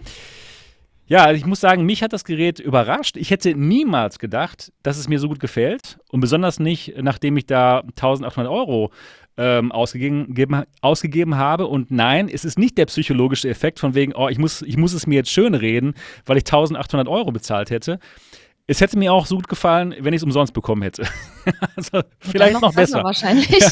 Ja, 1.07 1.25
also 1.25 1.37
ich 1.37 1.45
muss 1.45 1.61
sagen, 1.61 1.85
mich 1.85 2.03
hat 2.03 2.13
das 2.15 2.25
Gerät 2.25 2.59
überrascht. 2.61 3.17
Ich 3.19 3.31
hätte 3.31 3.55
niemals 3.55 4.19
gedacht, 4.19 4.73
dass 4.83 4.97
es 4.97 5.07
mir 5.09 5.19
so 5.19 5.29
gut 5.29 5.39
gefällt. 5.41 5.99
Und 6.09 6.21
besonders 6.21 6.59
nicht, 6.59 6.95
nachdem 7.01 7.37
ich 7.37 7.45
da 7.47 7.81
1800 7.81 8.51
Euro 8.51 8.91
ähm, 9.37 9.71
ausgegeben, 9.71 10.33
geben- 10.35 10.65
ausgegeben 10.81 11.37
habe. 11.37 11.67
Und 11.67 11.91
nein, 11.91 12.31
es 12.33 12.45
ist 12.45 12.59
nicht 12.59 12.79
der 12.79 12.87
psychologische 12.87 13.49
Effekt 13.51 13.81
von 13.81 13.95
wegen, 13.95 14.15
oh, 14.15 14.29
ich 14.29 14.39
muss, 14.39 14.63
ich 14.63 14.77
muss 14.79 14.95
es 14.95 15.07
mir 15.07 15.17
jetzt 15.17 15.31
schön 15.31 15.55
reden, 15.55 15.95
weil 16.25 16.39
ich 16.39 16.45
1800 16.45 17.07
Euro 17.09 17.33
bezahlt 17.33 17.71
hätte. 17.71 17.99
Es 18.67 18.81
hätte 18.81 18.99
mir 18.99 19.13
auch 19.13 19.27
so 19.27 19.37
gut 19.37 19.49
gefallen, 19.49 19.95
wenn 20.01 20.15
ich 20.15 20.21
es 20.21 20.25
umsonst 20.25 20.55
bekommen 20.55 20.83
hätte. 20.83 21.07
also 21.77 22.01
vielleicht 22.21 22.55
Dann 22.55 22.61
noch 22.61 22.75
besser. 22.75 23.03
wahrscheinlich. 23.05 23.63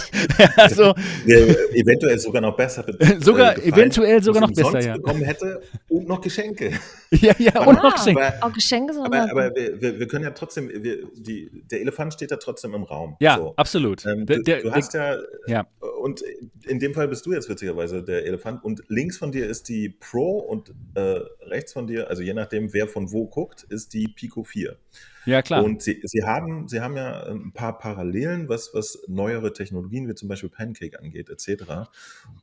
also, 0.56 0.94
Der 1.26 1.74
eventuell 1.74 2.18
sogar 2.18 2.42
noch 2.42 2.56
besser. 2.56 2.82
be- 2.98 3.18
Sogar- 3.20 3.54
gefallen, 3.54 3.72
eventuell 3.74 4.22
sogar 4.22 4.42
noch 4.42 4.52
besser, 4.52 4.80
ja. 4.80 4.94
bekommen 4.96 5.22
hätte 5.22 5.62
und 5.88 6.08
noch 6.08 6.20
Geschenke. 6.20 6.72
ja, 7.10 7.34
ja, 7.38 7.60
und 7.64 7.74
noch 7.76 7.84
Ah. 7.84 7.96
Geschenk. 7.96 8.18
Aber, 8.20 8.46
Auch 8.46 8.52
Geschenke 8.52 8.92
sind 8.94 9.04
aber, 9.04 9.30
aber 9.30 9.54
wir, 9.54 9.98
wir, 10.00 10.06
können 10.06 10.24
ja 10.24 10.30
trotzdem, 10.30 10.68
wir, 10.82 11.06
die, 11.14 11.50
der 11.70 11.80
Elefant 11.80 12.12
steht 12.14 12.30
ja 12.30 12.36
trotzdem 12.36 12.74
im 12.74 12.82
Raum. 12.84 13.16
Ja, 13.20 13.36
So. 13.36 13.54
absolut. 13.56 14.04
Ähm, 14.06 14.26
Der- 14.26 14.36
du, 14.38 14.42
der- 14.42 14.62
du 14.62 14.72
hast 14.72 14.94
ja, 14.94 15.16
ja. 15.46 15.66
und 16.00 16.22
in 16.66 16.78
dem 16.78 16.94
Fall 16.94 17.08
bist 17.08 17.24
du 17.26 17.32
jetzt 17.32 17.48
witzigerweise 17.48 18.02
der 18.02 18.24
Elefant 18.26 18.64
und 18.64 18.82
links 18.88 19.18
von 19.18 19.32
dir 19.32 19.46
ist 19.46 19.68
die 19.68 19.88
Pro 19.88 20.38
und 20.38 20.72
äh, 20.94 21.20
rechts 21.46 21.72
von 21.72 21.86
dir, 21.86 22.08
also 22.08 22.22
je 22.22 22.34
nachdem, 22.34 22.72
wer 22.72 22.86
von 22.88 23.12
wo 23.12 23.26
guckt, 23.26 23.64
ist 23.68 23.92
die 23.94 24.08
Pico 24.08 24.44
4. 24.44 24.76
ja, 25.24 25.42
klar. 25.42 25.64
Und 25.64 25.82
sie, 25.82 26.00
sie, 26.04 26.24
haben, 26.24 26.68
sie 26.68 26.80
haben 26.80 26.96
ja 26.96 27.24
ein 27.26 27.52
paar 27.52 27.78
Parallelen, 27.78 28.48
was, 28.48 28.70
was 28.74 28.98
neuere 29.06 29.52
Technologien 29.52 30.08
wie 30.08 30.14
zum 30.14 30.28
Beispiel 30.28 30.48
Pancake 30.48 30.98
angeht, 30.98 31.30
etc. 31.30 31.90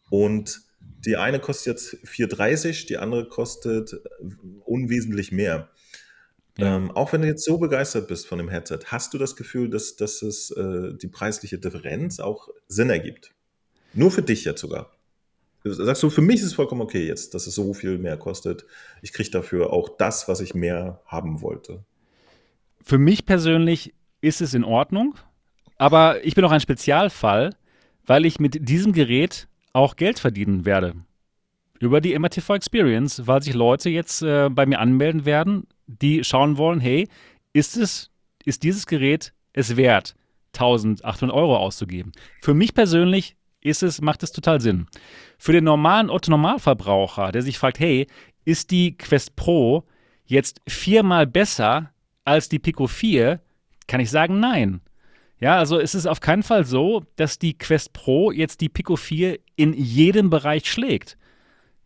Und 0.10 0.62
die 1.06 1.18
eine 1.18 1.40
kostet 1.40 1.68
jetzt 1.68 1.94
4,30, 2.06 2.88
die 2.88 2.98
andere 2.98 3.28
kostet 3.28 3.94
äh, 3.94 3.98
unwesentlich 4.66 5.32
mehr. 5.32 5.70
Ja. 6.58 6.76
Ähm, 6.76 6.92
auch 6.92 7.14
wenn 7.14 7.22
du 7.22 7.28
jetzt 7.28 7.46
so 7.46 7.58
begeistert 7.58 8.08
bist 8.08 8.28
von 8.28 8.38
dem 8.38 8.50
Headset, 8.50 8.80
hast 8.88 9.14
du 9.14 9.18
das 9.18 9.36
Gefühl, 9.36 9.70
dass, 9.70 9.96
dass 9.96 10.22
es 10.22 10.52
äh, 10.52 10.94
die 10.94 11.08
preisliche 11.08 11.58
Differenz 11.58 12.20
auch 12.20 12.50
Sinn 12.68 12.90
ergibt? 12.90 13.34
Nur 13.94 14.12
für 14.12 14.22
dich 14.22 14.46
jetzt 14.46 14.62
sogar. 14.62 14.92
Sagst 15.64 16.04
du, 16.04 16.10
für 16.10 16.22
mich 16.22 16.38
ist 16.38 16.48
es 16.48 16.54
vollkommen 16.54 16.82
okay 16.82 17.06
jetzt, 17.06 17.34
dass 17.34 17.46
es 17.46 17.56
so 17.56 17.74
viel 17.74 17.98
mehr 17.98 18.18
kostet. 18.18 18.66
Ich 19.02 19.12
kriege 19.12 19.30
dafür 19.30 19.74
auch 19.74 19.98
das, 19.98 20.28
was 20.28 20.40
ich 20.40 20.54
mehr 20.54 21.02
haben 21.06 21.42
wollte. 21.42 21.84
Für 22.84 22.98
mich 22.98 23.26
persönlich 23.26 23.94
ist 24.22 24.42
es 24.42 24.54
in 24.54 24.64
Ordnung, 24.64 25.16
aber 25.78 26.24
ich 26.26 26.36
bin 26.36 26.44
auch 26.46 26.52
ein 26.52 26.60
Spezialfall, 26.62 27.56
weil 28.06 28.26
ich 28.26 28.40
mit 28.40 28.68
diesem 28.68 28.94
Gerät 28.94 29.48
auch 29.74 29.96
Geld 29.96 30.20
verdienen 30.20 30.66
werde. 30.66 30.96
Über 31.80 32.02
die 32.02 32.18
MRTV 32.18 32.56
Experience, 32.56 33.28
weil 33.28 33.42
sich 33.42 33.54
Leute 33.54 33.90
jetzt 33.90 34.22
äh, 34.22 34.50
bei 34.50 34.66
mir 34.66 34.80
anmelden 34.80 35.26
werden, 35.26 35.68
die 35.88 36.24
schauen 36.24 36.58
wollen, 36.58 36.82
hey, 36.82 37.08
ist 37.54 37.78
es, 37.78 38.12
ist 38.44 38.64
dieses 38.64 38.86
Gerät 38.86 39.34
es 39.54 39.78
wert, 39.78 40.16
1800 40.54 41.36
Euro 41.36 41.56
auszugeben? 41.56 42.12
Für 42.42 42.54
mich 42.54 42.74
persönlich 42.74 43.38
ist 43.62 43.84
es, 43.84 44.02
macht 44.02 44.24
es 44.24 44.32
total 44.32 44.60
Sinn. 44.60 44.88
Für 45.38 45.54
den 45.54 45.64
normalen 45.64 46.10
Otto-Normalverbraucher, 46.10 47.32
der 47.32 47.42
sich 47.42 47.58
fragt, 47.58 47.80
hey, 47.80 48.08
ist 48.46 48.72
die 48.72 48.98
Quest 48.98 49.36
Pro 49.36 49.86
jetzt 50.26 50.62
viermal 50.68 51.28
besser 51.28 51.92
als 52.26 52.50
die 52.50 52.60
Pico 52.60 52.88
4, 52.88 53.42
kann 53.88 54.00
ich 54.00 54.10
sagen, 54.10 54.40
nein. 54.40 54.82
Ja, 55.40 55.58
also 55.58 55.80
es 55.80 55.96
ist 55.96 56.06
auf 56.06 56.20
keinen 56.20 56.44
Fall 56.44 56.66
so, 56.66 57.04
dass 57.16 57.40
die 57.40 57.58
Quest 57.58 57.94
Pro 57.94 58.32
jetzt 58.32 58.62
die 58.62 58.70
Pico 58.70 58.96
4 58.96 59.40
in 59.56 59.74
jedem 59.74 60.30
Bereich 60.30 60.70
schlägt. 60.70 61.18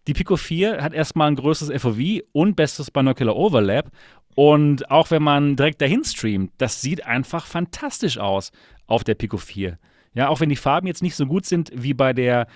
Die 0.07 0.13
Pico 0.13 0.35
4 0.35 0.81
hat 0.81 0.93
erstmal 0.93 1.29
ein 1.29 1.35
größeres 1.35 1.81
FOV 1.81 2.23
und 2.31 2.55
besseres 2.55 2.91
Binocular 2.91 3.35
Overlap. 3.35 3.91
Und 4.35 4.89
auch 4.89 5.11
wenn 5.11 5.21
man 5.21 5.55
direkt 5.55 5.81
dahin 5.81 6.03
streamt, 6.03 6.51
das 6.57 6.81
sieht 6.81 7.05
einfach 7.05 7.45
fantastisch 7.45 8.17
aus 8.17 8.51
auf 8.87 9.03
der 9.03 9.15
Pico 9.15 9.37
4. 9.37 9.77
Ja, 10.15 10.29
auch 10.29 10.39
wenn 10.39 10.49
die 10.49 10.55
Farben 10.55 10.87
jetzt 10.87 11.03
nicht 11.03 11.15
so 11.15 11.25
gut 11.25 11.45
sind 11.45 11.71
wie 11.73 11.93
bei 11.93 12.13
der, 12.13 12.47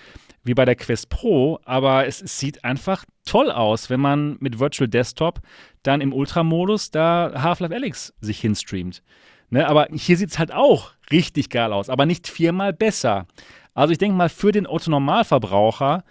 wie 0.44 0.54
bei 0.54 0.64
der 0.64 0.76
Quest 0.76 1.08
Pro, 1.08 1.58
aber 1.64 2.06
es, 2.06 2.20
es 2.20 2.38
sieht 2.38 2.64
einfach 2.64 3.04
toll 3.24 3.50
aus, 3.50 3.90
wenn 3.90 4.00
man 4.00 4.36
mit 4.40 4.58
Virtual 4.58 4.88
Desktop 4.88 5.40
dann 5.82 6.00
im 6.00 6.12
Ultramodus 6.12 6.90
da 6.90 7.32
Half-Life 7.36 7.74
Alyx 7.74 8.14
sich 8.20 8.40
hinstreamt. 8.40 9.02
Ne, 9.50 9.66
aber 9.66 9.88
hier 9.92 10.16
sieht 10.16 10.30
es 10.30 10.38
halt 10.38 10.52
auch 10.52 10.92
richtig 11.10 11.48
geil 11.48 11.72
aus, 11.72 11.88
aber 11.88 12.04
nicht 12.04 12.28
viermal 12.28 12.74
besser. 12.74 13.26
Also 13.74 13.92
ich 13.92 13.98
denke 13.98 14.16
mal, 14.16 14.28
für 14.28 14.52
den 14.52 14.66
Otto-Normalverbraucher 14.66 16.04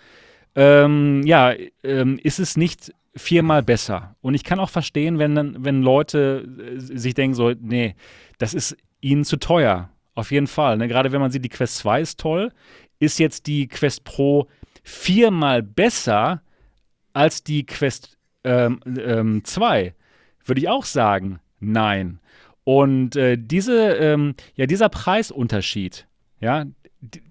ähm, 0.55 1.21
ja, 1.23 1.53
ähm, 1.83 2.19
ist 2.23 2.39
es 2.39 2.57
nicht 2.57 2.91
viermal 3.15 3.61
besser. 3.61 4.15
Und 4.21 4.33
ich 4.33 4.43
kann 4.43 4.59
auch 4.59 4.69
verstehen, 4.69 5.19
wenn, 5.19 5.63
wenn 5.63 5.83
Leute 5.83 6.47
äh, 6.59 6.79
sich 6.79 7.13
denken 7.13 7.35
so, 7.35 7.53
nee, 7.59 7.95
das 8.39 8.55
ist 8.55 8.75
ihnen 9.01 9.23
zu 9.23 9.37
teuer. 9.37 9.89
Auf 10.15 10.31
jeden 10.31 10.47
Fall. 10.47 10.77
Ne? 10.77 10.87
Gerade 10.87 11.11
wenn 11.11 11.21
man 11.21 11.29
sieht, 11.29 11.45
die 11.45 11.49
Quest 11.49 11.77
2 11.77 12.01
ist 12.01 12.19
toll, 12.19 12.51
ist 12.97 13.19
jetzt 13.19 13.45
die 13.45 13.67
Quest 13.67 14.03
Pro 14.03 14.47
viermal 14.83 15.61
besser 15.61 16.41
als 17.13 17.43
die 17.43 17.65
Quest 17.67 18.16
ähm, 18.47 18.79
ähm, 18.97 19.43
2? 19.43 19.93
Würde 20.45 20.61
ich 20.61 20.69
auch 20.69 20.85
sagen, 20.85 21.39
nein. 21.59 22.19
Und 22.63 23.15
äh, 23.15 23.37
diese, 23.37 23.95
ähm, 23.95 24.35
ja, 24.55 24.65
dieser 24.65 24.89
Preisunterschied, 24.89 26.07
ja, 26.39 26.65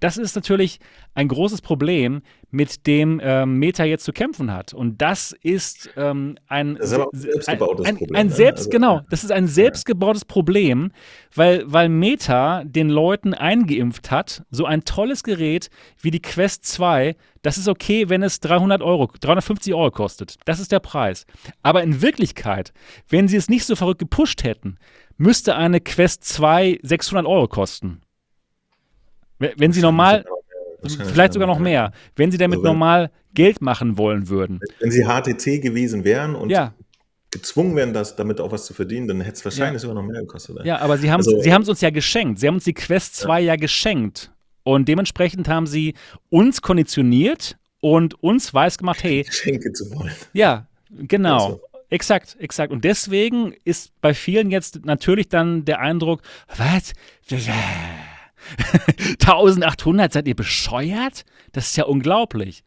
das 0.01 0.17
ist 0.17 0.37
natürlich 0.37 0.79
ein 1.15 1.27
großes 1.29 1.61
Problem, 1.61 2.23
mit 2.51 2.87
dem 2.87 3.21
ähm, 3.23 3.59
Meta 3.59 3.85
jetzt 3.85 4.05
zu 4.05 4.13
kämpfen 4.13 4.53
hat. 4.53 4.73
Und 4.73 5.03
das 5.03 5.33
ist 5.43 5.91
ähm, 5.97 6.39
ein, 6.47 6.77
Das 6.77 6.93
ist 6.93 6.99
ein 7.01 7.09
selbstgebautes 7.13 7.87
ein, 7.87 7.97
Problem, 7.97 8.17
Ein 8.17 8.27
ne? 8.29 8.33
selbst, 8.33 8.59
Also, 8.61 8.71
genau, 8.71 8.95
ja. 8.97 9.05
das 9.11 9.25
ist 9.25 9.33
ein 9.33 9.49
selbstgebautes 9.49 10.25
Problem, 10.25 10.93
weil, 11.35 11.65
weil 11.67 11.89
Meta 11.89 12.63
den 12.65 12.89
Leuten 12.89 13.35
eingeimpft 13.35 14.11
hat, 14.11 14.45
so 14.51 14.65
ein 14.65 14.85
tolles 14.85 15.25
Gerät 15.25 15.69
wie 16.01 16.13
die 16.13 16.23
Quest 16.23 16.65
2, 16.67 17.17
das 17.43 17.59
ist 17.59 17.69
okay, 17.69 18.09
wenn 18.09 18.23
es 18.23 18.41
300 18.41 18.83
Euro, 18.83 19.11
350 19.21 19.75
Euro 19.75 19.91
kostet. 19.91 20.37
Das 20.45 20.61
ist 20.61 20.71
der 20.71 20.81
Preis. 20.81 21.27
Aber 21.63 21.83
in 21.83 22.03
Wirklichkeit, 22.03 22.73
wenn 23.09 23.27
sie 23.27 23.37
es 23.37 23.49
nicht 23.49 23.65
so 23.65 23.75
verrückt 23.75 23.99
gepusht 23.99 24.45
hätten, 24.45 24.79
müsste 25.17 25.57
eine 25.57 25.81
Quest 25.81 26.25
2 26.25 26.79
600 26.83 27.27
Euro 27.27 27.49
kosten. 27.49 28.03
Wenn 29.39 29.73
sie 29.73 29.81
normal, 29.81 30.25
vielleicht 30.83 31.33
sogar 31.33 31.47
noch 31.49 31.59
mehr, 31.59 31.93
wenn 32.17 32.31
sie 32.31 32.39
damit 32.39 32.57
Also 32.59 32.65
wenn- 32.65 32.73
normal 32.73 33.11
Geld 33.35 33.61
machen 33.61 33.99
wollen 33.99 34.29
würden. 34.29 34.61
Wenn 34.81 34.91
sie 34.91 35.05
HTT 35.05 35.61
gewesen 35.61 36.05
wären 36.05 36.35
und 36.35 36.49
Ja, 36.51 36.73
gezwungen 37.31 37.77
wären, 37.77 37.93
das, 37.93 38.17
damit 38.17 38.41
auch 38.41 38.51
was 38.51 38.65
zu 38.65 38.73
verdienen, 38.73 39.09
dann 39.09 39.21
hätte 39.21 39.37
es 39.37 39.45
wahrscheinlich 39.45 39.83
sogar 39.83 39.95
noch 39.97 40.03
mehr 40.05 40.21
gekostet. 40.23 40.57
Ja, 40.65 40.79
aber 40.79 40.97
sie 40.97 41.11
haben 41.11 41.19
Also- 41.21 41.37
es 41.39 41.69
uns 41.69 41.81
ja 41.81 41.91
geschenkt. 41.91 42.39
Sie 42.41 42.47
haben 42.49 42.55
uns 42.55 42.65
die 42.65 42.73
Quest 42.75 43.17
2 43.17 43.41
ja. 43.43 43.57
geschenkt. 43.57 44.33
Und 44.63 44.89
dementsprechend 44.89 45.49
haben 45.49 45.67
sie 45.67 45.95
uns 46.31 46.63
konditioniert 46.63 47.57
und 47.81 48.21
uns 48.23 48.53
weiß 48.55 48.79
gemacht, 48.79 49.03
hey, 49.05 49.23
Geschenke 49.27 49.73
zu 49.73 49.91
wollen. 49.95 50.13
ja, 50.33 50.67
Genau. 50.91 51.35
Also. 51.35 51.61
Exakt, 51.91 52.37
exakt. 52.41 52.73
Und 52.73 52.85
deswegen 52.85 53.55
ist 53.65 53.93
bei 54.01 54.13
vielen 54.15 54.51
jetzt 54.51 54.85
natürlich 54.87 55.29
dann 55.29 55.65
der 55.65 55.79
Eindruck, 55.81 56.21
was? 56.57 56.95
1800, 59.21 60.13
seid 60.13 60.29
ihr 60.29 60.37
bescheuert? 60.37 61.25
Das 61.53 61.69
ist 61.69 61.77
ja 61.77 61.85
unglaublich. 61.85 62.65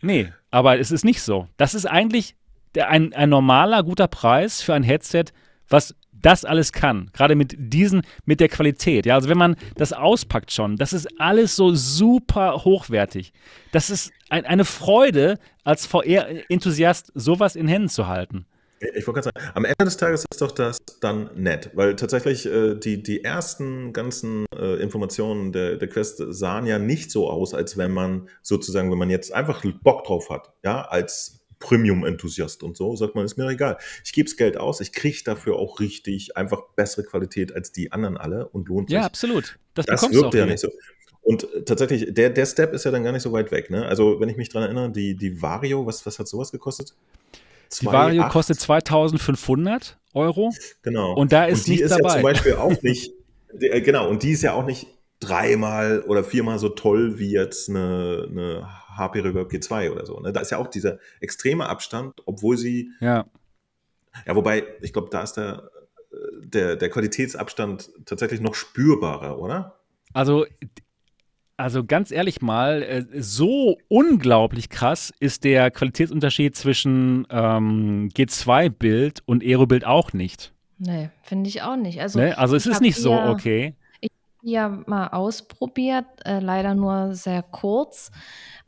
Nee, 0.00 0.32
aber 0.50 0.78
es 0.78 0.90
ist 0.90 1.04
nicht 1.04 1.22
so. 1.22 1.48
Das 1.56 1.74
ist 1.74 1.86
eigentlich 1.86 2.34
der, 2.74 2.88
ein, 2.88 3.12
ein 3.12 3.30
normaler, 3.30 3.82
guter 3.82 4.08
Preis 4.08 4.62
für 4.62 4.74
ein 4.74 4.82
Headset, 4.82 5.26
was 5.68 5.94
das 6.12 6.44
alles 6.44 6.72
kann. 6.72 7.10
Gerade 7.12 7.34
mit 7.34 7.54
diesen, 7.58 8.02
mit 8.24 8.40
der 8.40 8.48
Qualität. 8.48 9.06
Ja, 9.06 9.16
also 9.16 9.28
wenn 9.28 9.38
man 9.38 9.56
das 9.76 9.92
auspackt 9.92 10.52
schon, 10.52 10.76
das 10.76 10.92
ist 10.92 11.20
alles 11.20 11.56
so 11.56 11.74
super 11.74 12.64
hochwertig. 12.64 13.32
Das 13.72 13.90
ist 13.90 14.12
ein, 14.28 14.46
eine 14.46 14.64
Freude, 14.64 15.38
als 15.64 15.86
VR-Enthusiast 15.86 17.12
sowas 17.14 17.56
in 17.56 17.68
Händen 17.68 17.88
zu 17.88 18.06
halten. 18.06 18.46
Ich 18.94 19.06
wollte 19.06 19.20
gerade 19.20 19.32
sagen, 19.34 19.52
am 19.54 19.64
Ende 19.64 19.84
des 19.84 19.96
Tages 19.96 20.24
ist 20.30 20.40
doch 20.40 20.50
das 20.50 20.78
dann 21.00 21.30
nett, 21.34 21.70
weil 21.74 21.94
tatsächlich 21.96 22.46
äh, 22.46 22.74
die, 22.74 23.02
die 23.02 23.22
ersten 23.22 23.92
ganzen 23.92 24.46
äh, 24.56 24.80
Informationen 24.82 25.52
der, 25.52 25.76
der 25.76 25.88
Quest 25.88 26.22
sahen 26.30 26.66
ja 26.66 26.78
nicht 26.78 27.10
so 27.10 27.30
aus, 27.30 27.54
als 27.54 27.76
wenn 27.76 27.92
man 27.92 28.28
sozusagen, 28.42 28.90
wenn 28.90 28.98
man 28.98 29.10
jetzt 29.10 29.32
einfach 29.32 29.64
Bock 29.82 30.04
drauf 30.04 30.30
hat, 30.30 30.52
ja, 30.64 30.82
als 30.82 31.42
Premium-Enthusiast 31.60 32.64
und 32.64 32.76
so, 32.76 32.96
sagt 32.96 33.14
man, 33.14 33.24
ist 33.24 33.36
mir 33.36 33.48
egal. 33.48 33.78
Ich 34.04 34.12
gebe 34.12 34.28
Geld 34.32 34.56
aus, 34.56 34.80
ich 34.80 34.92
kriege 34.92 35.22
dafür 35.24 35.56
auch 35.56 35.78
richtig 35.78 36.36
einfach 36.36 36.62
bessere 36.74 37.04
Qualität 37.04 37.54
als 37.54 37.70
die 37.70 37.92
anderen 37.92 38.16
alle 38.16 38.48
und 38.48 38.68
lohnt 38.68 38.88
sich. 38.88 38.96
Ja, 38.96 39.04
absolut. 39.04 39.58
Das, 39.74 39.86
das 39.86 40.12
wirkt 40.12 40.34
ja 40.34 40.44
nicht 40.44 40.58
so. 40.58 40.70
Und 41.22 41.46
tatsächlich, 41.66 42.12
der, 42.12 42.30
der 42.30 42.46
Step 42.46 42.74
ist 42.74 42.84
ja 42.84 42.90
dann 42.90 43.04
gar 43.04 43.12
nicht 43.12 43.22
so 43.22 43.32
weit 43.32 43.52
weg. 43.52 43.70
Ne? 43.70 43.86
Also, 43.86 44.18
wenn 44.18 44.28
ich 44.28 44.36
mich 44.36 44.48
dran 44.48 44.64
erinnere, 44.64 44.90
die, 44.90 45.14
die 45.14 45.40
Vario, 45.40 45.86
was, 45.86 46.04
was 46.04 46.18
hat 46.18 46.26
sowas 46.26 46.50
gekostet? 46.50 46.94
Die 47.80 47.86
Vario 47.86 48.28
kostet 48.28 48.60
2500 48.60 49.98
Euro. 50.14 50.52
Genau. 50.82 51.14
Und 51.14 51.32
da 51.32 51.46
ist 51.46 51.60
und 51.60 51.66
die 51.66 51.70
nichts 51.72 51.86
ist 51.86 51.90
dabei. 51.92 52.08
Ja 52.08 52.14
zum 52.14 52.22
Beispiel 52.22 52.54
auch 52.54 52.82
nicht, 52.82 53.12
genau, 53.58 54.08
und 54.08 54.22
die 54.22 54.32
ist 54.32 54.42
ja 54.42 54.52
auch 54.52 54.66
nicht 54.66 54.86
dreimal 55.20 56.02
oder 56.02 56.24
viermal 56.24 56.58
so 56.58 56.68
toll 56.68 57.18
wie 57.18 57.30
jetzt 57.30 57.68
eine, 57.68 58.26
eine 58.30 58.68
HP 58.96 59.20
Reverb 59.20 59.50
G2 59.50 59.90
oder 59.90 60.04
so. 60.04 60.18
Ne? 60.20 60.32
Da 60.32 60.40
ist 60.40 60.50
ja 60.50 60.58
auch 60.58 60.66
dieser 60.66 60.98
extreme 61.20 61.68
Abstand, 61.68 62.14
obwohl 62.26 62.56
sie. 62.56 62.90
Ja. 63.00 63.26
Ja, 64.26 64.36
wobei, 64.36 64.64
ich 64.82 64.92
glaube, 64.92 65.08
da 65.10 65.22
ist 65.22 65.34
der, 65.34 65.70
der, 66.42 66.76
der 66.76 66.90
Qualitätsabstand 66.90 67.90
tatsächlich 68.04 68.40
noch 68.40 68.54
spürbarer, 68.54 69.38
oder? 69.38 69.80
Also, 70.12 70.44
also 71.62 71.84
ganz 71.84 72.10
ehrlich 72.10 72.42
mal, 72.42 72.82
äh, 72.82 73.04
so 73.20 73.78
unglaublich 73.88 74.68
krass 74.68 75.12
ist 75.20 75.44
der 75.44 75.70
Qualitätsunterschied 75.70 76.56
zwischen 76.56 77.26
ähm, 77.30 78.08
G2-Bild 78.14 79.22
und 79.26 79.42
Aero-Bild 79.42 79.84
auch 79.86 80.12
nicht. 80.12 80.52
Nee, 80.78 81.10
finde 81.22 81.48
ich 81.48 81.62
auch 81.62 81.76
nicht. 81.76 82.00
Also, 82.00 82.18
ne? 82.18 82.36
also 82.36 82.56
es 82.56 82.66
ist 82.66 82.80
nicht 82.80 82.96
so, 82.96 83.12
okay. 83.12 83.74
Ich 84.00 84.10
habe 84.10 84.50
ja 84.50 84.68
mal 84.86 85.08
ausprobiert, 85.08 86.06
äh, 86.24 86.40
leider 86.40 86.74
nur 86.74 87.14
sehr 87.14 87.42
kurz. 87.42 88.10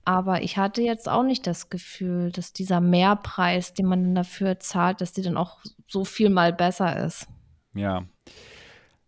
Aber 0.04 0.42
ich 0.42 0.58
hatte 0.58 0.82
jetzt 0.82 1.08
auch 1.08 1.22
nicht 1.22 1.46
das 1.46 1.70
Gefühl, 1.70 2.30
dass 2.30 2.52
dieser 2.52 2.80
Mehrpreis, 2.80 3.74
den 3.74 3.86
man 3.86 4.04
dann 4.04 4.14
dafür 4.14 4.60
zahlt, 4.60 5.00
dass 5.00 5.12
die 5.12 5.22
dann 5.22 5.36
auch 5.36 5.58
so 5.88 6.04
viel 6.04 6.30
mal 6.30 6.52
besser 6.52 7.04
ist. 7.04 7.26
Ja. 7.74 8.04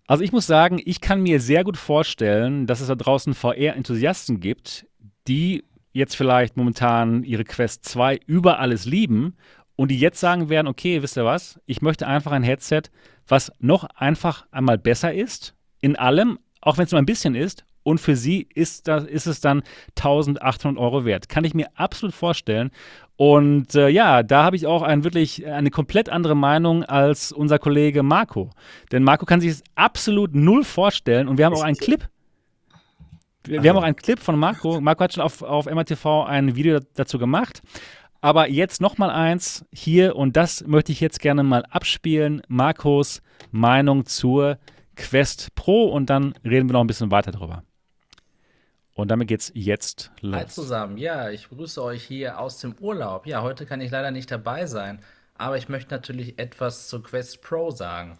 Also 0.07 0.23
ich 0.23 0.33
muss 0.33 0.47
sagen, 0.47 0.81
ich 0.85 1.01
kann 1.01 1.23
mir 1.23 1.41
sehr 1.41 1.65
gut 1.65 1.77
vorstellen, 1.77 2.67
dass 2.67 2.81
es 2.81 2.87
da 2.87 2.95
draußen 2.95 3.35
VR-Enthusiasten 3.35 4.39
gibt, 4.39 4.87
die 5.27 5.65
jetzt 5.93 6.15
vielleicht 6.15 6.57
momentan 6.57 7.25
ihre 7.25 7.45
Quest 7.45 7.85
2 7.87 8.21
über 8.27 8.61
alles 8.61 8.85
lieben 8.85 9.37
und 9.75 9.91
die 9.91 9.99
jetzt 9.99 10.21
sagen 10.21 10.49
werden, 10.49 10.69
okay, 10.69 11.03
wisst 11.03 11.17
ihr 11.17 11.25
was, 11.25 11.61
ich 11.67 11.83
möchte 11.83 12.07
einfach 12.07 12.33
ein 12.33 12.45
Headset, 12.45 12.83
was 13.27 13.51
noch 13.59 13.85
einfach 13.97 14.47
einmal 14.53 14.79
besser 14.79 15.13
ist, 15.13 15.55
in 15.81 15.97
allem, 15.97 16.39
auch 16.61 16.79
wenn 16.79 16.85
es 16.85 16.93
nur 16.93 17.01
ein 17.01 17.07
bisschen 17.07 17.35
ist 17.35 17.65
und 17.83 18.01
für 18.01 18.15
sie 18.15 18.49
ist, 18.55 18.89
das, 18.89 19.05
ist 19.05 19.27
es 19.27 19.41
dann 19.41 19.63
1800 19.97 20.77
Euro 20.77 21.05
wert. 21.05 21.29
Kann 21.29 21.45
ich 21.45 21.55
mir 21.55 21.69
absolut 21.75 22.15
vorstellen. 22.15 22.71
Und 23.17 23.75
äh, 23.75 23.89
ja, 23.89 24.23
da 24.23 24.45
habe 24.45 24.57
ich 24.57 24.67
auch 24.67 24.83
ein, 24.83 25.03
wirklich 25.03 25.47
eine 25.47 25.71
komplett 25.71 26.11
andere 26.11 26.35
Meinung 26.35 26.85
als 26.85 27.33
unser 27.33 27.59
Kollege 27.59 28.03
Marco. 28.03 28.51
Denn 28.93 29.03
Marco 29.03 29.25
kann 29.25 29.41
sich 29.41 29.53
das 29.53 29.63
absolut 29.75 30.35
null 30.35 30.65
vorstellen 30.65 31.27
und 31.27 31.39
wir 31.39 31.47
haben 31.47 31.55
auch 31.55 31.63
einen 31.63 31.77
Clip. 31.77 32.07
Wir, 33.45 33.63
wir 33.63 33.71
haben 33.71 33.79
auch 33.79 33.83
einen 33.83 33.97
Clip 33.97 34.19
von 34.19 34.39
Marco. 34.39 34.81
Marco 34.81 35.03
hat 35.03 35.15
schon 35.15 35.23
auf, 35.23 35.41
auf 35.43 35.67
MRTV 35.67 36.25
ein 36.25 36.57
Video 36.57 36.81
dazu 36.95 37.19
gemacht. 37.19 37.63
Aber 38.21 38.51
jetzt 38.51 38.81
noch 38.81 38.99
mal 38.99 39.11
eins 39.11 39.65
hier 39.73 40.17
und 40.17 40.37
das 40.37 40.67
möchte 40.67 40.93
ich 40.93 41.01
jetzt 41.01 41.21
gerne 41.21 41.43
mal 41.43 41.65
abspielen. 41.71 42.43
Marcos 42.49 43.23
Meinung 43.51 44.05
zur 44.05 44.59
Quest 44.97 45.55
Pro 45.55 45.85
und 45.85 46.11
dann 46.11 46.35
reden 46.45 46.69
wir 46.69 46.75
noch 46.75 46.81
ein 46.81 46.87
bisschen 46.87 47.11
weiter 47.11 47.31
darüber. 47.31 47.63
Und 48.97 49.11
damit 49.11 49.29
geht's 49.29 49.53
jetzt 49.55 50.11
los. 50.23 50.35
Hi 50.35 50.47
zusammen, 50.47 50.97
ja, 50.97 51.29
ich 51.29 51.51
begrüße 51.51 51.83
euch 51.83 52.03
hier 52.03 52.41
aus 52.41 52.61
dem 52.61 52.75
Urlaub. 52.81 53.27
Ja, 53.27 53.43
heute 53.43 53.67
kann 53.67 53.83
ich 53.83 53.91
leider 53.91 54.11
nicht 54.11 54.31
dabei 54.31 54.65
sein, 54.65 55.01
aber 55.35 55.59
ich 55.59 55.69
möchte 55.69 55.93
natürlich 55.93 56.39
etwas 56.39 56.89
zur 56.89 57.03
Quest 57.03 57.43
Pro 57.43 57.71
sagen. 57.71 58.19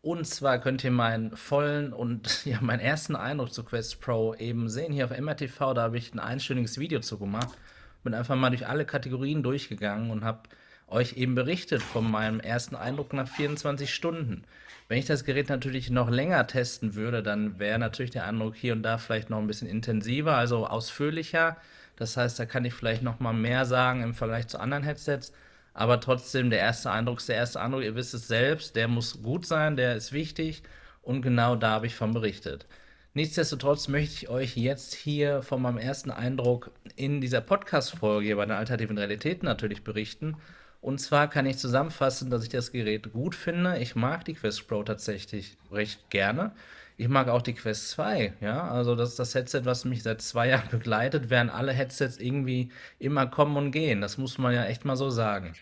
Und 0.00 0.24
zwar 0.24 0.60
könnt 0.60 0.84
ihr 0.84 0.92
meinen 0.92 1.36
vollen 1.36 1.92
und 1.92 2.46
ja, 2.46 2.58
meinen 2.60 2.78
ersten 2.78 3.16
Eindruck 3.16 3.52
zur 3.52 3.66
Quest 3.66 4.00
Pro 4.00 4.32
eben 4.36 4.68
sehen 4.68 4.92
hier 4.92 5.06
auf 5.06 5.18
MRTV. 5.18 5.74
Da 5.74 5.82
habe 5.82 5.98
ich 5.98 6.14
ein 6.14 6.20
einstündiges 6.20 6.78
Video 6.78 7.00
zu 7.00 7.18
gemacht. 7.18 7.58
Bin 8.04 8.14
einfach 8.14 8.36
mal 8.36 8.50
durch 8.50 8.68
alle 8.68 8.84
Kategorien 8.84 9.42
durchgegangen 9.42 10.12
und 10.12 10.24
habe 10.24 10.48
euch 10.92 11.14
eben 11.14 11.34
berichtet 11.34 11.82
von 11.82 12.10
meinem 12.10 12.40
ersten 12.40 12.76
Eindruck 12.76 13.12
nach 13.12 13.28
24 13.28 13.92
Stunden. 13.92 14.44
Wenn 14.88 14.98
ich 14.98 15.06
das 15.06 15.24
Gerät 15.24 15.48
natürlich 15.48 15.90
noch 15.90 16.10
länger 16.10 16.46
testen 16.46 16.94
würde, 16.94 17.22
dann 17.22 17.58
wäre 17.58 17.78
natürlich 17.78 18.10
der 18.10 18.26
Eindruck 18.26 18.54
hier 18.54 18.74
und 18.74 18.82
da 18.82 18.98
vielleicht 18.98 19.30
noch 19.30 19.38
ein 19.38 19.46
bisschen 19.46 19.68
intensiver, 19.68 20.36
also 20.36 20.66
ausführlicher. 20.66 21.56
Das 21.96 22.16
heißt, 22.16 22.38
da 22.38 22.46
kann 22.46 22.64
ich 22.64 22.74
vielleicht 22.74 23.02
noch 23.02 23.20
mal 23.20 23.32
mehr 23.32 23.64
sagen 23.64 24.02
im 24.02 24.14
Vergleich 24.14 24.48
zu 24.48 24.60
anderen 24.60 24.82
Headsets. 24.84 25.32
Aber 25.74 26.00
trotzdem, 26.00 26.50
der 26.50 26.58
erste 26.58 26.90
Eindruck 26.90 27.18
ist 27.18 27.28
der 27.28 27.36
erste 27.36 27.60
Eindruck. 27.60 27.82
Ihr 27.82 27.94
wisst 27.94 28.14
es 28.14 28.28
selbst, 28.28 28.76
der 28.76 28.88
muss 28.88 29.22
gut 29.22 29.46
sein, 29.46 29.76
der 29.76 29.96
ist 29.96 30.12
wichtig. 30.12 30.62
Und 31.02 31.22
genau 31.22 31.56
da 31.56 31.70
habe 31.70 31.86
ich 31.86 31.94
von 31.94 32.12
berichtet. 32.12 32.66
Nichtsdestotrotz 33.14 33.88
möchte 33.88 34.14
ich 34.14 34.28
euch 34.28 34.56
jetzt 34.56 34.94
hier 34.94 35.42
von 35.42 35.60
meinem 35.60 35.78
ersten 35.78 36.10
Eindruck 36.10 36.70
in 36.96 37.20
dieser 37.20 37.40
Podcast-Folge 37.40 38.34
bei 38.36 38.46
den 38.46 38.56
alternativen 38.56 38.96
Realitäten 38.96 39.44
natürlich 39.44 39.84
berichten. 39.84 40.36
Und 40.82 40.98
zwar 40.98 41.30
kann 41.30 41.46
ich 41.46 41.58
zusammenfassen, 41.58 42.28
dass 42.28 42.42
ich 42.42 42.48
das 42.48 42.72
Gerät 42.72 43.12
gut 43.12 43.36
finde. 43.36 43.78
Ich 43.78 43.94
mag 43.94 44.24
die 44.24 44.34
Quest 44.34 44.66
Pro 44.66 44.82
tatsächlich 44.82 45.56
recht 45.70 46.10
gerne. 46.10 46.52
Ich 46.96 47.08
mag 47.08 47.28
auch 47.28 47.40
die 47.42 47.54
Quest 47.54 47.90
2, 47.90 48.34
ja. 48.40 48.68
Also 48.68 48.96
das 48.96 49.10
ist 49.10 49.18
das 49.20 49.34
Headset, 49.34 49.62
was 49.64 49.84
mich 49.84 50.02
seit 50.02 50.20
zwei 50.22 50.48
Jahren 50.48 50.68
begleitet, 50.70 51.30
während 51.30 51.52
alle 51.52 51.72
Headsets 51.72 52.18
irgendwie 52.18 52.70
immer 52.98 53.26
kommen 53.28 53.56
und 53.56 53.70
gehen. 53.70 54.00
Das 54.00 54.18
muss 54.18 54.38
man 54.38 54.54
ja 54.54 54.64
echt 54.64 54.84
mal 54.84 54.96
so 54.96 55.08
sagen. 55.08 55.54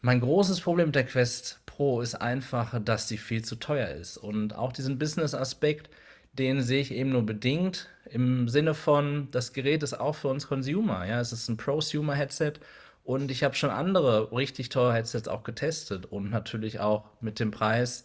Mein 0.00 0.20
großes 0.20 0.62
Problem 0.62 0.86
mit 0.86 0.94
der 0.94 1.04
Quest 1.06 1.60
Pro 1.66 2.00
ist 2.00 2.14
einfach, 2.14 2.80
dass 2.82 3.06
sie 3.06 3.18
viel 3.18 3.44
zu 3.44 3.56
teuer 3.56 3.88
ist. 3.88 4.16
Und 4.16 4.54
auch 4.56 4.72
diesen 4.72 4.98
Business-Aspekt, 4.98 5.90
den 6.32 6.62
sehe 6.62 6.80
ich 6.80 6.92
eben 6.92 7.10
nur 7.10 7.26
bedingt 7.26 7.90
im 8.10 8.48
Sinne 8.48 8.72
von, 8.74 9.28
das 9.30 9.52
Gerät 9.52 9.82
ist 9.82 10.00
auch 10.00 10.14
für 10.14 10.28
uns 10.28 10.48
Consumer. 10.48 11.06
Ja, 11.06 11.20
es 11.20 11.32
ist 11.32 11.48
ein 11.50 11.58
Prosumer-Headset 11.58 12.54
und 13.08 13.30
ich 13.30 13.42
habe 13.42 13.54
schon 13.54 13.70
andere 13.70 14.30
richtig 14.32 14.68
teure 14.68 14.92
Headsets 14.92 15.28
auch 15.28 15.42
getestet 15.42 16.04
und 16.04 16.28
natürlich 16.28 16.78
auch 16.78 17.06
mit 17.22 17.40
dem 17.40 17.50
Preis, 17.50 18.02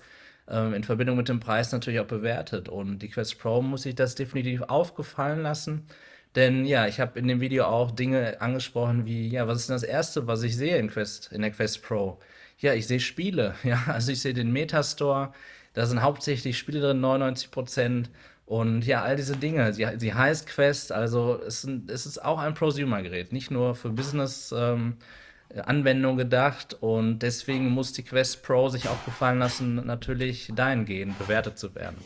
äh, 0.48 0.74
in 0.74 0.86
Verbindung 0.86 1.18
mit 1.18 1.28
dem 1.28 1.42
Preis 1.42 1.74
natürlich 1.74 2.00
auch 2.00 2.08
bewertet. 2.08 2.70
Und 2.70 3.00
die 3.00 3.10
Quest 3.10 3.38
Pro 3.38 3.62
muss 3.62 3.86
ich 3.86 3.96
das 3.96 4.16
definitiv 4.16 4.62
aufgefallen 4.62 5.42
lassen. 5.42 5.88
Denn 6.36 6.66
ja, 6.66 6.88
ich 6.88 7.02
habe 7.02 7.20
in 7.20 7.28
dem 7.28 7.42
Video 7.42 7.66
auch 7.66 7.92
Dinge 7.92 8.40
angesprochen 8.40 9.06
wie, 9.06 9.28
ja, 9.28 9.46
was 9.46 9.60
ist 9.60 9.70
denn 9.70 9.76
das 9.76 9.84
Erste, 9.84 10.26
was 10.26 10.42
ich 10.44 10.56
sehe 10.56 10.78
in, 10.78 10.90
Quest, 10.90 11.34
in 11.34 11.42
der 11.42 11.52
Quest 11.52 11.84
Pro? 11.84 12.20
Ja, 12.60 12.74
ich 12.74 12.88
sehe 12.88 13.02
Spiele. 13.02 13.56
Ja, 13.64 13.84
also 13.88 14.14
ich 14.14 14.22
sehe 14.22 14.34
den 14.34 14.54
Metastore. 14.54 15.34
Da 15.74 15.86
sind 15.86 16.02
hauptsächlich 16.02 16.58
Spiele 16.58 16.80
drin, 16.80 17.02
99 17.02 17.52
Prozent. 17.52 18.10
Und 18.46 18.86
ja, 18.86 19.02
all 19.02 19.16
diese 19.16 19.38
Dinge. 19.38 19.74
Sie, 19.74 19.88
sie 19.98 20.14
heißt 20.14 20.46
Quest, 20.48 20.92
also 20.92 21.40
es, 21.46 21.68
es 21.88 22.06
ist 22.06 22.24
auch 22.24 22.38
ein 22.40 22.54
Prosumer-Gerät, 22.54 23.32
nicht 23.32 23.52
nur 23.52 23.74
für 23.74 23.90
Business-Anwendungen 23.90 26.20
ähm, 26.20 26.24
gedacht. 26.26 26.76
Und 26.80 27.20
deswegen 27.20 27.70
muss 27.70 27.94
die 27.94 28.04
Quest 28.04 28.44
Pro 28.44 28.68
sich 28.70 28.90
auch 28.90 29.06
gefallen 29.06 29.40
lassen, 29.40 29.76
natürlich 29.86 30.52
dahingehend 30.56 31.18
bewertet 31.18 31.58
zu 31.58 31.74
werden. 31.74 31.98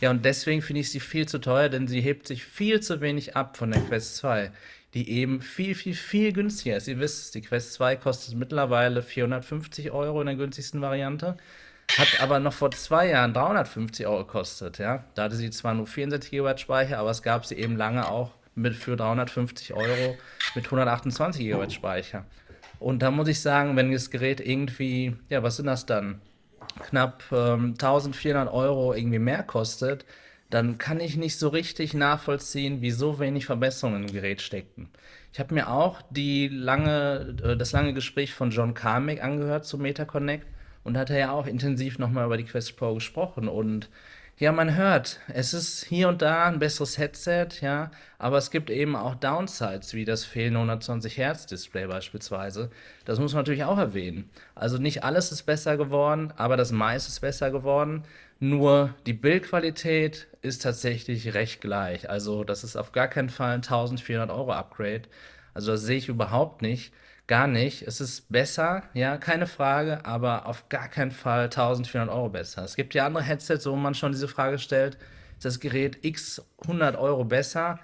Ja, 0.00 0.10
und 0.10 0.24
deswegen 0.24 0.62
finde 0.62 0.80
ich 0.80 0.90
sie 0.90 1.00
viel 1.00 1.28
zu 1.28 1.38
teuer, 1.38 1.68
denn 1.68 1.86
sie 1.86 2.00
hebt 2.00 2.26
sich 2.26 2.44
viel 2.44 2.80
zu 2.80 3.02
wenig 3.02 3.36
ab 3.36 3.56
von 3.56 3.70
der 3.70 3.82
Quest 3.82 4.16
2 4.16 4.50
die 4.94 5.10
eben 5.10 5.40
viel, 5.40 5.74
viel, 5.74 5.94
viel 5.94 6.32
günstiger 6.32 6.76
ist. 6.76 6.86
Ihr 6.86 7.00
wisst, 7.00 7.34
die 7.34 7.42
Quest 7.42 7.74
2 7.74 7.96
kostet 7.96 8.36
mittlerweile 8.36 9.02
450 9.02 9.90
Euro 9.90 10.20
in 10.20 10.28
der 10.28 10.36
günstigsten 10.36 10.80
Variante. 10.80 11.36
Hat 11.96 12.20
aber 12.20 12.40
noch 12.40 12.52
vor 12.52 12.70
zwei 12.72 13.08
Jahren 13.08 13.34
350 13.34 14.06
Euro 14.06 14.24
gekostet, 14.24 14.78
ja. 14.78 15.04
Da 15.14 15.24
hatte 15.24 15.36
sie 15.36 15.50
zwar 15.50 15.74
nur 15.74 15.86
64 15.86 16.30
GB 16.30 16.58
Speicher, 16.58 16.98
aber 16.98 17.10
es 17.10 17.22
gab 17.22 17.46
sie 17.46 17.56
eben 17.56 17.76
lange 17.76 18.08
auch 18.08 18.32
mit 18.54 18.74
für 18.74 18.96
350 18.96 19.74
Euro 19.74 20.16
mit 20.54 20.64
128 20.64 21.44
GB 21.44 21.70
Speicher. 21.70 22.24
Und 22.78 23.02
da 23.02 23.10
muss 23.10 23.28
ich 23.28 23.40
sagen, 23.40 23.76
wenn 23.76 23.92
das 23.92 24.10
Gerät 24.10 24.40
irgendwie, 24.40 25.16
ja, 25.28 25.42
was 25.42 25.56
sind 25.56 25.66
das 25.66 25.86
dann? 25.86 26.20
Knapp 26.80 27.22
ähm, 27.30 27.72
1400 27.72 28.52
Euro 28.52 28.94
irgendwie 28.94 29.18
mehr 29.18 29.42
kostet, 29.42 30.04
dann 30.50 30.78
kann 30.78 31.00
ich 31.00 31.16
nicht 31.16 31.38
so 31.38 31.48
richtig 31.48 31.94
nachvollziehen, 31.94 32.80
wie 32.80 32.90
so 32.90 33.18
wenig 33.18 33.46
Verbesserungen 33.46 34.04
im 34.04 34.12
Gerät 34.12 34.40
steckten. 34.40 34.88
Ich 35.32 35.40
habe 35.40 35.54
mir 35.54 35.68
auch 35.68 36.02
die 36.10 36.48
lange, 36.48 37.36
äh, 37.42 37.56
das 37.56 37.72
lange 37.72 37.94
Gespräch 37.94 38.34
von 38.34 38.50
John 38.50 38.74
Carmack 38.74 39.22
angehört 39.22 39.64
zu 39.64 39.78
MetaConnect 39.78 40.46
und 40.84 40.96
hat 40.96 41.10
er 41.10 41.18
ja 41.18 41.32
auch 41.32 41.46
intensiv 41.46 41.98
nochmal 41.98 42.26
über 42.26 42.36
die 42.36 42.44
Quest 42.44 42.76
Pro 42.76 42.94
gesprochen 42.94 43.48
und 43.48 43.88
ja, 44.36 44.50
man 44.50 44.74
hört, 44.74 45.20
es 45.28 45.54
ist 45.54 45.84
hier 45.84 46.08
und 46.08 46.20
da 46.20 46.46
ein 46.46 46.58
besseres 46.58 46.98
Headset, 46.98 47.46
ja, 47.60 47.92
aber 48.18 48.36
es 48.36 48.50
gibt 48.50 48.68
eben 48.68 48.96
auch 48.96 49.14
Downsides, 49.14 49.94
wie 49.94 50.04
das 50.04 50.24
fehlende 50.24 50.58
120 50.58 51.16
Hertz 51.18 51.46
Display 51.46 51.86
beispielsweise. 51.86 52.68
Das 53.04 53.20
muss 53.20 53.32
man 53.32 53.42
natürlich 53.42 53.62
auch 53.62 53.78
erwähnen. 53.78 54.28
Also 54.56 54.78
nicht 54.78 55.04
alles 55.04 55.30
ist 55.30 55.44
besser 55.44 55.76
geworden, 55.76 56.32
aber 56.36 56.56
das 56.56 56.72
meiste 56.72 57.10
ist 57.10 57.20
besser 57.20 57.52
geworden. 57.52 58.02
Nur 58.40 58.92
die 59.06 59.12
Bildqualität 59.12 60.26
ist 60.42 60.62
tatsächlich 60.62 61.32
recht 61.34 61.60
gleich. 61.60 62.10
Also 62.10 62.42
das 62.42 62.64
ist 62.64 62.74
auf 62.74 62.90
gar 62.90 63.06
keinen 63.06 63.30
Fall 63.30 63.52
ein 63.52 63.62
1400 63.62 64.30
Euro 64.30 64.52
Upgrade. 64.52 65.02
Also 65.54 65.70
das 65.70 65.82
sehe 65.82 65.98
ich 65.98 66.08
überhaupt 66.08 66.60
nicht. 66.60 66.92
Gar 67.26 67.46
nicht. 67.46 67.82
Es 67.82 68.02
ist 68.02 68.30
besser, 68.30 68.82
ja, 68.92 69.16
keine 69.16 69.46
Frage, 69.46 70.04
aber 70.04 70.46
auf 70.46 70.68
gar 70.68 70.88
keinen 70.88 71.10
Fall 71.10 71.44
1400 71.44 72.10
Euro 72.14 72.28
besser. 72.28 72.64
Es 72.64 72.76
gibt 72.76 72.92
ja 72.92 73.06
andere 73.06 73.24
Headsets, 73.24 73.64
wo 73.66 73.76
man 73.76 73.94
schon 73.94 74.12
diese 74.12 74.28
Frage 74.28 74.58
stellt, 74.58 74.98
ist 75.36 75.44
das 75.46 75.58
Gerät 75.58 76.04
x 76.04 76.44
100 76.62 76.96
Euro 76.96 77.24
besser? 77.24 77.80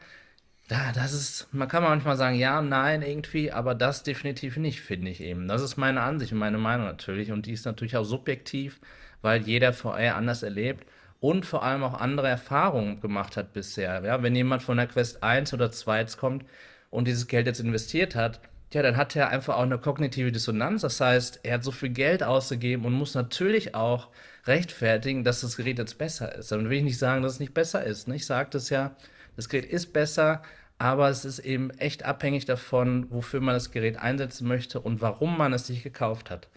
Da, 0.68 0.92
das 0.92 1.12
ist, 1.14 1.48
man 1.52 1.68
kann 1.68 1.82
manchmal 1.82 2.16
sagen, 2.16 2.36
ja, 2.36 2.60
nein, 2.60 3.02
irgendwie, 3.02 3.50
aber 3.50 3.74
das 3.74 4.02
definitiv 4.02 4.56
nicht, 4.58 4.82
finde 4.82 5.10
ich 5.10 5.20
eben. 5.22 5.48
Das 5.48 5.62
ist 5.62 5.76
meine 5.78 6.02
Ansicht 6.02 6.32
und 6.32 6.38
meine 6.38 6.58
Meinung 6.58 6.86
natürlich 6.86 7.32
und 7.32 7.46
die 7.46 7.52
ist 7.52 7.64
natürlich 7.64 7.96
auch 7.96 8.04
subjektiv, 8.04 8.78
weil 9.22 9.42
jeder 9.42 9.72
VR 9.72 10.16
anders 10.16 10.42
erlebt 10.42 10.86
und 11.18 11.46
vor 11.46 11.62
allem 11.62 11.82
auch 11.82 11.94
andere 11.94 12.28
Erfahrungen 12.28 13.00
gemacht 13.00 13.36
hat 13.36 13.52
bisher. 13.54 14.02
Ja, 14.04 14.22
wenn 14.22 14.36
jemand 14.36 14.62
von 14.62 14.76
der 14.76 14.86
Quest 14.86 15.22
1 15.22 15.54
oder 15.54 15.72
2 15.72 16.00
jetzt 16.00 16.18
kommt 16.18 16.44
und 16.90 17.08
dieses 17.08 17.26
Geld 17.26 17.46
jetzt 17.46 17.60
investiert 17.60 18.14
hat, 18.14 18.40
ja, 18.72 18.82
dann 18.82 18.96
hat 18.96 19.16
er 19.16 19.30
einfach 19.30 19.56
auch 19.56 19.62
eine 19.62 19.78
kognitive 19.78 20.30
Dissonanz. 20.30 20.82
Das 20.82 21.00
heißt, 21.00 21.40
er 21.42 21.54
hat 21.54 21.64
so 21.64 21.72
viel 21.72 21.88
Geld 21.88 22.22
ausgegeben 22.22 22.84
und 22.84 22.92
muss 22.92 23.14
natürlich 23.14 23.74
auch 23.74 24.08
rechtfertigen, 24.46 25.24
dass 25.24 25.40
das 25.40 25.56
Gerät 25.56 25.78
jetzt 25.78 25.98
besser 25.98 26.34
ist. 26.36 26.52
Dann 26.52 26.70
will 26.70 26.78
ich 26.78 26.84
nicht 26.84 26.98
sagen, 26.98 27.22
dass 27.22 27.34
es 27.34 27.40
nicht 27.40 27.54
besser 27.54 27.84
ist. 27.84 28.06
Ne? 28.06 28.16
Ich 28.16 28.26
sage 28.26 28.50
das 28.52 28.70
ja, 28.70 28.94
das 29.36 29.48
Gerät 29.48 29.70
ist 29.70 29.92
besser, 29.92 30.42
aber 30.78 31.08
es 31.10 31.24
ist 31.24 31.40
eben 31.40 31.70
echt 31.70 32.04
abhängig 32.04 32.44
davon, 32.46 33.10
wofür 33.10 33.40
man 33.40 33.54
das 33.54 33.70
Gerät 33.72 33.98
einsetzen 33.98 34.46
möchte 34.46 34.80
und 34.80 35.00
warum 35.00 35.36
man 35.36 35.52
es 35.52 35.66
sich 35.66 35.82
gekauft 35.82 36.30
hat. 36.30 36.48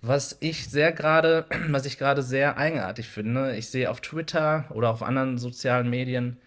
Was 0.00 0.36
ich 0.40 0.68
sehr 0.68 0.90
gerade, 0.92 1.46
was 1.68 1.86
ich 1.86 1.98
gerade 1.98 2.22
sehr 2.22 2.58
eigenartig 2.58 3.08
finde, 3.08 3.56
ich 3.56 3.68
sehe 3.68 3.90
auf 3.90 4.00
Twitter 4.00 4.64
oder 4.70 4.90
auf 4.90 5.02
anderen 5.02 5.38
sozialen 5.38 5.88
Medien, 5.88 6.38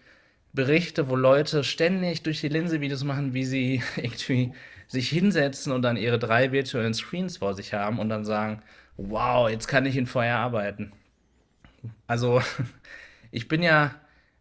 Berichte, 0.56 1.08
wo 1.08 1.14
Leute 1.14 1.62
ständig 1.62 2.24
durch 2.24 2.40
die 2.40 2.48
Linse 2.48 2.80
Videos 2.80 3.04
machen, 3.04 3.34
wie 3.34 3.44
sie 3.44 3.82
irgendwie 3.96 4.52
sich 4.88 5.08
hinsetzen 5.08 5.72
und 5.72 5.82
dann 5.82 5.96
ihre 5.96 6.18
drei 6.18 6.50
virtuellen 6.50 6.94
Screens 6.94 7.36
vor 7.36 7.54
sich 7.54 7.74
haben 7.74 8.00
und 8.00 8.08
dann 8.08 8.24
sagen, 8.24 8.62
wow, 8.96 9.48
jetzt 9.48 9.68
kann 9.68 9.86
ich 9.86 9.96
in 9.96 10.06
Feuer 10.06 10.36
arbeiten. 10.36 10.92
Also, 12.08 12.42
ich 13.30 13.46
bin 13.46 13.62
ja, 13.62 13.94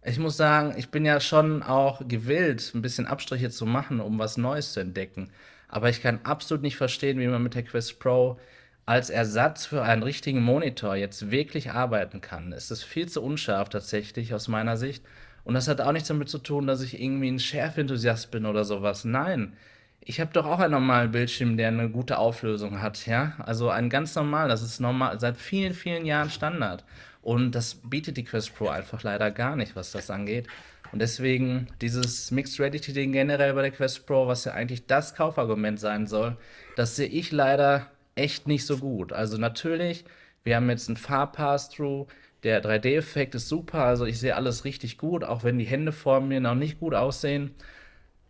ich 0.04 0.18
muss 0.18 0.38
sagen, 0.38 0.74
ich 0.78 0.90
bin 0.90 1.06
ja 1.06 1.20
schon 1.20 1.62
auch 1.62 2.08
gewillt, 2.08 2.72
ein 2.74 2.82
bisschen 2.82 3.08
Abstriche 3.08 3.50
zu 3.52 3.66
machen, 3.66 4.00
um 4.00 4.18
was 4.18 4.38
Neues 4.38 4.74
zu 4.74 4.80
entdecken. 4.80 5.30
Aber 5.68 5.90
ich 5.90 6.02
kann 6.02 6.22
absolut 6.24 6.64
nicht 6.64 6.78
verstehen, 6.78 7.20
wie 7.20 7.28
man 7.28 7.44
mit 7.44 7.56
der 7.56 7.64
Quest 7.64 8.00
Pro 8.00 8.40
als 8.86 9.10
Ersatz 9.10 9.66
für 9.66 9.84
einen 9.84 10.04
richtigen 10.04 10.42
Monitor 10.42 10.96
jetzt 10.96 11.32
wirklich 11.32 11.72
arbeiten 11.72 12.22
kann. 12.22 12.54
Es 12.54 12.70
ist 12.70 12.84
viel 12.84 13.10
zu 13.10 13.22
unscharf 13.24 13.70
tatsächlich 13.70 14.34
aus 14.34 14.48
meiner 14.48 14.78
Sicht. 14.78 15.04
Und 15.46 15.54
das 15.54 15.68
hat 15.68 15.80
auch 15.80 15.94
nichts 15.94 16.10
damit 16.10 16.28
zu 16.28 16.40
tun, 16.40 16.68
dass 16.68 16.82
ich 16.82 17.00
irgendwie 17.00 17.30
ein 17.30 17.40
Schärfenthusiast 17.40 18.32
bin 18.32 18.46
oder 18.46 18.66
sowas. 18.66 19.06
Nein. 19.06 19.54
Ich 20.02 20.20
habe 20.20 20.34
doch 20.34 20.46
auch 20.46 20.60
einen 20.60 20.74
normalen 20.74 21.12
Bildschirm, 21.12 21.56
der 21.58 21.70
eine 21.70 21.90
gute 21.90 22.20
Auflösung 22.20 22.82
hat, 22.82 23.08
ja? 23.08 23.34
Also 23.40 23.70
ein 23.70 23.90
ganz 23.90 24.14
normal, 24.14 24.50
das 24.50 24.62
ist 24.62 24.80
normal, 24.80 25.20
seit 25.20 25.38
vielen, 25.38 25.74
vielen 25.74 26.06
Jahren 26.06 26.30
Standard. 26.30 26.84
Und 27.22 27.54
das 27.54 27.76
bietet 27.76 28.18
die 28.18 28.24
Quest 28.24 28.56
Pro 28.56 28.68
einfach 28.68 29.02
leider 29.02 29.32
gar 29.32 29.56
nicht, 29.56 29.76
was 29.76 29.92
das 29.92 30.12
angeht. 30.12 30.48
Und 30.92 31.00
deswegen 31.00 31.68
dieses 31.82 32.30
Mixed 32.30 32.60
Reality-Ding 32.60 33.12
generell 33.12 33.54
bei 33.54 33.64
der 33.64 33.72
Quest 33.72 34.06
Pro, 34.06 34.28
was 34.28 34.46
ja 34.46 34.54
eigentlich 34.54 34.86
das 34.86 35.16
Kaufargument 35.16 35.80
sein 35.80 36.06
soll, 36.06 36.38
das 36.76 36.96
sehe 36.96 37.08
ich 37.08 37.32
leider 37.32 37.88
echt 38.14 38.48
nicht 38.48 38.66
so 38.66 38.78
gut. 38.78 39.12
Also 39.12 39.38
natürlich, 39.38 40.06
wir 40.44 40.56
haben 40.56 40.70
jetzt 40.70 40.88
ein 40.88 40.98
Farbpass-Through, 40.98 42.08
der 42.46 42.64
3D-Effekt 42.64 43.36
ist 43.36 43.50
super, 43.50 43.80
also 43.80 44.06
ich 44.06 44.20
sehe 44.20 44.36
alles 44.36 44.66
richtig 44.66 44.98
gut, 44.98 45.24
auch 45.24 45.44
wenn 45.44 45.58
die 45.58 45.66
Hände 45.66 45.92
vor 45.92 46.22
mir 46.22 46.40
noch 46.40 46.56
nicht 46.56 46.80
gut 46.80 46.94
aussehen. 46.94 47.56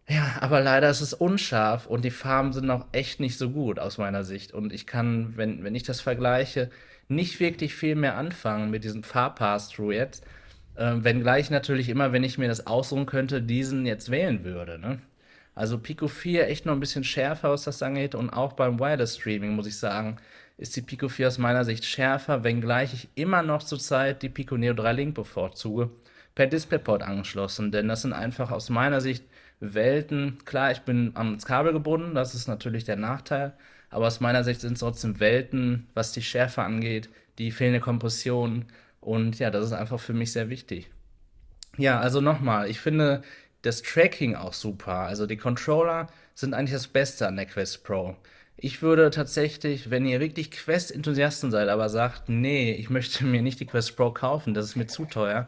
Ja, 0.08 0.38
aber 0.40 0.62
leider 0.62 0.90
ist 0.90 1.02
es 1.02 1.14
unscharf 1.14 1.86
und 1.88 2.06
die 2.06 2.12
Farben 2.12 2.54
sind 2.54 2.66
noch 2.66 2.86
echt 2.92 3.20
nicht 3.20 3.38
so 3.38 3.50
gut 3.50 3.80
aus 3.80 3.98
meiner 3.98 4.24
Sicht. 4.24 4.54
Und 4.54 4.72
ich 4.72 4.88
kann, 4.88 5.34
wenn, 5.36 5.64
wenn 5.64 5.76
ich 5.76 5.84
das 5.84 6.00
vergleiche, 6.00 6.70
nicht 7.08 7.40
wirklich 7.40 7.76
viel 7.76 7.96
mehr 7.96 8.16
anfangen 8.16 8.72
mit 8.72 8.84
diesem 8.84 9.04
Farbpass-Through 9.04 9.92
jetzt. 9.94 10.24
Äh, 10.76 10.94
wenngleich 10.98 11.50
natürlich 11.50 11.90
immer, 11.90 12.14
wenn 12.14 12.24
ich 12.24 12.38
mir 12.38 12.48
das 12.48 12.68
aussuchen 12.68 13.06
könnte, 13.08 13.42
diesen 13.42 13.86
jetzt 13.86 14.12
wählen 14.12 14.44
würde. 14.44 14.80
Ne? 14.80 15.00
Also 15.56 15.80
Pico 15.80 16.08
4 16.08 16.48
echt 16.50 16.66
noch 16.66 16.74
ein 16.74 16.80
bisschen 16.80 17.04
schärfer, 17.04 17.50
was 17.52 17.64
das 17.64 17.82
angeht. 17.82 18.16
Und 18.16 18.30
auch 18.30 18.54
beim 18.54 18.80
Wireless 18.80 19.18
Streaming, 19.18 19.56
muss 19.56 19.68
ich 19.68 19.78
sagen, 19.78 20.18
ist 20.58 20.76
die 20.76 20.82
Pico 20.82 21.10
4 21.10 21.28
aus 21.28 21.38
meiner 21.38 21.66
Sicht 21.66 21.86
schärfer, 21.86 22.44
wenngleich 22.44 22.94
ich 22.94 23.10
immer 23.16 23.42
noch 23.42 23.64
zurzeit 23.64 24.22
die 24.22 24.30
Pico 24.30 24.58
Neo 24.58 24.74
3 24.74 24.94
Link 24.94 25.16
bevorzuge, 25.16 25.90
per 26.34 26.48
DisplayPort 26.48 27.04
angeschlossen, 27.04 27.72
denn 27.72 27.88
das 27.88 28.02
sind 28.04 28.14
einfach 28.14 28.52
aus 28.52 28.70
meiner 28.70 29.02
Sicht 29.02 29.24
Welten. 29.60 30.38
Klar, 30.46 30.72
ich 30.72 30.82
bin 30.82 31.12
ans 31.16 31.46
Kabel 31.46 31.74
gebunden, 31.74 32.16
das 32.16 32.36
ist 32.36 32.48
natürlich 32.48 32.84
der 32.84 32.98
Nachteil, 32.98 33.54
aber 33.90 34.08
aus 34.08 34.20
meiner 34.20 34.44
Sicht 34.44 34.62
sind 34.62 34.74
es 34.74 34.80
trotzdem 34.80 35.20
Welten, 35.20 35.88
was 35.94 36.12
die 36.12 36.22
Schärfe 36.22 36.62
angeht, 36.62 37.10
die 37.38 37.52
fehlende 37.52 37.80
Kompression 37.80 38.66
und 39.02 39.40
ja, 39.40 39.52
das 39.52 39.66
ist 39.66 39.74
einfach 39.74 40.00
für 40.00 40.14
mich 40.14 40.32
sehr 40.32 40.50
wichtig. 40.50 40.90
Ja, 41.78 42.00
also 42.00 42.22
nochmal, 42.22 42.70
ich 42.70 42.80
finde 42.80 43.22
das 43.62 43.82
Tracking 43.82 44.36
auch 44.36 44.54
super. 44.54 45.00
Also 45.00 45.26
die 45.26 45.38
Controller 45.38 46.08
sind 46.34 46.54
eigentlich 46.54 46.74
das 46.74 46.88
Beste 46.88 47.28
an 47.28 47.36
der 47.36 47.46
Quest 47.46 47.84
Pro. 47.84 48.16
Ich 48.58 48.82
würde 48.82 49.10
tatsächlich, 49.12 49.90
wenn 49.90 50.06
ihr 50.06 50.20
wirklich 50.20 50.52
Quest-Enthusiasten 50.52 51.52
seid, 51.52 51.68
aber 51.70 51.90
sagt, 51.90 52.30
nee, 52.30 52.72
ich 52.74 52.90
möchte 52.90 53.26
mir 53.26 53.42
nicht 53.42 53.60
die 53.60 53.66
Quest 53.66 53.96
Pro 53.98 54.12
kaufen, 54.12 54.54
das 54.54 54.66
ist 54.66 54.76
mir 54.76 54.88
zu 54.88 55.06
teuer, 55.06 55.48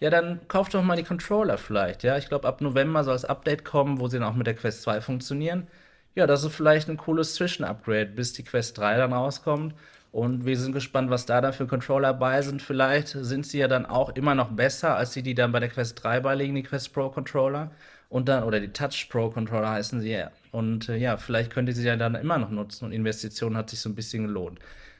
ja, 0.00 0.10
dann 0.10 0.40
kauft 0.48 0.74
doch 0.74 0.82
mal 0.82 0.96
die 0.96 1.04
Controller 1.04 1.58
vielleicht. 1.58 2.02
Ja, 2.04 2.16
ich 2.18 2.28
glaube, 2.28 2.46
ab 2.48 2.60
November 2.60 3.04
soll 3.04 3.14
das 3.14 3.24
Update 3.24 3.64
kommen, 3.64 4.00
wo 4.00 4.08
sie 4.08 4.18
dann 4.18 4.28
auch 4.28 4.34
mit 4.34 4.46
der 4.46 4.54
Quest 4.54 4.82
2 4.82 5.00
funktionieren. 5.00 5.66
Ja, 6.14 6.26
das 6.26 6.44
ist 6.44 6.54
vielleicht 6.54 6.88
ein 6.88 6.96
cooles 6.96 7.34
Zwischen-Upgrade, 7.34 8.06
bis 8.06 8.32
die 8.32 8.44
Quest 8.44 8.78
3 8.78 8.96
dann 8.96 9.12
rauskommt. 9.12 9.74
Und 10.12 10.46
wir 10.46 10.56
sind 10.58 10.72
gespannt, 10.72 11.10
was 11.10 11.26
da 11.26 11.40
dann 11.40 11.52
für 11.52 11.66
Controller 11.66 12.14
bei 12.14 12.42
sind. 12.42 12.62
Vielleicht 12.62 13.08
sind 13.08 13.46
sie 13.46 13.58
ja 13.58 13.68
dann 13.68 13.86
auch 13.86 14.14
immer 14.16 14.34
noch 14.34 14.50
besser 14.50 14.96
als 14.96 15.12
die, 15.12 15.22
die 15.22 15.34
dann 15.34 15.52
bei 15.52 15.60
der 15.60 15.68
Quest 15.68 16.02
3 16.02 16.20
beiliegen, 16.20 16.54
die 16.54 16.62
Quest 16.62 16.92
Pro 16.92 17.10
Controller. 17.10 17.70
Und 18.08 18.28
dann, 18.28 18.44
oder 18.44 18.60
die 18.60 18.72
Touch 18.72 19.08
Pro 19.10 19.30
Controller 19.30 19.70
heißen 19.70 20.00
sie 20.00 20.12
ja. 20.12 20.30
Und 20.52 20.88
äh, 20.88 20.96
ja, 20.96 21.16
vielleicht 21.16 21.52
könnt 21.52 21.68
ihr 21.68 21.74
sie 21.74 21.86
ja 21.86 21.96
dann 21.96 22.14
immer 22.14 22.38
noch 22.38 22.50
nutzen 22.50 22.86
und 22.86 22.92
Investitionen 22.92 23.56
hat 23.56 23.70
sich 23.70 23.80
so 23.80 23.88
ein 23.88 23.94
bisschen 23.94 24.26
gelohnt. 24.26 24.58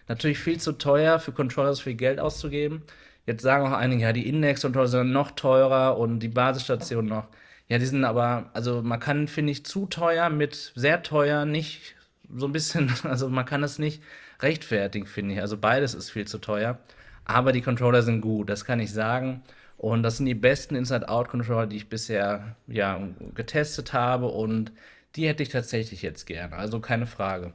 Natürlich 0.08 0.38
viel 0.38 0.58
zu 0.58 0.72
teuer 0.72 1.18
für 1.18 1.32
Controller 1.32 1.74
so 1.74 1.82
viel 1.82 1.94
Geld 1.94 2.18
auszugeben. 2.18 2.82
Jetzt 3.26 3.42
sagen 3.42 3.66
auch 3.66 3.76
einige, 3.76 4.02
ja, 4.02 4.12
die 4.12 4.28
Index-Controller 4.28 4.88
sind 4.88 5.12
noch 5.12 5.32
teurer 5.32 5.98
und 5.98 6.20
die 6.20 6.28
Basisstationen 6.28 7.10
noch. 7.10 7.26
Ja, 7.68 7.78
die 7.78 7.84
sind 7.84 8.04
aber, 8.04 8.50
also 8.54 8.80
man 8.82 9.00
kann, 9.00 9.28
finde 9.28 9.52
ich, 9.52 9.66
zu 9.66 9.86
teuer 9.86 10.30
mit 10.30 10.72
sehr 10.74 11.02
teuer 11.02 11.44
nicht 11.44 11.94
so 12.34 12.46
ein 12.46 12.52
bisschen, 12.52 12.92
also 13.04 13.28
man 13.28 13.44
kann 13.44 13.62
es 13.62 13.78
nicht 13.78 14.02
rechtfertigen, 14.40 15.06
finde 15.06 15.34
ich. 15.34 15.40
Also 15.40 15.58
beides 15.58 15.94
ist 15.94 16.10
viel 16.10 16.26
zu 16.26 16.38
teuer. 16.38 16.78
Aber 17.24 17.52
die 17.52 17.60
Controller 17.60 18.02
sind 18.02 18.22
gut, 18.22 18.48
das 18.48 18.64
kann 18.64 18.80
ich 18.80 18.92
sagen. 18.92 19.42
Und 19.76 20.02
das 20.02 20.16
sind 20.16 20.26
die 20.26 20.34
besten 20.34 20.74
Inside-Out-Controller, 20.74 21.66
die 21.66 21.76
ich 21.76 21.88
bisher 21.88 22.56
ja, 22.66 23.00
getestet 23.34 23.92
habe. 23.92 24.26
Und 24.26 24.72
die 25.16 25.28
hätte 25.28 25.42
ich 25.42 25.48
tatsächlich 25.48 26.02
jetzt 26.02 26.26
gerne. 26.26 26.56
Also 26.56 26.80
keine 26.80 27.06
Frage. 27.06 27.52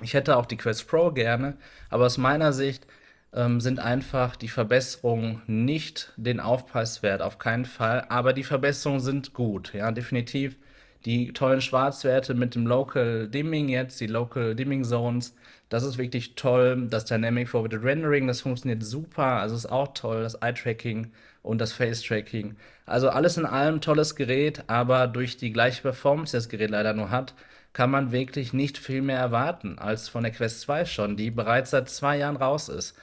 Ich 0.00 0.14
hätte 0.14 0.36
auch 0.36 0.46
die 0.46 0.56
Quest 0.56 0.86
Pro 0.88 1.10
gerne, 1.10 1.56
aber 1.90 2.06
aus 2.06 2.18
meiner 2.18 2.52
Sicht 2.52 2.86
ähm, 3.32 3.60
sind 3.60 3.80
einfach 3.80 4.36
die 4.36 4.48
Verbesserungen 4.48 5.42
nicht 5.46 6.12
den 6.16 6.40
Aufpreis 6.40 7.02
wert, 7.02 7.22
auf 7.22 7.38
keinen 7.38 7.64
Fall. 7.64 8.04
Aber 8.08 8.32
die 8.32 8.44
Verbesserungen 8.44 9.00
sind 9.00 9.34
gut, 9.34 9.74
ja, 9.74 9.90
definitiv. 9.92 10.56
Die 11.04 11.32
tollen 11.32 11.60
Schwarzwerte 11.60 12.34
mit 12.34 12.54
dem 12.54 12.66
Local 12.66 13.28
Dimming 13.28 13.68
jetzt, 13.68 14.00
die 14.00 14.06
Local 14.06 14.54
Dimming 14.54 14.84
Zones, 14.84 15.34
das 15.68 15.82
ist 15.82 15.98
wirklich 15.98 16.34
toll. 16.34 16.86
Das 16.88 17.04
Dynamic 17.04 17.48
Forwarded 17.48 17.82
Rendering, 17.82 18.26
das 18.26 18.42
funktioniert 18.42 18.82
super. 18.82 19.40
Also 19.40 19.56
ist 19.56 19.66
auch 19.66 19.88
toll, 19.94 20.22
das 20.22 20.36
Eye-Tracking 20.36 21.10
und 21.44 21.60
das 21.60 21.72
Face-Tracking. 21.72 22.56
Also 22.86 23.10
alles 23.10 23.36
in 23.36 23.46
allem 23.46 23.80
tolles 23.80 24.16
Gerät, 24.16 24.64
aber 24.66 25.06
durch 25.06 25.36
die 25.36 25.52
gleiche 25.52 25.82
Performance, 25.82 26.32
die 26.32 26.38
das 26.38 26.48
Gerät 26.48 26.70
leider 26.70 26.94
nur 26.94 27.10
hat, 27.10 27.34
kann 27.72 27.90
man 27.90 28.12
wirklich 28.12 28.52
nicht 28.52 28.78
viel 28.78 29.02
mehr 29.02 29.18
erwarten 29.18 29.78
als 29.78 30.08
von 30.08 30.22
der 30.22 30.32
Quest 30.32 30.62
2 30.62 30.84
schon, 30.86 31.16
die 31.16 31.30
bereits 31.30 31.70
seit 31.70 31.88
zwei 31.90 32.18
Jahren 32.18 32.36
raus 32.36 32.68
ist. 32.68 32.96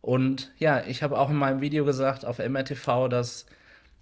Und 0.00 0.52
ja, 0.58 0.82
ich 0.86 1.02
habe 1.02 1.18
auch 1.18 1.30
in 1.30 1.36
meinem 1.36 1.60
Video 1.60 1.84
gesagt 1.84 2.24
auf 2.24 2.38
MRTV, 2.38 3.08
dass 3.08 3.46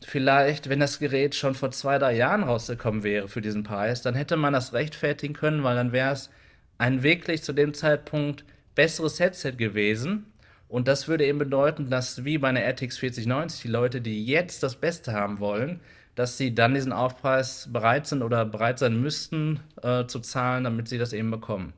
vielleicht, 0.05 0.69
wenn 0.69 0.81
das 0.81 0.99
Gerät 0.99 1.35
schon 1.35 1.55
vor 1.55 1.71
zwei, 1.71 1.99
drei 1.99 2.15
Jahren 2.17 2.43
rausgekommen 2.43 3.03
wäre 3.03 3.29
für 3.29 3.41
diesen 3.41 3.63
Preis, 3.63 4.03
dann 4.03 4.15
hätte 4.15 4.37
man 4.37 4.53
das 4.53 4.73
rechtfertigen 4.73 5.35
können, 5.35 5.65
weil 5.65 5.77
dann 5.77 5.93
wäre 5.93 6.13
es 6.13 6.31
ein 6.77 7.03
wirklich 7.03 7.43
zu 7.43 7.53
dem 7.53 7.73
Zeitpunkt 7.73 8.45
besseres 8.75 9.19
Headset 9.21 9.53
gewesen. 9.53 10.27
Und 10.69 10.89
das 10.89 11.09
würde 11.09 11.27
eben 11.27 11.39
bedeuten, 11.39 11.91
dass 11.91 12.25
wie 12.25 12.39
bei 12.39 12.49
einer 12.49 12.63
RTX 12.63 12.99
4090 12.99 13.63
die 13.63 13.69
Leute, 13.69 14.01
die 14.01 14.25
jetzt 14.25 14.63
das 14.63 14.77
Beste 14.77 15.13
haben 15.13 15.39
wollen, 15.39 15.81
dass 16.17 16.39
sie 16.39 16.55
dann 16.55 16.75
diesen 16.75 16.93
Aufpreis 16.93 17.69
bereit 17.73 18.07
sind 18.07 18.23
oder 18.23 18.45
bereit 18.45 18.79
sein 18.79 19.01
müssten 19.01 19.61
äh, 19.83 20.07
zu 20.07 20.21
zahlen, 20.21 20.65
damit 20.65 20.89
sie 20.89 20.99
das 20.99 21.13
eben 21.13 21.31
bekommen. 21.31 21.73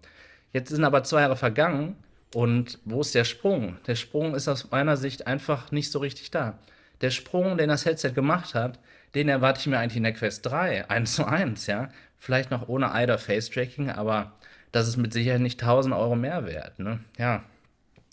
Jetzt 0.52 0.70
sind 0.70 0.84
aber 0.84 1.02
zwei 1.02 1.22
Jahre 1.22 1.36
vergangen 1.36 1.96
und 2.34 2.78
wo 2.84 3.00
ist 3.00 3.14
der 3.14 3.24
Sprung? 3.24 3.76
Der 3.86 3.96
Sprung 3.96 4.34
ist 4.34 4.48
aus 4.48 4.70
meiner 4.70 4.96
Sicht 4.96 5.26
einfach 5.26 5.70
nicht 5.72 5.90
so 5.90 5.98
richtig 5.98 6.30
da. 6.30 6.58
Der 7.00 7.10
Sprung, 7.10 7.58
den 7.58 7.68
das 7.68 7.84
Headset 7.84 8.12
gemacht 8.12 8.54
hat, 8.54 8.78
den 9.14 9.28
erwarte 9.28 9.60
ich 9.60 9.66
mir 9.66 9.78
eigentlich 9.78 9.96
in 9.96 10.02
der 10.02 10.12
Quest 10.12 10.46
3, 10.46 10.88
1 10.88 11.14
zu 11.14 11.26
1, 11.26 11.66
ja. 11.66 11.88
Vielleicht 12.16 12.50
noch 12.50 12.68
ohne 12.68 12.90
IDA 12.94 13.18
Face 13.18 13.50
Tracking, 13.50 13.90
aber 13.90 14.32
das 14.72 14.88
ist 14.88 14.96
mit 14.96 15.12
Sicherheit 15.12 15.40
nicht 15.40 15.60
1000 15.62 15.94
Euro 15.94 16.16
mehr 16.16 16.46
wert, 16.46 16.78
ne? 16.78 17.00
Ja. 17.16 17.44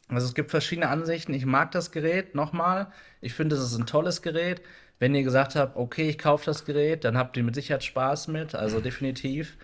Also 0.07 0.27
es 0.27 0.35
gibt 0.35 0.51
verschiedene 0.51 0.89
Ansichten. 0.89 1.33
Ich 1.33 1.45
mag 1.45 1.71
das 1.71 1.91
Gerät, 1.91 2.35
nochmal. 2.35 2.91
Ich 3.21 3.33
finde, 3.33 3.55
es 3.55 3.61
ist 3.61 3.77
ein 3.77 3.87
tolles 3.87 4.21
Gerät. 4.21 4.61
Wenn 4.99 5.15
ihr 5.15 5.23
gesagt 5.23 5.55
habt, 5.55 5.75
okay, 5.75 6.09
ich 6.09 6.17
kaufe 6.17 6.45
das 6.45 6.65
Gerät, 6.65 7.03
dann 7.03 7.17
habt 7.17 7.35
ihr 7.37 7.43
mit 7.43 7.55
Sicherheit 7.55 7.83
Spaß 7.83 8.29
mit, 8.29 8.55
also 8.55 8.79
definitiv. 8.79 9.57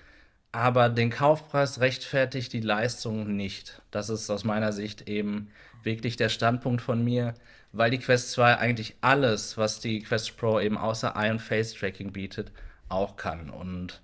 Aber 0.51 0.89
den 0.89 1.09
Kaufpreis 1.09 1.80
rechtfertigt 1.80 2.51
die 2.51 2.59
Leistung 2.59 3.35
nicht. 3.35 3.81
Das 3.91 4.09
ist 4.09 4.30
aus 4.30 4.43
meiner 4.43 4.73
Sicht 4.73 5.07
eben 5.07 5.49
wirklich 5.84 6.18
der 6.18 6.30
Standpunkt 6.30 6.81
von 6.81 7.03
mir, 7.03 7.34
weil 7.72 7.91
die 7.91 7.99
Quest 7.99 8.31
2 8.31 8.57
eigentlich 8.57 8.95
alles, 9.01 9.57
was 9.57 9.80
die 9.80 10.01
Quest 10.01 10.35
Pro 10.38 10.59
eben 10.59 10.77
außer 10.77 11.15
Eye- 11.15 11.31
und 11.31 11.39
Face-Tracking 11.39 12.11
bietet, 12.11 12.51
auch 12.89 13.15
kann. 13.15 13.49
Und 13.49 14.01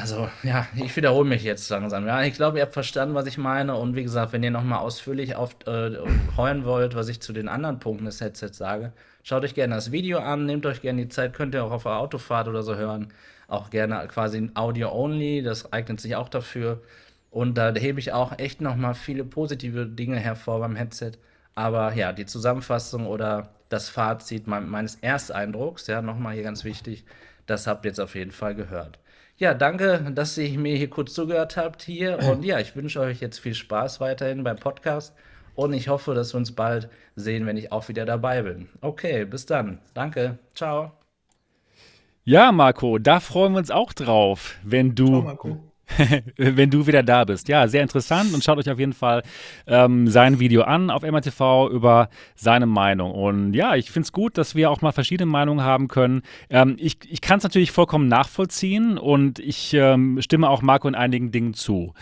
also, 0.00 0.28
ja, 0.42 0.66
ich 0.76 0.94
wiederhole 0.96 1.28
mich 1.28 1.42
jetzt 1.42 1.68
langsam. 1.70 2.06
Ja, 2.06 2.22
ich 2.22 2.34
glaube, 2.34 2.58
ihr 2.58 2.62
habt 2.62 2.74
verstanden, 2.74 3.14
was 3.14 3.26
ich 3.26 3.38
meine. 3.38 3.76
Und 3.76 3.96
wie 3.96 4.02
gesagt, 4.02 4.32
wenn 4.32 4.42
ihr 4.42 4.50
nochmal 4.50 4.80
ausführlich 4.80 5.36
auf, 5.36 5.56
äh, 5.66 5.96
heulen 6.36 6.64
wollt, 6.64 6.94
was 6.94 7.08
ich 7.08 7.20
zu 7.20 7.32
den 7.32 7.48
anderen 7.48 7.78
Punkten 7.78 8.04
des 8.04 8.20
Headsets 8.20 8.58
sage, 8.58 8.92
schaut 9.22 9.44
euch 9.44 9.54
gerne 9.54 9.74
das 9.74 9.92
Video 9.92 10.18
an, 10.18 10.46
nehmt 10.46 10.66
euch 10.66 10.82
gerne 10.82 11.02
die 11.02 11.08
Zeit, 11.08 11.34
könnt 11.34 11.54
ihr 11.54 11.64
auch 11.64 11.70
auf 11.72 11.82
der 11.84 11.98
Autofahrt 11.98 12.48
oder 12.48 12.62
so 12.62 12.76
hören. 12.76 13.12
Auch 13.48 13.70
gerne 13.70 14.06
quasi 14.08 14.50
Audio-only, 14.54 15.42
das 15.42 15.72
eignet 15.72 16.00
sich 16.00 16.16
auch 16.16 16.28
dafür. 16.28 16.82
Und 17.30 17.56
da 17.58 17.74
hebe 17.74 18.00
ich 18.00 18.12
auch 18.12 18.38
echt 18.38 18.60
nochmal 18.60 18.94
viele 18.94 19.24
positive 19.24 19.86
Dinge 19.86 20.18
hervor 20.18 20.60
beim 20.60 20.76
Headset. 20.76 21.12
Aber 21.54 21.92
ja, 21.94 22.12
die 22.12 22.26
Zusammenfassung 22.26 23.06
oder 23.06 23.50
das 23.68 23.88
Fazit 23.88 24.46
meines 24.46 24.96
Ersteindrucks, 24.96 25.86
ja, 25.88 26.02
nochmal 26.02 26.34
hier 26.34 26.42
ganz 26.42 26.64
wichtig, 26.64 27.04
das 27.46 27.66
habt 27.66 27.84
ihr 27.84 27.90
jetzt 27.90 28.00
auf 28.00 28.14
jeden 28.14 28.30
Fall 28.32 28.54
gehört. 28.54 28.98
Ja, 29.38 29.54
danke, 29.54 30.10
dass 30.12 30.36
ihr 30.36 30.58
mir 30.58 30.76
hier 30.76 30.90
kurz 30.90 31.14
zugehört 31.14 31.56
habt 31.56 31.82
hier. 31.82 32.18
Und 32.28 32.44
ja, 32.44 32.58
ich 32.58 32.74
wünsche 32.76 33.00
euch 33.00 33.20
jetzt 33.20 33.38
viel 33.38 33.54
Spaß 33.54 34.00
weiterhin 34.00 34.44
beim 34.44 34.56
Podcast. 34.56 35.14
Und 35.54 35.72
ich 35.72 35.88
hoffe, 35.88 36.14
dass 36.14 36.34
wir 36.34 36.38
uns 36.38 36.54
bald 36.54 36.88
sehen, 37.16 37.46
wenn 37.46 37.56
ich 37.56 37.72
auch 37.72 37.88
wieder 37.88 38.04
dabei 38.04 38.42
bin. 38.42 38.68
Okay, 38.80 39.24
bis 39.24 39.46
dann. 39.46 39.80
Danke. 39.94 40.38
Ciao. 40.54 40.92
Ja, 42.24 42.52
Marco, 42.52 42.98
da 42.98 43.20
freuen 43.20 43.52
wir 43.52 43.58
uns 43.58 43.70
auch 43.70 43.92
drauf, 43.92 44.56
wenn 44.62 44.94
du. 44.94 45.06
Ciao, 45.06 45.22
Marco. 45.22 45.67
wenn 46.36 46.70
du 46.70 46.86
wieder 46.86 47.02
da 47.02 47.24
bist. 47.24 47.48
Ja, 47.48 47.66
sehr 47.68 47.82
interessant 47.82 48.34
und 48.34 48.44
schaut 48.44 48.58
euch 48.58 48.70
auf 48.70 48.78
jeden 48.78 48.92
Fall 48.92 49.22
ähm, 49.66 50.08
sein 50.08 50.38
Video 50.38 50.62
an 50.62 50.90
auf 50.90 51.02
MRTV 51.02 51.68
über 51.70 52.08
seine 52.34 52.66
Meinung. 52.66 53.12
Und 53.12 53.54
ja, 53.54 53.74
ich 53.74 53.90
finde 53.90 54.04
es 54.06 54.12
gut, 54.12 54.38
dass 54.38 54.54
wir 54.54 54.70
auch 54.70 54.82
mal 54.82 54.92
verschiedene 54.92 55.30
Meinungen 55.30 55.64
haben 55.64 55.88
können. 55.88 56.22
Ähm, 56.50 56.76
ich 56.78 56.98
ich 57.08 57.20
kann 57.20 57.38
es 57.38 57.44
natürlich 57.44 57.72
vollkommen 57.72 58.08
nachvollziehen 58.08 58.98
und 58.98 59.38
ich 59.38 59.74
ähm, 59.74 60.20
stimme 60.20 60.48
auch 60.48 60.62
Marco 60.62 60.88
in 60.88 60.94
einigen 60.94 61.30
Dingen 61.30 61.54
zu. 61.54 61.94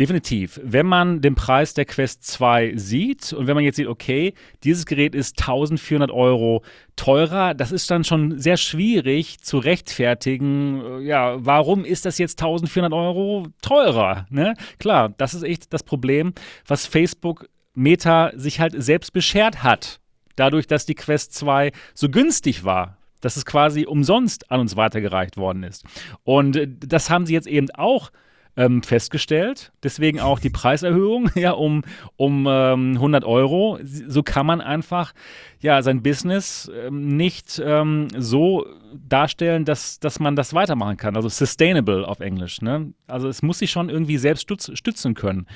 Definitiv. 0.00 0.60
Wenn 0.64 0.86
man 0.86 1.20
den 1.20 1.36
Preis 1.36 1.72
der 1.72 1.84
Quest 1.84 2.24
2 2.24 2.72
sieht 2.76 3.32
und 3.32 3.46
wenn 3.46 3.54
man 3.54 3.62
jetzt 3.62 3.76
sieht, 3.76 3.86
okay, 3.86 4.34
dieses 4.64 4.86
Gerät 4.86 5.14
ist 5.14 5.40
1400 5.40 6.10
Euro 6.10 6.64
teurer, 6.96 7.54
das 7.54 7.70
ist 7.70 7.88
dann 7.92 8.02
schon 8.02 8.38
sehr 8.38 8.56
schwierig 8.56 9.40
zu 9.40 9.58
rechtfertigen. 9.58 10.80
Äh, 10.80 11.00
ja, 11.02 11.36
warum 11.38 11.84
ist 11.84 12.06
das 12.06 12.18
jetzt 12.18 12.42
1400 12.42 12.92
Euro 12.92 13.46
teurer? 13.62 14.26
Ne? 14.30 14.54
Klar, 14.80 15.10
das 15.16 15.32
ist 15.32 15.44
echt 15.44 15.72
das 15.72 15.84
Problem, 15.84 16.32
was 16.66 16.86
Facebook 16.86 17.48
Meta 17.74 18.32
sich 18.34 18.58
halt 18.58 18.74
selbst 18.76 19.12
beschert 19.12 19.62
hat. 19.62 20.00
Dadurch, 20.34 20.66
dass 20.66 20.86
die 20.86 20.96
Quest 20.96 21.34
2 21.34 21.70
so 21.94 22.08
günstig 22.08 22.64
war 22.64 22.98
dass 23.20 23.38
es 23.38 23.46
quasi 23.46 23.86
umsonst 23.86 24.50
an 24.50 24.60
uns 24.60 24.76
weitergereicht 24.76 25.38
worden 25.38 25.62
ist. 25.62 25.84
Und 26.24 26.56
äh, 26.56 26.68
das 26.68 27.08
haben 27.08 27.24
sie 27.24 27.32
jetzt 27.32 27.46
eben 27.46 27.70
auch 27.70 28.10
ähm, 28.56 28.82
festgestellt. 28.82 29.72
Deswegen 29.82 30.20
auch 30.20 30.38
die 30.38 30.50
Preiserhöhung 30.50 31.30
ja, 31.34 31.52
um, 31.52 31.82
um 32.16 32.46
ähm, 32.48 32.92
100 32.94 33.24
Euro. 33.24 33.78
So 33.82 34.22
kann 34.22 34.46
man 34.46 34.60
einfach 34.60 35.12
ja, 35.60 35.82
sein 35.82 36.02
Business 36.02 36.70
ähm, 36.74 37.16
nicht 37.16 37.60
ähm, 37.64 38.08
so 38.16 38.66
darstellen, 38.94 39.64
dass, 39.64 39.98
dass 39.98 40.20
man 40.20 40.36
das 40.36 40.54
weitermachen 40.54 40.96
kann. 40.96 41.16
Also 41.16 41.28
sustainable 41.28 42.06
auf 42.06 42.20
Englisch. 42.20 42.60
Ne? 42.62 42.92
Also 43.06 43.28
es 43.28 43.42
muss 43.42 43.58
sich 43.58 43.70
schon 43.70 43.88
irgendwie 43.88 44.18
selbst 44.18 44.42
stütz, 44.42 44.70
stützen 44.74 45.14
können. 45.14 45.46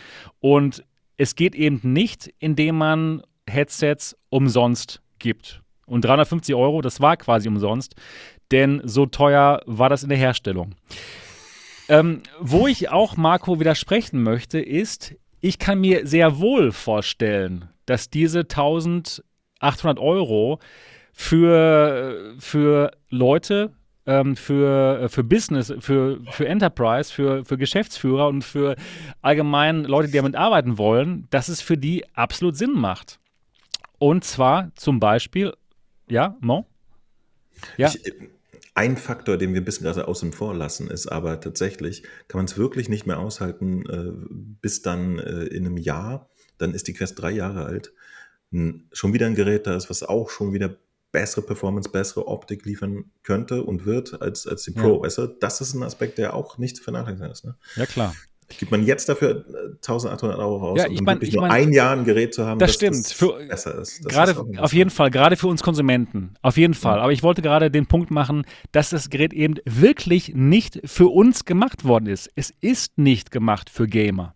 Und 0.40 0.84
es 1.16 1.34
geht 1.34 1.54
eben 1.54 1.80
nicht, 1.82 2.32
indem 2.38 2.78
man 2.78 3.22
Headsets 3.48 4.16
umsonst 4.30 5.00
gibt. 5.18 5.62
Und 5.86 6.04
350 6.04 6.54
Euro, 6.54 6.82
das 6.82 7.00
war 7.00 7.16
quasi 7.16 7.48
umsonst, 7.48 7.94
denn 8.50 8.80
so 8.84 9.06
teuer 9.06 9.60
war 9.66 9.88
das 9.88 10.02
in 10.02 10.10
der 10.10 10.18
Herstellung. 10.18 10.74
Ähm, 11.88 12.22
wo 12.38 12.66
ich 12.66 12.90
auch 12.90 13.16
Marco 13.16 13.58
widersprechen 13.60 14.22
möchte, 14.22 14.60
ist, 14.60 15.14
ich 15.40 15.58
kann 15.58 15.80
mir 15.80 16.06
sehr 16.06 16.38
wohl 16.38 16.72
vorstellen, 16.72 17.68
dass 17.86 18.10
diese 18.10 18.40
1800 18.40 19.98
Euro 19.98 20.58
für, 21.12 22.34
für 22.38 22.90
Leute, 23.08 23.72
ähm, 24.06 24.36
für, 24.36 25.08
für 25.08 25.24
Business, 25.24 25.72
für, 25.80 26.20
für 26.30 26.46
Enterprise, 26.46 27.12
für, 27.12 27.44
für 27.44 27.56
Geschäftsführer 27.56 28.28
und 28.28 28.42
für 28.42 28.76
allgemein 29.22 29.84
Leute, 29.84 30.08
die 30.08 30.16
damit 30.16 30.36
arbeiten 30.36 30.78
wollen, 30.78 31.26
dass 31.30 31.48
es 31.48 31.60
für 31.60 31.78
die 31.78 32.04
absolut 32.14 32.56
Sinn 32.56 32.72
macht. 32.72 33.18
Und 33.98 34.24
zwar 34.24 34.70
zum 34.74 35.00
Beispiel, 35.00 35.54
ja, 36.08 36.36
Mo? 36.40 36.66
Ja. 37.76 37.88
Ich, 37.88 38.14
ein 38.78 38.96
Faktor, 38.96 39.38
den 39.38 39.54
wir 39.54 39.60
ein 39.60 39.64
bisschen 39.64 39.86
gerade 39.86 40.06
außen 40.06 40.32
vor 40.32 40.54
lassen, 40.54 40.88
ist 40.88 41.08
aber 41.08 41.40
tatsächlich, 41.40 42.04
kann 42.28 42.38
man 42.38 42.44
es 42.44 42.56
wirklich 42.56 42.88
nicht 42.88 43.06
mehr 43.06 43.18
aushalten, 43.18 43.84
äh, 43.90 44.12
bis 44.62 44.82
dann 44.82 45.18
äh, 45.18 45.46
in 45.46 45.66
einem 45.66 45.76
Jahr, 45.76 46.30
dann 46.58 46.74
ist 46.74 46.86
die 46.86 46.92
Quest 46.92 47.20
drei 47.20 47.32
Jahre 47.32 47.64
alt, 47.64 47.92
schon 48.92 49.12
wieder 49.12 49.26
ein 49.26 49.34
Gerät 49.34 49.66
da 49.66 49.76
ist, 49.76 49.90
was 49.90 50.04
auch 50.04 50.30
schon 50.30 50.52
wieder 50.52 50.76
bessere 51.10 51.42
Performance, 51.42 51.90
bessere 51.90 52.28
Optik 52.28 52.64
liefern 52.64 53.10
könnte 53.24 53.64
und 53.64 53.84
wird 53.84 54.22
als, 54.22 54.46
als 54.46 54.62
die 54.62 54.70
Pro. 54.70 54.96
Ja. 54.96 55.02
Weißt 55.02 55.18
du, 55.18 55.26
das 55.26 55.60
ist 55.60 55.74
ein 55.74 55.82
Aspekt, 55.82 56.16
der 56.16 56.34
auch 56.34 56.56
nicht 56.56 56.76
zu 56.76 56.82
vernachlässigen 56.84 57.32
ist. 57.32 57.44
Ne? 57.44 57.56
Ja, 57.74 57.84
klar. 57.84 58.14
Gibt 58.56 58.70
man 58.70 58.84
jetzt 58.84 59.08
dafür 59.08 59.44
1800 59.76 60.38
Euro 60.38 60.56
raus, 60.56 60.78
ja, 60.78 60.86
ich 60.90 61.02
mein, 61.02 61.16
wirklich 61.16 61.30
ich 61.30 61.36
nur 61.36 61.50
ein 61.50 61.72
Jahr 61.72 61.94
ein 61.94 62.04
Gerät 62.04 62.32
zu 62.32 62.46
haben, 62.46 62.58
das, 62.58 62.70
das 62.70 62.76
stimmt. 62.76 62.96
Das 62.96 63.12
für, 63.12 63.46
besser 63.46 63.78
ist. 63.78 64.04
Das 64.04 64.12
gerade, 64.12 64.32
ist 64.32 64.58
auf 64.58 64.72
jeden 64.72 64.90
Fall, 64.90 65.10
gerade 65.10 65.36
für 65.36 65.48
uns 65.48 65.62
Konsumenten. 65.62 66.34
Auf 66.40 66.56
jeden 66.56 66.74
Fall. 66.74 66.96
Ja. 66.96 67.02
Aber 67.02 67.12
ich 67.12 67.22
wollte 67.22 67.42
gerade 67.42 67.70
den 67.70 67.86
Punkt 67.86 68.10
machen, 68.10 68.44
dass 68.72 68.90
das 68.90 69.10
Gerät 69.10 69.34
eben 69.34 69.56
wirklich 69.64 70.32
nicht 70.34 70.80
für 70.84 71.08
uns 71.08 71.44
gemacht 71.44 71.84
worden 71.84 72.06
ist. 72.06 72.30
Es 72.36 72.52
ist 72.60 72.96
nicht 72.96 73.30
gemacht 73.30 73.68
für 73.68 73.86
Gamer. 73.86 74.34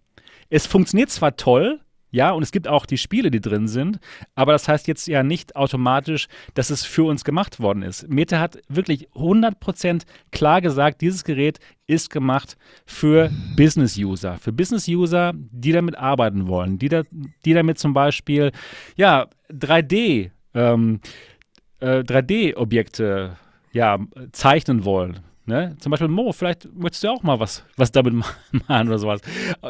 Es 0.50 0.66
funktioniert 0.66 1.08
zwar 1.08 1.36
toll, 1.36 1.80
ja, 2.12 2.30
und 2.30 2.42
es 2.42 2.52
gibt 2.52 2.68
auch 2.68 2.84
die 2.84 2.98
Spiele, 2.98 3.30
die 3.30 3.40
drin 3.40 3.66
sind, 3.66 3.98
aber 4.34 4.52
das 4.52 4.68
heißt 4.68 4.86
jetzt 4.86 5.08
ja 5.08 5.22
nicht 5.22 5.56
automatisch, 5.56 6.28
dass 6.52 6.68
es 6.68 6.84
für 6.84 7.04
uns 7.04 7.24
gemacht 7.24 7.58
worden 7.58 7.82
ist. 7.82 8.06
Meta 8.08 8.38
hat 8.38 8.58
wirklich 8.68 9.08
100% 9.14 10.02
klar 10.30 10.60
gesagt, 10.60 11.00
dieses 11.00 11.24
Gerät 11.24 11.58
ist 11.86 12.10
gemacht 12.10 12.58
für 12.84 13.30
Business-User. 13.56 14.36
Für 14.36 14.52
Business-User, 14.52 15.32
die 15.34 15.72
damit 15.72 15.96
arbeiten 15.96 16.46
wollen, 16.48 16.78
die, 16.78 16.90
da, 16.90 17.02
die 17.46 17.54
damit 17.54 17.78
zum 17.78 17.94
Beispiel, 17.94 18.52
ja, 18.94 19.28
3D, 19.50 20.30
ähm, 20.54 21.00
äh, 21.80 22.00
3D-Objekte 22.00 23.38
ja, 23.72 23.98
zeichnen 24.32 24.84
wollen 24.84 25.20
Ne? 25.44 25.76
Zum 25.80 25.90
Beispiel 25.90 26.06
Mo, 26.06 26.30
vielleicht 26.32 26.72
möchtest 26.72 27.02
du 27.02 27.08
auch 27.08 27.22
mal 27.24 27.40
was, 27.40 27.64
was 27.76 27.90
damit 27.90 28.14
machen 28.68 28.88
oder 28.88 28.98
sowas. 28.98 29.20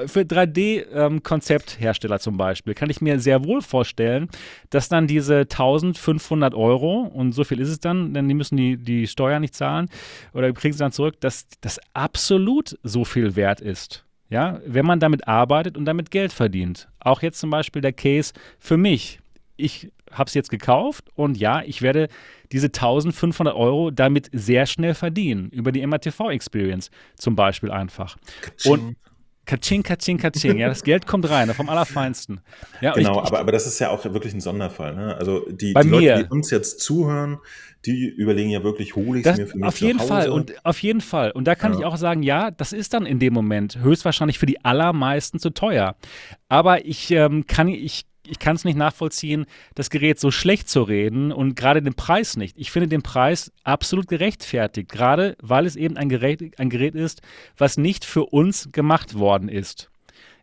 Für 0.06 0.20
3D-Konzepthersteller 0.20 2.16
ähm, 2.16 2.20
zum 2.20 2.36
Beispiel 2.36 2.74
kann 2.74 2.90
ich 2.90 3.00
mir 3.00 3.18
sehr 3.18 3.42
wohl 3.44 3.62
vorstellen, 3.62 4.28
dass 4.68 4.90
dann 4.90 5.06
diese 5.06 5.40
1500 5.40 6.54
Euro, 6.54 7.00
und 7.00 7.32
so 7.32 7.44
viel 7.44 7.58
ist 7.58 7.70
es 7.70 7.80
dann, 7.80 8.12
denn 8.12 8.28
die 8.28 8.34
müssen 8.34 8.56
die, 8.56 8.76
die 8.76 9.06
Steuer 9.06 9.40
nicht 9.40 9.54
zahlen 9.54 9.88
oder 10.34 10.52
kriegen 10.52 10.74
sie 10.74 10.80
dann 10.80 10.92
zurück, 10.92 11.18
dass 11.20 11.46
das 11.62 11.80
absolut 11.94 12.78
so 12.82 13.06
viel 13.06 13.34
wert 13.34 13.62
ist. 13.62 14.04
Ja, 14.28 14.60
wenn 14.66 14.86
man 14.86 15.00
damit 15.00 15.28
arbeitet 15.28 15.76
und 15.76 15.84
damit 15.84 16.10
Geld 16.10 16.32
verdient. 16.32 16.88
Auch 17.00 17.22
jetzt 17.22 17.38
zum 17.38 17.50
Beispiel 17.50 17.82
der 17.82 17.92
Case 17.92 18.32
für 18.58 18.76
mich. 18.78 19.21
Ich 19.62 19.92
habe 20.10 20.28
es 20.28 20.34
jetzt 20.34 20.50
gekauft 20.50 21.08
und 21.14 21.36
ja, 21.38 21.62
ich 21.62 21.80
werde 21.82 22.08
diese 22.50 22.66
1500 22.66 23.54
Euro 23.54 23.90
damit 23.90 24.28
sehr 24.32 24.66
schnell 24.66 24.94
verdienen. 24.94 25.48
Über 25.50 25.72
die 25.72 25.86
MATV-Experience 25.86 26.90
zum 27.16 27.36
Beispiel 27.36 27.70
einfach. 27.70 28.16
Katsching. 28.42 28.72
Und 28.72 28.96
Katsching, 29.44 29.82
Katsching, 29.82 30.18
Katsching. 30.18 30.58
Ja, 30.58 30.68
das 30.68 30.84
Geld 30.84 31.06
kommt 31.06 31.28
rein, 31.28 31.52
vom 31.52 31.68
Allerfeinsten. 31.68 32.40
Ja, 32.80 32.92
genau, 32.92 33.20
ich, 33.22 33.26
aber, 33.26 33.40
aber 33.40 33.52
das 33.52 33.66
ist 33.66 33.78
ja 33.80 33.90
auch 33.90 34.04
wirklich 34.04 34.34
ein 34.34 34.40
Sonderfall. 34.40 34.94
Ne? 34.94 35.16
Also 35.16 35.44
die, 35.50 35.74
die. 35.74 35.88
Leute, 35.88 36.24
die 36.24 36.30
uns 36.30 36.50
jetzt 36.50 36.80
zuhören, 36.80 37.38
die 37.84 38.06
überlegen 38.06 38.50
ja 38.50 38.62
wirklich, 38.62 38.94
hole 38.94 39.18
ich 39.18 39.26
es 39.26 39.36
mir 39.36 39.46
für 39.48 39.58
mich 39.58 39.66
auf 39.66 39.74
zu 39.74 39.86
jeden 39.86 39.98
Hause? 39.98 40.08
Fall 40.08 40.28
und 40.30 40.64
auf 40.64 40.78
jeden 40.80 41.00
Fall. 41.00 41.32
Und 41.32 41.46
da 41.46 41.56
kann 41.56 41.72
Ja. 41.72 41.80
ich 41.80 41.84
auch 41.86 41.96
sagen, 41.96 42.22
ja, 42.22 42.52
das 42.52 42.72
ist 42.72 42.94
dann 42.94 43.04
in 43.04 43.18
dem 43.18 43.34
Moment 43.34 43.78
höchstwahrscheinlich 43.78 44.38
für 44.38 44.46
die 44.46 44.64
allermeisten 44.64 45.40
zu 45.40 45.50
teuer. 45.50 45.96
Aber 46.48 46.84
ich 46.86 47.10
ähm, 47.10 47.46
kann 47.46 47.66
ich 47.66 48.04
ich 48.26 48.38
kann 48.38 48.56
es 48.56 48.64
nicht 48.64 48.76
nachvollziehen, 48.76 49.46
das 49.74 49.90
Gerät 49.90 50.20
so 50.20 50.30
schlecht 50.30 50.68
zu 50.68 50.82
reden 50.82 51.32
und 51.32 51.56
gerade 51.56 51.82
den 51.82 51.94
Preis 51.94 52.36
nicht. 52.36 52.56
Ich 52.58 52.70
finde 52.70 52.88
den 52.88 53.02
Preis 53.02 53.52
absolut 53.64 54.08
gerechtfertigt, 54.08 54.90
gerade 54.90 55.36
weil 55.40 55.66
es 55.66 55.76
eben 55.76 55.96
ein 55.96 56.08
Gerät, 56.08 56.58
ein 56.58 56.70
Gerät 56.70 56.94
ist, 56.94 57.22
was 57.56 57.76
nicht 57.76 58.04
für 58.04 58.26
uns 58.26 58.70
gemacht 58.72 59.18
worden 59.18 59.48
ist. 59.48 59.90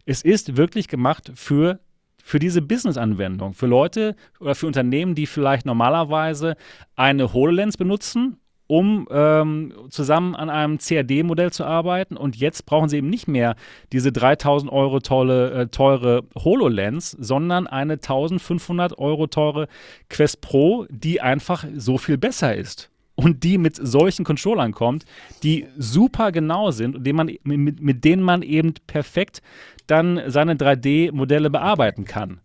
Es 0.06 0.22
ist 0.22 0.58
wirklich 0.58 0.88
gemacht 0.88 1.32
für, 1.36 1.80
für 2.24 2.40
diese 2.40 2.62
Business-Anwendung, 2.62 3.54
für 3.54 3.68
Leute 3.68 4.16
oder 4.40 4.56
für 4.56 4.68
Unternehmen, 4.68 5.16
die 5.16 5.28
vielleicht 5.28 5.66
normalerweise 5.66 6.56
eine 6.96 7.34
HoloLens 7.34 7.78
benutzen, 7.78 8.38
um 8.70 9.08
ähm, 9.10 9.74
zusammen 9.90 10.36
an 10.36 10.52
einem 10.52 10.78
CAD-Modell 10.78 11.52
zu 11.52 11.66
arbeiten. 11.66 12.16
Und 12.16 12.36
jetzt 12.36 12.68
brauchen 12.68 12.88
sie 12.88 12.98
eben 12.98 13.10
nicht 13.10 13.28
mehr 13.28 13.56
diese 13.92 14.12
3000 14.12 14.72
Euro 14.72 15.00
tolle, 15.00 15.52
äh, 15.52 15.68
teure 15.68 16.22
HoloLens, 16.38 17.12
sondern 17.20 17.66
eine 17.66 17.94
1500 17.94 19.00
Euro 19.00 19.26
teure 19.26 19.68
Quest 20.08 20.42
Pro, 20.42 20.86
die 20.92 21.20
einfach 21.20 21.66
so 21.76 21.98
viel 21.98 22.20
besser 22.20 22.56
ist. 22.56 22.92
Und 23.16 23.44
die 23.44 23.58
mit 23.58 23.76
solchen 23.76 24.24
Controllern 24.24 24.72
kommt, 24.72 25.04
die 25.42 25.66
super 25.76 26.32
genau 26.32 26.70
sind 26.70 26.96
und 26.96 27.12
man, 27.12 27.32
mit, 27.44 27.82
mit 27.82 28.06
denen 28.06 28.22
man 28.22 28.44
eben 28.44 28.76
perfekt 28.86 29.42
dann 29.88 30.22
seine 30.28 30.54
3D-Modelle 30.54 31.50
bearbeiten 31.50 32.06
kann. 32.06 32.40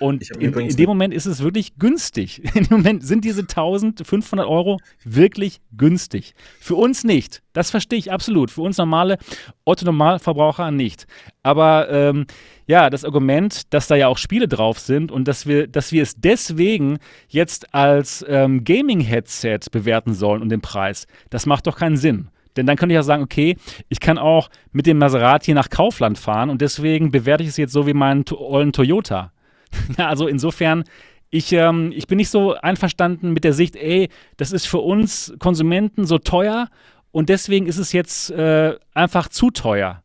Und 0.00 0.30
in, 0.38 0.52
in 0.52 0.76
dem 0.76 0.88
Moment 0.88 1.14
ist 1.14 1.26
es 1.26 1.42
wirklich 1.42 1.76
günstig. 1.78 2.42
In 2.54 2.64
dem 2.64 2.76
Moment 2.78 3.04
sind 3.04 3.24
diese 3.24 3.42
1500 3.42 4.46
Euro 4.46 4.78
wirklich 5.04 5.60
günstig. 5.76 6.34
Für 6.60 6.76
uns 6.76 7.04
nicht. 7.04 7.42
Das 7.52 7.70
verstehe 7.70 7.98
ich 7.98 8.12
absolut. 8.12 8.50
Für 8.50 8.62
uns 8.62 8.78
normale 8.78 9.18
Otto-Normalverbraucher 9.64 10.70
nicht. 10.70 11.06
Aber 11.42 11.88
ähm, 11.90 12.26
ja, 12.66 12.90
das 12.90 13.04
Argument, 13.04 13.72
dass 13.72 13.86
da 13.86 13.96
ja 13.96 14.08
auch 14.08 14.18
Spiele 14.18 14.46
drauf 14.46 14.78
sind 14.78 15.10
und 15.10 15.26
dass 15.26 15.46
wir, 15.46 15.66
dass 15.66 15.90
wir 15.90 16.02
es 16.02 16.14
deswegen 16.16 16.98
jetzt 17.28 17.74
als 17.74 18.24
ähm, 18.28 18.64
Gaming-Headset 18.64 19.60
bewerten 19.72 20.14
sollen 20.14 20.42
und 20.42 20.50
den 20.50 20.60
Preis, 20.60 21.06
das 21.30 21.46
macht 21.46 21.66
doch 21.66 21.76
keinen 21.76 21.96
Sinn. 21.96 22.28
Denn 22.56 22.66
dann 22.66 22.76
könnte 22.76 22.92
ich 22.92 22.96
ja 22.96 23.02
sagen, 23.02 23.22
okay, 23.22 23.56
ich 23.88 24.00
kann 24.00 24.18
auch 24.18 24.50
mit 24.72 24.86
dem 24.86 24.98
Maserati 24.98 25.54
nach 25.54 25.70
Kaufland 25.70 26.18
fahren 26.18 26.50
und 26.50 26.60
deswegen 26.60 27.10
bewerte 27.10 27.42
ich 27.42 27.50
es 27.50 27.56
jetzt 27.56 27.72
so 27.72 27.86
wie 27.86 27.94
meinen 27.94 28.24
to 28.24 28.36
ollen 28.38 28.72
Toyota. 28.72 29.32
Also 29.96 30.26
insofern, 30.26 30.84
ich, 31.30 31.52
ähm, 31.52 31.92
ich 31.94 32.06
bin 32.06 32.16
nicht 32.16 32.30
so 32.30 32.54
einverstanden 32.54 33.32
mit 33.32 33.44
der 33.44 33.52
Sicht, 33.52 33.76
ey, 33.76 34.08
das 34.36 34.52
ist 34.52 34.66
für 34.66 34.78
uns 34.78 35.34
Konsumenten 35.38 36.06
so 36.06 36.18
teuer 36.18 36.68
und 37.10 37.28
deswegen 37.28 37.66
ist 37.66 37.78
es 37.78 37.92
jetzt 37.92 38.30
äh, 38.30 38.76
einfach 38.94 39.28
zu 39.28 39.50
teuer. 39.50 40.02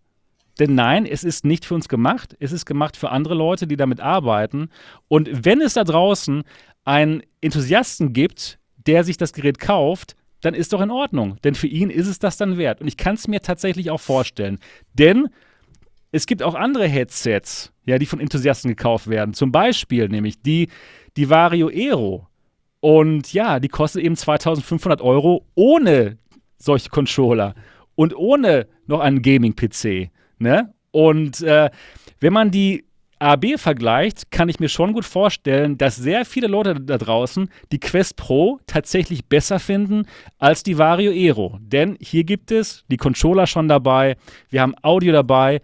Denn 0.59 0.75
nein, 0.75 1.05
es 1.05 1.23
ist 1.23 1.45
nicht 1.45 1.65
für 1.65 1.73
uns 1.73 1.89
gemacht. 1.89 2.35
Es 2.39 2.51
ist 2.51 2.65
gemacht 2.65 2.95
für 2.95 3.09
andere 3.09 3.33
Leute, 3.33 3.65
die 3.65 3.75
damit 3.75 3.99
arbeiten. 3.99 4.69
Und 5.07 5.45
wenn 5.45 5.61
es 5.61 5.73
da 5.73 5.83
draußen 5.83 6.43
einen 6.85 7.23
Enthusiasten 7.41 8.13
gibt, 8.13 8.59
der 8.85 9.03
sich 9.03 9.17
das 9.17 9.33
Gerät 9.33 9.59
kauft, 9.59 10.15
dann 10.41 10.53
ist 10.53 10.73
doch 10.73 10.81
in 10.81 10.91
Ordnung. 10.91 11.37
Denn 11.43 11.55
für 11.55 11.67
ihn 11.67 11.89
ist 11.89 12.07
es 12.07 12.19
das 12.19 12.37
dann 12.37 12.57
wert. 12.57 12.81
Und 12.81 12.87
ich 12.87 12.97
kann 12.97 13.15
es 13.15 13.27
mir 13.27 13.41
tatsächlich 13.41 13.89
auch 13.89 14.01
vorstellen. 14.01 14.59
Denn 14.93 15.29
es 16.13 16.27
gibt 16.27 16.43
auch 16.43 16.53
andere 16.53 16.87
Headsets, 16.87 17.73
ja, 17.85 17.97
die 17.97 18.05
von 18.05 18.19
Enthusiasten 18.19 18.69
gekauft 18.69 19.07
werden. 19.07 19.33
Zum 19.33 19.51
Beispiel 19.51 20.07
nämlich 20.07 20.41
die, 20.41 20.69
die 21.17 21.29
Vario 21.29 21.69
Aero. 21.69 22.27
Und 22.79 23.33
ja, 23.33 23.59
die 23.59 23.67
kostet 23.67 24.03
eben 24.03 24.15
2500 24.15 25.01
Euro 25.01 25.45
ohne 25.55 26.19
solche 26.57 26.89
Controller 26.89 27.55
und 27.95 28.15
ohne 28.15 28.67
noch 28.85 28.99
einen 28.99 29.23
Gaming-PC. 29.23 30.11
Ne? 30.37 30.71
Und 30.91 31.41
äh, 31.41 31.71
wenn 32.19 32.33
man 32.33 32.51
die 32.51 32.85
AB 33.17 33.57
vergleicht, 33.57 34.29
kann 34.29 34.49
ich 34.49 34.59
mir 34.59 34.69
schon 34.69 34.93
gut 34.93 35.05
vorstellen, 35.05 35.79
dass 35.79 35.95
sehr 35.95 36.25
viele 36.25 36.47
Leute 36.47 36.75
da 36.75 36.99
draußen 36.99 37.49
die 37.71 37.79
Quest 37.79 38.17
Pro 38.17 38.59
tatsächlich 38.67 39.25
besser 39.25 39.57
finden 39.57 40.05
als 40.37 40.61
die 40.61 40.77
Vario 40.77 41.11
Aero. 41.11 41.57
Denn 41.59 41.97
hier 41.99 42.23
gibt 42.23 42.51
es 42.51 42.85
die 42.89 42.97
Controller 42.97 43.47
schon 43.47 43.67
dabei, 43.67 44.17
wir 44.49 44.61
haben 44.61 44.75
Audio 44.83 45.11
dabei, 45.11 45.61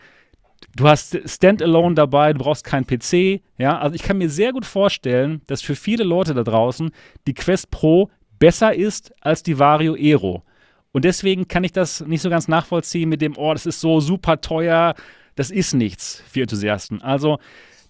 du 0.79 0.87
hast 0.87 1.17
Standalone 1.29 1.95
dabei, 1.95 2.33
du 2.33 2.39
brauchst 2.39 2.63
keinen 2.63 2.87
PC. 2.87 3.41
Ja, 3.57 3.77
also 3.77 3.95
ich 3.95 4.03
kann 4.03 4.17
mir 4.17 4.29
sehr 4.29 4.53
gut 4.53 4.65
vorstellen, 4.65 5.41
dass 5.47 5.61
für 5.61 5.75
viele 5.75 6.03
Leute 6.03 6.33
da 6.33 6.43
draußen 6.43 6.91
die 7.27 7.33
Quest 7.33 7.69
Pro 7.69 8.09
besser 8.39 8.73
ist 8.73 9.13
als 9.21 9.43
die 9.43 9.59
Vario 9.59 9.93
Aero. 9.95 10.43
Und 10.91 11.05
deswegen 11.05 11.47
kann 11.47 11.63
ich 11.63 11.73
das 11.73 12.01
nicht 12.01 12.21
so 12.21 12.29
ganz 12.29 12.47
nachvollziehen 12.47 13.09
mit 13.09 13.21
dem, 13.21 13.37
oh, 13.37 13.53
das 13.53 13.65
ist 13.65 13.81
so 13.81 13.99
super 13.99 14.41
teuer. 14.41 14.95
Das 15.35 15.51
ist 15.51 15.73
nichts 15.73 16.23
für 16.27 16.41
Enthusiasten. 16.41 17.01
Also, 17.01 17.39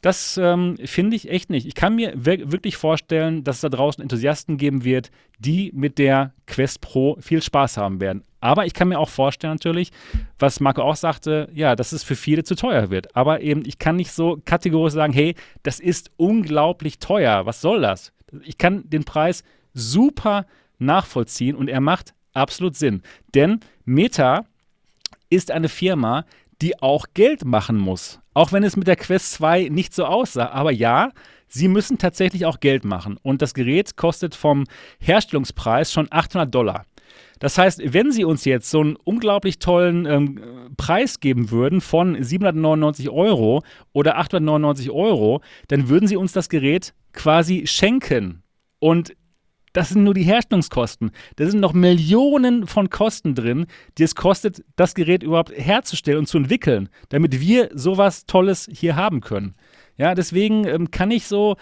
das 0.02 0.38
ähm, 0.38 0.78
finde 0.86 1.16
ich 1.16 1.30
echt 1.30 1.50
nicht. 1.50 1.68
Ich 1.68 1.76
kann 1.76 1.96
mir 1.96 2.14
wir 2.16 2.52
wirklich 2.52 2.78
vorstellen, 2.78 3.44
dass 3.44 3.58
es 3.58 3.62
da 3.62 3.70
draußen 3.70 4.02
Enthusiasten 4.02 4.58
geben 4.58 4.84
wird, 4.84 5.12
die 5.40 5.72
mit 5.74 5.98
der 5.98 6.34
Quest 6.48 6.82
Pro 6.82 7.18
viel 7.20 7.42
Spaß 7.42 7.78
haben 7.78 8.00
werden. 8.00 8.24
Aber 8.40 8.66
ich 8.66 8.74
kann 8.74 8.88
mir 8.88 9.00
auch 9.00 9.10
vorstellen, 9.10 9.54
natürlich, 9.54 9.92
was 10.38 10.62
Marco 10.62 10.82
auch 10.82 10.96
sagte, 10.96 11.50
ja, 11.54 11.76
dass 11.76 11.92
es 11.92 12.04
für 12.04 12.16
viele 12.16 12.44
zu 12.44 12.56
teuer 12.56 12.90
wird. 12.90 13.16
Aber 13.16 13.42
eben, 13.42 13.64
ich 13.66 13.80
kann 13.80 13.98
nicht 13.98 14.14
so 14.14 14.42
kategorisch 14.46 14.94
sagen, 14.94 15.12
hey, 15.12 15.36
das 15.64 15.80
ist 15.80 16.12
unglaublich 16.16 17.00
teuer. 17.00 17.46
Was 17.46 17.60
soll 17.60 17.82
das? 17.82 18.14
Ich 18.44 18.58
kann 18.58 18.90
den 18.90 19.04
Preis 19.04 19.44
super 19.74 20.46
nachvollziehen 20.78 21.56
und 21.56 21.68
er 21.68 21.82
macht 21.82 22.14
absolut 22.34 22.76
Sinn. 22.76 23.02
Denn 23.34 23.60
Meta 23.84 24.46
ist 25.30 25.52
eine 25.52 25.68
Firma, 25.68 26.26
die 26.62 26.82
auch 26.82 27.08
Geld 27.14 27.44
machen 27.44 27.78
muss. 27.78 28.20
Auch 28.40 28.54
wenn 28.54 28.64
es 28.64 28.78
mit 28.78 28.88
der 28.88 28.96
Quest 28.96 29.34
2 29.34 29.68
nicht 29.68 29.94
so 29.94 30.06
aussah. 30.06 30.48
Aber 30.52 30.72
ja, 30.72 31.12
sie 31.50 31.68
müssen 31.68 31.98
tatsächlich 31.98 32.46
auch 32.46 32.62
Geld 32.62 32.86
machen. 32.86 33.18
Und 33.22 33.42
das 33.42 33.54
Gerät 33.54 33.98
kostet 33.98 34.34
vom 34.34 34.64
Herstellungspreis 35.02 35.92
schon 35.92 36.08
800 36.10 36.56
Dollar. 36.56 36.86
Das 37.40 37.58
heißt, 37.58 37.82
wenn 37.94 38.14
sie 38.14 38.24
uns 38.24 38.46
jetzt 38.46 38.70
so 38.70 38.80
einen 38.80 38.96
unglaublich 38.96 39.60
tollen 39.60 40.06
ähm, 40.06 40.40
Preis 40.78 41.20
geben 41.20 41.52
würden 41.52 41.82
von 41.82 42.16
799 42.24 43.10
Euro 43.10 43.62
oder 43.92 44.18
899 44.18 44.90
Euro, 44.90 45.42
dann 45.68 45.90
würden 45.90 46.08
sie 46.08 46.16
uns 46.16 46.32
das 46.32 46.48
Gerät 46.48 46.94
quasi 47.12 47.68
schenken. 47.68 48.42
Und 48.80 49.18
das 49.74 49.90
sind 49.90 50.04
nur 50.04 50.14
die 50.14 50.24
Herstellungskosten. 50.24 51.12
Da 51.36 51.46
sind 51.48 51.60
noch 51.60 51.74
Millionen 51.74 52.68
von 52.68 52.90
Kosten 52.90 53.36
drin, 53.36 53.68
die 53.98 54.04
es 54.04 54.16
kostet, 54.16 54.64
das 54.76 54.96
Gerät 54.96 55.24
überhaupt 55.24 55.52
herzustellen 55.52 56.20
und 56.20 56.28
zu 56.28 56.38
entwickeln, 56.38 56.90
damit 57.10 57.40
wir 57.40 57.70
sowas 57.74 58.26
Tolles 58.26 58.70
hier 58.72 58.96
haben 58.96 59.22
können. 59.22 59.56
Ja, 59.98 60.16
deswegen 60.16 60.66
ähm, 60.66 60.92
kann 60.92 61.12
ich 61.12 61.28
so 61.28 61.58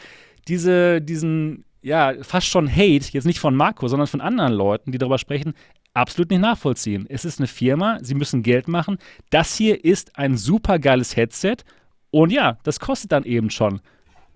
diese, 0.47 1.01
diesen, 1.01 1.65
ja, 1.81 2.13
fast 2.21 2.47
schon 2.47 2.69
Hate, 2.69 3.11
jetzt 3.11 3.25
nicht 3.25 3.39
von 3.39 3.55
Marco, 3.55 3.87
sondern 3.87 4.07
von 4.07 4.21
anderen 4.21 4.53
Leuten, 4.53 4.91
die 4.91 4.97
darüber 4.97 5.17
sprechen, 5.17 5.53
absolut 5.93 6.29
nicht 6.29 6.41
nachvollziehen. 6.41 7.05
Es 7.09 7.25
ist 7.25 7.39
eine 7.39 7.47
Firma, 7.47 7.97
sie 8.01 8.15
müssen 8.15 8.43
Geld 8.43 8.67
machen. 8.67 8.97
Das 9.29 9.55
hier 9.55 9.83
ist 9.83 10.17
ein 10.17 10.37
super 10.37 10.79
geiles 10.79 11.15
Headset 11.15 11.57
und 12.11 12.31
ja, 12.31 12.57
das 12.63 12.79
kostet 12.79 13.11
dann 13.11 13.23
eben 13.23 13.49
schon 13.49 13.75
ein 13.75 13.81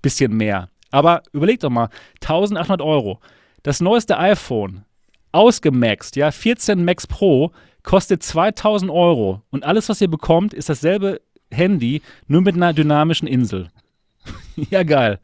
bisschen 0.02 0.36
mehr. 0.36 0.70
Aber 0.92 1.24
überlegt 1.32 1.64
doch 1.64 1.70
mal, 1.70 1.90
1800 2.22 2.82
Euro. 2.82 3.20
Das 3.64 3.80
neueste 3.80 4.18
iPhone, 4.18 4.86
ausgemaxt, 5.32 6.16
ja, 6.16 6.32
14 6.32 6.84
Max 6.84 7.08
Pro, 7.08 7.52
kostet 7.84 8.24
2000 8.24 8.92
Euro. 8.92 9.42
Und 9.50 9.64
alles, 9.64 9.90
was 9.90 10.02
ihr 10.02 10.10
bekommt, 10.10 10.54
ist 10.54 10.70
dasselbe 10.70 11.22
Handy, 11.52 12.02
nur 12.28 12.42
mit 12.42 12.56
einer 12.56 12.74
dynamischen 12.74 13.28
Insel. 13.28 13.70
ja, 14.56 14.84
geil. 14.84 15.20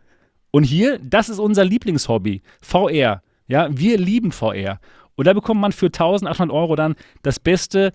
Und 0.51 0.63
hier, 0.63 0.99
das 0.99 1.29
ist 1.29 1.39
unser 1.39 1.65
Lieblingshobby, 1.65 2.41
VR. 2.61 3.21
Ja, 3.47 3.69
wir 3.71 3.97
lieben 3.97 4.31
VR. 4.31 4.79
Und 5.15 5.25
da 5.25 5.33
bekommt 5.33 5.61
man 5.61 5.71
für 5.71 5.87
1800 5.87 6.55
Euro 6.55 6.75
dann 6.75 6.95
das 7.23 7.39
beste 7.39 7.91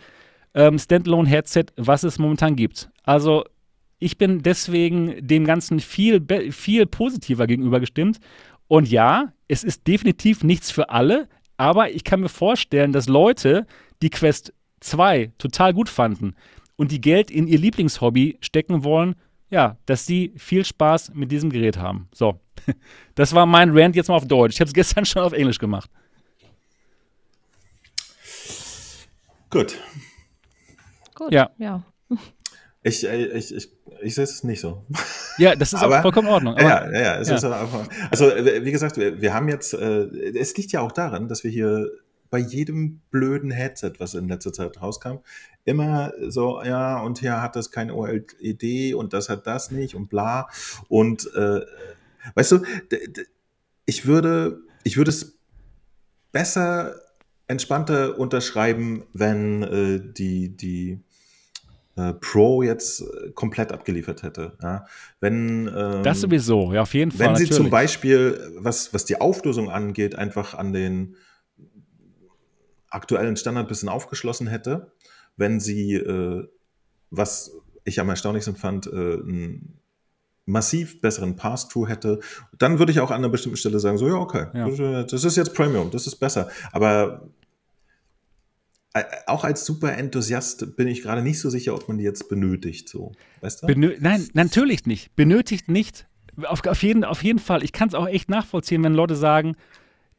ähm, 0.54 0.78
Standalone-Headset, 0.78 1.66
was 1.76 2.02
es 2.02 2.18
momentan 2.18 2.56
gibt. 2.56 2.90
Also 3.04 3.44
ich 3.98 4.18
bin 4.18 4.42
deswegen 4.42 5.14
dem 5.26 5.44
Ganzen 5.44 5.78
viel, 5.78 6.24
viel 6.50 6.86
positiver 6.86 7.46
gegenüber 7.46 7.78
gestimmt. 7.78 8.18
Und 8.72 8.88
ja, 8.88 9.34
es 9.48 9.64
ist 9.64 9.86
definitiv 9.86 10.42
nichts 10.44 10.70
für 10.70 10.88
alle, 10.88 11.28
aber 11.58 11.90
ich 11.90 12.04
kann 12.04 12.20
mir 12.20 12.30
vorstellen, 12.30 12.90
dass 12.90 13.06
Leute, 13.06 13.66
die 14.00 14.08
Quest 14.08 14.54
2 14.80 15.30
total 15.36 15.74
gut 15.74 15.90
fanden 15.90 16.34
und 16.76 16.90
die 16.90 17.02
Geld 17.02 17.30
in 17.30 17.46
ihr 17.46 17.58
Lieblingshobby 17.58 18.38
stecken 18.40 18.82
wollen, 18.82 19.14
ja, 19.50 19.76
dass 19.84 20.06
sie 20.06 20.32
viel 20.38 20.64
Spaß 20.64 21.12
mit 21.12 21.30
diesem 21.30 21.50
Gerät 21.50 21.76
haben. 21.76 22.08
So, 22.14 22.40
das 23.14 23.34
war 23.34 23.44
mein 23.44 23.76
Rant 23.76 23.94
jetzt 23.94 24.08
mal 24.08 24.16
auf 24.16 24.26
Deutsch. 24.26 24.54
Ich 24.54 24.60
habe 24.60 24.68
es 24.68 24.72
gestern 24.72 25.04
schon 25.04 25.20
auf 25.20 25.34
Englisch 25.34 25.58
gemacht. 25.58 25.90
Gut. 29.50 29.78
Gut, 31.14 31.30
ja. 31.30 31.50
ja. 31.58 31.84
Ich, 32.82 33.06
äh, 33.06 33.26
ich, 33.26 33.54
ich, 33.54 33.70
ich 34.02 34.14
sehe 34.14 34.24
es 34.24 34.42
nicht 34.44 34.60
so. 34.60 34.84
Ja, 35.38 35.54
das 35.54 35.72
ist 35.72 35.82
aber, 35.82 36.02
vollkommen 36.02 36.28
in 36.28 36.34
Ordnung. 36.34 36.58
Ja, 36.58 36.90
ja, 36.90 37.00
ja, 37.00 37.16
es 37.16 37.28
ja. 37.28 37.36
Ist 37.36 37.44
einfach, 37.44 37.88
also 38.10 38.26
wie 38.26 38.72
gesagt, 38.72 38.96
wir, 38.96 39.20
wir 39.20 39.32
haben 39.32 39.48
jetzt, 39.48 39.72
äh, 39.72 40.04
es 40.36 40.56
liegt 40.56 40.72
ja 40.72 40.80
auch 40.80 40.92
daran, 40.92 41.28
dass 41.28 41.44
wir 41.44 41.50
hier 41.50 41.90
bei 42.28 42.38
jedem 42.38 43.00
blöden 43.10 43.50
Headset, 43.50 43.92
was 43.98 44.14
in 44.14 44.28
letzter 44.28 44.52
Zeit 44.52 44.80
rauskam, 44.80 45.18
immer 45.64 46.12
so, 46.28 46.62
ja, 46.62 47.00
und 47.02 47.18
hier 47.18 47.40
hat 47.40 47.56
das 47.56 47.70
keine 47.70 47.94
OLED 47.94 48.94
und 48.94 49.12
das 49.12 49.28
hat 49.28 49.46
das 49.46 49.70
nicht 49.70 49.94
und 49.94 50.08
bla. 50.08 50.48
Und 50.88 51.32
äh, 51.34 51.60
weißt 52.34 52.52
du, 52.52 52.62
ich 53.84 54.06
würde, 54.06 54.60
ich 54.82 54.96
würde 54.96 55.10
es 55.10 55.38
besser, 56.32 56.96
entspannter 57.46 58.18
unterschreiben, 58.18 59.04
wenn 59.12 59.62
äh, 59.62 60.00
die, 60.00 60.56
die 60.56 61.00
äh, 61.96 62.14
Pro 62.14 62.62
jetzt 62.62 63.02
äh, 63.02 63.30
komplett 63.32 63.72
abgeliefert 63.72 64.22
hätte. 64.22 64.56
Ja? 64.62 64.86
Wenn, 65.20 65.68
ähm, 65.68 66.02
das 66.02 66.20
sowieso, 66.20 66.72
ja, 66.72 66.82
auf 66.82 66.94
jeden 66.94 67.10
Fall. 67.10 67.28
Wenn 67.28 67.36
sie 67.36 67.44
natürlich. 67.44 67.56
zum 67.56 67.70
Beispiel, 67.70 68.52
was, 68.58 68.94
was 68.94 69.04
die 69.04 69.20
Auflösung 69.20 69.70
angeht, 69.70 70.16
einfach 70.16 70.54
an 70.54 70.72
den 70.72 71.16
aktuellen 72.88 73.36
Standard 73.36 73.66
ein 73.66 73.68
bisschen 73.68 73.88
aufgeschlossen 73.88 74.46
hätte, 74.46 74.92
wenn 75.36 75.60
sie, 75.60 75.94
äh, 75.94 76.46
was 77.10 77.52
ich 77.84 78.00
am 78.00 78.08
erstaunlichsten 78.08 78.56
fand, 78.56 78.86
äh, 78.86 78.90
einen 78.90 79.78
massiv 80.44 81.00
besseren 81.00 81.36
Pass-Through 81.36 81.88
hätte, 81.88 82.20
dann 82.58 82.78
würde 82.78 82.92
ich 82.92 83.00
auch 83.00 83.10
an 83.10 83.18
einer 83.18 83.28
bestimmten 83.28 83.56
Stelle 83.56 83.78
sagen, 83.78 83.98
so 83.98 84.08
ja, 84.08 84.14
okay, 84.14 84.46
ja. 84.54 85.02
das 85.04 85.24
ist 85.24 85.36
jetzt 85.36 85.54
Premium, 85.54 85.90
das 85.90 86.06
ist 86.06 86.16
besser. 86.16 86.48
Aber 86.72 87.22
äh, 87.22 87.41
auch 89.26 89.44
als 89.44 89.64
super 89.64 89.96
Enthusiast 89.96 90.76
bin 90.76 90.88
ich 90.88 91.02
gerade 91.02 91.22
nicht 91.22 91.40
so 91.40 91.48
sicher, 91.48 91.74
ob 91.74 91.88
man 91.88 91.98
die 91.98 92.04
jetzt 92.04 92.28
benötigt, 92.28 92.88
so. 92.88 93.12
Weißt 93.40 93.62
du? 93.62 93.66
Benö 93.66 93.96
Nein, 94.00 94.28
natürlich 94.34 94.86
nicht. 94.86 95.14
Benötigt 95.16 95.68
nicht. 95.68 96.06
Auf, 96.44 96.64
auf, 96.66 96.82
jeden, 96.82 97.04
auf 97.04 97.22
jeden 97.22 97.38
Fall. 97.38 97.62
Ich 97.62 97.72
kann 97.72 97.88
es 97.88 97.94
auch 97.94 98.06
echt 98.06 98.28
nachvollziehen, 98.28 98.82
wenn 98.84 98.94
Leute 98.94 99.16
sagen, 99.16 99.56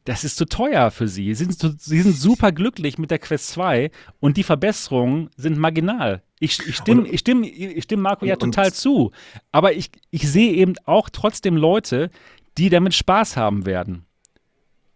das 0.04 0.22
ist 0.22 0.36
zu 0.36 0.44
teuer 0.44 0.90
für 0.90 1.08
sie. 1.08 1.34
Sie 1.34 1.44
sind, 1.44 1.80
sie 1.80 2.00
sind 2.00 2.16
super 2.16 2.52
glücklich 2.52 2.98
mit 2.98 3.10
der 3.10 3.18
Quest 3.18 3.48
2 3.48 3.90
und 4.20 4.36
die 4.36 4.42
Verbesserungen 4.42 5.30
sind 5.36 5.56
marginal. 5.58 6.22
Ich, 6.40 6.58
ich 6.66 6.76
stimme 6.76 7.08
ich 7.08 7.20
stimm, 7.20 7.42
ich 7.42 7.84
stimm 7.84 8.00
Marco 8.00 8.26
ja 8.26 8.36
total 8.36 8.72
zu. 8.72 9.12
Aber 9.50 9.72
ich, 9.72 9.90
ich 10.10 10.30
sehe 10.30 10.52
eben 10.52 10.74
auch 10.84 11.08
trotzdem 11.08 11.56
Leute, 11.56 12.10
die 12.58 12.68
damit 12.68 12.94
Spaß 12.94 13.36
haben 13.36 13.66
werden. 13.66 14.04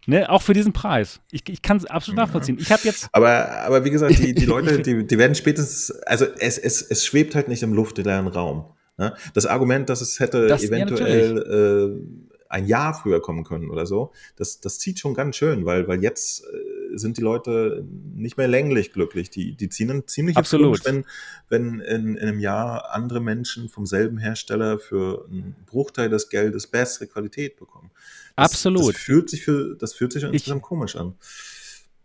Ne, 0.05 0.29
auch 0.29 0.41
für 0.41 0.53
diesen 0.53 0.73
Preis. 0.73 1.19
Ich, 1.31 1.47
ich 1.49 1.61
kann 1.61 1.77
es 1.77 1.85
absolut 1.85 2.17
nachvollziehen. 2.17 2.57
Ich 2.59 2.71
habe 2.71 2.81
jetzt. 2.83 3.09
Aber, 3.11 3.51
aber 3.61 3.85
wie 3.85 3.91
gesagt, 3.91 4.17
die, 4.17 4.33
die 4.33 4.45
Leute, 4.47 4.79
die, 4.81 5.05
die 5.05 5.17
werden 5.17 5.35
spätestens, 5.35 5.91
also 6.01 6.25
es, 6.39 6.57
es, 6.57 6.81
es 6.81 7.05
schwebt 7.05 7.35
halt 7.35 7.47
nicht 7.47 7.63
im 7.63 7.73
luftleeren 7.73 8.27
Raum. 8.27 8.65
Ne? 8.97 9.13
Das 9.33 9.45
Argument, 9.45 9.89
dass 9.89 10.01
es 10.01 10.19
hätte 10.19 10.47
das, 10.47 10.63
eventuell 10.63 11.37
ja, 11.37 12.29
ein 12.49 12.65
Jahr 12.65 12.95
früher 12.95 13.21
kommen 13.21 13.43
können 13.43 13.69
oder 13.69 13.85
so, 13.85 14.11
das, 14.35 14.59
das 14.59 14.79
zieht 14.79 14.99
schon 14.99 15.13
ganz 15.13 15.35
schön, 15.35 15.65
weil, 15.65 15.87
weil 15.87 16.01
jetzt 16.01 16.43
äh, 16.43 16.97
sind 16.97 17.17
die 17.17 17.21
Leute 17.21 17.85
nicht 18.15 18.37
mehr 18.37 18.47
länglich 18.47 18.91
glücklich. 18.91 19.29
Die, 19.29 19.55
die 19.55 19.69
ziehen 19.69 19.91
ein 19.91 20.07
ziemlich 20.07 20.35
Absolut. 20.35 20.83
wenn, 20.83 21.05
wenn 21.47 21.79
in, 21.79 22.15
in 22.15 22.17
einem 22.17 22.39
Jahr 22.39 22.91
andere 22.91 23.21
Menschen 23.21 23.69
vom 23.69 23.85
selben 23.85 24.17
Hersteller 24.17 24.79
für 24.79 25.27
einen 25.29 25.55
Bruchteil 25.67 26.09
des 26.09 26.29
Geldes 26.29 26.65
bessere 26.65 27.07
Qualität 27.07 27.57
bekommen. 27.57 27.91
Das, 28.39 28.51
Absolut. 28.51 28.95
Das 28.95 29.01
fühlt 29.01 29.29
sich 29.29 29.43
für, 29.43 29.75
das 29.75 29.93
fühlt 29.93 30.13
sich 30.13 30.23
insgesamt 30.23 30.61
komisch 30.61 30.95
an. 30.95 31.15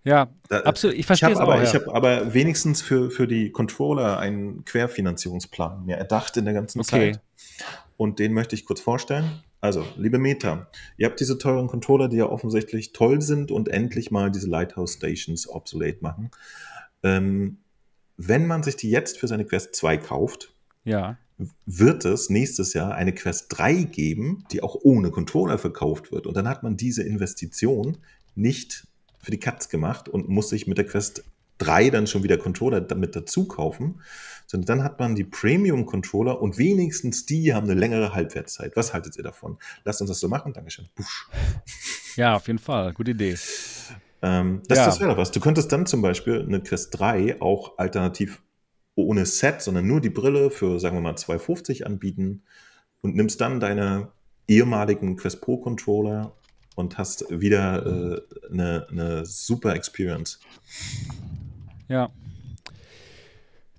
Ja, 0.05 0.29
da, 0.49 0.61
absolut. 0.61 0.97
Ich 0.97 1.07
verstehe 1.07 1.31
ich 1.31 1.35
es 1.35 1.41
aber, 1.41 1.55
auch. 1.55 1.59
Ja. 1.59 1.65
Ich 1.65 1.75
habe 1.75 1.95
aber 1.95 2.35
wenigstens 2.35 2.83
für, 2.83 3.11
für 3.11 3.27
die 3.27 3.51
Controller 3.51 4.19
einen 4.19 4.65
Querfinanzierungsplan 4.65 5.87
mir 5.87 5.97
erdacht 5.97 6.37
in 6.37 6.45
der 6.45 6.55
ganzen 6.55 6.81
okay. 6.81 7.13
Zeit. 7.13 7.21
Und 7.97 8.19
den 8.19 8.35
möchte 8.35 8.55
ich 8.55 8.67
kurz 8.67 8.81
vorstellen. 8.81 9.43
Also, 9.61 9.87
liebe 9.97 10.19
Meta, 10.19 10.69
ihr 10.99 11.07
habt 11.07 11.21
diese 11.21 11.39
teuren 11.39 11.69
Controller, 11.69 12.09
die 12.09 12.19
ja 12.19 12.27
offensichtlich 12.27 12.93
toll 12.93 13.23
sind 13.23 13.51
und 13.51 13.69
endlich 13.69 14.11
mal 14.11 14.31
diese 14.31 14.47
Lighthouse 14.47 14.93
Stations 14.93 15.49
obsolete 15.49 16.03
machen. 16.03 16.31
Ähm, 17.03 17.59
wenn 18.19 18.47
man 18.47 18.63
sich 18.63 18.77
die 18.77 18.91
jetzt 18.91 19.19
für 19.19 19.27
seine 19.27 19.47
Quest 19.47 19.75
2 19.75 19.97
kauft, 19.97 20.53
ja. 20.85 21.17
Wird 21.67 22.05
es 22.05 22.31
nächstes 22.31 22.75
Jahr 22.75 22.95
eine 22.95 23.13
Quest 23.13 23.47
3 23.49 23.85
geben, 23.85 24.45
die 24.53 24.63
auch 24.63 24.77
ohne 24.83 25.11
Controller 25.11 25.59
verkauft 25.59 26.13
wird. 26.13 26.27
Und 26.27 26.37
dann 26.37 26.49
hat 26.49 26.63
man 26.63 26.77
diese 26.77 27.03
Investition 27.03 27.99
nicht 28.35 28.87
für 29.21 29.31
die 29.31 29.41
Katz 29.41 29.69
gemacht 29.69 30.09
und 30.09 30.29
muss 30.29 30.51
sich 30.51 30.67
mit 30.67 30.79
der 30.79 30.87
Quest 30.87 31.25
3 31.59 31.91
dann 31.91 32.07
schon 32.07 32.23
wieder 32.23 32.37
Controller 32.37 32.81
damit 32.81 33.17
dazu 33.17 33.47
kaufen, 33.47 34.01
sondern 34.47 34.79
dann 34.79 34.85
hat 34.85 34.99
man 34.99 35.15
die 35.15 35.25
Premium-Controller 35.25 36.41
und 36.41 36.59
wenigstens 36.59 37.27
die 37.27 37.55
haben 37.55 37.65
eine 37.65 37.79
längere 37.79 38.15
Halbwertszeit. 38.15 38.77
Was 38.77 38.93
haltet 38.93 39.17
ihr 39.17 39.25
davon? 39.25 39.59
Lasst 39.85 40.01
uns 40.01 40.11
das 40.11 40.21
so 40.21 40.29
machen. 40.29 40.53
Dankeschön. 40.53 40.89
Busch. 40.95 41.29
Ja, 42.17 42.37
auf 42.37 42.47
jeden 42.47 42.61
Fall. 42.61 42.93
Gute 42.93 43.11
Idee. 43.11 43.37
Ähm, 44.23 44.63
das 44.69 44.79
ja. 44.79 44.87
das 44.87 45.01
wäre 45.01 45.11
doch 45.11 45.17
was. 45.17 45.33
Du 45.33 45.41
könntest 45.41 45.73
dann 45.73 45.85
zum 45.85 46.01
Beispiel 46.01 46.43
eine 46.43 46.61
Quest 46.61 46.97
3 46.97 47.43
auch 47.43 47.77
alternativ 47.77 48.41
ohne 48.95 49.27
Set, 49.27 49.63
sondern 49.63 49.87
nur 49.87 50.01
die 50.01 50.11
Brille 50.11 50.51
für, 50.51 50.79
sagen 50.79 50.97
wir 50.97 51.01
mal, 51.01 51.17
250 51.17 51.87
anbieten 51.87 52.43
und 53.01 53.17
nimmst 53.17 53.41
dann 53.41 53.61
deine 53.61 54.13
ehemaligen 54.49 55.17
Quest 55.17 55.41
Pro 55.41 55.59
Controller 55.59 56.33
und 56.75 56.99
hast 56.99 57.27
wieder 57.31 57.87
äh, 57.87 58.51
eine, 58.51 58.87
eine 58.91 59.27
super 59.27 59.75
Experience. 59.75 60.41
Ja. 61.89 62.11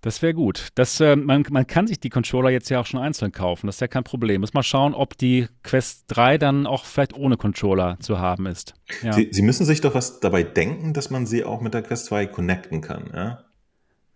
Das 0.02 0.22
wäre 0.22 0.36
gut. 0.36 0.68
Das, 0.76 1.00
äh, 1.00 1.16
man, 1.16 1.44
man 1.50 1.66
kann 1.66 1.88
sich 1.88 2.00
die 2.00 2.12
Controller 2.12 2.52
jetzt 2.52 2.70
ja 2.70 2.80
auch 2.80 2.86
schon 2.86 3.00
einzeln 3.00 3.32
kaufen. 3.32 3.66
Das 3.66 3.78
ist 3.78 3.82
ja 3.82 3.88
kein 3.88 4.04
Problem. 4.04 4.42
Muss 4.42 4.54
mal 4.54 4.62
schauen, 4.62 4.94
ob 4.94 5.18
die 5.18 5.48
Quest 5.64 6.04
3 6.10 6.38
dann 6.38 6.68
auch 6.68 6.86
vielleicht 6.86 7.16
ohne 7.16 7.38
Controller 7.38 7.98
zu 8.00 8.20
haben 8.20 8.46
ist. 8.46 8.76
Ja. 9.02 9.14
Sie, 9.14 9.30
Sie, 9.32 9.42
müssen 9.42 9.66
sich 9.66 9.82
doch 9.82 9.96
was 9.96 10.20
dabei 10.20 10.44
denken, 10.44 10.94
dass 10.94 11.10
man 11.10 11.26
sie 11.26 11.44
auch 11.44 11.60
mit 11.60 11.74
der 11.74 11.82
Quest 11.82 12.06
2 12.06 12.28
connecten 12.28 12.82
kann. 12.82 13.10
Ja. 13.16 13.46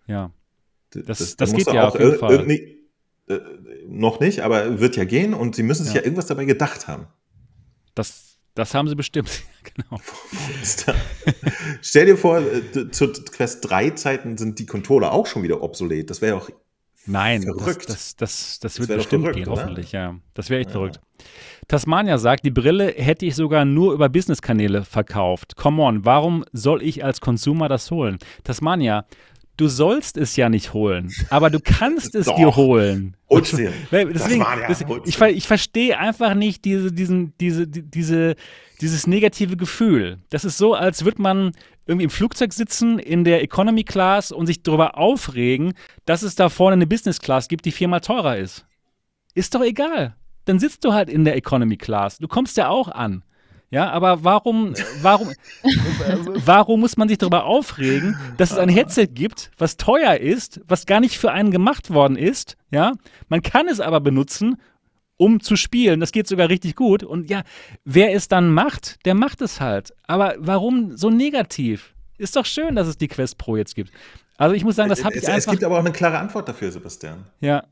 Ja. 0.06 0.32
Das, 0.92 1.20
das, 1.20 1.36
das 1.36 1.54
geht 1.54 1.68
ja 1.68 1.88
auf 1.88 2.00
jeden 2.00 2.18
Fall. 2.18 2.50
Äh, 2.50 3.40
noch 3.88 4.20
nicht, 4.20 4.40
aber 4.40 4.80
wird 4.80 4.96
ja 4.96 5.04
gehen 5.04 5.36
und 5.36 5.56
Sie 5.56 5.62
müssen 5.62 5.84
sich 5.84 5.94
ja, 5.94 6.00
ja 6.00 6.06
irgendwas 6.06 6.26
dabei 6.26 6.46
gedacht 6.46 6.88
haben. 6.88 7.08
Das 7.94 8.30
das 8.60 8.74
haben 8.74 8.90
sie 8.90 8.96
bestimmt. 8.96 9.30
genau. 9.74 10.02
Stell 11.82 12.06
dir 12.08 12.18
vor, 12.18 12.40
äh, 12.40 12.92
zu 12.92 13.14
Quest 13.14 13.70
3 13.70 13.92
Zeiten 13.92 14.38
sind 14.38 14.60
die 14.60 14.66
Controller 14.66 15.14
auch 15.14 15.28
schon 15.28 15.44
wieder 15.44 15.62
obsolet. 15.62 16.10
Das 16.10 16.22
wäre 16.22 16.36
auch 16.36 16.50
Nein, 17.06 17.44
verrückt. 17.44 17.88
Das, 17.88 18.18
das, 18.18 18.60
das, 18.60 18.60
das 18.60 18.80
wird 18.80 18.98
bestimmt 18.98 19.24
verrückt, 19.24 19.38
gehen, 19.38 19.48
oder? 19.48 19.62
hoffentlich, 19.64 19.94
ja. 19.94 20.16
Das 20.34 20.50
wäre 20.50 20.60
echt 20.60 20.72
ja. 20.72 20.74
verrückt. 20.74 21.00
Tasmania 21.70 22.18
sagt, 22.18 22.46
die 22.46 22.52
Brille 22.52 22.88
hätte 22.88 23.26
ich 23.26 23.36
sogar 23.36 23.64
nur 23.64 23.94
über 23.94 24.10
Business-Kanäle 24.10 24.84
verkauft. 24.84 25.56
Come 25.56 25.82
on, 25.82 26.04
warum 26.04 26.44
soll 26.52 26.84
ich 26.84 27.04
als 27.06 27.22
Consumer 27.22 27.70
das 27.70 27.90
holen? 27.92 28.18
Tasmania, 28.44 29.06
du 29.60 29.68
sollst 29.68 30.16
es 30.18 30.36
ja 30.36 30.48
nicht 30.48 30.74
holen, 30.74 31.12
aber 31.30 31.50
du 31.50 31.60
kannst 31.60 32.16
es 32.16 32.28
dir 32.34 32.56
holen. 32.56 33.18
Deswegen, 33.92 34.42
ja 34.42 34.68
das, 34.68 34.86
ich, 35.06 35.20
ich 35.20 35.48
verstehe 35.48 35.98
einfach 35.98 36.34
nicht 36.34 36.64
diese, 36.64 36.92
diesen, 36.92 37.34
diese, 37.40 37.68
diese, 37.68 38.36
dieses 38.80 39.06
negative 39.06 39.58
Gefühl. 39.58 40.20
Das 40.30 40.46
ist 40.46 40.58
so, 40.58 40.74
als 40.74 41.04
würde 41.04 41.22
man 41.22 41.52
irgendwie 41.86 42.06
im 42.06 42.10
Flugzeug 42.10 42.54
sitzen 42.54 43.00
in 43.00 43.24
der 43.24 43.44
Economy 43.44 43.84
Class 43.84 44.32
und 44.32 44.46
sich 44.46 44.64
darüber 44.64 44.98
aufregen, 44.98 45.74
dass 46.06 46.22
es 46.22 46.36
da 46.36 46.48
vorne 46.50 46.74
eine 46.74 46.88
Business 46.88 47.20
Class 47.20 47.50
gibt, 47.50 47.66
die 47.66 47.72
viermal 47.72 48.00
teurer 48.00 48.38
ist. 48.38 48.66
Ist 49.34 49.56
doch 49.56 49.62
egal. 49.62 50.16
Dann 50.46 50.60
sitzt 50.60 50.86
du 50.86 50.94
halt 50.94 51.10
in 51.10 51.26
der 51.26 51.36
Economy 51.36 51.78
Class. 51.78 52.18
Du 52.18 52.28
kommst 52.28 52.58
ja 52.58 52.70
auch 52.70 52.88
an. 52.88 53.24
Ja, 53.72 53.92
aber 53.92 54.24
warum, 54.24 54.74
warum, 55.02 55.30
warum 56.46 56.80
muss 56.80 56.98
man 56.98 57.08
sich 57.08 57.20
darüber 57.20 57.46
aufregen, 57.46 58.18
dass 58.38 58.52
es 58.52 58.58
ein 58.58 58.70
Headset 58.70 59.08
gibt, 59.14 59.52
was 59.58 59.78
teuer 59.78 60.18
ist, 60.18 60.60
was 60.68 60.88
gar 60.88 61.00
nicht 61.00 61.20
für 61.20 61.32
einen 61.32 61.52
gemacht 61.52 61.94
worden 61.94 62.18
ist? 62.18 62.58
Ja, 62.72 62.94
man 63.28 63.44
kann 63.44 63.68
es 63.68 63.80
aber 63.80 64.00
benutzen, 64.00 64.58
um 65.18 65.40
zu 65.40 65.56
spielen. 65.56 66.00
Das 66.00 66.12
geht 66.12 66.28
sogar 66.28 66.50
richtig 66.50 66.76
gut. 66.76 67.04
Und 67.04 67.30
ja, 67.30 67.44
wer 67.86 68.14
es 68.14 68.28
dann 68.28 68.52
macht, 68.52 69.06
der 69.06 69.14
macht 69.14 69.42
es 69.42 69.60
halt. 69.60 69.94
Aber 70.08 70.36
warum 70.40 70.98
so 70.98 71.10
negativ? 71.10 71.94
Ist 72.18 72.36
doch 72.36 72.46
schön, 72.46 72.76
dass 72.76 72.88
es 72.88 72.98
die 72.98 73.08
Quest 73.08 73.38
Pro 73.38 73.56
jetzt 73.56 73.76
gibt. 73.76 73.92
Also 74.38 74.56
ich 74.56 74.64
muss 74.64 74.78
sagen, 74.78 74.90
das 74.90 75.04
habe 75.04 75.16
ich 75.16 75.24
es, 75.24 75.30
einfach. 75.30 75.52
Es 75.52 75.60
gibt 75.60 75.64
aber 75.64 75.76
auch 75.76 75.80
eine 75.80 75.92
klare 75.92 76.18
Antwort 76.18 76.48
dafür, 76.48 76.72
Sebastian. 76.72 77.26
Ja. 77.42 77.66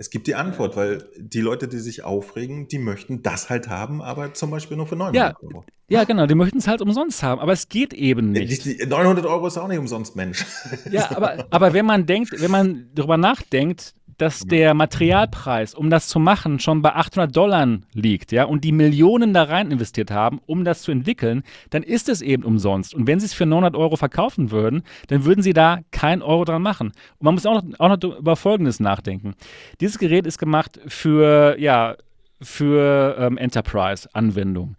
Es 0.00 0.08
gibt 0.08 0.26
die 0.28 0.34
Antwort, 0.34 0.76
weil 0.76 1.04
die 1.18 1.42
Leute, 1.42 1.68
die 1.68 1.76
sich 1.76 2.04
aufregen, 2.04 2.68
die 2.68 2.78
möchten 2.78 3.22
das 3.22 3.50
halt 3.50 3.68
haben, 3.68 4.00
aber 4.00 4.32
zum 4.32 4.50
Beispiel 4.50 4.78
nur 4.78 4.86
für 4.86 4.96
900 4.96 5.14
Ja, 5.14 5.36
Euro. 5.42 5.62
ja, 5.90 6.04
genau, 6.04 6.24
die 6.24 6.34
möchten 6.34 6.56
es 6.56 6.66
halt 6.66 6.80
umsonst 6.80 7.22
haben, 7.22 7.38
aber 7.38 7.52
es 7.52 7.68
geht 7.68 7.92
eben 7.92 8.30
nicht. 8.32 8.64
Die, 8.64 8.78
die 8.78 8.86
900 8.86 9.26
Euro 9.26 9.46
ist 9.46 9.58
auch 9.58 9.68
nicht 9.68 9.76
umsonst, 9.76 10.16
Mensch. 10.16 10.46
Ja, 10.90 11.14
aber, 11.14 11.44
aber 11.50 11.74
wenn 11.74 11.84
man 11.84 12.06
denkt, 12.06 12.32
wenn 12.34 12.50
man 12.50 12.88
darüber 12.94 13.18
nachdenkt, 13.18 13.94
dass 14.20 14.40
der 14.40 14.74
Materialpreis, 14.74 15.74
um 15.74 15.88
das 15.88 16.08
zu 16.08 16.18
machen, 16.18 16.58
schon 16.58 16.82
bei 16.82 16.94
800 16.94 17.34
Dollar 17.34 17.78
liegt, 17.94 18.32
ja, 18.32 18.44
und 18.44 18.64
die 18.64 18.72
Millionen 18.72 19.32
da 19.32 19.44
rein 19.44 19.70
investiert 19.70 20.10
haben, 20.10 20.40
um 20.46 20.64
das 20.64 20.82
zu 20.82 20.92
entwickeln, 20.92 21.42
dann 21.70 21.82
ist 21.82 22.08
es 22.08 22.20
eben 22.20 22.44
umsonst. 22.44 22.94
Und 22.94 23.06
wenn 23.06 23.18
sie 23.18 23.26
es 23.26 23.34
für 23.34 23.46
900 23.46 23.76
Euro 23.76 23.96
verkaufen 23.96 24.50
würden, 24.50 24.82
dann 25.08 25.24
würden 25.24 25.42
sie 25.42 25.52
da 25.52 25.80
keinen 25.90 26.22
Euro 26.22 26.44
dran 26.44 26.60
machen. 26.60 26.88
Und 26.88 27.24
man 27.24 27.34
muss 27.34 27.46
auch 27.46 27.62
noch, 27.62 27.80
auch 27.80 27.88
noch 27.88 28.18
über 28.18 28.36
Folgendes 28.36 28.78
nachdenken. 28.78 29.34
Dieses 29.80 29.98
Gerät 29.98 30.26
ist 30.26 30.38
gemacht 30.38 30.80
für, 30.86 31.58
ja, 31.58 31.96
für 32.42 33.16
ähm, 33.18 33.38
Enterprise-Anwendungen. 33.38 34.76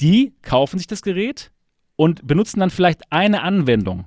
Die 0.00 0.34
kaufen 0.42 0.78
sich 0.78 0.86
das 0.86 1.02
Gerät 1.02 1.50
und 1.96 2.26
benutzen 2.26 2.60
dann 2.60 2.70
vielleicht 2.70 3.10
eine 3.10 3.42
Anwendung. 3.42 4.06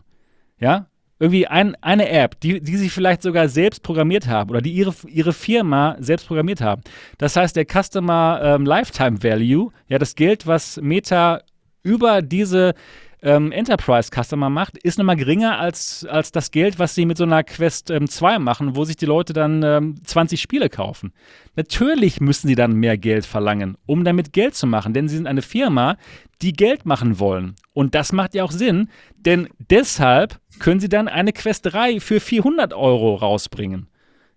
Ja, 0.60 0.89
irgendwie 1.20 1.48
ein, 1.48 1.76
eine 1.82 2.10
App, 2.10 2.40
die, 2.40 2.62
die 2.62 2.78
sie 2.78 2.90
vielleicht 2.90 3.22
sogar 3.22 3.50
selbst 3.50 3.84
programmiert 3.84 4.28
haben 4.28 4.50
oder 4.50 4.62
die 4.62 4.72
ihre, 4.72 4.94
ihre 5.08 5.34
Firma 5.34 5.98
selbst 6.00 6.28
programmiert 6.28 6.62
haben. 6.62 6.82
Das 7.18 7.36
heißt, 7.36 7.56
der 7.56 7.66
Customer 7.66 8.40
ähm, 8.42 8.66
Lifetime 8.66 9.22
Value, 9.22 9.72
ja, 9.88 10.00
das 10.00 10.16
Geld, 10.16 10.48
was 10.48 10.80
Meta 10.82 11.42
über 11.84 12.22
diese 12.22 12.74
ähm, 13.22 13.52
Enterprise-Customer 13.52 14.50
macht, 14.50 14.78
ist 14.78 14.98
nochmal 14.98 15.16
geringer 15.16 15.60
als, 15.60 16.06
als 16.06 16.32
das 16.32 16.52
Geld, 16.52 16.80
was 16.80 16.96
sie 16.96 17.06
mit 17.06 17.18
so 17.18 17.26
einer 17.26 17.44
Quest 17.44 17.90
ähm, 17.90 18.08
2 18.08 18.40
machen, 18.40 18.76
wo 18.76 18.86
sich 18.86 18.96
die 18.96 19.06
Leute 19.06 19.34
dann 19.34 19.62
ähm, 19.64 19.96
20 20.04 20.40
Spiele 20.42 20.70
kaufen. 20.70 21.12
Natürlich 21.56 22.22
müssen 22.22 22.48
sie 22.48 22.56
dann 22.56 22.74
mehr 22.74 22.98
Geld 22.98 23.26
verlangen, 23.26 23.78
um 23.86 24.04
damit 24.04 24.32
Geld 24.32 24.56
zu 24.56 24.68
machen, 24.68 24.94
denn 24.94 25.08
sie 25.08 25.18
sind 25.18 25.28
eine 25.28 25.42
Firma, 25.42 25.98
die 26.42 26.54
Geld 26.54 26.86
machen 26.86 27.20
wollen. 27.20 27.56
Und 27.74 27.96
das 27.96 28.14
macht 28.14 28.34
ja 28.34 28.44
auch 28.44 28.52
Sinn, 28.52 28.90
denn 29.18 29.50
deshalb 29.58 30.40
können 30.60 30.80
sie 30.80 30.90
dann 30.90 31.08
eine 31.08 31.34
Quest 31.34 31.74
3 31.74 32.00
für 32.00 32.20
400 32.20 32.74
Euro 32.74 33.16
rausbringen. 33.16 33.88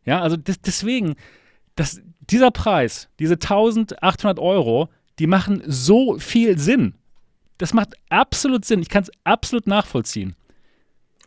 Ja, 0.05 0.21
also 0.21 0.37
des, 0.37 0.61
deswegen, 0.61 1.15
das, 1.77 2.01
dieser 2.21 2.51
Preis, 2.51 3.09
diese 3.21 3.35
1800 3.35 4.41
Euro, 4.41 4.89
die 5.19 5.29
machen 5.29 5.63
so 5.67 6.19
viel 6.19 6.59
Sinn. 6.59 6.95
Das 7.63 7.73
macht 7.75 7.91
absolut 8.09 8.65
Sinn. 8.65 8.83
Ich 8.83 8.89
kann 8.89 9.05
es 9.05 9.11
absolut 9.23 9.69
nachvollziehen. 9.69 10.35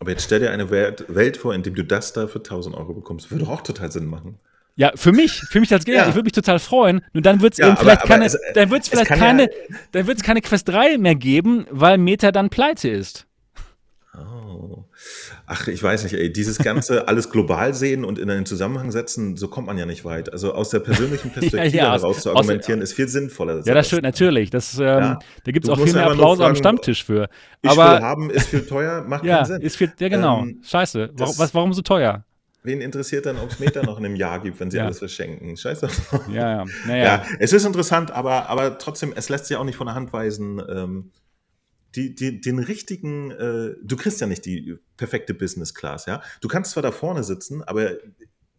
Aber 0.02 0.10
jetzt 0.12 0.26
stell 0.26 0.42
dir 0.42 0.52
eine 0.52 0.70
Welt, 0.70 1.38
vor, 1.38 1.56
in 1.56 1.64
dem 1.64 1.76
du 1.76 1.86
das 1.86 2.12
da 2.12 2.28
für 2.28 2.40
1000 2.40 2.76
Euro 2.76 2.94
bekommst. 2.94 3.32
Würde 3.32 3.48
auch 3.48 3.62
total 3.62 3.90
Sinn 3.90 4.06
machen. 4.06 4.38
Ja, 4.76 4.92
für 4.96 5.14
mich, 5.14 5.32
für 5.50 5.62
mich 5.62 5.72
als 5.72 5.86
Gamer, 5.86 6.00
Ja. 6.00 6.10
ich 6.10 6.14
würde 6.16 6.26
mich 6.26 6.34
total 6.34 6.60
freuen. 6.60 7.00
Nur 7.14 7.22
dann 7.22 7.40
wird 7.40 7.54
es 7.54 7.60
Ja, 7.60 7.68
eben 7.68 7.78
aber- 7.78 7.84
vielleicht 7.86 8.04
keine, 8.04 8.26
es- 8.26 8.38
dann 8.54 8.70
wird 8.70 8.82
es 8.82 8.88
es 8.88 8.90
vielleicht 8.92 9.10
keine, 9.18 9.44
ja- 9.44 9.76
dann 9.94 10.08
wird 10.08 10.18
es 10.18 10.24
keine 10.26 10.42
Quest 10.42 10.68
3 10.68 10.98
mehr 10.98 11.16
geben, 11.16 11.66
weil 11.72 11.98
Meta 11.98 12.34
dann 12.34 12.50
pleite 12.50 12.90
ist. 12.90 13.26
Oh. 14.18 14.86
Ach, 15.48 15.68
ich 15.68 15.82
weiß 15.82 16.04
nicht, 16.04 16.14
ey, 16.14 16.32
dieses 16.32 16.58
ganze 16.58 17.08
alles 17.08 17.30
global 17.30 17.74
sehen 17.74 18.06
und 18.06 18.18
in 18.20 18.30
einen 18.30 18.46
Zusammenhang 18.46 18.92
setzen, 18.92 19.36
so 19.38 19.48
kommt 19.48 19.68
man 19.68 19.78
ja 19.78 19.86
nicht 19.86 20.06
weit. 20.06 20.32
Also 20.32 20.54
aus 20.54 20.70
der 20.70 20.80
persönlichen 20.80 21.30
Perspektive 21.34 21.76
ja, 21.76 21.94
aus- 21.94 22.02
heraus 22.02 22.22
zu 22.22 22.32
aus- 22.32 22.38
argumentieren, 22.38 22.82
ist 22.82 22.94
viel 22.94 23.08
sinnvoller. 23.08 23.62
Ja, 23.66 23.74
das 23.74 23.88
stimmt, 23.88 24.04
natürlich. 24.04 24.50
Das, 24.50 24.76
ähm, 24.78 24.86
Ja. 24.86 25.20
Da 25.44 25.52
gibt 25.52 25.66
es 25.66 25.70
auch 25.70 25.80
viel 25.80 25.94
mehr 25.94 26.08
Applaus 26.08 26.40
am 26.40 26.46
fragen, 26.46 26.56
Stammtisch 26.56 27.04
für. 27.04 27.28
Ich 27.62 27.70
will 27.72 27.80
Aber 27.80 28.02
haben, 28.02 28.30
ist 28.30 28.48
viel 28.50 28.66
teuer, 28.66 29.04
macht 29.08 29.24
ja, 29.26 29.38
keinen 29.38 29.46
Sinn. 29.46 29.62
ist 29.62 29.76
viel, 29.76 29.92
ja 30.00 30.10
genau. 30.10 30.42
Ähm, 30.44 30.62
Scheiße. 30.64 31.10
Warum, 31.14 31.38
was, 31.38 31.54
warum 31.54 31.74
so 31.74 31.82
teuer? 31.82 32.24
Wen 32.64 32.82
interessiert 32.82 33.28
dann, 33.28 33.38
ob 33.38 33.52
es 33.52 33.60
Meter 33.60 33.84
noch 33.84 34.00
in 34.00 34.06
einem 34.06 34.16
Jahr 34.16 34.40
gibt, 34.42 34.60
wenn 34.60 34.72
sie 34.72 34.78
Ja. 34.78 34.86
alles 34.86 34.98
verschenken? 34.98 35.56
Scheiße. 35.56 35.88
Ja, 36.32 36.52
ja. 36.52 36.66
Naja. 36.88 37.04
Ja, 37.04 37.24
es 37.40 37.54
ist 37.54 37.64
interessant, 37.64 38.10
aber, 38.10 38.50
aber 38.50 38.80
trotzdem, 38.80 39.14
es 39.16 39.30
lässt 39.30 39.46
sich 39.46 39.56
auch 39.58 39.64
nicht 39.64 39.76
von 39.76 39.86
der 39.86 39.94
Hand 39.96 40.12
weisen. 40.14 40.60
Ähm, 40.68 41.12
die, 41.96 42.16
die, 42.16 42.42
den 42.42 42.60
richtigen, 42.60 43.32
äh, 43.32 43.76
du 43.84 43.96
kriegst 43.96 44.22
ja 44.22 44.28
nicht 44.28 44.46
die 44.46 44.78
perfekte 44.98 45.34
Business 45.34 45.74
Class, 45.74 46.06
ja. 46.06 46.22
Du 46.42 46.48
kannst 46.48 46.72
zwar 46.72 46.84
da 46.84 46.92
vorne 46.92 47.24
sitzen, 47.24 47.64
aber 47.64 47.92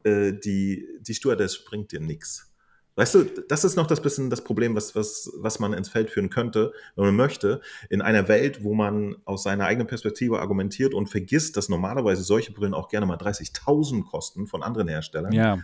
äh, 0.04 0.32
die, 0.32 0.86
die 1.00 1.14
Stewardess 1.14 1.64
bringt 1.64 1.92
dir 1.92 2.00
nichts. 2.00 2.52
Weißt 2.96 3.14
du, 3.14 3.24
das 3.24 3.64
ist 3.64 3.76
noch 3.76 3.86
das 3.86 4.00
bisschen 4.00 4.30
das 4.30 4.42
Problem, 4.42 4.74
was, 4.74 4.94
was, 4.94 5.30
was 5.36 5.58
man 5.58 5.74
ins 5.74 5.90
Feld 5.90 6.10
führen 6.10 6.30
könnte, 6.30 6.72
wenn 6.94 7.04
man 7.04 7.16
möchte, 7.16 7.60
in 7.90 8.00
einer 8.00 8.26
Welt, 8.26 8.64
wo 8.64 8.72
man 8.72 9.16
aus 9.26 9.42
seiner 9.42 9.66
eigenen 9.66 9.86
Perspektive 9.86 10.40
argumentiert 10.40 10.94
und 10.94 11.08
vergisst, 11.08 11.58
dass 11.58 11.68
normalerweise 11.68 12.22
solche 12.22 12.52
Brillen 12.52 12.72
auch 12.72 12.88
gerne 12.88 13.04
mal 13.04 13.18
30.000 13.18 14.04
kosten 14.04 14.46
von 14.46 14.62
anderen 14.62 14.88
Herstellern. 14.88 15.32
ja. 15.32 15.58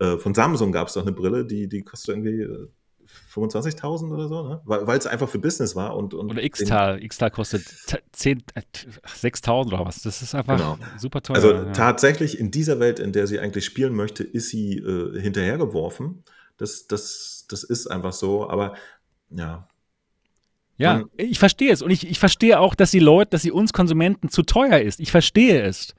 Äh, 0.00 0.16
von 0.18 0.34
Samsung 0.34 0.72
gab 0.72 0.88
es 0.88 0.94
doch 0.94 1.02
eine 1.02 1.12
Brille, 1.12 1.44
die, 1.44 1.68
die 1.68 1.82
kostet 1.82 2.10
irgendwie 2.10 2.42
äh, 2.42 2.68
25.000 3.34 4.12
oder 4.12 4.28
so, 4.28 4.48
ne? 4.48 4.60
weil 4.64 4.98
es 4.98 5.06
einfach 5.06 5.28
für 5.28 5.38
Business 5.38 5.76
war. 5.76 5.96
Und, 5.96 6.14
und 6.14 6.30
Oder. 6.30 6.42
X-Tal 6.42 7.30
kostet 7.30 7.64
10, 8.12 8.42
äh, 8.54 8.62
6.000 9.06 9.66
oder 9.68 9.84
was. 9.84 10.02
Das 10.02 10.22
ist 10.22 10.34
einfach 10.34 10.56
Genau. 10.56 10.78
super 10.98 11.22
teuer. 11.22 11.36
Also 11.36 11.52
ja. 11.52 11.72
tatsächlich 11.72 12.38
in 12.38 12.50
dieser 12.50 12.80
Welt, 12.80 12.98
in 13.00 13.12
der 13.12 13.26
sie 13.26 13.38
eigentlich 13.40 13.64
spielen 13.64 13.94
möchte, 13.94 14.24
ist 14.24 14.48
sie 14.50 14.78
äh, 14.78 15.20
hinterhergeworfen. 15.20 16.24
Das, 16.56 16.86
das, 16.86 17.46
das 17.48 17.62
ist 17.64 17.86
einfach 17.86 18.12
so, 18.12 18.48
aber 18.48 18.74
ja. 19.30 19.68
Ja, 20.76 20.98
Man- 20.98 21.10
ich 21.16 21.38
verstehe 21.38 21.72
es. 21.72 21.82
Und 21.82 21.90
ich, 21.90 22.08
ich 22.08 22.18
verstehe 22.18 22.60
auch, 22.60 22.74
dass 22.74 22.90
die 22.90 22.98
Leute, 23.00 23.30
dass 23.30 23.42
sie 23.42 23.50
uns 23.52 23.72
Konsumenten 23.72 24.28
zu 24.28 24.42
teuer 24.42 24.78
ist. 24.78 25.00
Ich 25.00 25.10
verstehe 25.10 25.62
es. 25.62 25.94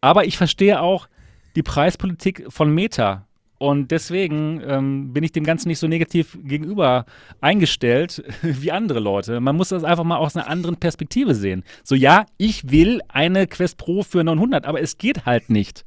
Aber 0.00 0.24
ich 0.24 0.36
verstehe 0.36 0.80
auch 0.80 1.08
die 1.56 1.62
Preispolitik 1.62 2.46
von 2.48 2.72
Meta. 2.74 3.27
Und 3.58 3.90
deswegen 3.90 4.62
ähm, 4.64 5.12
bin 5.12 5.24
ich 5.24 5.32
dem 5.32 5.42
Ganzen 5.42 5.68
nicht 5.68 5.80
so 5.80 5.88
negativ 5.88 6.38
gegenüber 6.44 7.06
eingestellt 7.40 8.22
wie 8.42 8.70
andere 8.70 9.00
Leute. 9.00 9.40
Man 9.40 9.56
muss 9.56 9.70
das 9.70 9.82
einfach 9.82 10.04
mal 10.04 10.16
aus 10.16 10.36
einer 10.36 10.48
anderen 10.48 10.76
Perspektive 10.76 11.34
sehen. 11.34 11.64
So, 11.82 11.96
ja, 11.96 12.26
ich 12.36 12.70
will 12.70 13.00
eine 13.08 13.48
Quest 13.48 13.76
Pro 13.76 14.04
für 14.04 14.22
900, 14.22 14.64
aber 14.64 14.80
es 14.80 14.96
geht 14.96 15.26
halt 15.26 15.50
nicht. 15.50 15.84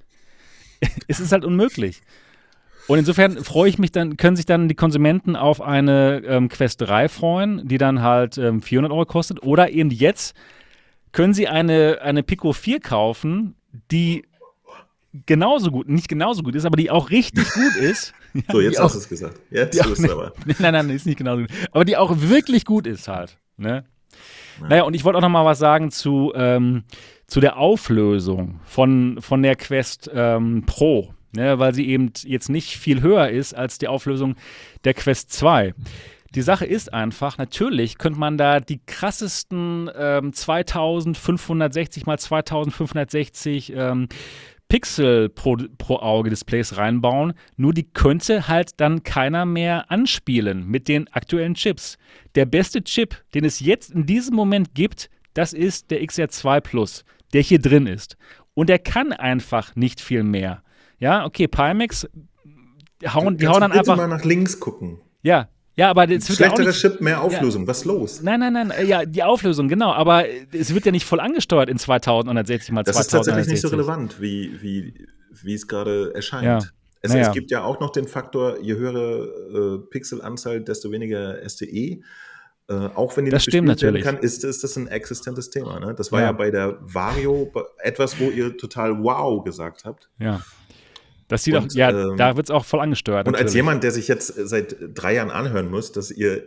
es 1.07 1.21
ist 1.21 1.31
halt 1.31 1.45
unmöglich. 1.45 2.01
Und 2.87 2.99
insofern 2.99 3.41
freue 3.41 3.69
ich 3.69 3.77
mich 3.77 3.93
dann, 3.93 4.17
können 4.17 4.35
sich 4.35 4.45
dann 4.45 4.67
die 4.67 4.75
Konsumenten 4.75 5.37
auf 5.37 5.61
eine 5.61 6.23
ähm, 6.25 6.49
Quest 6.49 6.81
3 6.81 7.07
freuen, 7.07 7.65
die 7.65 7.77
dann 7.77 8.01
halt 8.01 8.37
ähm, 8.37 8.61
400 8.61 8.91
Euro 8.91 9.05
kostet. 9.05 9.43
Oder 9.43 9.69
eben 9.69 9.91
jetzt 9.91 10.35
können 11.13 11.33
sie 11.33 11.47
eine, 11.47 11.99
eine 12.01 12.21
Pico 12.21 12.51
4 12.51 12.81
kaufen, 12.81 13.55
die 13.91 14.25
genauso 15.25 15.71
gut, 15.71 15.89
nicht 15.89 16.07
genauso 16.07 16.43
gut 16.43 16.55
ist, 16.55 16.65
aber 16.65 16.77
die 16.77 16.89
auch 16.91 17.09
richtig 17.09 17.49
gut 17.53 17.75
ist. 17.75 18.13
Ja, 18.33 18.41
So, 18.51 18.61
jetzt 18.61 18.79
hast 18.79 18.95
du 18.95 18.99
es 18.99 19.09
gesagt. 19.09 19.39
Jetzt 19.49 19.79
auch 19.81 19.85
ist 19.87 19.91
es 19.93 19.99
nicht- 19.99 20.11
aber. 20.11 20.31
Nein, 20.59 20.73
nein, 20.73 20.89
ist 20.89 21.05
nicht 21.05 21.17
genauso 21.17 21.41
gut. 21.41 21.51
Aber 21.71 21.83
die 21.85 21.97
auch 21.97 22.13
wirklich 22.17 22.63
gut 22.65 22.87
ist 22.87 23.07
halt. 23.07 23.37
Ne? 23.57 23.83
Naja, 24.67 24.83
und 24.83 24.93
ich 24.93 25.03
wollte 25.03 25.17
auch 25.17 25.21
noch 25.21 25.29
mal 25.29 25.45
was 25.45 25.59
sagen 25.59 25.91
zu, 25.91 26.31
ähm, 26.35 26.83
zu 27.27 27.39
der 27.39 27.57
Auflösung 27.57 28.59
von, 28.65 29.17
von 29.21 29.41
der 29.43 29.55
Quest 29.55 30.09
ähm, 30.13 30.63
Pro, 30.65 31.13
ne? 31.35 31.59
weil 31.59 31.73
sie 31.73 31.87
eben 31.89 32.11
jetzt 32.23 32.49
nicht 32.49 32.77
viel 32.77 33.01
höher 33.01 33.29
ist 33.29 33.53
als 33.53 33.77
die 33.79 33.87
Auflösung 33.87 34.35
der 34.83 34.93
Quest 34.93 35.31
2. 35.33 35.73
Die 36.33 36.41
Sache 36.41 36.65
ist 36.65 36.93
einfach, 36.93 37.37
natürlich 37.37 37.97
könnte 37.97 38.17
man 38.19 38.37
da 38.37 38.61
die 38.61 38.79
krassesten 38.85 39.89
ähm, 39.97 40.31
2560 40.31 42.05
mal 42.05 42.17
2560 42.17 43.73
ähm, 43.75 44.07
Pixel 44.71 45.27
pro, 45.27 45.57
pro 45.77 45.97
Auge 45.97 46.29
Displays 46.29 46.77
reinbauen, 46.77 47.33
nur 47.57 47.73
die 47.73 47.83
könnte 47.83 48.47
halt 48.47 48.79
dann 48.79 49.03
keiner 49.03 49.45
mehr 49.45 49.91
anspielen 49.91 50.65
mit 50.65 50.87
den 50.87 51.09
aktuellen 51.09 51.55
Chips. 51.55 51.97
Der 52.35 52.45
beste 52.45 52.81
Chip, 52.81 53.21
den 53.33 53.43
es 53.43 53.59
jetzt 53.59 53.91
in 53.91 54.05
diesem 54.05 54.33
Moment 54.33 54.73
gibt, 54.73 55.09
das 55.33 55.51
ist 55.51 55.91
der 55.91 56.01
XR2 56.01 56.61
Plus, 56.61 57.03
der 57.33 57.41
hier 57.41 57.59
drin 57.59 57.85
ist. 57.85 58.15
Und 58.53 58.69
der 58.69 58.79
kann 58.79 59.11
einfach 59.11 59.75
nicht 59.75 59.99
viel 59.99 60.23
mehr. 60.23 60.63
Ja, 60.99 61.25
okay, 61.25 61.49
Pimax 61.49 62.07
hauen, 63.05 63.35
die 63.35 63.43
Kannst 63.43 63.53
hauen 63.53 63.59
dann 63.59 63.71
bitte 63.71 63.79
einfach. 63.79 63.97
mal 63.97 64.07
nach 64.07 64.23
links 64.23 64.57
gucken. 64.61 65.01
Ja, 65.21 65.49
ja, 65.75 65.89
aber 65.89 66.05
das 66.07 66.29
wird 66.29 66.39
ja 66.39 66.47
auch 66.47 66.55
Schlechterer 66.55 66.67
nicht, 66.67 66.79
Chip, 66.81 67.01
mehr 67.01 67.21
Auflösung. 67.21 67.65
Was 67.67 67.79
ist 67.79 67.85
los? 67.85 68.21
Nein, 68.21 68.39
nein, 68.41 68.53
nein, 68.53 68.71
äh, 68.71 68.83
ja, 68.85 69.05
die 69.05 69.23
Auflösung, 69.23 69.67
genau, 69.67 69.91
aber 69.93 70.25
es 70.51 70.73
wird 70.73 70.85
ja 70.85 70.91
nicht 70.91 71.05
voll 71.05 71.19
angesteuert 71.19 71.69
in 71.69 71.77
2160 71.77 72.71
mal 72.71 72.83
Das 72.83 72.99
ist 72.99 73.07
tatsächlich 73.11 73.45
2160. 73.47 73.51
nicht 73.53 73.61
so 73.61 73.67
relevant, 73.69 74.21
wie, 74.21 74.61
wie, 74.61 75.07
wie 75.43 75.53
es 75.53 75.67
gerade 75.67 76.13
erscheint. 76.13 76.43
Ja. 76.45 76.59
Es, 77.03 77.11
Naja. 77.13 77.27
es 77.29 77.33
gibt 77.33 77.49
ja 77.51 77.63
auch 77.63 77.79
noch 77.79 77.91
den 77.91 78.07
Faktor, 78.07 78.59
je 78.61 78.75
höhere 78.75 79.79
äh, 79.81 79.89
Pixelanzahl, 79.89 80.61
desto 80.61 80.91
weniger 80.91 81.37
SDE. 81.49 82.01
Äh, 82.69 82.73
auch 82.93 83.17
wenn 83.17 83.25
die 83.25 83.31
Das 83.31 83.39
nicht 83.39 83.53
stimmt 83.53 83.67
werden 83.67 83.93
natürlich. 83.93 84.03
kann, 84.03 84.17
ist, 84.19 84.43
ist 84.43 84.63
das 84.63 84.75
ein 84.77 84.87
existentes 84.87 85.49
Thema. 85.49 85.79
Ne? 85.79 85.95
Das 85.95 86.11
war 86.11 86.19
Ja. 86.19 86.27
ja. 86.27 86.31
bei 86.31 86.51
der 86.51 86.77
Vario 86.81 87.51
etwas, 87.79 88.19
wo 88.19 88.29
ihr 88.29 88.55
total 88.55 89.01
wow 89.03 89.43
gesagt 89.43 89.83
habt. 89.83 90.09
Ja. 90.19 90.41
Das 91.31 91.43
sieht 91.43 91.55
Und, 91.55 91.71
auch, 91.71 91.75
ja, 91.75 91.89
ähm, 91.89 92.17
da 92.17 92.35
wird 92.35 92.47
es 92.47 92.51
auch 92.51 92.65
voll 92.65 92.81
angesteuert. 92.81 93.25
Und 93.27 93.35
als 93.35 93.41
natürlich. 93.43 93.55
jemand, 93.55 93.83
der 93.83 93.91
sich 93.91 94.07
jetzt 94.09 94.27
seit 94.35 94.75
drei 94.93 95.13
Jahren 95.15 95.31
anhören 95.31 95.69
muss, 95.69 95.91
dass 95.93 96.11
ihr 96.11 96.43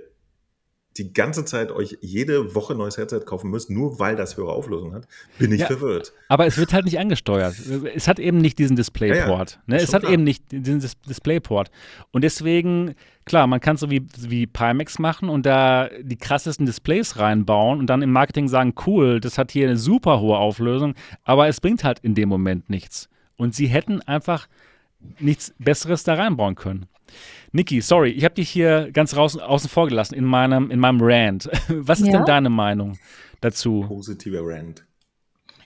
die 0.99 1.13
ganze 1.13 1.45
Zeit 1.45 1.73
euch 1.73 1.99
jede 2.03 2.55
Woche 2.55 2.75
neues 2.75 2.97
Headset 2.99 3.21
kaufen 3.27 3.51
müsst, 3.51 3.69
nur 3.71 3.99
weil 3.99 4.15
das 4.15 4.37
höhere 4.37 4.53
Auflösung 4.53 4.95
hat, 4.95 5.09
bin 5.39 5.51
ich 5.53 5.63
Ja, 5.63 5.67
verwirrt. 5.67 6.13
Aber 6.29 6.47
es 6.47 6.57
wird 6.57 6.73
halt 6.73 6.85
nicht 6.85 6.99
angesteuert. 6.99 7.57
Es 7.95 8.07
hat 8.07 8.21
eben 8.21 8.39
nicht 8.39 8.59
diesen 8.59 8.77
Displayport. 8.77 9.59
ne? 9.67 9.77
Es 9.77 9.93
hat 9.93 10.03
klar. 10.03 10.13
eben 10.13 10.23
nicht 10.23 10.53
diesen 10.53 10.81
Dis 10.81 11.01
Displayport. 11.01 11.71
Und 12.13 12.23
deswegen, 12.23 12.95
klar, 13.25 13.47
man 13.49 13.59
kann 13.61 13.75
es 13.75 13.81
so 13.81 13.91
wie, 13.91 14.07
wie 14.21 14.47
Pimax 14.47 15.01
machen 15.01 15.29
und 15.31 15.47
da 15.47 15.89
die 16.01 16.17
krassesten 16.17 16.65
Displays 16.67 17.19
reinbauen 17.19 17.81
und 17.81 17.89
dann 17.89 18.03
im 18.03 18.13
Marketing 18.13 18.47
sagen, 18.47 18.75
cool, 18.87 19.19
das 19.19 19.37
hat 19.37 19.51
hier 19.51 19.67
eine 19.67 19.77
super 19.77 20.21
hohe 20.21 20.37
Auflösung, 20.39 20.95
aber 21.25 21.49
es 21.49 21.61
bringt 21.61 21.83
halt 21.83 21.99
in 22.01 22.15
dem 22.15 22.29
Moment 22.29 22.71
nichts. 22.71 23.09
Und 23.37 23.53
sie 23.53 23.67
hätten 23.67 24.01
einfach 24.03 24.47
nichts 25.19 25.55
Besseres 25.59 26.05
da 26.05 26.15
reinbauen 26.15 26.55
können. 26.55 26.87
Niki, 27.53 27.81
sorry, 27.81 28.11
ich 28.11 28.25
habe 28.25 28.35
dich 28.35 28.51
hier 28.51 28.91
ganz 28.93 29.17
raus, 29.17 29.37
außen 29.39 29.71
vor 29.71 29.89
gelassen 29.89 30.15
in 30.15 30.25
meinem, 30.25 30.71
in 30.71 30.81
meinem 30.81 30.99
Rant. 31.01 31.49
Was 31.69 32.01
ist 32.01 32.07
Ja? 32.09 32.13
denn 32.19 32.25
deine 32.25 32.51
Meinung 32.51 32.99
dazu? 33.41 33.85
Positiver 33.87 34.41
Rant. 34.43 34.85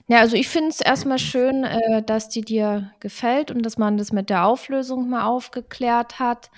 Ja, 0.07 0.19
also 0.19 0.35
ich 0.35 0.47
finde 0.47 0.69
es 0.69 0.81
erstmal 0.81 1.19
schön, 1.19 1.63
äh, 1.63 2.03
dass 2.03 2.29
die 2.29 2.41
dir 2.41 2.91
gefällt 2.99 3.51
und 3.51 3.63
dass 3.63 3.77
man 3.77 3.97
das 3.97 4.11
mit 4.11 4.29
der 4.29 4.45
Auflösung 4.45 5.09
mal 5.09 5.23
aufgeklärt 5.25 6.19
hat, 6.19 6.49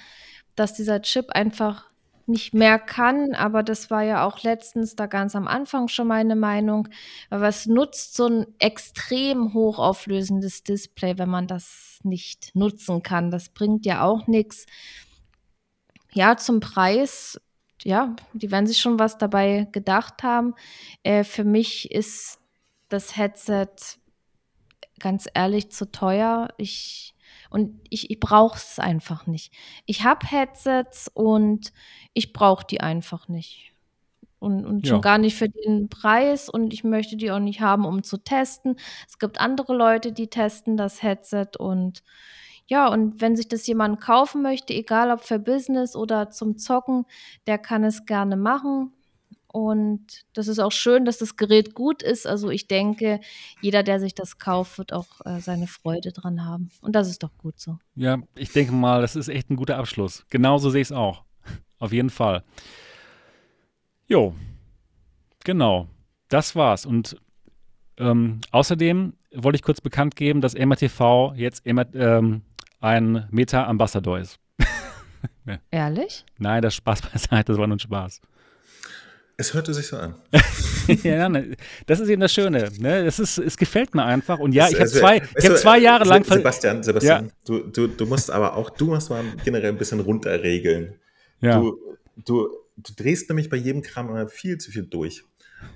dass 0.56 0.74
dieser 0.74 1.01
Chip 1.01 1.30
einfach 1.32 1.90
nicht 2.27 2.53
mehr 2.53 2.80
kann, 2.80 3.34
aber 3.34 3.61
das 3.61 3.90
war 3.90 4.03
ja 4.03 4.26
auch 4.26 4.42
letztens 4.43 4.95
da 4.95 5.06
ganz 5.08 5.35
am 5.35 5.48
Anfang 5.50 5.90
schon 5.90 6.08
meine 6.08 6.35
Meinung. 6.38 6.88
Aber 7.30 7.42
was 7.42 7.66
nutzt 7.66 8.16
so 8.16 8.27
ein 8.27 8.45
extrem 8.60 9.53
hochauflösendes 9.53 10.64
Display, 10.64 11.18
wenn 11.18 11.30
man 11.30 11.48
das 11.48 11.91
nicht 12.05 12.55
nutzen 12.55 13.03
kann? 13.03 13.31
Das 13.31 13.49
bringt 13.49 13.85
ja 13.85 14.03
auch 14.03 14.27
nichts. 14.27 14.65
Ja, 16.13 16.38
zum 16.38 16.59
Preis, 16.59 17.39
ja, 17.83 18.15
die 18.33 18.51
werden 18.51 18.67
sich 18.67 18.80
schon 18.80 18.99
was 18.99 19.17
dabei 19.17 19.67
gedacht 19.71 20.23
haben. 20.23 20.55
Äh, 21.03 21.23
für 21.23 21.43
mich 21.43 21.91
ist 21.91 22.39
das 22.89 23.15
Headset 23.15 23.67
ganz 24.99 25.27
ehrlich 25.33 25.71
zu 25.71 25.91
teuer. 25.91 26.49
Ich 26.57 27.15
und 27.49 27.81
ich, 27.89 28.09
ich 28.09 28.19
brauche 28.19 28.57
es 28.57 28.80
einfach 28.80 29.27
nicht. 29.27 29.53
Ich 29.85 30.03
habe 30.03 30.25
Headsets 30.25 31.09
und 31.13 31.73
ich 32.13 32.31
brauche 32.31 32.65
die 32.65 32.80
einfach 32.80 33.27
nicht. 33.27 33.70
Und, 34.42 34.66
und 34.66 34.88
schon 34.88 34.98
Ja. 34.98 35.02
gar 35.02 35.18
nicht 35.20 35.36
für 35.36 35.50
den 35.50 35.88
Preis 35.88 36.50
und 36.50 36.74
ich 36.74 36.84
möchte 36.84 37.16
die 37.16 37.30
auch 37.30 37.40
nicht 37.40 37.61
haben, 37.61 37.86
um 37.86 38.02
zu 38.02 38.18
testen. 38.18 38.76
Es 39.08 39.20
gibt 39.20 39.40
andere 39.40 39.76
Leute, 39.76 40.11
die 40.11 40.30
testen 40.30 40.78
das 40.78 41.03
Headset 41.03 41.50
und 41.60 42.02
ja, 42.66 42.88
und 42.88 43.22
wenn 43.22 43.36
sich 43.36 43.50
das 43.50 43.68
jemand 43.68 44.02
kaufen 44.02 44.42
möchte, 44.42 44.74
egal 44.74 45.11
ob 45.11 45.22
für 45.22 45.38
Business 45.38 45.95
oder 45.95 46.32
zum 46.32 46.58
Zocken, 46.58 47.06
der 47.45 47.60
kann 47.60 47.84
es 47.84 48.06
gerne 48.06 48.36
machen. 48.36 48.94
Und 49.48 50.24
das 50.34 50.48
ist 50.48 50.60
auch 50.60 50.72
schön, 50.72 51.03
dass 51.03 51.18
das 51.18 51.36
Gerät 51.36 51.76
gut 51.76 52.02
ist. 52.02 52.26
Also 52.26 52.50
ich 52.50 52.68
denke, 52.68 53.20
jeder, 53.60 53.84
der 53.84 54.00
sich 54.00 54.16
das 54.16 54.40
kauft, 54.40 54.78
wird 54.78 54.94
auch 54.94 55.06
äh, 55.26 55.42
seine 55.42 55.68
Freude 55.68 56.14
dran 56.14 56.45
haben. 56.45 56.72
Und 56.82 56.95
das 56.95 57.10
ist 57.10 57.22
doch 57.22 57.38
gut 57.38 57.60
so. 57.60 57.78
Ja, 57.95 58.18
ich 58.36 58.53
denke 58.53 58.72
mal, 58.72 59.02
das 59.02 59.16
ist 59.18 59.28
echt 59.28 59.50
ein 59.50 59.58
guter 59.58 59.78
Abschluss. 59.78 60.26
Genauso 60.30 60.70
sehe 60.70 60.82
ich 60.82 60.88
es 60.88 60.92
auch. 60.94 61.26
Auf 61.78 61.92
jeden 61.92 62.10
Fall. 62.10 62.44
Jo, 64.11 64.35
genau. 65.45 65.88
Das 66.27 66.53
war's. 66.53 66.85
Und 66.85 67.15
ähm, 67.98 68.41
außerdem 68.51 69.14
wollte 69.35 69.56
ich 69.56 69.61
kurz 69.61 69.80
bekannt 69.80 70.17
geben, 70.17 70.41
dass 70.41 70.53
MRTV 70.53 71.31
jetzt 71.38 71.65
immer, 71.65 71.85
ähm, 71.95 72.41
ein 72.81 73.25
Meta-Ambassador 73.31 74.19
ist. 74.19 74.38
Ehrlich? 75.72 76.25
Nein, 76.38 76.61
das 76.61 76.75
Spaß 76.75 77.03
beiseite, 77.03 77.53
das 77.53 77.57
war 77.57 77.67
nur 77.67 77.77
ein 77.77 77.80
Spaß. 77.80 78.19
Es 79.38 79.53
hörte 79.53 79.73
sich 79.73 79.88
so 79.88 79.95
an. 79.95 80.15
ja, 81.03 81.30
ne, 81.30 81.56
das 81.85 82.01
ist 82.01 82.09
eben 82.09 82.19
das 82.19 82.33
Schöne. 82.33 82.69
Ne? 82.80 83.06
Das 83.06 83.17
ist, 83.17 83.38
es 83.38 83.56
gefällt 83.56 83.95
mir 83.95 84.03
einfach. 84.03 84.40
Und 84.40 84.51
ja, 84.51 84.67
ich 84.67 84.75
habe 84.75 84.88
zwei, 84.88 85.22
ich 85.38 85.49
hab 85.49 85.56
zwei 85.56 85.80
Jahre 85.80 86.03
lang. 86.03 86.25
Sebastian, 86.25 86.83
Sebastian, 86.83 87.31
du, 87.45 87.59
du, 87.59 87.88
du 87.88 88.06
musst 88.06 88.30
aber 88.30 88.57
auch, 88.57 88.72
du 88.72 88.88
musst 88.88 89.09
mal 89.09 89.23
generell 89.45 89.69
ein 89.69 89.77
bisschen 89.77 90.01
runterregeln. 90.01 90.95
Ja. 91.40 91.61
Du, 91.61 91.98
du, 92.25 92.60
du 92.77 92.93
drehst 92.95 93.30
nämlich 93.30 93.50
bei 93.50 93.58
jedem 93.58 93.82
Kram 93.82 94.09
immer 94.09 94.27
viel 94.27 94.58
zu 94.58 94.72
viel 94.72 94.83
durch. 94.83 95.24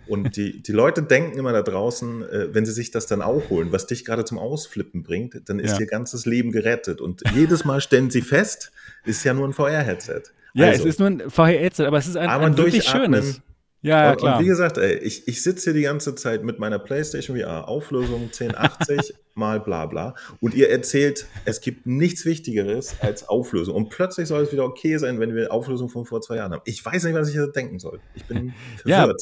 Und 0.08 0.36
die, 0.36 0.62
die 0.64 0.72
Leute 0.72 1.04
denken 1.04 1.38
immer 1.38 1.54
da 1.54 1.62
draußen, 1.62 2.24
äh, 2.24 2.54
wenn 2.54 2.66
sie 2.66 2.72
sich 2.72 2.90
das 2.92 3.06
dann 3.06 3.22
auch 3.22 3.50
holen, 3.50 3.72
was 3.72 3.86
dich 3.86 4.04
gerade 4.04 4.26
zum 4.26 4.40
Ausflippen 4.40 5.04
bringt, 5.04 5.48
dann 5.48 5.60
ist 5.60 5.74
Ja. 5.74 5.82
ihr 5.82 5.86
ganzes 5.86 6.26
Leben 6.26 6.52
gerettet. 6.52 7.02
Und 7.02 7.22
jedes 7.36 7.66
Mal 7.66 7.82
stellen 7.82 8.10
sie 8.10 8.22
fest, 8.22 8.72
ist 9.06 9.24
ja 9.24 9.34
nur 9.34 9.48
ein 9.48 9.54
VR-Headset. 9.54 10.24
ja, 10.54 10.68
Also, 10.68 10.84
es 10.84 10.90
ist 10.96 11.00
nur 11.00 11.10
ein 11.10 11.30
VR-Headset, 11.30 11.84
aber 11.86 11.98
es 12.00 12.08
ist 12.08 12.18
ein, 12.18 12.30
Aber 12.30 12.46
ein 12.46 12.58
wirklich 12.58 12.84
schönes. 12.86 13.42
Ja, 13.86 14.06
ja, 14.06 14.12
und, 14.12 14.18
klar. 14.18 14.38
und 14.38 14.44
wie 14.44 14.48
gesagt, 14.48 14.78
ey, 14.80 14.96
ich, 14.98 15.28
ich 15.28 15.44
sitze 15.44 15.66
hier 15.66 15.74
die 15.74 15.84
ganze 15.84 16.16
Zeit 16.16 16.44
mit 16.44 16.58
meiner 16.58 16.80
PlayStation 16.80 17.38
VR, 17.38 17.68
Auflösung 17.68 18.24
1080 18.24 19.14
mal 19.36 19.60
bla 19.60 19.86
bla. 19.86 20.16
Und 20.40 20.56
ihr 20.56 20.72
erzählt, 20.72 21.28
es 21.46 21.62
gibt 21.62 21.86
nichts 21.86 22.26
Wichtigeres 22.26 22.96
als 23.02 23.30
Auflösung. 23.30 23.76
Und 23.76 23.90
plötzlich 23.90 24.28
soll 24.28 24.42
es 24.42 24.52
wieder 24.52 24.66
okay 24.66 24.98
sein, 24.98 25.20
wenn 25.20 25.36
wir 25.36 25.52
Auflösung 25.54 25.90
von 25.90 26.06
vor 26.06 26.22
zwei 26.22 26.38
Jahren 26.38 26.54
haben. 26.54 26.62
Ich 26.66 26.84
weiß 26.84 27.04
nicht, 27.04 27.14
was 27.14 27.28
ich 27.30 27.36
hier 27.36 27.48
denken 27.48 27.78
soll. 27.80 28.00
Ich 28.16 28.26
bin 28.26 28.54
Ja, 28.86 29.02
verwirrt. 29.02 29.22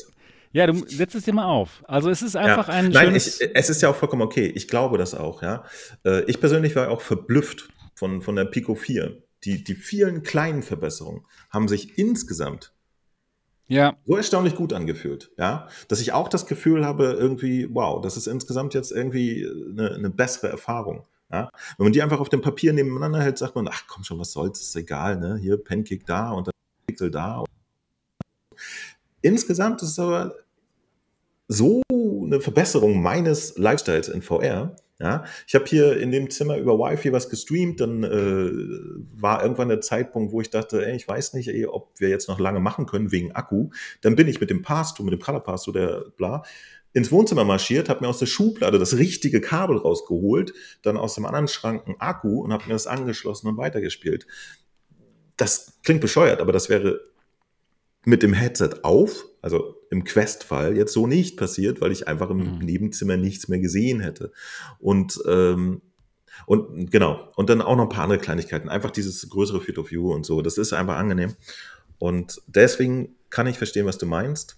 Ja, 0.54 0.68
du 0.68 0.76
setzt 0.88 1.16
es 1.16 1.24
dir 1.24 1.34
mal 1.34 1.46
auf. 1.46 1.84
Also 1.88 2.10
es 2.10 2.22
ist 2.22 2.36
einfach 2.36 2.70
ein 2.70 2.90
Nein, 2.92 3.08
schönes. 3.08 3.42
ich, 3.42 3.50
es 3.54 3.70
ist 3.70 3.82
ja 3.82 3.90
auch 3.90 3.96
vollkommen 3.96 4.22
okay. 4.22 4.46
Ich 4.56 4.68
glaube 4.68 4.98
das 4.98 5.14
auch, 5.16 5.42
ja. 5.42 5.66
Äh, 6.06 6.24
Ich 6.28 6.40
persönlich 6.40 6.76
war 6.76 6.90
auch 6.90 7.02
verblüfft 7.02 7.68
von, 7.96 8.22
von 8.22 8.36
der 8.36 8.46
Pico 8.46 8.76
4. 8.76 9.18
Die, 9.44 9.64
die 9.64 9.76
vielen 9.76 10.24
kleinen 10.24 10.64
Verbesserungen 10.64 11.26
haben 11.50 11.68
sich 11.68 11.98
insgesamt 11.98 12.73
ja, 13.68 13.96
so 14.06 14.18
erstaunlich 14.18 14.56
gut 14.56 14.74
angefühlt, 14.74 15.32
ja, 15.38 15.68
dass 15.88 16.02
ich 16.02 16.12
auch 16.14 16.28
das 16.28 16.46
Gefühl 16.46 16.86
habe, 16.86 17.06
irgendwie, 17.14 17.68
wow, 17.74 18.02
das 18.02 18.18
ist 18.18 18.28
insgesamt 18.28 18.74
jetzt 18.74 18.92
irgendwie 18.92 19.48
eine, 19.72 19.94
eine 19.96 20.10
bessere 20.10 20.50
Erfahrung. 20.50 21.06
Ja? 21.32 21.50
Wenn 21.78 21.86
man 21.86 21.94
die 21.94 22.02
einfach 22.04 22.20
auf 22.20 22.30
dem 22.30 22.42
Papier 22.42 22.74
nebeneinander 22.74 23.22
hält, 23.22 23.38
sagt 23.38 23.56
man, 23.56 23.68
ach 23.68 23.86
komm 23.88 24.04
schon, 24.04 24.20
was 24.20 24.32
soll's, 24.32 24.62
ist 24.62 24.76
egal, 24.76 25.20
ne? 25.20 25.38
Hier 25.38 25.58
Pancake 25.58 26.04
da 26.06 26.32
und 26.32 26.48
dann 26.48 26.54
Pixel 26.86 27.10
da. 27.10 27.44
Insgesamt 29.22 29.82
ist 29.82 29.90
es 29.90 30.00
aber 30.00 30.36
so 31.48 31.82
eine 31.90 32.40
Verbesserung 32.40 33.02
meines 33.02 33.58
Lifestyles 33.58 34.10
in 34.10 34.22
VR. 34.22 34.76
Ja, 35.00 35.26
ich 35.48 35.56
habe 35.56 35.66
hier 35.66 35.98
in 35.98 36.12
dem 36.12 36.30
Zimmer 36.30 36.58
über 36.58 36.78
Wi-Fi 36.78 37.12
was 37.12 37.30
gestreamt, 37.30 37.82
dann 37.82 38.04
äh, 38.04 38.52
war 39.20 39.42
irgendwann 39.42 39.70
der 39.70 39.82
Zeitpunkt, 39.82 40.32
wo 40.32 40.40
ich 40.40 40.52
dachte, 40.52 40.86
ey, 40.86 40.96
ich 40.96 41.08
weiß 41.08 41.34
nicht, 41.34 41.48
ey, 41.48 41.66
ob 41.66 42.00
wir 42.00 42.10
jetzt 42.10 42.30
noch 42.30 42.40
lange 42.40 42.60
machen 42.60 42.86
können 42.86 43.12
wegen 43.12 43.32
Akku. 43.32 43.70
Dann 44.02 44.16
bin 44.16 44.28
ich 44.28 44.40
mit 44.40 44.52
dem 44.52 44.62
Pass-Through, 44.62 45.06
mit 45.06 45.14
dem 45.14 45.20
Color 45.20 45.40
Pass-Through, 45.42 45.74
der 45.74 46.06
bla, 46.16 46.44
ins 46.94 47.12
Wohnzimmer 47.12 47.44
marschiert, 47.44 47.90
habe 47.90 48.02
mir 48.02 48.08
aus 48.08 48.20
der 48.20 48.28
Schublade 48.28 48.78
das 48.78 48.98
richtige 48.98 49.42
Kabel 49.42 49.78
rausgeholt, 49.78 50.54
dann 50.84 50.96
aus 50.96 51.16
dem 51.16 51.26
anderen 51.26 51.48
Schrank 51.48 51.88
einen 51.88 52.00
Akku 52.00 52.42
und 52.42 52.54
habe 52.54 52.66
mir 52.68 52.74
das 52.74 52.86
angeschlossen 52.88 53.48
und 53.48 53.58
weitergespielt. 53.58 54.28
Das 55.36 55.80
klingt 55.84 56.02
bescheuert, 56.02 56.40
aber 56.40 56.52
das 56.52 56.70
wäre 56.70 57.02
mit 58.06 58.22
dem 58.22 58.34
Headset 58.34 58.70
auf, 58.84 59.26
also 59.42 59.76
im 59.94 60.04
Quest-Fall, 60.04 60.76
jetzt 60.76 60.92
so 60.92 61.08
nicht 61.08 61.38
passiert, 61.38 61.80
weil 61.80 61.92
ich 61.92 62.08
einfach 62.08 62.30
im 62.30 62.56
Mhm. 62.56 62.66
Nebenzimmer 62.66 63.16
nichts 63.16 63.48
mehr 63.48 63.60
gesehen 63.60 64.02
hätte. 64.02 64.32
Und, 64.80 65.22
ähm, 65.28 65.82
und 66.48 66.92
genau, 66.92 67.30
und 67.36 67.50
dann 67.50 67.62
auch 67.62 67.76
noch 67.76 67.84
ein 67.84 67.90
paar 67.90 68.04
andere 68.06 68.20
Kleinigkeiten. 68.20 68.70
Einfach 68.70 68.92
dieses 68.92 69.30
größere 69.30 69.62
Field 69.62 69.78
of 69.78 69.92
View 69.92 70.12
und 70.12 70.26
so, 70.26 70.42
das 70.42 70.58
ist 70.58 70.74
einfach 70.74 70.98
angenehm. 70.98 71.36
Und 72.00 72.42
deswegen 72.48 73.16
kann 73.30 73.48
ich 73.48 73.58
verstehen, 73.58 73.86
was 73.86 73.98
du 74.00 74.06
meinst, 74.06 74.58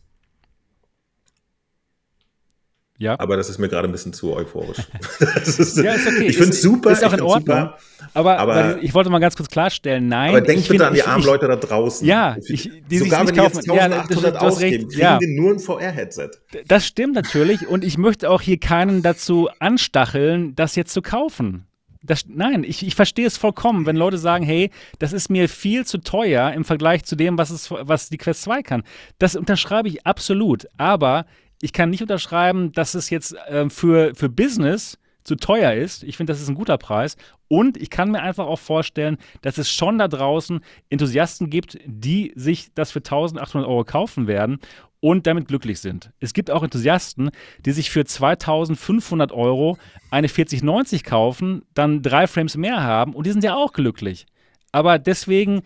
ja. 2.98 3.20
aber 3.20 3.36
das 3.38 3.50
ist 3.50 3.58
mir 3.60 3.68
gerade 3.70 3.88
ein 3.88 3.92
bisschen 3.92 4.14
zu 4.14 4.34
euphorisch. 4.34 4.78
Das 5.20 5.60
ist, 5.60 5.78
Ja, 5.78 5.94
ist 5.94 6.08
okay. 6.08 6.28
Ich 6.28 6.38
finde 6.38 6.52
es 6.52 6.62
super. 6.62 6.92
ist 6.92 7.04
auch 7.04 7.14
in 7.14 7.22
Ordnung. 7.22 7.58
Super, 7.58 7.78
Aber, 8.14 8.38
aber- 8.40 8.82
ich 8.82 8.94
wollte 8.94 9.10
mal 9.10 9.20
ganz 9.20 9.36
kurz 9.36 9.50
klarstellen, 9.50 10.08
nein. 10.08 10.30
aber 10.30 10.42
denk 10.42 10.60
ich 10.60 10.68
bitte 10.70 10.84
find- 10.84 10.88
an 10.88 10.94
die 10.94 11.00
ich- 11.00 11.08
armen 11.08 11.20
ich- 11.20 11.26
Leute 11.26 11.48
da 11.48 11.56
draußen. 11.56 12.08
Ja, 12.08 12.36
ich- 12.48 12.70
die 12.90 12.98
sich 12.98 13.10
Sogar 13.10 13.24
nicht 13.24 13.36
wenn 13.36 13.36
die 13.36 13.42
jetzt 13.56 13.68
kaufen. 13.68 13.78
Ja, 13.78 13.88
das- 13.90 13.98
1800 14.10 14.34
du 14.36 14.46
hast 14.46 14.54
ausgeben, 14.54 14.88
kriegen 14.90 15.02
ja. 15.02 15.18
die 15.20 15.36
nur 15.40 15.52
ein 15.54 15.60
VR-Headset. 15.60 16.30
Das 16.68 16.86
stimmt 16.86 17.16
natürlich 17.16 17.68
und 17.68 17.84
ich 17.84 17.98
möchte 17.98 18.30
auch 18.30 18.42
hier 18.42 18.60
keinen 18.60 19.02
dazu 19.02 19.50
anstacheln, 19.60 20.56
das 20.56 20.76
jetzt 20.76 20.94
zu 20.94 21.02
kaufen. 21.02 21.66
Das, 22.02 22.26
nein, 22.28 22.64
ich, 22.64 22.86
ich 22.86 22.94
verstehe 22.94 23.26
es 23.26 23.36
vollkommen, 23.38 23.88
wenn 23.88 23.96
Leute 23.96 24.20
sagen, 24.20 24.46
hey, 24.46 24.70
das 25.00 25.12
ist 25.12 25.30
mir 25.32 25.50
viel 25.50 25.86
zu 25.88 25.98
teuer 25.98 26.52
im 26.54 26.64
Vergleich 26.64 27.04
zu 27.04 27.16
dem, 27.16 27.36
was, 27.40 27.50
es, 27.50 27.72
was 27.72 28.10
die 28.10 28.18
Quest 28.18 28.44
2 28.44 28.62
kann. 28.62 28.84
Das 29.18 29.36
unterschreibe 29.36 29.88
ich 29.90 30.06
absolut. 30.06 30.68
Aber 30.78 31.26
ich 31.62 31.74
kann 31.74 31.90
nicht 31.90 32.02
unterschreiben, 32.02 32.72
dass 32.72 32.96
es 32.96 33.10
jetzt 33.10 33.36
ähm, 33.48 33.70
für, 33.70 34.14
für 34.16 34.30
Business 34.30 34.98
zu 35.24 35.36
teuer 35.36 35.74
ist. 35.74 36.04
Ich 36.04 36.18
finde, 36.18 36.32
das 36.32 36.42
ist 36.42 36.48
ein 36.48 36.56
guter 36.56 36.78
Preis. 36.78 37.18
Und 37.48 37.78
ich 37.78 37.90
kann 37.90 38.12
mir 38.12 38.22
einfach 38.22 38.46
auch 38.46 38.60
vorstellen, 38.60 39.18
dass 39.42 39.58
es 39.58 39.70
schon 39.70 39.98
da 39.98 40.08
draußen 40.08 40.62
Enthusiasten 40.90 41.50
gibt, 41.50 41.78
die 41.86 42.32
sich 42.36 42.74
das 42.74 42.92
für 42.92 43.00
1800 43.00 43.68
Euro 43.68 43.84
kaufen 43.84 44.28
werden 44.28 44.60
und 45.00 45.28
damit 45.28 45.48
glücklich 45.48 45.80
sind. 45.80 46.12
Es 46.20 46.34
gibt 46.34 46.50
auch 46.50 46.64
Enthusiasten, 46.64 47.30
die 47.64 47.72
sich 47.72 47.92
für 47.92 48.06
2500 48.06 49.32
Euro 49.32 49.78
eine 50.10 50.30
4090 50.30 51.04
kaufen, 51.04 51.64
dann 51.74 52.02
drei 52.02 52.26
Frames 52.26 52.58
mehr 52.58 52.84
haben 52.84 53.14
und 53.14 53.28
die 53.28 53.32
sind 53.32 53.44
ja 53.44 53.56
auch 53.56 53.74
glücklich. 53.74 54.26
Aber 54.72 54.98
deswegen, 54.98 55.62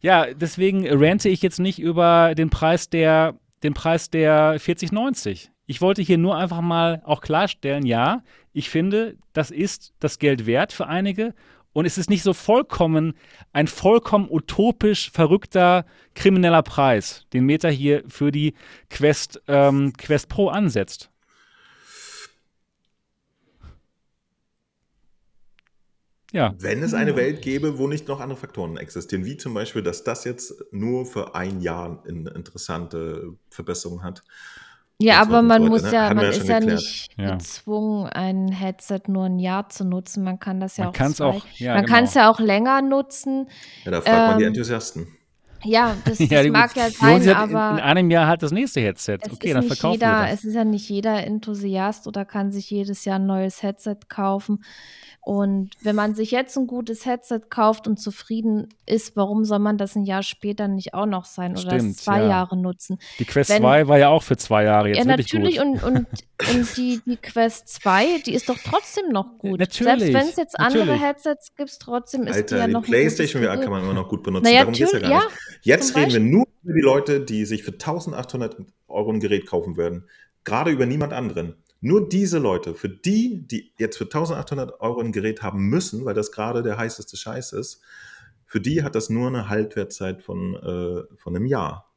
ja, 0.00 0.32
deswegen 0.32 0.86
rante 0.88 1.28
ich 1.28 1.42
jetzt 1.42 1.60
nicht 1.60 1.78
über 1.78 2.34
den 2.34 2.50
Preis 2.50 2.88
der, 2.88 3.34
den 3.62 3.74
Preis 3.74 4.10
der 4.10 4.58
4090. 4.58 5.50
Ich 5.66 5.80
wollte 5.80 6.02
hier 6.02 6.18
nur 6.18 6.36
einfach 6.36 6.60
mal 6.60 7.02
auch 7.04 7.20
klarstellen, 7.20 7.84
ja, 7.84 8.22
ich 8.52 8.70
finde, 8.70 9.16
das 9.32 9.50
ist 9.50 9.92
das 10.00 10.18
Geld 10.18 10.46
wert 10.46 10.72
für 10.72 10.86
einige 10.86 11.34
und 11.72 11.84
es 11.84 11.98
ist 11.98 12.10
nicht 12.10 12.22
so 12.22 12.32
vollkommen, 12.32 13.14
ein 13.52 13.66
vollkommen 13.66 14.28
utopisch 14.30 15.10
verrückter 15.10 15.84
krimineller 16.14 16.62
Preis, 16.62 17.26
den 17.32 17.44
Meta 17.44 17.68
hier 17.68 18.02
für 18.08 18.32
die 18.32 18.54
Quest, 18.90 19.42
ähm, 19.46 19.92
Quest 19.96 20.28
Pro 20.28 20.48
ansetzt. 20.48 21.10
Ja. 26.32 26.54
Wenn 26.58 26.82
es 26.82 26.92
eine 26.92 27.16
Welt 27.16 27.40
gäbe, 27.40 27.78
wo 27.78 27.86
nicht 27.86 28.06
noch 28.08 28.20
andere 28.20 28.38
Faktoren 28.38 28.76
existieren, 28.76 29.24
wie 29.24 29.38
zum 29.38 29.54
Beispiel, 29.54 29.82
dass 29.82 30.04
das 30.04 30.24
jetzt 30.24 30.62
nur 30.72 31.06
für 31.06 31.34
ein 31.34 31.60
Jahr 31.60 32.02
eine 32.06 32.30
interessante 32.30 33.34
Verbesserung 33.50 34.02
hat. 34.02 34.22
Ja, 35.00 35.20
aber 35.20 35.42
man 35.42 35.62
Leute, 35.62 35.70
muss 35.70 35.82
ne? 35.84 35.92
ja, 35.94 36.12
man 36.12 36.24
ja 36.24 36.30
ist 36.30 36.48
ja 36.48 36.60
nicht 36.60 37.10
ja. 37.16 37.36
gezwungen, 37.36 38.08
ein 38.08 38.48
Headset 38.48 39.02
nur 39.06 39.26
ein 39.26 39.38
Jahr 39.38 39.68
zu 39.68 39.84
nutzen. 39.84 40.24
Man 40.24 40.40
kann 40.40 40.58
das 40.58 40.76
ja 40.76 40.86
man 40.86 40.94
auch, 40.94 41.14
zwei, 41.14 41.24
auch 41.24 41.46
ja, 41.54 41.74
man 41.74 41.84
genau. 41.84 41.94
kann 41.94 42.04
es 42.04 42.14
ja 42.14 42.30
auch 42.30 42.40
länger 42.40 42.82
nutzen. 42.82 43.48
Ja, 43.84 43.92
da 43.92 44.00
fragt 44.00 44.08
ähm, 44.08 44.26
man 44.26 44.38
die 44.38 44.44
ähm, 44.44 44.48
Enthusiasten. 44.48 45.06
Ja, 45.64 45.96
das, 46.04 46.18
das 46.18 46.28
ja, 46.28 46.50
mag 46.50 46.74
ja 46.76 46.90
sein, 46.90 47.28
aber 47.28 47.70
in, 47.70 47.78
in, 47.78 47.84
einem 47.84 48.10
Jahr 48.10 48.26
hat 48.26 48.42
das 48.42 48.50
nächste 48.50 48.80
Headset. 48.80 49.18
Okay, 49.30 49.52
dann 49.52 49.62
verkaufen 49.62 49.94
jeder, 49.94 50.20
wir 50.20 50.30
das. 50.30 50.40
Es 50.40 50.44
ist 50.44 50.54
ja 50.54 50.64
nicht 50.64 50.88
jeder 50.88 51.24
Enthusiast 51.24 52.08
oder 52.08 52.24
kann 52.24 52.50
sich 52.50 52.68
jedes 52.70 53.04
Jahr 53.04 53.20
ein 53.20 53.26
neues 53.26 53.62
Headset 53.62 53.98
kaufen. 54.08 54.64
Und 55.20 55.70
wenn 55.82 55.94
man 55.94 56.14
sich 56.14 56.30
jetzt 56.30 56.56
ein 56.56 56.66
gutes 56.66 57.04
Headset 57.04 57.40
kauft 57.50 57.86
und 57.86 58.00
zufrieden 58.00 58.68
ist, 58.86 59.14
warum 59.14 59.44
soll 59.44 59.58
man 59.58 59.76
das 59.76 59.94
ein 59.94 60.04
Jahr 60.04 60.22
später 60.22 60.68
nicht 60.68 60.94
auch 60.94 61.04
noch 61.04 61.26
sein 61.26 61.52
oder 61.52 61.78
Stimmt, 61.78 61.98
zwei 61.98 62.20
ja. 62.20 62.28
Jahre 62.28 62.56
nutzen? 62.56 62.98
Die 63.18 63.26
Quest 63.26 63.50
wenn, 63.50 63.60
2 63.60 63.88
war 63.88 63.98
ja 63.98 64.08
auch 64.08 64.22
für 64.22 64.38
zwei 64.38 64.64
Jahre 64.64 64.88
jetzt 64.88 64.98
Ja, 64.98 65.04
natürlich. 65.04 65.60
Und, 65.60 65.82
und, 65.82 66.06
und 66.50 66.76
die, 66.78 67.00
die 67.04 67.18
Quest 67.18 67.68
2, 67.68 68.22
die 68.24 68.32
ist 68.32 68.48
doch 68.48 68.56
trotzdem 68.56 69.10
noch 69.10 69.36
gut. 69.36 69.60
Natürlich. 69.60 69.84
Selbst 69.84 70.14
wenn 70.14 70.28
es 70.28 70.36
jetzt 70.36 70.58
andere 70.58 70.86
natürlich. 70.86 71.02
Headsets 71.02 71.54
gibt, 71.54 71.78
trotzdem 71.78 72.26
ist 72.26 72.34
Alter, 72.34 72.54
die 72.54 72.60
ja 72.60 72.66
die 72.66 72.72
noch 72.72 72.84
PlayStation 72.84 73.42
VR 73.42 73.58
kann 73.58 73.70
man 73.70 73.82
immer 73.82 73.94
noch 73.94 74.08
gut 74.08 74.22
benutzen. 74.22 74.44
Naja, 74.44 74.60
Darum 74.60 74.72
geht's 74.72 74.92
ja 74.92 74.98
gar 74.98 75.24
nicht. 75.24 75.28
Jetzt 75.62 75.94
reden 75.94 76.12
wir 76.12 76.20
nur 76.20 76.46
über 76.62 76.72
die 76.74 76.80
Leute, 76.80 77.20
die 77.20 77.44
sich 77.44 77.64
für 77.64 77.72
1800 77.72 78.56
Euro 78.86 79.10
ein 79.10 79.20
Gerät 79.20 79.46
kaufen 79.46 79.76
werden. 79.76 80.08
Gerade 80.44 80.70
über 80.70 80.86
niemand 80.86 81.12
anderen. 81.12 81.56
Nur 81.80 82.08
diese 82.08 82.38
Leute, 82.38 82.74
für 82.74 82.88
die, 82.88 83.46
die 83.46 83.72
jetzt 83.78 83.98
für 83.98 84.04
1800 84.04 84.80
Euro 84.80 85.00
ein 85.00 85.12
Gerät 85.12 85.42
haben 85.42 85.68
müssen, 85.68 86.04
weil 86.04 86.14
das 86.14 86.32
gerade 86.32 86.62
der 86.62 86.76
heißeste 86.76 87.16
Scheiß 87.16 87.52
ist, 87.52 87.80
für 88.46 88.60
die 88.60 88.82
hat 88.82 88.94
das 88.94 89.10
nur 89.10 89.28
eine 89.28 89.48
Haltwertzeit 89.48 90.22
von, 90.22 90.54
äh, 90.54 91.16
von 91.16 91.36
einem 91.36 91.46
Jahr. 91.46 91.88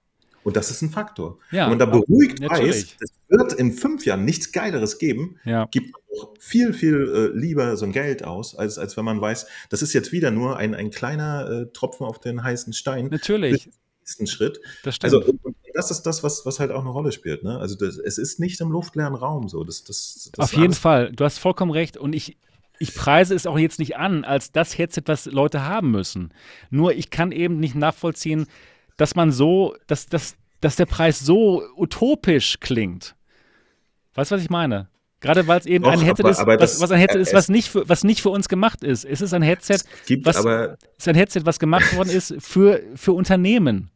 Und 0.43 0.57
das 0.57 0.71
ist 0.71 0.81
ein 0.81 0.89
Faktor. 0.89 1.37
Ja, 1.51 1.63
Wenn 1.63 1.77
man 1.77 1.79
da 1.79 1.85
beruhigt 1.85 2.39
natürlich. 2.39 2.97
weiß, 2.99 3.09
es 3.09 3.11
wird 3.29 3.53
in 3.53 3.71
fünf 3.71 4.05
Jahren 4.05 4.25
nichts 4.25 4.51
Geileres 4.51 4.97
geben, 4.97 5.37
ja. 5.45 5.65
gibt 5.71 5.91
man 5.93 6.01
auch 6.19 6.33
viel, 6.39 6.73
viel 6.73 7.31
äh, 7.35 7.37
lieber 7.37 7.77
so 7.77 7.85
ein 7.85 7.91
Geld 7.91 8.23
aus, 8.23 8.55
als, 8.55 8.77
als 8.77 8.97
wenn 8.97 9.05
man 9.05 9.21
weiß, 9.21 9.45
das 9.69 9.81
ist 9.81 9.93
jetzt 9.93 10.11
wieder 10.11 10.31
nur 10.31 10.57
ein, 10.57 10.73
ein 10.73 10.89
kleiner 10.89 11.49
äh, 11.49 11.65
Tropfen 11.73 12.05
auf 12.05 12.19
den 12.19 12.43
heißen 12.43 12.73
Stein. 12.73 13.07
Natürlich. 13.07 13.69
Nächsten 14.11 14.27
Schritt. 14.27 14.59
Das 14.83 14.95
stimmt. 14.95 15.13
Also, 15.13 15.33
das 15.73 15.91
ist 15.91 16.03
das, 16.03 16.23
was, 16.23 16.45
was 16.45 16.59
halt 16.59 16.71
auch 16.71 16.81
eine 16.81 16.89
Rolle 16.89 17.11
spielt. 17.11 17.43
Ne? 17.43 17.57
Also 17.57 17.75
das, 17.75 17.97
es 17.97 18.17
ist 18.17 18.39
nicht 18.39 18.59
im 18.59 18.71
luftleeren 18.71 19.15
Raum 19.15 19.47
so. 19.47 19.63
Das, 19.63 19.83
das, 19.83 20.29
das 20.33 20.43
Auf 20.43 20.53
jeden 20.53 20.73
Fall. 20.73 21.11
Du 21.11 21.23
hast 21.23 21.37
vollkommen 21.37 21.71
recht. 21.71 21.95
Und 21.95 22.13
ich, 22.13 22.37
ich 22.79 22.93
preise 22.93 23.33
es 23.33 23.47
auch 23.47 23.57
jetzt 23.57 23.79
nicht 23.79 23.95
an 23.95 24.25
als 24.25 24.51
das 24.51 24.77
Headset, 24.77 25.03
was 25.05 25.25
Leute 25.27 25.63
haben 25.63 25.91
müssen. 25.91 26.33
Nur 26.69 26.93
ich 26.93 27.09
kann 27.09 27.31
eben 27.31 27.59
nicht 27.59 27.75
nachvollziehen, 27.75 28.47
dass 28.97 29.15
man 29.15 29.31
so, 29.31 29.75
dass, 29.87 30.07
dass, 30.07 30.35
dass 30.59 30.75
der 30.75 30.87
Preis 30.87 31.19
so 31.19 31.63
utopisch 31.77 32.59
klingt. 32.59 33.15
Weißt 34.15 34.31
du, 34.31 34.35
was 34.35 34.43
ich 34.43 34.49
meine? 34.49 34.89
Gerade 35.21 35.47
weil 35.47 35.59
es 35.59 35.67
eben 35.67 35.83
Doch, 35.83 35.91
ein 35.91 36.01
Headset 36.01 36.23
aber, 36.23 36.31
ist, 36.31 36.39
aber 36.39 36.59
was, 36.59 36.81
was, 36.81 36.91
ein 36.91 36.99
Headset 36.99 37.19
ist, 37.19 37.33
was 37.33 37.47
nicht, 37.47 37.69
für, 37.69 37.87
was 37.87 38.03
nicht 38.03 38.21
für 38.21 38.29
uns 38.29 38.49
gemacht 38.49 38.83
ist. 38.83 39.05
Es 39.05 39.21
ist 39.21 39.33
ein 39.33 39.43
Headset, 39.43 39.77
was, 40.23 40.37
ist 40.37 41.07
ein 41.07 41.15
Headset, 41.15 41.41
was 41.45 41.59
gemacht 41.59 41.95
worden 41.95 42.09
ist 42.09 42.35
für, 42.39 42.81
für 42.95 43.13
Unternehmen. 43.13 43.91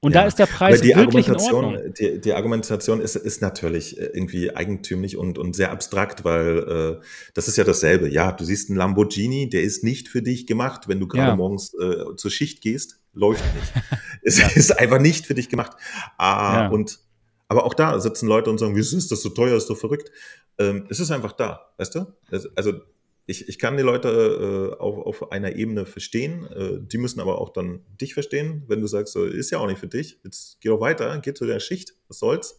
Und 0.00 0.14
ja, 0.14 0.22
da 0.22 0.26
ist 0.26 0.38
der 0.38 0.46
Preis 0.46 0.80
die 0.80 0.88
wirklich 0.88 1.28
Argumentation, 1.28 1.64
in 1.64 1.76
Ordnung. 1.76 1.94
Die, 1.94 2.20
die, 2.20 2.32
Argumentation 2.32 3.00
ist, 3.00 3.16
ist 3.16 3.40
natürlich 3.40 3.98
irgendwie 3.98 4.54
eigentümlich 4.54 5.16
und, 5.16 5.38
und 5.38 5.56
sehr 5.56 5.72
abstrakt, 5.72 6.24
weil 6.24 6.98
äh, 7.00 7.04
das 7.34 7.48
ist 7.48 7.56
ja 7.56 7.64
dasselbe. 7.64 8.08
Ja, 8.08 8.32
du 8.32 8.44
siehst 8.44 8.68
einen 8.68 8.78
Lamborghini, 8.78 9.48
der 9.48 9.62
ist 9.62 9.84
nicht 9.84 10.08
für 10.08 10.22
dich 10.22 10.46
gemacht, 10.46 10.86
wenn 10.86 11.00
du 11.00 11.08
gerade 11.08 11.28
ja. 11.28 11.36
morgens 11.36 11.74
äh, 11.74 12.14
zur 12.16 12.30
Schicht 12.30 12.60
gehst. 12.60 13.00
Läuft 13.14 13.44
nicht. 13.54 13.72
es 14.22 14.38
ja. 14.38 14.48
ist 14.48 14.78
einfach 14.78 15.00
nicht 15.00 15.26
für 15.26 15.34
dich 15.34 15.48
gemacht. 15.48 15.72
Ah, 16.18 16.68
und 16.68 17.00
aber 17.48 17.64
auch 17.64 17.74
da 17.74 17.98
sitzen 18.00 18.28
Leute 18.28 18.50
und 18.50 18.58
sagen, 18.58 18.76
wieso 18.76 18.96
ist 18.96 19.10
das 19.10 19.22
so 19.22 19.30
teuer, 19.30 19.56
ist 19.56 19.68
so 19.68 19.74
verrückt. 19.74 20.10
Ähm, 20.58 20.86
es 20.90 21.00
ist 21.00 21.10
einfach 21.10 21.32
da, 21.32 21.72
weißt 21.78 21.94
du? 21.94 22.06
Also 22.54 22.80
ich, 23.26 23.48
ich 23.48 23.58
kann 23.58 23.76
die 23.76 23.82
Leute 23.82 24.08
äh, 24.08 24.80
auf, 24.80 24.98
auf 25.04 25.32
einer 25.32 25.56
Ebene 25.56 25.84
verstehen, 25.84 26.46
äh, 26.46 26.78
die 26.80 26.98
müssen 26.98 27.20
aber 27.20 27.40
auch 27.40 27.50
dann 27.50 27.80
dich 28.00 28.14
verstehen, 28.14 28.64
wenn 28.68 28.80
du 28.80 28.86
sagst, 28.86 29.12
so, 29.12 29.24
ist 29.24 29.50
ja 29.50 29.58
auch 29.58 29.66
nicht 29.66 29.78
für 29.78 29.88
dich, 29.88 30.20
jetzt 30.24 30.60
geh 30.60 30.68
doch 30.68 30.80
weiter, 30.80 31.18
geh 31.22 31.34
zu 31.34 31.46
der 31.46 31.60
Schicht, 31.60 31.94
was 32.08 32.20
soll's. 32.20 32.58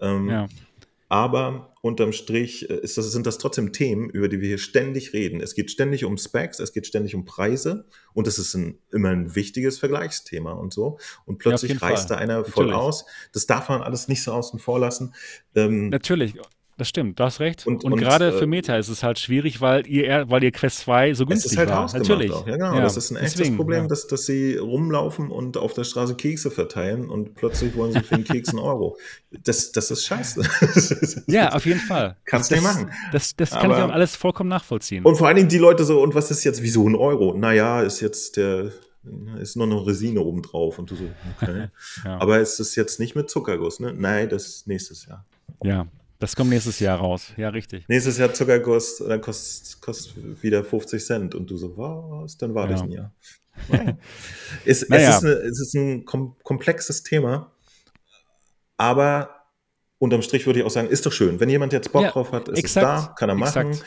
Ähm, 0.00 0.28
ja. 0.28 0.48
Aber 1.08 1.74
unterm 1.80 2.12
Strich 2.12 2.68
äh, 2.68 2.74
ist 2.74 2.98
das, 2.98 3.10
sind 3.12 3.26
das 3.26 3.38
trotzdem 3.38 3.72
Themen, 3.72 4.10
über 4.10 4.28
die 4.28 4.40
wir 4.40 4.48
hier 4.48 4.58
ständig 4.58 5.12
reden. 5.12 5.40
Es 5.40 5.54
geht 5.54 5.70
ständig 5.70 6.04
um 6.04 6.18
Specs, 6.18 6.58
es 6.58 6.72
geht 6.72 6.86
ständig 6.86 7.14
um 7.14 7.24
Preise 7.24 7.86
und 8.14 8.26
es 8.26 8.38
ist 8.38 8.54
ein, 8.54 8.78
immer 8.90 9.10
ein 9.10 9.34
wichtiges 9.34 9.78
Vergleichsthema 9.78 10.52
und 10.52 10.72
so. 10.72 10.98
Und 11.24 11.38
plötzlich 11.38 11.72
ja, 11.72 11.78
reißt 11.78 12.10
da 12.10 12.16
einer 12.16 12.44
voll 12.44 12.66
Natürlich. 12.66 12.82
aus. 12.82 13.04
Das 13.32 13.46
darf 13.46 13.68
man 13.68 13.82
alles 13.82 14.08
nicht 14.08 14.22
so 14.22 14.32
außen 14.32 14.58
vor 14.58 14.80
lassen. 14.80 15.14
Ähm, 15.54 15.90
Natürlich. 15.90 16.34
Das 16.76 16.88
stimmt, 16.88 17.20
du 17.20 17.24
hast 17.24 17.38
recht. 17.38 17.66
Und, 17.68 17.84
und, 17.84 17.92
und 17.92 17.98
gerade 18.00 18.28
äh, 18.28 18.32
für 18.32 18.48
Meta 18.48 18.76
ist 18.76 18.88
es 18.88 19.04
halt 19.04 19.20
schwierig, 19.20 19.60
weil 19.60 19.86
ihr, 19.86 20.28
weil 20.28 20.42
ihr 20.42 20.50
Quest 20.50 20.78
2 20.78 21.14
so 21.14 21.24
günstig 21.24 21.46
es 21.46 21.52
ist 21.52 21.58
halt 21.58 21.70
war. 21.70 21.92
Natürlich. 21.92 22.32
Auch. 22.32 22.46
Ja, 22.46 22.56
genau. 22.56 22.74
Ja, 22.74 22.80
das 22.80 22.96
ist 22.96 23.12
ein 23.12 23.16
echtes 23.16 23.34
deswegen, 23.34 23.56
Problem, 23.56 23.82
ja. 23.82 23.88
dass, 23.88 24.08
dass 24.08 24.26
sie 24.26 24.56
rumlaufen 24.56 25.30
und 25.30 25.56
auf 25.56 25.72
der 25.74 25.84
Straße 25.84 26.16
Kekse 26.16 26.50
verteilen 26.50 27.08
und 27.08 27.36
plötzlich 27.36 27.76
wollen 27.76 27.92
sie 27.92 28.00
für 28.00 28.16
den 28.16 28.24
Keks 28.24 28.48
einen 28.48 28.58
Euro. 28.58 28.96
Das, 29.30 29.70
das 29.70 29.92
ist 29.92 30.04
scheiße. 30.04 31.24
ja, 31.28 31.50
auf 31.50 31.64
jeden 31.64 31.80
Fall. 31.80 32.16
Kannst 32.24 32.50
du 32.50 32.56
nicht 32.56 32.64
machen. 32.64 32.90
Das, 33.12 33.36
das 33.36 33.50
kann 33.50 33.66
Aber, 33.66 33.78
ich 33.78 33.84
auch 33.84 33.90
alles 33.90 34.16
vollkommen 34.16 34.50
nachvollziehen. 34.50 35.04
Und 35.04 35.16
vor 35.16 35.28
allen 35.28 35.36
Dingen 35.36 35.48
die 35.48 35.58
Leute 35.58 35.84
so, 35.84 36.02
und 36.02 36.16
was 36.16 36.32
ist 36.32 36.42
jetzt, 36.42 36.60
wieso 36.60 36.88
ein 36.88 36.96
Euro? 36.96 37.34
Naja, 37.34 37.82
ist 37.82 38.00
jetzt 38.00 38.36
der, 38.36 38.72
ist 39.40 39.56
nur 39.56 39.68
noch 39.68 39.86
Resine 39.86 40.22
obendrauf 40.22 40.80
und 40.80 40.90
du 40.90 40.96
so, 40.96 41.04
okay. 41.40 41.68
ja. 42.04 42.18
Aber 42.18 42.40
es 42.40 42.58
ist 42.58 42.74
jetzt 42.74 42.98
nicht 42.98 43.14
mit 43.14 43.30
Zuckerguss, 43.30 43.78
ne? 43.78 43.94
Nein, 43.96 44.28
das 44.28 44.46
ist 44.46 44.66
nächstes 44.66 45.06
Jahr. 45.06 45.24
Ja, 45.62 45.86
das 46.24 46.34
kommt 46.34 46.50
nächstes 46.50 46.80
Jahr 46.80 46.98
raus. 46.98 47.32
Ja, 47.36 47.50
richtig. 47.50 47.86
Nächstes 47.86 48.16
Jahr 48.16 48.32
Zuckerguss, 48.32 49.04
dann 49.06 49.20
kostet, 49.20 49.80
kostet 49.82 50.42
wieder 50.42 50.64
50 50.64 51.04
Cent. 51.04 51.34
Und 51.34 51.50
du 51.50 51.56
so, 51.58 51.76
was? 51.76 52.38
Dann 52.38 52.54
warte 52.54 52.72
ja. 52.72 52.76
ich 52.78 52.82
ein 52.82 52.90
Jahr. 52.90 53.14
es, 54.64 54.88
naja. 54.88 55.10
es, 55.10 55.16
ist 55.16 55.24
eine, 55.24 55.32
es, 55.32 55.60
ist 55.60 55.74
ein 55.74 56.04
kom 56.06 56.36
komplexes 56.42 57.02
Thema. 57.02 57.52
Aber 58.78 59.34
unterm 59.98 60.22
Strich 60.22 60.46
würde 60.46 60.60
ich 60.60 60.64
auch 60.64 60.70
sagen, 60.70 60.88
ist 60.88 61.04
doch 61.04 61.12
schön. 61.12 61.40
Wenn 61.40 61.50
jemand 61.50 61.72
jetzt 61.74 61.92
Bock 61.92 62.02
ja, 62.02 62.10
drauf 62.10 62.32
hat, 62.32 62.48
ist 62.48 62.58
exakt, 62.58 63.00
es 63.00 63.06
da, 63.06 63.14
kann 63.14 63.28
er 63.28 63.34
machen. 63.34 63.70
Exakt. 63.70 63.86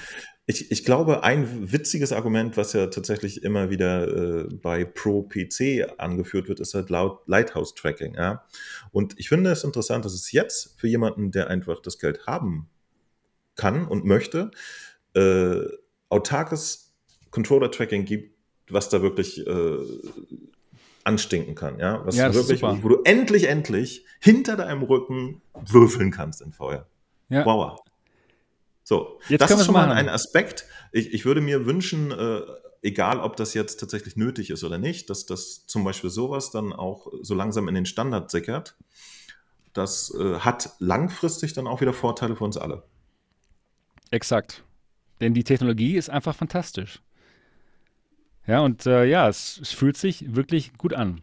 Ich, 0.49 0.71
ich 0.71 0.85
glaube, 0.85 1.23
ein 1.23 1.73
witziges 1.73 2.13
Argument, 2.13 2.55
was 2.55 2.71
ja 2.71 2.87
tatsächlich 2.87 3.43
immer 3.43 3.69
wieder 3.69 4.07
äh, 4.07 4.47
bei 4.53 4.85
Pro-PC 4.85 5.95
angeführt 5.97 6.47
wird, 6.47 6.61
ist 6.61 6.73
halt 6.73 6.89
Lighthouse-Tracking. 6.89 8.15
Ja? 8.15 8.45
Und 8.97 9.13
ich 9.19 9.29
finde 9.29 9.51
es 9.51 9.63
interessant, 9.63 10.05
dass 10.05 10.13
es 10.15 10.31
jetzt 10.31 10.73
für 10.79 10.87
jemanden, 10.87 11.29
der 11.29 11.51
einfach 11.51 11.79
das 11.79 11.99
Geld 11.99 12.25
haben 12.25 12.67
kann 13.55 13.87
und 13.87 14.05
möchte, 14.05 14.49
äh, 15.13 15.59
autarkes 16.09 16.95
Controller-Tracking 17.29 18.05
gibt, 18.05 18.35
was 18.71 18.89
da 18.89 19.03
wirklich 19.03 19.45
äh, 19.45 19.77
anstinken 21.03 21.53
kann, 21.53 21.77
ja, 21.77 22.03
was 22.07 22.15
ja, 22.15 22.33
wirklich, 22.33 22.63
wo 22.63 22.89
du 22.89 23.03
endlich, 23.03 23.47
endlich 23.47 24.03
hinter 24.19 24.55
deinem 24.55 24.81
Rücken 24.81 25.43
würfeln 25.53 26.09
kannst 26.09 26.41
in 26.41 26.51
Feuer. 26.51 26.87
Ja. 27.29 27.45
Wow. 27.45 27.81
So, 28.87 29.19
jetzt 29.27 29.41
das 29.41 29.51
ist 29.51 29.65
schon 29.65 29.73
mal 29.73 29.91
ein 29.91 30.07
Aspekt. 30.07 30.63
Ich, 30.93 31.13
ich 31.13 31.25
würde 31.25 31.41
mir 31.41 31.65
wünschen, 31.65 32.09
äh, 32.09 32.39
egal 32.81 33.19
ob 33.19 33.35
das 33.35 33.53
jetzt 33.53 33.81
tatsächlich 33.81 34.15
nötig 34.15 34.49
ist 34.49 34.63
oder 34.63 34.77
nicht, 34.77 35.09
dass 35.09 35.25
das 35.25 35.67
zum 35.67 35.83
Beispiel 35.83 36.09
sowas 36.09 36.51
dann 36.51 36.71
auch 36.71 37.11
so 37.21 37.35
langsam 37.35 37.67
in 37.67 37.75
den 37.75 37.85
Standard 37.85 38.31
sickert. 38.31 38.77
Das 39.73 40.15
äh, 40.17 40.39
hat 40.39 40.69
langfristig 40.79 41.51
dann 41.51 41.67
auch 41.67 41.81
wieder 41.81 41.91
Vorteile 41.91 42.37
für 42.37 42.45
uns 42.45 42.55
alle. 42.55 42.83
Exakt. 44.09 44.63
Denn 45.19 45.33
die 45.33 45.43
Technologie 45.43 45.97
ist 45.97 46.09
einfach 46.09 46.33
fantastisch. 46.33 47.01
Ja, 48.45 48.61
und 48.61 48.85
äh, 48.85 49.03
ja, 49.03 49.27
es, 49.27 49.59
es, 49.61 49.71
fühlt 49.71 49.97
sich 49.97 50.33
wirklich 50.33 50.77
gut 50.77 50.93
an. 50.93 51.19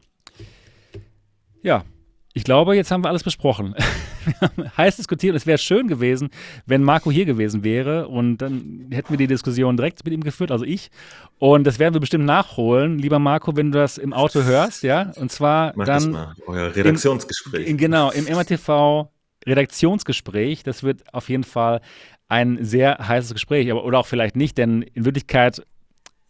Ja, 1.63 1.87
ich 2.35 2.45
glaube, 2.45 2.77
jetzt 2.77 2.91
haben 2.91 3.03
wir 3.03 3.09
alles 3.09 3.23
besprochen. 3.23 3.75
heiß 4.77 4.97
diskutiert. 4.97 5.35
Es 5.37 5.47
wäre 5.47 5.59
schön 5.59 5.89
gewesen, 5.89 6.31
wenn 6.67 6.83
Marco 6.83 7.11
hier 7.11 7.25
gewesen 7.25 7.65
wäre 7.65 8.09
und 8.09 8.39
dann 8.39 8.89
hätten 8.91 9.11
wir 9.11 9.17
die 9.17 9.27
Diskussion 9.27 9.77
direkt 9.77 10.05
mit 10.05 10.15
ihm 10.15 10.23
geführt, 10.23 10.51
also 10.51 10.65
ich. 10.65 10.91
Und 11.39 11.65
das 11.65 11.79
werden 11.79 11.95
wir 11.95 12.01
bestimmt 12.01 12.25
nachholen, 12.25 12.99
lieber 12.99 13.19
Marco, 13.19 13.57
wenn 13.57 13.73
du 13.73 13.79
das 13.79 13.99
im 13.99 14.13
Auto 14.13 14.43
hörst, 14.43 14.83
ja. 14.83 15.13
Und 15.17 15.31
zwar 15.31 15.73
Mach 15.77 15.87
das 15.87 16.05
dann 16.05 16.13
mal, 16.13 16.35
euer 16.47 16.75
Redaktionsgespräch. 16.75 17.67
in, 17.67 17.77
genau 17.77 18.11
im 18.11 18.25
MRTV 18.25 19.09
Redaktionsgespräch. 19.47 20.63
Das 20.63 20.83
wird 20.83 21.03
auf 21.13 21.29
jeden 21.29 21.45
Fall 21.45 21.81
ein 22.29 22.65
sehr 22.65 22.99
heißes 22.99 23.35
Gespräch, 23.35 23.71
aber 23.71 23.85
oder 23.85 23.99
auch 23.99 24.07
vielleicht 24.07 24.37
nicht, 24.37 24.59
denn 24.59 24.83
in 24.83 25.05
Wirklichkeit 25.05 25.63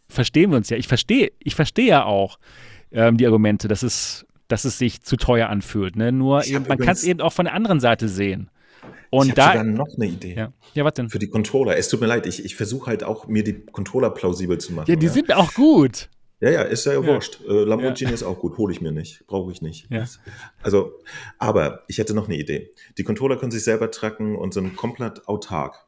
verstehen 0.07 0.51
wir 0.51 0.57
uns 0.57 0.69
ja. 0.69 0.77
Ich 0.77 0.87
verstehe, 0.87 1.31
ich 1.39 1.55
verstehe 1.55 1.87
ja 1.87 2.05
auch 2.05 2.37
ähm, 2.91 3.17
die 3.17 3.25
Argumente, 3.25 3.67
dass 3.67 3.83
es, 3.83 4.24
dass 4.47 4.65
es 4.65 4.77
sich 4.77 5.01
zu 5.01 5.17
teuer 5.17 5.49
anfühlt. 5.49 5.95
Ne? 5.95 6.11
Nur 6.11 6.41
Ich 6.41 6.53
eben, 6.53 6.65
man 6.67 6.77
kann 6.77 6.93
es 6.93 7.03
eben 7.03 7.21
auch 7.21 7.33
von 7.33 7.45
der 7.45 7.53
anderen 7.53 7.79
Seite 7.79 8.07
sehen. 8.09 8.49
ich 8.83 8.89
Und 9.11 9.29
habe 9.31 9.35
da, 9.35 9.47
sogar 9.51 9.63
noch 9.63 9.87
eine 9.95 10.05
Idee. 10.07 10.35
ja, 10.35 10.53
ja, 10.73 10.85
was 10.85 10.93
denn? 10.93 11.09
Für 11.09 11.19
die 11.19 11.29
Controller. 11.29 11.77
Es 11.77 11.87
tut 11.89 12.01
mir 12.01 12.07
leid, 12.07 12.25
ich, 12.27 12.43
ich 12.45 12.55
versuche 12.55 12.87
halt 12.87 13.03
auch, 13.03 13.27
mir 13.27 13.43
die 13.43 13.65
Controller 13.65 14.09
plausibel 14.11 14.57
zu 14.59 14.73
machen. 14.73 14.89
Ja, 14.89 14.95
die 14.95 15.07
sind 15.07 15.33
auch 15.33 15.53
gut. 15.53 16.09
Ja, 16.41 16.49
ja, 16.51 16.61
ist 16.63 16.85
ja, 16.85 16.93
Ja. 16.93 17.03
wurscht. 17.05 17.39
Äh, 17.47 17.63
Lamborghini 17.63 18.11
ist 18.11 18.21
auch 18.23 18.37
gut, 18.39 18.57
hole 18.57 18.71
ich 18.73 18.81
mir 18.81 18.91
nicht, 18.91 19.25
brauche 19.25 19.51
ich 19.53 19.61
nicht. 19.61 19.87
Ja. 19.89 20.05
Also, 20.61 20.91
aber 21.39 21.83
ich 21.87 21.97
hätte 21.97 22.13
noch 22.13 22.27
eine 22.27 22.37
Idee. 22.37 22.71
Die 22.97 23.03
Controller 23.03 23.37
können 23.37 23.51
sich 23.53 23.63
selber 23.63 23.89
tracken 23.89 24.35
und 24.35 24.53
sind 24.53 24.75
komplett 24.75 25.27
autark. 25.29 25.87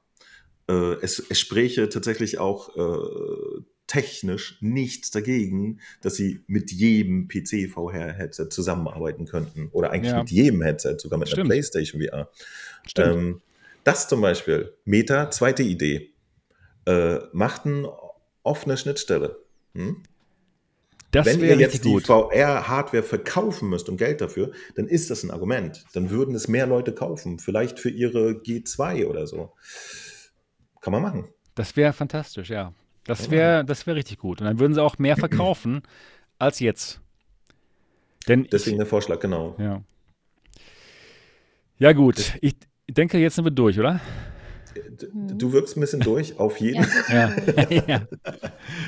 Äh, 0.69 0.93
es, 1.01 1.19
es 1.29 1.39
spräche 1.39 1.89
tatsächlich 1.89 2.39
auch 2.39 2.75
äh, 2.77 3.61
technisch 3.87 4.57
nichts 4.61 5.11
dagegen, 5.11 5.79
dass 6.01 6.15
sie 6.15 6.43
mit 6.47 6.71
jedem 6.71 7.27
PC-VR-Headset 7.27 8.49
zusammenarbeiten 8.49 9.25
könnten. 9.25 9.69
Oder 9.71 9.91
eigentlich 9.91 10.11
Ja. 10.11 10.19
mit 10.19 10.29
jedem 10.29 10.61
Headset, 10.61 10.97
sogar 10.99 11.17
mit 11.17 11.29
Stimmt. 11.29 11.41
einer 11.41 11.49
PlayStation 11.49 12.01
VR. 12.01 12.29
Ähm, 12.97 13.41
das 13.83 14.07
zum 14.07 14.21
Beispiel, 14.21 14.73
Meta, 14.85 15.31
zweite 15.31 15.63
Idee, 15.63 16.11
äh, 16.85 17.19
macht 17.31 17.65
eine 17.65 17.89
offene 18.43 18.77
Schnittstelle. 18.77 19.39
Hm? 19.73 20.03
Wenn 21.13 21.39
ihr 21.41 21.55
jetzt 21.57 21.83
die. 21.85 21.99
VR-Hardware 21.99 23.01
verkaufen 23.03 23.69
müsst 23.69 23.87
und 23.89 23.97
Geld 23.97 24.19
dafür, 24.21 24.51
dann 24.75 24.87
ist 24.87 25.09
das 25.09 25.23
ein 25.23 25.31
Argument. 25.31 25.85
Dann 25.93 26.09
würden 26.09 26.35
es 26.35 26.47
mehr 26.47 26.67
Leute 26.67 26.93
kaufen. 26.93 27.39
Vielleicht 27.39 27.79
für 27.79 27.89
ihre 27.89 28.31
G2 28.31 29.07
oder 29.07 29.25
so. 29.25 29.53
Kann 30.81 30.91
man 30.91 31.01
machen. 31.01 31.27
Das 31.55 31.75
wäre 31.75 31.93
fantastisch, 31.93 32.49
ja. 32.49 32.73
Das 33.07 33.31
wäre 33.31 33.63
das 33.65 33.87
wär 33.87 33.95
richtig 33.95 34.17
gut. 34.19 34.41
Und 34.41 34.47
dann 34.47 34.59
würden 34.59 34.73
sie 34.73 34.81
auch 34.83 34.97
mehr 34.99 35.17
verkaufen 35.17 35.81
als 36.39 36.59
jetzt. 36.59 37.01
Denn 38.27 38.43
ich, 38.43 38.49
Deswegen 38.49 38.77
der 38.77 38.85
Vorschlag, 38.85 39.19
genau. 39.19 39.55
Ja. 39.57 39.81
Ja, 41.79 41.93
gut. 41.93 42.33
Ich 42.41 42.55
denke, 42.89 43.17
jetzt 43.17 43.35
sind 43.35 43.45
wir 43.45 43.51
durch, 43.51 43.79
oder? 43.79 43.99
D- 44.75 45.07
Du 45.13 45.53
wirkst 45.53 45.77
ein 45.77 45.81
bisschen 45.81 45.99
durch, 46.01 46.37
auf 46.39 46.57
jeden. 46.59 46.85
Ja. 47.09 47.33
Ja. 47.69 47.69
ja. 47.87 48.07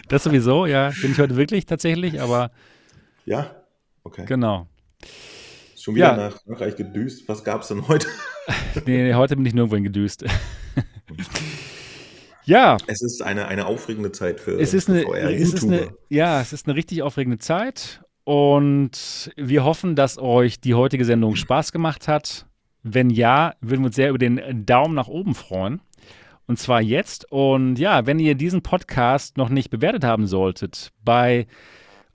Das 0.08 0.24
sowieso, 0.24 0.66
ja. 0.66 0.92
Bin 1.02 1.12
ich 1.12 1.20
heute 1.20 1.36
wirklich 1.36 1.66
tatsächlich, 1.66 2.20
aber 2.22 2.52
Ja, 3.26 3.56
okay. 4.04 4.26
genau. 4.26 4.68
Schon 5.78 5.96
wieder 5.96 6.08
Ja. 6.10 6.18
nach 6.18 6.42
Frankreich 6.44 6.76
gedüst. 6.76 7.24
Was 7.28 7.44
gab 7.44 7.62
es 7.62 7.70
denn 7.70 7.88
heute? 7.88 8.08
Nee, 8.86 9.04
nee, 9.04 9.14
heute 9.14 9.36
bin 9.36 9.46
ich 9.46 9.54
nirgendwo 9.54 9.80
gedüst. 9.82 10.26
Ja, 12.50 12.78
Es 12.88 13.02
ist 13.02 13.22
eine, 13.22 13.48
eine 13.48 13.66
aufregende 13.66 14.12
Zeit 14.12 14.40
für, 14.40 14.60
es 14.60 14.74
ist 14.74 14.90
eine, 14.90 15.04
es 15.04 15.54
ist 15.54 15.64
eine, 15.64 15.90
ja, 16.10 16.42
es 16.42 16.52
ist 16.52 16.68
eine 16.68 16.76
richtig 16.76 17.02
aufregende 17.04 17.38
Zeit 17.38 18.02
und 18.24 19.32
wir 19.38 19.64
hoffen, 19.64 19.96
dass 19.96 20.18
euch 20.20 20.60
die 20.60 20.76
heutige 20.76 21.06
Sendung 21.06 21.36
Spaß 21.36 21.72
gemacht 21.72 22.08
hat. 22.08 22.46
Wenn 22.84 23.10
ja, 23.10 23.54
würden 23.60 23.82
wir 23.82 23.88
uns 23.88 23.96
sehr 23.96 24.10
über 24.10 24.18
den 24.18 24.66
Daumen 24.66 24.96
nach 24.96 25.08
oben 25.08 25.36
freuen. 25.36 25.82
Und 26.46 26.58
zwar 26.58 26.82
jetzt. 26.82 27.32
Und 27.32 27.78
ja, 27.78 28.06
wenn 28.06 28.20
ihr 28.20 28.36
diesen 28.36 28.62
Podcast 28.62 29.38
noch 29.38 29.50
nicht 29.50 29.70
bewertet 29.70 30.04
haben 30.04 30.28
solltet 30.28 30.92
bei 31.04 31.48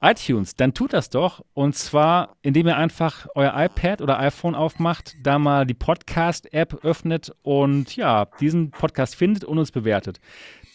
iTunes, 0.05 0.55
dann 0.55 0.74
tut 0.74 0.92
das 0.92 1.10
doch. 1.10 1.44
Und 1.55 1.74
zwar, 1.74 2.36
indem 2.42 2.66
ihr 2.66 2.76
einfach 2.76 3.26
euer 3.34 3.55
iPad 3.57 4.02
oder 4.02 4.18
iPhone 4.18 4.55
aufmacht, 4.55 5.16
da 5.23 5.39
mal 5.39 5.66
die 5.66 5.74
Podcast-App 5.74 6.84
öffnet 6.84 7.33
und 7.42 7.97
ja, 7.97 8.26
diesen 8.41 8.70
Podcast 8.70 9.16
findet 9.16 9.44
und 9.44 9.58
uns 9.58 9.73
bewertet. 9.73 10.20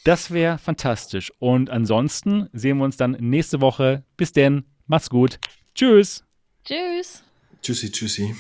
Das 0.03 0.31
wäre 0.31 0.57
fantastisch. 0.57 1.31
Und 1.39 1.69
ansonsten 1.69 2.49
sehen 2.53 2.77
wir 2.77 2.85
uns 2.85 2.97
dann 2.97 3.11
nächste 3.19 3.61
Woche. 3.61 4.03
Bis 4.17 4.31
denn, 4.31 4.63
macht's 4.87 5.09
gut. 5.09 5.39
Tschüss. 5.75 6.23
Tschüss. 6.63 7.23
Tschüssi, 7.61 7.91
tschüssi. 7.91 8.35